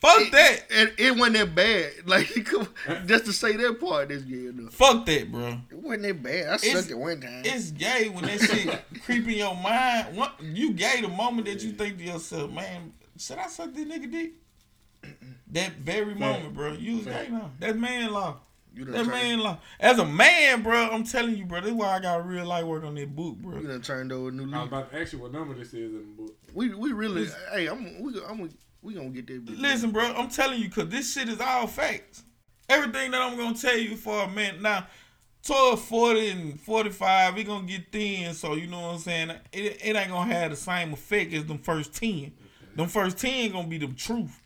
Fuck 0.00 0.30
that. 0.32 0.64
it, 0.70 0.94
it 0.98 1.16
wasn't 1.16 1.36
that 1.36 1.54
bad. 1.54 1.92
Like 2.06 2.44
come- 2.44 2.68
just 3.06 3.26
to 3.26 3.32
say 3.32 3.56
that 3.56 3.80
part, 3.80 4.08
this 4.08 4.22
year, 4.24 4.52
though. 4.52 4.68
Fuck 4.70 5.06
that, 5.06 5.30
bro. 5.30 5.58
It 5.70 5.76
wasn't 5.76 6.02
that 6.02 6.22
bad. 6.22 6.48
I 6.48 6.56
sucked 6.56 6.90
it 6.90 6.98
one 6.98 7.20
time. 7.20 7.42
It's 7.44 7.70
gay 7.70 8.08
when 8.08 8.24
that 8.24 8.40
shit 8.40 8.84
creep 9.04 9.24
in 9.28 9.34
your 9.34 9.54
mind. 9.54 10.16
What, 10.16 10.40
you 10.42 10.72
gay 10.72 11.00
the 11.00 11.08
moment 11.08 11.46
that 11.46 11.62
you 11.62 11.72
think 11.72 11.98
to 11.98 12.04
yourself, 12.04 12.50
man, 12.50 12.92
should 13.18 13.38
I 13.38 13.46
suck 13.48 13.72
this 13.74 13.86
nigga 13.86 14.10
dick? 14.10 14.32
That 15.52 15.72
very 15.76 16.14
moment, 16.14 16.52
bro. 16.54 16.72
You 16.74 16.96
was 16.96 17.06
gay 17.06 17.28
now. 17.30 17.50
That's 17.58 17.74
man 17.76 18.12
law. 18.12 18.36
You 18.74 18.84
done, 18.84 18.92
That's 18.92 19.08
turned, 19.08 19.22
man 19.22 19.38
law. 19.40 19.58
As 19.80 19.98
a 19.98 20.04
man, 20.04 20.62
bro, 20.62 20.90
I'm 20.90 21.04
telling 21.04 21.36
you, 21.36 21.46
bro. 21.46 21.62
This 21.62 21.70
is 21.70 21.74
why 21.74 21.96
I 21.96 22.00
got 22.00 22.26
real 22.26 22.44
light 22.44 22.66
work 22.66 22.84
on 22.84 22.94
that 22.96 23.16
book, 23.16 23.36
bro. 23.36 23.58
you 23.58 23.66
done 23.66 23.80
turned 23.80 24.12
over 24.12 24.28
a 24.28 24.32
new 24.32 24.44
I 24.54 24.58
was 24.58 24.68
about 24.68 24.90
to 24.92 25.00
ask 25.00 25.14
you 25.14 25.20
what 25.20 25.32
number 25.32 25.54
this 25.54 25.68
is 25.68 25.74
in 25.74 25.92
the 25.94 26.22
book. 26.22 26.36
We 26.52 26.74
we 26.74 26.92
really. 26.92 27.28
Hey, 27.50 27.66
I'm 27.66 28.02
we 28.02 28.12
I'm 28.28 28.50
we 28.82 28.94
gonna 28.94 29.10
get 29.10 29.26
that. 29.26 29.44
bitch. 29.44 29.60
Listen, 29.60 29.90
bro, 29.90 30.04
I'm 30.04 30.28
telling 30.28 30.60
you, 30.60 30.70
cause 30.70 30.88
this 30.88 31.12
shit 31.12 31.28
is 31.28 31.40
all 31.40 31.66
facts. 31.66 32.22
Everything 32.68 33.10
that 33.10 33.20
I'm 33.20 33.36
gonna 33.36 33.56
tell 33.56 33.76
you 33.76 33.96
for 33.96 34.24
a 34.24 34.28
minute 34.28 34.60
now, 34.60 34.86
toward 35.42 35.78
40 35.78 36.28
and 36.28 36.60
45, 36.60 37.34
we 37.34 37.44
gonna 37.44 37.66
get 37.66 37.90
thin. 37.90 38.34
So 38.34 38.54
you 38.54 38.66
know 38.66 38.80
what 38.80 38.94
I'm 38.94 38.98
saying? 38.98 39.30
It, 39.52 39.80
it 39.84 39.96
ain't 39.96 40.10
gonna 40.10 40.32
have 40.32 40.50
the 40.50 40.56
same 40.56 40.92
effect 40.92 41.32
as 41.32 41.46
them 41.46 41.58
first 41.58 41.94
10. 41.94 42.32
Them 42.76 42.88
first 42.88 43.18
10 43.18 43.52
gonna 43.52 43.66
be 43.66 43.78
the 43.78 43.88
truth. 43.88 44.40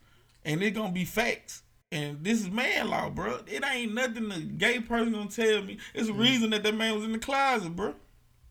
And 0.44 0.62
it 0.62 0.72
gonna 0.72 0.92
be 0.92 1.04
facts. 1.04 1.62
And 1.90 2.24
this 2.24 2.40
is 2.40 2.48
man 2.48 2.88
law, 2.88 3.10
bro. 3.10 3.40
It 3.46 3.62
ain't 3.64 3.92
nothing 3.92 4.32
a 4.32 4.40
gay 4.40 4.80
person 4.80 5.12
gonna 5.12 5.28
tell 5.28 5.62
me. 5.62 5.78
It's 5.94 6.08
a 6.08 6.12
mm. 6.12 6.20
reason 6.20 6.50
that 6.50 6.62
that 6.62 6.74
man 6.74 6.94
was 6.94 7.04
in 7.04 7.12
the 7.12 7.18
closet, 7.18 7.76
bro. 7.76 7.94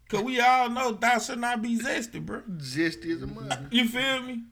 Cause 0.09 0.21
we 0.21 0.41
all 0.41 0.69
know 0.69 0.91
thou 0.91 1.17
should 1.19 1.39
not 1.39 1.61
be 1.61 1.79
zesty, 1.79 2.23
bro. 2.23 2.41
Zesty 2.57 3.15
as 3.15 3.23
a 3.23 3.27
mother. 3.27 3.67
You 3.71 3.87
feel 3.87 4.21
me? 4.23 4.43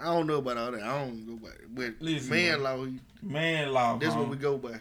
I 0.00 0.04
don't 0.06 0.26
know 0.26 0.38
about 0.38 0.56
all 0.58 0.72
that. 0.72 0.82
I 0.82 0.98
don't 1.04 1.26
go 1.26 1.36
by 1.36 1.50
it. 1.54 1.74
But 1.74 1.94
Listen, 2.00 2.30
man 2.30 2.58
bro. 2.60 2.74
law, 2.76 2.86
Man 3.22 3.72
law. 3.72 3.96
that's 3.98 4.14
what 4.14 4.26
homie. 4.26 4.30
we 4.30 4.36
go 4.36 4.58
by. 4.58 4.80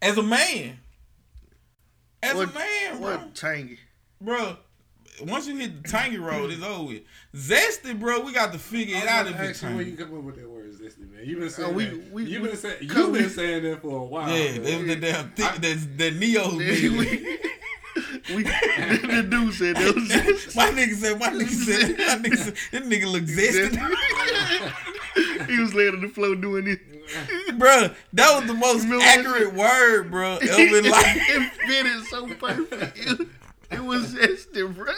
As 0.00 0.16
a 0.16 0.22
man. 0.22 0.78
As 2.22 2.34
What- 2.34 2.50
a 2.50 2.54
man, 2.54 2.98
bro. 3.00 3.00
What 3.16 3.34
tangy? 3.34 3.78
Bro, 4.20 4.56
once 5.22 5.46
you 5.46 5.56
hit 5.56 5.82
the 5.82 5.88
tangy 5.88 6.18
road, 6.18 6.50
it's 6.50 6.62
over 6.62 6.84
with. 6.88 7.02
Zesty, 7.34 7.98
bro, 7.98 8.20
we 8.20 8.32
got 8.32 8.52
to 8.52 8.58
figure 8.58 8.96
it 8.96 9.06
out 9.06 9.26
if 9.26 9.38
it's 9.40 9.62
Actually, 9.62 9.74
where 9.76 9.84
you 9.84 9.96
tangy. 9.96 10.04
come 10.10 10.18
up 10.18 10.24
with 10.24 10.36
that 10.36 10.48
word, 10.50 10.70
zesty, 10.72 11.10
man? 11.10 11.22
You've 11.24 11.38
been 11.38 11.46
oh, 11.46 11.50
saying 11.50 11.68
Oh, 11.70 11.72
we- 11.72 11.84
that. 11.84 12.12
we- 12.12 12.24
you've 12.24 12.42
we- 12.42 12.48
been 12.48 12.56
saying 12.56 12.76
you've 12.82 13.12
been 13.12 13.30
saying 13.30 13.62
that 13.64 13.82
for 13.82 13.96
a 14.00 14.04
while. 14.04 14.28
Yeah, 14.36 14.52
man. 14.52 14.62
that 14.62 14.78
was 14.78 14.86
the 14.86 14.96
damn 14.96 15.30
thick, 15.32 15.44
I- 15.46 15.58
that's 15.58 15.86
the 15.96 16.10
Neo. 16.12 16.50
we, 18.34 18.42
the 18.42 19.26
dude 19.28 19.54
said 19.54 19.76
that 19.76 19.94
was 19.94 20.04
zesty. 20.08 20.56
My 20.56 20.70
nigga 20.70 20.94
said, 20.94 21.18
my 21.18 21.28
nigga 21.28 21.48
said, 21.48 21.98
my 21.98 22.28
nigga 22.28 22.36
said, 22.36 22.54
this 22.72 22.86
nigga 22.88 23.10
look 23.10 23.24
zesty. 23.24 23.76
he 25.48 25.58
was 25.60 25.74
laying 25.74 25.94
on 25.94 26.00
the 26.02 26.08
floor 26.08 26.34
doing 26.34 26.64
this. 26.64 26.78
bro, 27.54 27.90
that 28.12 28.38
was 28.38 28.46
the 28.46 28.54
most 28.54 28.84
Remember 28.84 29.04
accurate 29.04 29.54
word, 29.54 30.10
bro, 30.10 30.36
ever 30.42 30.78
in 30.78 30.90
life. 30.90 31.16
it 31.30 31.52
fitted 31.66 32.04
so 32.04 32.26
perfect. 32.34 32.98
It, 32.98 33.28
it 33.70 33.80
was 33.84 34.14
zesty, 34.14 34.74
bro. 34.74 34.92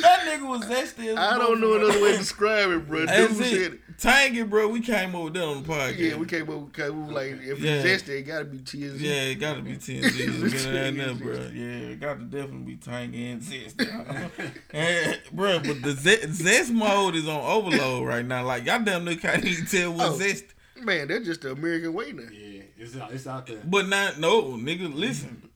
That 0.00 0.20
nigga 0.20 0.48
was 0.48 0.64
zesty. 0.66 1.16
I 1.16 1.38
don't 1.38 1.60
know 1.60 1.74
another 1.74 2.02
way 2.02 2.12
to 2.12 2.18
describe 2.18 2.70
it, 2.70 2.88
bro. 2.88 3.06
Dude 3.06 3.36
said 3.36 3.78
it. 3.94 3.98
it. 3.98 3.98
Tangy, 4.00 4.42
bro, 4.42 4.68
we 4.68 4.80
came 4.80 5.14
up 5.14 5.24
with 5.24 5.34
that 5.34 5.44
on 5.44 5.62
the 5.62 5.68
podcast. 5.68 5.98
Yeah, 5.98 6.16
we 6.16 6.26
came 6.26 6.48
up 6.50 6.66
because 6.72 6.90
we 6.92 7.00
were 7.02 7.12
like, 7.12 7.26
if 7.42 7.58
Yeah. 7.60 7.72
it's 7.82 8.02
zesty, 8.04 8.18
it 8.18 8.22
gotta 8.22 8.44
be 8.44 8.58
TNZ. 8.58 9.00
Yeah, 9.00 9.12
it 9.12 9.34
gotta 9.36 9.62
be 9.62 9.76
TNT. 9.76 10.44
It's 10.54 10.64
been 10.66 10.76
in 10.76 10.96
there, 10.98 11.14
bro. 11.14 11.34
Yeah, 11.52 11.90
it 11.92 12.00
got 12.00 12.18
to 12.18 12.24
definitely 12.24 12.74
be 12.74 12.76
tangy 12.76 13.30
and 13.30 13.42
zest. 13.42 13.80
and, 13.80 14.30
eh, 14.72 15.16
bro, 15.32 15.60
but 15.60 15.82
the 15.82 15.92
zest, 15.92 16.28
zest 16.34 16.72
mode 16.72 17.14
is 17.14 17.28
on 17.28 17.40
overload 17.40 18.06
right 18.06 18.24
now. 18.24 18.44
Like 18.44 18.66
y'all 18.66 18.82
damn 18.82 19.04
near 19.04 19.16
can't 19.16 19.44
even 19.44 19.66
tell 19.66 19.92
what 19.92 20.12
Oh. 20.12 20.16
zest. 20.16 20.44
Man, 20.82 21.08
that's 21.08 21.24
just 21.24 21.42
the 21.42 21.52
American 21.52 21.94
way 21.94 22.12
now. 22.12 22.24
Yeah, 22.32 22.62
it's 22.76 22.96
out, 22.96 23.12
it's 23.12 23.26
out 23.26 23.46
there. 23.46 23.60
But 23.64 23.88
not 23.88 24.18
no 24.18 24.42
nigga. 24.54 24.92
Listen, 24.92 25.48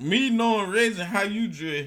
me 0.00 0.30
knowing 0.30 0.70
Reggie 0.70 1.02
how 1.02 1.22
you 1.22 1.48
dress. 1.48 1.86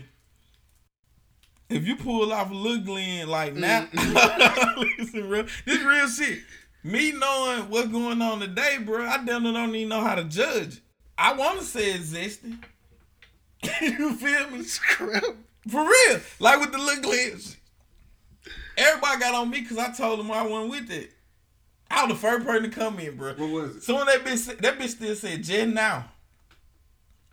If 1.69 1.85
you 1.85 1.95
pull 1.97 2.31
off 2.31 2.49
a 2.49 2.53
little 2.53 2.83
Glenn 2.83 3.27
like 3.27 3.53
mm-hmm. 3.53 4.13
now, 4.13 4.83
listen, 4.97 5.27
bro, 5.27 5.43
this 5.65 5.83
real 5.83 6.07
shit. 6.07 6.39
Me 6.83 7.11
knowing 7.11 7.69
what's 7.69 7.89
going 7.89 8.21
on 8.21 8.39
today, 8.39 8.77
bro, 8.79 9.05
I 9.05 9.17
near 9.23 9.39
don't 9.39 9.75
even 9.75 9.89
know 9.89 10.01
how 10.01 10.15
to 10.15 10.23
judge. 10.23 10.81
I 11.17 11.33
want 11.33 11.59
to 11.59 11.65
say 11.65 11.91
it's 11.91 12.13
zesty. 12.13 12.57
you 13.81 14.13
feel 14.13 14.49
me? 14.51 14.63
Scrap. 14.63 15.23
For 15.67 15.81
real. 15.81 16.21
Like 16.39 16.61
with 16.61 16.71
the 16.71 16.77
little 16.77 17.11
glitch. 17.11 17.55
Everybody 18.77 19.19
got 19.19 19.35
on 19.35 19.49
me 19.49 19.61
because 19.61 19.77
I 19.77 19.91
told 19.91 20.19
them 20.19 20.31
I 20.31 20.43
wasn't 20.43 20.71
with 20.71 20.91
it. 20.91 21.11
I 21.89 22.05
was 22.05 22.13
the 22.13 22.19
first 22.19 22.45
person 22.45 22.69
to 22.69 22.69
come 22.69 22.99
in, 22.99 23.17
bro. 23.17 23.33
What 23.33 23.49
was 23.49 23.77
it? 23.77 23.83
Soon 23.83 24.05
that 24.05 24.23
bitch, 24.23 24.57
that 24.59 24.77
bitch 24.77 24.89
still 24.89 25.15
said 25.15 25.43
just 25.43 25.73
now. 25.73 26.05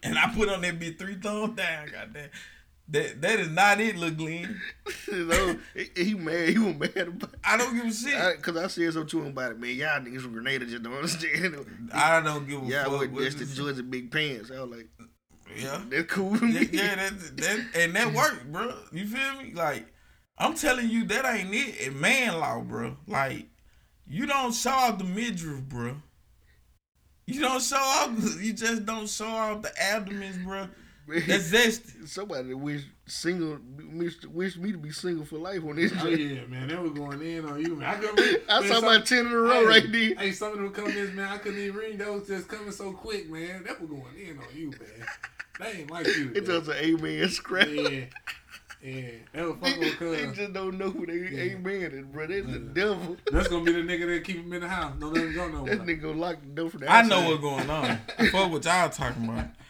And 0.03 0.19
I 0.19 0.33
put 0.35 0.49
on 0.49 0.63
that 0.63 0.79
bitch 0.79 0.99
three 0.99 1.15
thumbs 1.23 1.57
down, 1.57 1.89
goddamn. 1.93 2.31
That 2.89 3.23
that 3.23 3.41
is 3.41 3.49
not 3.49 3.81
it, 3.81 3.97
little 3.97 4.15
Glenn. 4.17 4.61
You 5.11 5.27
know, 5.27 5.59
he, 5.75 6.05
he 6.05 6.15
mad. 6.15 6.49
He 6.49 6.59
was 6.59 6.75
mad 6.75 7.09
about 7.09 7.33
it. 7.33 7.41
I 7.45 7.57
don't 7.57 7.75
give 7.75 7.87
a 7.87 7.93
shit. 7.93 8.15
I, 8.15 8.37
Because 8.37 8.57
I, 8.57 8.67
said 8.67 8.93
something 8.93 9.09
to 9.09 9.21
him 9.21 9.27
about 9.29 9.53
it, 9.53 9.61
man. 9.61 9.77
Y'all 9.77 10.01
niggas 10.01 10.23
from 10.23 10.33
Grenada 10.33 10.67
just 10.67 10.83
don't 10.83 10.95
understand. 10.95 11.67
I 11.93 12.21
don't 12.21 12.49
give 12.49 12.63
a 12.63 12.67
Y'all 12.67 12.91
fuck. 12.91 13.01
with 13.01 13.13
what 13.13 13.23
just 13.23 13.57
the 13.57 13.83
big 13.83 14.11
pants. 14.11 14.51
I 14.51 14.61
was 14.61 14.71
like, 14.71 14.89
yeah. 15.57 15.83
that's 15.89 16.13
cool 16.13 16.37
yeah, 16.39 16.67
yeah, 16.73 16.95
that, 16.97 17.37
that 17.37 17.67
and 17.77 17.95
that 17.95 18.13
worked, 18.13 18.51
bro. 18.51 18.75
You 18.93 19.07
feel 19.07 19.43
me? 19.43 19.53
Like 19.55 19.87
I'm 20.39 20.55
telling 20.55 20.89
you, 20.89 21.05
that 21.05 21.25
ain't 21.25 21.55
it. 21.55 21.87
And 21.87 22.01
man 22.01 22.39
law, 22.41 22.61
bro. 22.61 22.97
Like 23.07 23.47
you 24.07 24.27
don't 24.27 24.53
show 24.53 24.71
off 24.71 24.99
the 24.99 25.05
midriff, 25.05 25.63
bro. 25.63 25.97
You 27.27 27.41
don't 27.41 27.63
show 27.63 27.77
off. 27.77 28.11
You 28.41 28.53
just 28.53 28.85
don't 28.85 29.09
show 29.09 29.27
off 29.27 29.63
the 29.63 29.73
abdomens, 29.81 30.39
bro. 30.39 30.69
That's 31.07 31.51
zesty. 31.53 32.09
Somebody 32.09 32.55
wish 32.55 32.83
single 33.07 33.59
wish, 33.93 34.23
wish 34.25 34.57
me 34.57 34.73
to 34.73 34.79
be 34.79 34.91
single 34.91 35.25
for 35.25 35.37
life 35.37 35.63
on 35.65 35.77
this. 35.77 35.93
Oh 35.93 36.05
joint. 36.05 36.21
yeah, 36.21 36.47
man, 36.47 36.69
they 36.69 36.77
was 36.77 36.93
going 36.93 37.21
in 37.21 37.45
on 37.45 37.61
you, 37.61 37.77
man. 37.77 37.89
I 37.89 37.99
couldn't 37.99 38.17
read. 38.21 38.43
I 38.49 38.61
man, 38.61 38.69
saw 38.69 38.75
some- 38.77 38.85
my 38.87 39.01
ten 39.01 39.27
in 39.27 39.33
a 39.33 39.37
row 39.37 39.61
hey, 39.61 39.67
right 39.67 39.93
there. 39.93 40.15
Hey, 40.15 40.33
some 40.33 40.53
of 40.53 40.59
them 40.59 40.71
comments, 40.71 41.13
man, 41.13 41.29
I 41.31 41.39
couldn't 41.39 41.61
even 41.61 41.77
read. 41.77 41.99
Those 41.99 42.27
just 42.27 42.49
coming 42.49 42.73
so 42.73 42.93
quick, 42.93 43.29
man. 43.31 43.65
That 43.65 43.81
was 43.81 43.91
going 43.91 44.03
in 44.19 44.39
on 44.39 44.45
you, 44.55 44.71
man. 44.71 45.07
They 45.61 45.81
ain't 45.81 45.91
like 45.91 46.07
you. 46.07 46.33
It's 46.35 46.49
man. 46.49 46.61
just 46.61 46.71
an 46.71 46.77
amen 46.77 47.29
scrap. 47.29 47.69
Yeah, 47.69 48.05
yeah. 48.83 49.11
That 49.33 49.45
was 49.47 49.57
fucking 49.61 49.81
with 49.81 49.99
they 49.99 50.33
just 50.33 50.53
don't 50.53 50.79
know 50.79 50.91
who 50.91 51.07
they 51.07 51.53
amen 51.53 51.93
is, 51.93 52.07
bro. 52.07 52.27
That's 52.27 52.47
the 52.47 52.59
devil. 52.59 53.17
That's 53.31 53.49
gonna 53.49 53.65
be 53.65 53.73
the 53.73 53.81
nigga 53.81 54.07
that 54.07 54.25
keep 54.25 54.37
him 54.37 54.53
in 54.53 54.63
the 54.63 54.69
house. 54.69 54.95
Don't 54.99 55.13
let 55.13 55.25
him 55.25 55.35
go 55.35 55.49
nowhere. 55.49 55.77
That 55.77 55.87
nigga 55.87 56.03
gonna 56.03 56.19
lock 56.21 56.41
the 56.41 56.47
door 56.49 56.71
from 56.71 56.81
the 56.81 56.91
I 56.91 57.03
know 57.03 57.29
what's 57.29 57.41
going 57.41 57.69
on. 57.71 57.99
Fuck 58.31 58.51
what 58.51 58.65
y'all 58.65 58.89
talking 58.89 59.29
about. 59.29 59.47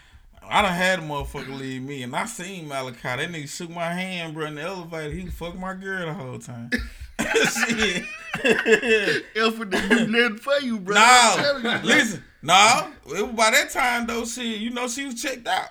I 0.49 0.63
done 0.63 0.73
had 0.73 0.99
a 0.99 1.03
motherfucker 1.03 1.59
leave 1.59 1.83
me, 1.83 2.03
and 2.03 2.15
I 2.15 2.27
seen 2.27 2.69
Malachi. 2.69 2.99
That 3.03 3.19
nigga 3.19 3.49
shook 3.49 3.71
my 3.71 3.93
hand, 3.93 4.35
bro, 4.35 4.47
in 4.47 4.55
the 4.57 4.63
elevator. 4.63 5.11
He 5.15 5.27
fucked 5.27 5.59
my 5.59 5.75
girl 5.75 6.07
the 6.07 6.15
whole 6.15 6.39
time. 6.39 6.71
Shit. 7.21 8.05
Alpha 9.37 9.65
didn't 9.65 9.89
do 9.89 10.07
nothing 10.09 10.37
for 10.39 10.59
you, 10.61 10.79
bro. 10.81 10.97
I'm 10.99 11.39
telling 11.39 11.63
No, 11.63 11.73
you, 11.75 11.79
bro. 11.79 11.87
listen, 11.89 12.25
no. 12.43 12.91
It 13.07 13.23
was 13.23 13.33
by 13.35 13.51
that 13.53 13.71
time 13.71 14.07
though, 14.07 14.25
shit, 14.25 14.59
you 14.59 14.71
know 14.71 14.89
she 14.89 15.07
was 15.07 15.21
checked 15.23 15.47
out. 15.47 15.69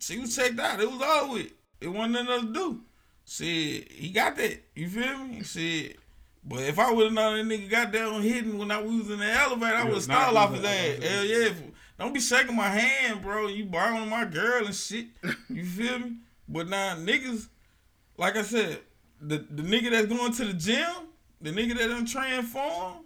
She 0.00 0.18
was 0.18 0.36
checked 0.36 0.58
out. 0.60 0.80
It 0.80 0.90
was 0.90 1.00
over 1.00 1.32
with. 1.34 1.52
It 1.80 1.88
wasn't 1.88 2.12
nothing 2.28 2.48
to 2.48 2.52
do. 2.52 2.80
Shit, 3.26 3.90
he 3.92 4.10
got 4.10 4.36
that. 4.36 4.62
You 4.74 4.88
feel 4.88 5.18
me? 5.24 5.42
Shit. 5.42 5.96
But 6.46 6.60
if 6.60 6.78
I 6.78 6.92
would 6.92 7.04
have 7.06 7.12
known 7.14 7.48
that 7.48 7.54
nigga 7.54 7.70
got 7.70 7.90
down 7.92 8.20
hidden 8.20 8.58
when 8.58 8.70
I 8.70 8.80
was 8.82 9.10
in 9.10 9.18
the 9.18 9.30
elevator, 9.32 9.76
I 9.76 9.84
would 9.84 9.94
have 9.94 10.08
knock 10.08 10.28
stalled 10.28 10.36
off 10.36 10.50
his 10.50 10.60
his 10.60 10.68
ass. 10.68 10.98
ass. 10.98 11.10
Hell 11.10 11.24
yeah. 11.24 11.48
Don't 11.98 12.12
be 12.12 12.20
shaking 12.20 12.56
my 12.56 12.68
hand, 12.68 13.22
bro. 13.22 13.46
You 13.46 13.66
borrowing 13.66 14.08
my 14.08 14.24
girl 14.24 14.66
and 14.66 14.74
shit. 14.74 15.06
You 15.48 15.64
feel 15.76 15.98
me? 15.98 16.16
But 16.48 16.68
now 16.68 16.96
niggas, 16.96 17.48
like 18.16 18.36
I 18.36 18.42
said, 18.42 18.80
the, 19.20 19.38
the 19.38 19.62
nigga 19.62 19.90
that's 19.90 20.06
going 20.06 20.32
to 20.32 20.44
the 20.44 20.52
gym, 20.54 20.90
the 21.40 21.50
nigga 21.50 21.78
that 21.78 21.88
done 21.88 22.04
transform, 22.04 23.04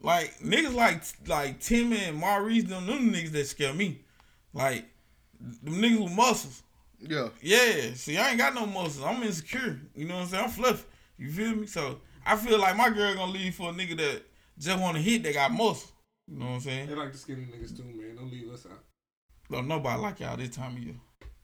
like 0.00 0.38
niggas 0.38 0.74
like 0.74 1.02
like 1.26 1.60
Timmy 1.60 2.04
and 2.04 2.16
Maurice, 2.16 2.64
them, 2.64 2.86
them 2.86 3.12
niggas 3.12 3.32
that 3.32 3.46
scare 3.46 3.74
me. 3.74 4.00
Like 4.52 4.86
them 5.40 5.74
niggas 5.74 6.02
with 6.02 6.12
muscles. 6.12 6.62
Yeah. 6.98 7.28
Yeah, 7.42 7.94
see, 7.94 8.16
I 8.16 8.30
ain't 8.30 8.38
got 8.38 8.54
no 8.54 8.66
muscles. 8.66 9.02
I'm 9.04 9.22
insecure. 9.22 9.80
You 9.94 10.06
know 10.06 10.16
what 10.16 10.22
I'm 10.22 10.28
saying? 10.28 10.44
I'm 10.44 10.50
fluffy. 10.50 10.84
You 11.18 11.30
feel 11.30 11.54
me? 11.54 11.66
So 11.66 12.00
I 12.24 12.36
feel 12.36 12.58
like 12.58 12.76
my 12.76 12.90
girl 12.90 13.14
gonna 13.14 13.32
leave 13.32 13.54
for 13.54 13.70
a 13.70 13.72
nigga 13.72 13.96
that 13.98 14.22
just 14.58 14.80
want 14.80 14.96
to 14.96 15.02
hit 15.02 15.22
that 15.24 15.34
got 15.34 15.52
muscle. 15.52 15.90
You 16.30 16.38
know 16.38 16.46
what 16.46 16.52
I'm 16.52 16.60
saying? 16.60 16.88
They 16.88 16.94
like 16.94 17.12
the 17.12 17.18
skinny 17.18 17.42
niggas 17.46 17.76
too, 17.76 17.84
man. 17.84 18.16
Don't 18.16 18.30
leave 18.30 18.50
us 18.50 18.66
out. 18.66 18.78
Don't 19.50 19.68
nobody 19.68 20.00
like 20.00 20.20
y'all 20.20 20.36
this 20.36 20.50
time 20.56 20.76
of 20.76 20.82
year. 20.82 20.94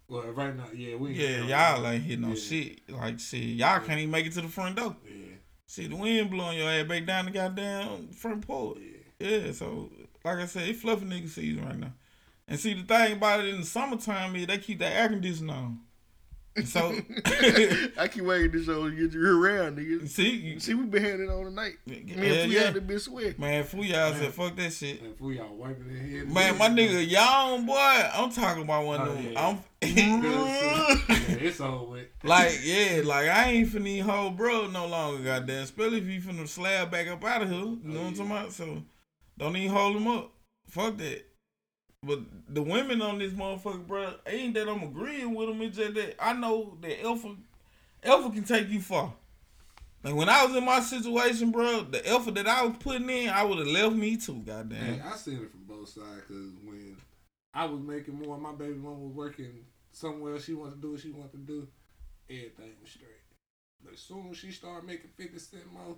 Well, 0.09 0.23
right 0.33 0.57
now, 0.57 0.67
yeah, 0.75 0.97
we. 0.97 1.13
Yeah, 1.13 1.45
y'all 1.45 1.87
ain't 1.87 2.03
hitting 2.03 2.23
no 2.23 2.29
Yeah. 2.31 2.35
shit. 2.35 2.91
Like 2.91 3.21
shit, 3.21 3.41
y'all 3.41 3.81
can't 3.81 3.99
even 4.01 4.11
make 4.11 4.27
it 4.27 4.33
to 4.33 4.41
the 4.41 4.49
front 4.49 4.77
door. 4.77 4.97
Yeah, 5.07 5.37
See 5.67 5.87
the 5.87 5.97
wind 5.97 6.31
blowing 6.31 6.59
your 6.59 6.69
ass 6.71 6.87
back 6.89 7.07
down 7.07 7.27
the 7.27 7.31
goddamn 7.31 8.09
front 8.09 8.47
porch. 8.47 8.79
Yeah, 9.19 9.53
so 9.53 9.91
like 10.25 10.39
I 10.39 10.47
said, 10.47 10.69
it's 10.69 10.81
fluffy 10.81 11.05
nigga 11.05 11.29
season 11.29 11.65
right 11.65 11.79
now. 11.79 11.93
And 12.49 12.59
see 12.59 12.75
the 12.75 12.83
thing 12.83 13.13
about 13.13 13.41
it 13.41 13.47
in 13.55 13.61
the 13.61 13.67
summertime 13.67 14.35
is 14.35 14.47
they 14.49 14.59
keep 14.59 14.81
that 14.81 14.97
air 14.97 15.09
conditioner 15.09 15.53
on. 15.53 15.81
So 16.65 16.95
I 17.99 18.09
keep 18.11 18.25
waiting 18.25 18.51
to 18.53 18.63
show 18.65 18.87
you 18.87 19.07
get 19.09 19.15
you 19.15 19.43
around, 19.45 19.79
nigga. 19.79 20.09
see, 20.09 20.31
you, 20.31 20.61
See, 20.61 20.75
we 20.75 20.85
been 20.85 21.03
having 21.05 21.27
it 21.27 21.31
all 21.31 21.45
tonight. 21.45 21.75
Me 21.87 22.03
Yeah, 22.07 22.15
and 22.15 22.51
Fee 22.51 22.57
yeah. 22.59 22.65
out 22.67 22.73
there 22.73 22.83
been 22.83 22.99
sweating. 22.99 23.35
man, 23.39 23.65
fool 23.65 23.85
y'all 23.85 24.13
said 24.15 24.35
fuck 24.35 24.57
that 24.57 24.73
shit. 24.73 25.01
and 25.01 25.17
fool 25.17 25.33
y'all 25.33 25.55
wiping 25.55 25.89
their 25.89 25.97
head. 26.21 26.29
Man, 26.31 26.59
my 26.59 26.69
nigga 26.69 27.09
young 27.09 27.65
boy, 27.67 27.75
I'm 28.15 28.31
talking 28.33 28.65
about 28.65 28.85
one 28.85 29.01
of 29.01 29.09
Oh, 29.09 29.15
them. 29.15 29.33
yeah. 29.33 29.49
I'm 29.49 29.59
yeah, 29.83 30.97
it's 31.41 31.61
all 31.61 31.87
with. 31.87 32.07
like, 32.25 32.59
yeah, 32.63 33.01
like 33.05 33.29
I 33.29 33.51
ain't 33.51 33.69
finna 33.69 33.87
even 33.87 34.11
hold 34.11 34.37
bro 34.37 34.67
no 34.67 34.87
longer, 34.87 35.23
goddamn. 35.25 35.63
Especially 35.63 35.99
if 35.99 36.07
you 36.07 36.21
finna 36.21 36.47
slab 36.49 36.91
back 36.91 37.09
up 37.09 37.25
out 37.25 37.43
of 37.43 37.49
here. 37.49 37.59
You 37.59 37.79
know 37.85 38.01
what 38.03 38.07
I'm 38.07 38.07
oh, 38.07 38.11
talking 38.17 38.31
about? 38.33 38.53
So 38.53 38.83
don't 39.39 39.57
even 39.57 39.75
hold 39.75 39.97
him 39.97 40.09
up. 40.09 40.33
Fuck 40.69 40.97
that. 40.99 41.25
But 42.03 42.21
the 42.49 42.63
women 42.63 43.03
on 43.03 43.19
this 43.19 43.33
motherfucker, 43.33 43.87
bro, 43.87 44.15
ain't 44.27 44.55
that 44.55 44.69
I'm 44.69 44.83
agreeing 44.83 45.35
with 45.35 45.49
them. 45.49 45.61
It's 45.61 45.77
just 45.77 45.95
that 45.95 46.17
I 46.19 46.33
know 46.33 46.77
that 46.81 47.05
Alpha, 47.05 47.37
Alpha 48.03 48.31
can 48.31 48.45
take 48.45 48.69
you 48.71 48.81
far. 48.81 49.13
Like 50.03 50.15
when 50.15 50.31
I 50.31 50.47
was 50.47 50.57
in 50.57 50.65
my 50.65 50.81
situation, 50.81 51.51
bro, 51.51 51.83
the 51.83 52.07
effort 52.09 52.35
that 52.37 52.47
I 52.47 52.65
was 52.65 52.77
putting 52.81 53.11
in, 53.11 53.29
I 53.29 53.45
would 53.45 53.59
have 53.59 53.67
left 53.67 53.95
me 53.95 54.17
too, 54.17 54.37
goddamn. 54.47 54.95
Hey, 54.95 55.01
I 55.05 55.15
seen 55.15 55.35
it 55.43 55.51
from 55.51 55.65
both 55.69 55.91
sides 55.91 56.23
because 56.27 56.53
when 56.65 56.97
I 57.53 57.67
was 57.67 57.81
making 57.81 58.15
more, 58.15 58.39
my 58.39 58.53
baby 58.53 58.75
mama 58.75 58.97
was 58.97 59.15
working 59.15 59.67
somewhere 59.93 60.39
she 60.41 60.55
wanted 60.55 60.77
to 60.77 60.81
do 60.81 60.93
what 60.93 61.01
she 61.01 61.11
wanted 61.11 61.33
to 61.33 61.39
do. 61.39 61.69
Everything 62.31 62.73
was 62.81 62.91
straight. 62.91 63.11
But 63.85 63.93
as 63.93 64.01
soon 64.01 64.29
as 64.31 64.39
she 64.39 64.53
started 64.53 64.87
making 64.87 65.11
fifty 65.19 65.39
cent 65.39 65.71
more, 65.71 65.97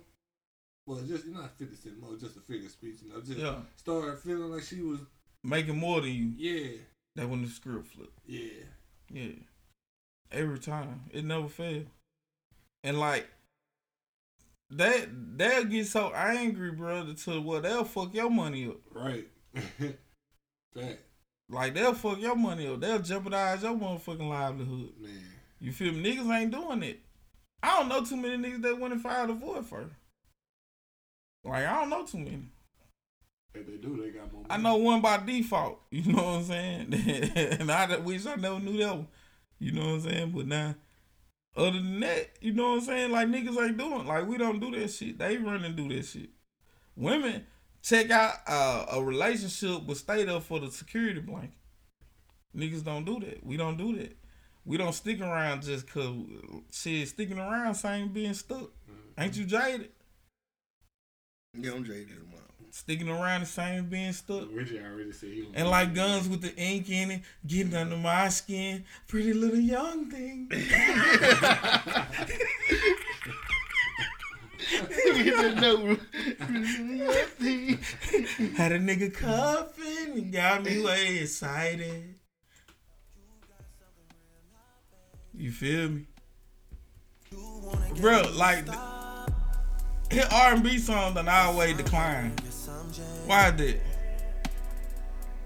well, 0.85 0.99
just 1.07 1.27
not 1.27 1.57
fifty 1.57 1.77
cent 1.77 1.97
more, 2.01 2.17
just 2.17 2.35
a 2.35 2.41
figure 2.41 2.65
of 2.65 2.71
speech, 2.73 2.97
you 3.05 3.13
know, 3.13 3.21
just 3.21 3.39
Yeah. 3.39 3.55
started 3.77 4.19
feeling 4.19 4.51
like 4.51 4.63
she 4.63 4.81
was, 4.81 4.99
Making 5.43 5.77
more 5.77 6.01
than 6.01 6.11
you. 6.11 6.31
yeah, 6.37 6.77
That 7.15 7.29
when 7.29 7.41
the 7.41 7.49
script 7.49 7.87
flipped. 7.87 8.17
yeah, 8.25 8.63
Yeah. 9.11 9.31
Every 10.31 10.57
time. 10.59 11.01
It 11.11 11.25
never 11.25 11.47
failed. 11.47 11.87
And 12.83 12.99
like 12.99 13.27
that 14.71 15.07
they'll 15.37 15.65
get 15.65 15.85
so 15.87 16.11
angry, 16.13 16.71
brother, 16.71 17.13
to 17.13 17.39
what 17.41 17.63
they'll 17.63 17.83
fuck 17.83 18.13
your 18.13 18.29
money 18.29 18.67
up. 18.67 18.77
right. 18.93 19.27
Fact, 20.73 20.99
Like 21.49 21.73
they'll 21.75 21.93
fuck 21.93 22.19
your 22.19 22.35
money 22.35 22.67
up. 22.67 22.79
They'll 22.81 22.99
jeopardize 22.99 23.61
your 23.63 23.75
motherfucking 23.75 24.27
livelihood. 24.27 24.93
man. 24.99 25.11
You 25.59 25.71
feel 25.71 25.93
me? 25.93 26.03
Niggas 26.17 26.35
ain't 26.41 26.51
doing 26.51 26.83
it. 26.83 26.99
I 27.61 27.79
don't 27.79 27.89
know 27.89 28.03
too 28.03 28.17
many 28.17 28.37
niggas 28.37 28.61
that 28.63 28.79
went 28.79 28.93
and 28.93 29.01
filed 29.01 29.29
a 29.29 29.33
void 29.33 29.65
for. 29.65 29.85
Like 31.45 31.65
I 31.65 31.79
don't 31.79 31.89
know 31.89 32.05
too 32.05 32.17
many. 32.17 32.49
If 33.53 33.67
they 33.67 33.77
do, 33.77 34.01
they 34.01 34.09
got 34.09 34.33
more. 34.33 34.43
I 34.49 34.57
know 34.57 34.77
one 34.77 35.01
by 35.01 35.17
default. 35.17 35.79
You 35.91 36.11
know 36.11 36.23
what 36.23 36.37
I'm 36.37 36.43
saying? 36.43 36.93
and 37.59 37.71
I 37.71 37.97
wish 37.97 38.25
I 38.25 38.35
never 38.35 38.59
knew 38.59 38.77
that 38.77 38.95
one. 38.95 39.07
You 39.59 39.71
know 39.71 39.85
what 39.85 39.93
I'm 39.93 40.01
saying? 40.01 40.31
But 40.31 40.47
now, 40.47 40.75
other 41.55 41.71
than 41.71 41.99
that, 41.99 42.31
you 42.41 42.53
know 42.53 42.71
what 42.71 42.79
I'm 42.79 42.81
saying? 42.81 43.11
Like 43.11 43.27
niggas 43.27 43.63
ain't 43.63 43.77
doing. 43.77 44.07
Like 44.07 44.27
we 44.27 44.37
don't 44.37 44.59
do 44.59 44.71
that 44.71 44.87
shit. 44.89 45.19
They 45.19 45.37
run 45.37 45.63
and 45.63 45.75
do 45.75 45.87
that 45.89 46.03
shit. 46.05 46.29
Women 46.95 47.45
check 47.81 48.09
out 48.09 48.35
uh, 48.47 48.85
a 48.93 49.03
relationship 49.03 49.81
but 49.85 49.97
stay 49.97 50.23
there 50.23 50.39
for 50.39 50.59
the 50.59 50.71
security 50.71 51.19
blanket. 51.19 51.51
Niggas 52.55 52.83
don't 52.83 53.05
do 53.05 53.19
that. 53.19 53.45
We 53.45 53.57
don't 53.57 53.77
do 53.77 53.95
that. 53.97 54.17
We 54.65 54.77
don't 54.77 54.93
stick 54.93 55.21
around 55.21 55.63
just 55.63 55.87
cause 55.91 56.15
shit 56.71 57.07
sticking 57.09 57.37
around 57.37 57.75
same 57.75 58.09
being 58.09 58.33
stuck. 58.33 58.71
Ain't 59.17 59.35
you 59.35 59.45
jaded? 59.45 59.91
Yeah, 61.55 61.73
I'm 61.73 61.83
jaded 61.83 62.09
tomorrow. 62.09 62.42
Sticking 62.73 63.07
around 63.07 63.41
the 63.41 63.45
same 63.45 63.85
being 63.85 64.13
stuck. 64.13 64.47
Richie 64.51 64.79
already 64.79 65.11
said 65.11 65.29
he 65.29 65.47
And 65.53 65.69
like 65.69 65.93
guns 65.93 66.27
with 66.27 66.41
the 66.41 66.55
ink 66.55 66.89
in 66.89 67.11
it, 67.11 67.21
getting 67.45 67.75
under 67.75 67.95
my 67.95 68.29
skin. 68.29 68.83
Pretty 69.07 69.31
little 69.31 69.59
young 69.59 70.09
thing. 70.09 70.47
Get 74.71 75.35
that 75.37 75.57
note. 75.61 75.99
Had 78.57 78.71
a 78.71 78.79
nigga 78.79 79.13
cuffing 79.13 80.13
and 80.17 80.33
got 80.33 80.63
me 80.63 80.81
way 80.81 81.19
excited. 81.19 82.15
You 85.35 85.51
feel 85.51 85.89
me? 85.89 86.07
Bro, 88.01 88.31
like 88.33 88.65
his 90.13 90.25
R&B 90.25 90.77
songs 90.77 90.85
song 90.85 91.13
done 91.15 91.27
always 91.27 91.75
decline. 91.75 92.33
Why 93.25 93.51
did? 93.51 93.81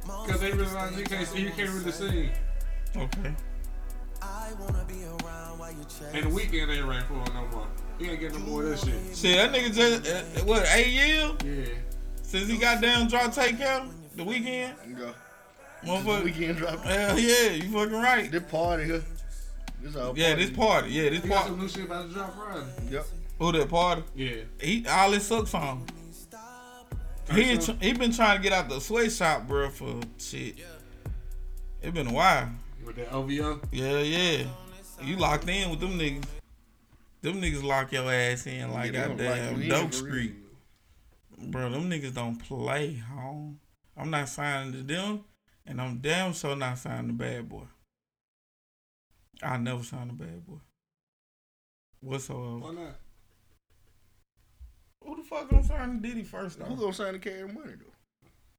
Because 0.01 0.39
they 0.41 0.51
realize 0.51 0.97
you 0.97 1.03
can't, 1.05 1.37
you 1.37 1.49
can't 1.51 1.69
really 1.69 1.91
sing. 1.91 2.31
Okay. 2.95 3.33
And 6.13 6.23
the 6.25 6.29
Weeknd 6.29 6.75
ain't 6.77 6.85
right 6.87 7.03
for 7.03 7.13
him 7.15 7.33
no 7.33 7.47
more. 7.57 7.67
He 7.99 8.09
ain't 8.09 8.19
getting 8.19 8.39
no 8.39 8.45
more 8.51 8.63
of 8.63 8.69
that 8.69 8.79
shit. 8.79 9.17
Shit, 9.17 9.35
that 9.37 9.51
nigga 9.53 9.73
just 9.73 10.07
uh, 10.41 10.45
what 10.45 10.65
eight 10.73 10.87
years 10.93 11.31
Yeah. 11.43 11.73
since 12.21 12.47
he 12.47 12.57
got 12.57 12.81
down 12.81 13.07
drop 13.07 13.33
take 13.33 13.57
care 13.57 13.83
the 14.15 14.23
Weeknd. 14.23 14.73
Go. 14.97 15.13
Motherfucker. 15.83 16.23
Weeknd 16.31 16.57
drop. 16.57 16.79
Hell 16.83 17.19
yeah, 17.19 17.49
you 17.51 17.63
fucking 17.71 17.91
right. 17.93 18.31
This 18.31 18.43
party 18.43 18.85
here. 18.85 19.03
This 19.81 19.95
all 19.95 20.17
Yeah, 20.17 20.29
party. 20.29 20.45
this 20.45 20.57
party. 20.57 20.89
Yeah, 20.91 21.09
this 21.09 21.21
He 21.23 21.29
got 21.29 21.35
party. 21.35 21.49
some 21.49 21.59
new 21.59 21.67
shit 21.69 21.85
about 21.85 22.07
to 22.07 22.13
drop 22.13 22.35
Friday. 22.35 22.65
Yep. 22.91 23.05
Who 23.39 23.51
that 23.51 23.69
party? 23.69 24.03
Yeah. 24.15 24.35
He 24.61 24.85
all 24.87 25.11
his 25.11 25.25
sucks 25.27 25.53
on. 25.53 25.85
He 27.31 27.41
ain't 27.41 27.61
tr- 27.65 27.71
he 27.81 27.93
been 27.93 28.13
trying 28.13 28.37
to 28.37 28.43
get 28.43 28.53
out 28.53 28.69
the 28.69 28.79
sweatshop, 28.79 29.47
bro, 29.47 29.69
for 29.69 29.99
shit. 30.17 30.55
It 31.81 31.93
been 31.93 32.07
a 32.07 32.13
while. 32.13 32.49
With 32.85 32.95
that 32.95 33.11
OVO. 33.11 33.61
Yeah, 33.71 33.99
yeah. 33.99 34.45
You 35.03 35.17
locked 35.17 35.47
in 35.47 35.69
with 35.69 35.79
them 35.79 35.99
niggas. 35.99 36.25
Them 37.21 37.41
niggas 37.41 37.63
lock 37.63 37.91
your 37.91 38.11
ass 38.11 38.47
in 38.47 38.71
like 38.71 38.93
Yeah, 38.93 39.07
they 39.09 39.25
goddamn 39.25 39.57
you 39.57 39.63
in 39.63 39.69
Dope. 39.69 39.93
Street. 39.93 40.35
Bro, 41.37 41.69
them 41.71 41.89
niggas 41.89 42.13
don't 42.13 42.37
play, 42.37 42.95
home. 42.95 43.59
I'm 43.95 44.09
not 44.09 44.29
signing 44.29 44.71
to 44.73 44.83
them, 44.83 45.23
and 45.65 45.81
I'm 45.81 45.97
damn 45.97 46.33
sure 46.33 46.55
not 46.55 46.77
signing 46.77 47.07
to 47.07 47.13
Bad 47.13 47.49
Boy. 47.49 47.63
I 49.43 49.57
never 49.57 49.83
sign 49.83 50.09
a 50.09 50.13
Bad 50.13 50.45
Boy. 50.45 50.59
Whatsoever. 52.01 52.57
Why 52.59 52.71
not? 52.73 52.95
Who 55.07 55.15
the 55.15 55.23
fuck 55.23 55.49
gonna 55.49 55.63
sign 55.63 56.01
the 56.01 56.07
Diddy 56.09 56.23
first 56.23 56.59
though? 56.59 56.65
Who 56.65 56.75
though? 56.75 56.81
gonna 56.81 56.93
sign 56.93 57.13
the 57.13 57.19
cash 57.19 57.49
money 57.53 57.73
though? 57.79 57.93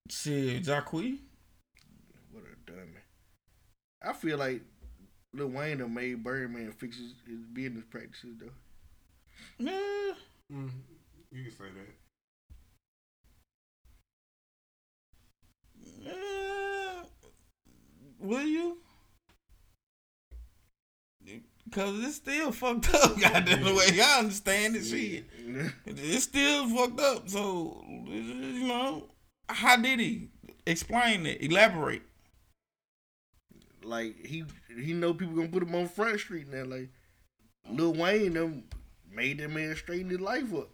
Shit, 0.08 0.64
Jacquees. 0.64 1.18
What 2.32 2.44
a 2.44 2.70
dummy. 2.70 3.02
I 4.02 4.14
feel 4.14 4.38
like 4.38 4.62
Lil 5.34 5.48
Wayne 5.48 5.76
done 5.78 5.92
made 5.92 6.24
Birdman 6.24 6.72
fix 6.72 6.96
his, 6.96 7.12
his 7.26 7.40
business 7.52 7.84
practices 7.90 8.36
though. 8.40 8.48
Yeah. 9.58 10.14
Mm, 10.50 10.70
you 11.32 11.42
can 11.44 11.52
say 11.52 11.64
that. 11.76 11.94
Yeah. 16.00 17.02
Will 18.18 18.46
you? 18.46 18.78
Cause 21.72 22.02
it's 22.04 22.16
still 22.16 22.52
fucked 22.52 22.94
up. 22.94 23.18
Goddamn 23.20 23.64
the 23.64 23.74
way 23.74 24.00
I 24.00 24.18
understand 24.20 24.76
it, 24.76 24.84
shit. 24.84 25.24
It's 25.86 26.24
still 26.24 26.68
fucked 26.68 27.00
up. 27.00 27.28
So 27.28 27.82
you 28.06 28.68
know, 28.68 29.04
how 29.48 29.76
did 29.76 30.00
he 30.00 30.28
explain 30.66 31.26
it? 31.26 31.42
Elaborate. 31.42 32.02
like 33.82 34.16
he 34.24 34.44
he 34.80 34.92
know 34.92 35.14
people 35.14 35.34
gonna 35.34 35.48
put 35.48 35.62
him 35.62 35.74
on 35.74 35.88
Front 35.88 36.20
Street 36.20 36.48
now. 36.52 36.64
Like 36.64 36.90
Lil 37.70 37.94
Wayne 37.94 38.34
them 38.34 38.64
made 39.10 39.38
that 39.38 39.50
man 39.50 39.74
straighten 39.76 40.10
his 40.10 40.20
life 40.20 40.52
up. 40.54 40.68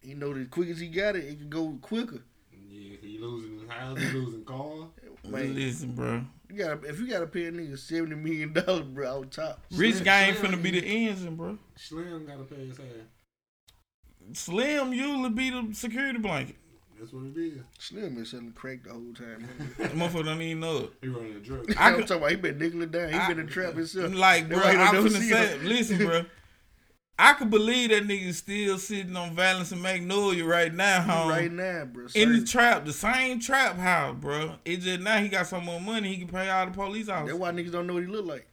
He 0.00 0.14
know 0.14 0.32
the 0.34 0.46
quick 0.46 0.68
as 0.70 0.80
he 0.80 0.88
got 0.88 1.16
it, 1.16 1.24
it 1.24 1.38
can 1.38 1.48
go 1.50 1.78
quicker. 1.80 2.22
Yeah, 2.50 2.96
he 3.00 3.18
losing 3.18 3.68
house, 3.68 3.98
he 4.00 4.06
losing 4.10 4.44
car. 4.44 4.88
Man, 5.28 5.54
Listen, 5.54 5.92
bro. 5.92 6.24
You 6.52 6.58
gotta 6.64 6.88
if 6.88 6.98
you 7.00 7.08
gotta 7.08 7.26
pay 7.26 7.46
a 7.46 7.52
nigga 7.52 7.78
seventy 7.78 8.14
million 8.16 8.52
dollars, 8.52 8.82
bro, 8.82 9.08
out 9.18 9.30
top. 9.30 9.60
Rich 9.72 9.94
Slim- 9.94 10.04
guy 10.04 10.22
ain't 10.26 10.38
Slim- 10.38 10.52
finna 10.52 10.62
be 10.62 10.70
the 10.80 10.86
engine, 10.86 11.36
bro. 11.36 11.58
Slim 11.76 12.26
gotta 12.26 12.44
pay 12.44 12.66
his 12.66 12.78
ass. 12.78 12.84
Slim 14.34 14.92
usually 14.92 15.30
be 15.30 15.50
the 15.50 15.68
security 15.74 16.18
blanket. 16.18 16.56
That's 16.98 17.12
what 17.12 17.24
it 17.24 17.36
is. 17.36 17.60
Slim 17.78 18.14
been 18.14 18.24
selling 18.24 18.52
crack 18.52 18.84
the 18.84 18.90
whole 18.92 19.12
time. 19.14 19.48
That 19.78 19.90
motherfucker 19.92 20.24
don't 20.26 20.40
even 20.42 20.60
know 20.60 20.78
it. 20.84 20.92
He 21.02 21.08
running 21.08 21.34
a 21.34 21.40
drug. 21.40 21.74
I 21.76 21.88
I'm 21.88 21.96
could- 21.96 22.06
talking 22.06 22.22
about 22.22 22.30
he 22.30 22.36
been 22.36 22.58
nickel 22.58 22.82
it 22.82 22.92
down. 22.92 23.08
He 23.08 23.14
I- 23.18 23.28
been 23.28 23.40
in 23.40 23.48
trap 23.48 23.74
himself. 23.74 24.14
Like, 24.14 24.48
bro, 24.48 24.58
That's 24.58 24.66
why 24.68 24.72
he 24.74 24.78
I'm 24.88 24.94
don't 24.94 25.06
finna 25.06 25.28
say, 25.28 25.58
listen, 25.58 25.98
bro. 25.98 26.24
I 27.24 27.34
could 27.34 27.50
believe 27.50 27.90
that 27.90 28.02
nigga 28.02 28.32
still 28.34 28.78
sitting 28.78 29.14
on 29.16 29.34
Valence 29.36 29.70
and 29.70 29.80
Magnolia 29.80 30.44
right 30.44 30.74
now, 30.74 31.02
home. 31.02 31.28
right 31.28 31.52
now, 31.52 31.84
bro. 31.84 32.06
in 32.16 32.32
the 32.32 32.44
trap, 32.44 32.84
the 32.84 32.92
same 32.92 33.38
trap 33.38 33.76
house, 33.76 34.16
bro. 34.18 34.56
It 34.64 34.78
just 34.80 35.00
now 35.00 35.18
he 35.18 35.28
got 35.28 35.46
some 35.46 35.64
more 35.64 35.80
money, 35.80 36.08
he 36.08 36.18
can 36.18 36.26
pay 36.28 36.48
all 36.50 36.66
the 36.66 36.72
police 36.72 37.06
That's 37.06 37.20
officers. 37.20 37.38
why 37.38 37.52
niggas 37.52 37.70
don't 37.70 37.86
know 37.86 37.94
what 37.94 38.02
he 38.02 38.08
look 38.08 38.26
like. 38.26 38.48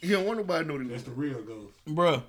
He 0.00 0.10
don't 0.10 0.26
want 0.26 0.38
nobody 0.38 0.62
to 0.64 0.68
know 0.68 0.74
what 0.74 0.82
he 0.84 0.88
That's 0.90 1.06
look 1.06 1.16
the 1.16 1.20
real 1.20 1.42
ghost. 1.42 1.74
Bro, 1.86 2.22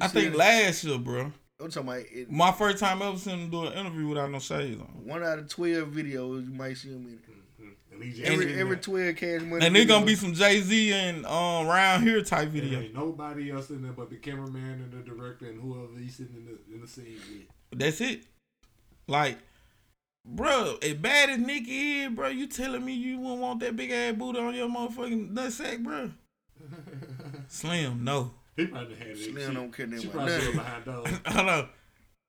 I 0.00 0.08
think 0.08 0.34
it? 0.34 0.36
last 0.36 0.82
year, 0.82 0.98
bro. 0.98 1.32
I'm 1.60 1.70
talking 1.70 1.88
about 1.88 2.00
it, 2.12 2.30
My 2.30 2.50
first 2.52 2.78
time 2.78 3.00
ever 3.02 3.16
seeing 3.18 3.38
him 3.44 3.50
do 3.50 3.66
an 3.66 3.72
interview 3.72 4.08
without 4.08 4.30
no 4.30 4.40
shades 4.40 4.80
on. 4.80 4.88
one 5.04 5.22
out 5.22 5.38
of 5.38 5.48
twelve 5.48 5.88
videos 5.88 6.44
you 6.44 6.52
might 6.54 6.76
see 6.76 6.88
him 6.88 7.06
in 7.06 7.14
it. 7.14 7.20
And 7.92 8.02
he 8.02 8.24
Every 8.24 8.52
every 8.60 8.74
there. 8.76 8.82
twelve 8.82 9.16
cash 9.16 9.40
money. 9.42 9.64
And 9.64 9.74
there 9.74 9.84
gonna 9.86 10.04
be 10.04 10.14
some 10.16 10.34
Jay 10.34 10.60
Z 10.60 10.92
and 10.92 11.24
um 11.26 11.66
round 11.66 12.02
here 12.04 12.20
type 12.22 12.52
There 12.52 12.60
video. 12.62 12.80
ain't 12.80 12.94
nobody 12.94 13.50
else 13.50 13.70
in 13.70 13.82
there 13.82 13.92
but 13.92 14.10
the 14.10 14.16
cameraman 14.16 14.82
and 14.82 14.92
the 14.92 14.98
director 15.08 15.46
and 15.46 15.60
whoever 15.60 15.98
he's 15.98 16.16
sitting 16.16 16.36
in 16.36 16.44
the 16.44 16.74
in 16.74 16.80
the 16.82 16.86
scene 16.86 17.18
with. 17.70 17.78
That's 17.78 18.00
it. 18.02 18.24
Like, 19.08 19.38
bro, 20.26 20.76
as 20.82 20.94
bad 20.94 21.30
as 21.30 21.38
Nicki 21.38 22.00
is, 22.02 22.10
bro, 22.10 22.28
you 22.28 22.46
telling 22.48 22.84
me 22.84 22.92
you 22.92 23.18
wouldn't 23.18 23.40
want 23.40 23.60
that 23.60 23.76
big 23.76 23.90
ass 23.90 24.14
booty 24.16 24.38
on 24.40 24.54
your 24.54 24.68
motherfucking 24.68 25.32
nutsack, 25.32 25.82
bro? 25.82 26.10
Slim, 27.48 28.04
no. 28.04 28.32
He 28.56 28.66
probably 28.66 28.96
had 28.96 29.08
it. 29.08 29.18
Slim 29.18 29.54
don't 29.54 29.72
care 29.72 29.86
nothing 29.86 30.02
She 30.02 30.08
probably 30.08 30.40
still 30.40 30.52
behind 30.54 30.84
dogs. 30.84 31.10
Hold 31.26 31.48
on. 31.48 31.68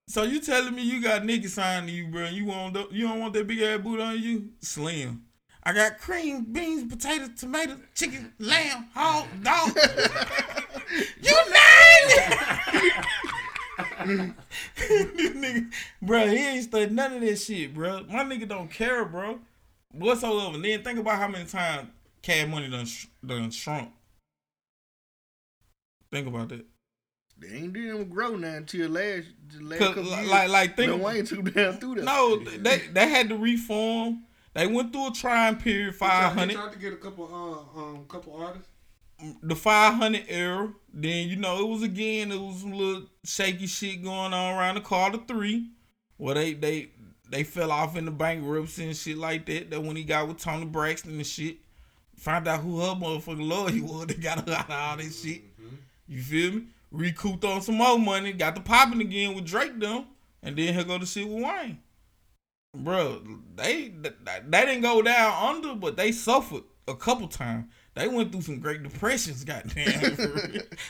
So 0.09 0.23
you 0.23 0.39
telling 0.39 0.73
me 0.75 0.83
you 0.83 1.01
got 1.01 1.25
Nicki 1.25 1.47
signed 1.47 1.87
to 1.87 1.93
you, 1.93 2.07
bro? 2.07 2.23
and 2.25 2.35
You 2.35 2.45
want 2.45 2.73
the- 2.73 2.87
you 2.91 3.07
don't 3.07 3.19
want 3.19 3.33
that 3.33 3.47
big 3.47 3.59
ass 3.61 3.79
boot 3.81 3.99
on 3.99 4.19
you? 4.21 4.49
Slim. 4.61 5.23
I 5.67 5.73
got 5.73 5.99
cream, 5.99 6.45
beans, 6.45 6.89
potatoes, 6.89 7.31
tomatoes, 7.37 7.79
chicken, 7.93 8.31
lamb, 8.39 8.87
hog, 8.93 9.25
dog. 9.43 9.75
you 11.21 11.35
name 11.35 12.07
it. 14.07 14.33
this 14.77 15.31
nigga, 15.35 15.69
bro, 16.01 16.25
he 16.27 16.37
ain't 16.37 16.63
studied 16.63 16.93
none 16.93 17.15
of 17.15 17.19
this 17.19 17.45
shit, 17.45 17.73
bro. 17.73 18.05
My 18.09 18.23
nigga 18.23 18.47
don't 18.47 18.71
care, 18.71 19.03
bro. 19.03 19.39
Whatsoever. 19.91 20.55
And 20.55 20.63
then 20.63 20.81
think 20.83 20.99
about 20.99 21.17
how 21.19 21.27
many 21.27 21.43
times 21.43 21.89
Cash 22.21 22.47
Money 22.47 22.69
done, 22.69 22.85
sh- 22.85 23.07
done 23.25 23.51
shrunk. 23.51 23.91
Think 26.13 26.27
about 26.27 26.47
that. 26.47 26.65
They 27.39 27.57
ain't 27.57 27.73
did 27.73 27.93
him 27.93 28.05
grow 28.05 28.37
now 28.37 28.55
until 28.55 28.89
last 28.89 29.25
the 29.53 29.63
last 29.63 29.79
'Cause, 29.79 29.87
couple 29.95 30.03
li- 30.03 30.15
years. 30.17 30.29
like, 30.29 30.49
like, 30.49 30.75
think 30.77 30.87
Lil 30.91 30.95
about- 31.01 31.13
Wayne 31.13 31.25
took 31.25 31.53
down 31.53 31.77
through 31.77 31.95
that. 31.95 32.05
No, 32.05 32.37
they 32.37 32.77
they 32.87 33.09
had 33.09 33.27
to 33.29 33.37
reform. 33.37 34.23
They 34.57 34.65
went 34.65 34.91
through 34.91 35.09
a 35.09 35.11
trying 35.11 35.57
period, 35.57 35.93
five 35.93 36.33
hundred. 36.33 36.55
tried, 36.55 36.69
he 36.69 36.73
to 36.73 36.79
get 36.79 36.93
a 36.93 36.95
couple 36.95 37.25
uh 37.25 37.79
um 37.79 38.05
couple 38.07 38.33
artists. 38.35 38.67
the 39.43 39.55
five 39.55 39.93
hundred 39.93 40.25
era. 40.27 40.73
Then 40.91 41.27
you 41.27 41.35
know 41.35 41.59
it 41.59 41.67
was 41.67 41.83
again, 41.83 42.31
it 42.31 42.41
was 42.41 42.61
some 42.61 42.71
little 42.73 43.03
shaky 43.23 43.67
shit 43.67 44.03
going 44.03 44.33
on 44.33 44.57
around 44.57 44.73
the 44.73 44.81
Carter 44.81 45.19
three, 45.27 45.69
where 46.17 46.33
they 46.33 46.55
they 46.55 46.89
they 47.29 47.43
fell 47.43 47.71
off 47.71 47.95
in 47.95 48.05
the 48.05 48.11
bankruptcy 48.11 48.83
and 48.85 48.97
shit 48.97 49.19
like 49.19 49.45
that. 49.45 49.69
That 49.69 49.83
when 49.83 49.95
he 49.95 50.03
got 50.03 50.27
with 50.27 50.39
Toni 50.39 50.65
Braxton 50.65 51.11
and 51.11 51.27
shit, 51.27 51.57
found 52.15 52.47
out 52.47 52.61
who 52.61 52.79
her 52.79 52.95
motherfucking 52.95 53.47
lawyer 53.47 53.83
was. 53.83 54.07
They 54.07 54.15
got 54.15 54.49
her 54.49 54.55
out 54.55 54.65
of 54.65 54.71
all 54.71 54.97
this 54.97 55.21
shit. 55.21 55.43
You 56.07 56.19
feel 56.23 56.53
me? 56.53 56.63
Recouped 56.89 57.45
on 57.45 57.61
some 57.61 57.75
more 57.75 57.99
money, 57.99 58.33
got 58.33 58.55
the 58.55 58.61
popping 58.61 59.01
again 59.01 59.35
with 59.35 59.45
Drake 59.45 59.79
them, 59.79 60.05
and 60.41 60.55
then 60.55 60.73
he'll 60.73 60.83
go 60.83 60.97
to 60.97 61.05
shit 61.05 61.27
with 61.27 61.43
Wayne. 61.43 61.77
Bro, 62.83 63.23
they 63.55 63.89
they 63.89 64.65
didn't 64.65 64.81
go 64.81 65.01
down 65.01 65.55
under, 65.55 65.75
but 65.75 65.97
they 65.97 66.11
suffered 66.11 66.63
a 66.87 66.95
couple 66.95 67.27
times. 67.27 67.65
They 67.95 68.07
went 68.07 68.31
through 68.31 68.41
some 68.41 68.59
great 68.59 68.83
depressions, 68.83 69.43
goddamn. 69.45 70.17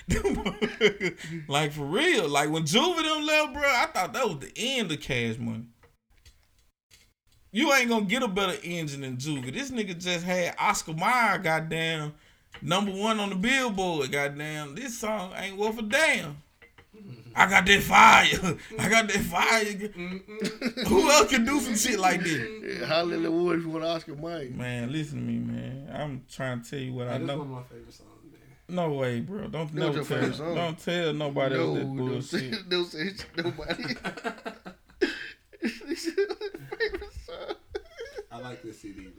like 1.48 1.72
for 1.72 1.86
real. 1.86 2.28
Like 2.28 2.50
when 2.50 2.64
Juvie 2.64 3.04
them 3.04 3.26
left, 3.26 3.54
bro, 3.54 3.64
I 3.64 3.88
thought 3.94 4.14
that 4.14 4.28
was 4.28 4.40
the 4.40 4.52
end 4.56 4.92
of 4.92 5.00
Cash 5.00 5.38
Money. 5.38 5.66
You 7.52 7.74
ain't 7.74 7.90
gonna 7.90 8.06
get 8.06 8.24
a 8.24 8.28
better 8.28 8.58
engine 8.62 9.02
than 9.02 9.18
Juve. 9.18 9.54
This 9.54 9.72
nigga 9.72 9.98
just 9.98 10.26
had 10.26 10.56
Oscar 10.60 10.94
Mayer, 10.94 11.40
goddamn, 11.40 12.14
number 12.62 12.92
one 12.92 13.20
on 13.20 13.30
the 13.30 13.36
Billboard. 13.36 14.12
Goddamn, 14.12 14.76
this 14.76 15.00
song 15.00 15.34
ain't 15.38 15.58
worth 15.58 15.80
a 15.80 15.84
damn. 15.84 16.44
I 17.38 17.50
got 17.50 17.66
that 17.68 17.84
fire. 17.84 18.58
I 18.80 18.90
got 18.90 19.08
that 19.08 19.20
fire. 19.22 20.86
Who 20.88 21.10
else 21.12 21.30
can 21.30 21.46
do 21.46 21.60
some 21.60 21.76
shit 21.76 22.00
like 22.00 22.22
this? 22.24 22.80
Yeah, 22.80 22.86
Hallelujah 22.88 23.30
Wood 23.32 23.64
for 23.64 23.84
Oscar 23.84 24.16
Mike. 24.16 24.52
Man, 24.52 24.92
listen 24.92 25.20
to 25.20 25.24
me, 25.26 25.38
man. 25.40 25.90
I'm 25.94 26.24
trying 26.32 26.62
to 26.64 26.70
tell 26.70 26.80
you 26.80 26.94
what 26.94 27.08
I 27.08 27.18
That's 27.20 27.28
one 27.30 27.38
know. 27.38 27.42
of 27.44 27.48
my 27.50 27.64
favorite 27.64 27.94
songs, 27.94 28.10
man. 28.32 28.76
No 28.76 28.90
way, 28.94 29.20
bro. 29.22 29.48
Don't 29.48 29.74
That 29.76 29.80
never 29.94 30.04
tell. 30.04 30.34
song. 30.34 30.56
Don't 30.56 30.80
tell 30.80 31.14
nobody 31.14 31.56
no, 31.56 31.62
else 31.62 31.78
that 31.78 31.86
don't 31.86 32.22
say, 32.24 32.50
bullshit. 32.50 32.70
don't 32.70 32.86
say 32.86 33.14
nobody. 33.38 33.84
favorite 35.68 37.14
song. 37.26 37.56
I 38.32 38.40
like 38.40 38.62
this 38.64 38.80
CD, 38.82 39.02
man. 39.02 39.14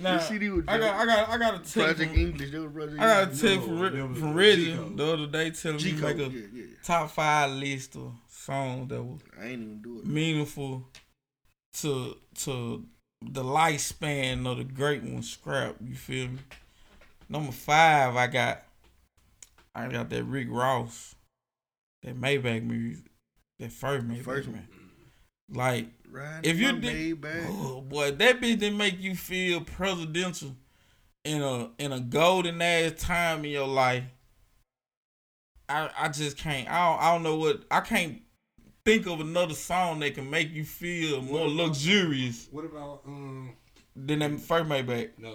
Nah, 0.00 0.18
CD 0.18 0.48
was 0.50 0.64
I 0.68 0.78
got, 0.78 0.94
I 0.94 1.06
got, 1.06 1.28
I 1.28 1.38
got 1.38 1.64
to 1.64 1.72
tell 1.72 1.88
you. 1.88 1.94
Project 1.94 2.10
From, 2.12 2.20
English. 2.20 2.50
That 2.52 2.62
was 2.62 2.72
Project 2.72 3.00
I 3.00 3.06
got 3.06 3.22
English. 3.22 3.40
to 3.40 3.46
tell 3.48 3.56
No, 3.56 3.62
from, 3.66 3.78
that 3.78 3.92
Re- 3.92 4.02
was 4.02 4.18
from 4.18 4.28
G 4.32 4.38
Reggie 4.38 4.94
the 4.96 5.12
other 5.12 5.26
day 5.26 5.50
telling 5.50 5.76
me 5.76 5.82
G-Code. 5.82 6.16
make 6.18 6.26
a 6.28 6.30
Yeah, 6.30 6.46
yeah. 6.54 6.64
top 6.84 7.10
five 7.10 7.50
list 7.52 7.96
of 7.96 8.12
songs 8.28 8.88
that 8.90 9.02
was 9.02 9.20
I 9.40 9.44
ain't 9.46 9.52
even 9.62 9.82
do 9.82 9.98
it. 9.98 10.06
meaningful 10.06 10.86
to 11.80 12.16
to 12.36 12.86
the 13.20 13.42
lifespan 13.42 14.46
of 14.46 14.58
the 14.58 14.64
great 14.64 15.02
one. 15.02 15.22
Scrap, 15.22 15.76
you 15.84 15.94
feel 15.96 16.28
me? 16.28 16.38
Number 17.28 17.50
five, 17.52 18.14
I 18.16 18.26
got, 18.28 18.62
I 19.74 19.88
got 19.88 20.08
that 20.10 20.22
Rick 20.24 20.46
Ross, 20.50 21.14
that 22.04 22.18
Maybach 22.18 22.62
music, 22.64 23.04
that 23.58 23.72
first 23.72 24.06
Maybach. 24.06 24.22
first 24.22 24.48
man. 24.48 24.66
Like, 25.50 25.88
Riding 26.10 26.50
if 26.50 26.58
you 26.58 26.72
did, 26.78 27.18
oh 27.48 27.80
boy, 27.88 28.12
that 28.12 28.40
bitch 28.40 28.58
didn't 28.58 28.76
make 28.78 29.00
you 29.00 29.14
feel 29.14 29.60
presidential 29.60 30.54
in 31.24 31.42
a 31.42 31.70
in 31.78 31.92
a 31.92 32.00
golden 32.00 32.60
ass 32.62 32.92
time 33.00 33.44
in 33.44 33.50
your 33.50 33.66
life. 33.66 34.04
I 35.68 35.90
I 35.98 36.08
just 36.08 36.36
can't. 36.38 36.68
I 36.68 36.90
don't, 36.90 37.02
I 37.02 37.12
don't 37.12 37.22
know 37.22 37.36
what 37.36 37.64
I 37.70 37.80
can't 37.80 38.22
think 38.84 39.06
of 39.06 39.20
another 39.20 39.54
song 39.54 40.00
that 40.00 40.14
can 40.14 40.30
make 40.30 40.50
you 40.50 40.64
feel 40.64 41.20
more 41.20 41.40
What 41.44 41.52
about- 41.52 41.66
luxurious 41.68 42.48
What 42.50 42.64
about 42.64 43.02
um? 43.06 43.54
than 43.94 44.20
that 44.20 44.40
first 44.40 44.68
Maybach. 44.68 45.10
No, 45.18 45.34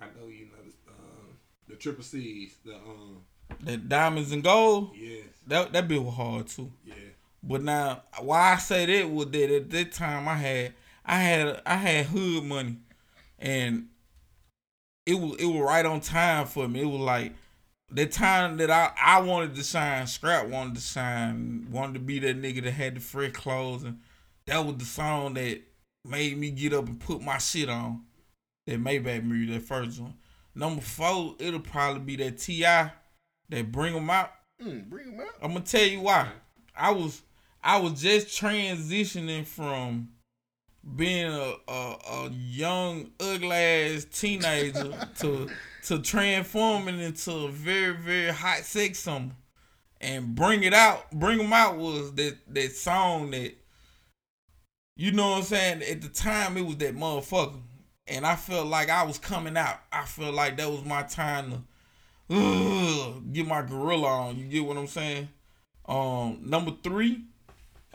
I 0.00 0.06
know 0.06 0.26
you 0.28 0.46
know 0.46 0.62
this. 0.64 0.74
Um, 0.88 1.38
the 1.68 1.76
Triple 1.76 2.04
C's. 2.04 2.56
The 2.64 2.74
um. 2.74 3.22
That 3.60 3.88
diamonds 3.88 4.32
and 4.32 4.42
gold. 4.42 4.90
Yes. 4.96 5.24
That 5.46 5.72
that 5.72 5.86
bit 5.88 6.02
was 6.02 6.14
hard 6.14 6.48
too. 6.48 6.72
Yeah. 6.84 6.94
But 7.42 7.62
now, 7.62 8.02
why 8.20 8.54
I 8.54 8.56
say 8.56 8.86
that 8.86 9.10
was 9.10 9.30
that 9.30 9.54
at 9.54 9.70
that 9.70 9.92
time 9.92 10.28
I 10.28 10.34
had 10.34 10.74
I 11.04 11.18
had 11.18 11.62
I 11.64 11.76
had 11.76 12.06
hood 12.06 12.44
money, 12.44 12.78
and 13.38 13.88
it 15.04 15.14
was 15.14 15.36
it 15.38 15.46
was 15.46 15.60
right 15.60 15.86
on 15.86 16.00
time 16.00 16.46
for 16.46 16.66
me. 16.68 16.82
It 16.82 16.86
was 16.86 17.00
like 17.00 17.32
the 17.90 18.06
time 18.06 18.56
that 18.56 18.70
I 18.70 18.92
I 19.00 19.20
wanted 19.20 19.54
to 19.54 19.64
sign, 19.64 20.06
Scrap 20.06 20.48
wanted 20.48 20.74
to 20.76 20.80
sign, 20.80 21.68
Wanted 21.70 21.94
to 21.94 22.00
be 22.00 22.18
that 22.20 22.40
nigga 22.40 22.64
that 22.64 22.72
had 22.72 22.96
the 22.96 23.00
fresh 23.00 23.32
clothes, 23.32 23.84
and 23.84 24.00
that 24.46 24.64
was 24.64 24.76
the 24.76 24.84
song 24.84 25.34
that 25.34 25.60
made 26.04 26.36
me 26.38 26.50
get 26.50 26.72
up 26.72 26.86
and 26.86 27.00
put 27.00 27.20
my 27.20 27.38
shit 27.38 27.68
on. 27.68 28.02
That 28.66 28.82
Maybach 28.82 29.24
music, 29.24 29.54
that 29.54 29.68
first 29.68 30.00
one. 30.00 30.14
Number 30.54 30.82
four, 30.82 31.36
it'll 31.38 31.60
probably 31.60 32.00
be 32.00 32.16
that 32.24 32.38
T.I., 32.38 32.90
that 33.50 33.72
Bring 33.72 33.94
'Em 33.94 34.10
Out. 34.10 34.32
Mm, 34.60 34.88
bring 34.88 35.12
them 35.12 35.20
out. 35.20 35.34
I'm 35.42 35.52
gonna 35.52 35.64
tell 35.64 35.84
you 35.84 36.00
why. 36.00 36.30
I 36.74 36.90
was 36.90 37.22
I 37.66 37.78
was 37.78 38.00
just 38.00 38.28
transitioning 38.28 39.44
from 39.44 40.10
being 40.94 41.32
a, 41.32 41.54
a, 41.66 41.96
a 42.12 42.30
young 42.30 43.10
ugly 43.18 43.50
ass 43.50 44.04
teenager 44.04 44.96
to 45.18 45.48
to 45.86 45.98
transform 45.98 46.86
it 46.86 47.00
into 47.00 47.32
a 47.32 47.48
very 47.48 47.92
very 47.92 48.30
hot 48.32 48.58
sex 48.58 49.00
summer 49.00 49.32
and 50.00 50.36
bring 50.36 50.62
it 50.62 50.74
out 50.74 51.10
bring 51.10 51.38
them 51.38 51.52
out 51.52 51.76
was 51.76 52.12
that 52.12 52.36
that 52.46 52.70
song 52.70 53.32
that 53.32 53.52
you 54.94 55.10
know 55.10 55.30
what 55.30 55.38
i'm 55.38 55.42
saying? 55.42 55.82
At 55.82 56.02
the 56.02 56.08
time 56.08 56.56
it 56.56 56.64
was 56.64 56.76
that 56.76 56.94
motherfucker. 56.94 57.60
And 58.06 58.24
i 58.24 58.36
felt 58.36 58.68
like 58.68 58.90
i 58.90 59.02
was 59.02 59.18
coming 59.18 59.56
out. 59.56 59.80
I 59.90 60.04
felt 60.04 60.36
like 60.36 60.56
that 60.58 60.70
was 60.70 60.84
my 60.84 61.02
time 61.02 61.50
to 62.30 62.36
ugh, 62.36 63.24
get 63.32 63.44
my 63.44 63.62
gorilla 63.62 64.06
on 64.06 64.36
you 64.36 64.44
get 64.44 64.64
what 64.64 64.76
i'm 64.76 64.86
saying? 64.86 65.28
Um 65.88 66.42
number 66.44 66.70
three 66.84 67.24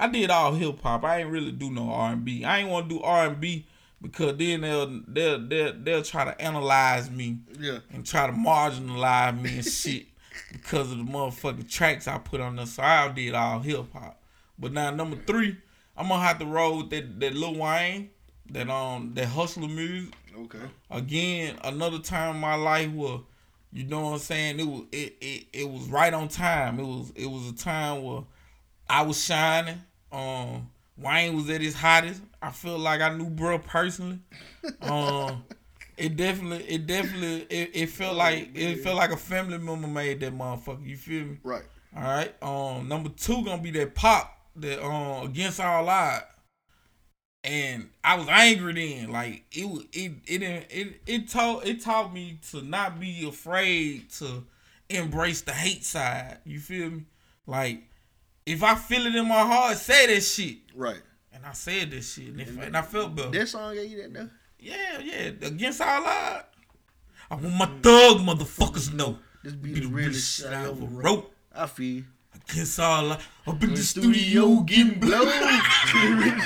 i 0.02 0.08
did 0.08 0.30
all 0.30 0.54
hip-hop 0.54 1.04
i 1.06 1.20
ain't 1.22 1.30
really 1.30 1.52
do 1.52 1.72
no 1.72 1.90
r&b 1.92 2.44
i 2.44 2.60
ain't 2.60 2.70
want 2.70 2.90
to 2.90 2.96
do 2.96 3.02
r&b 3.02 3.66
because 4.02 4.36
then 4.38 4.62
they'll 4.62 5.02
they'll 5.08 5.40
they'll, 5.48 5.74
they'll 5.82 6.02
try 6.04 6.26
to 6.26 6.42
analyze 6.42 7.10
me 7.12 7.38
Yeah. 7.60 7.80
and 7.94 8.06
try 8.06 8.26
to 8.28 8.34
marginalize 8.34 9.40
me 9.40 9.58
and 9.58 9.66
shit 9.82 10.08
because 10.52 10.92
of 10.92 10.98
the 10.98 11.04
motherfucking 11.04 11.70
tracks 11.70 12.08
I 12.08 12.18
put 12.18 12.42
on 12.42 12.56
there. 12.56 12.66
So 12.66 12.82
I 12.82 13.10
did 13.10 13.36
all 13.36 13.60
hip 13.60 13.92
hop. 13.94 14.20
But 14.58 14.74
now 14.74 14.90
number 14.90 15.18
three, 15.28 15.56
I'm 15.96 16.08
gonna 16.08 16.24
have 16.24 16.40
to 16.40 16.46
roll 16.46 16.78
with 16.80 16.90
that 16.90 17.20
that 17.20 17.36
Lil 17.36 17.56
Wayne, 17.56 18.10
that 18.50 18.70
um 18.70 19.12
that 19.14 19.28
hustler 19.28 19.68
music. 19.68 20.14
Okay. 20.36 20.66
Again, 20.90 21.58
another 21.64 22.00
time 22.00 22.36
in 22.36 22.42
my 22.42 22.56
life 22.56 22.92
where 22.92 23.20
you 23.72 23.84
know 23.84 24.02
what 24.02 24.14
I'm 24.14 24.20
saying, 24.20 24.60
it 24.60 24.68
was 24.68 24.84
it, 24.92 25.16
it, 25.22 25.46
it 25.54 25.70
was 25.70 25.88
right 25.90 26.14
on 26.14 26.28
time. 26.28 26.80
It 26.80 26.86
was 26.86 27.12
it 27.16 27.28
was 27.30 27.50
a 27.50 27.54
time 27.56 28.02
where 28.04 28.24
I 28.90 29.04
was 29.04 29.24
shining. 29.24 29.82
Um 30.12 30.70
Wayne 30.98 31.36
was 31.36 31.50
at 31.50 31.62
his 31.62 31.76
hottest. 31.76 32.22
I 32.42 32.52
feel 32.52 32.78
like 32.78 33.02
I 33.02 33.16
knew 33.16 33.30
bro 33.30 33.60
personally. 33.60 34.20
Um 34.82 35.44
it 35.98 36.16
definitely 36.16 36.66
it 36.66 36.88
definitely 36.88 37.46
it, 37.50 37.72
it 37.74 37.90
felt 37.90 38.16
like 38.16 38.50
it 38.56 38.78
felt 38.78 38.98
like 38.98 39.12
a 39.12 39.18
family 39.18 39.58
member 39.58 39.88
made 39.88 40.20
that 40.22 40.34
motherfucker. 40.34 40.86
You 40.86 40.98
feel 40.98 41.26
me? 41.26 41.38
Right. 41.44 41.64
All 41.96 42.04
right. 42.04 42.34
Um, 42.42 42.88
number 42.88 43.10
two 43.10 43.44
gonna 43.44 43.62
be 43.62 43.72
that 43.72 43.94
Pac 43.96 44.32
that 44.58 44.84
um 44.84 45.28
against 45.28 45.60
all 45.60 45.88
odds. 45.88 46.26
And 47.44 47.90
I 48.04 48.18
was 48.18 48.28
angry 48.30 48.74
then. 48.74 49.12
Like 49.12 49.46
it 49.52 49.68
was 49.68 49.84
it 49.94 50.14
it 50.26 50.40
didn't 50.40 50.66
it 50.70 51.02
it 51.06 51.28
taught 51.30 51.66
it 51.66 51.82
taught 51.82 52.14
me 52.14 52.40
to 52.52 52.62
not 52.62 53.00
be 53.00 53.28
afraid 53.28 54.10
to 54.14 54.44
embrace 54.90 55.42
the 55.42 55.52
hate 55.52 55.84
side. 55.84 56.38
You 56.46 56.60
feel 56.60 56.90
me? 56.90 57.06
Like 57.46 57.84
if 58.52 58.64
I 58.64 58.76
feel 58.76 59.06
it 59.06 59.16
in 59.16 59.28
my 59.28 59.40
heart, 59.40 59.78
say 59.78 60.08
this 60.08 60.34
shit. 60.34 60.58
Right. 60.76 61.02
And 61.34 61.46
I 61.46 61.54
said 61.54 61.92
this 61.92 62.14
shit, 62.14 62.28
and, 62.28 62.42
if, 62.42 62.62
and 62.62 62.76
I 62.76 62.82
felt 62.82 63.16
better. 63.16 63.30
That 63.30 63.48
song 63.48 63.74
gave 63.74 63.90
you 63.90 64.02
that 64.02 64.14
though. 64.14 64.30
Yeah, 64.60 65.00
yeah. 65.00 65.48
Against 65.48 65.82
all 65.82 66.06
odds. 66.06 66.46
I 67.30 67.36
want 67.36 67.56
my 67.56 67.66
thug 67.82 68.18
motherfuckers 68.18 68.94
know. 68.94 69.18
This 69.44 69.54
Be 69.54 69.74
beat 69.74 69.84
the 69.84 69.90
realest 69.90 70.38
shit 70.38 70.48
I 70.48 70.64
ever 70.64 70.74
wrote. 70.74 71.34
I 71.56 71.66
feel. 71.68 72.04
Against 72.36 72.80
all 72.80 73.12
odds. 73.14 73.24
Up 73.48 73.64
in 73.64 73.74
the 73.74 73.82
studio 73.82 74.60
getting 74.60 75.00
blown. 75.00 75.28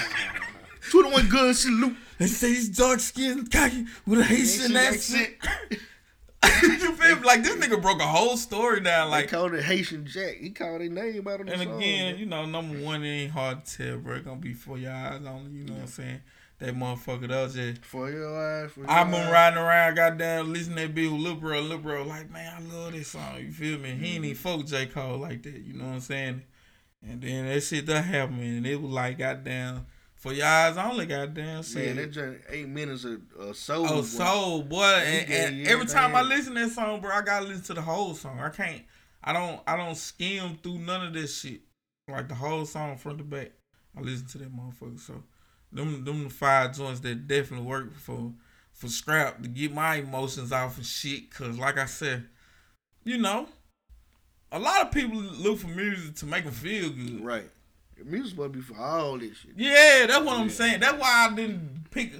Twenty 0.91 1.11
one 1.11 1.27
gun 1.27 1.53
salute. 1.53 1.97
They 2.19 2.27
say 2.27 2.49
he's 2.49 2.69
dark 2.69 2.99
skinned, 2.99 3.51
cocky, 3.51 3.85
with 4.05 4.19
a 4.19 4.23
Haitian 4.23 4.71
Haitian 4.71 4.77
accent. 4.77 5.29
you 6.63 6.91
feel 6.93 7.15
me? 7.17 7.23
Like 7.23 7.43
this 7.43 7.55
nigga 7.55 7.81
broke 7.81 7.99
a 8.01 8.07
whole 8.07 8.37
story 8.37 8.81
down. 8.81 9.09
Like 9.09 9.23
Like, 9.23 9.31
called 9.31 9.53
it 9.53 9.63
Haitian 9.63 10.05
Jack. 10.05 10.37
He 10.37 10.51
called 10.51 10.81
their 10.81 10.89
name 10.89 11.27
out 11.27 11.39
on 11.39 11.45
the 11.47 11.53
and 11.53 11.61
song. 11.63 11.77
again, 11.77 12.11
man. 12.13 12.19
you 12.19 12.25
know, 12.25 12.45
number 12.45 12.79
one, 12.79 13.03
it 13.03 13.09
ain't 13.09 13.31
hard 13.31 13.65
to 13.65 13.77
tell, 13.77 13.97
bro. 13.97 14.15
It 14.15 14.25
gonna 14.25 14.37
be 14.37 14.53
for 14.53 14.77
your 14.77 14.91
eyes 14.91 15.21
only. 15.25 15.51
You 15.51 15.65
know 15.65 15.73
what 15.73 15.81
I'm 15.81 15.87
saying? 15.87 16.21
That 16.59 16.73
motherfucker, 16.73 17.27
was 17.27 17.55
just. 17.55 17.83
for 17.83 18.09
your 18.09 18.63
eyes. 18.63 18.71
For 18.71 18.81
your 18.81 18.89
I've 18.89 19.11
been 19.11 19.29
riding 19.29 19.59
around, 19.59 19.95
goddamn, 19.95 20.53
listening 20.53 20.77
to 20.77 20.93
that 20.93 20.95
bitch 20.95 21.11
with 21.11 21.21
Lil 21.21 21.35
Bro, 21.35 21.77
Bro, 21.79 22.03
like, 22.03 22.31
man, 22.31 22.53
I 22.57 22.73
love 22.73 22.93
this 22.93 23.09
song. 23.09 23.39
You 23.39 23.51
feel 23.51 23.77
me? 23.77 23.91
He 23.91 24.15
ain't 24.15 24.25
even 24.25 24.37
mm-hmm. 24.37 24.59
fuck 24.59 24.65
J. 24.65 24.85
Cole 24.85 25.17
like 25.17 25.43
that. 25.43 25.57
You 25.57 25.73
know 25.73 25.85
what 25.85 25.95
I'm 25.95 25.99
saying? 25.99 26.43
And 27.07 27.21
then 27.21 27.45
that 27.47 27.61
shit 27.61 27.85
that 27.87 28.05
happened, 28.05 28.41
and 28.41 28.65
it 28.65 28.81
was 28.81 28.91
like, 28.91 29.17
goddamn, 29.17 29.85
for 30.25 30.33
your 30.33 30.47
eyes 30.47 30.75
only, 30.75 31.05
goddamn. 31.05 31.61
Shit. 31.61 31.85
Man, 31.85 31.95
that 31.97 32.11
joint 32.11 32.37
eight 32.49 32.67
minutes 32.67 33.03
of 33.03 33.21
uh, 33.39 33.53
soul. 33.53 33.85
Oh, 33.87 33.95
boy. 33.97 34.01
soul 34.01 34.63
boy, 34.63 34.83
and, 34.83 35.31
and 35.31 35.67
every 35.67 35.85
time 35.85 36.15
I 36.15 36.23
listen 36.23 36.55
to 36.55 36.61
that 36.61 36.71
song, 36.71 36.99
bro, 36.99 37.11
I 37.11 37.21
gotta 37.21 37.45
listen 37.45 37.63
to 37.65 37.73
the 37.75 37.83
whole 37.83 38.15
song. 38.15 38.39
I 38.39 38.49
can't, 38.49 38.81
I 39.23 39.33
don't, 39.33 39.61
I 39.67 39.77
don't 39.77 39.93
skim 39.93 40.57
through 40.63 40.79
none 40.79 41.05
of 41.05 41.13
this 41.13 41.41
shit. 41.41 41.61
Like 42.07 42.27
the 42.27 42.33
whole 42.33 42.65
song 42.65 42.97
front 42.97 43.19
to 43.19 43.23
back, 43.23 43.51
I 43.95 44.01
listen 44.01 44.25
to 44.29 44.37
that 44.39 44.51
motherfucker. 44.51 44.99
So, 44.99 45.21
them, 45.71 46.03
them 46.03 46.23
the 46.23 46.29
five 46.31 46.75
joints 46.75 47.01
that 47.01 47.27
definitely 47.27 47.67
work 47.67 47.95
for, 47.95 48.33
for 48.73 48.87
scrap 48.87 49.43
to 49.43 49.47
get 49.47 49.75
my 49.75 49.97
emotions 49.97 50.51
off 50.51 50.77
and 50.77 50.85
shit. 50.87 51.29
Cause 51.29 51.59
like 51.59 51.77
I 51.77 51.85
said, 51.85 52.25
you 53.03 53.19
know, 53.19 53.47
a 54.51 54.57
lot 54.57 54.81
of 54.81 54.91
people 54.91 55.17
look 55.17 55.59
for 55.59 55.67
music 55.67 56.15
to 56.15 56.25
make 56.25 56.45
them 56.45 56.53
feel 56.53 56.89
good. 56.89 57.23
Right. 57.23 57.49
The 57.97 58.03
music's 58.03 58.31
supposed 58.31 58.53
to 58.53 58.59
be 58.59 58.63
for 58.63 58.77
all 58.77 59.17
this 59.17 59.37
shit. 59.37 59.53
Yeah, 59.55 60.05
that's 60.07 60.25
what 60.25 60.37
I'm 60.37 60.49
saying. 60.49 60.81
That's 60.81 60.99
why 60.99 61.29
I 61.29 61.35
didn't 61.35 61.89
pick 61.91 62.11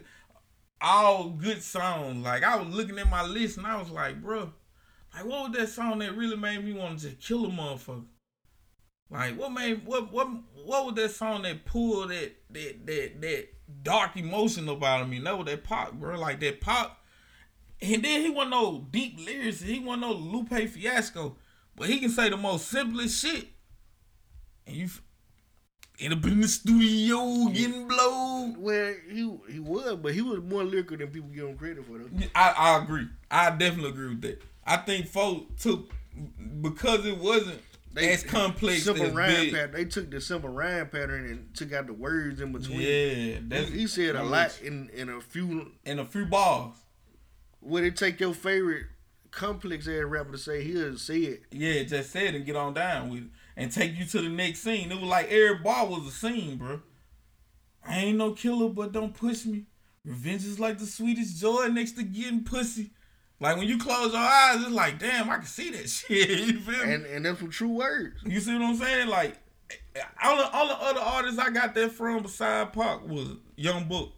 all 0.81 1.30
good 1.30 1.61
songs. 1.61 2.23
Like 2.23 2.43
I 2.43 2.56
was 2.57 2.73
looking 2.73 2.97
at 2.99 3.10
my 3.10 3.23
list 3.23 3.57
and 3.57 3.68
I 3.68 3.77
was 3.77 3.89
like, 3.89 4.22
bro, 4.22 4.53
like 5.14 5.26
what 5.26 5.49
was 5.49 5.60
that 5.60 5.69
song 5.69 5.99
that 5.99 6.15
really 6.15 6.38
made 6.38 6.64
me 6.64 6.73
want 6.73 6.99
to 6.99 7.10
just 7.10 7.26
kill 7.26 7.45
a 7.45 7.49
motherfucker? 7.49 8.06
Like 9.10 9.38
what 9.38 9.52
made 9.52 9.85
what 9.85 10.11
what 10.11 10.27
what 10.64 10.85
was 10.85 10.95
that 10.95 11.11
song 11.11 11.43
that 11.43 11.65
pulled 11.65 12.10
that 12.10 12.35
that 12.52 12.85
that 12.85 13.22
that 13.22 13.47
dark 13.84 14.18
emotion 14.18 14.68
up 14.69 14.84
out 14.84 15.02
of 15.02 15.10
me? 15.10 15.19
That 15.19 15.38
was 15.38 15.47
that 15.47 15.64
Pac, 15.64 15.93
bro. 15.93 16.19
Like 16.19 16.39
that 16.39 16.61
Pac. 16.61 16.91
And 17.81 18.03
then 18.03 18.22
he 18.22 18.30
wasn't 18.30 18.52
no 18.52 18.88
deep 18.89 19.19
lyrics. 19.19 19.61
He 19.61 19.80
wasn't 19.80 20.02
no 20.02 20.14
Lupe 20.14 20.69
Fiasco. 20.69 21.38
But 21.76 21.89
he 21.89 21.99
can 21.99 22.10
say 22.10 22.30
the 22.30 22.38
most 22.38 22.68
simplest 22.69 23.22
shit. 23.22 23.47
And 24.65 24.76
you 24.76 24.85
f- 24.85 25.02
end 25.99 26.13
up 26.13 26.26
in 26.26 26.41
the 26.41 26.47
studio 26.47 27.47
getting 27.53 27.88
blown. 27.88 28.61
Well, 28.61 28.93
he 29.09 29.38
he 29.49 29.59
was, 29.59 29.95
but 29.97 30.13
he 30.13 30.22
was 30.22 30.41
more 30.41 30.63
lyrical 30.63 30.97
than 30.97 31.07
people 31.07 31.30
give 31.30 31.47
him 31.47 31.57
credit 31.57 31.85
for. 31.85 31.97
Though. 31.97 32.09
I, 32.34 32.53
I 32.57 32.84
agree. 32.84 33.07
I 33.30 33.49
definitely 33.51 33.89
agree 33.89 34.09
with 34.09 34.22
that. 34.22 34.41
I 34.65 34.77
think 34.77 35.07
folk 35.07 35.57
took 35.57 35.91
because 36.61 37.05
it 37.05 37.17
wasn't 37.17 37.61
as 37.97 38.23
complex 38.23 38.84
simple 38.84 39.05
as 39.05 39.13
rhyme 39.13 39.35
big. 39.35 39.53
pattern. 39.53 39.72
They 39.72 39.85
took 39.85 40.11
the 40.11 40.22
simple 40.22 40.49
rhyme 40.49 40.89
pattern 40.89 41.26
and 41.26 41.55
took 41.55 41.73
out 41.73 41.88
the 41.88 41.93
words 41.93 42.41
in 42.41 42.51
between. 42.51 42.81
Yeah, 42.81 43.39
that's 43.43 43.69
he, 43.69 43.80
he 43.80 43.88
said 43.88 44.15
a 44.15 44.23
lot 44.23 44.59
in 44.61 44.89
in 44.89 45.09
a 45.09 45.22
few. 45.22 45.72
in 45.85 45.99
a 45.99 46.05
few 46.05 46.26
bars. 46.26 46.73
Would 47.61 47.84
it 47.84 47.97
take 47.97 48.19
your 48.19 48.34
favorite 48.34 48.85
complex 49.31 49.88
ass 49.88 50.03
rapper 50.03 50.31
to 50.34 50.38
say 50.38 50.63
he'll 50.63 50.97
say 50.97 51.19
it? 51.19 51.43
Yeah, 51.51 51.84
just 51.84 52.11
say 52.11 52.27
it 52.27 52.35
and 52.35 52.45
get 52.45 52.55
on 52.55 52.73
down 52.73 53.09
with 53.09 53.23
it 53.23 53.30
and 53.57 53.72
take 53.72 53.98
you 53.98 54.06
to 54.06 54.22
the 54.22 54.30
next 54.30 54.60
scene. 54.60 54.91
It 54.91 54.99
was 54.99 55.10
like 55.10 55.32
every 55.32 55.60
bar 55.60 55.88
was 55.88 56.07
a 56.07 56.11
scene, 56.11 56.57
bro. 56.57 56.82
I 57.88 57.99
ain't 57.99 58.18
no 58.18 58.32
killer, 58.32 58.69
but 58.69 58.91
don't 58.91 59.14
push 59.14 59.45
me. 59.45 59.65
Revenge 60.03 60.45
is 60.45 60.60
like 60.60 60.77
the 60.77 60.86
sweetest 60.86 61.40
joy 61.40 61.68
next 61.68 61.94
to 61.94 62.03
getting 62.03 62.44
pussy. 62.44 62.91
Like 63.40 63.57
when 63.57 63.68
you 63.68 63.77
close 63.77 64.14
your 64.14 64.22
eyes, 64.22 64.61
it's 64.61 64.72
like, 64.72 64.99
damn, 64.99 65.30
I 65.30 65.38
can 65.38 65.45
see 65.45 65.72
that 65.72 65.90
shit. 65.90 66.30
you 66.30 66.60
feel 66.60 66.86
me? 66.86 66.94
And 66.94 67.06
and 67.06 67.26
that's 67.26 67.40
some 67.40 67.49
true 67.49 67.69
words. 67.69 68.22
You 68.26 68.40
see 68.40 68.53
what 68.53 68.61
I'm 68.64 68.76
saying? 68.76 69.07
Like, 69.07 69.38
all 70.23 70.38
the, 70.38 70.49
all 70.52 70.68
the 70.68 70.82
other 70.82 70.99
artists 70.99 71.40
I 71.40 71.49
got 71.49 71.73
that 71.76 71.91
from 71.91 72.23
beside 72.23 72.73
Pac 72.73 73.07
was 73.07 73.30
Young 73.56 73.88
Buck. 73.88 74.10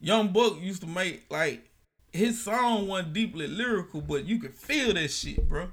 Young 0.00 0.28
Buck 0.28 0.60
used 0.60 0.82
to 0.82 0.88
make 0.88 1.24
like 1.30 1.70
his 2.12 2.42
song 2.42 2.86
wasn't 2.86 3.12
deeply 3.12 3.46
lyrical, 3.46 4.00
but 4.00 4.24
you 4.24 4.38
could 4.38 4.54
feel 4.54 4.94
that 4.94 5.10
shit, 5.10 5.48
bro. 5.48 5.70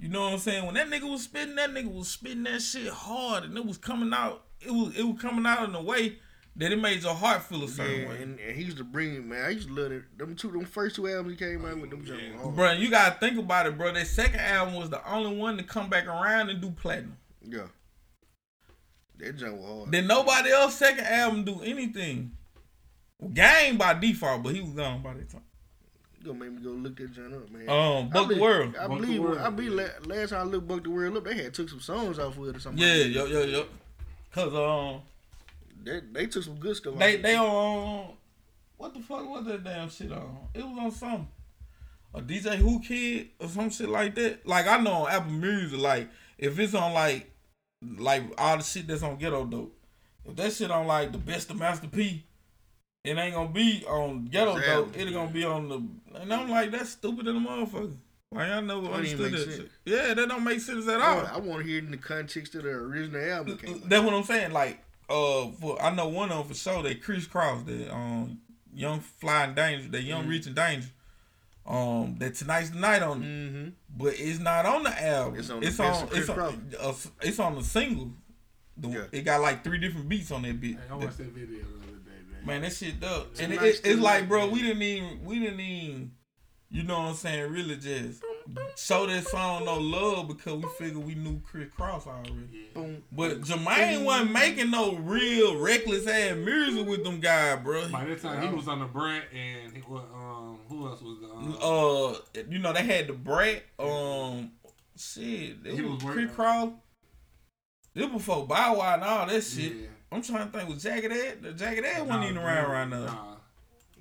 You 0.00 0.08
know 0.08 0.22
what 0.22 0.32
I'm 0.32 0.38
saying? 0.38 0.64
When 0.64 0.74
that 0.76 0.88
nigga 0.88 1.08
was 1.10 1.24
spitting, 1.24 1.56
that 1.56 1.70
nigga 1.70 1.92
was 1.92 2.08
spitting 2.08 2.44
that 2.44 2.62
shit 2.62 2.88
hard, 2.90 3.44
and 3.44 3.56
it 3.58 3.66
was 3.66 3.76
coming 3.76 4.12
out. 4.14 4.44
It 4.60 4.70
was 4.70 4.96
it 4.96 5.02
was 5.02 5.20
coming 5.20 5.44
out 5.46 5.68
in 5.68 5.74
a 5.74 5.82
way 5.82 6.16
that 6.56 6.72
it 6.72 6.80
made 6.80 7.02
your 7.02 7.14
heart 7.14 7.42
feel 7.42 7.62
a 7.64 7.68
certain 7.68 8.00
Yeah, 8.02 8.08
way. 8.08 8.22
and, 8.22 8.40
and 8.40 8.56
he 8.56 8.64
used 8.64 8.78
to 8.78 8.84
bring 8.84 9.14
it, 9.14 9.24
man. 9.24 9.44
I 9.44 9.50
used 9.50 9.68
to 9.68 9.74
love 9.74 9.92
it. 9.92 10.18
Them 10.18 10.34
two, 10.34 10.50
them 10.50 10.64
first 10.64 10.96
two 10.96 11.06
albums 11.06 11.38
he 11.38 11.44
came 11.46 11.64
out 11.64 11.78
with, 11.80 11.90
them 11.90 12.02
yeah. 12.06 12.38
hard. 12.42 12.56
Bro, 12.56 12.72
you 12.72 12.90
gotta 12.90 13.18
think 13.20 13.38
about 13.38 13.66
it, 13.66 13.76
bro. 13.76 13.92
That 13.92 14.06
second 14.06 14.40
album 14.40 14.74
was 14.74 14.88
the 14.90 15.06
only 15.10 15.36
one 15.36 15.58
to 15.58 15.62
come 15.62 15.88
back 15.90 16.06
around 16.06 16.48
and 16.50 16.60
do 16.62 16.70
platinum. 16.70 17.18
Yeah. 17.42 17.66
That 19.18 19.36
jump 19.36 19.58
was 19.58 19.66
hard. 19.80 19.92
Then 19.92 20.06
nobody 20.06 20.50
else 20.50 20.76
second 20.76 21.04
album 21.06 21.44
do 21.44 21.60
anything. 21.62 22.32
Game 23.34 23.76
by 23.76 23.92
default, 23.94 24.42
but 24.42 24.54
he 24.54 24.62
was 24.62 24.70
gone 24.72 25.02
by 25.02 25.12
that 25.12 25.28
time. 25.30 25.42
You 26.20 26.26
gonna 26.26 26.38
make 26.38 26.52
me 26.52 26.62
go 26.62 26.70
look 26.70 26.96
that 26.96 27.12
joint 27.12 27.32
up, 27.34 27.50
man. 27.50 27.68
Um, 27.68 28.08
Buck 28.10 28.30
I 28.30 28.34
the 28.34 28.40
World. 28.40 28.76
I 28.78 28.86
Buck 28.88 29.00
the 29.00 29.06
believe. 29.06 29.20
World, 29.22 29.38
I 29.38 29.50
believe. 29.50 29.72
La- 29.72 30.14
last 30.14 30.30
time 30.30 30.40
I 30.40 30.50
looked 30.50 30.68
Buck 30.68 30.84
the 30.84 30.90
World 30.90 31.16
up, 31.16 31.24
they 31.24 31.34
had 31.34 31.54
took 31.54 31.68
some 31.68 31.80
songs 31.80 32.18
off 32.18 32.36
with 32.36 32.50
it 32.50 32.56
or 32.56 32.60
something. 32.60 32.82
Yeah, 32.82 32.94
like 33.04 33.06
yo, 33.06 33.24
yo, 33.26 33.42
yo. 33.44 33.66
Cause 34.32 34.54
um. 34.54 35.02
They, 35.82 36.00
they 36.12 36.26
took 36.26 36.42
some 36.44 36.56
good 36.56 36.76
stuff. 36.76 36.98
they 36.98 37.16
off 37.16 37.22
they 37.22 37.36
on 37.36 38.12
what 38.76 38.94
the 38.94 39.00
fuck 39.00 39.28
was 39.28 39.44
that 39.46 39.64
damn 39.64 39.88
shit 39.88 40.12
on? 40.12 40.36
It 40.54 40.62
was 40.62 40.78
on 40.78 40.90
some 40.90 41.28
a 42.14 42.20
DJ 42.20 42.60
Whoo 42.60 42.80
Kid 42.80 43.28
or 43.38 43.48
some 43.48 43.70
shit 43.70 43.88
like 43.88 44.14
that. 44.16 44.46
Like 44.46 44.66
I 44.66 44.78
know 44.78 44.92
on 44.92 45.10
Apple 45.10 45.32
Music, 45.32 45.78
like 45.78 46.08
if 46.38 46.58
it's 46.58 46.74
on 46.74 46.92
like 46.92 47.30
like 47.98 48.22
all 48.38 48.56
the 48.58 48.62
shit 48.62 48.86
that's 48.86 49.02
on 49.02 49.16
Ghetto 49.16 49.44
Dope, 49.46 49.76
if 50.24 50.36
that 50.36 50.52
shit 50.52 50.70
on 50.70 50.86
like 50.86 51.12
the 51.12 51.18
best 51.18 51.50
of 51.50 51.58
Master 51.58 51.88
P, 51.88 52.24
it 53.04 53.16
ain't 53.16 53.34
gonna 53.34 53.48
be 53.50 53.84
on 53.88 54.26
ghetto 54.26 54.54
His 54.54 54.64
dope. 54.66 54.74
album. 54.76 54.92
It's 54.96 55.10
gonna 55.12 55.30
be 55.30 55.44
on 55.44 55.68
the. 55.68 56.18
And 56.20 56.32
I'm 56.32 56.48
like, 56.50 56.70
that's 56.70 56.90
stupid 56.90 57.26
in 57.26 57.42
the 57.42 57.48
motherfucker. 57.50 57.94
Like 58.32 58.48
I 58.50 58.60
never 58.60 58.82
Don't 58.82 59.04
even 59.04 59.24
understood 59.26 59.32
that. 59.32 59.56
sense. 59.56 59.70
Yeah, 59.84 60.14
that 60.14 60.28
don't 60.28 60.44
make 60.44 60.60
sense 60.60 60.86
at 60.88 61.00
all. 61.00 61.16
want, 61.16 61.32
I 61.32 61.38
want 61.38 61.62
to 61.62 61.68
hear 61.68 61.78
it 61.78 61.84
in 61.84 61.90
the 61.90 61.96
context 61.96 62.54
of 62.54 62.62
the 62.62 62.70
original 62.70 63.20
album. 63.28 63.58
Came 63.58 63.74
out. 63.74 63.88
That's 63.88 64.04
what 64.04 64.14
I'm 64.14 64.22
saying. 64.22 64.52
Like, 64.52 64.78
uh, 65.08 65.48
for 65.60 65.82
I 65.82 65.92
know 65.94 66.06
one 66.08 66.30
of 66.30 66.38
them 66.38 66.48
for 66.48 66.54
sure. 66.54 66.82
They 66.82 66.94
Kris 66.94 67.26
Kross 67.26 67.66
that 67.66 67.92
um, 67.92 68.38
young 68.72 69.00
flying 69.00 69.54
danger. 69.54 69.88
That 69.88 70.02
young 70.02 70.22
Mm-hmm. 70.22 70.30
reaching 70.30 70.54
danger. 70.54 70.88
Um, 71.66 72.16
that 72.18 72.34
tonight's 72.34 72.70
the 72.70 72.78
night 72.78 73.02
on 73.02 73.22
it, 73.22 73.26
Mm-hmm. 73.26 73.68
but 73.96 74.14
it's 74.18 74.38
not 74.40 74.64
on 74.66 74.82
the 74.82 75.02
album. 75.06 75.38
It's 75.38 75.50
on 75.50 75.62
it's 75.62 75.78
on 75.80 76.04
it's 76.04 76.12
Chris 76.12 76.28
on, 76.30 76.72
uh, 76.80 76.92
it's 77.22 77.38
on 77.38 77.54
the 77.56 77.62
single. 77.64 78.12
The, 78.76 78.88
Yeah. 78.88 79.04
It 79.12 79.22
got 79.24 79.40
like 79.40 79.62
three 79.62 79.78
different 79.78 80.08
beats 80.08 80.30
on 80.30 80.42
that 80.42 80.60
beat. 80.60 80.76
Hey, 80.76 80.82
I 80.90 80.94
watched 80.94 81.18
that 81.18 81.26
video 81.28 81.46
the 81.46 81.62
other 81.64 81.78
day, 81.78 81.79
man. 82.46 82.60
Man, 82.60 82.62
that 82.62 82.72
shit 82.72 83.00
dope. 83.00 83.32
And 83.40 83.52
it, 83.52 83.56
Tonight's 83.56 83.80
it, 83.80 83.86
it's 83.86 84.00
like, 84.00 84.28
bro, 84.28 84.48
we 84.48 84.62
didn't 84.62 84.82
even, 84.82 85.24
we 85.24 85.38
didn't 85.38 85.60
even, 85.60 86.12
you 86.72 86.82
know 86.84 86.98
what 86.98 87.08
I'm 87.08 87.14
saying, 87.14 87.50
really 87.50 87.76
just 87.76 88.22
show 88.76 89.06
that 89.06 89.26
song 89.26 89.64
no 89.64 89.78
love 89.78 90.28
because 90.28 90.54
we 90.62 90.68
figured 90.78 91.04
we 91.04 91.14
knew 91.16 91.40
Kris 91.40 91.68
Kross 91.76 92.06
already. 92.06 92.68
Boom. 92.74 93.02
But 93.10 93.40
Jermaine 93.42 94.04
wasn't 94.04 94.32
making 94.32 94.70
no 94.70 94.94
real 94.96 95.58
reckless 95.58 96.06
ass 96.06 96.36
music 96.36 96.86
with 96.86 97.02
them 97.04 97.18
guys, 97.20 97.58
bro. 97.62 97.88
By 97.88 98.04
that 98.04 98.22
time, 98.22 98.48
he 98.48 98.54
was 98.54 98.68
on 98.68 98.78
the 98.80 98.84
Brent, 98.86 99.24
and 99.34 99.72
he 99.74 99.82
was, 99.88 100.02
um, 100.14 100.58
who 100.68 100.86
else 100.86 101.02
was 101.02 101.18
the? 101.20 101.26
Um, 101.28 101.56
Uh, 101.60 102.42
you 102.48 102.58
know 102.60 102.72
they 102.72 102.84
had 102.84 103.08
the 103.08 103.14
Brat. 103.14 103.62
Um, 103.78 104.52
shit, 104.96 105.56
it 105.64 105.74
He 105.74 105.82
was 105.82 106.02
was 106.02 106.12
Kris 106.14 106.30
Kross. 106.30 106.72
This 107.94 108.06
before 108.06 108.46
Bow 108.46 108.76
Wow 108.76 108.94
and 108.94 109.02
all 109.02 109.26
that 109.26 109.42
shit. 109.42 109.72
yeah. 109.72 109.86
I'm 110.12 110.22
trying 110.22 110.50
to 110.50 110.58
think, 110.58 110.68
was 110.68 110.82
Jagged 110.82 111.12
Edge? 111.12 111.40
The 111.40 111.52
Jagged 111.52 111.84
Edge 111.84 112.02
wasn't 112.02 112.24
even 112.24 112.38
around 112.38 112.70
right 112.70 112.88
now. 112.88 113.04
Nah. 113.04 113.36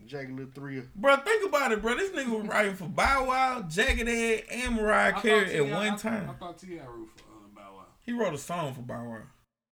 Jagged 0.07 0.31
Little 0.31 0.51
Three. 0.53 0.81
Bro, 0.95 1.17
think 1.17 1.47
about 1.47 1.71
it, 1.71 1.81
bro. 1.83 1.95
This 1.95 2.09
nigga 2.11 2.29
was 2.29 2.47
writing 2.47 2.75
for 2.75 2.85
Bow 2.85 3.25
Wow, 3.25 3.65
Jagged 3.69 4.07
Edge, 4.09 4.43
and 4.51 4.75
Mariah 4.75 5.13
Carey 5.21 5.55
at 5.55 5.65
one 5.65 5.89
I, 5.89 5.95
time. 5.95 6.29
I 6.29 6.33
thought 6.33 6.57
T.I. 6.57 6.77
wrote 6.77 7.09
for 7.15 7.23
uh, 7.25 7.47
Bow 7.55 7.75
Wow. 7.75 7.85
He 8.01 8.11
wrote 8.11 8.33
a 8.33 8.39
song 8.39 8.73
for 8.73 8.81
Bow 8.81 9.03
Wow. 9.07 9.21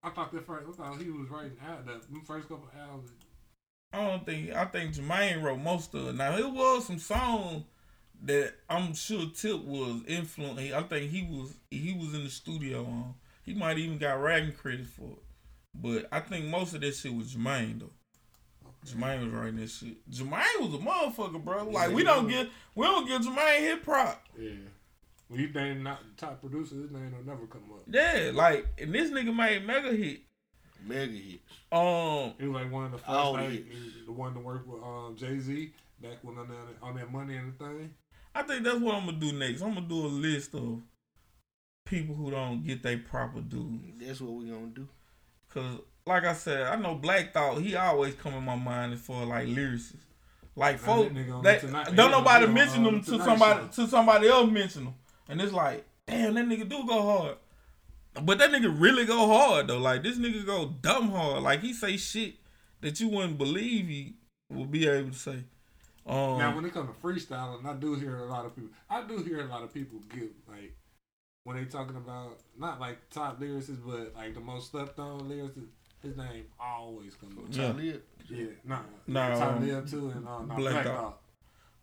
I 0.04 0.10
thought 0.10 0.32
that 0.32 0.46
first. 0.46 0.68
I 0.78 0.90
thought 0.90 1.02
he 1.02 1.10
was 1.10 1.28
writing 1.28 1.56
out 1.66 1.84
the 1.86 2.00
first 2.24 2.48
couple 2.48 2.68
of 2.72 2.80
albums. 2.80 3.10
I 3.92 4.06
don't 4.06 4.24
think 4.24 4.54
I 4.54 4.64
think 4.66 4.94
Jermaine 4.94 5.42
wrote 5.42 5.60
most 5.60 5.94
of 5.94 6.08
it. 6.08 6.14
Now 6.14 6.36
it 6.36 6.50
was 6.50 6.86
some 6.86 6.98
songs 6.98 7.64
that 8.22 8.54
I'm 8.68 8.94
sure 8.94 9.26
Tip 9.34 9.64
was 9.64 10.02
influenced. 10.06 10.72
I 10.72 10.82
think 10.82 11.10
he 11.10 11.22
was 11.22 11.54
he 11.70 11.94
was 11.94 12.14
in 12.14 12.24
the 12.24 12.30
studio 12.30 12.84
on. 12.84 13.14
He 13.42 13.54
might 13.54 13.78
even 13.78 13.98
got 13.98 14.20
writing 14.20 14.52
credit 14.52 14.86
for 14.86 15.10
it. 15.12 15.22
But 15.80 16.08
I 16.10 16.20
think 16.20 16.46
most 16.46 16.74
of 16.74 16.80
that 16.80 16.94
shit 16.94 17.14
was 17.14 17.34
Jermaine 17.34 17.80
though. 17.80 17.92
Jermaine 18.86 19.24
was 19.24 19.32
writing 19.32 19.56
this 19.56 19.78
shit. 19.78 20.10
Jermaine 20.10 20.60
was 20.60 20.74
a 20.74 20.78
motherfucker, 20.78 21.42
bro. 21.44 21.68
Like 21.68 21.92
we 21.92 22.04
don't 22.04 22.28
get 22.28 22.48
we 22.74 22.84
don't 22.86 23.06
give 23.06 23.22
Jermaine 23.22 23.60
hip 23.60 23.82
prop. 23.84 24.24
Yeah. 24.38 24.50
When 25.28 25.40
you 25.40 25.48
name 25.52 25.82
not 25.82 26.00
the 26.00 26.26
top 26.26 26.40
producer, 26.40 26.76
his 26.76 26.90
name 26.90 27.12
will 27.16 27.24
never 27.24 27.46
come 27.46 27.62
up. 27.74 27.82
Yeah, 27.86 28.30
like 28.34 28.66
and 28.78 28.94
this 28.94 29.10
nigga 29.10 29.34
made 29.34 29.66
mega 29.66 29.92
hit. 29.92 30.20
Mega 30.86 31.12
hits. 31.12 31.42
Um, 31.70 32.34
He 32.38 32.46
was 32.46 32.62
like 32.62 32.72
one 32.72 32.86
of 32.86 32.92
the 32.92 32.98
first, 32.98 33.10
Oh, 33.10 33.32
like, 33.32 33.66
the 34.06 34.12
one 34.12 34.32
to 34.34 34.40
work 34.40 34.66
with 34.66 34.82
um, 34.82 35.16
Jay 35.16 35.38
Z 35.38 35.72
back 36.00 36.18
when 36.22 36.38
on 36.38 36.48
that 36.48 36.56
on 36.82 36.96
that 36.96 37.12
money 37.12 37.36
and 37.36 37.52
the 37.52 37.64
thing. 37.64 37.94
I 38.34 38.42
think 38.42 38.64
that's 38.64 38.78
what 38.78 38.94
I'm 38.94 39.06
gonna 39.06 39.18
do 39.18 39.32
next. 39.32 39.60
I'm 39.62 39.74
gonna 39.74 39.86
do 39.86 40.06
a 40.06 40.08
list 40.08 40.54
of 40.54 40.80
people 41.84 42.14
who 42.14 42.30
don't 42.30 42.64
get 42.64 42.82
their 42.82 42.98
proper 42.98 43.40
due. 43.40 43.80
That's 43.98 44.20
what 44.20 44.32
we 44.32 44.46
gonna 44.46 44.66
do. 44.68 44.88
Cause 45.50 45.78
like 46.06 46.24
I 46.24 46.32
said, 46.34 46.62
I 46.62 46.76
know 46.76 46.94
Black 46.94 47.32
Thought. 47.34 47.58
He 47.60 47.76
always 47.76 48.14
come 48.14 48.34
in 48.34 48.44
my 48.44 48.54
mind 48.56 48.92
as 48.94 49.00
for 49.00 49.24
like 49.24 49.46
lyricists. 49.46 49.96
Like 50.56 50.78
folk, 50.78 51.12
that 51.12 51.14
nigga 51.14 51.42
they, 51.42 51.58
Tonight- 51.58 51.94
don't 51.94 52.10
nobody 52.10 52.46
on, 52.46 52.52
mention 52.54 52.82
uh, 52.84 52.90
them 52.90 53.02
the 53.02 53.16
to 53.18 53.24
somebody 53.24 53.60
Show. 53.60 53.84
to 53.84 53.88
somebody 53.88 54.28
else 54.28 54.50
mention 54.50 54.84
them, 54.86 54.94
and 55.28 55.40
it's 55.40 55.52
like, 55.52 55.86
damn, 56.06 56.34
that 56.34 56.46
nigga 56.46 56.68
do 56.68 56.84
go 56.84 57.00
hard. 57.02 57.36
But 58.22 58.38
that 58.38 58.50
nigga 58.50 58.74
really 58.80 59.04
go 59.04 59.26
hard 59.28 59.68
though. 59.68 59.78
Like 59.78 60.02
this 60.02 60.18
nigga 60.18 60.44
go 60.44 60.66
dumb 60.80 61.10
hard. 61.10 61.42
Like 61.44 61.60
he 61.60 61.72
say 61.72 61.96
shit 61.96 62.34
that 62.80 62.98
you 62.98 63.08
wouldn't 63.08 63.38
believe 63.38 63.86
he 63.86 64.14
would 64.50 64.70
be 64.72 64.88
able 64.88 65.10
to 65.10 65.16
say. 65.16 65.44
Um, 66.06 66.38
now, 66.38 66.56
when 66.56 66.64
it 66.64 66.72
comes 66.72 66.88
to 66.88 66.94
freestyling, 67.06 67.64
I 67.66 67.74
do 67.74 67.94
hear 67.94 68.16
a 68.16 68.24
lot 68.24 68.46
of 68.46 68.54
people. 68.56 68.70
I 68.88 69.02
do 69.02 69.18
hear 69.18 69.40
a 69.42 69.46
lot 69.46 69.62
of 69.62 69.72
people 69.72 70.00
give 70.12 70.30
like 70.48 70.74
when 71.44 71.56
they 71.56 71.64
talking 71.64 71.96
about 71.96 72.38
not 72.58 72.80
like 72.80 73.08
top 73.10 73.40
lyricists, 73.40 73.78
but 73.84 74.14
like 74.16 74.34
the 74.34 74.40
most 74.40 74.70
slept 74.70 74.98
on 74.98 75.20
lyricists. 75.22 75.68
His 76.02 76.16
name 76.16 76.44
always 76.60 77.14
comes 77.16 77.36
up. 77.38 77.44
Yeah. 77.50 77.66
Talib. 77.72 78.02
Yeah, 78.30 78.44
nah, 78.64 78.80
Nah, 79.06 79.36
Top 79.36 79.56
um, 79.56 79.66
Lil 79.66 79.82
too, 79.84 80.10
and 80.14 80.28
uh, 80.28 80.42
nah, 80.42 80.54
Black 80.54 80.58
Black, 80.58 80.84
Thought. 80.84 80.94
Thought. 80.96 81.20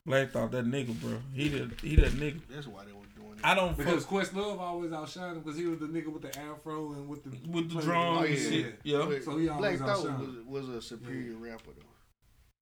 Black 0.05 0.31
Thought 0.31 0.51
that 0.51 0.65
nigga, 0.65 1.01
bro. 1.01 1.17
He 1.33 1.49
that 1.49 1.81
he 1.81 1.95
that 1.97 2.11
nigga. 2.11 2.39
That's 2.49 2.67
why 2.67 2.85
they 2.85 2.91
were 2.93 2.99
doing 3.15 3.33
it. 3.37 3.43
I 3.43 3.55
don't 3.55 3.75
Because 3.75 4.05
fuck 4.05 4.13
Questlove 4.13 4.59
always 4.59 4.91
outshined 4.91 5.31
him 5.33 5.39
because 5.41 5.57
he 5.59 5.65
was 5.65 5.79
the 5.79 5.87
nigga 5.87 6.07
with 6.13 6.21
the 6.21 6.39
afro 6.39 6.93
and 6.93 7.09
with 7.09 7.23
the 7.23 7.31
with 7.49 7.73
the 7.73 7.81
drums 7.81 8.19
Oh, 8.21 8.23
and 8.23 8.37
yeah. 8.37 8.49
shit. 8.49 8.79
Yeah. 8.83 9.05
But 9.09 9.23
So 9.23 9.37
he 9.37 9.49
always 9.49 9.79
Black 9.79 9.89
Thought 9.89 10.05
outshined. 10.05 10.45
was, 10.47 10.67
was 10.67 10.75
a 10.77 10.81
superior 10.81 11.33
rapper 11.35 11.71
though. 11.75 11.83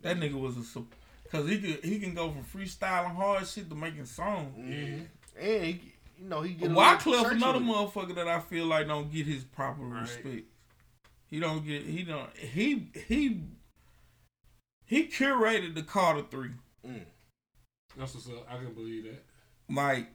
That 0.09 0.17
nigga 0.17 0.39
was 0.39 0.57
a 0.57 0.63
sup- 0.63 0.95
cause 1.31 1.47
he 1.47 1.59
could 1.59 1.83
he 1.83 1.99
can 1.99 2.15
go 2.15 2.31
from 2.31 2.43
freestyling 2.45 3.15
hard 3.15 3.45
shit 3.45 3.69
to 3.69 3.75
making 3.75 4.05
songs. 4.05 4.57
Mm-hmm. 4.57 5.03
And 5.39 5.65
he, 5.65 5.92
you 6.23 6.29
know 6.29 6.41
he 6.41 6.53
get 6.53 6.71
a 6.71 6.73
Wyclef 6.73 7.31
another 7.31 7.59
with 7.59 7.67
motherfucker 7.67 8.15
that 8.15 8.27
I 8.27 8.39
feel 8.39 8.65
like 8.65 8.87
don't 8.87 9.11
get 9.11 9.27
his 9.27 9.43
proper 9.43 9.83
Right. 9.83 10.01
respect. 10.01 10.45
He 11.27 11.39
don't 11.39 11.65
get 11.65 11.83
he 11.83 12.03
don't 12.03 12.35
he 12.37 12.89
he 13.07 13.41
he 14.85 15.07
curated 15.07 15.75
the 15.75 15.83
Carter 15.83 16.23
Three. 16.29 16.51
Mm. 16.87 17.01
That's 17.97 18.13
what's 18.13 18.27
up. 18.27 18.47
I 18.49 18.57
can 18.57 18.73
believe 18.73 19.03
that. 19.03 19.23
Like 19.69 20.07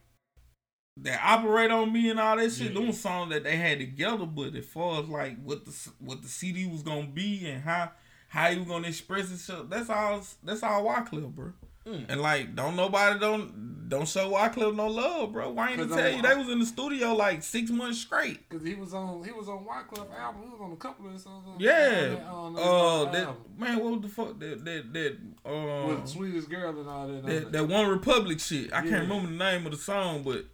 that 0.99 1.21
operate 1.23 1.71
on 1.71 1.93
me 1.93 2.11
and 2.11 2.19
all 2.19 2.37
that 2.37 2.51
shit. 2.53 2.73
Yeah. 2.73 2.81
Them 2.81 2.93
songs 2.93 3.31
that 3.33 3.45
they 3.45 3.57
had 3.57 3.79
together, 3.79 4.27
but 4.27 4.55
as 4.55 4.67
far 4.67 5.01
as 5.03 5.09
like 5.09 5.41
what 5.43 5.65
the 5.65 5.91
what 5.99 6.23
the 6.23 6.29
CD 6.29 6.67
was 6.67 6.83
gonna 6.83 7.07
be 7.07 7.47
and 7.49 7.63
how 7.63 7.93
how 8.29 8.51
he 8.51 8.59
was 8.59 8.69
gonna 8.69 8.89
express 8.89 9.29
himself, 9.29 9.69
that's 9.71 9.91
all. 9.91 10.23
That's 10.43 10.63
all 10.63 10.85
Wyclef, 10.85 11.35
bro. 11.35 11.53
Mm. 11.89 12.07
And 12.09 12.21
like, 12.21 12.55
don't 12.55 12.77
nobody 12.77 13.19
don't 13.19 13.89
don't 13.89 14.07
show 14.07 14.31
Wyclef 14.31 14.75
no 14.77 14.87
love, 14.87 15.33
bro. 15.33 15.51
Why 15.51 15.71
ain't 15.71 15.81
he 15.81 15.87
tell 15.87 16.11
you 16.11 16.21
they 16.21 16.35
was 16.35 16.49
in 16.51 16.59
the 16.59 16.67
studio 16.67 17.15
like 17.15 17.43
six 17.43 17.71
months 17.71 17.99
straight? 17.99 18.47
Cause 18.51 18.63
he 18.63 18.75
was 18.75 18.93
on 18.93 19.25
he 19.25 19.33
was 19.33 19.49
on 19.49 19.65
Wyclef 19.65 20.07
album. 20.19 20.43
He 20.45 20.49
was 20.51 20.61
on 20.61 20.73
a 20.73 20.77
couple 20.77 21.07
of 21.07 21.13
his 21.15 21.23
songs. 21.23 21.47
Yeah. 21.59 21.89
that, 22.09 22.27
Uh, 22.27 22.35
on 22.35 23.13
that 23.13 23.29
man, 23.57 23.79
what 23.79 24.03
the 24.03 24.09
fuck? 24.09 24.39
That 24.39 24.65
that 24.65 24.93
that 24.93 25.17
um, 25.47 25.89
with 25.89 26.09
sweetest 26.09 26.51
girl 26.51 26.79
and 26.79 26.89
all 26.89 27.09
that. 27.09 27.25
that, 27.25 27.53
that 27.53 27.65
One 27.69 27.89
Republic 27.89 28.41
shit. 28.41 28.73
I 28.73 28.83
Yeah. 28.85 28.91
can't 28.91 29.09
remember 29.09 29.31
the 29.31 29.37
name 29.39 29.65
of 29.65 29.73
the 29.73 29.79
song, 29.79 30.23
but 30.23 30.45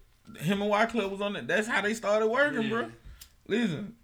him 0.41 0.63
and 0.63 0.71
Wyclef 0.71 1.11
was 1.11 1.21
on 1.21 1.35
it. 1.35 1.49
That's 1.49 1.67
how 1.67 1.81
they 1.83 1.95
started 1.95 2.29
working, 2.29 2.63
Yeah. 2.63 2.69
bro. 2.69 2.91
Listen, 3.49 3.97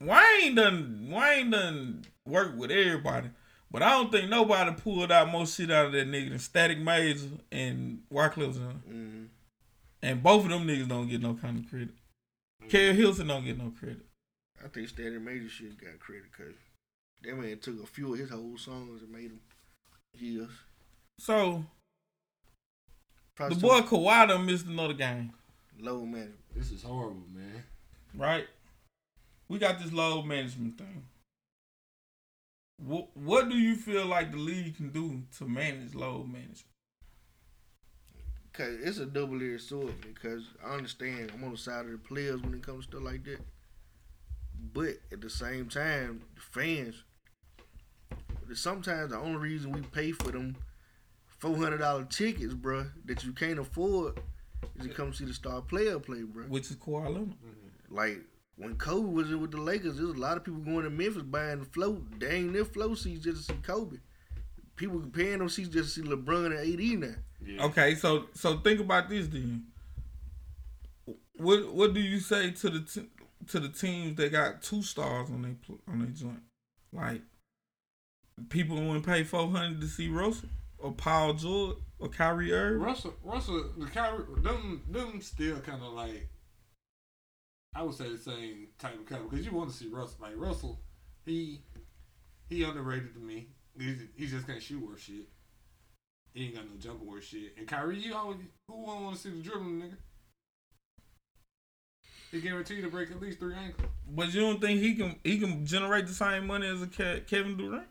Wayne 0.00 0.54
done 0.54 1.08
Wayne 1.10 1.50
done 1.50 2.04
work 2.24 2.56
with 2.56 2.70
everybody. 2.70 3.30
But 3.70 3.82
I 3.82 3.90
don't 3.90 4.10
think 4.10 4.30
nobody 4.30 4.72
pulled 4.72 5.12
out 5.12 5.30
more 5.30 5.46
shit 5.46 5.70
out 5.70 5.86
of 5.86 5.92
that 5.92 6.08
nigga 6.08 6.30
than 6.30 6.38
Static 6.38 6.78
Major 6.78 7.26
and 7.52 8.02
Wyclef 8.12 8.54
Jean. 8.54 8.82
Mm-hmm. 8.88 9.24
And 10.02 10.22
both 10.22 10.44
of 10.44 10.50
them 10.50 10.66
niggas 10.66 10.88
don't 10.88 11.08
get 11.08 11.20
no 11.20 11.34
kind 11.34 11.58
of 11.58 11.68
credit. 11.68 11.90
Keri 12.68 12.94
Hilson 12.94 13.26
don't 13.26 13.44
get 13.44 13.58
no 13.58 13.72
credit. 13.78 14.04
I 14.64 14.68
think 14.68 14.88
Static 14.88 15.20
Major 15.20 15.48
shit 15.48 15.80
got 15.80 15.98
credit 15.98 16.24
because 16.30 16.54
that 17.22 17.36
man 17.36 17.58
took 17.58 17.82
a 17.82 17.86
few 17.86 18.12
of 18.12 18.18
his 18.18 18.30
whole 18.30 18.56
songs 18.56 19.02
and 19.02 19.12
made 19.12 19.30
them 19.30 19.40
his. 20.12 20.48
So 21.18 21.64
Probably 23.34 23.56
the 23.56 23.60
boy 23.60 23.80
Kawhi 23.82 24.44
missed 24.44 24.66
another 24.66 24.94
game, 24.94 25.32
low 25.78 26.04
man. 26.04 26.32
This 26.56 26.72
is 26.72 26.82
horrible, 26.82 27.22
man. 27.32 27.62
right? 28.16 28.46
We 29.48 29.58
got 29.58 29.78
this 29.78 29.92
load 29.92 30.26
management 30.26 30.76
thing. 30.76 31.04
What 32.78 33.16
what 33.16 33.48
do 33.48 33.56
you 33.56 33.74
feel 33.74 34.06
like 34.06 34.30
the 34.30 34.38
league 34.38 34.76
can 34.76 34.90
do 34.90 35.22
to 35.38 35.44
manage 35.44 35.94
load 35.94 36.26
management? 36.28 36.64
Cause 38.52 38.76
it's 38.82 38.98
a 38.98 39.06
double 39.06 39.42
edged 39.42 39.62
sword. 39.62 39.94
Because 40.00 40.44
I 40.64 40.74
understand 40.74 41.32
I'm 41.34 41.44
on 41.44 41.52
the 41.52 41.56
side 41.58 41.86
of 41.86 41.92
the 41.92 41.98
players 41.98 42.40
when 42.40 42.54
it 42.54 42.62
comes 42.62 42.86
to 42.86 42.92
stuff 42.92 43.04
like 43.04 43.24
that. 43.24 43.40
But 44.72 44.98
at 45.12 45.20
the 45.20 45.30
same 45.30 45.68
time, 45.68 46.22
the 46.34 46.40
fans. 46.40 47.02
Sometimes 48.54 49.10
the 49.10 49.18
only 49.18 49.38
reason 49.38 49.72
we 49.72 49.82
pay 49.82 50.12
for 50.12 50.32
them 50.32 50.56
four 51.38 51.56
hundred 51.56 51.78
dollar 51.78 52.04
tickets, 52.04 52.54
bruh, 52.54 52.90
that 53.04 53.22
you 53.24 53.32
can't 53.32 53.58
afford, 53.58 54.18
is 54.78 54.86
to 54.86 54.92
come 54.92 55.12
see 55.12 55.24
the 55.24 55.34
star 55.34 55.60
player 55.60 55.98
play, 55.98 56.22
bruh. 56.22 56.48
Which 56.48 56.70
is 56.70 56.76
Kawhi 56.76 57.06
Leonard. 57.06 57.28
Mm-hmm. 57.28 57.94
Like 57.94 58.20
when 58.58 58.76
Kobe 58.76 59.08
was 59.08 59.30
in 59.30 59.40
with 59.40 59.52
the 59.52 59.60
Lakers, 59.60 59.96
there 59.96 60.06
was 60.06 60.16
a 60.16 60.20
lot 60.20 60.36
of 60.36 60.44
people 60.44 60.60
going 60.60 60.84
to 60.84 60.90
Memphis 60.90 61.22
buying 61.22 61.60
the 61.60 61.64
float. 61.64 62.20
They 62.20 62.36
ain't 62.36 62.52
their 62.52 62.64
float 62.64 62.98
seats 62.98 63.24
just 63.24 63.46
to 63.46 63.52
see 63.54 63.60
Kobe. 63.62 63.98
People 64.76 65.00
paying 65.12 65.38
them 65.38 65.48
seats 65.48 65.68
just 65.68 65.94
to 65.94 66.02
see 66.02 66.08
LeBron 66.08 66.46
and 66.46 66.58
AD 66.58 67.10
now. 67.10 67.16
Yeah. 67.44 67.64
Okay, 67.66 67.94
so 67.94 68.26
so 68.34 68.58
think 68.58 68.80
about 68.80 69.08
this 69.08 69.28
then. 69.28 69.66
What 71.36 71.72
what 71.72 71.94
do 71.94 72.00
you 72.00 72.18
say 72.18 72.50
to 72.50 72.70
the 72.70 72.80
t- 72.80 73.08
to 73.48 73.60
the 73.60 73.68
teams 73.68 74.16
that 74.16 74.32
got 74.32 74.60
two 74.62 74.82
stars 74.82 75.30
on 75.30 75.42
their 75.42 75.56
on 75.88 76.00
their 76.00 76.08
joint? 76.08 76.42
Like 76.92 77.22
people 78.48 78.76
wouldn't 78.76 79.06
pay 79.06 79.22
four 79.24 79.48
hundred 79.48 79.80
to 79.80 79.86
see 79.86 80.08
Russell 80.08 80.48
or 80.78 80.92
Paul 80.92 81.34
George 81.34 81.76
or 81.98 82.08
Kyrie 82.08 82.52
Irving. 82.52 82.80
Russell, 82.80 83.14
Russell, 83.22 83.64
the 83.76 83.86
Kyrie, 83.86 84.24
them, 84.42 84.82
them 84.88 85.20
still 85.20 85.58
kind 85.60 85.82
of 85.82 85.92
like, 85.92 86.28
I 87.74 87.82
would 87.82 87.94
say 87.94 88.10
the 88.10 88.18
same 88.18 88.68
type 88.78 88.94
of 88.98 89.06
caliber 89.06 89.28
because 89.28 89.46
you 89.46 89.52
want 89.52 89.70
to 89.70 89.76
see 89.76 89.88
Russell. 89.88 90.18
Like 90.20 90.32
Russell, 90.36 90.80
he 91.24 91.60
he 92.48 92.64
underrated 92.64 93.14
to 93.14 93.20
me. 93.20 93.48
He, 93.78 93.94
he 94.16 94.26
just 94.26 94.46
can't 94.46 94.62
shoot 94.62 94.84
worth 94.84 95.00
shit. 95.02 95.28
He 96.34 96.46
ain't 96.46 96.54
got 96.56 96.64
no 96.64 96.76
jumper 96.78 97.04
worth 97.04 97.24
shit. 97.24 97.54
And 97.56 97.66
Kyrie, 97.68 97.98
you 97.98 98.14
always 98.14 98.38
who 98.68 98.74
won't 98.84 99.02
want 99.02 99.16
to 99.16 99.22
see 99.22 99.30
the 99.30 99.42
dribbling 99.42 99.80
nigga? 99.82 99.96
He 102.32 102.40
guaranteed 102.40 102.82
to 102.84 102.90
break 102.90 103.10
at 103.10 103.20
least 103.20 103.38
three 103.38 103.54
ankles. 103.54 103.88
But 104.10 104.34
you 104.34 104.40
don't 104.40 104.60
think 104.60 104.80
he 104.80 104.94
can 104.94 105.16
he 105.22 105.38
can 105.38 105.64
generate 105.64 106.06
the 106.06 106.14
same 106.14 106.46
money 106.46 106.66
as 106.66 106.82
a 106.82 106.86
Kevin 106.86 107.56
Durant? 107.56 107.86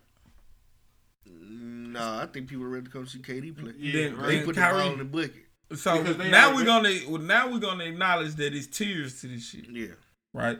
Nah, 1.29 2.21
I 2.23 2.25
think 2.27 2.47
people 2.47 2.65
are 2.65 2.69
ready 2.69 2.85
to 2.85 2.91
come 2.91 3.07
see 3.07 3.19
KD 3.19 3.57
play. 3.57 3.73
Yeah, 3.77 4.09
Then- 4.09 4.17
right. 4.17 4.27
They 4.27 4.35
then 4.37 4.45
put 4.45 4.55
the 4.55 4.61
Kyrie- 4.61 4.81
ball 4.83 4.91
in 4.93 4.99
the 4.99 5.05
bucket. 5.05 5.46
So 5.75 6.01
now 6.01 6.55
we're 6.55 6.63
gonna 6.65 6.93
well, 7.09 7.21
now 7.21 7.51
we're 7.51 7.59
gonna 7.59 7.83
acknowledge 7.83 8.35
that 8.35 8.53
it's 8.55 8.67
tiers 8.67 9.19
to 9.21 9.27
this 9.27 9.49
shit, 9.49 9.65
Yeah. 9.69 9.95
right? 10.33 10.59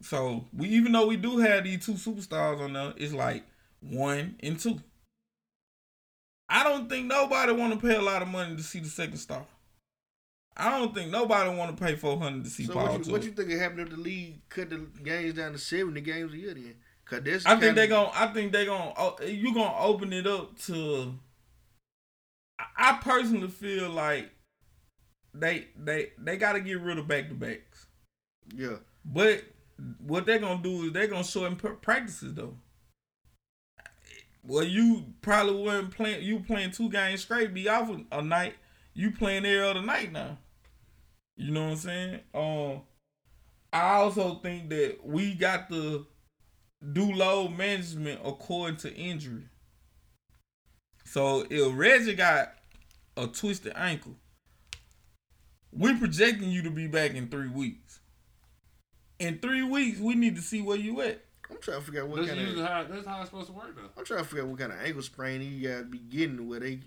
So 0.00 0.46
we 0.52 0.68
even 0.68 0.92
though 0.92 1.06
we 1.06 1.16
do 1.16 1.38
have 1.38 1.64
these 1.64 1.84
two 1.84 1.94
superstars 1.94 2.60
on 2.60 2.72
there, 2.72 2.92
it's 2.96 3.12
like 3.12 3.44
one 3.80 4.36
and 4.40 4.58
two. 4.58 4.80
I 6.48 6.62
don't 6.64 6.88
think 6.88 7.06
nobody 7.06 7.52
want 7.52 7.72
to 7.72 7.84
pay 7.86 7.96
a 7.96 8.02
lot 8.02 8.22
of 8.22 8.28
money 8.28 8.54
to 8.56 8.62
see 8.62 8.80
the 8.80 8.88
second 8.88 9.16
star. 9.16 9.44
I 10.56 10.70
don't 10.78 10.94
think 10.94 11.10
nobody 11.10 11.48
want 11.56 11.76
to 11.76 11.82
pay 11.82 11.96
four 11.96 12.18
hundred 12.18 12.44
to 12.44 12.50
see 12.50 12.64
So 12.66 12.74
Paul 12.74 12.92
what 12.92 13.06
you, 13.06 13.12
what 13.12 13.24
you 13.24 13.30
think 13.32 13.48
will 13.48 13.58
happen 13.58 13.80
if 13.80 13.90
the 13.90 13.96
league 13.96 14.46
cut 14.50 14.70
the 14.70 14.86
games 15.02 15.34
down 15.34 15.52
to 15.52 15.58
seventy 15.58 16.00
games 16.00 16.32
a 16.32 16.36
year 16.36 16.54
then? 16.54 16.74
Cause 17.06 17.22
that's 17.24 17.46
I 17.46 17.50
think 17.52 17.62
kinda- 17.62 17.80
they 17.80 17.86
gonna. 17.88 18.10
I 18.14 18.26
think 18.28 18.52
they're 18.52 18.66
gonna. 18.66 18.92
oh, 18.96 19.16
You 19.26 19.52
gonna 19.54 19.76
open 19.78 20.12
it 20.12 20.26
up 20.26 20.56
to. 20.62 21.14
I- 22.76 22.98
personally 23.02 23.48
feel 23.48 23.90
like 23.90 24.30
they 25.34 25.68
they 25.76 26.12
they 26.18 26.36
got 26.36 26.52
to 26.52 26.60
get 26.60 26.80
rid 26.80 26.98
of 26.98 27.08
back 27.08 27.28
to 27.28 27.34
backs. 27.34 27.86
Yeah. 28.54 28.76
But 29.04 29.44
what 29.98 30.26
they're 30.26 30.38
gonna 30.38 30.62
do 30.62 30.84
is 30.84 30.92
they're 30.92 31.06
gonna 31.08 31.24
shorten 31.24 31.56
pr- 31.56 31.68
practices 31.70 32.34
though. 32.34 32.56
Well, 34.44 34.64
you 34.64 35.04
probably 35.20 35.62
weren't 35.62 35.90
playing. 35.92 36.22
You 36.24 36.40
playing 36.40 36.72
two 36.72 36.88
games 36.90 37.22
straight, 37.22 37.54
be 37.54 37.68
off 37.68 37.88
a, 37.90 38.18
a 38.18 38.22
night. 38.22 38.54
You 38.94 39.12
playing 39.12 39.46
every 39.46 39.60
other 39.66 39.82
night 39.82 40.12
now. 40.12 40.38
You 41.36 41.52
know 41.52 41.64
what 41.64 41.70
I'm 41.70 41.76
saying? 41.76 42.20
Um, 42.34 42.82
I 43.72 43.94
also 43.94 44.34
think 44.36 44.68
that 44.70 44.98
we 45.04 45.34
got 45.34 45.70
to 45.70 46.06
do 46.92 47.12
load 47.12 47.56
management 47.56 48.20
according 48.24 48.76
to 48.78 48.92
injury. 48.94 49.44
So 51.12 51.44
if 51.50 51.76
Reggie 51.76 52.14
got 52.14 52.54
a 53.18 53.26
twisted 53.26 53.74
ankle, 53.76 54.14
we're 55.70 55.98
projecting 55.98 56.50
you 56.50 56.62
to 56.62 56.70
be 56.70 56.86
back 56.86 57.12
in 57.12 57.28
three 57.28 57.50
weeks. 57.50 58.00
In 59.18 59.38
three 59.38 59.62
weeks, 59.62 60.00
we 60.00 60.14
need 60.14 60.36
to 60.36 60.40
see 60.40 60.62
where 60.62 60.78
you 60.78 61.02
at. 61.02 61.22
I'm 61.50 61.58
trying 61.60 61.80
to 61.80 61.84
figure 61.84 62.02
out 62.02 62.08
what 62.08 62.16
That's 62.16 62.28
kind 62.28 62.40
usually 62.40 62.62
of 62.62 62.66
how 62.66 62.84
that's 62.84 63.06
how 63.06 63.20
it's 63.20 63.28
supposed 63.28 63.48
to 63.48 63.52
work 63.52 63.76
though. 63.76 63.90
I'm 63.94 64.06
trying 64.06 64.22
to 64.22 64.26
figure 64.26 64.44
out 64.44 64.48
what 64.48 64.58
kind 64.58 64.72
of 64.72 64.80
ankle 64.80 65.02
sprain 65.02 65.42
you 65.42 65.68
gotta 65.68 65.84
be 65.84 65.98
getting 65.98 66.48
where 66.48 66.60
they 66.60 66.80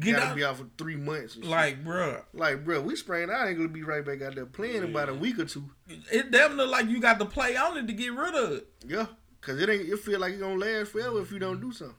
Get 0.00 0.16
gotta 0.16 0.28
out, 0.28 0.36
be 0.36 0.44
out 0.44 0.56
for 0.56 0.66
three 0.78 0.96
months. 0.96 1.34
And 1.34 1.44
shit. 1.44 1.50
like, 1.50 1.84
bruh. 1.84 2.22
like, 2.32 2.64
bro, 2.64 2.80
we 2.80 2.96
sprained 2.96 3.30
our 3.30 3.48
ankle 3.48 3.64
to 3.64 3.68
be 3.68 3.82
right 3.82 4.02
back 4.02 4.22
out 4.22 4.34
there 4.34 4.46
playing 4.46 4.76
in 4.76 4.84
about 4.84 5.10
a 5.10 5.14
week 5.14 5.38
or 5.38 5.44
two. 5.44 5.64
It 6.10 6.30
definitely 6.30 6.64
look 6.64 6.72
like 6.72 6.88
you 6.88 7.02
got 7.02 7.18
to 7.18 7.26
play 7.26 7.54
on 7.54 7.76
it 7.76 7.86
to 7.86 7.92
get 7.92 8.14
rid 8.14 8.34
of 8.34 8.52
it. 8.52 8.68
Yeah, 8.86 9.06
cause 9.42 9.60
it 9.60 9.68
ain't. 9.68 9.86
It 9.86 9.98
feel 9.98 10.20
like 10.20 10.32
it 10.32 10.40
gonna 10.40 10.54
last 10.54 10.92
forever 10.92 11.20
if 11.20 11.30
you 11.30 11.38
don't 11.38 11.60
do 11.60 11.70
something. 11.70 11.94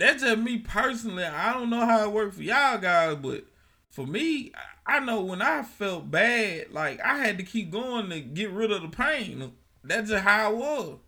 That's 0.00 0.22
just 0.22 0.38
me 0.38 0.56
personally. 0.58 1.24
I 1.24 1.52
don't 1.52 1.68
know 1.68 1.84
how 1.84 2.04
it 2.04 2.10
worked 2.12 2.34
for 2.36 2.42
y'all 2.42 2.78
guys, 2.78 3.16
but 3.16 3.44
for 3.90 4.06
me, 4.06 4.50
I 4.86 4.96
I 4.96 4.98
know 4.98 5.20
when 5.20 5.40
I 5.42 5.62
felt 5.62 6.10
bad, 6.10 6.72
like 6.72 7.00
I 7.00 7.18
had 7.18 7.36
to 7.36 7.44
keep 7.44 7.70
going 7.70 8.08
to 8.10 8.20
get 8.20 8.50
rid 8.50 8.72
of 8.72 8.82
the 8.82 8.88
pain. 8.88 9.52
That's 9.84 10.08
just 10.08 10.24
how 10.24 10.50
it 10.52 10.56
was. 10.56 10.98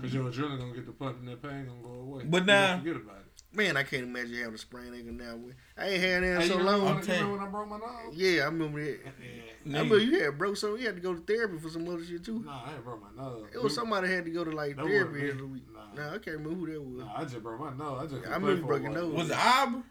Cause 0.00 0.14
your 0.14 0.24
adrenaline 0.24 0.60
gonna 0.60 0.74
get 0.74 0.86
the 0.86 0.92
pump 0.92 1.18
and 1.18 1.28
that 1.28 1.42
pain 1.42 1.66
gonna 1.66 1.82
go 1.82 1.90
away. 2.02 2.24
But 2.24 2.46
now- 2.46 2.76
gonna 2.76 2.82
forget 2.82 2.96
about 2.96 3.16
it. 3.16 3.56
Man, 3.56 3.76
I 3.76 3.82
can't 3.82 4.04
imagine 4.04 4.34
having 4.36 4.54
a 4.54 4.58
sprained 4.58 4.94
ankle 4.94 5.12
now. 5.14 5.38
I 5.76 5.88
ain't 5.88 6.02
had 6.02 6.22
that 6.22 6.34
in 6.34 6.40
Hey, 6.40 6.48
so 6.48 6.52
you 6.54 6.58
remember, 6.60 6.84
long. 6.86 6.96
you 6.98 7.02
telling 7.02 7.20
remember 7.22 7.38
when 7.38 7.48
I 7.48 7.50
broke 7.50 7.68
my 7.68 7.78
nose? 7.78 8.14
Yeah, 8.14 8.42
I 8.42 8.44
remember 8.44 8.84
that. 8.84 9.00
I 9.06 9.66
remember 9.66 9.98
you 9.98 10.22
had 10.22 10.38
broke 10.38 10.56
something. 10.56 10.80
You 10.80 10.86
had 10.86 10.96
to 10.96 11.02
go 11.02 11.14
to 11.14 11.20
therapy 11.20 11.58
for 11.58 11.68
some 11.68 11.88
other 11.88 12.04
shit 12.04 12.24
too. 12.24 12.42
Nah, 12.44 12.62
I 12.66 12.74
ain't 12.74 12.84
broke 12.84 13.02
my 13.02 13.22
nose. 13.22 13.48
It 13.52 13.62
was 13.62 13.74
somebody 13.74 14.08
had 14.08 14.24
to 14.26 14.30
go 14.30 14.44
to 14.44 14.50
like 14.50 14.76
That 14.76 14.84
therapy 14.86 15.30
every 15.30 15.46
week. 15.46 15.64
Nah. 15.94 16.02
Nah, 16.02 16.14
I 16.14 16.18
can't 16.18 16.38
remember 16.38 16.66
who 16.66 16.72
that 16.72 16.82
was. 16.82 17.04
Nah, 17.04 17.12
I 17.16 17.22
just 17.24 17.42
broke 17.42 17.60
my 17.60 17.74
nose. 17.74 17.98
I 18.02 18.06
just 18.06 18.26
I 18.28 18.34
remember 18.34 18.46
play 18.54 18.60
for 18.60 18.66
broke 18.66 18.82
nose. 18.94 19.14
Was 19.14 19.30
it 19.30 19.36
Aubrey? 19.36 19.82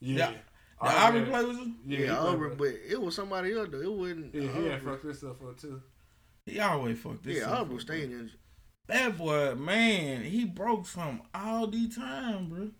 Yeah. 0.00 0.30
Yeah. 0.30 0.36
I 0.80 1.10
Did 1.12 1.18
Aubrey 1.22 1.30
play 1.30 1.44
with 1.44 1.56
you? 1.58 1.74
Yeah, 1.86 1.98
Yeah, 1.98 2.04
he 2.06 2.10
Aubrey, 2.10 2.54
but 2.56 2.68
it 2.88 3.00
was 3.00 3.14
somebody 3.14 3.52
else 3.52 3.68
though. 3.70 3.80
It 3.80 3.92
wasn't. 3.92 4.34
Yeah, 4.34 4.40
he 4.42 4.48
Aubrey. 4.48 4.70
had 4.70 4.82
fucked 4.82 5.04
himself 5.04 5.36
up 5.42 5.58
too. 5.60 5.82
He 6.46 6.60
always 6.60 6.98
fucked 6.98 7.22
this. 7.24 7.38
Yeah, 7.38 7.50
up, 7.50 7.60
Aubrey 7.60 7.68
bro. 7.76 7.78
stayed 7.78 8.02
injured. 8.10 8.32
That 8.86 9.16
boy, 9.16 9.54
man, 9.54 10.22
he 10.24 10.44
broke 10.44 10.86
some 10.86 11.22
all 11.34 11.66
the 11.66 11.88
time, 11.88 12.48
bro. 12.50 12.70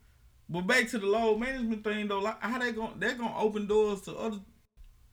But 0.50 0.66
back 0.66 0.88
to 0.90 0.98
the 0.98 1.06
load 1.06 1.38
management 1.40 1.82
thing 1.82 2.08
though, 2.08 2.18
like 2.18 2.42
how 2.42 2.58
they 2.58 2.72
going 2.72 2.98
they're 2.98 3.14
gonna 3.14 3.38
open 3.38 3.66
doors 3.66 4.02
to 4.02 4.14
other 4.16 4.38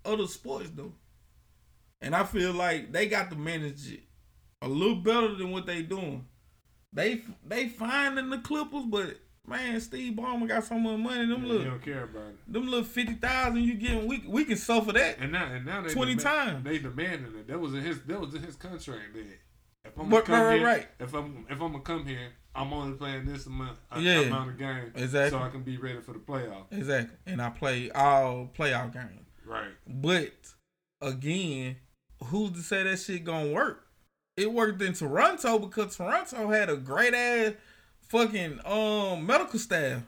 other 0.03 0.27
sports 0.27 0.69
though. 0.75 0.91
And 2.01 2.13
I 2.15 2.23
feel 2.25 2.51
like 2.51 2.91
they 2.91 3.07
got 3.07 3.29
to 3.29 3.37
manage 3.37 3.89
it 3.91 4.01
a 4.61 4.67
little 4.67 4.95
better 4.97 5.35
than 5.35 5.51
what 5.51 5.65
they 5.65 5.83
doing. 5.83 6.25
They 6.93 7.21
they 7.45 7.67
finding 7.69 8.29
the 8.29 8.39
Clippers, 8.39 8.83
but 8.87 9.17
man, 9.47 9.79
Steve 9.79 10.13
Ballmer 10.13 10.47
got 10.47 10.65
so 10.65 10.75
much 10.77 10.99
money. 10.99 11.25
Them 11.25 11.43
Yeah, 11.43 11.47
little 11.51 11.65
don't 11.71 11.81
care 11.83 12.03
about 12.03 12.23
it. 12.29 12.53
them 12.53 12.65
little 12.67 12.83
fifty 12.83 13.13
thousand 13.13 13.63
you 13.63 13.75
getting, 13.75 14.07
we 14.07 14.23
we 14.27 14.43
can 14.45 14.57
suffer 14.57 14.91
that. 14.93 15.17
And 15.19 15.31
now, 15.31 15.45
and 15.45 15.65
now 15.65 15.81
they 15.81 15.93
20 15.93 16.15
demand- 16.15 16.19
times. 16.21 16.63
They 16.65 16.79
demanding 16.79 17.35
it. 17.39 17.47
That 17.47 17.59
was 17.59 17.73
in 17.73 17.81
his. 17.81 18.01
That 18.01 18.19
was 18.19 18.33
in 18.35 18.43
his 18.43 18.55
contract. 18.55 19.13
Then, 19.13 19.27
if 19.85 19.97
I'm 19.97 20.09
gonna 20.09 20.21
come 20.23 20.41
right, 20.43 20.57
here, 20.57 20.65
right. 20.67 20.87
if 20.99 21.13
I'm 21.13 21.45
if 21.49 21.61
I'm 21.61 21.71
gonna 21.71 21.79
come 21.83 22.05
here, 22.05 22.27
I'm 22.53 22.73
only 22.73 22.97
playing 22.97 23.25
this 23.25 23.45
amount, 23.45 23.77
a, 23.91 24.01
Yeah. 24.01 24.19
amount 24.21 24.49
of 24.51 24.57
game, 24.57 24.91
Exactly. 24.95 25.39
so 25.39 25.43
I 25.43 25.49
can 25.49 25.63
be 25.63 25.77
ready 25.77 26.01
for 26.01 26.11
the 26.11 26.19
playoff. 26.19 26.65
Exactly. 26.71 27.15
And 27.25 27.41
I 27.41 27.49
play 27.51 27.89
all 27.91 28.51
playoff 28.53 28.91
games. 28.93 29.25
Right. 29.45 29.71
But 29.87 30.33
again, 31.01 31.77
who's 32.25 32.51
to 32.51 32.59
say 32.61 32.83
that 32.83 32.97
shit 32.97 33.23
gonna 33.23 33.51
work? 33.51 33.87
It 34.41 34.51
worked 34.51 34.81
in 34.81 34.93
Toronto 34.93 35.59
because 35.59 35.95
Toronto 35.95 36.49
had 36.49 36.69
a 36.69 36.75
great 36.75 37.13
ass 37.13 37.53
fucking 38.09 38.59
um 38.65 39.25
medical 39.25 39.59
staff. 39.59 40.03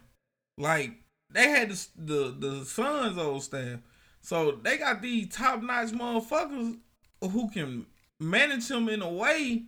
Like 0.58 0.92
they 1.30 1.50
had 1.50 1.70
the 1.70 2.36
the, 2.38 2.66
the 2.66 3.22
old 3.22 3.44
staff. 3.44 3.80
So 4.22 4.60
they 4.62 4.78
got 4.78 5.02
these 5.02 5.30
top 5.30 5.62
notch 5.62 5.90
motherfuckers 5.90 6.78
who 7.22 7.50
can 7.50 7.86
manage 8.20 8.70
him 8.70 8.90
in 8.90 9.02
a 9.02 9.12
way 9.12 9.64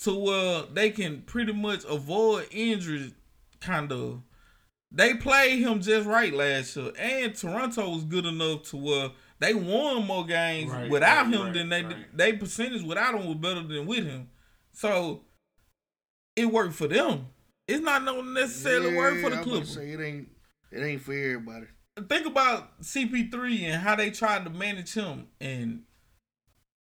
to 0.00 0.14
where 0.14 0.62
they 0.72 0.90
can 0.90 1.22
pretty 1.22 1.52
much 1.52 1.84
avoid 1.88 2.46
injuries 2.50 3.12
kind 3.60 3.90
of 3.90 4.22
they 4.92 5.14
played 5.14 5.60
him 5.60 5.80
just 5.80 6.06
right 6.06 6.32
last 6.32 6.76
year, 6.76 6.92
and 6.98 7.34
Toronto 7.34 7.90
was 7.90 8.04
good 8.04 8.24
enough 8.24 8.62
to 8.70 8.76
where 8.76 9.10
they 9.38 9.54
won 9.54 10.06
more 10.06 10.24
games 10.26 10.70
Right, 10.70 10.90
without 10.90 11.26
right, 11.26 11.34
him 11.34 11.42
right, 11.42 11.54
than 11.54 11.68
they 11.68 11.82
right. 11.82 12.16
they 12.16 12.32
percentage 12.32 12.82
without 12.82 13.14
him 13.14 13.26
was 13.26 13.36
better 13.36 13.62
than 13.62 13.86
with 13.86 14.04
him. 14.04 14.28
So 14.72 15.22
it 16.34 16.46
worked 16.46 16.74
for 16.74 16.86
them. 16.88 17.26
It's 17.68 17.82
not 17.82 18.04
no 18.04 18.20
necessarily 18.20 18.94
work 18.94 19.18
for 19.20 19.30
the 19.30 19.36
Yeah, 19.36 19.42
I 19.42 19.44
was 19.44 19.44
about 19.44 19.44
to 19.44 19.50
Clippers. 19.50 19.74
Say 19.74 19.90
it 19.90 20.00
ain't. 20.00 20.28
It 20.70 20.82
ain't 20.82 21.02
for 21.02 21.12
everybody. 21.12 21.66
Think 22.08 22.26
about 22.26 22.80
CP3 22.82 23.62
and 23.62 23.82
how 23.82 23.96
they 23.96 24.10
tried 24.10 24.44
to 24.44 24.50
manage 24.50 24.92
him, 24.92 25.28
and 25.40 25.82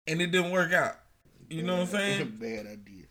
and 0.08 0.22
it 0.22 0.32
didn't 0.32 0.51
work 0.51 0.74
out. 0.74 0.95
You 1.50 1.64
know 1.64 1.75
what 1.75 1.82
I'm 1.84 1.88
saying? 1.88 2.38
Bad 2.40 2.67
idea. 2.67 3.06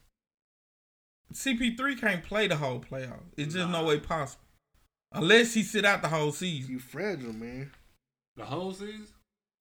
CP3 1.33 2.01
can't 2.01 2.23
play 2.23 2.47
the 2.47 2.57
whole 2.57 2.81
playoff. 2.81 3.23
It's 3.37 3.55
just 3.55 3.69
no 3.71 3.85
way 3.85 3.99
possible. 3.99 4.45
Unless 5.13 5.55
he 5.55 5.63
sit 5.63 5.85
out 5.85 6.03
the 6.03 6.09
whole 6.09 6.33
season. 6.33 6.73
You 6.73 6.79
fragile, 6.79 7.33
man. 7.33 7.71
The 8.37 8.45
whole 8.45 8.73
season. 8.73 9.07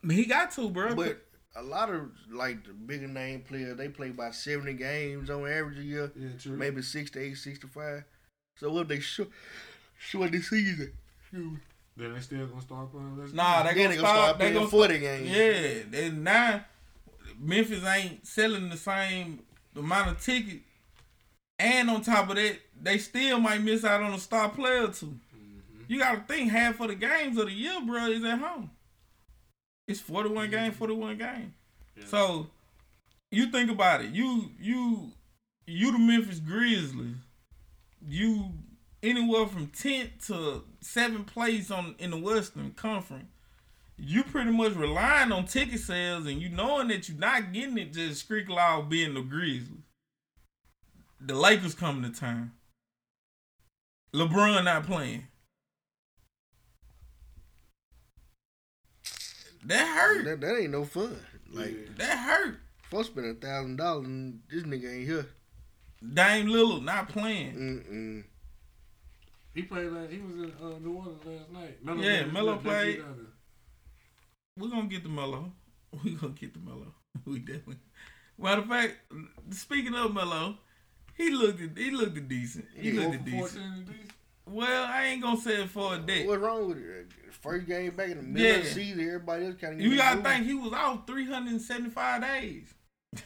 I 0.03 0.07
mean, 0.07 0.17
he 0.17 0.25
got 0.25 0.51
to, 0.51 0.69
bro. 0.69 0.95
But 0.95 1.21
a 1.55 1.63
lot 1.63 1.89
of 1.89 2.09
like 2.31 2.65
the 2.65 2.73
bigger 2.73 3.07
name 3.07 3.41
players, 3.41 3.77
they 3.77 3.87
play 3.89 4.09
about 4.09 4.35
seventy 4.35 4.73
games 4.73 5.29
on 5.29 5.41
average 5.47 5.77
a 5.79 5.83
year, 5.83 6.11
Yeah, 6.15 6.29
true. 6.39 6.57
maybe 6.57 6.81
68, 6.81 7.35
65. 7.35 8.03
So 8.57 8.71
what 8.71 8.81
if 8.81 8.87
they 8.89 8.99
short 8.99 9.29
short 9.97 10.31
the 10.31 10.41
season? 10.41 10.93
Then 11.31 12.13
they 12.13 12.19
still 12.19 12.45
gonna 12.47 12.61
start 12.61 12.91
playing 12.91 13.17
less. 13.17 13.33
Nah, 13.33 13.63
games. 13.63 13.75
they 13.75 13.81
Then 13.81 13.83
gonna 13.83 13.95
they 13.95 14.01
gonna 14.01 14.17
start 14.17 14.37
They 14.39 14.43
playing 14.45 14.53
gonna 14.55 14.67
40 14.67 14.99
games. 14.99 15.29
Yeah, 15.29 15.83
they 15.89 16.09
now 16.11 16.65
Memphis 17.39 17.83
ain't 17.85 18.25
selling 18.27 18.69
the 18.69 18.77
same 18.77 19.39
amount 19.75 20.09
of 20.11 20.21
tickets, 20.21 20.63
and 21.59 21.89
on 21.89 22.01
top 22.01 22.29
of 22.29 22.35
that, 22.35 22.57
they 22.81 22.97
still 22.97 23.39
might 23.39 23.61
miss 23.61 23.83
out 23.83 24.01
on 24.01 24.13
a 24.13 24.19
star 24.19 24.49
player 24.49 24.87
too. 24.87 25.05
Mm-hmm. 25.35 25.83
You 25.87 25.99
got 25.99 26.13
to 26.27 26.33
think 26.33 26.51
half 26.51 26.79
of 26.79 26.87
the 26.89 26.95
games 26.95 27.37
of 27.37 27.45
the 27.45 27.53
year, 27.53 27.79
bro, 27.85 28.07
is 28.07 28.23
at 28.23 28.39
home. 28.39 28.69
It's 29.87 29.99
forty-one 29.99 30.45
mm-hmm. 30.45 30.51
games, 30.51 30.75
forty-one 30.75 31.17
games. 31.17 31.53
So 32.05 32.47
you 33.31 33.47
think 33.47 33.69
about 33.69 34.01
it. 34.01 34.11
You 34.11 34.49
you 34.59 35.11
you 35.65 35.91
the 35.91 35.99
Memphis 35.99 36.39
Grizzlies. 36.39 37.15
you 38.05 38.51
anywhere 39.01 39.45
from 39.45 39.67
10th 39.67 40.27
to 40.27 40.63
7th 40.81 41.27
place 41.27 41.69
on 41.69 41.95
in 41.99 42.11
the 42.11 42.17
Western 42.17 42.71
Conference, 42.71 43.25
you 43.97 44.23
pretty 44.23 44.51
much 44.51 44.73
relying 44.73 45.31
on 45.31 45.45
ticket 45.45 45.79
sales 45.79 46.25
and 46.25 46.41
you 46.41 46.49
knowing 46.49 46.87
that 46.87 47.07
you're 47.07 47.17
not 47.17 47.51
getting 47.53 47.77
it 47.77 47.93
just 47.93 48.21
streak 48.21 48.49
loud 48.49 48.89
being 48.89 49.13
the 49.13 49.21
Grizzlies. 49.21 49.83
The 51.19 51.35
Lakers 51.35 51.75
coming 51.75 52.09
to 52.11 52.17
town. 52.17 52.51
LeBron 54.13 54.63
not 54.63 54.85
playing. 54.85 55.27
That 59.65 59.87
hurt. 59.87 60.25
That, 60.25 60.41
that 60.41 60.59
ain't 60.59 60.71
no 60.71 60.83
fun. 60.85 61.17
Like, 61.51 61.95
That 61.97 62.17
hurt. 62.17 62.59
folks 62.89 63.07
spend 63.07 63.27
a 63.27 63.33
thousand 63.33 63.77
dollars 63.77 64.07
and 64.07 64.39
this 64.49 64.63
nigga 64.63 64.93
ain't 64.93 65.07
here. 65.07 65.27
Dame 66.13 66.47
Lillard 66.47 66.83
not 66.83 67.09
playing. 67.09 67.53
Mm-mm. 67.55 68.23
He 69.55 69.61
played 69.63 69.91
like 69.91 70.09
he 70.11 70.19
was 70.19 70.35
in 70.35 70.51
uh, 70.61 70.79
New 70.79 70.93
Orleans 70.95 71.21
last 71.25 71.51
night. 71.51 71.83
Melo 71.85 72.01
Yeah, 72.01 72.21
played- 72.23 72.33
Melo 72.33 72.55
they 72.57 72.63
played. 72.63 73.03
We're 74.57 74.69
gonna 74.69 74.87
get 74.87 75.03
the 75.03 75.09
Melo. 75.09 75.51
We 76.03 76.11
gonna 76.15 76.33
get 76.33 76.53
the 76.53 76.59
Melo. 76.59 76.93
We 77.25 77.39
definitely. 77.39 77.77
Matter 78.37 78.61
of 78.63 78.67
fact, 78.67 78.95
speaking 79.51 79.93
of 79.93 80.13
Melo, 80.13 80.57
he 81.15 81.29
looked 81.29 81.77
he 81.77 81.91
looked 81.91 82.27
decent. 82.27 82.65
He 82.75 82.89
Yeah, 82.91 83.01
looked 83.01 83.15
at 83.15 83.25
decent. 83.25 83.87
For 84.45 84.51
14 84.51 84.55
decent. 84.55 84.55
Well, 84.55 84.85
I 84.91 85.05
ain't 85.05 85.21
gonna 85.21 85.37
say 85.37 85.63
it 85.63 85.69
for 85.69 85.95
a 85.95 85.99
day. 85.99 86.27
What's 86.27 86.41
wrong 86.41 86.69
with 86.69 86.77
it? 86.77 87.07
First 87.41 87.67
game 87.67 87.95
back 87.95 88.09
in 88.09 88.17
the 88.17 88.23
middle 88.23 88.57
of 88.57 88.63
the 88.63 88.69
season, 88.69 89.05
everybody 89.05 89.45
else 89.45 89.55
kind 89.59 89.73
of. 89.73 89.81
You 89.81 89.97
gotta 89.97 90.21
think 90.21 90.45
he 90.45 90.53
was 90.53 90.73
out 90.73 91.07
375 91.07 92.21
days. 92.21 92.73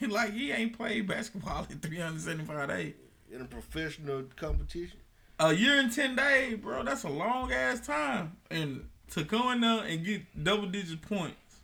like 0.08 0.32
he 0.32 0.52
ain't 0.52 0.76
played 0.76 1.06
basketball 1.06 1.66
in 1.70 1.78
375 1.78 2.68
days. 2.68 2.94
in 3.30 3.40
a 3.40 3.44
professional 3.44 4.24
competition. 4.36 4.98
A 5.40 5.52
year 5.52 5.78
and 5.78 5.92
10 5.92 6.16
days, 6.16 6.56
bro. 6.56 6.82
That's 6.82 7.04
a 7.04 7.08
long 7.08 7.52
ass 7.52 7.86
time. 7.86 8.36
And 8.50 8.88
to 9.12 9.22
go 9.22 9.52
in 9.52 9.60
there 9.60 9.84
and 9.84 10.04
get 10.04 10.42
double 10.42 10.66
digit 10.66 11.00
points 11.02 11.60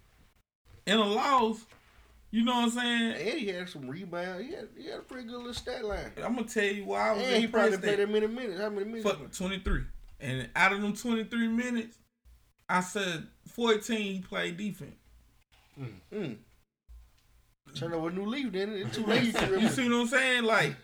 in 0.87 0.99
a 0.99 1.05
loss, 1.05 1.65
you 2.35 2.43
know 2.43 2.53
what 2.53 2.65
I'm 2.65 2.71
saying? 2.71 3.13
And 3.13 3.39
he 3.39 3.47
had 3.47 3.69
some 3.69 3.89
rebound. 3.89 4.45
He 4.45 4.51
had, 4.51 4.69
he 4.77 4.89
had 4.89 4.99
a 4.99 5.03
pretty 5.03 5.29
good 5.29 5.37
little 5.37 5.55
stat 5.55 5.85
line. 5.85 6.11
I'm 6.17 6.35
gonna 6.35 6.49
tell 6.49 6.65
you 6.65 6.85
why 6.85 7.11
I 7.11 7.13
was 7.13 7.23
And 7.23 7.37
he 7.37 7.47
probably 7.47 7.75
impressed 7.75 7.83
played 7.85 7.99
that 7.99 8.09
that 8.09 8.11
many 8.11 8.27
minutes. 8.27 8.61
How 8.61 8.71
many 8.71 8.87
minutes? 8.87 9.09
fuck 9.09 9.31
23. 9.31 9.83
And 10.19 10.49
out 10.57 10.73
of 10.73 10.83
them 10.83 10.97
23 10.97 11.47
minutes, 11.47 11.97
I 12.69 12.81
said 12.81 13.29
14 13.53 13.97
he 13.97 14.21
played 14.21 14.57
defense. 14.57 14.97
Mm. 16.13 16.39
Turn 17.77 17.93
over 17.93 18.09
a 18.09 18.13
new 18.13 18.27
leaf, 18.27 18.51
then 18.51 18.71
it's 18.71 18.97
too 18.97 19.07
late. 19.07 19.33
You 19.61 19.69
see 19.69 19.89
what 19.89 20.01
I'm 20.01 20.07
saying? 20.09 20.43
Like 20.43 20.75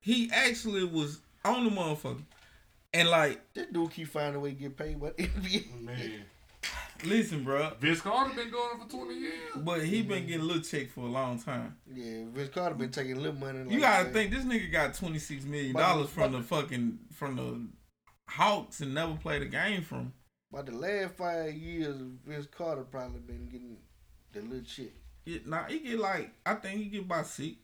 he 0.00 0.30
actually 0.32 0.84
was 0.84 1.20
on 1.44 1.64
the 1.64 1.70
motherfucker. 1.70 2.24
And 2.94 3.10
like, 3.10 3.42
This 3.52 3.66
dude 3.70 3.90
keep 3.90 4.08
finding 4.08 4.36
a 4.36 4.40
way 4.40 4.54
to 4.54 4.56
get 4.56 4.78
paid, 4.78 4.98
but 4.98 5.14
NBA. 5.18 5.78
Man, 5.82 6.24
listen, 7.04 7.44
bro. 7.44 7.72
Vince 7.80 8.00
Carter 8.00 8.34
been 8.34 8.50
doing 8.50 8.68
it 8.74 8.82
for 8.82 8.88
20 8.90 9.14
years. 9.14 9.32
But 9.56 9.84
he 9.84 10.02
been 10.02 10.26
getting 10.26 10.40
a 10.42 10.44
little 10.44 10.62
check 10.62 10.90
for 10.90 11.00
a 11.02 11.08
long 11.08 11.38
time. 11.38 11.76
Yeah, 11.92 12.24
Vince 12.32 12.50
Carter 12.50 12.74
been 12.74 12.90
taking 12.90 13.16
a 13.16 13.20
little 13.20 13.38
money. 13.38 13.60
Like 13.64 13.70
You 13.72 13.80
gotta 13.80 14.04
that. 14.04 14.12
think 14.12 14.30
this 14.32 14.44
nigga 14.44 14.70
got 14.72 14.94
twenty 14.94 15.18
six 15.18 15.44
million 15.44 15.74
dollars 15.76 16.08
from 16.10 16.32
the 16.32 16.42
fucking 16.42 16.98
from 17.12 17.36
the 17.36 17.60
Hawks 18.28 18.80
and 18.80 18.94
never 18.94 19.14
played 19.14 19.42
a 19.42 19.46
game 19.46 19.82
from. 19.82 20.12
About 20.52 20.66
the 20.66 20.72
last 20.72 21.14
five 21.16 21.52
years, 21.54 21.96
Vince 22.26 22.46
Carter 22.46 22.82
probably 22.82 23.20
been 23.20 23.48
getting 23.48 23.76
the 24.32 24.40
little 24.42 24.64
shit. 24.66 24.92
It, 25.26 25.46
nah, 25.46 25.64
he 25.64 25.80
get 25.80 25.98
like 25.98 26.30
I 26.44 26.54
think 26.54 26.78
he 26.78 26.84
get 26.86 27.02
about 27.02 27.26
six. 27.26 27.56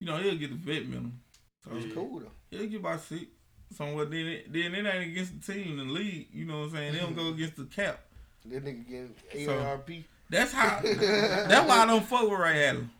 You 0.00 0.06
know 0.06 0.16
he'll 0.16 0.36
get 0.36 0.50
the 0.50 0.56
vet 0.56 0.86
minimum. 0.88 1.20
So 1.64 1.70
It's 1.76 1.92
cool 1.94 2.20
though. 2.20 2.32
he'll 2.50 2.66
get 2.68 2.80
about 2.80 3.00
six. 3.00 3.26
Somewhere 3.72 4.06
then 4.06 4.26
it, 4.26 4.52
then 4.52 4.74
it 4.74 4.84
ain't 4.86 5.12
against 5.12 5.40
the 5.46 5.52
team 5.52 5.78
in 5.78 5.86
the 5.88 5.92
league. 5.92 6.26
You 6.32 6.44
know 6.46 6.58
what 6.60 6.64
I'm 6.64 6.70
saying? 6.72 6.92
They 6.94 6.98
don't 6.98 7.14
go 7.14 7.28
against 7.34 7.56
the 7.56 7.64
cap. 7.66 8.00
That 8.46 8.64
nigga 8.64 8.88
getting 8.88 9.46
So- 9.46 9.58
ARP. 9.58 9.90
That's 10.30 10.52
how. 10.52 10.80
that's 10.84 11.68
why 11.68 11.78
I 11.82 11.86
don't 11.86 12.04
fuck 12.04 12.22
with 12.30 12.38
Ray 12.38 12.68
Allen. 12.68 12.90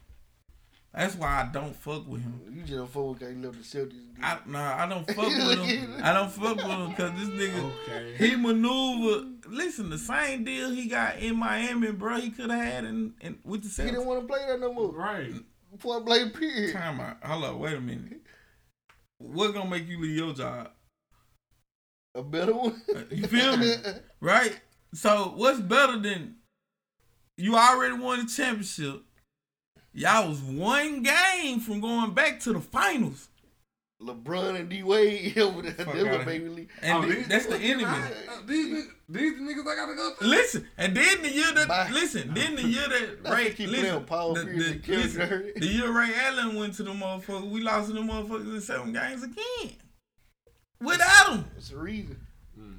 That's 0.93 1.15
why 1.15 1.43
I 1.43 1.51
don't 1.52 1.77
fuck 1.77 2.09
with 2.09 2.23
him. 2.23 2.41
You 2.52 2.62
just 2.62 2.73
don't 2.73 2.91
fuck 2.91 3.05
with 3.10 3.20
guy 3.20 3.27
left 3.47 3.59
the 3.59 3.78
Celtics. 3.78 3.94
I 4.20 4.39
nah, 4.47 4.77
I 4.83 4.89
don't 4.89 5.07
fuck 5.07 5.27
with 5.28 5.60
him. 5.60 5.94
I 6.02 6.12
don't 6.12 6.33
fuck 6.33 6.57
with 6.57 6.67
him 6.67 6.89
because 6.91 7.12
this 7.12 7.28
nigga 7.28 7.73
Okay. 7.85 8.17
he 8.19 8.35
maneuver. 8.35 9.28
Listen, 9.49 9.89
the 9.91 9.99
same 9.99 10.43
deal 10.43 10.70
he 10.70 10.89
got 10.89 11.19
in 11.19 11.36
Miami, 11.36 11.93
bro. 11.93 12.17
He 12.17 12.31
could 12.31 12.51
have 12.51 12.60
had 12.65 12.85
in, 12.85 13.15
in 13.20 13.39
with 13.44 13.62
the 13.62 13.69
Celtics. 13.69 13.85
he 13.86 13.91
didn't 13.93 14.07
want 14.07 14.23
to 14.23 14.27
play 14.27 14.44
that 14.49 14.59
no 14.59 14.73
more. 14.75 14.91
Right. 14.91 15.33
Before 15.70 16.01
I 16.01 16.05
played 16.05 16.35
period. 16.35 16.73
Time 16.75 16.99
out. 17.01 17.19
Hold 17.23 17.44
up. 17.44 17.57
Wait 17.59 17.77
a 17.77 17.81
minute. 17.81 18.23
What's 19.19 19.52
gonna 19.55 19.70
make 19.70 19.86
you 19.86 20.01
leave 20.02 20.17
your 20.17 20.33
job? 20.35 20.70
A 22.17 22.23
better 22.25 22.52
one. 22.55 22.83
Uh, 22.93 23.02
You 23.12 23.28
feel 23.28 23.57
me? 23.57 23.75
Right. 24.20 24.60
So 24.93 25.33
what's 25.36 25.60
better 25.60 25.99
than 25.99 26.36
you 27.36 27.57
already 27.57 27.94
won 27.94 28.20
the 28.20 28.27
championship? 28.31 29.02
Y'all 29.93 30.28
was 30.28 30.41
one 30.43 31.02
game 31.02 31.60
from 31.60 31.81
going 31.81 32.12
back 32.12 32.39
to 32.41 32.52
the 32.52 32.60
finals, 32.60 33.28
LeBron 34.01 34.55
and 34.59 34.69
D 34.69 34.83
Wade 34.85 35.36
over 35.39 35.62
there. 35.70 35.73
Fuck 35.73 35.94
They 35.94 36.02
were 36.05 36.10
outta 36.10 36.25
baby 36.25 36.49
league. 36.49 36.70
and 36.81 37.05
Oh, 37.05 37.09
these 37.09 37.27
that's 37.28 37.47
the 37.47 37.57
enemy. 37.59 37.85
These, 38.47 38.86
these 39.09 39.33
niggas 39.41 39.67
I 39.67 39.75
gotta 39.77 39.94
go 39.97 40.15
through. 40.15 40.28
Listen, 40.28 40.69
and 40.78 40.97
then 40.97 41.23
the 41.23 41.33
year 41.33 41.52
that 41.55 41.67
Bye. 41.69 41.91
listen, 41.93 42.33
then 42.35 42.55
the 42.55 42.62
year 42.67 42.86
that 42.89 43.33
Ray 43.33 43.51
keep 43.51 43.69
listen, 43.70 43.97
with 43.97 44.07
Paul 44.07 44.35
the, 44.35 44.44
Pierce 44.44 45.15
the- 45.15 45.23
and 45.23 45.33
listen, 45.43 45.52
the 45.57 45.67
year 45.67 45.91
Ray 45.91 46.12
Allen 46.15 46.55
went 46.57 46.75
to 46.75 46.83
the 46.85 46.93
motherfucker, 46.93 47.51
we 47.51 47.60
lost 47.60 47.89
to 47.89 47.94
the 47.94 48.01
motherfuckers 48.01 48.55
in 48.55 48.60
seven 48.60 48.93
games 48.93 49.23
again. 49.25 49.73
Without 50.81 51.33
him, 51.33 51.44
That's 51.55 51.70
the 51.70 51.77
reason. 51.78 52.17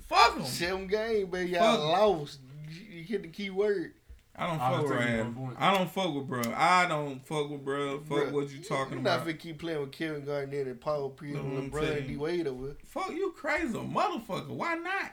Fuck 0.07 0.37
him. 0.37 0.45
Seven 0.45 0.87
games, 0.87 1.29
baby. 1.29 1.51
Y'all 1.51 1.77
Fuck. 1.77 1.79
lost. 2.19 2.39
You 2.69 2.97
you 2.99 3.03
hit 3.03 3.21
the 3.23 3.27
key 3.29 3.49
word. 3.49 3.93
I 4.35 4.47
don't 4.47 4.61
I 4.61 4.71
fuck 4.71 4.81
with 4.83 4.91
Ray 4.91 4.97
taking 4.99 5.13
Allen. 5.19 5.33
my 5.33 5.39
point. 5.41 5.55
I 5.59 5.73
don't 5.77 5.91
fuck 5.91 6.13
with 6.15 6.27
bro. 6.27 6.41
I 6.55 6.87
don't 6.87 7.25
fuck 7.27 7.49
with 7.49 7.65
bro. 7.65 7.99
Fuck 7.99 8.07
Bruh, 8.17 8.31
what 8.31 8.49
you 8.49 8.59
talking 8.63 8.93
You're 8.93 9.01
about. 9.01 9.25
not 9.25 9.27
finna 9.27 9.39
keep 9.39 9.59
playing 9.59 9.81
with 9.81 9.91
Kevin 9.91 10.23
Garnett 10.25 10.67
and 10.67 10.79
Paul 10.79 11.09
Pierce 11.09 11.35
No, 11.35 11.41
and 11.41 11.71
LeBron 11.71 11.97
and 11.97 12.07
D. 12.07 12.15
Wade 12.17 12.47
over. 12.47 12.75
Fuck 12.85 13.11
you, 13.11 13.33
crazy 13.35 13.73
motherfucker. 13.77 14.47
Why 14.47 14.75
not? 14.75 15.11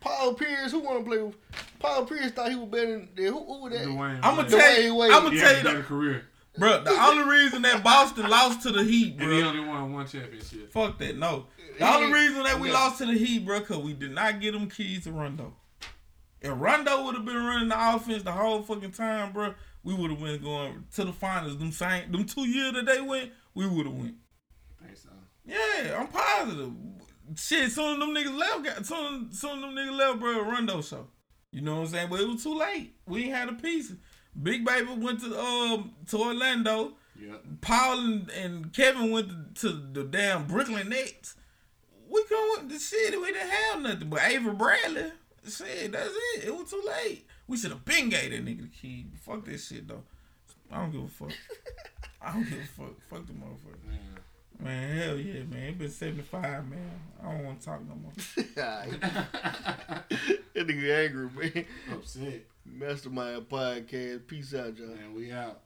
Paul 0.00 0.34
Pierce, 0.34 0.70
who 0.72 0.80
want 0.80 1.04
to 1.04 1.08
play 1.10 1.18
with? 1.22 1.36
Paul 1.80 2.04
Pierce 2.06 2.30
thought 2.32 2.50
he 2.50 2.56
was 2.56 2.68
better 2.68 2.98
than 2.98 3.10
who, 3.16 3.44
who 3.44 3.62
was 3.62 3.72
that? 3.72 3.86
Dwayne 3.86 4.20
I'm 4.22 4.36
gonna 4.36 4.48
tell 4.48 4.80
you. 4.82 5.02
I'm 5.02 5.10
gonna 5.24 5.30
He 5.30 5.40
tell 5.40 5.56
you, 5.56 5.62
the, 5.78 5.82
career. 5.82 6.24
bro. 6.56 6.82
The 6.84 6.90
only 6.90 7.30
reason 7.30 7.62
that 7.62 7.82
Boston 7.84 8.28
lost 8.30 8.62
to 8.62 8.70
the 8.70 8.82
Heat, 8.84 9.16
And 9.20 9.30
he 9.32 9.42
only 9.42 9.60
won 9.60 9.92
one 9.92 10.06
championship. 10.06 10.72
Fuck 10.72 10.98
that. 10.98 11.16
No. 11.18 11.46
The 11.82 11.94
only 11.94 12.12
reason 12.12 12.42
that 12.44 12.60
we 12.60 12.68
Yeah. 12.68 12.74
lost 12.74 12.98
to 12.98 13.06
the 13.06 13.16
Heat, 13.18 13.44
bro, 13.44 13.60
cause 13.60 13.78
we 13.78 13.92
did 13.92 14.12
not 14.12 14.40
get 14.40 14.52
them 14.52 14.68
keys 14.70 15.04
to 15.04 15.12
Rondo. 15.12 15.56
If 16.40 16.52
Rondo 16.56 17.04
would 17.04 17.14
have 17.14 17.24
been 17.24 17.36
running 17.36 17.68
the 17.68 17.94
offense 17.94 18.22
the 18.22 18.32
whole 18.32 18.62
fucking 18.62 18.92
time, 18.92 19.32
bro, 19.32 19.54
we 19.84 19.94
would 19.94 20.10
have 20.10 20.20
went 20.20 20.42
going 20.42 20.84
to 20.94 21.04
the 21.04 21.12
finals. 21.12 21.58
Them 21.58 21.70
same, 21.72 22.10
them 22.10 22.24
two 22.24 22.48
years 22.48 22.72
that 22.72 22.86
they 22.86 23.00
went, 23.00 23.30
we 23.54 23.66
would 23.66 23.86
have 23.86 23.94
went. 23.94 24.16
I 24.82 24.86
think 24.86 24.98
so. 24.98 25.08
Yeah, 25.44 25.98
I'm 26.00 26.08
positive. 26.08 26.72
Shit, 27.36 27.70
soon 27.72 27.94
as 27.94 27.98
them 28.00 28.14
niggas 28.14 28.36
left, 28.36 28.64
got, 28.64 28.86
soon, 28.86 29.32
soon 29.32 29.60
them 29.60 29.70
niggas 29.74 29.96
left, 29.96 30.20
bro, 30.20 30.40
Rondo 30.42 30.82
show. 30.82 31.06
You 31.52 31.60
know 31.60 31.76
what 31.76 31.80
I'm 31.82 31.86
saying? 31.88 32.08
But 32.10 32.20
it 32.20 32.28
was 32.28 32.42
too 32.42 32.54
late. 32.58 32.94
We 33.06 33.24
ain't 33.24 33.34
had 33.34 33.48
a 33.48 33.52
piece. 33.52 33.92
Big 34.40 34.64
Baby 34.64 34.94
went 34.96 35.20
to 35.20 35.38
um 35.38 35.92
to 36.08 36.16
Orlando. 36.18 36.94
Yep. 37.20 37.44
Paul 37.60 38.00
and, 38.00 38.30
and 38.30 38.72
Kevin 38.72 39.10
went 39.10 39.54
to, 39.56 39.68
to 39.68 39.68
the 39.92 40.04
damn 40.04 40.46
Brooklyn 40.46 40.88
Nets. 40.88 41.36
We 42.12 42.22
going 42.28 42.68
to 42.68 42.74
the 42.74 42.78
shit. 42.78 43.18
We 43.18 43.32
didn't 43.32 43.48
have 43.48 43.80
nothing. 43.80 44.10
But 44.10 44.22
Avery 44.24 44.52
Bradley, 44.52 45.12
shit, 45.48 45.92
that's 45.92 46.10
it. 46.36 46.44
It 46.44 46.54
was 46.54 46.68
too 46.68 46.82
late. 46.86 47.26
We 47.48 47.56
should 47.56 47.70
have 47.70 47.86
been 47.86 48.10
gave 48.10 48.32
that 48.32 48.44
nigga 48.44 48.60
the 48.62 48.68
key. 48.68 49.06
Fuck 49.22 49.46
that 49.46 49.58
shit 49.58 49.88
though. 49.88 50.02
I 50.70 50.76
don't 50.76 50.92
give 50.92 51.04
a 51.04 51.08
fuck. 51.08 51.32
I 52.20 52.34
don't 52.34 52.44
give 52.44 52.58
a 52.58 52.64
fuck. 52.64 53.00
Fuck 53.08 53.26
the 53.26 53.32
motherfucker. 53.32 53.78
Yeah. 53.90 54.62
Man, 54.62 54.98
hell 54.98 55.16
yeah, 55.16 55.42
man. 55.44 55.70
It 55.70 55.78
been 55.78 55.90
75, 55.90 56.42
man. 56.42 56.78
I 57.22 57.32
don't 57.32 57.44
want 57.44 57.60
to 57.60 57.66
talk 57.66 57.80
no 57.88 57.94
more. 57.94 58.12
that 60.54 60.54
nigga 60.54 61.04
angry, 61.04 61.30
man. 61.34 61.64
Upset. 61.92 62.42
Mastermind 62.66 63.48
podcast. 63.48 64.26
Peace 64.26 64.54
out, 64.54 64.76
y'all. 64.76 64.90
And 64.90 65.16
we 65.16 65.32
out. 65.32 65.62